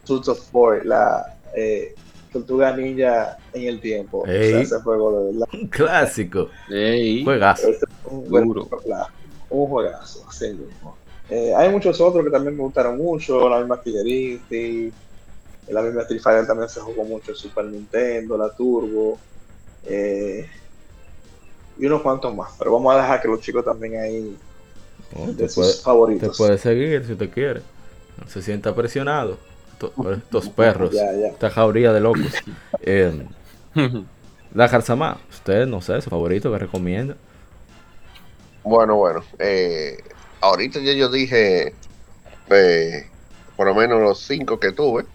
Tooth 0.05 0.29
of 0.29 0.53
Boy, 0.53 0.85
la 0.85 1.25
eh, 1.57 1.95
Tortuga 2.35 2.77
Ninja 2.77 3.39
en 3.55 3.63
el 3.69 3.81
tiempo. 3.81 4.21
O 4.21 4.27
sea, 4.27 4.35
Ey. 4.35 4.55
ese 4.63 4.77
juego 4.81 5.19
de 5.19 5.33
verdad. 5.33 5.49
Un 5.55 5.67
clásico. 5.69 6.49
Ey. 6.69 7.25
Juegazo. 7.25 7.69
Este 7.69 7.87
es 7.87 8.13
un, 8.13 8.29
buen 8.29 8.45
Duro. 8.47 8.65
juegazo, 8.67 9.11
un 9.51 9.67
juegazo, 9.69 10.27
así 10.29 10.49
mismo. 10.49 10.97
Eh, 11.31 11.55
hay 11.57 11.71
muchos 11.71 11.99
otros 12.03 12.23
que 12.25 12.31
también 12.31 12.55
me 12.57 12.63
gustaron 12.63 12.99
mucho, 12.99 13.49
la 13.49 13.59
misma 13.61 13.81
Killer 13.83 14.07
Instinct, 14.07 14.95
la 15.69 15.81
misma 15.81 16.03
Street 16.03 16.21
Fighter 16.21 16.47
también 16.47 16.69
se 16.69 16.81
jugó 16.81 17.03
mucho 17.05 17.31
en 17.31 17.37
Super 17.39 17.65
Nintendo, 17.65 18.37
la 18.37 18.51
Turbo, 18.51 19.19
eh, 19.87 20.47
y 21.79 21.87
unos 21.87 22.03
cuantos 22.03 22.35
más. 22.35 22.53
Pero 22.59 22.73
vamos 22.73 22.95
a 22.95 22.99
dejar 22.99 23.23
que 23.23 23.29
los 23.29 23.41
chicos 23.41 23.65
también 23.65 23.97
ahí 24.01 24.37
Oh, 25.17 25.27
de 25.29 25.35
te, 25.35 25.49
sus 25.49 25.55
puede, 25.55 25.73
te 25.73 25.79
favoritos. 25.83 26.37
puede 26.37 26.59
seguir 26.59 27.05
si 27.07 27.13
usted 27.13 27.31
quiere. 27.31 27.61
No 28.21 28.29
se 28.29 28.43
sienta 28.43 28.75
presionado. 28.75 29.39
Estos 29.79 30.49
perros. 30.51 30.93
Ya, 30.93 31.13
ya. 31.13 31.31
Esta 31.35 31.51
jauría 31.51 31.93
de 31.93 32.01
locos. 32.01 32.45
Eh, 32.81 33.29
la 34.51 34.69
Jarzama, 34.69 35.21
usted 35.31 35.67
no 35.67 35.81
sé, 35.83 36.01
su 36.01 36.09
favorito 36.11 36.51
que 36.53 36.59
recomienda. 36.59 37.17
Bueno, 38.63 38.97
bueno. 38.97 39.21
eh, 39.39 39.99
ahorita 40.41 40.81
ya 40.81 40.93
yo 40.95 41.09
dije 41.11 41.79
eh, 42.51 43.13
por 43.57 43.67
lo 43.69 43.75
menos 43.75 44.01
los 44.03 44.21
cinco 44.27 44.59
que 44.61 44.73
tuve. 44.73 45.07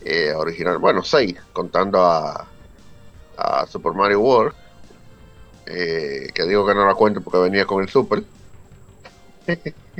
eh, 0.00 0.32
original, 0.34 0.78
bueno, 0.78 1.02
seis, 1.04 1.36
contando 1.52 2.00
a, 2.04 2.52
a 3.36 3.66
Super 3.66 3.94
Mario 3.94 4.20
World. 4.22 4.54
eh, 5.66 6.28
que 6.34 6.44
digo 6.46 6.66
que 6.66 6.74
no 6.74 6.86
la 6.86 6.94
cuento 6.94 7.22
porque 7.22 7.38
venía 7.38 7.66
con 7.66 7.82
el 7.82 7.88
Super. 7.88 8.24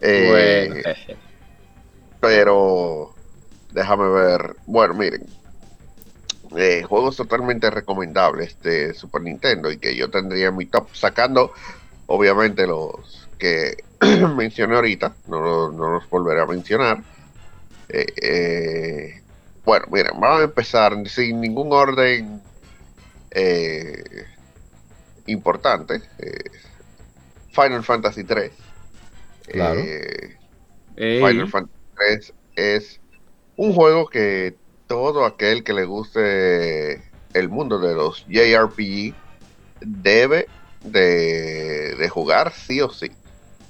Eh, 0.00 0.68
Bueno. 0.74 0.74
Pero 2.28 3.20
déjame 3.70 4.08
ver. 4.10 4.56
Bueno, 4.66 4.94
miren. 4.94 5.36
eh, 6.56 6.82
juegos 6.84 7.16
totalmente 7.16 7.70
recomendables 7.70 8.60
de 8.60 8.94
Super 8.94 9.22
Nintendo 9.22 9.70
y 9.70 9.78
que 9.78 9.96
yo 9.96 10.10
tendría 10.10 10.48
en 10.48 10.56
mi 10.56 10.66
top, 10.66 10.94
sacando 10.94 11.52
obviamente 12.06 12.66
los 12.66 13.30
que 13.38 13.76
mencioné 14.36 14.76
ahorita, 14.76 15.18
no, 15.26 15.40
lo- 15.40 15.72
no 15.72 15.90
los 15.92 16.08
volveré 16.08 16.42
a 16.42 16.46
mencionar. 16.46 17.04
Eh, 17.88 18.06
eh, 18.22 19.24
bueno, 19.64 19.86
miren, 19.92 20.20
vamos 20.20 20.40
a 20.42 20.44
empezar 20.44 20.94
sin 21.08 21.40
ningún 21.40 21.72
orden 21.72 22.48
eh, 23.30 24.04
importante. 25.26 26.02
eh, 26.18 26.50
Final 27.48 27.82
Fantasy 27.84 28.24
3. 28.24 28.54
Claro. 29.48 29.96
Final 31.18 31.46
Fantasy 31.48 31.73
3 31.94 32.32
es 32.56 33.00
un 33.56 33.72
juego 33.72 34.06
que 34.06 34.56
todo 34.86 35.24
aquel 35.24 35.64
que 35.64 35.72
le 35.72 35.84
guste 35.84 37.02
el 37.32 37.48
mundo 37.48 37.78
de 37.78 37.94
los 37.94 38.26
JRPG 38.26 39.14
debe 39.80 40.46
de, 40.82 41.94
de 41.96 42.08
jugar 42.08 42.52
sí 42.52 42.80
o 42.80 42.90
sí. 42.90 43.10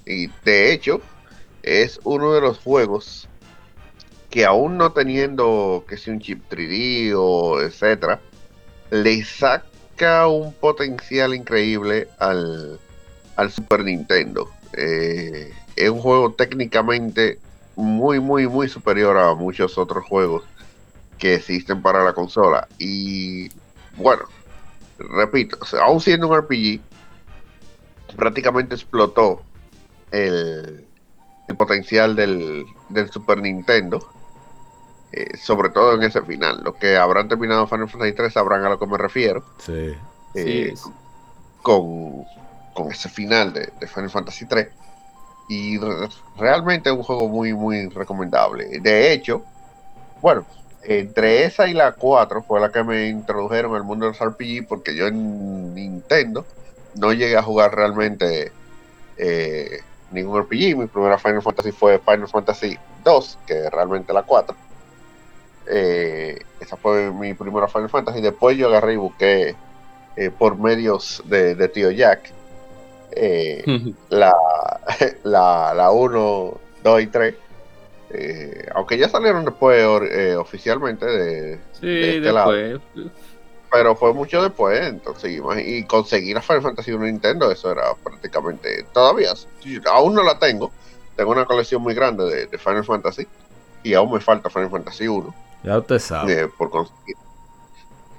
Y 0.07 0.28
de 0.44 0.73
hecho, 0.73 1.01
es 1.62 2.01
uno 2.05 2.35
de 2.35 2.41
los 2.41 2.59
juegos 2.59 3.28
que 4.31 4.44
aún 4.44 4.77
no 4.77 4.93
teniendo 4.93 5.85
que 5.89 5.97
si 5.97 6.11
un 6.11 6.20
chip 6.20 6.43
3D 6.51 7.15
o 7.17 7.61
etcétera, 7.61 8.20
le 8.91 9.25
saca 9.25 10.27
un 10.27 10.53
potencial 10.53 11.35
increíble 11.35 12.09
al, 12.19 12.81
al 13.36 13.53
Super 13.53 13.85
Nintendo. 13.85 14.51
Eh, 14.73 15.53
es 15.77 15.89
un 15.89 16.01
juego 16.01 16.33
técnicamente 16.33 17.39
muy, 17.77 18.20
muy, 18.20 18.47
muy 18.49 18.69
superior 18.69 19.17
a 19.19 19.35
muchos 19.35 19.77
otros 19.78 20.05
juegos 20.07 20.44
que 21.19 21.35
existen 21.35 21.83
para 21.83 22.03
la 22.05 22.12
consola. 22.12 22.69
Y 22.78 23.49
bueno, 23.97 24.25
repito, 24.99 25.59
o 25.61 25.65
sea, 25.65 25.85
aún 25.85 26.01
siendo 26.01 26.28
un 26.28 26.36
RPG, 26.36 26.81
prácticamente 28.17 28.75
explotó 28.75 29.43
el, 30.11 30.86
el 31.49 31.57
potencial 31.57 32.15
del, 32.17 32.65
del 32.89 33.11
Super 33.11 33.39
Nintendo. 33.39 34.07
eh, 35.12 35.36
sobre 35.39 35.69
todo 35.70 35.94
en 35.94 36.03
ese 36.03 36.23
final. 36.23 36.61
Los 36.65 36.75
que 36.77 36.97
habrán 36.97 37.28
terminado 37.28 37.67
Final 37.69 37.89
Fantasy 37.89 38.12
3 38.15 38.33
sabrán 38.33 38.65
a 38.65 38.69
lo 38.70 38.78
que 38.78 38.86
me 38.86 38.99
refiero. 38.99 39.44
Sí. 39.59 39.94
Sí, 40.35 40.41
eh, 40.41 40.70
es- 40.73 40.83
con, 41.62 42.25
con 42.75 42.91
ese 42.91 43.09
final 43.09 43.53
de, 43.53 43.73
de 43.81 43.86
Final 43.86 44.11
Fantasy 44.11 44.44
3 44.47 44.69
y 45.48 45.78
re- 45.78 46.08
realmente 46.39 46.90
es 46.90 46.97
un 46.97 47.02
juego 47.02 47.28
muy 47.28 47.52
muy 47.55 47.89
recomendable. 47.89 48.81
De 48.81 49.12
hecho 49.12 49.42
bueno 50.20 50.44
entre 50.82 51.44
esa 51.44 51.66
y 51.68 51.73
la 51.74 51.92
4 51.92 52.42
fue 52.42 52.60
la 52.60 52.70
que 52.70 52.84
me 52.84 53.08
introdujeron 53.08 53.74
al 53.74 53.84
mundo 53.84 54.06
de 54.06 54.12
los 54.12 54.20
RPG 54.20 54.66
porque 54.68 54.94
yo 54.94 55.06
en 55.06 55.74
Nintendo 55.74 56.44
no 56.97 57.12
llegué 57.12 57.36
a 57.36 57.42
jugar 57.42 57.74
realmente 57.74 58.52
eh, 59.18 59.81
ningún 60.12 60.40
RPG 60.40 60.76
mi 60.76 60.86
primera 60.86 61.18
Final 61.18 61.42
Fantasy 61.42 61.73
fue 61.73 61.98
Final 61.98 62.28
Fantasy 62.28 62.76
2 63.02 63.39
que 63.47 63.64
es 63.64 63.70
realmente 63.70 64.12
la 64.12 64.23
4 64.23 64.56
Eh, 65.66 66.39
esa 66.60 66.76
fue 66.76 67.10
mi 67.10 67.32
primera 67.34 67.68
Final 67.68 67.89
Fantasy. 67.89 68.20
Después 68.20 68.56
yo 68.56 68.68
agarré 68.68 68.94
y 68.94 68.97
busqué 68.97 69.56
eh, 70.16 70.31
por 70.31 70.58
medios 70.58 71.23
de, 71.24 71.55
de 71.55 71.68
tío 71.68 71.90
Jack 71.90 72.31
eh, 73.17 73.94
la, 74.10 74.34
la, 75.25 75.73
la 75.75 75.91
1, 75.91 76.60
2 76.83 77.02
y 77.02 77.07
3. 77.09 77.34
eh, 78.10 78.68
aunque 78.75 78.99
ya 78.99 79.09
salieron 79.09 79.44
después 79.44 79.83
eh, 80.10 80.36
oficialmente, 80.36 81.07
de, 81.07 81.60
sí, 81.81 81.86
de 81.86 82.17
este 82.18 82.33
lado. 82.33 82.52
después. 82.52 83.07
pero 83.70 83.97
fue 83.97 84.12
mucho 84.12 84.43
después. 84.43 84.81
Entonces, 84.86 85.41
y 85.67 85.84
conseguir 85.84 86.34
la 86.36 86.43
Final 86.43 86.62
Fantasy 86.62 86.93
1 86.93 87.05
Nintendo, 87.07 87.51
eso 87.51 87.73
era 87.73 87.94
prácticamente. 88.02 88.84
Todavía, 88.93 89.33
aún 89.91 90.15
no 90.15 90.23
la 90.23 90.39
tengo. 90.39 90.70
Tengo 91.17 91.31
una 91.33 91.44
colección 91.44 91.83
muy 91.83 91.94
grande 91.94 92.25
de, 92.25 92.47
de 92.47 92.59
Final 92.59 92.84
Fantasy 92.84 93.26
y 93.83 93.94
aún 93.94 94.12
me 94.12 94.20
falta 94.20 94.49
Final 94.51 94.70
Fantasy 94.70 95.07
1 95.09 95.34
Ya 95.62 95.78
usted 95.78 95.99
sabe. 95.99 96.43
eh, 96.43 96.49
por 96.59 96.70
conseguir. 96.70 97.17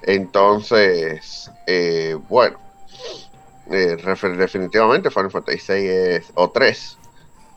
Entonces, 0.02 1.50
eh, 1.66 2.16
bueno, 2.28 2.58
eh, 3.70 3.96
definitivamente 4.36 5.10
Final 5.10 5.30
Fantasy 5.30 5.58
6 5.58 5.90
es, 5.90 6.32
o 6.34 6.50
3 6.50 6.98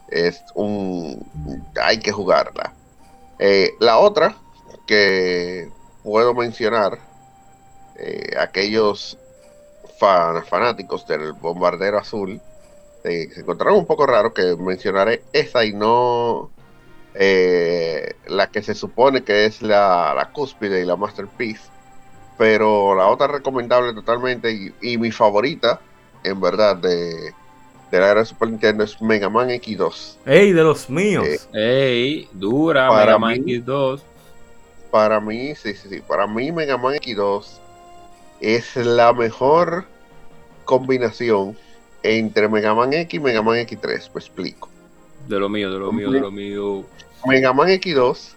es 0.09 0.43
un... 0.55 1.23
hay 1.81 1.99
que 1.99 2.11
jugarla. 2.11 2.73
Eh, 3.37 3.75
la 3.79 3.99
otra, 3.99 4.35
que 4.87 5.69
puedo 6.03 6.33
mencionar, 6.33 6.99
eh, 7.95 8.35
aquellos 8.39 9.17
fanáticos 10.49 11.05
del 11.07 11.33
bombardero 11.33 11.97
azul, 11.97 12.41
se 13.03 13.23
encontraron 13.39 13.79
un 13.79 13.85
poco 13.85 14.05
raro 14.05 14.33
que 14.33 14.55
mencionaré 14.55 15.23
esa 15.33 15.65
y 15.65 15.73
no 15.73 16.49
la 18.27 18.47
que 18.47 18.61
se 18.61 18.75
supone 18.75 19.23
que 19.23 19.45
es 19.45 19.61
la, 19.61 20.13
la, 20.15 20.31
cúspide 20.31 20.81
y 20.81 20.85
la 20.85 20.95
masterpiece. 20.95 21.69
Pero 22.39 22.95
la 22.95 23.07
otra 23.07 23.27
recomendable 23.27 23.93
totalmente 23.93 24.73
y, 24.81 24.97
mi 24.97 25.11
favorita, 25.11 25.81
en 26.23 26.39
verdad, 26.39 26.75
de, 26.77 27.33
de 27.91 27.99
la 27.99 28.11
era 28.11 28.19
de 28.21 28.25
Super 28.25 28.49
Nintendo 28.49 28.83
es 28.83 29.01
Mega 29.01 29.29
Man 29.29 29.49
X2. 29.49 30.17
¡Ey, 30.25 30.51
de 30.51 30.63
los 30.63 30.89
míos! 30.89 31.47
¡Ey, 31.53 32.27
dura 32.33 32.91
Mega 32.91 33.17
Man 33.17 33.35
X2! 33.35 34.01
Para 34.91 35.19
mí, 35.19 35.55
sí, 35.55 35.73
sí, 35.73 35.89
sí. 35.89 36.01
Para 36.01 36.27
mí 36.27 36.51
Mega 36.51 36.77
Man 36.77 36.95
X2 36.95 37.45
es 38.41 38.75
la 38.75 39.13
mejor 39.13 39.85
combinación 40.65 41.57
entre 42.03 42.47
Mega 42.47 42.73
Man 42.73 42.93
X 42.93 43.13
y 43.13 43.19
Mega 43.19 43.41
Man 43.41 43.57
X3. 43.57 44.09
Pues 44.11 44.25
explico. 44.25 44.69
De 45.27 45.39
lo 45.39 45.49
mío, 45.49 45.71
de 45.71 45.79
lo 45.79 45.91
mío, 45.91 46.11
de 46.11 46.19
lo 46.19 46.31
mío. 46.31 46.85
Mega 47.25 47.53
Man 47.53 47.69
X2 47.69 48.33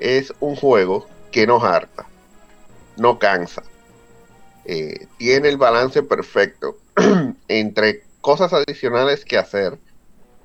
es 0.00 0.32
un 0.40 0.56
juego 0.56 1.06
que 1.30 1.46
no 1.46 1.62
harta, 1.62 2.06
no 2.96 3.18
cansa. 3.18 3.62
Eh, 4.64 5.06
tiene 5.16 5.48
el 5.48 5.56
balance 5.56 6.02
perfecto 6.02 6.76
entre 7.48 8.02
cosas 8.20 8.52
adicionales 8.52 9.24
que 9.24 9.38
hacer 9.38 9.78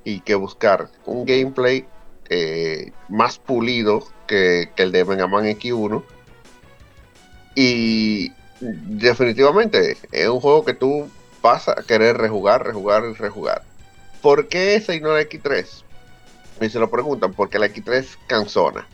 y 0.03 0.19
que 0.21 0.35
buscar 0.35 0.89
un 1.05 1.25
gameplay 1.25 1.85
eh, 2.29 2.91
más 3.09 3.39
pulido 3.39 4.07
que, 4.27 4.69
el 4.77 4.91
de 4.91 5.05
Mega 5.05 5.27
Man 5.27 5.45
X1. 5.45 6.03
Y 7.55 8.31
definitivamente 8.59 9.97
es 10.11 10.27
un 10.27 10.39
juego 10.39 10.65
que 10.65 10.73
tú 10.73 11.09
vas 11.41 11.67
a 11.67 11.75
querer 11.75 12.17
rejugar, 12.17 12.65
rejugar 12.65 13.03
y 13.05 13.13
rejugar. 13.13 13.63
¿Por 14.21 14.47
qué 14.47 14.75
ese 14.75 14.95
y 14.95 15.01
no 15.01 15.15
el 15.15 15.27
X3? 15.27 15.83
Me 16.59 16.69
se 16.69 16.79
lo 16.79 16.89
preguntan, 16.89 17.33
porque 17.33 17.59
la 17.59 17.67
X3 17.67 18.05
cansona. 18.27 18.87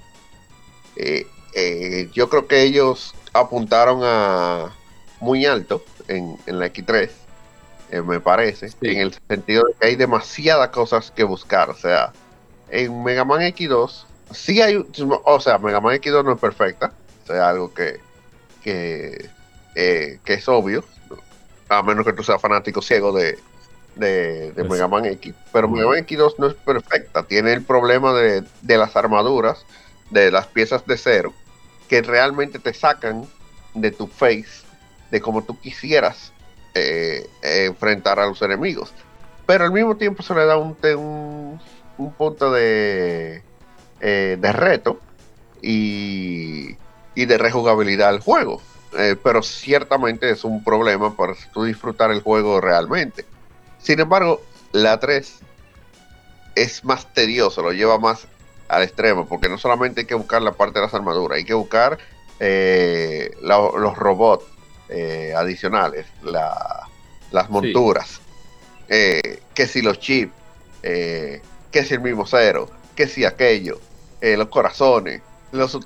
Eh, 0.96 1.28
eh, 1.54 2.10
yo 2.14 2.30
creo 2.30 2.48
que 2.48 2.64
ellos 2.64 3.14
apuntaron 3.34 4.02
a 4.04 4.74
muy 5.20 5.46
alto 5.46 5.84
en, 6.08 6.38
la 6.48 6.68
X3, 6.68 7.10
eh, 7.92 8.02
me 8.02 8.20
parece, 8.20 8.70
en 8.82 9.00
el 9.00 9.14
sentido 9.28 9.64
de 9.66 9.74
que 9.74 9.88
hay 9.88 9.96
demasiadas 9.96 10.70
cosas 10.70 11.12
que 11.12 11.24
buscar. 11.24 11.70
O 11.70 11.76
sea, 11.76 12.12
en 12.70 13.04
Mega 13.04 13.26
Man 13.26 13.42
X2, 13.42 14.06
sí 14.32 14.62
hay, 14.62 14.86
o 15.24 15.40
sea, 15.40 15.58
Mega 15.58 15.82
Man 15.82 15.96
X2 15.96 16.24
no 16.24 16.34
es 16.34 16.40
perfecta, 16.40 16.92
o 17.24 17.28
sea, 17.28 17.50
algo 17.50 17.74
que, 17.74 18.00
que 18.64 19.30
eh, 19.76 20.20
que 20.24 20.34
es 20.34 20.48
obvio, 20.50 20.84
a 21.70 21.82
menos 21.84 22.06
que 22.06 22.14
tú 22.14 22.24
seas 22.24 22.42
fanático 22.42 22.82
ciego 22.82 23.12
de, 23.14 23.38
de, 23.96 24.52
pues 24.56 24.70
Mega 24.70 24.88
Man 24.88 25.06
X. 25.06 25.34
Pero 25.54 25.70
Mega 25.70 25.88
Man 25.88 26.06
X2 26.06 26.36
no 26.38 26.48
es 26.48 26.54
perfecta, 26.56 27.24
tiene 27.24 27.54
el 27.54 27.64
problema 27.64 28.14
de, 28.14 28.44
las 28.62 28.96
armaduras, 28.96 29.66
de 30.10 30.32
las 30.32 30.48
piezas 30.48 30.86
de 30.86 30.98
cero, 30.98 31.34
que 31.88 32.02
realmente 32.02 32.60
te 32.60 32.74
sacan 32.74 33.26
de 33.74 33.92
tu 33.92 34.08
face, 34.08 34.66
de 35.12 35.22
como 35.22 35.44
tú 35.44 35.60
quisieras 35.60 36.34
eh, 36.74 37.30
enfrentar 37.42 38.20
a 38.20 38.28
los 38.28 38.42
enemigos. 38.42 38.92
Pero 39.46 39.66
al 39.66 39.72
mismo 39.72 39.96
tiempo 39.98 40.22
se 40.24 40.36
le 40.36 40.46
da 40.46 40.58
un, 40.58 40.78
un, 41.98 42.12
punto 42.14 42.52
de, 42.52 43.42
eh, 44.00 44.38
de 44.40 44.52
reto 44.52 45.00
y, 45.62 46.78
y 47.16 47.26
de 47.26 47.38
rejugabilidad 47.38 48.10
al 48.10 48.20
juego. 48.20 48.62
Eh, 48.98 49.16
pero 49.22 49.44
ciertamente 49.44 50.32
es 50.32 50.44
un 50.44 50.64
problema 50.64 51.16
para 51.16 51.34
disfrutar 51.66 52.12
el 52.12 52.22
juego 52.22 52.60
realmente. 52.60 53.26
Sin 53.78 54.00
embargo, 54.00 54.42
la 54.72 55.00
3 55.00 55.40
es 56.56 56.84
más 56.84 57.12
tedioso, 57.14 57.62
lo 57.62 57.72
lleva 57.72 58.00
más 58.00 58.28
al 58.68 58.84
extremo, 58.84 59.28
porque 59.28 59.50
no 59.50 59.58
solamente 59.58 60.02
hay 60.02 60.08
que 60.08 60.16
buscar 60.16 60.42
la 60.42 60.54
parte 60.54 60.80
de 60.80 60.86
las 60.86 60.94
armaduras, 60.94 61.38
hay 61.38 61.46
que 61.46 61.54
buscar 61.54 61.98
eh, 62.40 63.32
los 63.42 63.98
robots 63.98 64.46
eh, 64.90 65.34
adicionales, 65.36 66.06
las 66.24 67.50
monturas, 67.50 68.22
que 68.88 69.68
si 69.68 69.82
los 69.82 70.00
chips, 70.00 70.34
que 70.82 71.42
si 71.72 71.94
el 71.94 72.02
mismo 72.02 72.26
cero, 72.26 72.70
que 72.96 73.08
si 73.08 73.26
aquello, 73.26 73.80
los 74.22 74.48
corazones, 74.50 75.22
los 75.52 75.78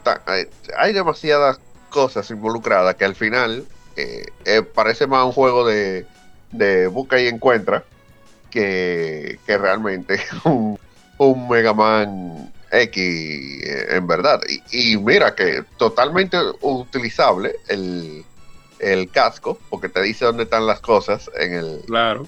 hay 0.78 0.94
demasiadas 0.94 1.60
cosas 1.90 2.30
involucradas 2.32 2.96
que 2.96 3.06
al 3.06 3.16
final 3.16 3.66
eh, 3.96 4.26
eh, 4.46 4.64
parece 4.64 5.06
más 5.06 5.26
un 5.26 5.32
juego 5.32 5.66
de, 5.66 6.06
de 6.52 6.88
busca 6.88 7.20
y 7.20 7.28
encuentra 7.28 7.84
que, 8.50 9.40
realmente 9.48 10.20
un, 10.44 10.80
un 11.18 11.48
Mega 11.48 11.74
Man 11.74 12.52
X 12.72 12.98
eh, 12.98 13.86
en 13.92 14.08
verdad. 14.08 14.42
Y, 14.72 14.98
mira 14.98 15.36
que 15.36 15.64
totalmente 15.78 16.38
utilizable 16.62 17.56
el, 17.68 18.26
el 18.92 19.10
casco, 19.10 19.58
porque 19.70 19.90
te 19.90 20.02
dice 20.02 20.26
dónde 20.26 20.44
están 20.44 20.66
las 20.66 20.80
cosas 20.80 21.30
en 21.38 21.54
el... 21.54 21.82
Claro. 21.86 22.28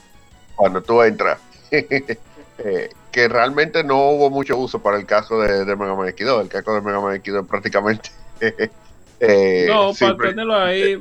Cuando 0.56 0.82
tú 0.82 1.02
entras. 1.02 1.40
que 3.12 3.28
realmente 3.28 3.84
no 3.84 4.10
hubo 4.10 4.30
mucho 4.30 4.58
uso 4.58 4.80
para 4.80 4.98
el 4.98 5.06
casco 5.06 5.42
de, 5.42 5.66
de 5.66 5.76
Mega 5.76 5.96
Man 5.96 6.08
X2. 6.08 6.42
El 6.42 6.50
casco 6.50 6.74
de 6.74 6.82
Mega 6.82 7.00
Man 7.00 7.22
X2 7.22 7.48
prácticamente 7.48 8.10
eh, 9.20 9.66
no, 9.68 9.94
para 9.94 10.18
tenerlo 10.18 10.56
ahí. 10.56 10.98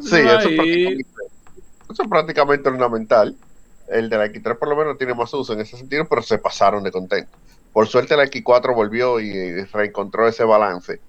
Sí, 0.00 0.16
eso, 0.16 0.48
Es 0.48 2.08
prácticamente 2.08 2.68
ornamental. 2.68 3.36
El 3.88 4.08
de 4.08 4.18
la 4.18 4.26
X3 4.26 4.56
por 4.56 4.68
lo 4.68 4.76
menos 4.76 4.96
tiene 4.96 5.14
más 5.14 5.32
uso 5.34 5.52
en 5.52 5.60
ese 5.60 5.76
sentido, 5.76 6.06
pero 6.08 6.22
se 6.22 6.38
pasaron 6.38 6.84
de 6.84 6.92
contento. 6.92 7.36
Por 7.72 7.88
suerte 7.88 8.16
la 8.16 8.24
X4 8.24 8.74
volvió 8.74 9.20
y 9.20 9.64
reencontró 9.64 10.28
ese 10.28 10.44
balance. 10.44 11.00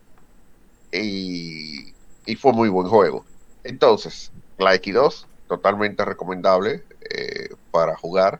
Y, 0.92 1.91
fue 2.35 2.53
muy 2.53 2.69
buen 2.69 2.88
juego. 2.88 3.25
Entonces, 3.64 4.32
la 4.58 4.75
X2, 4.75 5.25
totalmente 5.48 6.06
recomendable 6.06 6.83
eh, 7.09 7.50
para 7.72 7.95
jugar 7.95 8.40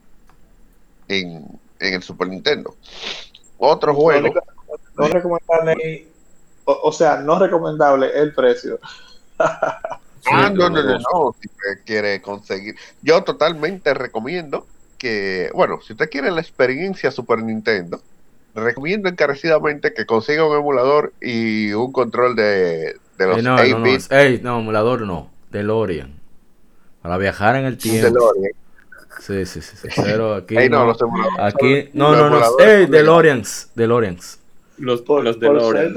en, 1.08 1.46
en, 1.80 1.94
el 1.94 2.04
Super 2.04 2.28
Nintendo. 2.28 2.76
Otro 3.58 3.94
juego. 3.94 4.34
No, 4.98 5.06
o, 6.66 6.92
sea, 6.92 7.18
no 7.18 7.40
recomendable 7.40 8.12
el 8.14 8.34
precio. 8.34 8.80
ah, 9.40 10.00
no, 10.54 10.70
no, 10.70 10.84
no, 10.84 11.00
no, 11.00 11.36
si 11.40 11.48
usted 11.48 11.84
quiere 11.86 12.22
conseguir. 12.22 12.76
Yo 13.02 13.24
totalmente 13.24 13.94
recomiendo 13.94 14.66
que, 14.98 15.50
bueno, 15.54 15.80
si 15.82 15.94
usted 15.94 16.10
quiere 16.10 16.32
la 16.32 16.42
experiencia 16.42 17.12
Super 17.12 17.42
Nintendo, 17.44 18.02
recomiendo 18.54 19.10
encarecidamente 19.10 19.94
que 19.94 20.06
consiga 20.06 20.46
un 20.46 20.56
emulador 20.56 21.14
y 21.22 21.74
un 21.74 21.92
control 21.92 22.36
de, 22.36 22.98
de 23.22 23.28
los 23.28 23.44
no, 23.44 23.58
no, 23.58 23.80
no, 24.42 24.60
emulador 24.60 25.02
no, 25.02 25.30
DeLorean. 25.52 26.14
Para 27.02 27.18
viajar 27.18 27.56
en 27.56 27.66
el 27.66 27.78
tiempo. 27.78 28.08
DeLorean. 28.08 28.52
Sí, 29.20 29.46
sí, 29.46 29.62
sí, 29.62 29.88
Pero 30.04 30.36
aquí 30.36 30.56
no, 30.70 30.96
aquí 31.40 31.90
no, 31.94 32.16
no, 32.16 32.30
no, 32.30 32.42
hey, 32.60 32.88
DeLoreans, 32.90 33.72
DeLoreans. 33.76 34.40
Los, 34.78 35.08
los 35.08 35.40
DeLorean 35.40 35.94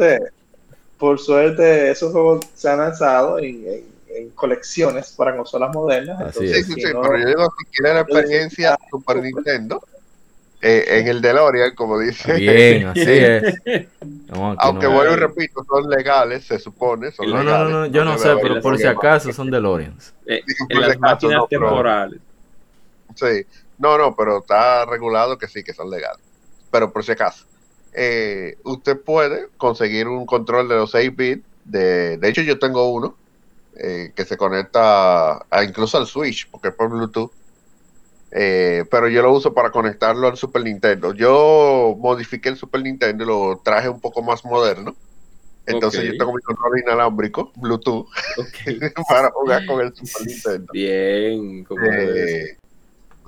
por 0.98 1.18
suerte, 1.18 1.90
esos 1.90 2.12
juegos 2.12 2.46
se 2.54 2.68
han 2.68 2.78
lanzado 2.78 3.38
en, 3.38 3.92
colecciones 4.34 5.12
para 5.12 5.36
consolas 5.36 5.74
modernas. 5.74 6.34
sí, 6.34 6.46
sí, 6.46 6.62
sí, 6.62 6.74
pero 6.82 7.18
yo 7.18 7.26
digo, 7.26 7.52
si 7.58 7.64
quieren 7.66 7.96
la 7.96 8.00
experiencia 8.02 8.78
Super 8.90 9.16
Nintendo, 9.16 9.82
eh, 10.62 11.00
en 11.00 11.08
el 11.08 11.20
DeLorean, 11.20 11.74
como 11.74 11.99
dice. 11.99 12.34
Bien, 12.34 12.86
así 12.89 13.02
es. 13.02 13.60
Aunque 14.31 14.86
bueno, 14.86 15.12
y 15.12 15.16
repito, 15.16 15.65
son 15.65 15.89
legales, 15.89 16.44
se 16.44 16.58
supone. 16.58 17.12
Son 17.12 17.28
no, 17.28 17.42
legales, 17.42 17.73
no, 17.73 17.81
no, 17.81 17.86
yo 17.86 18.05
no, 18.05 18.18
sé, 18.18 18.34
pero 18.41 18.60
por 18.60 18.78
si 18.78 18.86
acaso 18.86 19.33
son 19.33 19.50
DeLoreans. 19.50 20.15
Eh, 20.26 20.42
en 20.68 20.81
las 20.81 20.99
máquinas 20.99 21.42
temporales. 21.49 22.20
sí, 23.15 23.47
no, 23.78 23.99
no, 23.99 24.15
pero 24.16 24.39
está 24.39 24.86
regulado 24.86 25.36
que 25.36 25.49
sí, 25.49 25.62
que 25.62 25.74
son 25.74 25.91
legales. 25.91 26.24
Pero 26.70 26.92
por 26.92 27.05
si 27.05 27.12
acaso. 27.12 27.44
Eh, 27.92 28.57
usted 28.65 29.00
puede 29.00 29.49
conseguir 29.57 30.08
un 30.08 30.26
control 30.26 30.68
de 30.68 30.76
los 30.76 30.91
6 30.91 31.16
bits. 31.16 31.44
De, 31.65 32.18
de 32.18 32.28
hecho, 32.28 32.42
yo 32.42 32.58
tengo 32.58 32.92
uno 32.92 33.16
eh, 33.76 34.12
que 34.15 34.24
se 34.24 34.36
conecta 34.36 35.44
a, 35.50 35.65
incluso 35.65 35.99
al 35.99 36.07
Switch, 36.07 36.49
porque 36.50 36.68
es 36.68 36.74
por 36.74 36.89
Bluetooth. 36.91 37.33
Eh, 38.36 38.84
pero 38.90 39.08
yo 39.08 39.22
lo 39.22 39.32
uso 39.32 39.54
para 39.54 39.70
conectarlo 39.70 40.26
al 40.26 40.36
Super 40.36 40.64
Nintendo. 40.64 41.14
Yo 41.14 41.94
modifiqué 41.98 42.48
el 42.48 42.56
Super 42.56 42.82
Nintendo 42.82 43.22
y 43.22 43.26
lo 43.28 43.60
traje 43.64 43.88
un 43.88 44.00
poco 44.00 44.22
más 44.22 44.44
moderno. 44.44 44.96
Entonces 45.66 46.04
yo 46.04 46.12
tengo 46.18 46.34
mi 46.34 46.42
control 46.42 46.80
inalámbrico, 46.80 47.52
Bluetooth, 47.54 48.06
para 49.08 49.30
jugar 49.30 49.64
con 49.64 49.80
el 49.80 49.94
Super 49.94 50.26
Nintendo. 50.26 50.66
Bien, 50.72 51.64
como 51.64 51.80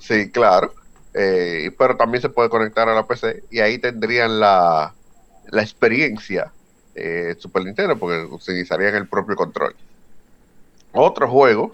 Sí, 0.00 0.30
claro. 0.30 0.74
Eh, 1.14 1.70
pero 1.78 1.96
también 1.96 2.20
se 2.20 2.28
puede 2.28 2.50
conectar 2.50 2.88
a 2.88 2.94
la 2.94 3.06
PC 3.06 3.44
y 3.50 3.60
ahí 3.60 3.78
tendrían 3.78 4.38
la, 4.38 4.92
la 5.48 5.62
experiencia 5.62 6.52
eh, 6.94 7.34
Super 7.38 7.64
Nintendo 7.64 7.96
porque 7.96 8.24
utilizarían 8.24 8.96
el 8.96 9.08
propio 9.08 9.36
control. 9.36 9.74
Otro 10.92 11.28
juego 11.28 11.72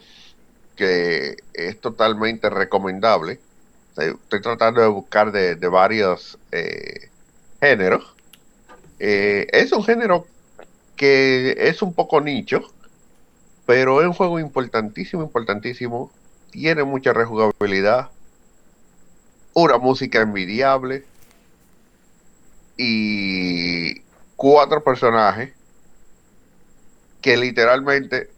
es 0.82 1.80
totalmente 1.80 2.50
recomendable, 2.50 3.40
estoy 3.96 4.40
tratando 4.40 4.80
de 4.80 4.88
buscar 4.88 5.32
de, 5.32 5.54
varios 5.68 6.38
eh, 6.50 7.08
géneros, 7.60 8.14
eh, 8.98 9.46
es 9.52 9.72
un 9.72 9.84
género 9.84 10.26
que 10.96 11.54
es 11.58 11.82
un 11.82 11.92
poco 11.92 12.20
nicho, 12.20 12.62
pero 13.66 14.00
es 14.00 14.06
un 14.06 14.14
juego 14.14 14.38
importantísimo, 14.38 15.22
importantísimo, 15.22 16.10
tiene 16.50 16.84
mucha 16.84 17.12
rejugabilidad, 17.12 18.10
una 19.54 19.78
música 19.78 20.20
envidiable 20.20 21.04
y 22.76 24.00
cuatro 24.36 24.82
personajes 24.82 25.52
que 27.20 27.36
literalmente 27.36 28.30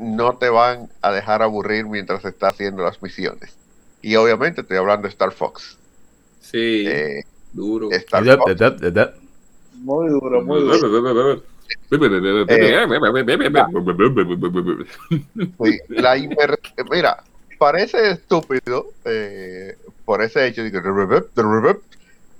no 0.00 0.36
te 0.38 0.48
van 0.48 0.88
a 1.00 1.12
dejar 1.12 1.42
aburrir 1.42 1.86
mientras 1.86 2.24
estás 2.24 2.54
haciendo 2.54 2.82
las 2.82 3.02
misiones. 3.02 3.56
Y 4.00 4.16
obviamente 4.16 4.62
estoy 4.62 4.76
hablando 4.76 5.02
de 5.02 5.10
Star 5.10 5.32
Fox. 5.32 5.78
Sí, 6.40 6.84
eh, 6.86 7.24
duro. 7.52 7.88
Muy 9.74 10.08
duro, 10.10 10.42
muy 10.42 10.60
duro. 10.60 11.42
la 15.88 16.16
Mira, 16.90 17.22
parece 17.58 18.10
estúpido 18.10 18.86
eh, 19.04 19.76
por 20.04 20.22
ese 20.22 20.46
hecho. 20.46 20.62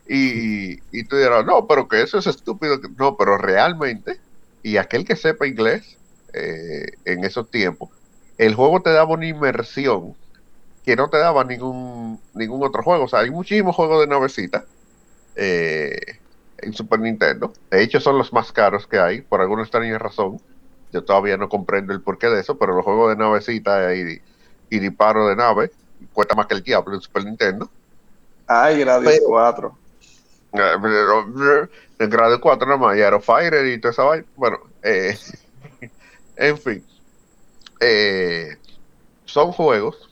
Y, 0.08 0.72
y 0.92 1.04
tú 1.04 1.16
dirás, 1.16 1.46
no, 1.46 1.66
pero 1.66 1.88
que 1.88 2.02
eso 2.02 2.18
es 2.18 2.26
estúpido. 2.26 2.80
No, 2.98 3.16
pero 3.16 3.38
realmente, 3.38 4.18
y 4.62 4.76
aquel 4.76 5.04
que 5.04 5.16
sepa 5.16 5.46
inglés 5.46 5.96
eh, 6.32 6.92
en 7.04 7.24
esos 7.24 7.50
tiempos, 7.50 7.90
el 8.38 8.54
juego 8.54 8.80
te 8.80 8.90
daba 8.90 9.14
una 9.14 9.26
inmersión 9.26 10.14
que 10.84 10.96
no 10.96 11.08
te 11.08 11.18
daba 11.18 11.44
ningún, 11.44 12.20
ningún 12.34 12.62
otro 12.64 12.82
juego. 12.82 13.04
O 13.04 13.08
sea, 13.08 13.20
hay 13.20 13.30
muchísimos 13.30 13.76
juegos 13.76 14.00
de 14.00 14.06
navecita 14.08 14.64
eh, 15.36 15.98
en 16.58 16.72
Super 16.72 17.00
Nintendo. 17.00 17.52
De 17.70 17.82
hecho, 17.82 18.00
son 18.00 18.18
los 18.18 18.32
más 18.32 18.52
caros 18.52 18.86
que 18.86 18.98
hay, 18.98 19.20
por 19.20 19.40
alguna 19.40 19.62
extraña 19.62 19.98
razón. 19.98 20.40
Yo 20.92 21.04
todavía 21.04 21.36
no 21.36 21.48
comprendo 21.48 21.92
el 21.92 22.00
porqué 22.00 22.28
de 22.28 22.40
eso, 22.40 22.58
pero 22.58 22.74
los 22.74 22.84
juegos 22.84 23.10
de 23.10 23.16
navecita 23.16 23.94
y, 23.94 24.20
y 24.70 24.78
disparo 24.78 25.28
de 25.28 25.36
nave 25.36 25.70
cuesta 26.12 26.34
más 26.34 26.46
que 26.46 26.54
el 26.54 26.62
diablo 26.62 26.94
en 26.94 27.00
Super 27.00 27.24
Nintendo. 27.24 27.70
Ay, 28.46 28.80
Gradius 28.80 29.20
4. 29.26 29.78
En 31.98 32.10
grado 32.10 32.40
4 32.40 32.66
nada 32.66 32.78
más, 32.78 32.96
y 32.96 33.00
Aerofighter 33.00 33.66
y 33.66 33.80
toda 33.80 33.92
esa 33.92 34.02
vaina. 34.02 34.26
Bueno, 34.36 34.58
eh, 34.82 35.16
en 36.36 36.58
fin. 36.58 36.84
Eh, 37.80 38.56
son 39.24 39.52
juegos. 39.52 40.08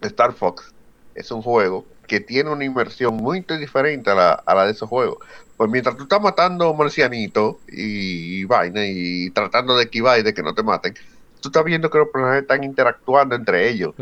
Star 0.00 0.32
Fox 0.32 0.72
es 1.14 1.30
un 1.30 1.42
juego 1.42 1.84
que 2.06 2.20
tiene 2.20 2.50
una 2.50 2.64
inmersión 2.64 3.16
muy 3.16 3.44
diferente 3.58 4.10
a 4.10 4.14
la, 4.14 4.32
a 4.32 4.54
la 4.54 4.64
de 4.66 4.72
esos 4.72 4.88
juegos. 4.88 5.18
Pues 5.56 5.68
mientras 5.70 5.96
tú 5.96 6.04
estás 6.04 6.20
matando 6.20 6.72
marcianitos 6.72 7.56
y, 7.68 8.40
y, 8.40 8.44
vaina 8.44 8.86
y 8.86 9.30
tratando 9.30 9.76
de 9.76 9.84
esquivar 9.84 10.20
y 10.20 10.22
de 10.22 10.32
que 10.32 10.42
no 10.42 10.54
te 10.54 10.62
maten, 10.62 10.94
tú 11.40 11.48
estás 11.48 11.64
viendo 11.64 11.90
que 11.90 11.98
los 11.98 12.08
personajes 12.08 12.42
están 12.42 12.64
interactuando 12.64 13.34
entre 13.34 13.68
ellos. 13.68 13.94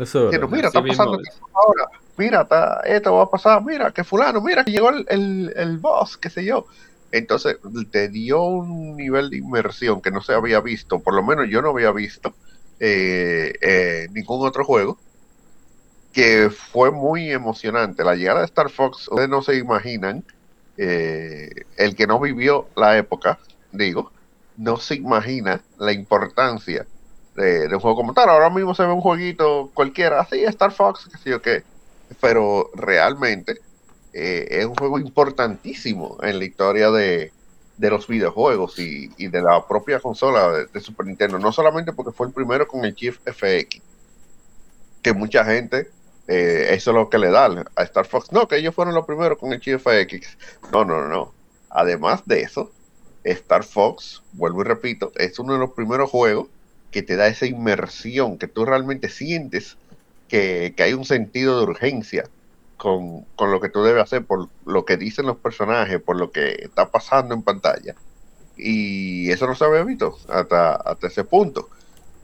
mira, 0.47 0.67
está 0.67 0.83
pasando 0.83 1.19
ahora, 1.53 1.89
mira, 2.15 2.47
esto 2.85 3.15
va 3.15 3.23
a 3.23 3.29
pasar, 3.29 3.63
mira, 3.63 3.91
que 3.91 4.03
fulano, 4.03 4.41
mira, 4.41 4.63
que 4.63 4.71
llegó 4.71 4.89
el, 4.89 5.53
el, 5.55 5.77
boss, 5.77 6.17
qué 6.17 6.29
sé 6.29 6.45
yo. 6.45 6.67
Entonces, 7.11 7.57
te 7.91 8.09
dio 8.09 8.43
un 8.43 8.97
nivel 8.97 9.29
de 9.29 9.37
inmersión 9.37 10.01
que 10.01 10.11
no 10.11 10.21
se 10.21 10.33
había 10.33 10.59
visto, 10.59 10.99
por 10.99 11.13
lo 11.13 11.23
menos 11.23 11.47
yo 11.49 11.61
no 11.61 11.69
había 11.69 11.91
visto 11.91 12.35
eh, 12.79 13.53
eh, 13.61 14.07
ningún 14.11 14.45
otro 14.45 14.63
juego, 14.65 14.97
que 16.11 16.49
fue 16.49 16.91
muy 16.91 17.31
emocionante. 17.31 18.03
La 18.03 18.15
llegada 18.15 18.39
de 18.39 18.45
Star 18.45 18.69
Fox, 18.69 19.07
ustedes 19.07 19.29
no 19.29 19.41
se 19.41 19.55
imaginan, 19.55 20.23
eh, 20.77 21.49
el 21.77 21.95
que 21.95 22.07
no 22.07 22.19
vivió 22.19 22.67
la 22.75 22.97
época, 22.97 23.39
digo, 23.71 24.11
no 24.57 24.77
se 24.77 24.95
imagina 24.95 25.63
la 25.77 25.93
importancia 25.93 26.87
de, 27.35 27.67
un 27.73 27.79
juego 27.79 27.95
como 27.95 28.13
tal. 28.13 28.29
Ahora 28.29 28.49
mismo 28.49 28.75
se 28.75 28.83
ve 28.83 28.91
un 28.91 29.01
jueguito 29.01 29.71
cualquiera, 29.73 30.19
así, 30.21 30.43
Star 30.43 30.71
Fox, 30.71 31.07
que 31.11 31.17
sé 31.17 31.29
yo 31.29 31.41
qué. 31.41 31.63
Pero 32.21 32.69
realmente 32.73 33.57
eh, 34.19 34.47
es 34.61 34.65
un 34.65 34.73
juego 34.73 34.97
importantísimo 34.97 36.17
en 36.23 36.39
la 36.39 36.45
historia 36.45 36.89
de, 36.89 37.31
los 37.77 38.07
videojuegos 38.07 38.79
y, 38.79 39.09
de 39.27 39.41
la 39.43 39.67
propia 39.67 39.99
consola 39.99 40.65
de, 40.73 40.81
Super 40.81 41.05
Nintendo. 41.05 41.37
No 41.37 41.51
solamente 41.51 41.93
porque 41.93 42.11
fue 42.11 42.25
el 42.25 42.33
primero 42.33 42.67
con 42.67 42.83
el 42.83 42.95
Chief 42.95 43.19
FX, 43.25 43.79
que 45.03 45.13
mucha 45.13 45.45
gente, 45.45 45.91
eh, 46.27 46.69
eso 46.71 46.89
es 46.89 46.95
lo 46.95 47.11
que 47.11 47.19
le 47.19 47.29
da 47.29 47.45
a 47.75 47.83
Star 47.83 48.07
Fox. 48.07 48.31
No, 48.31 48.47
que 48.47 48.57
ellos 48.57 48.73
fueron 48.73 48.95
los 48.95 49.05
primeros 49.05 49.37
con 49.37 49.53
el 49.53 49.59
Chief 49.59 49.79
FX. 49.79 50.35
No, 50.71 50.83
no, 50.83 51.07
no. 51.07 51.31
Además 51.69 52.23
de 52.25 52.41
eso, 52.41 52.71
Star 53.23 53.63
Fox, 53.63 54.23
vuelvo 54.33 54.61
y 54.61 54.65
repito, 54.65 55.11
es 55.15 55.37
uno 55.37 55.53
de 55.53 55.59
los 55.59 55.73
primeros 55.73 56.09
juegos 56.09 56.47
que 56.89 57.03
te 57.03 57.17
da 57.17 57.27
esa 57.27 57.45
inmersión, 57.45 58.39
que 58.39 58.47
tú 58.47 58.65
realmente 58.65 59.09
sientes 59.09 59.77
que, 60.27 60.73
hay 60.79 60.93
un 60.93 61.05
sentido 61.05 61.59
de 61.59 61.63
urgencia 61.65 62.23
con, 62.77 63.25
lo 63.39 63.59
que 63.59 63.69
tú 63.69 63.83
debes 63.83 64.03
hacer, 64.03 64.25
por 64.25 64.49
lo 64.65 64.85
que 64.85 64.97
dicen 64.97 65.25
los 65.25 65.37
personajes, 65.37 66.01
por 66.01 66.15
lo 66.15 66.31
que 66.31 66.51
está 66.61 66.89
pasando 66.89 67.35
en 67.35 67.41
pantalla. 67.41 67.95
Y 68.55 69.29
eso 69.31 69.45
no 69.47 69.55
se 69.55 69.65
había 69.65 69.83
visto 69.83 70.17
hasta, 70.29 70.75
hasta 70.75 71.07
ese 71.07 71.23
punto. 71.23 71.69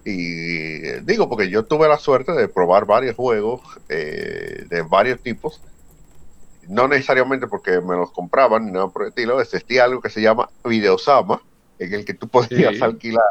Y 0.06 0.80
digo, 1.02 1.30
porque 1.30 1.50
yo 1.50 1.66
tuve 1.66 1.88
la 1.88 1.98
suerte 1.98 2.34
de 2.34 2.48
probar 2.48 2.86
varios 2.86 3.16
juegos 3.16 3.62
eh, 3.90 4.66
de 4.70 4.82
varios 4.82 5.22
tipos, 5.22 5.62
no 6.68 6.88
necesariamente 6.88 7.48
porque 7.48 7.80
me 7.82 7.96
los 7.96 8.12
compraban 8.12 8.66
ni 8.66 8.72
nada 8.72 8.88
por 8.88 9.04
el 9.04 9.10
estilo, 9.10 9.40
existía 9.42 9.86
algo 9.86 10.02
que 10.02 10.10
se 10.10 10.22
llama 10.22 10.50
Videosama, 10.64 11.42
en 11.80 11.94
el 11.94 12.06
que 12.06 12.14
tú 12.14 12.28
podías 12.28 12.82
alquilar 12.82 13.24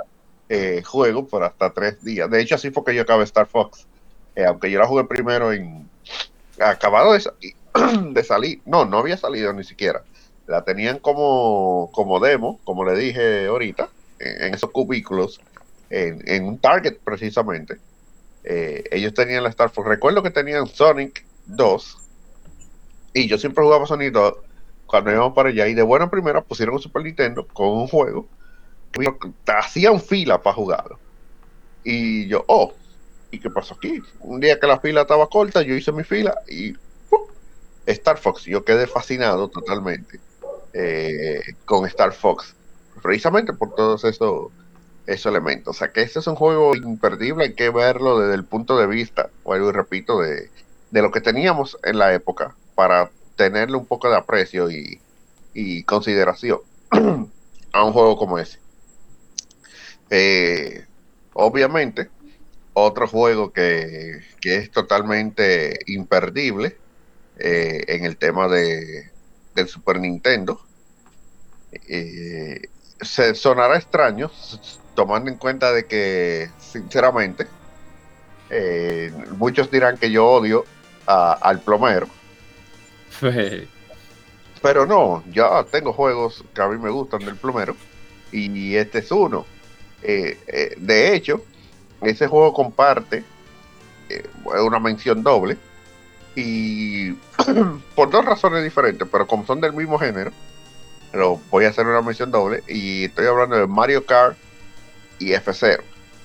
eh, 0.49 0.83
juego 0.85 1.27
por 1.27 1.45
hasta 1.45 1.71
tres 1.71 2.03
días. 2.03 2.31
De 2.31 2.41
hecho, 2.41 2.55
así 2.55 2.71
fue 2.71 2.85
que 2.85 2.95
yo 2.95 3.03
acabé 3.03 3.25
Star 3.25 3.47
Fox. 3.47 3.87
Eh, 4.35 4.45
aunque 4.45 4.71
yo 4.71 4.79
la 4.79 4.87
jugué 4.87 5.05
primero 5.05 5.53
en. 5.53 5.89
Acabado 6.65 7.13
de, 8.13 8.25
salir. 8.25 8.61
No, 8.65 8.85
no 8.85 8.99
había 8.99 9.17
salido 9.17 9.53
ni 9.53 9.65
siquiera. 9.65 10.03
La 10.47 10.65
tenían 10.65 10.99
como, 10.99 11.91
como 11.93 12.21
demo, 12.21 12.61
como 12.65 12.85
le 12.85 12.99
dije 12.99 13.47
ahorita, 13.47 13.89
en, 14.19 14.55
esos 14.55 14.71
cubículos, 14.71 15.41
en, 15.91 16.45
un 16.45 16.59
Target 16.59 16.99
precisamente. 17.05 17.79
Eh, 18.45 18.85
ellos 18.91 19.15
tenían 19.15 19.43
la 19.43 19.51
Star 19.51 19.71
Fox. 19.71 19.89
Recuerdo 19.89 20.23
que 20.23 20.31
tenían 20.31 20.67
Sonic 20.67 21.25
2. 21.47 21.99
Y 23.15 23.29
yo 23.29 23.39
siempre 23.39 23.65
jugaba 23.65 23.87
Sonic 23.87 24.13
2 24.13 24.35
cuando 24.87 25.13
íbamos 25.13 25.35
para 25.35 25.51
allá. 25.51 25.69
Y 25.69 25.75
de 25.75 25.83
buena 25.83 26.11
primera 26.11 26.43
pusieron 26.43 26.75
un 26.75 26.83
Super 26.83 27.03
Nintendo 27.03 27.47
con 27.47 27.69
un 27.69 27.89
juego 27.89 28.27
hacían 29.47 30.01
fila 30.01 30.43
para 30.43 30.55
jugarlo. 30.55 30.99
Y 31.85 32.27
yo, 32.29 32.45
oh, 32.47 32.73
¿y 33.33 33.41
qué 33.41 33.51
pasó 33.51 33.75
aquí? 33.75 34.01
Un 34.21 34.39
día 34.39 34.61
que 34.61 34.69
la 34.69 34.79
fila 34.79 35.01
estaba 35.01 35.27
corta, 35.29 35.63
yo 35.63 35.75
hice 35.75 35.91
mi 35.91 36.05
fila 36.05 36.39
y 36.49 36.75
Star 37.87 38.19
Fox, 38.19 38.45
yo 38.45 38.65
quedé 38.65 38.87
fascinado 38.87 39.49
totalmente 39.49 40.21
eh, 40.75 41.41
con 41.65 41.85
Star 41.87 42.13
Fox, 42.13 42.55
precisamente 43.03 43.53
por 43.53 43.75
todos 43.75 44.05
esos, 44.05 44.53
elementos. 45.07 45.77
O 45.77 45.79
sea 45.79 45.91
que 45.91 46.03
este 46.03 46.21
es 46.21 46.27
un 46.27 46.37
juego 46.37 46.77
imperdible, 46.77 47.45
hay 47.45 47.55
que 47.55 47.71
verlo 47.71 48.21
desde 48.21 48.35
el 48.35 48.45
punto 48.45 48.79
de 48.79 48.87
vista, 48.87 49.31
vuelvo 49.43 49.71
y 49.71 49.73
repito, 49.73 50.21
de, 50.21 50.51
de 50.91 51.03
lo 51.03 51.11
que 51.11 51.21
teníamos 51.21 51.79
en 51.83 51.99
la 51.99 52.15
época 52.15 52.55
para 52.75 53.11
tenerle 53.37 53.77
un 53.77 53.87
poco 53.87 54.09
de 54.09 54.17
aprecio 54.17 54.71
y, 54.71 55.01
y 55.55 55.83
consideración 55.85 56.61
a 57.73 57.85
un 57.85 57.93
juego 57.93 58.17
como 58.17 58.39
ese. 58.39 58.59
Eh, 60.11 60.85
obviamente, 61.33 62.11
otro 62.75 63.07
juego 63.07 63.53
que, 63.53 64.21
es 64.43 64.71
totalmente 64.71 65.79
imperdible 65.87 66.77
eh, 67.39 67.85
en 67.89 68.05
el 68.05 68.17
tema 68.17 68.49
de, 68.49 69.11
del 69.55 69.69
Super 69.69 70.01
Nintendo. 70.01 70.61
Eh, 71.89 72.69
se 73.01 73.35
sonará 73.35 73.77
extraño, 73.77 74.31
tomando 74.95 75.31
en 75.31 75.37
cuenta 75.37 75.73
de 75.73 75.87
que, 75.87 76.51
sinceramente, 76.59 77.47
muchos 79.39 79.71
dirán 79.71 79.97
que 79.97 80.11
yo 80.11 80.27
odio 80.27 80.65
al 81.07 81.61
plomero. 81.61 82.09
Pero 84.63 84.87
no, 84.87 85.25
ya 85.33 85.65
tengo 85.65 85.93
juegos 85.93 86.45
que 86.55 86.63
a 86.63 86.69
mí 86.69 86.79
me 86.79 86.91
gustan 86.91 87.25
del 87.25 87.35
plomero 87.35 87.77
y 88.31 88.77
este 88.77 88.99
es 88.99 89.11
uno. 89.11 89.45
Eh, 90.03 90.39
eh, 90.47 90.75
de 90.79 91.15
hecho, 91.15 91.45
ese 92.03 92.27
juego 92.27 92.53
comparte 92.53 93.25
eh, 94.09 94.25
una 94.65 94.79
mención 94.79 95.23
doble 95.23 95.57
y 96.35 97.13
por 97.95 98.11
dos 98.11 98.25
razones 98.25 98.63
diferentes, 98.65 99.07
pero 99.11 99.27
como 99.27 99.47
son 99.47 99.61
del 99.61 99.73
mismo 99.73 99.99
género, 99.99 100.33
pero 101.11 101.41
voy 101.51 101.65
a 101.65 101.69
hacer 101.69 101.87
una 101.87 102.01
mención 102.03 102.31
doble 102.31 102.63
y 102.69 103.05
estoy 103.05 103.27
hablando 103.27 103.57
de 103.57 103.67
Mario 103.67 104.05
Kart 104.07 104.37
y 105.19 105.31
F0. 105.33 105.81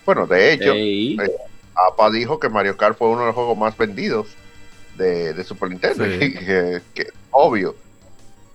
Bueno, 0.06 0.26
de 0.28 0.54
hecho, 0.54 0.72
eh, 1.22 1.32
APA 1.76 2.10
dijo 2.12 2.40
que 2.40 2.50
Mario 2.50 2.78
Kart 2.78 2.98
fue 2.98 3.10
uno 3.10 3.22
de 3.22 3.26
los 3.28 3.36
juegos 3.36 3.58
más 3.58 3.76
vendidos 3.78 4.28
de, 4.98 5.34
de 5.34 5.44
Super 5.44 5.70
Nintendo, 5.70 6.06
Sí. 6.06 6.34
que, 6.34 6.82
que, 6.94 7.08
obvio. 7.32 7.76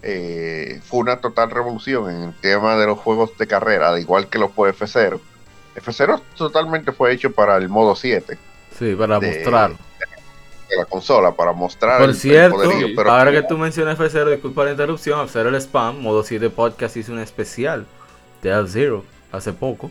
eh, 0.02 0.80
fue 0.84 1.00
una 1.00 1.20
total 1.20 1.50
revolución 1.50 2.10
en 2.10 2.22
el 2.30 2.34
tema 2.40 2.76
de 2.76 2.86
los 2.86 2.98
juegos 2.98 3.36
de 3.38 3.46
carrera, 3.46 3.90
al 3.90 4.00
igual 4.00 4.28
que 4.28 4.38
lo 4.38 4.48
fue 4.48 4.72
F0. 4.74 5.20
F0 5.76 6.20
totalmente 6.36 6.92
fue 6.92 7.12
hecho 7.12 7.30
para 7.32 7.56
el 7.56 7.68
modo 7.68 7.94
7 7.96 8.38
Sí, 8.78 8.94
para 8.94 9.18
de- 9.18 9.34
mostrar. 9.36 9.70
de 9.70 10.76
la 10.76 10.84
consola, 10.86 11.32
para 11.32 11.52
mostrar 11.52 11.98
Por 11.98 12.04
el- 12.08 12.14
el 12.14 12.16
cierto, 12.16 12.56
poderío, 12.56 12.88
pero 12.96 13.10
ahora 13.12 13.30
que 13.30 13.42
tú 13.42 13.58
mencionas 13.58 13.98
F0, 13.98 14.30
disculpa 14.30 14.64
la 14.64 14.70
interrupción, 14.72 15.20
F0 15.28 15.48
el 15.48 15.54
spam, 15.56 16.00
modo 16.00 16.22
7 16.22 16.48
podcast 16.50 16.96
hizo 16.96 17.12
un 17.12 17.18
especial 17.18 17.86
de 18.42 18.50
F0 18.52 19.02
hace 19.32 19.52
poco, 19.52 19.90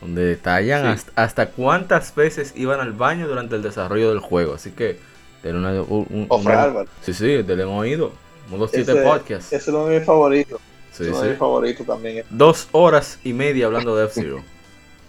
donde 0.00 0.24
detallan 0.24 0.82
Sí. 0.82 0.88
hasta, 0.88 1.22
hasta 1.22 1.46
cuántas 1.50 2.14
veces 2.14 2.52
iban 2.56 2.80
al 2.80 2.92
baño 2.92 3.26
durante 3.28 3.56
el 3.56 3.62
desarrollo 3.62 4.10
del 4.10 4.20
juego. 4.20 4.54
Así 4.54 4.70
que, 4.70 4.98
denle 5.42 5.58
una, 5.58 5.82
un, 5.82 6.26
una-. 6.28 6.84
Sí, 7.00 7.12
sí, 7.14 7.42
denle 7.42 7.64
un 7.64 7.78
oído. 7.78 8.12
Modo 8.48 8.68
7 8.68 8.92
Ese- 8.92 9.02
podcast. 9.02 9.46
Ese 9.52 9.56
es 9.56 9.68
uno 9.68 9.86
de 9.86 9.98
mis 9.98 10.06
favoritos. 10.06 10.60
Sí, 10.92 11.02
Ese 11.02 11.04
es 11.04 11.08
uno 11.10 11.18
de 11.20 11.24
sí. 11.24 11.30
mis 11.30 11.38
favoritos 11.38 11.86
también. 11.86 12.24
Dos 12.30 12.68
horas 12.72 13.18
y 13.24 13.32
media 13.32 13.66
hablando 13.66 13.96
de 13.96 14.04
F-Zero. 14.06 14.42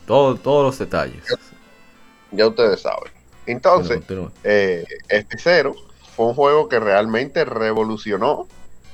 Todo, 0.05 0.35
todos 0.35 0.65
los 0.65 0.79
detalles. 0.79 1.23
ya 2.31 2.47
ustedes 2.47 2.81
saben. 2.81 3.11
Entonces, 3.45 3.97
continúa. 3.97 4.31
eh, 4.43 4.85
F0 5.09 5.75
fue 6.15 6.25
un 6.27 6.33
juego 6.35 6.69
que 6.69 6.79
realmente 6.79 7.45
revolucionó 7.45 8.47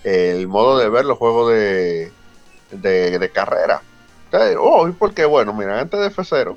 el 0.04 0.48
modo 0.48 0.80
de 0.80 0.90
ver 0.90 1.06
los 1.06 1.18
juegos 1.18 1.52
de, 1.52 2.12
de, 2.72 3.20
de 3.20 3.30
carrera. 3.30 3.82
Oh, 4.60 4.88
¿y 4.88 4.92
por 4.92 5.14
qué? 5.14 5.26
Bueno, 5.26 5.54
mira, 5.54 5.80
antes 5.80 6.00
de 6.00 6.08
F0 6.12 6.56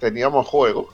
teníamos 0.00 0.46
juegos 0.46 0.86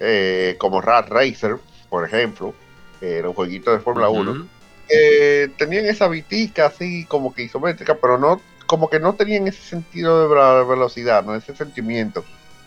eh, 0.00 0.56
como 0.58 0.80
Rat 0.80 1.08
Racer, 1.08 1.56
por 1.88 2.04
ejemplo, 2.06 2.54
eh, 3.00 3.20
los 3.22 3.34
jueguitos 3.34 3.74
de 3.74 3.80
Fórmula 3.80 4.08
1, 4.08 4.30
ujú. 4.30 4.46
que 4.88 5.50
tenían 5.58 5.86
esa 5.86 6.08
vitica 6.08 6.66
así 6.66 7.04
como 7.06 7.34
que 7.34 7.42
isométrica, 7.42 7.96
pero 7.96 8.18
no 8.18 8.40
como 8.66 8.90
que 8.90 9.00
no 9.00 9.14
tenían 9.14 9.46
ese 9.48 9.62
sentido 9.62 10.28
de 10.28 10.64
velocidad, 10.64 11.24
no 11.24 11.34
ese 11.34 11.54
sentimiento 11.54 12.24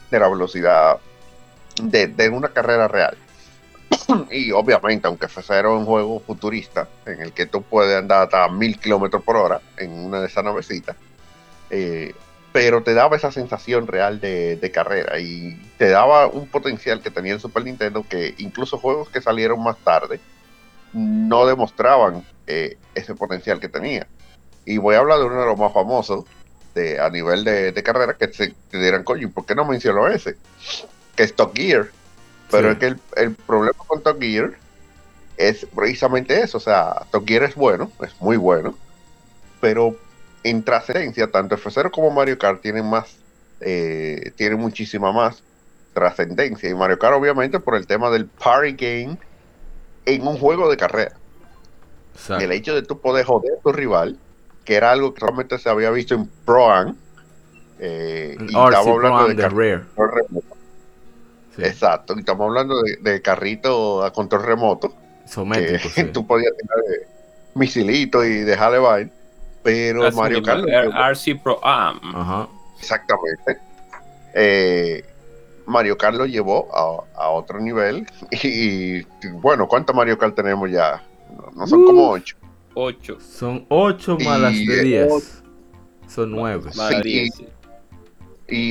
de 0.09 0.19
la 0.19 0.29
velocidad 0.29 0.97
de, 1.81 2.07
de 2.07 2.29
una 2.29 2.49
carrera 2.49 2.87
real. 2.87 3.17
y 4.31 4.51
obviamente, 4.51 5.07
aunque 5.07 5.27
F0 5.27 5.59
es 5.59 5.79
un 5.79 5.85
juego 5.85 6.19
futurista 6.19 6.87
en 7.05 7.21
el 7.21 7.33
que 7.33 7.45
tú 7.45 7.61
puedes 7.61 7.97
andar 7.97 8.23
hasta 8.23 8.47
mil 8.49 8.79
kilómetros 8.79 9.23
por 9.23 9.35
hora 9.35 9.61
en 9.77 9.91
una 9.91 10.19
de 10.21 10.27
esas 10.27 10.43
navecitas, 10.43 10.95
eh, 11.69 12.13
pero 12.51 12.81
te 12.81 12.93
daba 12.93 13.15
esa 13.15 13.31
sensación 13.31 13.87
real 13.87 14.19
de, 14.19 14.55
de 14.55 14.71
carrera 14.71 15.19
y 15.19 15.55
te 15.77 15.89
daba 15.89 16.27
un 16.27 16.47
potencial 16.47 17.01
que 17.01 17.11
tenía 17.11 17.33
el 17.33 17.39
Super 17.39 17.63
Nintendo 17.63 18.05
que 18.07 18.33
incluso 18.39 18.77
juegos 18.77 19.09
que 19.09 19.21
salieron 19.21 19.61
más 19.61 19.77
tarde 19.77 20.19
no 20.93 21.45
demostraban 21.45 22.23
eh, 22.47 22.77
ese 22.95 23.13
potencial 23.13 23.59
que 23.59 23.69
tenía. 23.69 24.07
Y 24.69 24.77
voy 24.77 24.93
a 24.93 24.99
hablar 24.99 25.17
de 25.19 25.25
uno 25.25 25.39
de 25.39 25.47
los 25.47 25.57
más 25.57 25.73
famosos 25.73 26.25
de, 26.75 26.99
a 26.99 27.09
nivel 27.09 27.43
de, 27.43 27.71
de 27.71 27.83
carrera 27.83 28.13
que 28.13 28.31
se 28.31 28.53
te 28.69 28.77
dirán, 28.77 29.03
coño, 29.03 29.23
¿y 29.23 29.31
¿por 29.31 29.43
qué 29.45 29.55
no 29.55 29.65
mencionó 29.65 30.07
ese? 30.07 30.37
Que 31.15 31.23
es 31.23 31.35
Top 31.35 31.55
Gear. 31.55 31.87
Pero 32.51 32.67
Sí. 32.69 32.73
es 32.73 32.77
que 32.79 32.85
el, 32.85 32.99
el 33.15 33.35
problema 33.35 33.77
con 33.87 34.03
Top 34.03 34.19
Gear 34.21 34.51
es 35.37 35.65
precisamente 35.75 36.39
eso. 36.39 36.57
O 36.57 36.61
sea, 36.61 37.03
Top 37.11 37.27
Gear 37.27 37.43
es 37.43 37.55
bueno, 37.55 37.91
es 38.05 38.11
muy 38.21 38.37
bueno, 38.37 38.75
pero 39.59 39.95
en 40.43 40.63
trascendencia, 40.63 41.31
tanto 41.31 41.57
F0 41.57 41.89
como 41.89 42.11
Mario 42.11 42.37
Kart 42.37 42.61
tienen 42.61 42.85
más, 42.87 43.17
eh, 43.61 44.31
tienen 44.35 44.59
muchísima 44.59 45.11
más 45.11 45.41
trascendencia. 45.95 46.69
Y 46.69 46.75
Mario 46.75 46.99
Kart, 46.99 47.15
obviamente, 47.15 47.59
por 47.59 47.75
el 47.75 47.87
tema 47.87 48.11
del 48.11 48.27
party 48.27 48.73
game 48.73 49.17
en 50.05 50.27
un 50.27 50.37
juego 50.37 50.69
de 50.69 50.77
carrera. 50.77 51.15
Exacto. 52.13 52.43
El 52.43 52.51
hecho 52.51 52.75
de 52.75 52.83
tú 52.83 52.99
poder 52.99 53.25
joder 53.25 53.53
a 53.57 53.61
tu 53.61 53.71
rival, 53.71 54.17
que 54.69 54.75
era 54.75 54.91
algo 54.91 55.15
que 55.15 55.19
solamente 55.21 55.57
se 55.57 55.67
había 55.67 55.89
visto 55.89 56.13
en 56.13 56.27
Pro 56.45 56.69
Am. 56.71 56.95
eh, 57.79 58.37
y 58.39 58.43
estamos 58.45 58.87
hablando 58.87 59.27
de 59.29 59.33
de 59.33 59.49
Rare. 59.49 59.81
remoto. 59.97 60.55
Sí. 61.55 61.63
Exacto, 61.63 62.13
y 62.15 62.19
estamos 62.19 62.45
hablando 62.49 62.79
de, 62.83 62.97
de 62.97 63.19
carrito 63.19 64.03
a 64.03 64.13
control 64.13 64.43
remoto, 64.43 64.89
que 64.89 65.25
Isométrico, 65.25 65.89
sí. 65.89 66.03
tú 66.13 66.27
podías 66.27 66.53
tener 66.55 67.07
misilitos 67.55 68.23
y 68.27 68.41
dejarle 68.41 68.77
vaina, 68.77 69.09
pero 69.63 70.05
Así 70.05 70.15
Mario 70.15 70.43
Kart, 70.43 70.63
RC 70.67 71.41
Pro 71.41 71.65
Am. 71.65 71.99
Ajá. 72.13 72.47
exactamente, 72.79 73.57
eh, 74.35 75.03
Mario 75.65 75.97
Kart 75.97 76.15
lo 76.15 76.27
llevó 76.27 76.69
a, 77.17 77.23
a 77.23 77.29
otro 77.29 77.59
nivel, 77.59 78.05
y, 78.43 79.01
bueno, 79.41 79.67
¿cuántos 79.67 79.95
Mario 79.95 80.15
Kart 80.19 80.35
tenemos 80.35 80.69
ya? 80.69 81.01
No, 81.35 81.49
no 81.55 81.65
son 81.65 81.83
como 81.85 82.11
ocho. 82.11 82.35
8. 82.73 83.17
Son 83.19 83.65
8 83.69 84.17
Y, 84.19 84.25
más 84.25 84.39
las 84.39 84.53
de 84.53 84.79
eh, 84.79 84.83
10. 84.83 85.43
Son 86.07 86.31
9. 86.31 86.71
Sí, 86.71 87.29
y- 87.37 87.49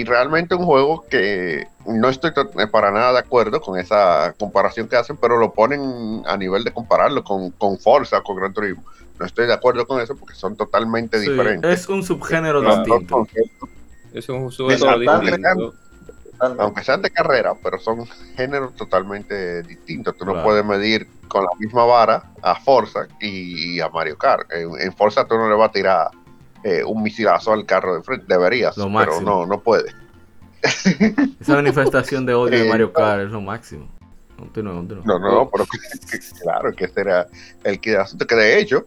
y 0.01 0.05
realmente 0.05 0.55
un 0.57 0.65
juego 0.65 1.05
que 1.09 1.67
no 1.87 2.09
estoy 2.09 2.35
to- 2.35 2.51
eh, 2.61 2.67
para 2.67 2.91
nada 2.91 3.13
de 3.13 3.19
acuerdo 3.21 3.61
con 3.61 3.79
esa 3.79 4.35
comparación 4.39 4.89
que 4.89 4.97
hacen, 4.97 5.17
pero 5.17 5.39
lo 5.39 5.53
ponen 5.53 6.23
a 6.27 6.37
nivel 6.37 6.65
de 6.65 6.73
compararlo 6.73 7.23
con, 7.23 7.51
con 7.53 7.79
Forza, 7.79 8.21
con 8.23 8.37
Gran 8.37 8.53
Turismo. 8.53 8.83
No 9.21 9.27
estoy 9.27 9.47
de 9.47 9.53
acuerdo 9.53 9.87
con 9.87 10.01
eso 10.01 10.17
porque 10.17 10.35
son 10.35 10.57
totalmente 10.57 11.19
diferentes. 11.21 11.81
es 11.81 11.89
un 11.89 12.03
subgénero 12.03 12.61
Claro. 12.61 12.85
Distinto. 12.85 13.27
Es 14.13 14.29
un 14.29 14.47
Exactamente. 14.47 15.37
distinto. 15.37 15.75
Totalmente. 16.39 16.63
aunque 16.63 16.85
sean 16.85 17.03
de 17.03 17.11
carrera, 17.11 17.55
pero 17.63 17.79
son 17.81 18.07
géneros 18.37 18.75
totalmente 18.77 19.63
distintos. 19.65 20.17
Tú 20.17 20.25
no 20.25 20.43
puedes 20.45 20.65
medir 20.65 21.09
con 21.27 21.43
la 21.45 21.51
misma 21.59 21.85
vara 21.85 22.31
a 22.43 22.55
Forza 22.55 23.09
y, 23.21 23.81
a 23.81 23.89
Mario 23.89 24.17
Kart. 24.17 24.51
En, 24.53 24.71
en 24.81 24.93
Forza 24.97 25.27
tú 25.27 25.37
no 25.37 25.49
le 25.49 25.57
vas 25.57 25.71
a 25.71 25.73
tirar 25.73 26.09
eh, 26.63 26.83
un 26.85 27.03
misilazo 27.03 27.53
al 27.53 27.67
carro 27.67 27.97
de 27.97 28.03
frente. 28.03 28.25
Deberías, 28.29 28.77
Lo 28.77 28.89
pero 28.97 29.21
no, 29.21 29.47
no 29.47 29.61
puedes. 29.61 29.93
Esa 31.41 31.55
manifestación 31.55 32.27
de 32.27 32.35
odio 32.35 32.59
de 32.59 32.67
Eh, 32.67 32.69
Mario 32.71 32.93
Kart 32.93 33.23
es 33.23 33.31
lo 33.31 33.41
máximo. 33.41 33.89
Continúa, 34.37 34.75
continúa. 34.75 35.03
No, 35.05 35.19
no, 35.19 35.51
pero 35.51 35.65
que- 36.11 36.19
claro 36.41 36.73
que 36.73 36.85
ese 36.85 37.01
era 37.01 37.27
el 37.65 37.81
que 37.81 37.97
asunto. 37.97 38.27
Que 38.27 38.35
de 38.37 38.59
hecho, 38.61 38.87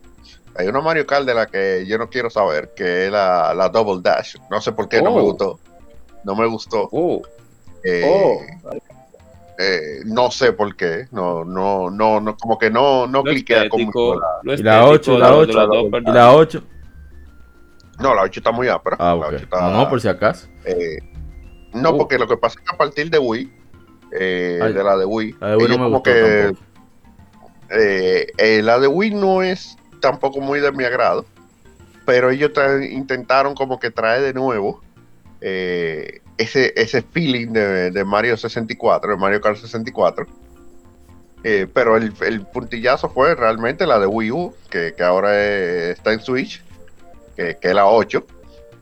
hay 0.55 0.67
una 0.67 0.79
Mario 0.81 1.05
Kart 1.05 1.25
de 1.25 1.33
la 1.33 1.45
que 1.47 1.85
yo 1.85 1.97
no 1.97 2.09
quiero 2.09 2.29
saber, 2.29 2.71
que 2.75 3.05
es 3.07 3.11
la, 3.11 3.53
la 3.53 3.67
Double 3.69 3.99
Dash. 4.01 4.35
No 4.49 4.61
sé 4.61 4.71
por 4.71 4.87
qué 4.87 5.01
no 5.01 5.11
me 5.11 5.19
Oh. 5.19 5.23
gustó. 5.23 5.59
No 6.23 6.35
me 6.35 6.45
gustó. 6.47 6.87
Oh, 6.91 7.21
Eh, 7.83 8.03
Oh, 8.05 8.41
eh, 9.59 10.01
no 10.05 10.31
sé 10.31 10.53
por 10.53 10.75
qué. 10.75 11.07
No, 11.11 11.43
no, 11.45 11.89
no, 11.89 12.19
no 12.19 12.35
como 12.37 12.57
que 12.57 12.69
no, 12.69 13.07
no 13.07 13.23
cliquea 13.23 13.69
como 13.69 13.83
Y 13.83 13.85
la 14.47 14.53
estético 14.53 14.89
8, 14.89 15.13
de 15.13 15.19
la 15.19 15.29
los- 15.29 15.39
8. 15.41 15.51
de 15.51 15.53
los 15.53 15.67
dos 15.67 15.81
Y 15.81 15.83
la 15.85 15.91
personajes. 15.91 16.35
8. 16.35 16.63
No, 17.99 18.15
la 18.15 18.21
8 18.23 18.39
está 18.39 18.51
muy 18.51 18.67
ápera. 18.67 18.97
Ah, 18.99 19.09
La 19.15 19.27
ok. 19.27 19.33
8 19.33 19.43
está- 19.43 19.69
No, 19.71 19.89
por 19.89 20.01
si 20.01 20.07
acaso. 20.07 20.47
eh, 20.65 20.97
no, 21.73 21.89
Oh. 21.91 21.97
porque 21.97 22.17
lo 22.17 22.27
que 22.27 22.37
pasa 22.37 22.59
es 22.59 22.65
que 22.67 22.73
a 22.75 22.77
partir 22.77 23.09
de 23.11 23.19
Wii, 23.19 23.53
eh, 24.19 24.59
Ay, 24.61 24.73
de 24.73 24.83
la 24.83 24.97
de 24.97 25.05
Wii, 25.05 25.35
La 25.39 25.47
de 25.49 25.55
Wii 25.57 25.65
ellos 25.65 25.77
no 25.77 25.77
me 25.77 25.83
como 25.85 25.97
gustó 25.97 26.03
que 26.11 26.53
eh, 27.69 28.27
eh, 28.37 28.61
la 28.63 28.79
de 28.79 28.87
Wii 28.87 29.11
no 29.11 29.41
es 29.43 29.77
tampoco 30.01 30.41
muy 30.41 30.59
de 30.59 30.71
mi 30.71 30.83
agrado, 30.83 31.25
pero 32.05 32.29
ellos 32.31 32.51
intentaron 32.89 33.53
como 33.55 33.79
que 33.79 33.91
traer 33.91 34.21
de 34.23 34.33
nuevo 34.33 34.81
eh, 35.39 36.21
ese, 36.41 36.73
ese 36.75 37.01
feeling 37.01 37.47
de, 37.53 37.91
de 37.91 38.03
Mario 38.03 38.35
64, 38.37 39.11
de 39.11 39.17
Mario 39.17 39.41
Kart 39.41 39.57
64. 39.57 40.25
Eh, 41.43 41.67
pero 41.73 41.97
el, 41.97 42.13
el 42.21 42.45
puntillazo 42.45 43.09
fue 43.09 43.33
realmente 43.35 43.87
la 43.87 43.99
de 43.99 44.05
Wii 44.05 44.31
U, 44.31 44.53
que, 44.69 44.93
que 44.95 45.03
ahora 45.03 45.33
es- 45.43 45.97
está 45.97 46.13
en 46.13 46.19
Switch, 46.21 46.61
que, 47.35 47.57
que 47.59 47.69
es 47.69 47.73
la 47.75 47.87
8, 47.87 48.25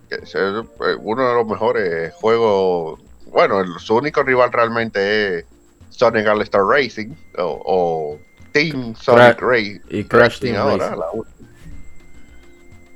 que 0.09 0.15
es 0.15 0.35
eh, 0.35 0.61
uno 0.99 1.27
de 1.27 1.33
los 1.35 1.47
mejores 1.47 2.13
juegos. 2.15 2.99
Bueno, 3.27 3.61
el- 3.61 3.79
su 3.79 3.95
único 3.95 4.23
rival 4.23 4.51
realmente 4.51 5.37
es 5.39 5.45
Sonic 5.89 6.27
All 6.27 6.41
Star 6.41 6.63
Racing 6.65 7.13
o, 7.37 7.61
o 7.65 8.19
Team 8.51 8.93
Sonic 8.95 9.39
Racing 9.41 9.79
Y 9.89 10.03
Crash 10.03 10.39
Team 10.39 10.55
ahora. 10.57 10.77
Racing. 10.89 10.99
la 10.99 11.11
última. 11.13 11.49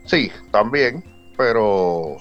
Sí, 0.06 0.32
también, 0.52 1.04
pero 1.38 2.18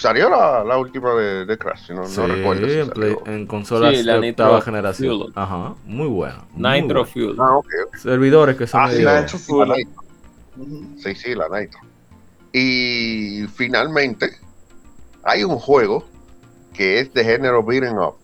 salió 0.00 0.28
la, 0.30 0.62
la 0.64 0.78
última 0.78 1.14
de, 1.14 1.44
de 1.46 1.58
Crash, 1.58 1.86
si 1.88 1.92
no, 1.94 2.06
Sí, 2.06 2.20
no 2.20 2.26
recuerdo. 2.28 2.68
si 2.68 2.78
en, 2.78 2.90
play- 2.90 3.14
salió. 3.14 3.34
en 3.34 3.46
consolas 3.46 3.96
Sí, 3.96 4.02
la 4.02 4.18
de 4.18 4.30
octava 4.30 4.50
Nitro 4.50 4.62
generación. 4.64 5.18
Fuel. 5.18 5.32
Ajá, 5.34 5.74
muy 5.84 6.06
buena. 6.08 6.44
muy 6.52 6.80
Nitro. 6.82 7.04
Fuel. 7.04 7.36
Ah. 7.38 7.58
Servidores 7.98 8.56
que 8.56 8.66
son 8.66 8.80
Ah, 8.82 8.90
sí, 8.90 9.02
la 9.02 9.20
Nitro 9.20 9.38
Fuel. 9.38 9.68
La 9.68 9.76
Nitro. 9.76 10.02
Sí, 10.98 11.14
sí, 11.14 11.34
la 11.34 11.48
Nitro. 11.60 11.80
Y 12.52 13.46
finalmente, 13.54 14.30
hay 15.22 15.44
un 15.44 15.56
juego 15.58 16.04
que 16.72 17.00
es 17.00 17.12
de 17.12 17.24
género 17.24 17.62
beating 17.62 17.98
up. 17.98 18.14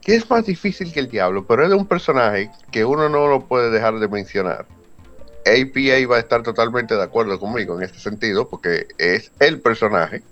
Que 0.00 0.16
es 0.16 0.28
más 0.28 0.44
difícil 0.46 0.92
que 0.92 1.00
el 1.00 1.08
diablo, 1.08 1.44
pero 1.46 1.62
es 1.62 1.68
de 1.70 1.76
un 1.76 1.86
personaje 1.86 2.50
que 2.72 2.84
uno 2.84 3.08
no 3.08 3.28
lo 3.28 3.44
puede 3.46 3.70
dejar 3.70 3.98
de 4.00 4.08
mencionar. 4.08 4.66
APA 5.46 6.06
va 6.08 6.16
a 6.16 6.20
estar 6.20 6.42
totalmente 6.42 6.94
de 6.94 7.02
acuerdo 7.02 7.38
conmigo 7.38 7.76
en 7.76 7.82
este 7.84 7.98
sentido, 7.98 8.48
porque 8.48 8.86
es 8.98 9.30
el 9.40 9.60
personaje. 9.60 10.22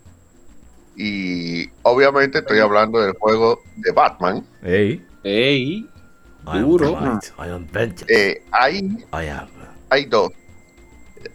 Y 0.96 1.68
obviamente 1.82 2.38
estoy 2.38 2.58
hablando 2.58 3.00
del 3.00 3.12
juego 3.18 3.60
de 3.76 3.92
Batman. 3.92 4.44
Ey, 4.62 5.04
Ey, 5.24 5.88
Duro. 6.44 6.98
Eh, 8.08 8.42
hay, 8.50 8.78
I 9.12 9.28
am. 9.28 9.48
hay 9.90 10.04
dos. 10.06 10.30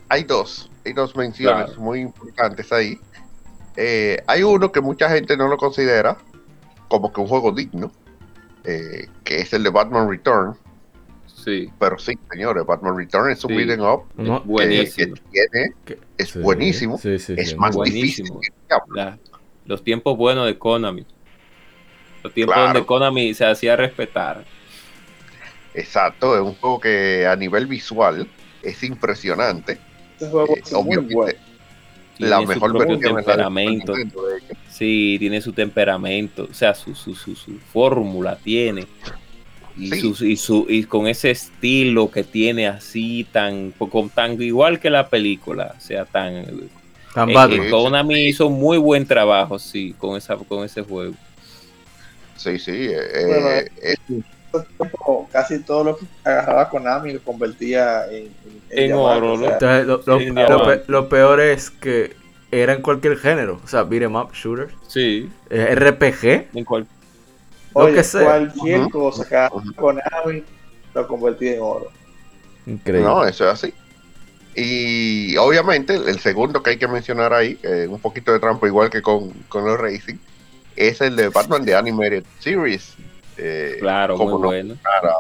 Hay 0.10 0.24
dos. 0.24 0.72
Hay 0.86 0.94
dos 0.94 1.16
menciones 1.16 1.66
Claro. 1.68 1.82
muy 1.82 2.00
importantes 2.02 2.72
ahí. 2.72 3.00
Eh, 3.76 4.22
hay 4.28 4.44
uno 4.44 4.72
que 4.72 4.82
mucha 4.82 5.10
gente 5.10 5.36
no 5.36 5.48
lo 5.48 5.58
considera 5.58 6.18
como 6.88 7.12
que 7.12 7.22
un 7.22 7.28
juego 7.28 7.52
digno, 7.52 7.92
eh, 8.64 9.08
que 9.24 9.42
es 9.42 9.52
el 9.54 9.64
de 9.64 9.70
Batman 9.70 10.10
Return. 10.10 10.56
Sí. 11.46 11.70
Pero 11.80 11.98
sí, 11.98 12.18
señores, 12.32 12.66
Batman 12.66 12.98
Return 12.98 13.32
es 13.32 13.44
un 13.46 13.52
Sí. 13.52 13.56
beat'em 13.58 13.82
up 13.82 14.04
No, 14.18 14.38
eh, 14.38 14.42
que 14.42 14.48
Buenísimo. 14.48 15.16
tiene, 15.32 15.74
es 16.18 16.30
sí, 16.30 16.40
buenísimo, 16.40 16.98
Sí, 16.98 17.20
sí, 17.20 17.34
es 17.38 17.50
sí. 17.52 17.56
más 17.56 17.76
Buenísimo. 17.76 18.40
difícil 18.40 18.54
que. 18.70 18.76
La- 18.96 19.18
los 19.66 19.84
tiempos 19.84 20.18
buenos 20.18 20.46
de 20.48 20.58
Konami. 20.58 21.06
Los 22.24 22.34
tiempos 22.34 22.56
Claro. 22.56 22.74
donde 22.74 22.86
Konami 22.86 23.34
se 23.34 23.46
hacía 23.46 23.76
respetar. 23.76 24.44
Exacto, 25.74 26.36
es 26.36 26.42
un 26.42 26.56
juego 26.56 26.80
que 26.80 27.26
a 27.28 27.36
nivel 27.36 27.68
visual 27.68 28.28
es 28.64 28.84
impresionante. 28.84 29.78
Este 30.14 30.28
juego 30.30 30.56
Eh, 30.56 30.62
es 30.64 30.72
muy 30.74 30.98
bueno. 30.98 31.40
la 32.20 32.38
Tiene 32.38 32.54
mejor 32.54 32.74
versión 32.78 33.02
la 33.02 33.22
temperamento. 33.24 33.94
De 33.94 34.02
hecho. 34.04 34.18
Sí, 34.70 35.18
tiene 35.20 35.42
su 35.42 35.52
temperamento, 35.52 36.48
o 36.50 36.54
sea, 36.54 36.74
su, 36.74 36.96
su, 36.96 37.14
su, 37.14 37.36
su 37.36 37.60
fórmula 37.60 38.38
tiene. 38.38 38.88
Y, 39.78 39.90
Sí. 39.92 40.14
su, 40.14 40.26
y, 40.26 40.38
su, 40.38 40.66
y 40.70 40.84
con 40.86 41.08
ese 41.08 41.32
estilo 41.32 42.10
que 42.10 42.24
tiene 42.24 42.68
así, 42.68 43.26
tan, 43.32 43.72
con, 43.72 44.10
tan 44.10 44.42
igual 44.42 44.80
que 44.80 44.90
la 44.90 45.10
película, 45.10 45.76
o 45.78 45.82
sea, 45.82 46.06
tan... 46.06 46.46
Tan 47.14 47.30
eh, 47.30 47.34
Batman. 47.34 47.62
eh, 47.68 47.70
Konami 47.70 48.28
hizo 48.28 48.50
muy 48.50 48.78
buen 48.78 49.06
trabajo, 49.06 49.60
sí, 49.60 49.94
con, 49.98 50.16
esa, 50.18 50.36
con 50.38 50.64
ese 50.64 50.82
juego. 50.82 51.14
Sí, 52.38 52.58
sí, 52.60 52.72
eh, 52.90 53.26
Bueno, 53.28 53.50
eh, 53.82 53.96
Casi 55.32 55.60
todo 55.60 55.84
lo 55.84 55.98
que 55.98 56.06
agarraba 56.24 56.70
Konami 56.70 57.12
lo 57.14 57.20
convertía 57.22 58.04
en, 58.72 58.94
oro, 58.94 59.34
o 59.34 59.38
sea, 59.40 59.48
¿no? 59.48 59.54
Entonces, 59.54 59.86
lo, 59.88 60.02
lo- 60.06 60.20
Sí, 60.20 60.26
lo 60.28 60.34
diamante. 60.36 60.78
pe- 60.78 60.84
lo 60.92 61.10
peor 61.10 61.42
es 61.42 61.70
que 61.70 62.16
era 62.52 62.74
en 62.74 62.82
cualquier 62.82 63.18
género. 63.18 63.60
O 63.64 63.68
sea, 63.68 63.84
beat'em 63.84 64.16
up, 64.16 64.30
shooter, 64.34 64.70
Sí, 64.88 65.30
eh, 65.50 65.76
RPG, 65.76 66.48
en 66.58 66.64
cual, 66.64 66.88
Oye, 67.84 67.94
que 67.96 68.04
sea. 68.04 68.24
cualquier 68.24 68.80
Ujú. 68.82 68.90
cosa 68.90 69.28
que 69.28 69.36
haga. 69.36 69.52
Konami 69.76 70.44
lo 70.94 71.08
convertía 71.08 71.54
en 71.56 71.62
oro. 71.62 71.92
Increíble. 72.66 73.06
no, 73.08 73.24
eso 73.26 73.46
es 73.48 73.54
así. 73.54 73.74
Y 74.56 75.36
obviamente 75.38 75.96
el 75.96 76.20
segundo 76.20 76.64
que 76.64 76.72
hay 76.72 76.78
que 76.78 76.88
mencionar 76.88 77.34
ahí, 77.34 77.60
eh, 77.64 77.88
un 77.90 78.00
poquito 78.00 78.32
de 78.32 78.40
trampa 78.40 78.68
igual 78.68 78.90
que 78.90 79.02
con, 79.02 79.32
con 79.50 79.66
los 79.66 79.78
Racing, 79.80 80.16
es 80.78 81.02
el 81.02 81.16
de 81.16 81.28
Batman 81.30 81.66
de 81.66 81.76
Animated 81.76 82.24
Series. 82.40 82.94
Eh, 83.38 83.78
claro, 83.82 84.16
muy 84.18 84.26
cómo 84.26 84.40
no, 84.40 84.46
bueno. 84.48 84.76
para 84.82 85.14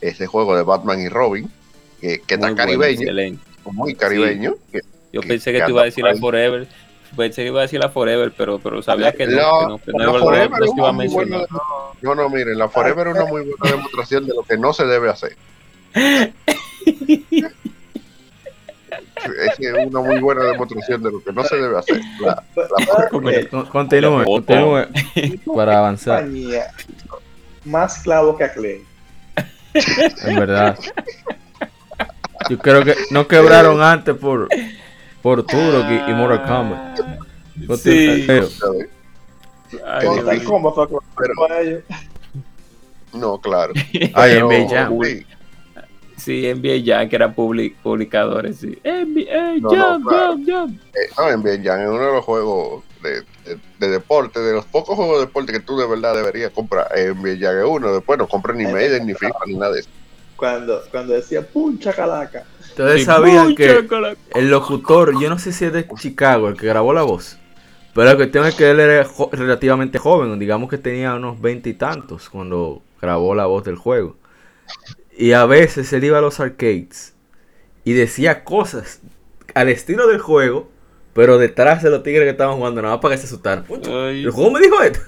ese 0.00 0.26
juego 0.26 0.56
de 0.56 0.62
Batman 0.62 1.00
y 1.02 1.08
Robin, 1.10 1.50
que, 2.00 2.20
que 2.22 2.38
muy 2.38 2.48
está 2.50 2.56
caribeño, 2.64 3.12
muy 3.66 3.94
caribeño. 3.94 4.54
que- 4.72 4.80
Yo 5.12 5.20
que- 5.20 5.28
pensé 5.28 5.52
que 5.52 5.58
que 5.58 5.64
tú 5.66 5.70
ibas 5.72 5.82
a 5.82 5.84
decir. 5.84 6.04
Forever. 6.18 6.66
Pensé 7.16 7.42
que 7.42 7.48
iba 7.48 7.60
a 7.60 7.62
decir 7.62 7.80
la 7.80 7.88
Forever, 7.88 8.32
pero, 8.36 8.58
pero 8.58 8.82
sabía 8.82 9.12
que 9.12 9.26
no, 9.26 9.68
No, 9.68 9.78
que 9.78 9.92
no, 9.92 10.16
a 10.86 12.28
miren, 12.28 12.58
la 12.58 12.68
Forever 12.68 13.08
es 13.08 13.14
una 13.14 13.24
muy 13.26 13.42
buena 13.42 13.76
demostración 13.76 14.26
de 14.26 14.34
lo 14.34 14.42
que 14.42 14.56
no 14.58 14.72
se 14.72 14.84
debe 14.86 15.10
hacer. 15.10 15.36
es 19.24 19.86
una 19.86 20.00
muy 20.00 20.18
buena 20.20 20.44
demostración 20.44 21.02
de 21.02 21.10
lo 21.10 21.22
que 21.22 21.32
no 21.32 21.44
se 21.44 21.56
debe 21.56 21.78
hacer. 21.78 22.00
La- 22.20 22.42
la 22.56 23.08
Continúe, 23.70 24.24
continúe 24.24 24.86
para 25.54 25.78
avanzar, 25.78 26.26
más 27.64 28.02
clavo 28.02 28.36
que 28.36 28.44
Acclaim. 28.44 28.82
en 30.24 30.36
verdad. 30.38 30.78
Yo 32.50 32.58
creo 32.58 32.84
que 32.84 32.94
no 33.10 33.26
quebraron 33.26 33.82
antes 33.82 34.14
por, 34.16 34.48
por 35.24 35.42
Turok 35.46 35.86
y, 35.90 36.10
y 36.10 36.14
Mortal 36.14 36.46
Kombat. 36.46 37.00
Sí. 37.78 38.24
Pero, 38.26 38.48
Ay, 39.86 40.06
Mortal. 40.06 40.44
Kombat 40.44 40.74
fue 40.74 40.88
ellos. 41.62 41.82
No, 43.14 43.38
claro. 43.40 43.72
Ay, 44.14 44.40
NBA 44.40 44.68
Jam. 44.68 44.98
sí, 45.02 45.26
Sí, 46.16 46.52
NBA 46.54 46.82
Jam, 46.84 47.08
que 47.08 47.16
eran 47.16 47.34
public- 47.34 47.76
publicadores, 47.82 48.58
sí. 48.58 48.78
NBA 48.84 49.60
No, 49.60 49.70
no, 49.70 49.76
Jam, 49.76 50.02
claro. 50.04 50.26
Jam, 50.32 50.46
Jam. 50.46 50.78
eh, 50.94 51.36
no, 51.36 51.54
ya 51.62 51.82
es 51.82 51.88
uno 51.88 52.00
de 52.06 52.12
los 52.12 52.24
juegos 52.24 52.84
de, 53.02 53.10
de- 53.50 53.58
de 53.78 53.88
deporte, 53.88 54.40
de 54.40 54.52
los 54.52 54.64
pocos 54.66 54.94
juegos 54.94 55.20
de 55.20 55.26
deporte 55.26 55.52
que 55.52 55.60
tú 55.60 55.76
de 55.78 55.86
verdad 55.86 56.14
deberías 56.14 56.50
comprar. 56.50 56.86
En 56.96 57.22
bien, 57.22 57.38
ya 57.38 57.50
es 57.50 57.64
uno. 57.66 57.92
Después 57.94 58.18
no 58.18 58.28
compres 58.28 58.56
ni 58.56 58.64
Maiden, 58.66 59.06
ni 59.06 59.14
FIFA, 59.14 59.38
ni 59.46 59.54
nada 59.54 59.72
de 59.72 59.80
eso. 59.80 59.88
Cuando, 60.36 60.82
cuando 60.90 61.14
decía 61.14 61.46
puncha 61.46 61.92
calaca. 61.92 62.44
Ustedes 62.82 63.00
Sí, 63.00 63.04
sabían 63.04 63.54
que 63.54 63.66
el 64.34 64.50
locutor, 64.50 65.18
yo 65.20 65.28
no 65.30 65.38
sé 65.38 65.52
si 65.52 65.64
es 65.64 65.72
de 65.72 65.88
Chicago, 65.96 66.48
el 66.48 66.56
que 66.56 66.66
grabó 66.66 66.92
la 66.92 67.02
voz. 67.02 67.38
Pero 67.94 68.06
la 68.06 68.16
cuestión 68.16 68.46
es 68.46 68.54
que 68.54 68.70
él 68.70 68.80
era 68.80 69.04
jo- 69.04 69.30
relativamente 69.32 69.98
joven, 69.98 70.38
digamos 70.38 70.68
que 70.70 70.78
tenía 70.78 71.14
unos 71.14 71.40
veintitantos 71.40 72.28
cuando 72.30 72.82
grabó 73.00 73.34
la 73.34 73.46
voz 73.46 73.64
del 73.64 73.76
juego. 73.76 74.16
Y 75.16 75.32
a 75.32 75.46
veces 75.46 75.92
él 75.92 76.04
iba 76.04 76.18
a 76.18 76.22
los 76.22 76.40
arcades 76.40 77.14
y 77.84 77.92
decía 77.94 78.44
cosas 78.44 79.00
al 79.54 79.68
estilo 79.68 80.08
del 80.08 80.20
juego, 80.20 80.70
pero 81.14 81.38
detrás 81.38 81.82
de 81.82 81.90
los 81.90 82.02
tigres 82.02 82.24
que 82.24 82.30
estaban 82.30 82.56
jugando, 82.56 82.82
nada 82.82 82.94
más 82.96 83.02
para 83.02 83.14
que 83.16 83.20
se 83.20 83.26
asustaran. 83.28 83.64
¿El 84.24 84.30
juego 84.32 84.50
me 84.52 84.60
dijo 84.60 84.82
esto? 84.82 85.00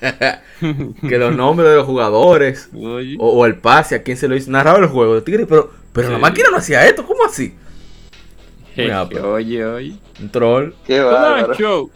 que 1.08 1.18
los 1.18 1.34
nombres 1.34 1.70
de 1.70 1.76
los 1.76 1.86
jugadores 1.86 2.68
o, 3.18 3.28
o 3.30 3.46
el 3.46 3.56
pase, 3.56 3.94
a 3.94 4.02
quién 4.02 4.16
se 4.16 4.28
lo 4.28 4.36
hizo, 4.36 4.50
narraba 4.50 4.78
el 4.78 4.86
juego. 4.86 5.14
Los 5.14 5.24
tigres, 5.24 5.46
pero, 5.48 5.70
pero 5.92 6.10
la 6.10 6.18
máquina 6.18 6.48
no 6.50 6.56
hacía 6.58 6.86
esto, 6.86 7.04
¿cómo 7.06 7.24
así? 7.24 7.54
Mira, 8.76 9.08
pero- 9.08 9.34
Oye, 9.34 9.64
oye. 9.64 9.94
Un 10.20 10.30
troll. 10.30 10.72
Qué 10.86 11.00
bárbaro. 11.00 11.90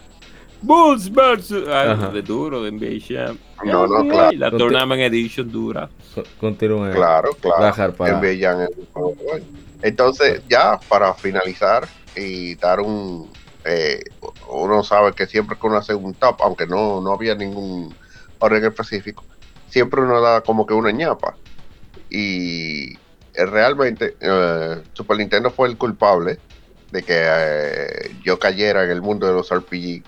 Bulls 0.60 1.12
versus. 1.12 1.68
Ah, 1.68 2.10
de 2.12 2.22
duro, 2.22 2.62
de 2.62 2.70
NBA 2.72 2.98
Jam. 3.06 3.38
No, 3.64 3.86
no, 3.86 4.08
claro. 4.08 4.32
La 4.36 4.50
Conti- 4.50 4.58
Tournament 4.58 5.02
Edition 5.02 5.50
dura. 5.52 5.88
Co- 6.14 6.22
Continúe. 6.40 6.90
Claro, 6.92 7.30
claro. 7.40 7.60
Bajar 7.62 7.92
para- 7.94 8.18
NBA 8.18 8.38
Jam 8.40 8.60
es 8.62 8.70
un 8.76 8.86
juego 8.86 9.14
bueno. 9.26 9.44
Entonces, 9.82 10.40
ya 10.48 10.80
para 10.88 11.12
finalizar 11.14 11.86
y 12.16 12.54
dar 12.54 12.80
un. 12.80 13.30
eh, 13.66 14.02
uno 14.50 14.82
sabe 14.82 15.12
que 15.12 15.26
siempre 15.26 15.56
que 15.58 15.66
uno 15.66 15.76
hace 15.76 15.94
un 15.94 16.14
top, 16.14 16.36
aunque 16.42 16.66
no, 16.66 17.00
no 17.02 17.12
había 17.12 17.34
ningún 17.34 17.94
orden 18.38 18.64
específico, 18.64 19.22
siempre 19.68 20.00
uno 20.00 20.20
da 20.20 20.40
como 20.40 20.66
que 20.66 20.72
una 20.74 20.90
ñapa. 20.90 21.34
Y 22.10 22.94
realmente 23.36 24.16
eh, 24.20 24.82
Super 24.92 25.18
Nintendo 25.18 25.50
fue 25.50 25.68
el 25.68 25.76
culpable 25.76 26.38
de 26.90 27.02
que 27.02 27.14
eh, 27.16 28.16
yo 28.24 28.38
cayera 28.38 28.84
en 28.84 28.90
el 28.90 29.02
mundo 29.02 29.26
de 29.26 29.32
los 29.32 29.50
RPG. 29.52 30.02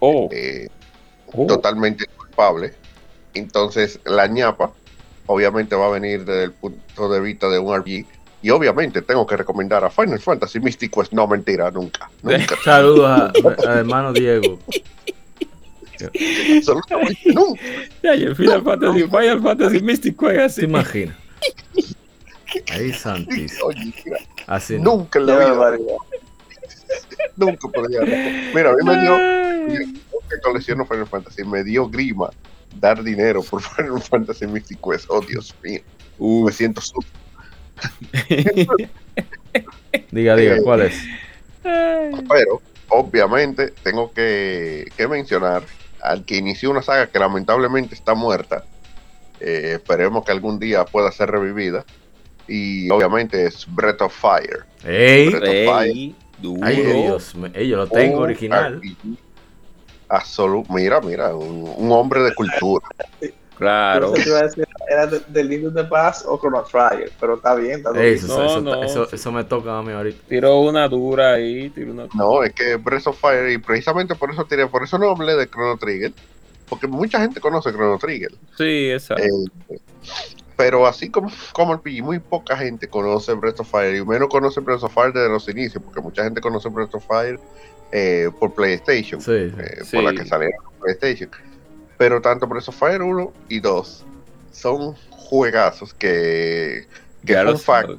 Oh, 0.00 0.28
eh, 0.32 0.68
oh. 1.32 1.46
totalmente 1.46 2.06
culpable. 2.16 2.74
Entonces, 3.34 4.00
la 4.04 4.26
ñapa, 4.26 4.72
obviamente, 5.26 5.76
va 5.76 5.86
a 5.86 5.90
venir 5.90 6.24
desde 6.24 6.44
el 6.44 6.52
punto 6.52 7.08
de 7.08 7.20
vista 7.20 7.48
de 7.48 7.58
un 7.58 7.76
RPG. 7.76 8.06
Y 8.40 8.50
obviamente 8.50 9.02
tengo 9.02 9.26
que 9.26 9.36
recomendar 9.36 9.84
a 9.84 9.90
Final 9.90 10.20
Fantasy 10.20 10.60
Mystic 10.60 10.94
Quest. 10.94 11.12
No, 11.12 11.26
mentira, 11.26 11.70
nunca. 11.70 12.10
Nunca. 12.22 12.56
Saludos 12.64 13.06
a, 13.06 13.32
a 13.68 13.78
hermano 13.78 14.12
Diego. 14.12 14.58
absolutamente 16.56 17.20
nunca. 17.32 17.62
Final 18.34 18.62
Fantasy, 18.62 19.02
Final 19.04 19.42
Fantasy 19.42 19.82
Mystic 19.82 20.16
juega 20.16 20.38
¿Te 20.38 20.44
así. 20.44 20.64
imaginas? 20.64 21.16
Ahí 22.70 22.92
santísimo. 22.92 23.66
Oye, 23.66 23.92
mira, 24.04 24.18
Así 24.46 24.78
no. 24.78 24.96
nunca 24.96 25.20
la 25.20 25.38
vida. 25.38 25.78
Nunca 27.36 27.68
podría. 27.68 28.00
Mira, 28.54 28.70
a 28.70 28.74
mí 28.74 28.84
me 28.84 29.00
dio. 29.00 29.16
Que 30.28 30.40
colecciono 30.42 30.84
Final 30.84 31.06
Fantasy, 31.06 31.42
me 31.44 31.64
dio 31.64 31.88
grima 31.88 32.28
dar 32.78 33.02
dinero 33.02 33.42
por 33.42 33.62
Final 33.76 34.00
Fantasy 34.02 34.46
Mystic 34.46 34.78
Quest. 34.82 35.06
Oh, 35.08 35.20
Dios 35.20 35.54
mío. 35.62 35.80
Me 36.44 36.52
siento 36.52 36.80
sucio. 36.80 37.10
Diga, 40.10 40.36
diga, 40.36 40.56
Eh, 40.56 40.62
¿cuál 40.62 40.82
es? 40.82 41.00
Pero, 41.62 42.60
obviamente, 42.88 43.68
tengo 43.82 44.12
que, 44.12 44.90
que 44.96 45.08
mencionar 45.08 45.62
al 46.02 46.24
que 46.24 46.36
inició 46.36 46.70
una 46.70 46.82
saga 46.82 47.06
que 47.08 47.18
lamentablemente 47.18 47.94
está 47.94 48.14
muerta. 48.14 48.64
Eh, 49.40 49.72
esperemos 49.74 50.24
que 50.24 50.32
algún 50.32 50.58
día 50.58 50.84
pueda 50.84 51.10
ser 51.12 51.30
revivida. 51.30 51.84
Y 52.48 52.88
obviamente 52.90 53.46
es 53.46 53.66
Breath 53.74 54.00
of 54.02 54.14
Fire. 54.14 54.64
¡Ey! 54.84 55.32
Ey, 55.42 56.16
duro. 56.38 56.60
Ay, 56.64 56.76
Dios, 56.82 57.34
ey, 57.54 57.68
yo 57.68 57.76
lo 57.76 57.86
tengo 57.86 58.20
original. 58.20 58.76
RPG 58.80 59.18
absolu- 60.08 60.64
mira, 60.70 61.00
mira, 61.00 61.34
un, 61.36 61.72
un 61.76 61.92
hombre 61.92 62.22
de 62.22 62.34
cultura. 62.34 62.86
Claro. 63.58 64.12
Te 64.12 64.26
iba 64.28 64.38
a 64.38 64.42
decir, 64.44 64.66
era 64.88 65.06
de, 65.08 65.20
del 65.28 65.48
Link 65.48 65.62
de 65.64 65.84
Paz 65.84 66.24
o 66.26 66.38
Chrono 66.38 66.62
Trigger, 66.62 67.10
pero 67.20 67.34
está 67.34 67.56
bien, 67.56 67.78
está 67.78 67.90
Eso, 67.90 68.26
bien. 68.26 68.38
No, 68.38 68.46
eso, 68.46 68.60
no. 68.62 68.84
eso- 68.84 69.08
eso 69.12 69.32
me 69.32 69.42
toca 69.44 69.76
a 69.78 69.82
mí 69.82 69.92
ahorita. 69.92 70.18
Tiró 70.28 70.60
una 70.60 70.88
dura 70.88 71.32
ahí, 71.34 71.68
tiró 71.70 71.90
una... 71.92 72.06
No, 72.14 72.42
es 72.44 72.52
que 72.54 72.76
Breath 72.76 73.08
of 73.08 73.20
Fire, 73.20 73.50
y 73.50 73.58
precisamente 73.58 74.14
por 74.14 74.30
eso 74.30 74.44
tiré, 74.44 74.66
por 74.68 74.84
eso 74.84 74.96
no 74.96 75.10
hablé 75.10 75.34
de 75.34 75.48
Chrono 75.50 75.76
Trigger, 75.76 76.12
porque 76.68 76.86
mucha 76.86 77.20
gente 77.20 77.40
conoce 77.40 77.72
Chrono 77.72 77.98
Trigger. 77.98 78.30
Sí, 78.56 78.90
exacto. 78.92 79.24
Eh, 79.24 79.78
pero 80.58 80.88
así 80.88 81.08
como, 81.08 81.30
como 81.52 81.72
el 81.72 81.78
PG, 81.78 82.02
muy 82.02 82.18
poca 82.18 82.56
gente 82.56 82.88
conoce 82.88 83.32
Breath 83.34 83.60
of 83.60 83.70
Fire, 83.70 83.94
y 83.94 84.04
menos 84.04 84.28
conoce 84.28 84.58
Breath 84.58 84.82
of 84.82 84.92
Fire 84.92 85.12
desde 85.12 85.28
los 85.28 85.48
inicios, 85.48 85.80
porque 85.84 86.00
mucha 86.00 86.24
gente 86.24 86.40
conoce 86.40 86.68
Breath 86.68 86.96
of 86.96 87.06
Fire 87.06 87.38
eh, 87.92 88.28
por 88.40 88.52
PlayStation, 88.54 89.20
Sí, 89.20 89.50
sí. 89.50 89.54
eh, 89.56 89.78
Sí. 89.84 89.96
por 89.96 90.04
la 90.04 90.12
que 90.20 90.26
salieron 90.28 90.58
PlayStation. 90.80 91.30
Pero 91.96 92.20
tanto 92.20 92.48
Breath 92.48 92.68
of 92.70 92.76
Fire 92.76 93.00
1 93.00 93.32
y 93.48 93.60
2 93.60 94.04
son 94.50 94.96
juegazos 95.10 95.94
que, 95.94 96.88
que 97.24 97.32
Ya 97.34 97.44
fun 97.44 97.58
fact, 97.58 97.90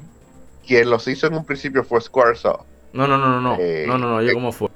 quien 0.66 0.90
los 0.90 1.08
hizo 1.08 1.28
en 1.28 1.34
un 1.34 1.46
principio 1.46 1.82
fue 1.82 1.98
Squaresoft. 2.02 2.66
No, 2.92 3.06
no, 3.06 3.16
no, 3.16 3.28
no, 3.30 3.40
no. 3.40 3.56
Eh, 3.58 3.86
no, 3.88 3.96
no, 3.96 4.10
no, 4.10 4.20
eh. 4.20 4.24
oye, 4.26 4.34
¿cómo 4.34 4.52
fue? 4.52 4.68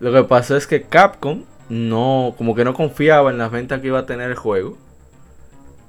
Lo 0.00 0.12
que 0.12 0.24
pasó 0.24 0.56
es 0.56 0.66
que 0.66 0.82
Capcom 0.82 1.44
no, 1.68 2.34
como 2.36 2.56
que 2.56 2.64
no 2.64 2.74
confiaba 2.74 3.30
en 3.30 3.38
las 3.38 3.52
ventas 3.52 3.80
que 3.80 3.86
iba 3.86 4.00
a 4.00 4.06
tener 4.06 4.30
el 4.30 4.36
juego. 4.36 4.76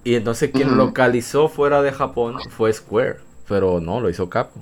Y 0.03 0.15
entonces 0.15 0.51
quien 0.51 0.77
localizó 0.77 1.47
fuera 1.47 1.81
de 1.81 1.91
Japón 1.91 2.37
fue 2.49 2.73
Square. 2.73 3.17
Pero 3.47 3.79
no, 3.79 3.99
lo 3.99 4.09
hizo 4.09 4.29
Capcom. 4.29 4.61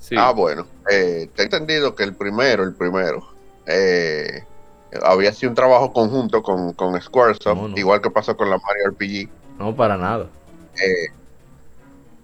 Sí. 0.00 0.14
Ah, 0.18 0.32
bueno. 0.32 0.66
Eh, 0.90 1.28
te 1.34 1.42
he 1.42 1.44
entendido 1.44 1.94
que 1.94 2.04
el 2.04 2.14
primero, 2.14 2.64
el 2.64 2.74
primero, 2.74 3.28
eh, 3.66 4.44
había 5.04 5.32
sido 5.32 5.50
un 5.50 5.56
trabajo 5.56 5.92
conjunto 5.92 6.42
con, 6.42 6.72
con 6.72 7.00
Squaresoft, 7.00 7.56
No, 7.56 7.68
no. 7.68 7.76
igual 7.78 8.00
que 8.00 8.10
pasó 8.10 8.36
con 8.36 8.50
la 8.50 8.58
Mario 8.58 8.88
RPG. 8.88 9.28
No, 9.58 9.74
para 9.76 9.96
nada. 9.96 10.26
eh, 10.82 11.12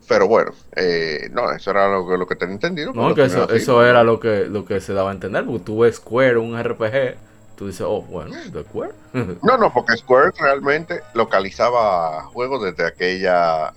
pero 0.08 0.26
bueno, 0.26 0.52
eh, 0.74 1.28
no, 1.32 1.50
eso 1.52 1.70
era 1.70 1.86
lo, 1.88 2.08
que- 2.08 2.16
lo 2.16 2.26
que 2.26 2.34
tenía 2.34 2.54
entendido. 2.54 2.92
No, 2.94 3.14
que 3.14 3.24
eso, 3.24 3.48
eso 3.50 3.84
era 3.84 4.02
lo 4.04 4.18
que, 4.18 4.46
lo 4.46 4.64
que 4.64 4.80
se 4.80 4.94
daba 4.94 5.10
a 5.10 5.14
entender. 5.14 5.44
Porque 5.44 5.64
tú 5.64 5.80
ves 5.80 5.96
Square, 5.96 6.38
un 6.38 6.58
RPG. 6.58 7.16
Tú 7.58 7.66
dices, 7.66 7.84
oh, 7.86 8.02
bueno, 8.02 8.36
de 8.52 8.62
Square. 8.62 8.92
No, 9.42 9.58
no, 9.58 9.72
porque 9.74 9.96
Square 9.96 10.30
realmente 10.38 11.00
localizaba 11.12 12.22
juegos 12.26 12.62
desde 12.62 12.86
aquella, 12.86 13.72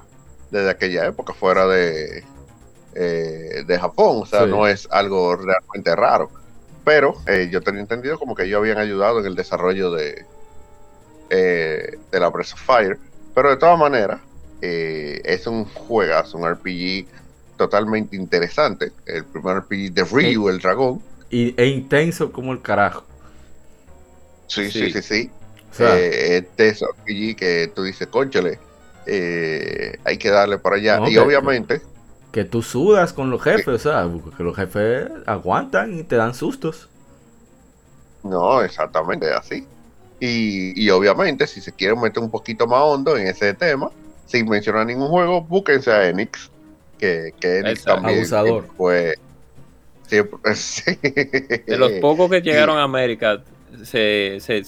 desde 0.51 0.69
aquella 0.69 1.07
época, 1.07 1.33
fuera 1.33 1.65
de, 1.65 2.23
eh, 2.93 3.63
de 3.65 3.79
Japón. 3.79 4.19
O 4.21 4.25
sea, 4.27 4.43
Sí. 4.45 4.51
no 4.51 4.67
es 4.67 4.87
algo 4.91 5.35
realmente 5.35 5.95
raro. 5.95 6.29
Pero 6.85 7.15
eh, 7.25 7.49
yo 7.51 7.61
tenía 7.61 7.81
entendido 7.81 8.19
como 8.19 8.35
que 8.35 8.43
ellos 8.43 8.59
habían 8.59 8.77
ayudado 8.77 9.19
en 9.19 9.25
el 9.25 9.35
desarrollo 9.35 9.89
de, 9.91 10.25
eh, 11.31 11.97
de 12.11 12.19
la 12.19 12.29
Breath 12.29 12.53
of 12.53 12.61
Fire. 12.61 12.99
Pero 13.33 13.49
de 13.49 13.57
todas 13.57 13.79
maneras, 13.79 14.19
es 14.61 15.47
un 15.47 15.65
juegazo, 15.65 16.37
un 16.37 16.47
RPG 16.47 17.07
totalmente 17.57 18.15
interesante. 18.15 18.91
El 19.07 19.25
primer 19.25 19.57
RPG 19.61 19.91
de 19.93 20.03
Ryu, 20.03 20.49
el 20.49 20.59
dragón. 20.59 21.01
y, 21.31 21.59
e 21.59 21.65
intenso 21.67 22.31
como 22.31 22.51
el 22.53 22.61
carajo. 22.61 23.05
Sí, 24.51 24.69
Sí. 24.69 24.91
sí, 24.91 24.91
sí, 24.91 25.01
sí. 25.01 25.31
O 25.71 25.73
sea, 25.73 25.97
eh, 25.97 26.37
este 26.37 26.67
es 26.69 26.81
RPG 26.81 27.35
que 27.37 27.71
tú 27.73 27.83
dices, 27.83 28.07
conchale, 28.07 28.59
eh, 29.05 29.97
hay 30.03 30.17
que 30.17 30.29
darle 30.29 30.57
para 30.57 30.75
allá. 30.75 30.99
No, 30.99 31.07
y 31.07 31.13
que- 31.13 31.19
obviamente, 31.19 31.81
que 32.33 32.43
tú 32.43 32.61
sudas 32.61 33.13
con 33.13 33.29
los 33.29 33.41
jefes. 33.41 33.67
O 33.67 33.77
sea, 33.79 34.09
que 34.35 34.43
los 34.43 34.55
jefes 34.55 35.09
aguantan 35.25 35.97
y 35.97 36.03
te 36.03 36.15
dan 36.17 36.33
sustos. 36.33 36.89
no, 38.23 38.61
exactamente 38.61 39.31
así. 39.33 39.65
Y, 40.19 40.79
y 40.79 40.89
obviamente, 40.91 41.47
si 41.47 41.61
se 41.61 41.71
quieren 41.71 41.99
meter 41.99 42.21
un 42.21 42.29
poquito 42.29 42.67
más 42.67 42.81
hondo 42.83 43.17
en 43.17 43.27
ese 43.27 43.53
tema, 43.55 43.89
sin 44.27 44.47
mencionar 44.47 44.85
ningún 44.85 45.07
juego, 45.07 45.41
búsquense 45.41 45.91
a 45.91 46.07
Enix, 46.07 46.51
que, 46.99 47.33
que 47.39 47.59
Enix 47.59 47.79
Exacto. 47.79 47.95
también 47.95 48.19
Abusador. 48.19 48.67
fue 48.77 49.15
siempre, 50.07 50.37
sí. 50.55 50.97
De 51.01 51.77
los 51.77 51.91
pocos 51.93 52.29
que 52.29 52.41
llegaron 52.41 52.77
a 52.77 52.83
América 52.83 53.41
se, 53.83 54.37
se, 54.39 54.63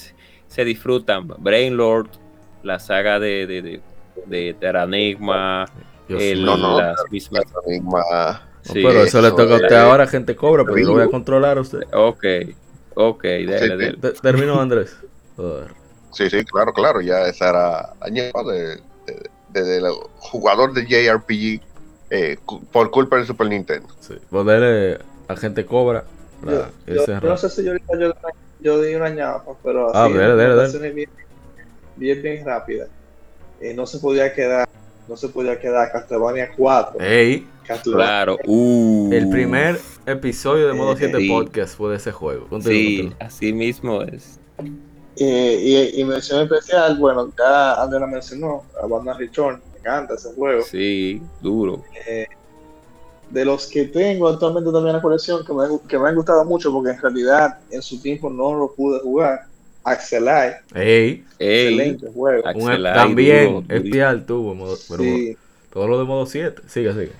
se 0.47 0.65
disfrutan. 0.65 1.27
Brainlord, 1.39 2.07
la 2.63 2.79
saga 2.79 3.19
de, 3.19 3.45
de, 3.47 3.61
de, 3.61 3.81
de 4.25 4.53
Terranigma, 4.59 5.65
el-. 6.09 6.43
No, 6.45 6.57
no. 6.57 6.79
las 6.79 6.95
mismas. 7.11 7.43
No, 8.65 8.73
Sí, 8.73 8.81
pero 8.81 9.03
eso 9.03 9.19
le 9.21 9.27
eso, 9.27 9.35
toca 9.35 9.53
a 9.53 9.55
usted 9.57 9.71
eh, 9.75 9.77
ahora, 9.77 10.07
gente 10.07 10.35
cobra, 10.37 10.63
pero 10.63 10.77
yo 10.77 10.85
lo 10.87 10.93
voy 10.93 11.03
a 11.03 11.09
controlar 11.09 11.57
a 11.57 11.61
usted. 11.61 11.81
Ok, 11.93 12.23
ok, 12.95 13.21
dele, 13.23 13.59
Sí, 13.59 13.67
dele. 13.67 13.97
Te- 13.97 14.11
Termino, 14.13 14.61
Andrés. 14.61 14.95
Sí, 16.11 16.29
sí, 16.29 16.45
claro, 16.45 16.71
claro, 16.71 17.01
ya 17.01 17.27
esa 17.27 17.49
era 17.49 17.93
años 17.99 18.31
de, 18.47 18.77
de, 19.05 19.29
de- 19.49 19.63
del 19.63 19.91
jugador 20.17 20.71
de 20.73 20.85
JRPG 20.85 21.61
eh, 22.09 22.37
por 22.71 22.89
culpa 22.89 23.17
del 23.17 23.25
Super 23.25 23.47
Nintendo. 23.47 23.87
Sí. 23.99 24.13
Ponerle 24.29 24.99
a 25.27 25.35
gente 25.35 25.65
cobra. 25.65 26.05
Yo, 26.45 26.51
la- 26.51 26.69
yo- 26.87 27.01
ese 27.03 27.11
yo 27.13 27.19
no 27.21 27.37
sé 27.37 27.49
si 27.49 27.63
yo 27.65 27.71
ahorita 27.71 27.97
yo, 27.99 28.13
yo 28.63 28.81
di 28.81 28.95
una 28.95 29.09
ñapa, 29.09 29.53
pero 29.63 29.95
Ah, 29.95 30.05
así, 30.05 30.13
dale, 30.13 30.35
dale. 30.35 30.53
anotaciones 30.53 30.95
bien, 30.95 31.09
bien, 31.95 32.21
bien 32.21 32.45
rápidas. 32.45 32.89
Eh, 33.61 33.73
no 33.73 33.85
se 33.85 33.99
podía 33.99 34.33
quedar, 34.33 34.67
no 35.07 35.15
se 35.17 35.29
podía 35.29 35.59
quedar 35.59 35.91
Castlevania 35.91 36.49
4. 36.55 36.99
Ey, 36.99 37.47
Castlevania 37.65 38.05
Claro, 38.07 38.37
uh, 38.45 39.09
el 39.13 39.29
primer 39.29 39.79
episodio 40.05 40.67
de 40.67 40.73
Modo 40.73 40.93
Eh, 40.93 40.97
7 40.99 41.17
sí. 41.17 41.29
Podcast 41.29 41.77
fue 41.77 41.91
de 41.91 41.97
ese 41.97 42.11
juego. 42.11 42.47
Sí, 42.61 43.13
así 43.19 43.53
mismo 43.53 44.01
es. 44.01 44.39
Eh, 45.15 45.91
y, 45.95 46.01
y 46.01 46.05
mención 46.05 46.41
especial, 46.41 46.97
bueno, 46.97 47.31
ya 47.37 47.75
Andrea 47.81 47.99
la 48.01 48.07
mencionó, 48.07 48.63
a 48.81 48.87
Banda 48.87 49.13
Return, 49.13 49.61
me 49.73 49.79
encanta 49.79 50.15
ese 50.15 50.33
juego. 50.33 50.63
Sí, 50.63 51.21
duro. 51.39 51.83
Eh, 52.07 52.25
de 53.33 53.45
los 53.45 53.67
que 53.67 53.85
tengo 53.85 54.27
actualmente 54.27 54.71
también 54.71 54.89
en 54.89 54.95
la 54.97 55.01
colección, 55.01 55.43
que 55.45 55.53
me, 55.53 55.63
han- 55.65 55.79
que 55.79 55.97
me 55.97 56.07
han 56.09 56.15
gustado 56.15 56.45
mucho, 56.45 56.71
porque 56.71 56.91
en 56.91 57.01
realidad 57.01 57.57
en 57.71 57.81
su 57.81 57.99
tiempo 57.99 58.29
no 58.29 58.53
lo 58.55 58.71
pude 58.73 58.99
jugar, 58.99 59.45
Ey, 60.73 61.23
Ey, 61.39 61.73
excelente 61.73 62.07
juego. 62.13 62.43
También 62.93 63.65
espial 63.69 64.25
tuvo, 64.25 64.53
modo- 64.55 64.77
pero 64.87 65.03
Sí, 65.03 65.35
todo 65.71 65.87
lo 65.87 65.97
de 65.99 66.05
modo 66.05 66.25
7. 66.25 66.61
Sigue, 66.67 66.93
sigue. 66.93 67.11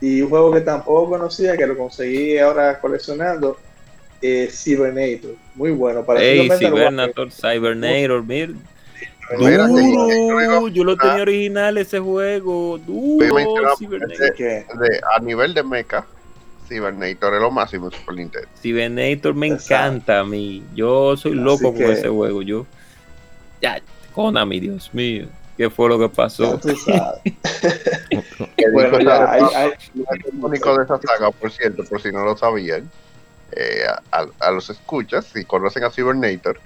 y 0.00 0.20
un 0.20 0.28
juego 0.28 0.52
que 0.52 0.60
tampoco 0.60 1.08
conocía, 1.10 1.56
que 1.56 1.66
lo 1.66 1.78
conseguí 1.78 2.36
ahora 2.38 2.78
coleccionando, 2.80 3.56
eh, 4.20 4.48
Cybernator. 4.50 5.36
Muy 5.54 5.70
bueno. 5.70 6.04
Para 6.04 6.20
Ey, 6.22 6.48
Cybernator, 6.50 7.30
Cybernator, 7.30 8.22
mir. 8.24 8.54
Duro, 9.38 10.68
yo 10.68 10.84
lo 10.84 10.96
tenía 10.96 11.22
original 11.22 11.78
ese 11.78 11.98
juego. 12.00 12.78
Duro, 12.78 13.24
De, 13.26 15.00
a 15.16 15.20
nivel 15.20 15.54
de 15.54 15.62
mecha, 15.62 16.04
Cybernator 16.68 17.34
es 17.34 17.40
lo 17.40 17.50
máximo 17.50 17.90
Super 17.90 18.14
Nintendo. 18.16 18.48
Cybernator 18.60 19.34
me 19.34 19.48
Exacto. 19.48 19.74
encanta 19.74 20.20
a 20.20 20.24
mí. 20.24 20.62
Yo 20.74 21.16
soy 21.16 21.32
loco 21.34 21.64
con 21.64 21.76
que- 21.76 21.92
ese 21.92 22.08
juego. 22.08 22.42
Yo. 22.42 22.66
Ya, 23.60 23.80
Konami, 24.14 24.60
Dios 24.60 24.90
mío. 24.92 25.26
¿Qué 25.56 25.70
fue 25.70 25.88
lo 25.88 25.98
que 25.98 26.08
ya 26.08 26.12
pasó? 26.12 26.58
tú 26.58 26.74
sabes. 26.76 27.20
Que 28.56 28.70
bueno, 28.72 28.98
dicho 28.98 29.10
ya, 29.10 29.16
sea, 29.18 29.32
hay, 29.32 29.42
hay- 29.54 29.70
El 30.32 30.44
único 30.44 30.76
de 30.76 30.84
esa 30.84 30.98
saga, 31.00 31.30
por 31.30 31.50
cierto, 31.50 31.84
por 31.84 32.00
si 32.02 32.10
no 32.12 32.24
lo 32.24 32.36
sabían, 32.36 32.90
eh, 33.52 33.84
a, 34.10 34.26
a 34.40 34.50
los 34.50 34.68
escuchas, 34.70 35.26
si 35.26 35.44
conocen 35.44 35.84
a 35.84 35.90
Cybernator, 35.90 36.60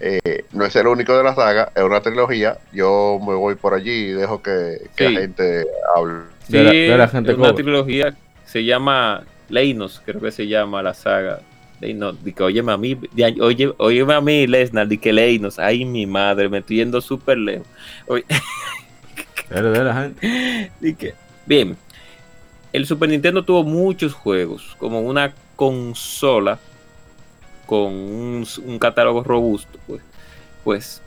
eh, 0.00 0.44
no 0.52 0.64
es 0.64 0.74
el 0.76 0.86
único 0.86 1.16
de 1.16 1.22
la 1.22 1.34
saga, 1.34 1.70
es 1.74 1.82
una 1.82 2.00
trilogía. 2.00 2.58
Yo 2.72 3.18
me 3.20 3.34
voy 3.34 3.54
por 3.54 3.74
allí 3.74 3.90
y 3.90 4.12
dejo 4.12 4.42
que, 4.42 4.88
que 4.96 5.08
Sí. 5.08 5.14
la 5.14 5.20
gente 5.20 5.66
hable. 5.94 6.20
Sí, 6.46 6.52
De 6.54 6.64
la- 6.64 6.70
de 6.72 6.98
la 6.98 7.08
gente 7.08 7.32
es 7.32 7.36
una 7.38 7.48
cobra. 7.50 7.62
trilogía. 7.62 8.16
Se 8.46 8.64
llama 8.64 9.22
Leinos, 9.48 10.00
creo 10.04 10.20
que 10.20 10.32
se 10.32 10.46
llama 10.48 10.82
la 10.82 10.94
saga. 10.94 11.40
Leinos, 11.80 12.16
que 12.36 12.42
óyeme 12.42 12.72
a 12.72 12.76
mí, 12.76 12.98
oye, 13.40 13.72
óyeme 13.78 14.14
a 14.14 14.20
mí, 14.20 14.46
Lesnar, 14.46 14.86
di 14.88 14.98
que 14.98 15.12
Leinos. 15.12 15.58
Ay, 15.58 15.84
mi 15.84 16.06
madre, 16.06 16.48
me 16.48 16.58
estoy 16.58 16.76
yendo 16.76 17.00
súper 17.00 17.38
lejos. 17.38 17.66
Oye, 18.06 18.24
Dale, 19.50 19.70
dale, 19.70 19.92
gente. 19.94 20.72
Di 20.80 20.94
que- 20.94 21.14
Bien, 21.46 21.76
el 22.72 22.86
Super 22.86 23.08
Nintendo 23.08 23.42
tuvo 23.44 23.64
muchos 23.64 24.12
juegos, 24.14 24.76
como 24.78 25.00
una 25.00 25.32
consola 25.56 26.58
con 27.70 27.94
un, 27.94 28.78
catálogo 28.80 29.22
robusto, 29.22 29.78
pues, 29.86 30.02
pues 30.64 31.00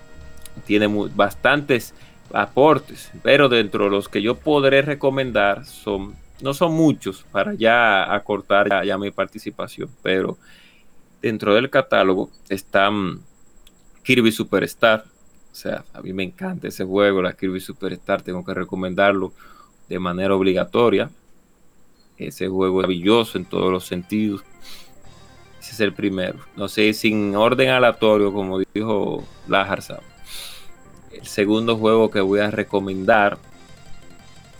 tiene 0.65 0.87
bastantes 1.13 1.93
aportes, 2.31 3.11
pero 3.21 3.49
dentro 3.49 3.83
de 3.83 3.89
los 3.89 4.07
que 4.07 4.21
yo 4.21 4.35
podré 4.35 4.81
recomendar 4.81 5.65
son, 5.65 6.15
no 6.41 6.53
son 6.53 6.73
muchos 6.73 7.25
para 7.33 7.53
ya 7.53 8.15
acortar 8.15 8.85
ya, 8.85 8.97
mi 8.97 9.11
participación, 9.11 9.89
pero 10.01 10.37
dentro 11.21 11.53
del 11.53 11.69
catálogo 11.69 12.29
están 12.47 13.19
Kirby 14.03 14.31
Superstar, 14.31 15.03
o 15.51 15.55
sea, 15.55 15.83
a 15.93 16.01
mí 16.01 16.13
me 16.13 16.23
encanta 16.23 16.69
ese 16.69 16.85
juego, 16.85 17.21
la 17.21 17.33
Kirby 17.33 17.59
Superstar, 17.59 18.21
tengo 18.21 18.45
que 18.45 18.53
recomendarlo 18.53 19.33
de 19.89 19.99
manera 19.99 20.33
obligatoria. 20.33 21.09
Ese 22.17 22.47
juego 22.47 22.69
es 22.69 22.75
maravilloso 22.87 23.37
en 23.37 23.43
todos 23.43 23.69
los 23.69 23.85
sentidos. 23.85 24.45
Es 25.73 25.79
el 25.79 25.91
primero. 25.91 26.37
No 26.55 26.67
sé, 26.67 26.93
sin 26.93 27.35
orden 27.35 27.69
aleatorio, 27.69 28.31
como 28.31 28.59
dijo 28.59 29.23
Lajarza. 29.47 30.01
el 31.11 31.25
segundo 31.25 31.77
juego 31.77 32.11
que 32.11 32.21
voy 32.21 32.41
a 32.41 32.51
recomendar 32.51 33.39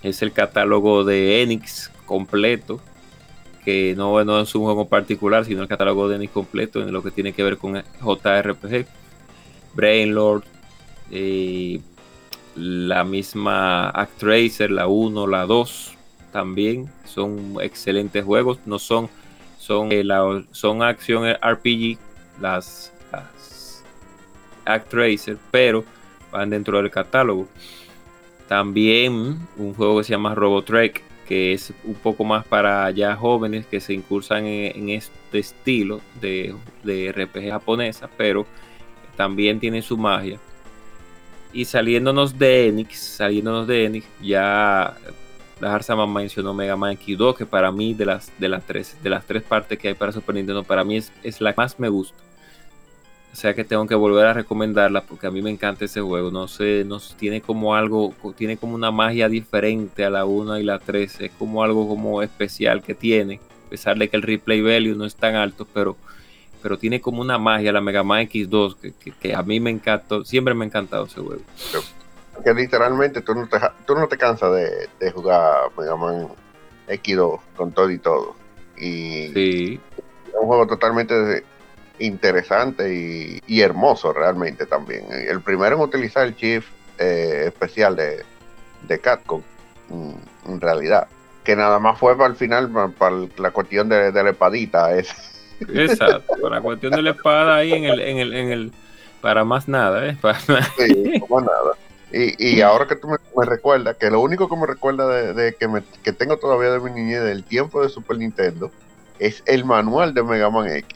es 0.01 0.24
el 0.24 0.32
catálogo 0.32 1.03
de 1.03 1.43
Enix 1.43 1.92
completo, 2.08 2.82
que 3.64 3.93
no, 3.95 4.24
no 4.24 4.40
es 4.40 4.56
un 4.56 4.64
juego 4.64 4.88
particular, 4.88 5.45
sino 5.45 5.61
el 5.61 5.67
catálogo 5.67 6.09
de 6.09 6.16
Enix 6.16 6.32
completo 6.32 6.82
en 6.82 6.92
lo 6.92 7.03
que 7.03 7.11
tiene 7.11 7.32
que 7.32 7.43
ver 7.43 7.59
con 7.59 7.75
JRPG, 7.75 8.88
Brainlord, 9.75 10.42
eh, 11.11 11.80
la 12.56 13.03
misma 13.03 13.90
Actracer, 13.90 14.72
la 14.72 14.88
1, 14.88 15.27
la 15.27 15.45
2 15.45 15.95
también 16.32 16.92
son 17.06 17.58
excelentes 17.61 18.25
juegos, 18.25 18.58
no 18.66 18.80
son 18.80 19.11
son, 19.64 19.90
eh, 19.93 20.03
son 20.51 20.83
acción 20.83 21.24
RPG, 21.25 21.98
las, 22.42 22.92
las 23.14 23.82
Actracer, 24.66 25.38
pero 25.51 25.85
van 26.32 26.50
dentro 26.50 26.82
del 26.82 26.92
catálogo. 26.92 27.48
También 28.50 29.38
un 29.56 29.74
juego 29.74 29.98
que 29.98 30.03
se 30.03 30.11
llama 30.11 30.35
Robotrek, 30.35 31.01
que 31.25 31.53
es 31.53 31.74
un 31.85 31.95
poco 31.95 32.25
más 32.25 32.45
para 32.45 32.92
ya 32.92 33.16
jóvenes 33.16 33.66
que 33.66 33.80
se 33.80 33.93
incursan 33.93 34.45
en, 34.45 34.90
este 34.90 35.40
estilo 35.40 36.01
de, 36.19 36.53
de, 36.83 37.14
RPG 37.14 37.50
japonesa, 37.50 38.09
pero 38.17 38.45
también 39.16 39.61
tiene 39.61 39.82
su 39.82 39.98
magia. 39.98 40.40
Y 41.53 41.64
saliéndonos 41.64 42.38
de 42.38 42.67
Enix, 42.67 42.98
saliéndonos 42.98 43.66
de 43.67 43.85
Enix, 43.85 44.06
ya 44.22 44.98
la 45.64 45.74
Harsama 45.74 46.06
mencionó 46.06 46.53
Mega 46.53 46.75
Man 46.75 46.98
X2, 46.98 47.38
que 47.38 47.45
para 47.45 47.72
mí 47.72 47.93
de 47.93 48.06
las, 48.06 48.32
de 48.38 48.50
las, 48.50 48.66
tres, 48.66 48.98
de 49.01 49.09
las 49.09 49.25
tres 49.25 49.43
partes 49.43 49.80
que 49.80 49.88
hay 49.88 49.93
para 49.93 50.11
Super 50.11 50.35
Nintendo, 50.35 50.64
para 50.64 50.83
mí 50.83 50.98
es, 50.98 51.11
es 51.24 51.40
la 51.40 51.53
que 51.53 51.61
más 51.61 51.80
me 51.80 51.88
gusta. 51.88 52.22
O 53.32 53.35
sea 53.35 53.56
que 53.56 53.64
tengo 53.64 53.88
que 53.88 53.95
volver 53.95 54.25
a 54.27 54.33
recomendarla 54.33 55.01
porque 55.06 55.25
a 55.25 55.32
mí 55.32 55.42
me 55.42 55.50
encanta 55.50 55.85
ese 55.85 56.01
juego. 56.01 56.30
No 56.30 56.48
sé, 56.48 56.83
nos 56.85 57.16
tiene 57.16 57.42
como 57.42 57.75
algo, 57.75 58.14
tiene 58.35 58.58
como 58.58 58.75
una 58.75 58.92
magia 58.92 59.27
diferente 59.27 60.06
a 60.06 60.09
la 60.09 60.25
1 60.25 60.59
y 60.59 60.64
la 60.64 60.77
3. 60.80 61.22
Es 61.22 61.32
como 61.32 61.64
algo 61.64 61.88
como 61.88 62.22
especial 62.22 62.83
que 62.83 62.93
tiene. 62.93 63.40
A 63.66 63.69
pesar 63.69 63.98
de 63.98 64.09
que 64.09 64.17
el 64.17 64.22
replay 64.22 64.61
value 64.61 64.95
no 64.95 65.06
es 65.06 65.16
tan 65.16 65.33
alto, 65.33 65.66
pero, 65.74 65.95
pero 66.61 66.77
tiene 66.77 67.01
como 67.01 67.22
una 67.22 67.40
magia 67.40 67.72
la 67.72 67.82
Mega 67.82 68.03
Man 68.03 68.27
X2 68.27 68.93
que, 69.19 69.33
a 69.33 69.42
mí 69.42 69.59
me 69.59 69.72
encantó. 69.72 70.24
Siempre 70.25 70.53
me 70.53 70.66
ha 70.66 70.67
encantado 70.67 71.06
ese 71.06 71.22
juego. 71.22 71.42
Que 72.44 72.53
literalmente 72.53 73.22
tú 73.22 73.36
no 73.36 73.48
te, 73.48 73.60
tú 73.86 73.95
no 73.95 74.08
te 74.08 74.18
cansas 74.18 74.53
de, 74.53 74.90
de 75.00 75.12
jugar 75.12 75.70
Mega 75.78 75.95
Man 75.95 76.28
X2 76.88 77.40
con 77.56 77.72
todo 77.72 77.90
y 77.90 77.98
todo. 78.00 78.36
Y 78.78 79.32
sí. 79.34 79.80
es 79.95 80.34
un 80.40 80.48
juego 80.48 80.68
totalmente 80.68 81.44
interesante 82.00 83.42
y, 83.48 83.62
hermoso 83.62 84.14
realmente 84.14 84.66
también. 84.66 85.06
El 85.12 85.42
primero 85.42 85.76
en 85.76 85.82
utilizar 85.82 86.26
el 86.26 86.36
chip 86.36 86.64
eh, 86.98 87.44
especial 87.48 87.95
de, 87.95 88.24
de 88.88 89.00
Catcom, 89.00 89.42
mm, 89.90 90.14
en 90.50 90.62
realidad. 90.62 91.08
Que 91.44 91.56
nada 91.56 91.78
más 91.80 92.00
fue 92.00 92.18
para 92.18 92.30
el 92.30 92.36
final, 92.36 92.72
para, 92.98 93.16
la 93.38 93.52
cuestión 93.52 93.90
de, 93.90 94.12
la 94.12 94.30
espadita. 94.30 94.95
Es. 94.95 95.14
Exacto, 95.60 96.34
para 96.42 96.56
la 96.56 96.62
cuestión 96.62 96.94
de 96.94 97.02
la 97.02 97.12
espada 97.12 97.58
ahí 97.58 97.74
en 97.74 97.86
el, 97.86 98.00
en 98.00 98.18
el, 98.18 98.34
en 98.34 98.52
el 98.52 98.72
para 99.22 99.45
más 99.45 99.70
nada, 99.70 100.06
¿eh? 100.08 100.18
Para 100.20 100.40
Sí, 100.40 101.22
nada. 101.30 101.78
Y, 102.14 102.58
y, 102.58 102.61
ahora 102.61 102.85
que 102.88 102.95
tú 102.95 103.08
me, 103.08 103.17
recuerdas, 103.43 103.98
que 103.98 104.11
lo 104.11 104.22
único 104.22 104.48
que 104.48 104.56
me 104.56 104.67
recuerda 104.67 105.33
de, 105.33 105.56
que, 105.56 105.67
me, 105.67 105.82
que 106.03 106.14
tengo 106.14 106.38
todavía 106.38 106.69
de 106.69 106.80
mi 106.80 106.92
niñez 106.92 107.24
del 107.24 107.43
tiempo 107.43 107.82
de 107.82 107.90
Super 107.90 108.19
Nintendo 108.19 108.69
es 109.17 109.42
el 109.48 109.66
manual 109.66 110.14
de 110.14 110.22
Mega 110.22 110.51
Man 110.51 110.69
X 110.69 110.95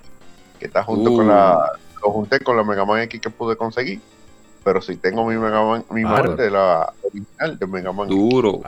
que 0.59 0.65
está 0.65 0.83
junto 0.83 1.13
con 1.13 1.27
la 1.27 1.57
uh. 1.57 2.05
lo 2.05 2.11
junté 2.11 2.39
con 2.39 2.55
la 2.55 2.63
Mega 2.63 2.85
Man 2.85 3.01
X 3.01 3.19
que 3.19 3.29
pude 3.29 3.55
conseguir. 3.55 3.99
Pero 4.63 4.81
si 4.81 4.95
tengo 4.97 5.25
mi 5.25 5.37
Mega 5.37 5.63
Man 5.63 5.85
mi 5.89 6.03
de 6.03 6.51
la 6.51 6.93
original 7.03 7.57
de 7.57 7.67
Mega 7.67 7.91
Man 7.91 8.07
duro 8.07 8.61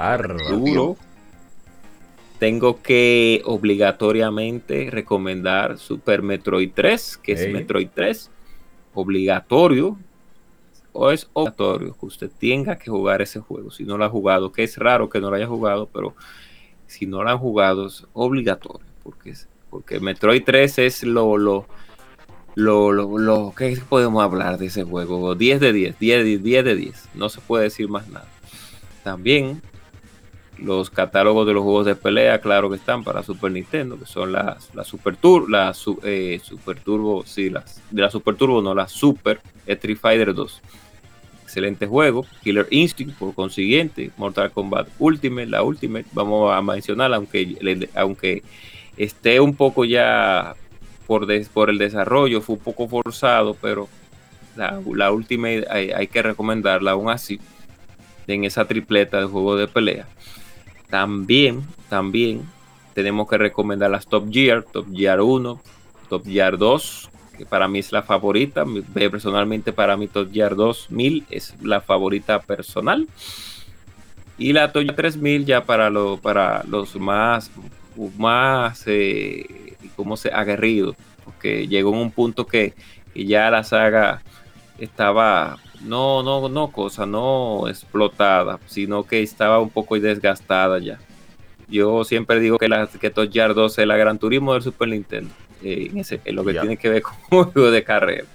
duro. 0.49 0.97
Tengo 2.39 2.81
que 2.81 3.41
obligatoriamente 3.45 4.89
recomendar 4.89 5.77
Super 5.77 6.21
Metroid 6.21 6.71
3 6.73 7.17
que 7.17 7.33
es 7.33 7.53
Metroid 7.53 7.89
3 7.93 8.31
obligatorio 8.93 9.97
o 10.99 11.11
es 11.11 11.29
obligatorio 11.33 11.95
que 11.97 12.05
usted 12.05 12.31
tenga 12.39 12.77
que 12.77 12.91
jugar 12.91 13.21
ese 13.21 13.39
juego 13.39 13.71
si 13.71 13.83
no 13.83 13.97
lo 13.97 14.05
ha 14.05 14.09
jugado 14.09 14.51
que 14.51 14.63
es 14.63 14.77
raro 14.77 15.09
que 15.09 15.19
no 15.19 15.29
lo 15.29 15.35
haya 15.35 15.47
jugado 15.47 15.87
pero 15.91 16.13
si 16.87 17.05
no 17.05 17.23
lo 17.23 17.29
han 17.29 17.37
jugado 17.37 17.87
es 17.87 18.05
obligatorio 18.13 18.85
porque 19.03 19.33
porque 19.69 19.99
Metroid 19.99 20.43
3 20.43 20.79
es 20.79 21.03
lo, 21.03 21.37
lo, 21.37 21.67
lo, 22.55 22.91
lo, 22.91 23.53
¿qué 23.55 23.79
podemos 23.87 24.23
hablar 24.23 24.57
de 24.57 24.67
ese 24.67 24.83
juego? 24.83 25.35
10 25.35 25.59
de 25.59 25.73
10, 25.73 25.99
10 25.99 26.23
de 26.23 26.37
10, 26.39 26.65
de 26.65 26.75
10. 26.75 27.09
No 27.13 27.29
se 27.29 27.41
puede 27.41 27.65
decir 27.65 27.87
más 27.87 28.07
nada. 28.07 28.27
También 29.03 29.61
los 30.57 30.89
catálogos 30.89 31.47
de 31.47 31.53
los 31.53 31.63
juegos 31.63 31.85
de 31.85 31.95
pelea, 31.95 32.41
claro 32.41 32.69
que 32.69 32.75
están 32.75 33.03
para 33.03 33.23
Super 33.23 33.51
Nintendo, 33.51 33.97
que 33.97 34.05
son 34.05 34.31
las, 34.31 34.73
la 34.75 34.83
Super 34.83 35.15
Turbo, 35.15 35.47
la 35.47 35.73
eh, 36.03 36.41
Super 36.43 36.79
Turbo, 36.81 37.23
sí, 37.25 37.49
las 37.49 37.81
de 37.91 38.01
la 38.01 38.11
Super 38.11 38.35
Turbo, 38.35 38.61
no, 38.61 38.75
la 38.75 38.87
Super 38.87 39.39
Street 39.65 39.97
Fighter 39.97 40.33
2. 40.33 40.61
Excelente 41.49 41.87
juego. 41.87 42.27
Killer 42.43 42.67
Instinct, 42.69 43.17
por 43.17 43.33
consiguiente, 43.33 44.11
Mortal 44.17 44.51
Kombat 44.51 44.87
Ultimate, 44.99 45.47
la 45.47 45.63
Ultimate, 45.63 46.05
vamos 46.13 46.53
a 46.53 46.61
mencionar, 46.61 47.11
aunque, 47.11 47.87
aunque 47.95 48.43
esté 48.97 49.39
un 49.39 49.55
poco 49.55 49.83
ya 49.83 50.53
por, 51.07 51.25
por 51.47 51.71
el 51.71 51.79
desarrollo, 51.79 52.41
fue 52.41 52.55
un 52.55 52.61
poco 52.61 52.87
forzado, 52.87 53.55
pero 53.59 53.89
la, 54.55 55.11
última 55.11 55.47
hay, 55.47 56.05
que 56.05 56.21
recomendarla 56.21 56.91
aún 56.91 57.09
así 57.09 57.39
en 58.27 58.43
esa 58.43 58.65
tripleta 58.65 59.19
de 59.19 59.25
juego 59.25 59.55
de 59.55 59.67
pelea. 59.67 60.07
También, 60.87 61.63
también 61.89 62.43
tenemos 62.93 63.27
que 63.27 63.39
recomendar 63.39 63.89
las 63.89 64.05
Top 64.05 64.31
Gear, 64.31 64.61
Top 64.61 64.85
Gear 64.95 65.19
1, 65.19 65.59
Top 66.09 66.27
Gear 66.27 66.59
2, 66.59 67.09
para 67.45 67.67
mí 67.67 67.79
es 67.79 67.91
la 67.91 68.03
favorita. 68.03 68.65
Personalmente 68.93 69.71
para 69.73 69.97
mí 69.97 70.07
Top 70.07 70.31
Gear 70.31 70.55
2000 70.55 71.25
es 71.29 71.55
la 71.61 71.81
favorita 71.81 72.41
personal. 72.41 73.07
Y 74.37 74.53
la 74.53 74.71
Gear 74.71 74.95
3000 74.95 75.45
ya 75.45 75.65
para, 75.65 75.91
para 76.21 76.63
los 76.63 76.95
más 76.95 77.51
más, 78.17 78.83
eh, 78.87 79.75
como 79.95 80.15
se 80.15 80.29
aguerrido, 80.31 80.95
porque 81.25 81.67
llegó 81.67 81.93
en 81.93 81.99
un 81.99 82.11
punto 82.11 82.45
que, 82.45 82.73
ya 83.15 83.49
la 83.49 83.63
saga 83.63 84.21
estaba 84.77 85.57
no, 85.81 86.23
no, 86.23 86.47
no 86.47 86.71
cosa, 86.71 87.05
no 87.05 87.67
explotada, 87.67 88.59
sino 88.65 89.03
que 89.03 89.21
estaba 89.21 89.59
un 89.59 89.69
poco 89.69 89.99
desgastada 89.99 90.79
ya. 90.79 90.99
Yo 91.67 92.05
siempre 92.05 92.39
digo 92.39 92.57
que, 92.57 92.69
la, 92.69 92.87
que 92.87 93.09
2 93.53 93.77
es 93.77 93.87
la 93.87 93.97
Gran 93.97 94.19
Turismo 94.19 94.53
del 94.53 94.61
Super 94.61 94.87
Nintendo, 94.87 95.31
eh, 95.63 95.91
en, 96.25 96.35
lo 96.35 96.45
que 96.45 96.53
tiene 96.53 96.77
que 96.77 96.89
ver 96.89 97.01
con 97.03 97.15
un 97.31 97.51
juego 97.51 97.71
de 97.71 97.83
carrera. 97.83 98.25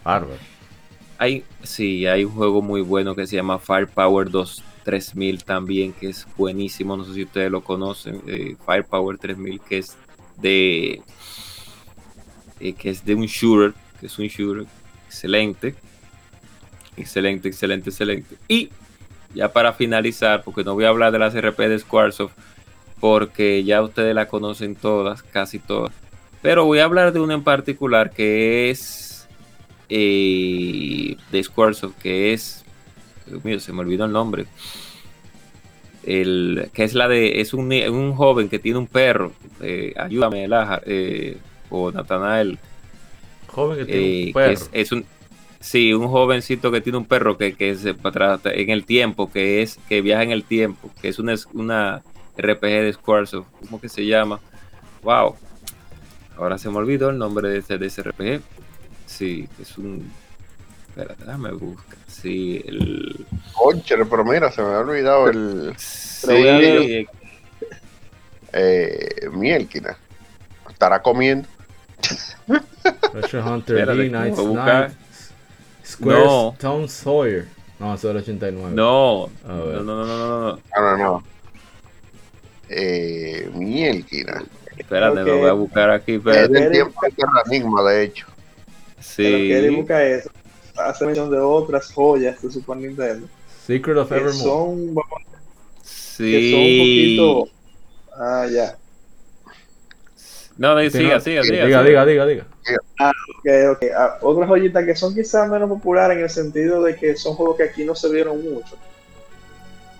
Hay, 1.19 1.45
sí, 1.63 2.07
hay 2.07 2.25
un 2.25 2.33
juego 2.33 2.61
muy 2.61 2.81
bueno 2.81 3.15
que 3.15 3.27
se 3.27 3.37
llama 3.37 3.59
Firepower 3.59 4.31
2 4.31 4.65
3000 4.85 5.45
también, 5.45 5.93
que 5.93 6.11
es 6.11 6.27
buenísimo. 6.37 6.97
No 6.97 7.05
sé 7.05 7.15
si 7.15 7.23
ustedes 7.25 7.51
lo 7.51 7.63
conocen. 7.63 8.21
Eh, 8.27 8.57
Firepower 8.65 9.19
3000, 9.19 9.61
que 9.61 9.79
es 9.79 9.97
de. 10.37 11.03
Eh, 12.61 12.73
que 12.75 12.91
es 12.91 13.05
de 13.05 13.15
un 13.15 13.27
shooter. 13.27 13.73
Que 13.99 14.07
es 14.07 14.19
un 14.19 14.27
shooter 14.27 14.67
excelente. 15.07 15.75
Excelente, 16.97 17.49
excelente, 17.49 17.91
excelente. 17.91 18.37
Y 18.47 18.71
ya 19.35 19.53
para 19.53 19.73
finalizar, 19.73 20.45
porque 20.45 20.63
no 20.63 20.75
voy 20.75 20.85
a 20.85 20.91
hablar 20.91 21.11
de 21.11 21.19
las 21.19 21.35
RP 21.35 21.59
de 21.69 21.79
Squaresoft, 21.81 22.35
porque 23.01 23.65
ya 23.65 23.83
ustedes 23.83 24.15
la 24.15 24.29
conocen 24.29 24.77
todas, 24.77 25.23
casi 25.23 25.59
todas. 25.59 25.93
Pero 26.45 26.67
voy 26.67 26.79
a 26.79 26.85
hablar 26.85 27.11
de 27.15 27.21
una 27.21 27.33
en 27.33 27.43
particular 27.43 28.11
que 28.11 28.69
es 28.69 29.27
eh, 29.89 31.17
de 31.33 31.43
Squaresoft, 31.43 31.97
que 32.03 32.35
es 32.35 32.67
Dios 33.27 33.43
mío, 33.47 33.59
se 33.61 33.73
me 33.73 33.81
olvidó 33.81 34.05
el 34.05 34.13
nombre. 34.13 34.45
El, 36.03 36.69
que 36.75 36.85
es 36.85 36.93
la 36.93 37.09
de, 37.09 37.41
es 37.41 37.55
un, 37.55 37.73
un 37.73 38.15
joven 38.15 38.51
que 38.51 38.59
tiene 38.59 38.79
un 38.79 38.87
perro. 38.87 39.33
Eh, 39.63 39.95
ayúdame, 39.97 40.47
Laja, 40.47 40.83
eh, 40.85 41.39
o 41.71 41.91
Natanael. 41.91 42.59
Joven 43.47 43.79
que 43.79 43.85
tiene 43.87 44.01
un 44.01 44.29
eh, 44.29 44.33
perro. 44.35 44.61
Es, 44.73 44.93
un, 44.93 45.07
sí, 45.61 45.95
un 45.95 46.09
jovencito 46.09 46.71
que 46.71 46.83
tiene 46.83 46.99
un 46.99 47.07
perro 47.07 47.39
que, 47.39 47.55
que 47.55 47.75
se 47.75 47.97
en 48.45 48.69
el 48.69 48.85
tiempo, 48.85 49.33
que 49.33 49.63
es 49.63 49.79
que 49.89 50.03
viaja 50.03 50.25
en 50.25 50.31
el 50.31 50.45
tiempo, 50.45 50.91
que 51.01 51.09
es 51.09 51.19
una, 51.19 51.37
una 51.55 52.03
RPG 52.37 52.61
de 52.61 52.93
Squaresoft. 52.93 53.49
¿Cómo 53.61 53.81
que 53.81 53.89
se 53.89 54.05
llama? 54.05 54.41
Wow. 55.03 55.37
Ahora 56.37 56.59
se 56.59 56.69
me 56.71 56.79
olvidó 56.79 57.11
el 57.11 57.19
nombre 57.19 57.49
de 57.49 57.59
ese, 57.59 57.79
de 57.79 57.87
ese 57.87 58.03
RPG. 58.03 58.43
Sí, 59.07 59.49
es 59.61 59.79
un 59.79 60.11
Espérate, 60.97 61.25
déjame 61.25 61.51
buscar. 61.53 61.97
Sí, 62.07 62.63
el. 62.67 63.27
Conche, 63.53 63.97
pero 64.07 64.25
mira, 64.25 64.53
se 64.53 64.63
me 64.63 64.69
ha 64.69 64.79
olvidado 64.79 65.29
el. 65.29 65.75
Sí. 65.77 67.07
Eh, 68.53 69.29
Mielkina. 69.33 69.97
Estará 70.71 71.03
comiendo. 71.03 71.49
Treasure 73.13 73.43
Hunter 73.43 73.87
D, 73.87 74.09
Night 74.09 74.37
Square 75.85 76.25
no. 76.25 76.55
Town 76.61 76.89
Sawyer. 76.89 77.49
No, 77.81 77.95
eso 77.95 78.11
es 78.11 78.15
el 78.15 78.23
89. 78.23 78.75
No, 78.77 79.25
A 79.45 79.49
no, 79.49 79.67
ver. 79.67 79.83
no, 79.83 79.83
no, 79.83 80.07
no, 80.07 80.17
no, 80.17 80.41
no. 80.41 80.59
No, 80.77 80.97
no. 80.97 81.25
Eh, 82.69 83.51
mielquina. 83.53 84.45
Espérate, 84.79 85.23
lo 85.23 85.39
voy 85.39 85.49
a 85.49 85.53
buscar 85.53 85.91
aquí. 85.91 86.13
Es 86.13 86.19
Espérate. 86.19 86.49
del 86.53 86.73
tiempo 86.73 87.01
de 87.03 87.11
Terranigma, 87.13 87.83
de 87.91 88.03
hecho. 88.05 88.27
Pero 89.17 89.37
que 89.37 89.59
él 89.59 89.69
Sí, 89.71 89.77
busca 89.77 90.05
eso. 90.05 90.31
Hace 90.77 91.07
mención 91.07 91.31
de 91.31 91.39
otras 91.39 91.93
joyas 91.93 92.41
de 92.43 92.51
Super 92.51 92.77
Nintendo. 92.77 93.29
Secret 93.67 93.97
of 93.97 94.09
Que 94.09 94.15
Evermore. 94.17 94.39
son, 94.39 94.95
vamos, 94.95 95.23
que 96.19 96.51
son 96.51 96.61
un 96.61 96.67
sí. 96.67 97.17
poquito. 97.19 97.49
Ah, 98.17 98.47
ya. 98.51 98.77
No, 100.57 100.75
no, 100.75 100.81
siga, 100.89 101.19
siga, 101.21 101.43
sí, 101.43 101.49
siga. 101.51 101.65
Diga, 101.67 101.83
diga, 101.83 102.07
diga, 102.07 102.27
diga. 102.27 102.47
Ok, 103.01 103.49
ok. 103.73 103.85
Ah, 103.97 104.19
otras 104.23 104.49
joyitas 104.49 104.85
que 104.85 104.95
son 104.95 105.15
quizás 105.15 105.49
menos 105.51 105.69
populares 105.69 106.17
en 106.17 106.23
el 106.25 106.31
sentido 106.31 106.83
de 106.83 106.95
que 106.97 107.17
son 107.17 107.35
juegos 107.35 107.57
que 107.57 107.65
aquí 107.65 107.85
no 107.85 107.95
se 107.95 108.09
vieron 108.11 108.43
mucho. 108.43 108.77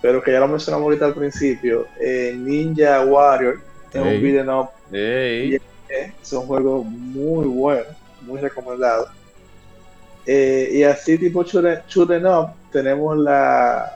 Pero 0.01 0.21
que 0.23 0.31
ya 0.31 0.39
lo 0.39 0.47
mencionamos 0.47 0.85
ahorita 0.85 1.05
al 1.05 1.13
principio. 1.13 1.87
eh, 1.99 2.33
Ninja 2.37 3.03
Warrior 3.03 3.59
es 3.99 4.05
Ey. 4.05 4.15
un 4.17 4.21
beat'em 4.23 4.49
up. 4.49 4.69
Ey, 4.91 5.55
eh, 5.89 6.11
son 6.21 6.45
juegos 6.47 6.85
muy 6.85 7.45
buenos, 7.45 7.87
muy 8.21 8.39
recomendados. 8.39 9.09
Eh, 10.25 10.69
y 10.73 10.83
así 10.83 11.17
tipo 11.19 11.43
shooting 11.43 12.25
up 12.25 12.49
tenemos 12.71 13.15
la, 13.17 13.95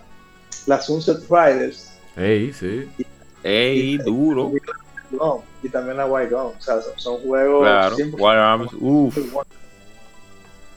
la 0.68 0.80
Sunset 0.80 1.24
Riders 1.28 1.90
Ey, 2.16 2.54
sí. 2.54 2.88
ey, 3.44 3.98
duro. 3.98 4.52
no, 5.10 5.44
y 5.64 5.70
también 5.70 5.98
la 5.98 6.06
White 6.06 6.30
Gun. 6.34 6.54
O 6.58 6.62
sea, 6.62 6.82
son, 6.82 6.94
son 6.98 7.18
juegos 7.22 7.62
Claro. 7.62 7.96
100% 7.98 8.14
Wild 8.14 8.26
Arms. 8.40 8.72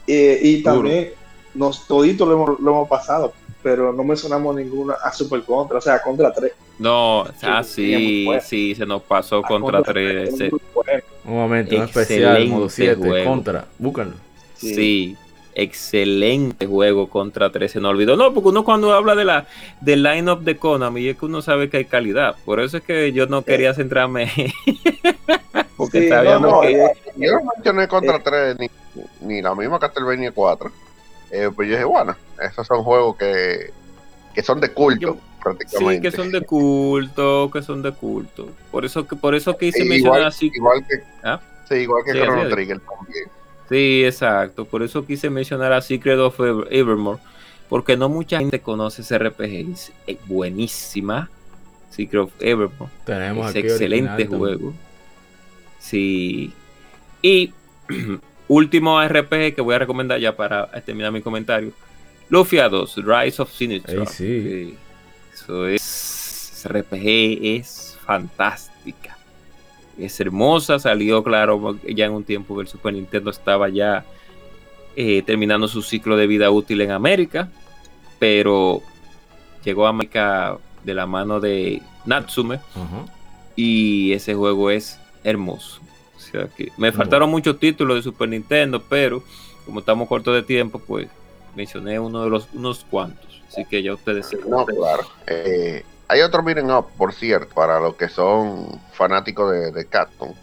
Eh, 0.07 0.39
y 0.43 0.63
Duro. 0.63 0.75
también 0.75 1.11
nos 1.55 1.87
toditos 1.87 2.27
lo 2.27 2.35
hemos, 2.35 2.61
lo 2.61 2.71
hemos 2.71 2.89
pasado, 2.89 3.33
pero 3.63 3.93
no 3.93 4.03
mencionamos 4.05 4.57
ninguna 4.57 4.95
a 4.95 5.13
Super 5.13 5.43
Contra, 5.43 5.79
o 5.79 5.81
sea, 5.81 6.01
Contra 6.03 6.33
3. 6.33 6.53
No, 6.79 7.25
ah, 7.43 7.63
Sí, 7.63 8.27
sí, 8.43 8.75
se 8.75 8.85
nos 8.87 9.03
pasó 9.03 9.39
A 9.39 9.43
contra 9.43 9.83
3. 9.83 10.29
es 10.41 10.53
muy 10.53 10.61
bueno. 10.75 11.03
Un 11.25 11.35
momento, 11.35 11.77
un 11.77 11.83
especial, 11.83 12.23
Excelente 12.37 12.51
modo 12.55 12.69
7, 12.69 12.95
juego. 12.97 13.31
contra. 13.31 13.65
Búscanlo. 13.79 14.15
Sí. 14.57 14.75
Sí. 14.75 15.17
excelente 15.55 16.67
juego 16.67 17.09
contra 17.09 17.51
3. 17.51 17.71
Se 17.73 17.81
nos 17.81 17.91
olvidó. 17.91 18.17
No, 18.17 18.33
porque 18.35 18.49
uno 18.49 18.65
cuando 18.65 18.93
habla 18.93 19.15
de 19.15 19.25
la 19.25 19.47
del 19.81 20.03
line-up 20.03 20.41
de 20.43 20.57
Konami 20.57 21.07
es 21.09 21.17
que 21.19 21.27
uno 21.27 21.43
sabe 21.43 21.69
que 21.71 21.77
hay 21.79 21.85
calidad. 21.85 22.37
Por 22.45 22.59
eso 22.61 22.79
es 22.79 22.83
que 22.83 23.13
yo 23.13 23.27
no 23.27 23.43
quería 23.43 23.75
centrarme. 23.75 24.31
porque 25.77 26.03
Sí, 26.03 26.09
sabíamos 26.09 26.51
no, 26.51 26.57
no, 26.57 26.61
que. 26.63 26.73
Yo 27.17 27.33
no 27.33 27.41
mencioné 27.55 27.87
contra 27.89 28.17
Eh. 28.17 28.55
3 28.57 28.57
ni, 29.21 29.35
ni 29.35 29.43
la 29.43 29.55
misma 29.55 29.79
Castlevania 29.79 30.33
4. 30.33 30.71
Eh, 31.33 31.51
pues 31.55 31.67
yo 31.69 31.75
dije, 31.75 31.85
bueno, 31.85 32.15
esos 32.41 32.67
son 32.67 32.83
juegos 32.85 33.17
que, 33.17 33.71
que 34.35 34.43
son 34.43 34.61
de 34.61 34.69
culto, 34.71 35.01
Yo- 35.01 35.17
prácticamente. 35.43 35.95
Sí, 35.97 36.01
que 36.03 36.17
son 36.17 36.31
de 36.31 36.43
culto, 36.43 37.51
que 37.51 37.63
son 37.63 37.83
de 37.83 37.91
culto. 37.93 38.51
Por 38.71 38.85
eso 38.85 39.07
que 39.09 39.17
por 39.17 39.35
eso 39.35 39.57
quise 39.57 39.83
Eh, 39.83 39.85
mencionar 39.87 40.19
igual, 40.19 40.25
así. 40.29 40.53
igual 40.55 40.87
que, 40.87 41.03
¿Ah? 41.25 41.41
sí, 41.69 41.75
igual 41.77 42.05
que 42.05 42.13
Sí, 42.13 42.19
Chrono. 42.19 42.49
Trigger 42.51 42.81
también. 42.81 43.25
Sí, 43.69 44.05
exacto. 44.05 44.67
Por 44.67 44.83
eso 44.83 45.07
quise 45.07 45.31
mencionar 45.31 45.73
a 45.73 45.81
Secret 45.81 46.19
of 46.19 46.39
Ever- 46.39 46.69
Evermore. 46.71 47.19
Porque 47.71 47.97
no 47.97 48.11
mucha 48.11 48.39
gente 48.39 48.61
conoce 48.61 49.01
ese 49.01 49.17
RPG. 49.19 49.73
Es 49.73 49.93
eh, 50.07 50.19
buenísima. 50.27 51.31
Secret 51.89 52.25
of 52.25 52.33
Evermore. 52.41 52.91
Tenemos 53.07 53.47
Es 53.47 53.51
aquí 53.57 53.61
excelente 53.61 54.13
original 54.13 54.39
juego. 54.39 54.73
Sí. 55.79 56.53
Y 57.23 57.55
último 58.53 59.03
RPG 59.03 59.55
que 59.55 59.61
voy 59.63 59.75
a 59.75 59.79
recomendar 59.79 60.21
ya 60.21 60.37
para 60.37 60.67
terminar 60.83 61.11
mi 61.13 61.23
comentario. 61.23 61.73
Lufia 62.29 62.69
2, 62.69 62.97
Rise 62.97 63.43
of 63.43 63.53
Sinistro. 63.53 64.07
Sí. 64.07 64.77
Eso 65.33 65.67
es. 65.67 66.65
RPG 66.65 67.39
es 67.43 67.99
fantástica. 68.05 69.17
Es 69.99 70.21
hermosa. 70.21 70.79
Salió, 70.79 71.23
claro, 71.23 71.79
ya 71.83 72.07
en 72.07 72.13
un 72.13 72.25
tiempo 72.25 72.55
que 72.55 72.63
el 72.63 72.69
Super 72.69 72.95
Nintendo 72.95 73.31
estaba 73.31 73.69
ya 73.69 74.05
eh, 74.97 75.23
terminando 75.23 75.67
su 75.67 75.83
ciclo 75.83 76.17
de 76.17 76.27
vida 76.27 76.51
útil 76.51 76.81
en 76.83 76.91
América. 76.91 77.49
Pero 78.19 78.83
llegó 79.65 79.87
a 79.87 79.91
América 79.91 80.59
de 80.85 80.95
la 80.95 81.07
mano 81.07 81.41
de 81.41 81.83
Natsume 82.05 82.61
y 83.57 84.13
ese 84.13 84.35
juego 84.35 84.71
es 84.71 84.99
hermoso. 85.25 85.81
Me 86.77 86.93
faltaron 86.93 87.31
muchos 87.31 87.59
títulos 87.59 87.97
de 87.97 88.03
Super 88.03 88.29
Nintendo, 88.29 88.83
pero 88.89 89.23
como 89.67 89.81
estamos 89.81 90.09
cortos 90.09 90.35
de 90.35 90.43
tiempo, 90.43 90.79
pues 90.79 91.09
mencioné 91.55 91.99
uno 91.99 92.25
de 92.25 92.31
los 92.31 92.49
unos 92.53 92.85
cuantos. 92.85 93.43
Así 93.49 93.65
que 93.67 93.83
ya 93.83 93.93
ustedes 93.95 94.27
se 94.27 94.37
No, 94.49 94.65
claro. 94.65 95.03
Eh, 95.27 95.85
hay 96.09 96.21
otro 96.23 96.43
beat'em 96.43 96.71
up, 96.71 96.87
por 96.97 97.13
cierto, 97.13 97.55
para 97.55 97.81
los 97.81 97.97
que 97.97 98.09
son 98.09 98.81
fanáticos 98.93 99.53
de, 99.53 99.73
de 99.73 99.87
Capcom. 99.87 100.35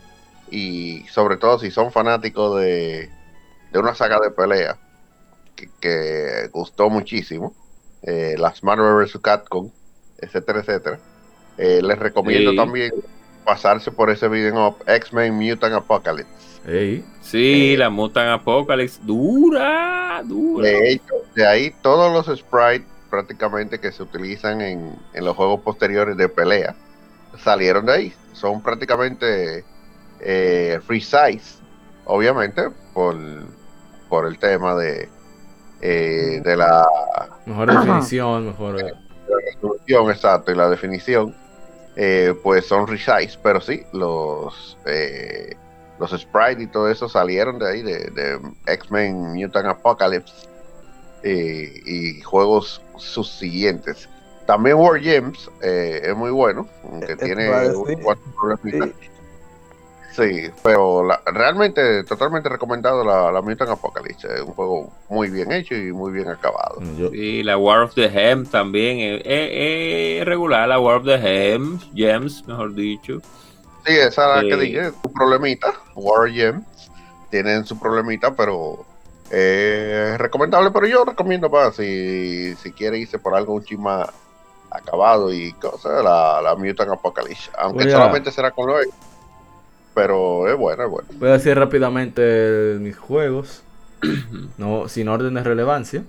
Y 0.51 1.05
sobre 1.09 1.37
todo 1.37 1.59
si 1.59 1.71
son 1.71 1.91
fanáticos 1.91 2.59
de, 2.59 3.09
de 3.71 3.79
una 3.79 3.93
saga 3.95 4.19
de 4.19 4.31
pelea 4.31 4.77
que, 5.55 5.69
que 5.79 6.49
gustó 6.51 6.89
muchísimo. 6.89 7.53
Eh, 8.03 8.35
las 8.37 8.63
Marvel 8.63 8.95
vs. 9.05 9.19
Capcom, 9.21 9.69
etcétera, 10.19 10.59
etcétera. 10.59 10.99
Eh, 11.57 11.81
les 11.83 11.99
recomiendo 11.99 12.51
Sí. 12.51 12.57
también 12.57 12.91
pasarse 13.49 13.91
por 13.91 14.11
ese 14.11 14.27
up 14.27 14.75
X-Men 14.85 15.33
Mutant 15.33 15.73
Apocalypse. 15.73 16.29
Sí, 17.21 17.73
Eh, 17.73 17.77
la 17.77 17.89
Mutant 17.89 18.29
Apocalypse, 18.29 18.99
dura, 19.03 20.21
dura. 20.23 20.67
De 20.67 20.91
hecho, 20.91 21.15
de 21.33 21.47
ahí 21.47 21.73
todos 21.81 22.13
los 22.13 22.37
sprites 22.37 22.85
prácticamente 23.09 23.79
que 23.79 23.91
se 23.91 24.03
utilizan 24.03 24.61
en, 24.61 24.95
en 25.15 25.25
los 25.25 25.35
juegos 25.35 25.61
posteriores 25.61 26.15
de 26.15 26.29
pelea 26.29 26.75
salieron 27.43 27.87
de 27.87 27.91
ahí. 27.93 28.13
Son 28.33 28.61
prácticamente 28.61 29.63
eh, 30.19 30.79
free 30.85 31.01
size, 31.01 31.57
obviamente, 32.05 32.69
por, 32.93 33.15
por 34.09 34.27
el 34.27 34.37
tema 34.37 34.75
de, 34.75 35.09
eh, 35.81 36.39
de 36.43 36.55
la 36.55 36.85
mejor 37.47 37.71
definición, 37.73 38.45
mejor. 38.45 38.75
la 38.75 38.93
resolución 39.43 40.11
exacto 40.11 40.51
y 40.51 40.55
la 40.55 40.69
definición. 40.69 41.35
Eh, 42.01 42.33
pues 42.43 42.65
son 42.65 42.87
resize, 42.87 43.37
pero 43.43 43.59
sí, 43.59 43.83
los 43.91 44.77
eh, 44.85 45.53
los 45.99 46.11
sprites 46.11 46.61
y 46.61 46.67
todo 46.67 46.89
eso 46.89 47.09
salieron 47.09 47.59
de 47.59 47.69
ahí, 47.69 47.81
de, 47.81 48.09
de 48.11 48.39
X-Men 48.67 49.33
Mutant 49.33 49.67
Apocalypse 49.67 50.47
eh, 51.23 51.73
y 51.85 52.21
juegos 52.21 52.81
subsiguientes. 52.95 54.07
También 54.45 54.77
War 54.77 54.97
Games 55.01 55.51
eh, 55.61 55.99
es 56.05 56.15
muy 56.15 56.31
bueno, 56.31 56.69
aunque 56.89 57.17
tiene 57.17 57.51
sí. 58.63 59.08
Sí. 60.19 60.49
Pero 60.63 61.03
la- 61.05 61.21
realmente 61.25 62.03
totalmente 62.03 62.49
recomendado 62.49 63.03
la, 63.03 63.31
la 63.31 63.41
Mutant 63.41 63.71
Apocalypse. 63.71 64.27
Es 64.35 64.41
un 64.41 64.53
juego 64.53 64.91
muy 65.09 65.29
bien 65.29 65.51
hecho 65.51 65.75
y 65.75 65.91
muy 65.93 66.11
bien 66.11 66.27
acabado. 66.29 66.81
Yo, 66.97 67.09
Sí, 67.09 67.41
la 67.43 67.57
War 67.57 67.81
of 67.83 67.93
the 67.95 68.05
Hem 68.05 68.45
también 68.45 68.99
es 68.99 69.21
es- 69.25 70.19
es 70.21 70.25
regular, 70.25 70.67
la 70.67 70.79
War 70.79 70.97
of 70.97 71.05
the 71.05 71.15
Hem, 71.15 71.79
Gems, 71.95 72.45
mejor 72.47 72.73
dicho. 72.75 73.19
Sí, 73.85 73.93
esa 73.93 74.37
es 74.39 74.43
la 74.43 74.49
que 74.49 74.55
dije, 74.61 74.91
su 75.01 75.11
problemita. 75.13 75.73
War 75.95 76.29
Gems 76.29 76.63
tienen 77.29 77.65
su 77.65 77.79
problemita, 77.79 78.35
pero 78.35 78.85
eh, 79.31 80.11
es 80.13 80.17
recomendable. 80.19 80.71
Pero 80.71 80.87
yo 80.87 81.05
recomiendo 81.05 81.49
más 81.49 81.75
si, 81.75 82.55
si 82.55 82.71
quiere 82.71 82.97
irse 82.97 83.19
por 83.19 83.35
algo 83.35 83.53
un 83.53 83.63
chisma 83.63 84.07
acabado 84.71 85.31
y 85.33 85.53
cosas, 85.53 86.03
la, 86.03 86.41
la 86.41 86.55
Mutant 86.55 86.91
Apocalypse. 86.91 87.49
Aunque 87.57 87.85
solamente 87.97 88.31
será 88.31 88.51
con 88.51 88.67
lo 88.67 88.77
pero 90.03 90.47
es 90.47 90.57
bueno, 90.57 90.83
es 90.85 90.89
bueno. 90.89 91.07
voy 91.19 91.29
a 91.29 91.33
decir 91.33 91.57
rápidamente 91.57 92.77
mis 92.79 92.97
juegos, 92.97 93.63
no 94.57 94.87
sin 94.87 95.07
orden 95.09 95.33
de 95.33 95.43
relevancia. 95.43 96.03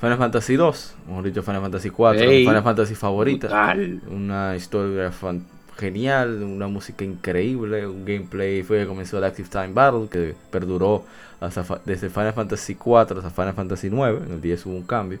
Final 0.00 0.18
Fantasy 0.18 0.56
2, 0.56 0.94
mejor 1.08 1.24
dicho 1.24 1.42
Final 1.42 1.62
Fantasy 1.62 1.88
4, 1.90 2.22
Ey. 2.22 2.44
Final 2.44 2.62
Fantasy 2.62 2.94
favorita. 2.94 3.46
Brutal. 3.46 4.00
Una 4.10 4.54
historia 4.56 5.10
fan- 5.10 5.46
genial, 5.78 6.42
una 6.42 6.68
música 6.68 7.04
increíble, 7.04 7.86
un 7.86 8.04
gameplay 8.04 8.62
fue 8.62 8.78
que 8.80 8.86
comenzó 8.86 9.18
el 9.18 9.24
Active 9.24 9.48
Time 9.48 9.68
Battle 9.72 10.08
que 10.10 10.34
perduró 10.50 11.04
hasta 11.40 11.64
fa- 11.64 11.80
desde 11.84 12.10
Final 12.10 12.32
Fantasy 12.34 12.74
4 12.74 13.18
hasta 13.18 13.30
Final 13.30 13.54
Fantasy 13.54 13.88
9, 13.90 14.20
en 14.26 14.32
el 14.34 14.40
10 14.40 14.66
hubo 14.66 14.74
un 14.76 14.82
cambio. 14.86 15.18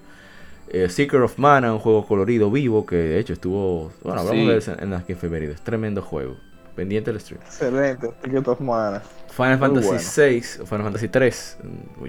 Eh, 0.68 0.88
Seeker 0.88 1.20
of 1.22 1.38
Mana, 1.38 1.72
un 1.72 1.78
juego 1.78 2.04
colorido 2.06 2.50
vivo 2.50 2.84
que 2.84 2.96
de 2.96 3.18
hecho 3.18 3.32
estuvo, 3.34 3.92
bueno, 4.02 4.20
hablamos 4.20 4.42
Sí. 4.42 4.46
de 4.48 4.56
eso 4.58 4.72
en 4.78 4.90
las 4.90 5.04
que 5.04 5.12
efemérides, 5.14 5.62
tremendo 5.62 6.02
juego, 6.02 6.36
pendiente 6.76 7.10
del 7.10 7.20
stream. 7.20 7.40
Excelente, 7.44 8.10
Secret 8.22 8.46
of 8.48 8.60
Mana. 8.60 9.02
Final 9.30 9.58
Muy 9.58 9.66
Fantasy 9.68 9.86
bueno. 9.88 10.02
6 10.02 10.60
o 10.62 10.66
Final 10.66 10.82
Fantasy 10.84 11.08
3, 11.08 11.56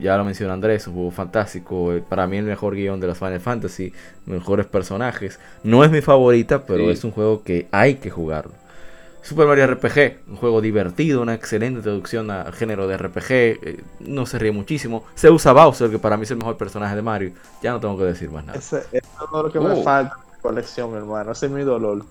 ya 0.02 0.16
lo 0.18 0.24
mencionó 0.24 0.54
Andrés, 0.54 0.88
un 0.88 0.94
juego 0.94 1.12
fantástico, 1.12 1.92
eh, 1.94 2.04
para 2.08 2.26
mí 2.28 2.38
el 2.38 2.46
mejor 2.46 2.76
guion 2.76 3.00
de 3.00 3.08
las 3.08 3.18
Final 3.18 3.40
Fantasy, 3.42 3.92
mejores 4.26 4.66
personajes. 4.66 5.40
No 5.64 5.84
es 5.84 5.92
mi 5.92 6.02
favorita, 6.02 6.64
pero 6.66 6.86
Sí. 6.86 6.90
es 6.92 7.04
un 7.04 7.12
juego 7.12 7.44
que 7.44 7.68
hay 7.72 7.96
que 7.96 8.10
jugarlo. 8.10 8.54
Super 9.22 9.46
Mario 9.46 9.66
RPG, 9.68 10.20
un 10.30 10.38
juego 10.38 10.62
divertido, 10.62 11.22
una 11.22 11.34
excelente 11.34 11.80
introducción 11.80 12.32
al 12.32 12.54
género 12.54 12.88
de 12.88 12.96
RPG. 12.98 13.32
eh, 13.32 13.84
no 14.00 14.26
se 14.26 14.40
ríe 14.40 14.54
muchísimo. 14.54 15.04
Se 15.16 15.30
usa 15.30 15.52
Bowser, 15.52 15.90
que 15.90 16.00
para 16.00 16.16
mí 16.16 16.24
es 16.24 16.32
el 16.32 16.38
mejor 16.38 16.56
personaje 16.56 16.96
de 16.96 17.02
Mario. 17.02 17.32
Ya 17.62 17.72
no 17.74 17.80
tengo 17.82 17.98
que 17.98 18.06
decir 18.06 18.30
más 18.32 18.46
nada. 18.46 18.58
Ese, 18.58 18.78
eso 18.78 18.86
es 18.94 19.32
lo 19.34 19.52
que 19.52 19.60
me 19.60 19.72
Oh. 19.72 19.84
falta 19.84 20.16
en 20.16 20.32
mi 20.38 20.42
colección, 20.42 20.92
mi 20.92 20.98
hermano. 20.98 21.34
Ese 21.34 21.48
es 21.48 21.52
mi 21.52 21.64
dolor. 21.64 22.06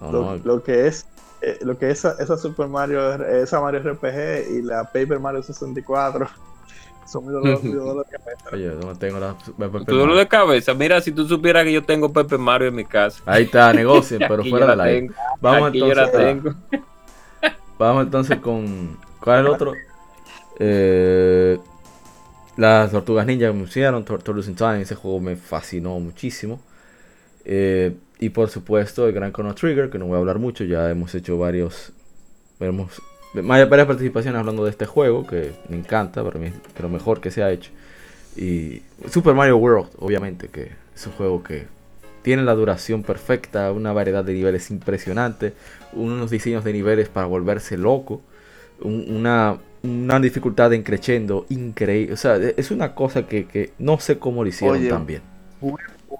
No, 0.00 0.12
lo, 0.12 0.22
no, 0.22 0.36
lo 0.44 0.62
que 0.62 0.86
es 0.86 1.04
eh, 1.42 1.58
lo 1.62 1.76
que 1.78 1.90
es 1.90 1.98
esa, 1.98 2.14
esa 2.22 2.36
Super 2.36 2.68
Mario 2.68 3.14
esa 3.24 3.60
Mario 3.60 3.80
RPG 3.80 4.50
y 4.58 4.62
la 4.62 4.84
Paper 4.84 5.18
Mario 5.20 5.42
64 5.42 6.28
son 7.06 7.26
mi 7.26 7.32
dolor, 7.32 7.62
mi 7.62 7.72
dolor 7.72 8.06
de 8.06 8.16
cabeza. 8.18 8.44
Oye, 8.52 8.68
no 8.80 8.96
tengo 8.96 9.18
la. 9.20 9.36
Tu 9.84 9.96
dolor 9.96 10.16
de 10.16 10.28
cabeza. 10.28 10.72
Mira, 10.74 11.00
si 11.00 11.12
tú 11.12 11.26
supieras 11.28 11.64
que 11.64 11.72
yo 11.72 11.84
tengo 11.84 12.12
Pepe 12.12 12.38
Mario 12.38 12.68
en 12.68 12.74
mi 12.76 12.84
casa. 12.84 13.22
Ahí 13.26 13.44
está, 13.44 13.72
negocien, 13.74 14.20
pero 14.26 14.42
fuera 14.44 14.66
yo 14.66 14.70
del 14.70 14.78
la 14.78 14.84
tengo. 14.84 15.14
Vamos 15.40 15.68
Aquí 15.68 15.78
yo 15.80 15.94
la 15.94 16.04
entonces, 16.04 16.26
tengo. 16.26 16.54
vamos 17.78 18.04
entonces 18.04 18.38
con. 18.38 18.96
¿Cuál 19.20 19.40
es 19.40 19.46
el 19.46 19.52
otro? 19.52 19.72
Eh, 20.58 21.58
las 22.56 22.90
Tortugas 22.90 23.26
Ninja 23.26 23.46
que 23.46 23.50
anunciaron, 23.50 24.04
Tor- 24.04 24.22
Turtles 24.22 24.48
in 24.48 24.54
Time. 24.54 24.82
Ese 24.82 24.94
juego 24.94 25.20
me 25.20 25.36
fascinó 25.36 25.98
muchísimo. 25.98 26.60
Eh, 27.44 27.96
y 28.26 28.30
por 28.30 28.48
supuesto, 28.48 29.06
el 29.06 29.12
Gran 29.12 29.32
Chrono 29.32 29.54
Trigger, 29.54 29.90
que 29.90 29.98
no 29.98 30.06
voy 30.06 30.16
a 30.16 30.18
hablar 30.18 30.38
mucho. 30.38 30.64
Ya 30.64 30.90
hemos 30.90 31.14
hecho 31.14 31.38
varios. 31.38 31.92
Hemos, 32.60 33.02
varias 33.34 33.86
participaciones 33.86 34.38
hablando 34.38 34.64
de 34.64 34.70
este 34.70 34.86
juego, 34.86 35.26
que 35.26 35.52
me 35.68 35.76
encanta, 35.76 36.22
para 36.22 36.38
mí 36.38 36.46
es 36.46 36.80
lo 36.80 36.88
mejor 36.88 37.20
que 37.20 37.30
se 37.30 37.42
ha 37.42 37.50
hecho. 37.50 37.70
Y 38.36 38.82
Super 39.10 39.34
Mario 39.34 39.56
World, 39.58 39.90
obviamente, 39.98 40.48
que 40.48 40.70
es 40.94 41.06
un 41.06 41.12
juego 41.14 41.42
que 41.42 41.66
tiene 42.22 42.42
la 42.44 42.54
duración 42.54 43.02
perfecta, 43.02 43.72
una 43.72 43.92
variedad 43.92 44.24
de 44.24 44.32
niveles 44.34 44.70
impresionante, 44.70 45.52
unos 45.92 46.30
diseños 46.30 46.62
de 46.64 46.72
niveles 46.72 47.08
para 47.08 47.26
volverse 47.26 47.76
loco, 47.76 48.22
un- 48.80 49.06
una, 49.08 49.58
una 49.82 50.20
dificultad 50.20 50.70
de 50.70 50.76
increchendo 50.76 51.46
increíble. 51.48 52.12
O 52.14 52.16
sea, 52.16 52.36
es 52.36 52.70
una 52.70 52.94
cosa 52.94 53.26
que, 53.26 53.46
que 53.46 53.72
no 53.80 53.98
sé 53.98 54.18
cómo 54.18 54.44
lo 54.44 54.48
hicieron 54.48 54.78
Oye, 54.78 54.88
tan 54.88 55.06
bien. 55.06 55.22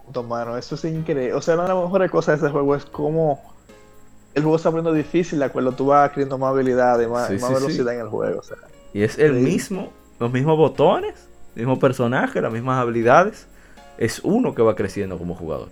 Punto, 0.05 0.23
mano, 0.23 0.57
eso 0.57 0.75
es 0.75 0.85
increíble. 0.85 1.35
O 1.35 1.43
sea, 1.43 1.55
una 1.55 1.65
de 1.65 1.69
las 1.75 1.83
mejores 1.83 2.11
cosas 2.11 2.41
de 2.41 2.47
este 2.47 2.53
juego 2.53 2.75
es 2.75 2.85
cómo 2.87 3.43
el 4.35 4.43
juego 4.43 4.57
está 4.57 4.71
poniendo 4.71 4.93
difícil 4.93 5.39
de 5.41 5.45
acuerdo 5.45 5.73
tú 5.73 5.87
vas 5.87 6.09
adquiriendo 6.09 6.39
más 6.39 6.51
habilidades, 6.51 7.07
más, 7.09 7.29
Sí, 7.29 7.35
más 7.35 7.43
sí, 7.43 7.47
sí. 7.49 7.55
velocidad 7.55 7.95
en 7.95 8.01
el 8.01 8.09
juego. 8.09 8.41
O 8.41 8.43
sea, 8.43 8.57
Y 8.95 9.03
es 9.03 9.19
el 9.19 9.35
mismo, 9.35 9.93
los 10.19 10.33
mismos 10.33 10.57
botones, 10.57 11.15
el 11.55 11.63
mismo 11.67 11.79
personaje, 11.79 12.41
las 12.41 12.53
mismas 12.53 12.81
habilidades. 12.81 13.47
Es 13.99 14.21
uno 14.25 14.55
que 14.55 14.63
va 14.63 14.75
creciendo 14.75 15.19
como 15.19 15.35
jugador. 15.35 15.69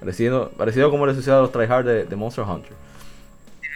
Parecido, 0.00 0.50
parecido 0.56 0.90
como 0.90 1.06
le 1.06 1.14
sucede 1.14 1.34
a 1.34 1.40
los 1.40 1.52
tryhard 1.52 1.84
de, 1.84 2.04
de 2.06 2.16
Monster 2.16 2.44
Hunter. 2.44 2.72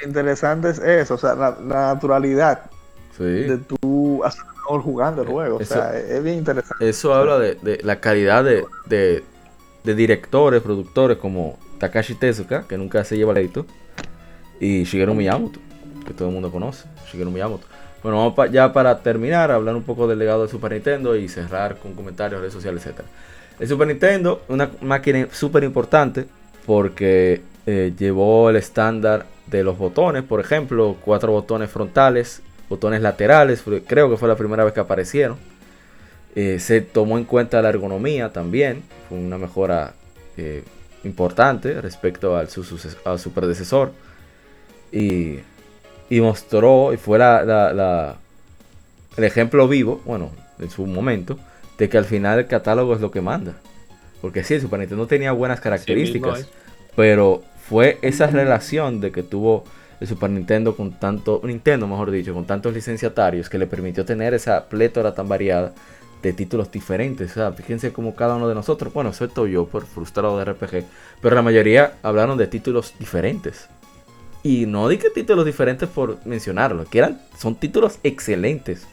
interesante 0.05 0.71
es 0.71 0.79
eso, 0.79 1.15
o 1.15 1.19
sea, 1.19 1.35
la, 1.35 1.51
la 1.67 1.95
naturalidad 1.95 2.63
Sí. 3.17 3.25
de 3.25 3.59
tú 3.59 4.23
hacer 4.25 4.43
mejor 4.47 4.81
jugando 4.83 5.23
el 5.23 5.29
juego. 5.29 5.61
Eso- 5.61 5.75
o 5.75 5.77
sea, 5.77 5.99
es, 5.99 6.11
es 6.11 6.23
bien 6.25 6.39
interesante. 6.39 6.89
Eso 6.89 7.13
habla 7.15 7.39
de, 7.39 7.57
de 7.57 7.79
la 7.83 8.01
calidad 8.01 8.43
de, 8.43 8.65
de- 8.87 9.23
de 9.85 9.95
directores, 9.95 10.63
productores 10.63 11.19
como 11.19 11.59
Takashi 11.79 12.15
Tezuka, 12.15 12.67
que 12.69 12.79
nunca 12.79 13.05
se 13.05 13.17
lleva 13.17 13.33
leito, 13.33 13.67
y 14.61 14.85
Shigeru 14.85 15.15
Miyamoto, 15.15 15.59
que 16.07 16.13
todo 16.15 16.29
el 16.29 16.35
mundo 16.35 16.51
conoce, 16.51 16.87
Shigeru 17.11 17.31
Miyamoto. 17.31 17.67
Bueno, 18.03 18.19
vamos 18.19 18.35
pa- 18.35 18.47
ya 18.47 18.73
para 18.73 18.99
terminar, 19.01 19.51
hablar 19.51 19.75
un 19.77 19.83
poco 19.83 20.07
del 20.09 20.19
legado 20.19 20.43
de 20.43 20.49
Super 20.49 20.73
Nintendo 20.73 21.17
y 21.17 21.29
cerrar 21.29 21.77
con 21.79 21.95
comentarios, 21.95 22.41
redes 22.41 22.53
sociales, 22.53 22.85
etc. 22.87 23.01
El 23.61 23.69
Super 23.69 23.87
Nintendo, 23.89 24.43
una 24.49 24.71
máquina 24.81 25.29
súper 25.33 25.63
importante 25.65 26.27
porque 26.67 27.43
eh, 27.67 27.93
llevó 27.97 28.51
el 28.51 28.57
estándar 28.57 29.27
de 29.47 29.63
los 29.63 29.79
botones, 29.79 30.23
por 30.25 30.41
ejemplo, 30.41 30.97
cuatro 31.05 31.31
botones 31.33 31.71
frontales, 31.71 32.43
botones 32.69 33.03
laterales, 33.03 33.63
creo 33.87 34.09
que 34.11 34.17
fue 34.17 34.29
la 34.29 34.37
primera 34.37 34.65
vez 34.65 34.73
que 34.73 34.81
aparecieron. 34.81 35.37
Eh, 36.35 36.59
se 36.61 36.81
tomó 36.81 37.19
en 37.19 37.25
cuenta 37.25 37.61
la 37.63 37.69
ergonomía 37.69 38.33
también, 38.33 38.83
fue 39.09 39.19
una 39.19 39.37
mejora 39.39 39.93
eh, 40.37 40.63
importante 41.05 41.81
respecto 41.81 42.37
al 42.37 42.49
su, 42.49 42.65
suces- 42.65 42.97
a 43.05 43.19
su 43.19 43.33
predecesor. 43.33 43.93
Y, 44.91 45.39
y 46.11 46.21
mostró, 46.21 46.93
y 46.93 46.97
fue 46.97 47.19
la, 47.19 47.45
la- 47.45 47.73
la- 47.73 48.17
el 49.17 49.25
ejemplo 49.25 49.69
vivo, 49.69 50.01
bueno, 50.05 50.31
en 50.59 50.71
su 50.71 50.87
momento, 50.87 51.39
de 51.79 51.89
que 51.89 51.99
al 51.99 52.05
final 52.05 52.39
el 52.39 52.47
catálogo 52.47 52.95
es 52.95 53.01
lo 53.01 53.11
que 53.11 53.21
manda. 53.21 53.55
Porque 54.21 54.45
sí, 54.45 54.55
el 54.55 54.61
Super 54.61 54.79
Nintendo 54.79 55.07
tenía 55.07 55.33
buenas 55.33 55.61
características, 55.61 56.49
pero 56.97 57.43
fue 57.69 57.99
esa 58.03 58.27
relación 58.29 59.01
de 59.01 59.11
que 59.13 59.23
tuvo 59.23 59.65
el 60.01 60.07
Super 60.09 60.31
Nintendo 60.31 60.77
con 60.77 60.93
tanto, 60.93 61.41
Nintendo 61.45 61.87
mejor 61.87 62.11
dicho, 62.11 62.33
con 62.35 62.45
tantos 62.47 62.73
licenciatarios 62.75 63.49
que 63.49 63.59
le 63.59 63.67
permitió 63.67 64.05
tener 64.05 64.33
esa 64.35 64.67
plétora 64.69 65.15
tan 65.15 65.29
variada 65.29 65.73
de 66.23 66.33
títulos 66.33 66.71
diferentes. 66.71 67.31
O 67.33 67.35
sea, 67.35 67.53
fíjense 67.53 67.93
como 67.93 68.15
cada 68.15 68.37
uno 68.37 68.49
de 68.49 68.55
nosotros, 68.55 68.93
bueno, 68.93 69.11
excepto 69.11 69.47
yo 69.47 69.67
por 69.67 69.85
frustrado 69.87 70.39
de 70.39 70.45
RPG, 70.45 70.85
pero 71.21 71.35
la 71.35 71.43
mayoría 71.43 71.95
hablaron 72.03 72.39
de 72.39 72.47
títulos 72.47 72.95
diferentes. 72.99 73.69
Y 74.45 74.67
no 74.67 74.89
di 74.89 74.99
que 74.99 75.11
títulos 75.11 75.45
diferentes 75.47 75.89
por 75.89 76.19
mencionarlo, 76.27 76.85
que 76.85 76.99
eran, 76.99 77.21
son 77.39 77.55
títulos 77.57 77.99
excelentes 78.03 78.87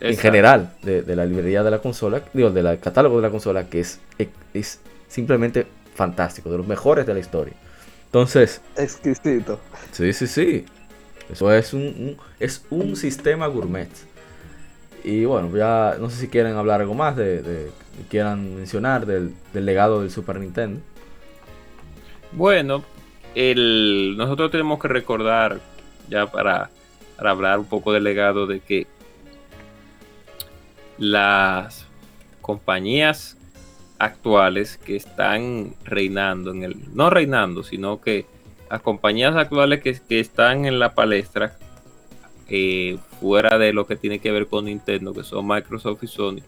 en 0.00 0.16
general 0.16 0.72
de, 0.82 1.02
de 1.02 1.16
la 1.16 1.26
librería 1.26 1.62
de 1.62 1.70
la 1.70 1.78
consola, 1.80 2.22
digo, 2.32 2.50
del 2.50 2.80
catálogo 2.80 3.16
de 3.16 3.22
la 3.22 3.30
consola, 3.30 3.68
que 3.68 3.80
es, 3.80 4.00
es 4.54 4.80
simplemente 5.08 5.66
fantástico, 5.94 6.50
de 6.50 6.56
los 6.56 6.66
mejores 6.66 7.06
de 7.06 7.12
la 7.14 7.20
historia. 7.20 7.54
Entonces, 8.06 8.60
Exquisito. 8.76 9.60
sí, 9.92 10.12
sí, 10.12 10.26
sí. 10.26 10.64
Eso 11.30 11.52
es 11.52 11.74
un, 11.74 11.82
un- 11.82 12.16
es 12.40 12.64
un 12.70 12.96
sistema 12.96 13.46
gourmet. 13.46 13.88
Y 15.04 15.24
bueno, 15.24 15.56
ya 15.56 15.96
no 15.98 16.10
sé 16.10 16.16
si 16.16 16.28
quieren 16.28 16.56
hablar 16.56 16.80
algo 16.80 16.94
más 16.94 17.16
de, 17.16 17.42
de- 17.42 17.70
quieran 18.08 18.56
mencionar 18.56 19.04
del, 19.04 19.34
legado 19.52 20.00
del 20.00 20.10
Super 20.10 20.40
Nintendo. 20.40 20.80
Bueno, 22.32 22.82
el, 23.34 24.14
nosotros 24.16 24.50
tenemos 24.50 24.78
que 24.78 24.88
recordar, 24.88 25.60
ya 26.08 26.26
para, 26.26 26.70
para 27.16 27.30
hablar 27.30 27.58
un 27.58 27.66
poco 27.66 27.92
del 27.92 28.04
legado, 28.04 28.46
de 28.46 28.60
que 28.60 28.86
las 30.98 31.86
compañías 32.40 33.36
actuales 33.98 34.78
que 34.78 34.96
están 34.96 35.74
reinando 35.84 36.52
en 36.52 36.62
el, 36.62 36.94
no 36.94 37.10
reinando, 37.10 37.62
sino 37.62 38.00
que 38.00 38.26
las 38.70 38.80
compañías 38.80 39.36
actuales 39.36 39.82
que, 39.82 39.98
que 40.08 40.20
están 40.20 40.64
en 40.64 40.78
la 40.78 40.94
palestra, 40.94 41.56
eh, 42.48 42.98
fuera 43.20 43.58
de 43.58 43.72
lo 43.72 43.86
que 43.86 43.96
tiene 43.96 44.18
que 44.18 44.32
ver 44.32 44.46
con 44.46 44.64
Nintendo, 44.64 45.12
que 45.12 45.22
son 45.22 45.46
Microsoft 45.46 46.02
y 46.02 46.06
Sony, 46.06 46.42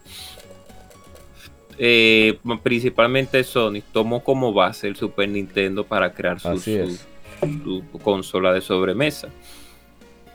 eh, 1.77 2.39
principalmente 2.61 3.43
Sony 3.43 3.81
tomó 3.91 4.23
como 4.23 4.53
base 4.53 4.87
el 4.87 4.95
Super 4.95 5.27
Nintendo 5.29 5.83
para 5.83 6.13
crear 6.13 6.39
su, 6.39 7.83
consola 8.03 8.53
de 8.53 8.61
sobremesa. 8.61 9.29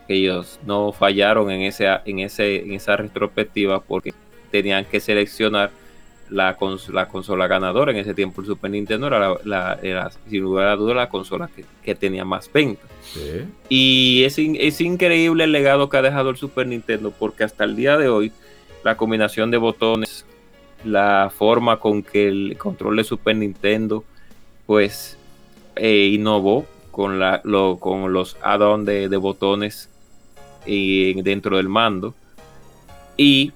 Ellos 0.08 0.58
no 0.64 0.92
fallaron 0.92 1.50
en, 1.50 1.62
ese, 1.62 1.86
en, 2.06 2.20
ese, 2.20 2.62
en 2.62 2.72
esa 2.72 2.96
retrospectiva 2.96 3.80
porque 3.80 4.12
tenían 4.50 4.84
que 4.84 5.00
seleccionar 5.00 5.70
la, 6.30 6.56
cons- 6.58 6.88
la 6.92 7.08
consola 7.08 7.46
ganadora. 7.46 7.92
En 7.92 7.98
ese 7.98 8.14
tiempo 8.14 8.40
el 8.40 8.46
Super 8.46 8.70
Nintendo 8.70 9.06
era, 9.06 9.18
la, 9.18 9.36
la- 9.44 9.78
era, 9.82 10.10
sin 10.28 10.42
lugar 10.42 10.68
a 10.68 10.76
duda 10.76 10.94
la 10.94 11.08
consola 11.08 11.48
que, 11.54 11.64
que 11.82 11.94
tenía 11.94 12.24
más 12.24 12.50
ventas. 12.52 12.88
Sí. 13.02 13.44
Y 13.68 14.22
es, 14.24 14.38
in- 14.38 14.56
es 14.58 14.80
increíble 14.80 15.44
el 15.44 15.52
legado 15.52 15.88
que 15.88 15.96
ha 15.96 16.02
dejado 16.02 16.30
el 16.30 16.36
Super 16.36 16.66
Nintendo 16.66 17.10
porque 17.18 17.44
hasta 17.44 17.64
el 17.64 17.76
día 17.76 17.96
de 17.96 18.08
hoy 18.08 18.32
la 18.84 18.96
combinación 18.96 19.50
de 19.50 19.56
botones, 19.56 20.24
la 20.84 21.32
forma 21.36 21.78
con 21.80 22.02
que 22.02 22.28
el 22.28 22.56
control 22.58 22.96
de 22.96 23.04
Super 23.04 23.34
Nintendo 23.36 24.04
pues 24.66 25.16
eh, 25.76 26.10
innovó 26.12 26.66
con, 26.90 27.18
la, 27.18 27.40
lo- 27.44 27.78
con 27.78 28.12
los 28.12 28.36
add-ons 28.42 28.84
de, 28.86 29.08
de 29.08 29.16
botones 29.16 29.88
y 30.66 31.20
dentro 31.22 31.56
del 31.56 31.68
mando 31.68 32.14
y 33.16 33.52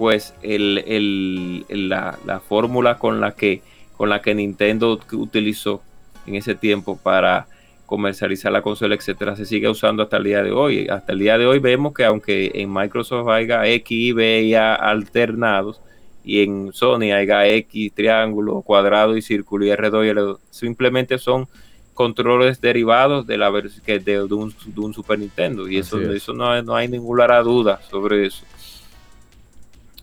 pues 0.00 0.34
el, 0.42 0.78
el- 0.86 1.88
la, 1.90 2.18
la 2.24 2.40
fórmula 2.40 2.98
con 2.98 3.20
la 3.20 3.32
que 3.32 3.60
con 3.98 4.08
la 4.08 4.22
que 4.22 4.34
Nintendo 4.34 4.98
utilizó 5.12 5.82
en 6.26 6.34
ese 6.36 6.54
tiempo 6.54 6.96
para 6.96 7.46
comercializar 7.84 8.50
la 8.50 8.62
consola, 8.62 8.94
etcétera, 8.94 9.36
se 9.36 9.44
sigue 9.44 9.68
usando 9.68 10.02
hasta 10.02 10.16
el 10.16 10.24
día 10.24 10.42
de 10.42 10.52
hoy. 10.52 10.88
Hasta 10.88 11.12
el 11.12 11.18
día 11.18 11.36
de 11.36 11.44
hoy 11.46 11.58
vemos 11.58 11.92
que 11.92 12.06
aunque 12.06 12.50
en 12.54 12.72
Microsoft 12.72 13.28
haya 13.28 13.66
X, 13.66 13.90
Y, 13.90 14.12
B 14.12 14.42
y 14.44 14.54
A 14.54 14.74
alternados 14.74 15.82
y 16.24 16.42
en 16.44 16.72
Sony 16.72 17.12
haya 17.12 17.46
X, 17.46 17.92
triángulo, 17.94 18.62
cuadrado 18.62 19.18
y 19.18 19.22
círculo 19.22 19.66
y 19.66 19.70
R2 19.70 20.06
y 20.06 20.08
L2, 20.08 20.38
simplemente 20.50 21.18
son 21.18 21.46
controles 21.92 22.58
derivados 22.62 23.26
de 23.26 23.36
la 23.36 23.50
de, 23.50 24.00
de 24.00 24.22
un, 24.22 24.54
de 24.64 24.80
un 24.80 24.94
Super 24.94 25.18
Nintendo 25.18 25.68
y 25.68 25.76
eso, 25.76 26.00
es. 26.00 26.22
eso 26.22 26.32
no, 26.32 26.62
no 26.62 26.74
hay 26.74 26.88
ninguna 26.88 27.38
duda 27.40 27.80
sobre 27.90 28.24
eso. 28.24 28.46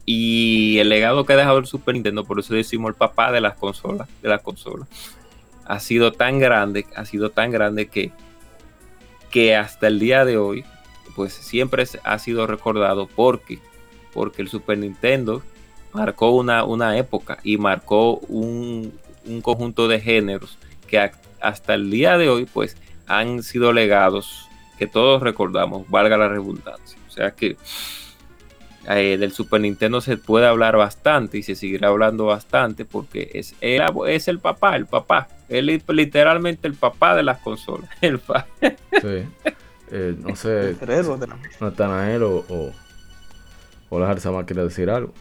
Y 0.07 0.79
el 0.79 0.89
legado 0.89 1.25
que 1.25 1.33
ha 1.33 1.37
dejado 1.37 1.59
el 1.59 1.67
Super 1.67 1.93
Nintendo, 1.93 2.23
por 2.23 2.39
eso 2.39 2.55
decimos 2.55 2.89
el 2.89 2.95
papá 2.95 3.31
de 3.31 3.41
las 3.41 3.55
consolas, 3.55 4.07
de 4.23 4.29
las 4.29 4.41
consolas, 4.41 4.87
ha 5.65 5.79
sido 5.79 6.11
tan 6.13 6.39
grande, 6.39 6.87
ha 6.95 7.05
sido 7.05 7.29
tan 7.29 7.51
grande 7.51 7.87
que 7.87 8.11
que 9.29 9.55
hasta 9.55 9.87
el 9.87 9.99
día 9.99 10.25
de 10.25 10.37
hoy, 10.37 10.65
pues 11.15 11.33
siempre 11.33 11.83
ha 12.03 12.19
sido 12.19 12.47
recordado 12.47 13.07
porque, 13.07 13.59
porque 14.13 14.41
el 14.41 14.49
Super 14.49 14.77
Nintendo 14.77 15.41
marcó 15.93 16.31
una, 16.31 16.63
una 16.63 16.97
época 16.97 17.39
y 17.43 17.57
marcó 17.57 18.17
un, 18.27 18.93
un 19.25 19.41
conjunto 19.41 19.87
de 19.87 19.99
géneros 19.99 20.57
que 20.87 21.11
hasta 21.41 21.73
el 21.73 21.91
día 21.91 22.17
de 22.17 22.29
hoy, 22.29 22.45
pues 22.45 22.77
han 23.07 23.43
sido 23.43 23.73
legados 23.73 24.47
que 24.77 24.87
todos 24.87 25.21
recordamos, 25.21 25.89
valga 25.89 26.17
la 26.17 26.27
redundancia. 26.29 26.99
O 27.07 27.11
sea 27.11 27.31
que 27.31 27.57
eh, 28.89 29.17
del 29.17 29.33
Super 29.33 29.59
Nintendo 29.59 29.99
se 29.99 30.15
puede 30.15 30.47
hablar 30.47 30.77
bastante 30.77 31.37
y 31.37 31.43
se 31.43 31.55
seguirá 31.55 31.89
hablando 31.89 32.25
bastante 32.25 32.85
porque 32.85 33.29
es, 33.33 33.53
es 33.59 34.27
el 34.27 34.39
papá, 34.39 34.75
el 34.77 34.85
papá. 34.85 35.27
Él 35.49 35.69
es 35.69 35.83
literalmente 35.87 36.67
el 36.67 36.73
papá 36.73 37.15
de 37.15 37.23
las 37.23 37.39
consolas. 37.39 37.89
El 38.01 38.19
sí. 38.19 39.25
Eh, 39.91 40.15
no 40.19 40.35
sé. 40.35 40.75
Natanael 41.61 42.23
o, 42.23 42.45
o, 42.49 42.71
o 43.89 43.99
la 43.99 44.07
Jarzama 44.07 44.45
quiere 44.45 44.63
decir 44.63 44.89
algo. 44.89 45.13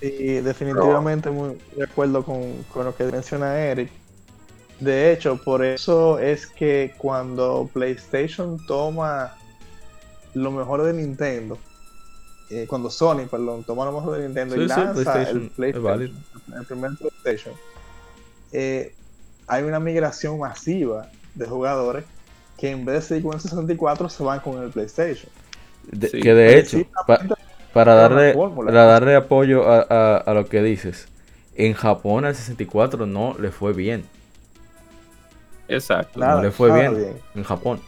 Sí, 0.00 0.40
definitivamente 0.40 1.30
muy 1.30 1.58
de 1.76 1.84
acuerdo 1.84 2.22
con, 2.22 2.62
con 2.72 2.86
lo 2.86 2.96
que 2.96 3.04
menciona 3.04 3.58
Eric. 3.58 3.90
De 4.78 5.12
hecho, 5.12 5.36
por 5.36 5.62
eso 5.62 6.18
es 6.18 6.46
que 6.46 6.94
cuando 6.96 7.68
PlayStation 7.74 8.58
toma 8.66 9.34
lo 10.34 10.50
mejor 10.50 10.82
de 10.82 10.92
Nintendo, 10.92 11.58
eh, 12.50 12.66
cuando 12.68 12.90
Sony, 12.90 13.26
perdón, 13.30 13.64
toma 13.64 13.84
lo 13.84 13.92
mejor 13.92 14.16
de 14.16 14.24
Nintendo 14.24 14.56
y 14.56 14.66
lanza 14.66 14.90
el, 15.30 15.50
PlayStation, 15.50 16.22
el 16.58 16.66
primer 16.66 16.90
PlayStation, 16.96 17.54
eh, 18.52 18.94
hay 19.46 19.62
una 19.62 19.80
migración 19.80 20.38
masiva 20.38 21.08
de 21.34 21.46
jugadores 21.46 22.04
que 22.56 22.70
en 22.70 22.84
vez 22.84 22.96
de 22.96 23.02
seguir 23.02 23.22
con 23.24 23.34
el 23.34 23.40
64 23.40 24.08
se 24.08 24.22
van 24.22 24.40
con 24.40 24.62
el 24.62 24.70
PlayStation. 24.70 25.30
Que 25.90 26.34
de 26.34 26.58
hecho, 26.58 26.78
para, 27.72 27.94
darle, 27.94 28.34
para 28.34 28.84
darle 28.84 29.16
apoyo 29.16 29.68
a, 29.68 30.16
a 30.18 30.34
lo 30.34 30.46
que 30.46 30.62
dices, 30.62 31.08
en 31.54 31.74
Japón 31.74 32.24
al 32.24 32.34
64 32.34 33.06
no 33.06 33.36
le 33.38 33.50
fue 33.50 33.72
bien. 33.72 34.04
Exacto. 35.70 36.18
no 36.18 36.42
le 36.42 36.50
fue 36.50 36.72
bien, 36.72 37.16
en 37.34 37.44
Japón. 37.44 37.80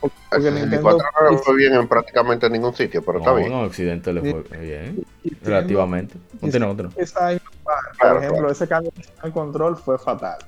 Porque 0.00 0.50
Nintendo 0.50 0.98
no 0.98 1.30
le 1.30 1.38
fue 1.38 1.56
bien 1.56 1.74
en 1.74 1.88
prácticamente 1.88 2.48
ningún 2.50 2.74
sitio, 2.74 3.04
pero 3.04 3.18
está 3.18 3.32
bien. 3.32 3.50
No, 3.50 3.60
en 3.60 3.66
Occidente 3.66 4.12
le 4.12 4.20
fue 4.20 4.58
bien, 4.58 5.04
relativamente. 5.42 6.16
por 6.40 8.16
ejemplo, 8.18 8.50
ese 8.50 8.68
cambio 8.68 8.92
de 9.22 9.30
control 9.30 9.76
fue 9.76 9.98
fatal. 9.98 10.38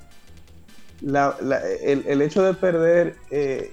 el, 1.03 2.23
hecho 2.23 2.43
de 2.43 2.55
perder 2.55 3.17
eh, 3.31 3.73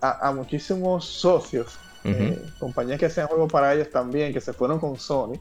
a, 0.00 0.32
muchísimos 0.32 1.04
socios, 1.04 1.78
eh, 2.04 2.40
compañías 2.58 2.98
que 2.98 3.06
hacían 3.06 3.26
juegos 3.26 3.50
para 3.50 3.74
ellos 3.74 3.90
también, 3.90 4.32
que 4.32 4.40
se 4.40 4.52
fueron 4.52 4.78
con 4.78 4.96
Sony, 4.96 5.40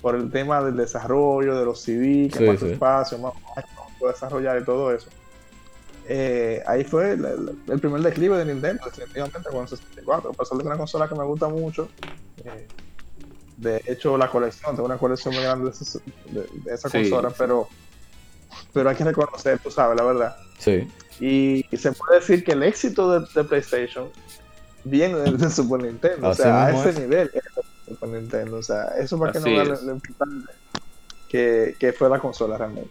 por 0.00 0.14
el 0.14 0.30
tema 0.30 0.62
del 0.62 0.76
desarrollo, 0.76 1.58
de 1.58 1.64
los 1.64 1.80
CD, 1.80 2.30
que 2.30 2.46
más 2.46 2.62
espacio, 2.62 3.18
más, 3.18 3.32
desarrollar 4.00 4.60
y 4.60 4.64
todo 4.64 4.92
eso. 4.92 5.10
Eh, 6.10 6.62
ahí 6.66 6.84
fue 6.84 7.12
el, 7.12 7.80
primer 7.80 8.00
declive 8.00 8.38
de 8.38 8.46
Nintendo, 8.46 8.82
definitivamente, 8.86 9.50
con 9.50 9.62
el 9.62 9.68
64. 9.68 10.30
A 10.30 10.32
pesar 10.32 10.56
de 10.56 10.62
que 10.62 10.68
es 10.68 10.72
una 10.72 10.78
consola 10.78 11.08
que 11.08 11.14
me 11.14 11.24
gusta 11.24 11.48
mucho. 11.48 11.88
Eh, 12.44 12.66
de 13.58 13.82
hecho, 13.86 14.16
la 14.16 14.30
colección, 14.30 14.74
tengo 14.74 14.86
una 14.86 14.96
colección 14.96 15.34
muy 15.34 15.42
grande 15.42 15.70
de, 16.30 16.72
esa 16.72 16.88
consola, 16.88 17.30
pero 17.36 17.68
pero 18.72 18.90
hay 18.90 18.96
que 18.96 19.04
reconocer, 19.04 19.58
tú 19.58 19.70
sabes, 19.70 19.96
la 19.96 20.04
verdad. 20.04 20.36
Sí. 20.58 20.88
Y, 21.20 21.76
se 21.76 21.92
puede 21.92 22.20
decir 22.20 22.44
que 22.44 22.52
el 22.52 22.62
éxito 22.62 23.20
de, 23.20 23.44
PlayStation 23.44 24.08
viene 24.84 25.16
del 25.18 25.50
Super 25.50 25.82
Nintendo, 25.82 26.28
o 26.28 26.34
sea, 26.34 26.66
a 26.66 26.70
ese 26.70 27.00
nivel 27.00 27.30
Super 27.86 28.08
Nintendo, 28.08 28.56
o 28.56 28.62
sea, 28.62 28.84
eso 28.98 29.18
para 29.18 29.32
que 29.32 29.40
no 29.40 29.44
vea 29.46 29.64
lo, 29.64 29.92
importante 29.92 30.52
que, 31.28 31.76
que 31.78 31.92
fue 31.92 32.08
la 32.08 32.18
consola 32.18 32.56
realmente. 32.56 32.90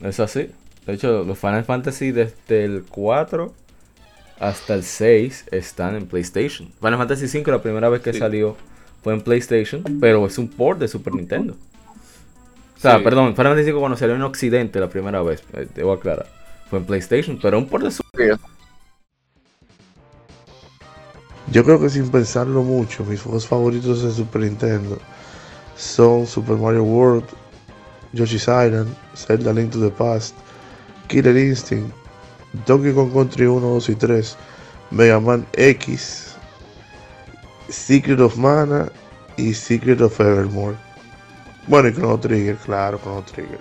Es 0.00 0.20
así. 0.20 0.52
De 0.88 0.94
hecho, 0.94 1.22
los 1.22 1.38
Final 1.38 1.64
Fantasy 1.64 2.12
desde 2.12 2.64
el 2.64 2.82
4 2.88 3.52
hasta 4.40 4.72
el 4.72 4.82
6 4.82 5.48
están 5.50 5.96
en 5.96 6.06
PlayStation. 6.06 6.72
Final 6.80 6.96
Fantasy 6.96 7.28
5 7.28 7.50
la 7.50 7.60
primera 7.60 7.90
vez 7.90 8.00
que 8.00 8.14
salió 8.14 8.56
fue 9.02 9.12
en 9.12 9.20
PlayStation, 9.20 9.82
pero 10.00 10.26
es 10.26 10.38
un 10.38 10.48
port 10.48 10.80
de 10.80 10.88
Super 10.88 11.14
Nintendo. 11.14 11.54
O 12.74 12.80
sea, 12.80 13.04
perdón, 13.04 13.36
Final 13.36 13.52
Fantasy 13.52 13.66
5 13.66 13.80
cuando 13.80 13.98
salió 13.98 14.14
en 14.14 14.22
Occidente 14.22 14.80
la 14.80 14.88
primera 14.88 15.20
vez, 15.20 15.42
eh, 15.52 15.68
debo 15.74 15.92
aclarar, 15.92 16.26
fue 16.70 16.78
en 16.78 16.86
PlayStation, 16.86 17.38
pero 17.38 17.58
un 17.58 17.68
port 17.68 17.84
de 17.84 17.90
Super 17.90 18.38
Yo 21.52 21.64
creo 21.64 21.78
que 21.78 21.90
sin 21.90 22.10
pensarlo 22.10 22.62
mucho, 22.62 23.04
mis 23.04 23.20
juegos 23.20 23.46
favoritos 23.46 24.02
de 24.02 24.10
Super 24.10 24.40
Nintendo 24.40 24.98
son 25.76 26.26
Super 26.26 26.56
Mario 26.56 26.84
World, 26.84 27.26
Yoshi's 28.14 28.44
Island, 28.44 28.88
Zelda 29.14 29.52
Link 29.52 29.72
to 29.72 29.80
the 29.80 29.90
Past, 29.90 30.34
Killer 31.08 31.36
Instinct, 31.36 31.94
Donkey 32.66 32.92
Kong 32.92 33.12
Country 33.12 33.46
1, 33.46 33.60
2 33.60 33.88
y 33.88 33.94
3, 33.94 34.36
Mega 34.90 35.20
Man 35.20 35.46
X, 35.54 36.36
Secret 37.68 38.20
of 38.20 38.36
Mana 38.36 38.90
y 39.36 39.52
Secret 39.52 40.00
of 40.00 40.20
Evermore. 40.20 40.76
Bueno, 41.66 41.88
y 41.88 41.92
Chrono 41.92 42.18
Trigger, 42.18 42.56
claro, 42.56 42.98
Chrono 42.98 43.22
Trigger. 43.22 43.58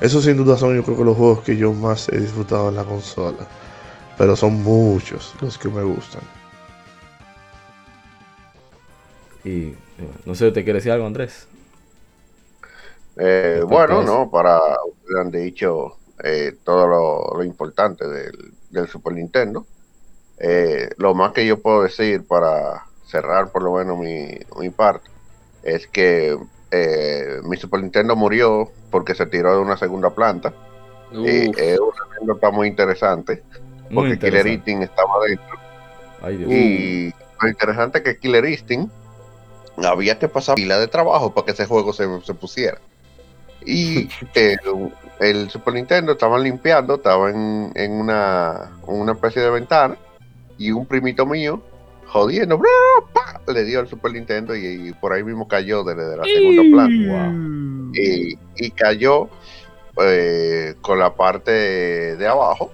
Esos 0.00 0.24
sin 0.24 0.36
duda 0.36 0.56
son 0.56 0.74
yo 0.76 0.82
creo 0.82 0.96
que 0.96 1.04
los 1.04 1.16
juegos 1.16 1.40
que 1.40 1.56
yo 1.56 1.72
más 1.72 2.08
he 2.08 2.18
disfrutado 2.18 2.68
en 2.68 2.76
la 2.76 2.84
consola. 2.84 3.46
Pero 4.16 4.36
son 4.36 4.62
muchos 4.62 5.34
los 5.40 5.58
que 5.58 5.68
me 5.68 5.82
gustan. 5.82 6.22
Y 9.44 9.68
eh, 9.68 9.76
no 10.24 10.34
sé, 10.34 10.52
¿te 10.52 10.62
quiere 10.64 10.78
decir 10.78 10.92
algo, 10.92 11.06
Andrés? 11.06 11.48
Eh, 13.16 13.62
bueno, 13.66 14.02
no, 14.02 14.30
para 14.30 14.58
ustedes 14.84 15.20
han 15.20 15.30
dicho 15.30 15.99
eh, 16.24 16.54
todo 16.64 16.86
lo, 17.36 17.42
importante 17.44 18.06
del, 18.08 18.88
Super 18.88 19.14
Nintendo. 19.14 19.66
Eh, 20.38 20.90
lo 20.96 21.14
más 21.14 21.32
que 21.32 21.46
yo 21.46 21.60
puedo 21.60 21.82
decir 21.82 22.24
para 22.26 22.86
cerrar 23.06 23.50
por 23.50 23.62
lo 23.62 23.74
menos 23.74 23.98
mi, 23.98 24.38
mi 24.58 24.70
parte 24.70 25.10
es 25.62 25.86
que 25.86 26.38
mi 27.42 27.56
Super 27.56 27.80
Nintendo 27.80 28.14
murió 28.14 28.70
porque 28.90 29.14
se 29.14 29.26
tiró 29.26 29.54
de 29.54 29.60
una 29.60 29.76
segunda 29.76 30.10
planta. 30.10 30.54
Y 31.12 31.50
es 31.60 31.80
una 31.80 32.16
anécdota 32.16 32.50
muy 32.50 32.68
interesante 32.68 33.42
porque 33.92 34.18
Killer 34.18 34.46
Instinct 34.46 34.84
estaba 34.84 35.14
dentro. 35.26 36.50
y 36.52 37.12
lo 37.40 37.48
interesante 37.48 37.98
es 37.98 38.04
que 38.04 38.18
Killer 38.18 38.44
Instinct 38.44 38.92
había 39.84 40.18
que 40.18 40.28
pasar 40.28 40.56
pila 40.56 40.78
de 40.78 40.88
trabajo 40.88 41.32
para 41.32 41.46
que 41.46 41.52
ese 41.52 41.66
juego 41.66 41.92
se, 41.92 42.06
se 42.22 42.34
pusiera. 42.34 42.78
Y 43.64 44.08
el, 45.20 45.50
Super 45.50 45.74
Nintendo 45.74 46.12
estaban 46.12 46.42
limpiando, 46.42 46.96
estaba 46.96 47.30
en, 47.30 47.92
una, 47.92 48.72
una 48.86 49.12
especie 49.12 49.42
de 49.42 49.50
ventana 49.50 49.96
y 50.58 50.70
un 50.70 50.86
primito 50.86 51.26
mío 51.26 51.62
jodiendo, 52.06 52.60
le 53.46 53.64
dio 53.64 53.80
al 53.80 53.88
Super 53.88 54.12
Nintendo 54.12 54.56
y, 54.56 54.92
por 55.00 55.12
ahí 55.12 55.22
mismo 55.22 55.46
cayó 55.46 55.84
desde 55.84 56.16
la 56.16 56.24
segunda 56.24 56.62
planta. 56.72 57.32
Y, 57.94 58.70
cayó 58.72 59.28
eh, 60.02 60.74
con 60.80 60.98
la 60.98 61.14
parte 61.14 61.50
de 62.16 62.26
abajo, 62.26 62.72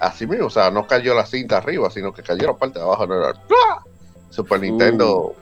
así 0.00 0.26
mismo, 0.26 0.46
o 0.46 0.50
sea, 0.50 0.70
no 0.70 0.86
cayó 0.86 1.14
la 1.14 1.26
cinta 1.26 1.58
arriba, 1.58 1.90
sino 1.90 2.12
que 2.12 2.22
cayó 2.22 2.46
la 2.46 2.54
parte 2.54 2.78
de 2.78 2.84
abajo. 2.84 3.06
Super 4.30 4.60
Nintendo. 4.60 5.26
Uh. 5.26 5.34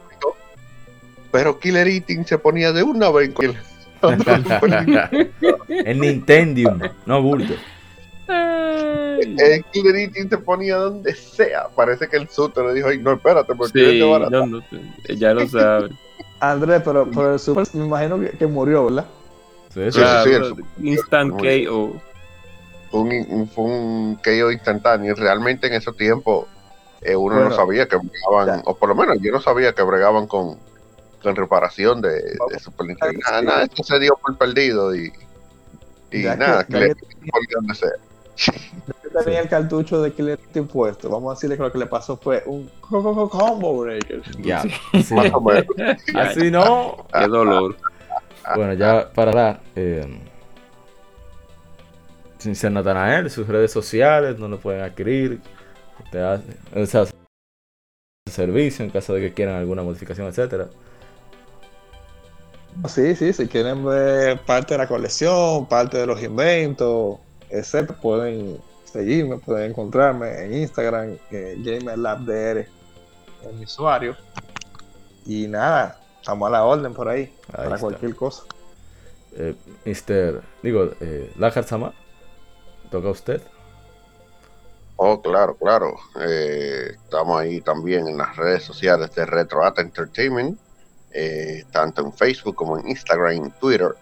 Pero 1.30 1.60
Killer 1.60 1.86
Eating 1.86 2.26
se 2.26 2.38
ponía 2.38 2.72
de 2.72 2.82
una 2.82 3.10
vez 3.10 3.32
con 3.32 3.54
en 5.68 6.00
Nintendo, 6.00 6.78
no 7.06 7.22
bulto. 7.22 7.54
El 8.28 9.64
Killer 9.72 10.10
te 10.28 10.38
ponía 10.38 10.76
donde 10.76 11.14
sea. 11.14 11.68
Parece 11.74 12.08
que 12.08 12.16
el 12.16 12.28
Super 12.28 12.64
le 12.66 12.74
dijo, 12.74 12.88
Ay, 12.88 12.98
no, 12.98 13.12
espérate, 13.12 13.54
porque 13.54 14.00
sí, 15.06 15.18
ya 15.18 15.34
lo 15.34 15.46
sabe. 15.46 15.90
Andrés, 16.40 16.80
pero, 16.84 17.06
pero 17.10 17.34
el 17.34 17.38
Super 17.38 17.66
me 17.74 17.84
imagino 17.84 18.18
que, 18.38 18.46
murió, 18.46 18.86
¿verdad? 18.86 19.06
Sí, 19.74 19.92
sí, 19.92 20.00
sí, 20.24 20.86
Instant 20.88 21.32
KO. 21.32 22.00
Fue 22.90 23.00
un, 23.00 23.48
fue 23.48 23.64
un 23.64 24.14
KO 24.16 24.50
instantáneo. 24.50 25.14
Realmente 25.14 25.66
en 25.66 25.74
ese 25.74 25.92
tiempo 25.92 26.48
eh, 27.02 27.14
uno 27.16 27.48
no 27.48 27.54
sabía 27.54 27.86
que 27.86 27.96
bregaban, 27.96 28.62
o 28.64 28.76
por 28.76 28.88
lo 28.88 28.94
menos 28.94 29.18
yo 29.20 29.32
no 29.32 29.40
sabía 29.40 29.72
que 29.72 29.82
bregaban 29.82 30.26
con, 30.26 30.58
con 31.22 31.36
reparación 31.36 32.00
de, 32.00 32.10
de 32.12 32.58
Super 32.58 32.86
Nintendo. 32.86 33.20
Nada, 33.26 33.42
nada, 33.42 33.62
esto 33.64 33.82
se 33.82 33.98
dio 33.98 34.16
por 34.16 34.36
perdido 34.36 34.94
y, 34.94 35.12
y 36.10 36.22
nada, 36.22 36.64
que, 36.64 36.72
que, 36.72 36.80
le 36.80 36.94
donde 37.54 37.74
sea. 37.74 37.90
Yo 38.36 39.22
tenía 39.24 39.40
el 39.40 39.48
cartucho 39.48 40.00
de 40.02 40.12
Killer 40.12 40.38
impuesto. 40.54 41.10
Vamos 41.10 41.32
a 41.32 41.34
decirle 41.34 41.56
que 41.56 41.62
lo 41.62 41.72
que 41.72 41.78
le 41.78 41.86
pasó 41.86 42.16
fue 42.16 42.42
un 42.46 42.70
combo 42.80 43.80
breaker. 43.80 44.22
Ya, 44.40 44.62
sí. 44.62 44.70
así 46.14 46.50
no. 46.50 47.06
Qué 47.12 47.26
dolor. 47.26 47.76
Bueno, 48.54 48.74
ya 48.74 49.10
para 49.12 49.32
dar. 49.32 49.60
Eh, 49.76 50.20
sin 52.38 52.56
ser 52.56 52.72
Natanael, 52.72 53.30
sus 53.30 53.46
redes 53.46 53.70
sociales, 53.70 54.38
no 54.38 54.48
lo 54.48 54.58
pueden 54.58 54.82
adquirir. 54.82 55.40
Te 56.10 56.22
hace, 56.22 56.56
o 56.74 56.86
sea, 56.86 57.04
servicio 58.26 58.84
en 58.84 58.90
caso 58.90 59.12
de 59.12 59.20
que 59.20 59.34
quieran 59.34 59.56
alguna 59.56 59.82
modificación, 59.82 60.26
etcétera. 60.26 60.68
Sí, 62.88 63.14
sí, 63.16 63.32
si 63.32 63.46
quieren 63.46 63.84
ver 63.84 64.40
parte 64.40 64.74
de 64.74 64.78
la 64.78 64.88
colección, 64.88 65.66
parte 65.66 65.98
de 65.98 66.06
los 66.06 66.22
inventos, 66.22 67.18
etcétera, 67.50 67.98
pueden 68.00 68.58
seguirme, 68.84 69.38
pueden 69.38 69.70
encontrarme 69.70 70.44
en 70.44 70.54
Instagram, 70.54 71.16
eh, 71.30 71.56
GamerLabDR, 71.58 72.66
en 73.44 73.58
mi 73.58 73.64
usuario. 73.64 74.16
Y 75.26 75.46
nada, 75.48 76.00
estamos 76.20 76.46
a 76.48 76.50
la 76.50 76.64
orden 76.64 76.94
por 76.94 77.08
ahí, 77.08 77.22
Ahí 77.48 77.54
para 77.56 77.66
está. 77.74 77.80
cualquier 77.80 78.16
cosa. 78.16 78.44
Eh, 79.36 79.54
Mr. 79.84 80.42
Digo, 80.62 80.90
eh, 81.00 81.32
Lajard 81.36 81.66
Sama, 81.66 81.92
toca 82.90 83.08
a 83.08 83.12
usted. 83.12 83.42
Oh, 84.96 85.20
claro, 85.22 85.56
claro. 85.56 85.94
Eh, 86.20 86.92
estamos 86.94 87.40
ahí 87.40 87.60
también 87.60 88.06
en 88.08 88.18
las 88.18 88.36
redes 88.36 88.64
sociales 88.64 89.14
de 89.14 89.24
Retro 89.26 89.64
Art 89.64 89.78
Entertainment, 89.78 90.58
eh, 91.12 91.64
tanto 91.72 92.02
en 92.02 92.12
Facebook 92.12 92.54
como 92.54 92.78
en 92.78 92.88
Instagram 92.88 93.46
y 93.46 93.50
Twitter. 93.60 93.94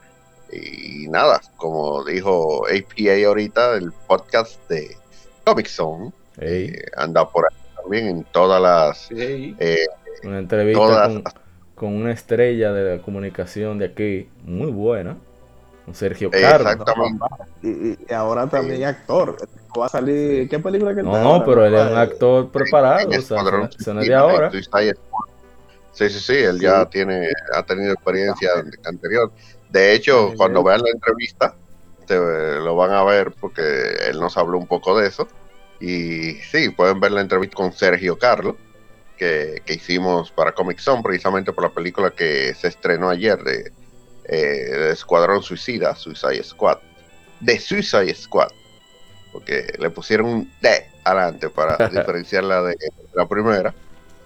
Y 0.50 1.08
nada, 1.08 1.40
como 1.56 2.02
dijo 2.04 2.64
APA 2.66 3.26
ahorita, 3.26 3.74
el 3.76 3.92
podcast 4.06 4.66
de 4.68 4.96
Comic 5.44 5.66
Zone 5.66 6.10
eh, 6.38 6.84
anda 6.96 7.28
por 7.28 7.44
ahí 7.50 7.58
también 7.82 8.06
en 8.08 8.24
todas 8.24 8.60
las 8.62 8.98
Sí, 9.08 9.54
eh, 9.58 9.84
una 10.24 10.38
entrevista 10.38 10.78
todas 10.80 11.08
con, 11.08 11.22
con 11.74 11.94
una 11.94 12.12
estrella 12.12 12.72
de 12.72 12.96
la 12.96 13.02
comunicación 13.02 13.78
de 13.78 13.86
aquí, 13.86 14.28
muy 14.44 14.70
buena, 14.70 15.16
con 15.84 15.94
Sergio 15.94 16.30
Eh, 16.32 16.40
Carlos. 16.40 16.72
exactamente. 16.72 17.24
y, 18.08 18.12
ahora 18.12 18.46
también 18.48 18.84
actor. 18.84 19.36
Va 19.78 19.84
a 19.86 19.88
salir, 19.90 20.48
¿qué 20.48 20.58
película 20.58 20.94
que 20.94 21.02
No, 21.02 21.10
está 21.12 21.22
no, 21.22 21.28
ahora? 21.34 21.44
pero 21.44 21.66
él 21.66 21.74
es 21.74 21.82
un 21.82 21.88
Eh, 21.98 22.00
actor 22.00 22.50
preparado, 22.50 23.12
en 23.12 23.18
o 23.18 23.22
sea, 23.22 23.42
no- 23.42 24.00
es 24.00 24.08
de 24.08 24.14
ahora. 24.14 24.50
en. 24.50 24.96
Sí, 25.98 26.08
sí, 26.10 26.20
sí, 26.20 26.34
él 26.36 26.60
ya 26.60 26.86
tiene, 26.86 27.28
ha 27.54 27.62
tenido 27.64 27.92
experiencia 27.92 28.50
anterior. 28.84 29.32
De 29.68 29.92
hecho, 29.94 30.30
Sí, 30.30 30.36
cuando 30.36 30.62
vean 30.62 30.82
la 30.82 30.90
entrevista, 30.90 31.56
te- 32.06 32.14
lo 32.60 32.76
van 32.76 32.92
a 32.92 33.02
ver 33.04 33.32
porque 33.40 33.62
él 34.08 34.20
nos 34.20 34.36
habló 34.36 34.58
un 34.58 34.66
poco 34.68 34.98
de 34.98 35.08
eso. 35.08 35.26
Y 35.80 36.34
sí, 36.36 36.70
pueden 36.70 37.00
ver 37.00 37.12
la 37.12 37.20
entrevista 37.20 37.56
con 37.56 37.72
Sergio 37.72 38.16
Carlos, 38.16 38.54
que, 39.16 39.62
que 39.66 39.74
hicimos 39.74 40.30
para 40.30 40.52
Comic 40.52 40.78
Zone, 40.78 41.02
precisamente 41.02 41.52
por 41.52 41.64
la 41.64 41.70
película 41.74 42.10
que 42.12 42.54
se 42.54 42.68
estrenó 42.68 43.10
ayer 43.10 43.42
de, 43.42 43.72
eh, 44.24 44.36
de 44.36 44.92
Escuadrón 44.92 45.42
Suicida, 45.42 45.94
Suicide 45.96 46.44
Squad. 46.44 46.78
De 47.40 47.58
Suicide 47.58 48.14
Squad. 48.14 48.48
Porque 49.32 49.72
le 49.78 49.90
pusieron 49.90 50.26
un 50.26 50.52
D 50.62 50.86
adelante 51.04 51.48
para 51.50 51.76
diferenciarla 51.90 52.62
de 52.62 52.76
la 53.14 53.26
primera. 53.28 53.74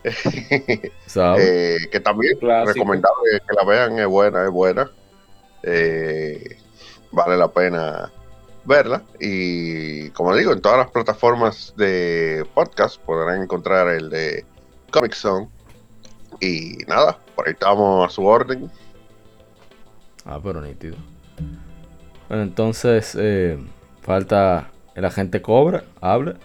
Eh, 1.15 1.77
que 1.91 2.01
también 2.01 2.39
recomendable 2.41 3.41
que 3.47 3.55
la 3.55 3.65
vean, 3.65 3.99
es 3.99 4.07
buena, 4.07 4.45
es 4.45 4.51
buena. 4.51 4.91
Eh, 5.63 6.57
vale 7.11 7.37
la 7.37 7.49
pena 7.53 8.11
verla. 8.65 9.03
Y 9.21 10.11
como 10.11 10.35
digo, 10.35 10.53
en 10.53 10.61
todas 10.61 10.79
las 10.79 10.91
plataformas 10.91 11.75
de 11.77 12.47
podcast 12.55 13.01
podrán 13.03 13.43
encontrar 13.43 13.89
el 13.89 14.11
de 14.11 14.45
Comic 14.91 15.15
Zone. 15.15 15.49
Y 16.41 16.79
nada, 16.89 17.19
por 17.37 17.47
ahí 17.47 17.53
estamos 17.53 18.07
a 18.07 18.11
su 18.11 18.25
orden. 18.25 18.71
Ah, 20.25 20.41
pero 20.43 20.61
nítido. 20.61 20.97
Bueno, 22.29 22.45
entonces 22.45 23.17
eh, 23.19 23.59
falta 24.01 24.71
el 24.95 25.05
agente 25.05 25.43
Cobra, 25.43 25.85
hable. 26.01 26.37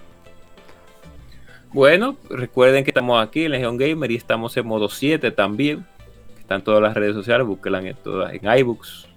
Bueno, 1.73 2.17
recuerden 2.29 2.83
que 2.83 2.91
estamos 2.91 3.21
aquí 3.21 3.43
en 3.45 3.51
Legion 3.51 3.77
Gamer 3.77 4.09
y 4.11 4.15
estamos 4.15 4.55
en 4.57 4.65
modo 4.65 4.89
7 4.89 5.31
también. 5.31 5.85
Están 6.39 6.63
todas 6.63 6.81
las 6.81 6.93
redes 6.93 7.13
sociales, 7.13 7.45
búsquenlas 7.45 7.83
en 7.85 7.95
todas, 7.95 8.33
en 8.33 8.59
iBooks, 8.59 9.07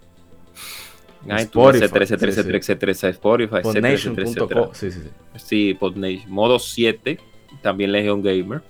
en 1.27 1.39
iTunes, 1.39 1.81
Spotify, 1.81 1.85
etcétera, 1.85 2.05
etcétera, 2.05 2.31
etcétera, 2.59 2.59
etcétera, 2.93 3.11
Spotify, 3.13 3.57
etcétera, 3.63 3.93
etcétera. 4.29 4.69
Sí, 4.73 4.91
sí, 4.91 5.01
sí. 5.01 5.09
Sí, 5.37 5.75
Podnation. 5.79 6.31
Modo 6.33 6.59
7, 6.59 7.19
también 7.63 7.93
Legion 7.93 8.21
Gamer. 8.23 8.63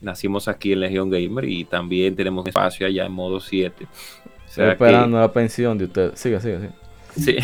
Nacimos 0.00 0.48
aquí 0.48 0.72
en 0.72 0.80
Legion 0.80 1.08
Gamer 1.10 1.44
y 1.44 1.64
también 1.64 2.16
tenemos 2.16 2.44
espacio 2.46 2.86
allá 2.88 3.06
en 3.06 3.12
modo 3.12 3.38
7. 3.40 3.84
O 3.84 3.88
Estoy 3.88 4.54
sea 4.54 4.64
que- 4.66 4.72
esperando 4.72 5.20
la 5.20 5.32
pensión 5.32 5.78
de 5.78 5.84
usted. 5.84 6.12
Siga, 6.16 6.40
siga, 6.40 6.58
siga. 6.58 6.72
Sí. 7.14 7.36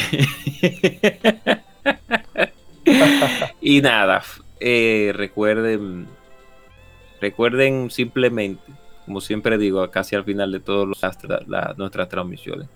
y 3.61 3.81
nada, 3.81 4.23
eh, 4.61 5.13
recuerden, 5.15 6.07
recuerden 7.21 7.91
simplemente, 7.91 8.63
como 9.05 9.21
siempre 9.21 9.59
digo, 9.59 9.89
casi 9.91 10.17
al 10.17 10.25
final 10.25 10.53
de 10.53 10.61
todas 10.61 10.89
nuestras 11.77 12.09
transmisiones, 12.09 12.69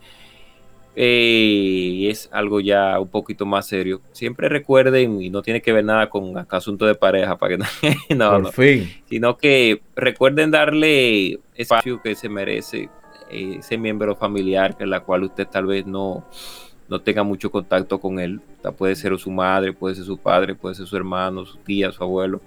eh, 0.94 1.88
y 1.94 2.08
es 2.08 2.28
algo 2.32 2.60
ya 2.60 3.00
un 3.00 3.08
poquito 3.08 3.46
más 3.46 3.66
serio. 3.66 4.02
Siempre 4.12 4.48
recuerden, 4.48 5.22
y 5.22 5.30
no 5.30 5.40
tiene 5.42 5.62
que 5.62 5.72
ver 5.72 5.84
nada 5.84 6.10
con 6.10 6.34
asunto 6.50 6.84
de 6.86 6.94
pareja, 6.94 7.36
para 7.38 7.56
que 7.56 7.64
no, 8.14 8.30
Por 8.30 8.42
no 8.42 8.52
fin. 8.52 8.90
sino 9.08 9.36
que 9.36 9.80
recuerden 9.96 10.50
darle 10.50 11.40
espacio 11.54 12.00
que 12.02 12.14
se 12.14 12.28
merece 12.28 12.90
eh, 13.30 13.56
ese 13.58 13.78
miembro 13.78 14.16
familiar 14.16 14.76
que 14.76 14.86
la 14.86 15.00
cual 15.00 15.24
usted 15.24 15.46
tal 15.46 15.66
vez 15.66 15.86
no, 15.86 16.26
no 16.92 17.00
tenga 17.00 17.22
mucho 17.22 17.50
contacto 17.50 17.98
con 17.98 18.20
él. 18.20 18.38
Puede 18.76 18.94
ser 18.96 19.18
su 19.18 19.30
madre, 19.30 19.72
puede 19.72 19.94
ser 19.94 20.04
su 20.04 20.18
padre, 20.18 20.54
puede 20.54 20.74
ser 20.74 20.86
su 20.86 20.94
hermano, 20.94 21.46
su 21.46 21.56
tía, 21.56 21.90
su 21.90 22.04
abuelo. 22.04 22.42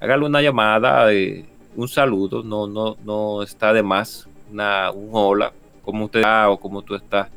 Hágale 0.00 0.24
una 0.24 0.40
llamada, 0.40 1.12
eh, 1.12 1.44
un 1.76 1.86
saludo, 1.86 2.42
no, 2.42 2.66
no, 2.66 2.96
no 3.04 3.42
está 3.42 3.74
de 3.74 3.82
más, 3.82 4.26
una, 4.50 4.90
un 4.90 5.10
hola, 5.12 5.52
como 5.84 6.06
usted 6.06 6.20
está 6.20 6.48
o 6.48 6.58
como 6.58 6.80
tú 6.80 6.94
estás. 6.94 7.28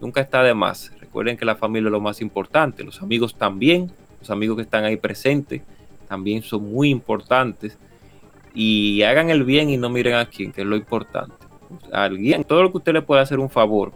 Nunca 0.00 0.20
está 0.20 0.44
de 0.44 0.54
más. 0.54 0.92
Recuerden 1.00 1.36
que 1.36 1.44
la 1.44 1.56
familia 1.56 1.88
es 1.88 1.92
lo 1.92 2.00
más 2.00 2.20
importante, 2.20 2.84
los 2.84 3.02
amigos 3.02 3.34
también, 3.34 3.90
los 4.20 4.30
amigos 4.30 4.56
que 4.58 4.62
están 4.62 4.84
ahí 4.84 4.96
presentes 4.96 5.62
también 6.06 6.42
son 6.42 6.70
muy 6.70 6.90
importantes 6.90 7.76
y 8.54 9.02
hagan 9.02 9.28
el 9.28 9.42
bien 9.42 9.70
y 9.70 9.76
no 9.76 9.90
miren 9.90 10.14
a 10.14 10.26
quién, 10.26 10.52
que 10.52 10.60
es 10.60 10.66
lo 10.68 10.76
importante. 10.76 11.34
Alguien, 11.90 12.44
todo 12.44 12.62
lo 12.62 12.70
que 12.70 12.78
usted 12.78 12.92
le 12.92 13.02
pueda 13.02 13.22
hacer 13.22 13.40
un 13.40 13.50
favor 13.50 13.92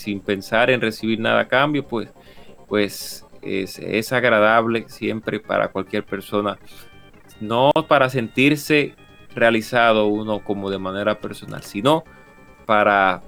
sin 0.00 0.20
pensar 0.20 0.70
en 0.70 0.80
recibir 0.80 1.20
nada 1.20 1.40
a 1.40 1.48
cambio, 1.48 1.86
pues, 1.86 2.08
pues 2.66 3.24
es, 3.42 4.12
agradable 4.12 4.86
siempre 4.88 5.40
para 5.40 5.68
cualquier 5.68 6.04
persona. 6.04 6.58
No 7.40 7.70
para 7.88 8.10
sentirse 8.10 8.94
realizado 9.34 10.06
uno 10.06 10.42
como 10.42 10.70
de 10.70 10.78
manera 10.78 11.20
personal, 11.20 11.62
sino 11.62 12.04
para 12.66 13.22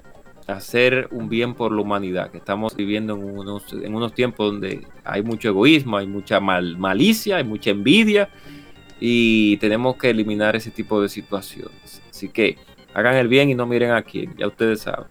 hacer 0.46 1.08
un 1.12 1.28
bien 1.28 1.54
por 1.54 1.72
la 1.72 1.82
humanidad, 1.82 2.30
que 2.30 2.38
estamos 2.38 2.74
viviendo 2.74 3.14
en 3.14 3.22
unos, 3.22 3.72
en 3.72 3.94
unos 3.94 4.12
tiempos 4.12 4.52
donde 4.52 4.86
hay 5.04 5.22
mucho 5.22 5.48
egoísmo, 5.48 5.96
hay 5.96 6.06
mucha 6.06 6.40
mal- 6.40 6.76
malicia, 6.76 7.36
hay 7.36 7.44
mucha 7.44 7.70
envidia 7.70 8.28
y 8.98 9.56
tenemos 9.58 9.96
que 9.96 10.10
eliminar 10.10 10.56
ese 10.56 10.70
tipo 10.70 11.00
de 11.00 11.08
situaciones. 11.08 12.02
Así 12.10 12.28
que 12.28 12.58
hagan 12.92 13.16
el 13.16 13.28
bien 13.28 13.50
y 13.50 13.54
no 13.54 13.66
miren 13.66 13.92
a 13.92 14.02
quién, 14.02 14.34
ya 14.36 14.46
ustedes 14.46 14.82
saben. 14.82 15.06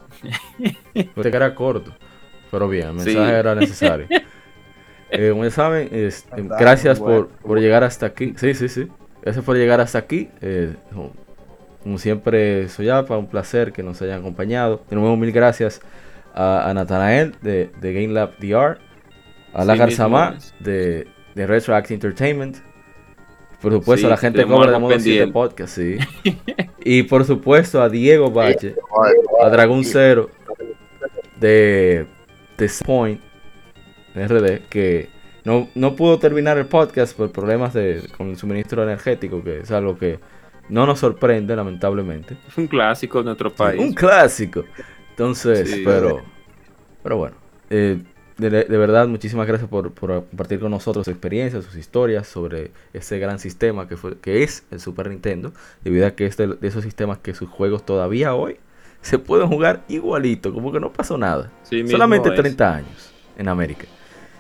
Usted 1.16 1.32
que 1.32 1.38
era 1.38 1.54
corto, 1.56 1.94
pero 2.52 2.68
bien, 2.68 2.90
el 2.90 3.00
Sí. 3.02 3.06
mensaje 3.16 3.34
era 3.38 3.56
necesario. 3.56 4.08
Eh, 5.14 5.30
como 5.32 5.44
ya 5.44 5.52
saben, 5.52 5.90
es- 5.92 6.22
eh, 6.32 6.42
Verdad, 6.42 6.58
gracias 6.58 6.98
bueno, 7.00 7.18
por, 7.18 7.28
por 7.28 7.48
bueno. 7.50 7.62
llegar 7.62 7.84
hasta 7.84 8.06
aquí. 8.06 8.34
Sí, 8.38 8.54
sí, 8.54 8.70
sí. 8.70 8.88
Gracias 9.22 9.44
por 9.44 9.58
llegar 9.58 9.82
hasta 9.82 9.98
aquí. 9.98 10.30
Eh, 10.40 10.74
como- 11.84 11.98
siempre, 11.98 12.70
Soyapa, 12.70 13.18
un 13.18 13.28
placer 13.28 13.74
que 13.74 13.84
nos 13.84 14.02
hayan 14.02 14.22
acompañado. 14.22 14.82
De 14.90 14.96
nuevo, 14.96 15.18
mil 15.18 15.34
gracias 15.34 15.82
a, 16.34 16.70
a 16.70 16.74
Natanael 16.74 17.36
de, 17.42 17.72
de 17.82 17.94
Game 17.94 18.14
Lab 18.14 18.38
DR, 18.40 18.78
a 19.54 19.62
Sí, 19.64 19.68
La 19.68 19.74
mismo 19.74 19.78
Garzamá 19.80 20.36
es. 20.38 20.54
de, 20.62 21.08
de 21.36 21.46
Retro 21.46 21.76
Act 21.76 21.92
Entertainment. 21.92 22.58
Por 23.62 23.72
supuesto, 23.74 24.02
Sí, 24.02 24.06
a 24.08 24.10
la 24.10 24.18
gente 24.18 24.46
cobra 24.46 24.80
Modo 24.80 24.92
7 24.92 25.04
pendiente. 25.04 25.34
Podcast, 25.34 25.76
sí. 25.76 25.98
y 26.84 27.04
por 27.04 27.26
supuesto 27.26 27.82
a 27.82 27.90
Diego 27.90 28.32
Bache 28.32 28.76
a 29.44 29.50
Dragon 29.50 29.84
Zero 29.84 30.30
de, 31.40 32.06
de 32.58 32.72
Point 32.86 33.22
RD 34.16 34.68
que 34.70 35.10
no, 35.44 35.70
no 35.76 35.96
pudo 35.96 36.20
terminar 36.20 36.58
el 36.58 36.66
podcast 36.68 37.16
por 37.16 37.32
problemas 37.32 37.74
de, 37.74 38.04
con 38.18 38.30
el 38.30 38.38
suministro 38.38 38.84
energético, 38.84 39.44
que 39.44 39.60
es 39.62 39.72
algo 39.72 39.98
que 39.98 40.20
no 40.70 40.86
nos 40.86 41.00
sorprende, 41.00 41.56
lamentablemente. 41.56 42.38
Es 42.48 42.58
un 42.58 42.68
clásico 42.68 43.20
de 43.20 43.26
nuestro 43.26 43.52
país. 43.54 43.82
Un 43.82 43.94
clásico. 43.94 44.64
Entonces, 45.10 45.70
Sí. 45.70 45.82
pero, 45.84 46.22
pero 47.02 47.18
bueno, 47.18 47.36
eh, 47.72 47.98
de, 48.50 48.64
de 48.66 48.78
verdad, 48.78 49.08
muchísimas 49.08 49.48
gracias 49.48 49.70
por, 49.70 49.92
por 49.94 50.26
compartir 50.26 50.60
con 50.60 50.72
nosotros 50.72 51.06
su 51.06 51.12
experiencia, 51.12 51.62
sus 51.62 51.76
historias 51.76 52.28
sobre 52.28 52.72
ese 52.94 53.20
gran 53.20 53.40
sistema 53.40 53.88
que, 53.88 53.98
fue, 53.98 54.18
que 54.20 54.44
es 54.44 54.66
el 54.72 54.80
Super 54.80 55.10
Nintendo, 55.10 55.54
debido 55.84 56.06
a 56.08 56.12
que 56.12 56.26
es 56.26 56.38
de, 56.38 56.48
de 56.48 56.68
esos 56.68 56.84
sistemas 56.84 57.20
que 57.20 57.34
sus 57.34 57.50
juegos 57.50 57.86
todavía 57.86 58.34
hoy 58.36 58.58
se 59.02 59.18
pueden 59.20 59.48
jugar 59.48 59.84
igualito, 59.88 60.54
como 60.54 60.72
que 60.72 60.80
no 60.80 60.92
pasó 60.94 61.18
nada. 61.18 61.52
Sí 61.64 61.84
Solamente 61.86 62.30
es. 62.30 62.36
30 62.36 62.76
años 62.76 63.16
en 63.38 63.48
América. 63.48 63.88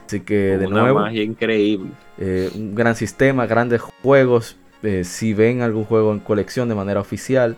Así 0.07 0.21
que 0.21 0.57
de 0.57 0.67
Una 0.67 0.81
nuevo, 0.81 0.99
magia 0.99 1.23
increíble. 1.23 1.97
eh, 2.17 2.51
un 2.53 2.75
gran 2.75 2.95
sistema, 2.95 3.45
grandes 3.47 3.81
juegos. 3.81 4.57
eh, 4.83 5.03
si 5.03 5.33
ven 5.33 5.61
algún 5.61 5.85
juego 5.85 6.11
en 6.13 6.19
colección 6.19 6.67
de 6.69 6.75
manera 6.75 6.99
oficial, 6.99 7.57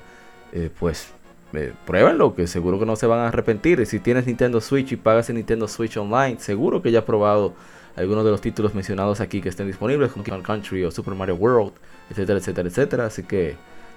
eh, 0.51 0.69
pues 0.77 1.15
eh, 1.53 1.73
pruébenlo, 1.85 2.35
que 2.35 2.47
seguro 2.47 2.79
que 2.79 2.85
no 2.85 2.95
se 2.95 3.07
van 3.07 3.19
a 3.19 3.27
arrepentir. 3.27 3.79
Y 3.79 3.85
si 3.85 3.99
tienes 3.99 4.25
Nintendo 4.25 4.61
Switch 4.61 4.91
y 4.91 4.95
pagas 4.95 5.29
en 5.29 5.37
Nintendo 5.37 5.67
Switch 5.67 5.97
Online, 5.97 6.37
seguro 6.39 6.81
que 6.81 6.91
ya 6.91 6.99
has 6.99 7.05
probado 7.05 7.53
algunos 7.95 8.25
de 8.25 8.31
los 8.31 8.41
títulos 8.41 8.73
mencionados 8.73 9.21
aquí 9.21 9.41
que 9.41 9.49
estén 9.49 9.67
disponibles, 9.67 10.11
como 10.11 10.23
Kingdom 10.23 10.41
Country 10.41 10.83
o 10.83 10.91
Super 10.91 11.13
Mario 11.13 11.35
World, 11.35 11.73
etcétera, 12.09 12.39
etcétera, 12.39 12.69
etcétera. 12.69 13.05
Así 13.05 13.23
que, 13.23 13.55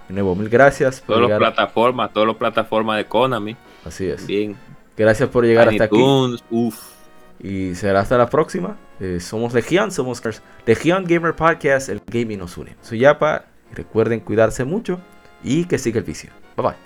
de 0.08 0.14
nuevo, 0.14 0.34
mil 0.34 0.48
gracias 0.48 1.00
por 1.00 1.16
Todas 1.16 1.30
las 1.30 1.38
plataformas, 1.38 2.12
todas 2.12 2.28
las 2.28 2.36
plataformas 2.36 2.98
de 2.98 3.04
Konami. 3.06 3.56
Así 3.84 4.06
es. 4.06 4.26
Bien. 4.26 4.56
Gracias 4.96 5.28
por 5.28 5.44
llegar 5.44 5.68
Tiny 5.68 5.80
hasta 5.80 5.84
aquí. 5.84 6.42
Uf. 6.50 6.96
Y 7.38 7.74
será 7.74 8.00
hasta 8.00 8.16
la 8.16 8.28
próxima. 8.28 8.76
Eh, 8.98 9.20
somos 9.20 9.52
Legión, 9.52 9.90
somos 9.90 10.22
Legión 10.64 11.04
Gamer 11.06 11.34
Podcast, 11.34 11.90
el 11.90 12.00
gaming 12.06 12.38
nos 12.38 12.56
une. 12.56 12.76
Soy 12.80 13.00
Yapa, 13.00 13.44
recuerden 13.74 14.20
cuidarse 14.20 14.64
mucho 14.64 15.00
y 15.42 15.66
que 15.66 15.78
siga 15.78 15.98
el 15.98 16.04
vicio. 16.04 16.30
Bye 16.56 16.68
bye. 16.68 16.85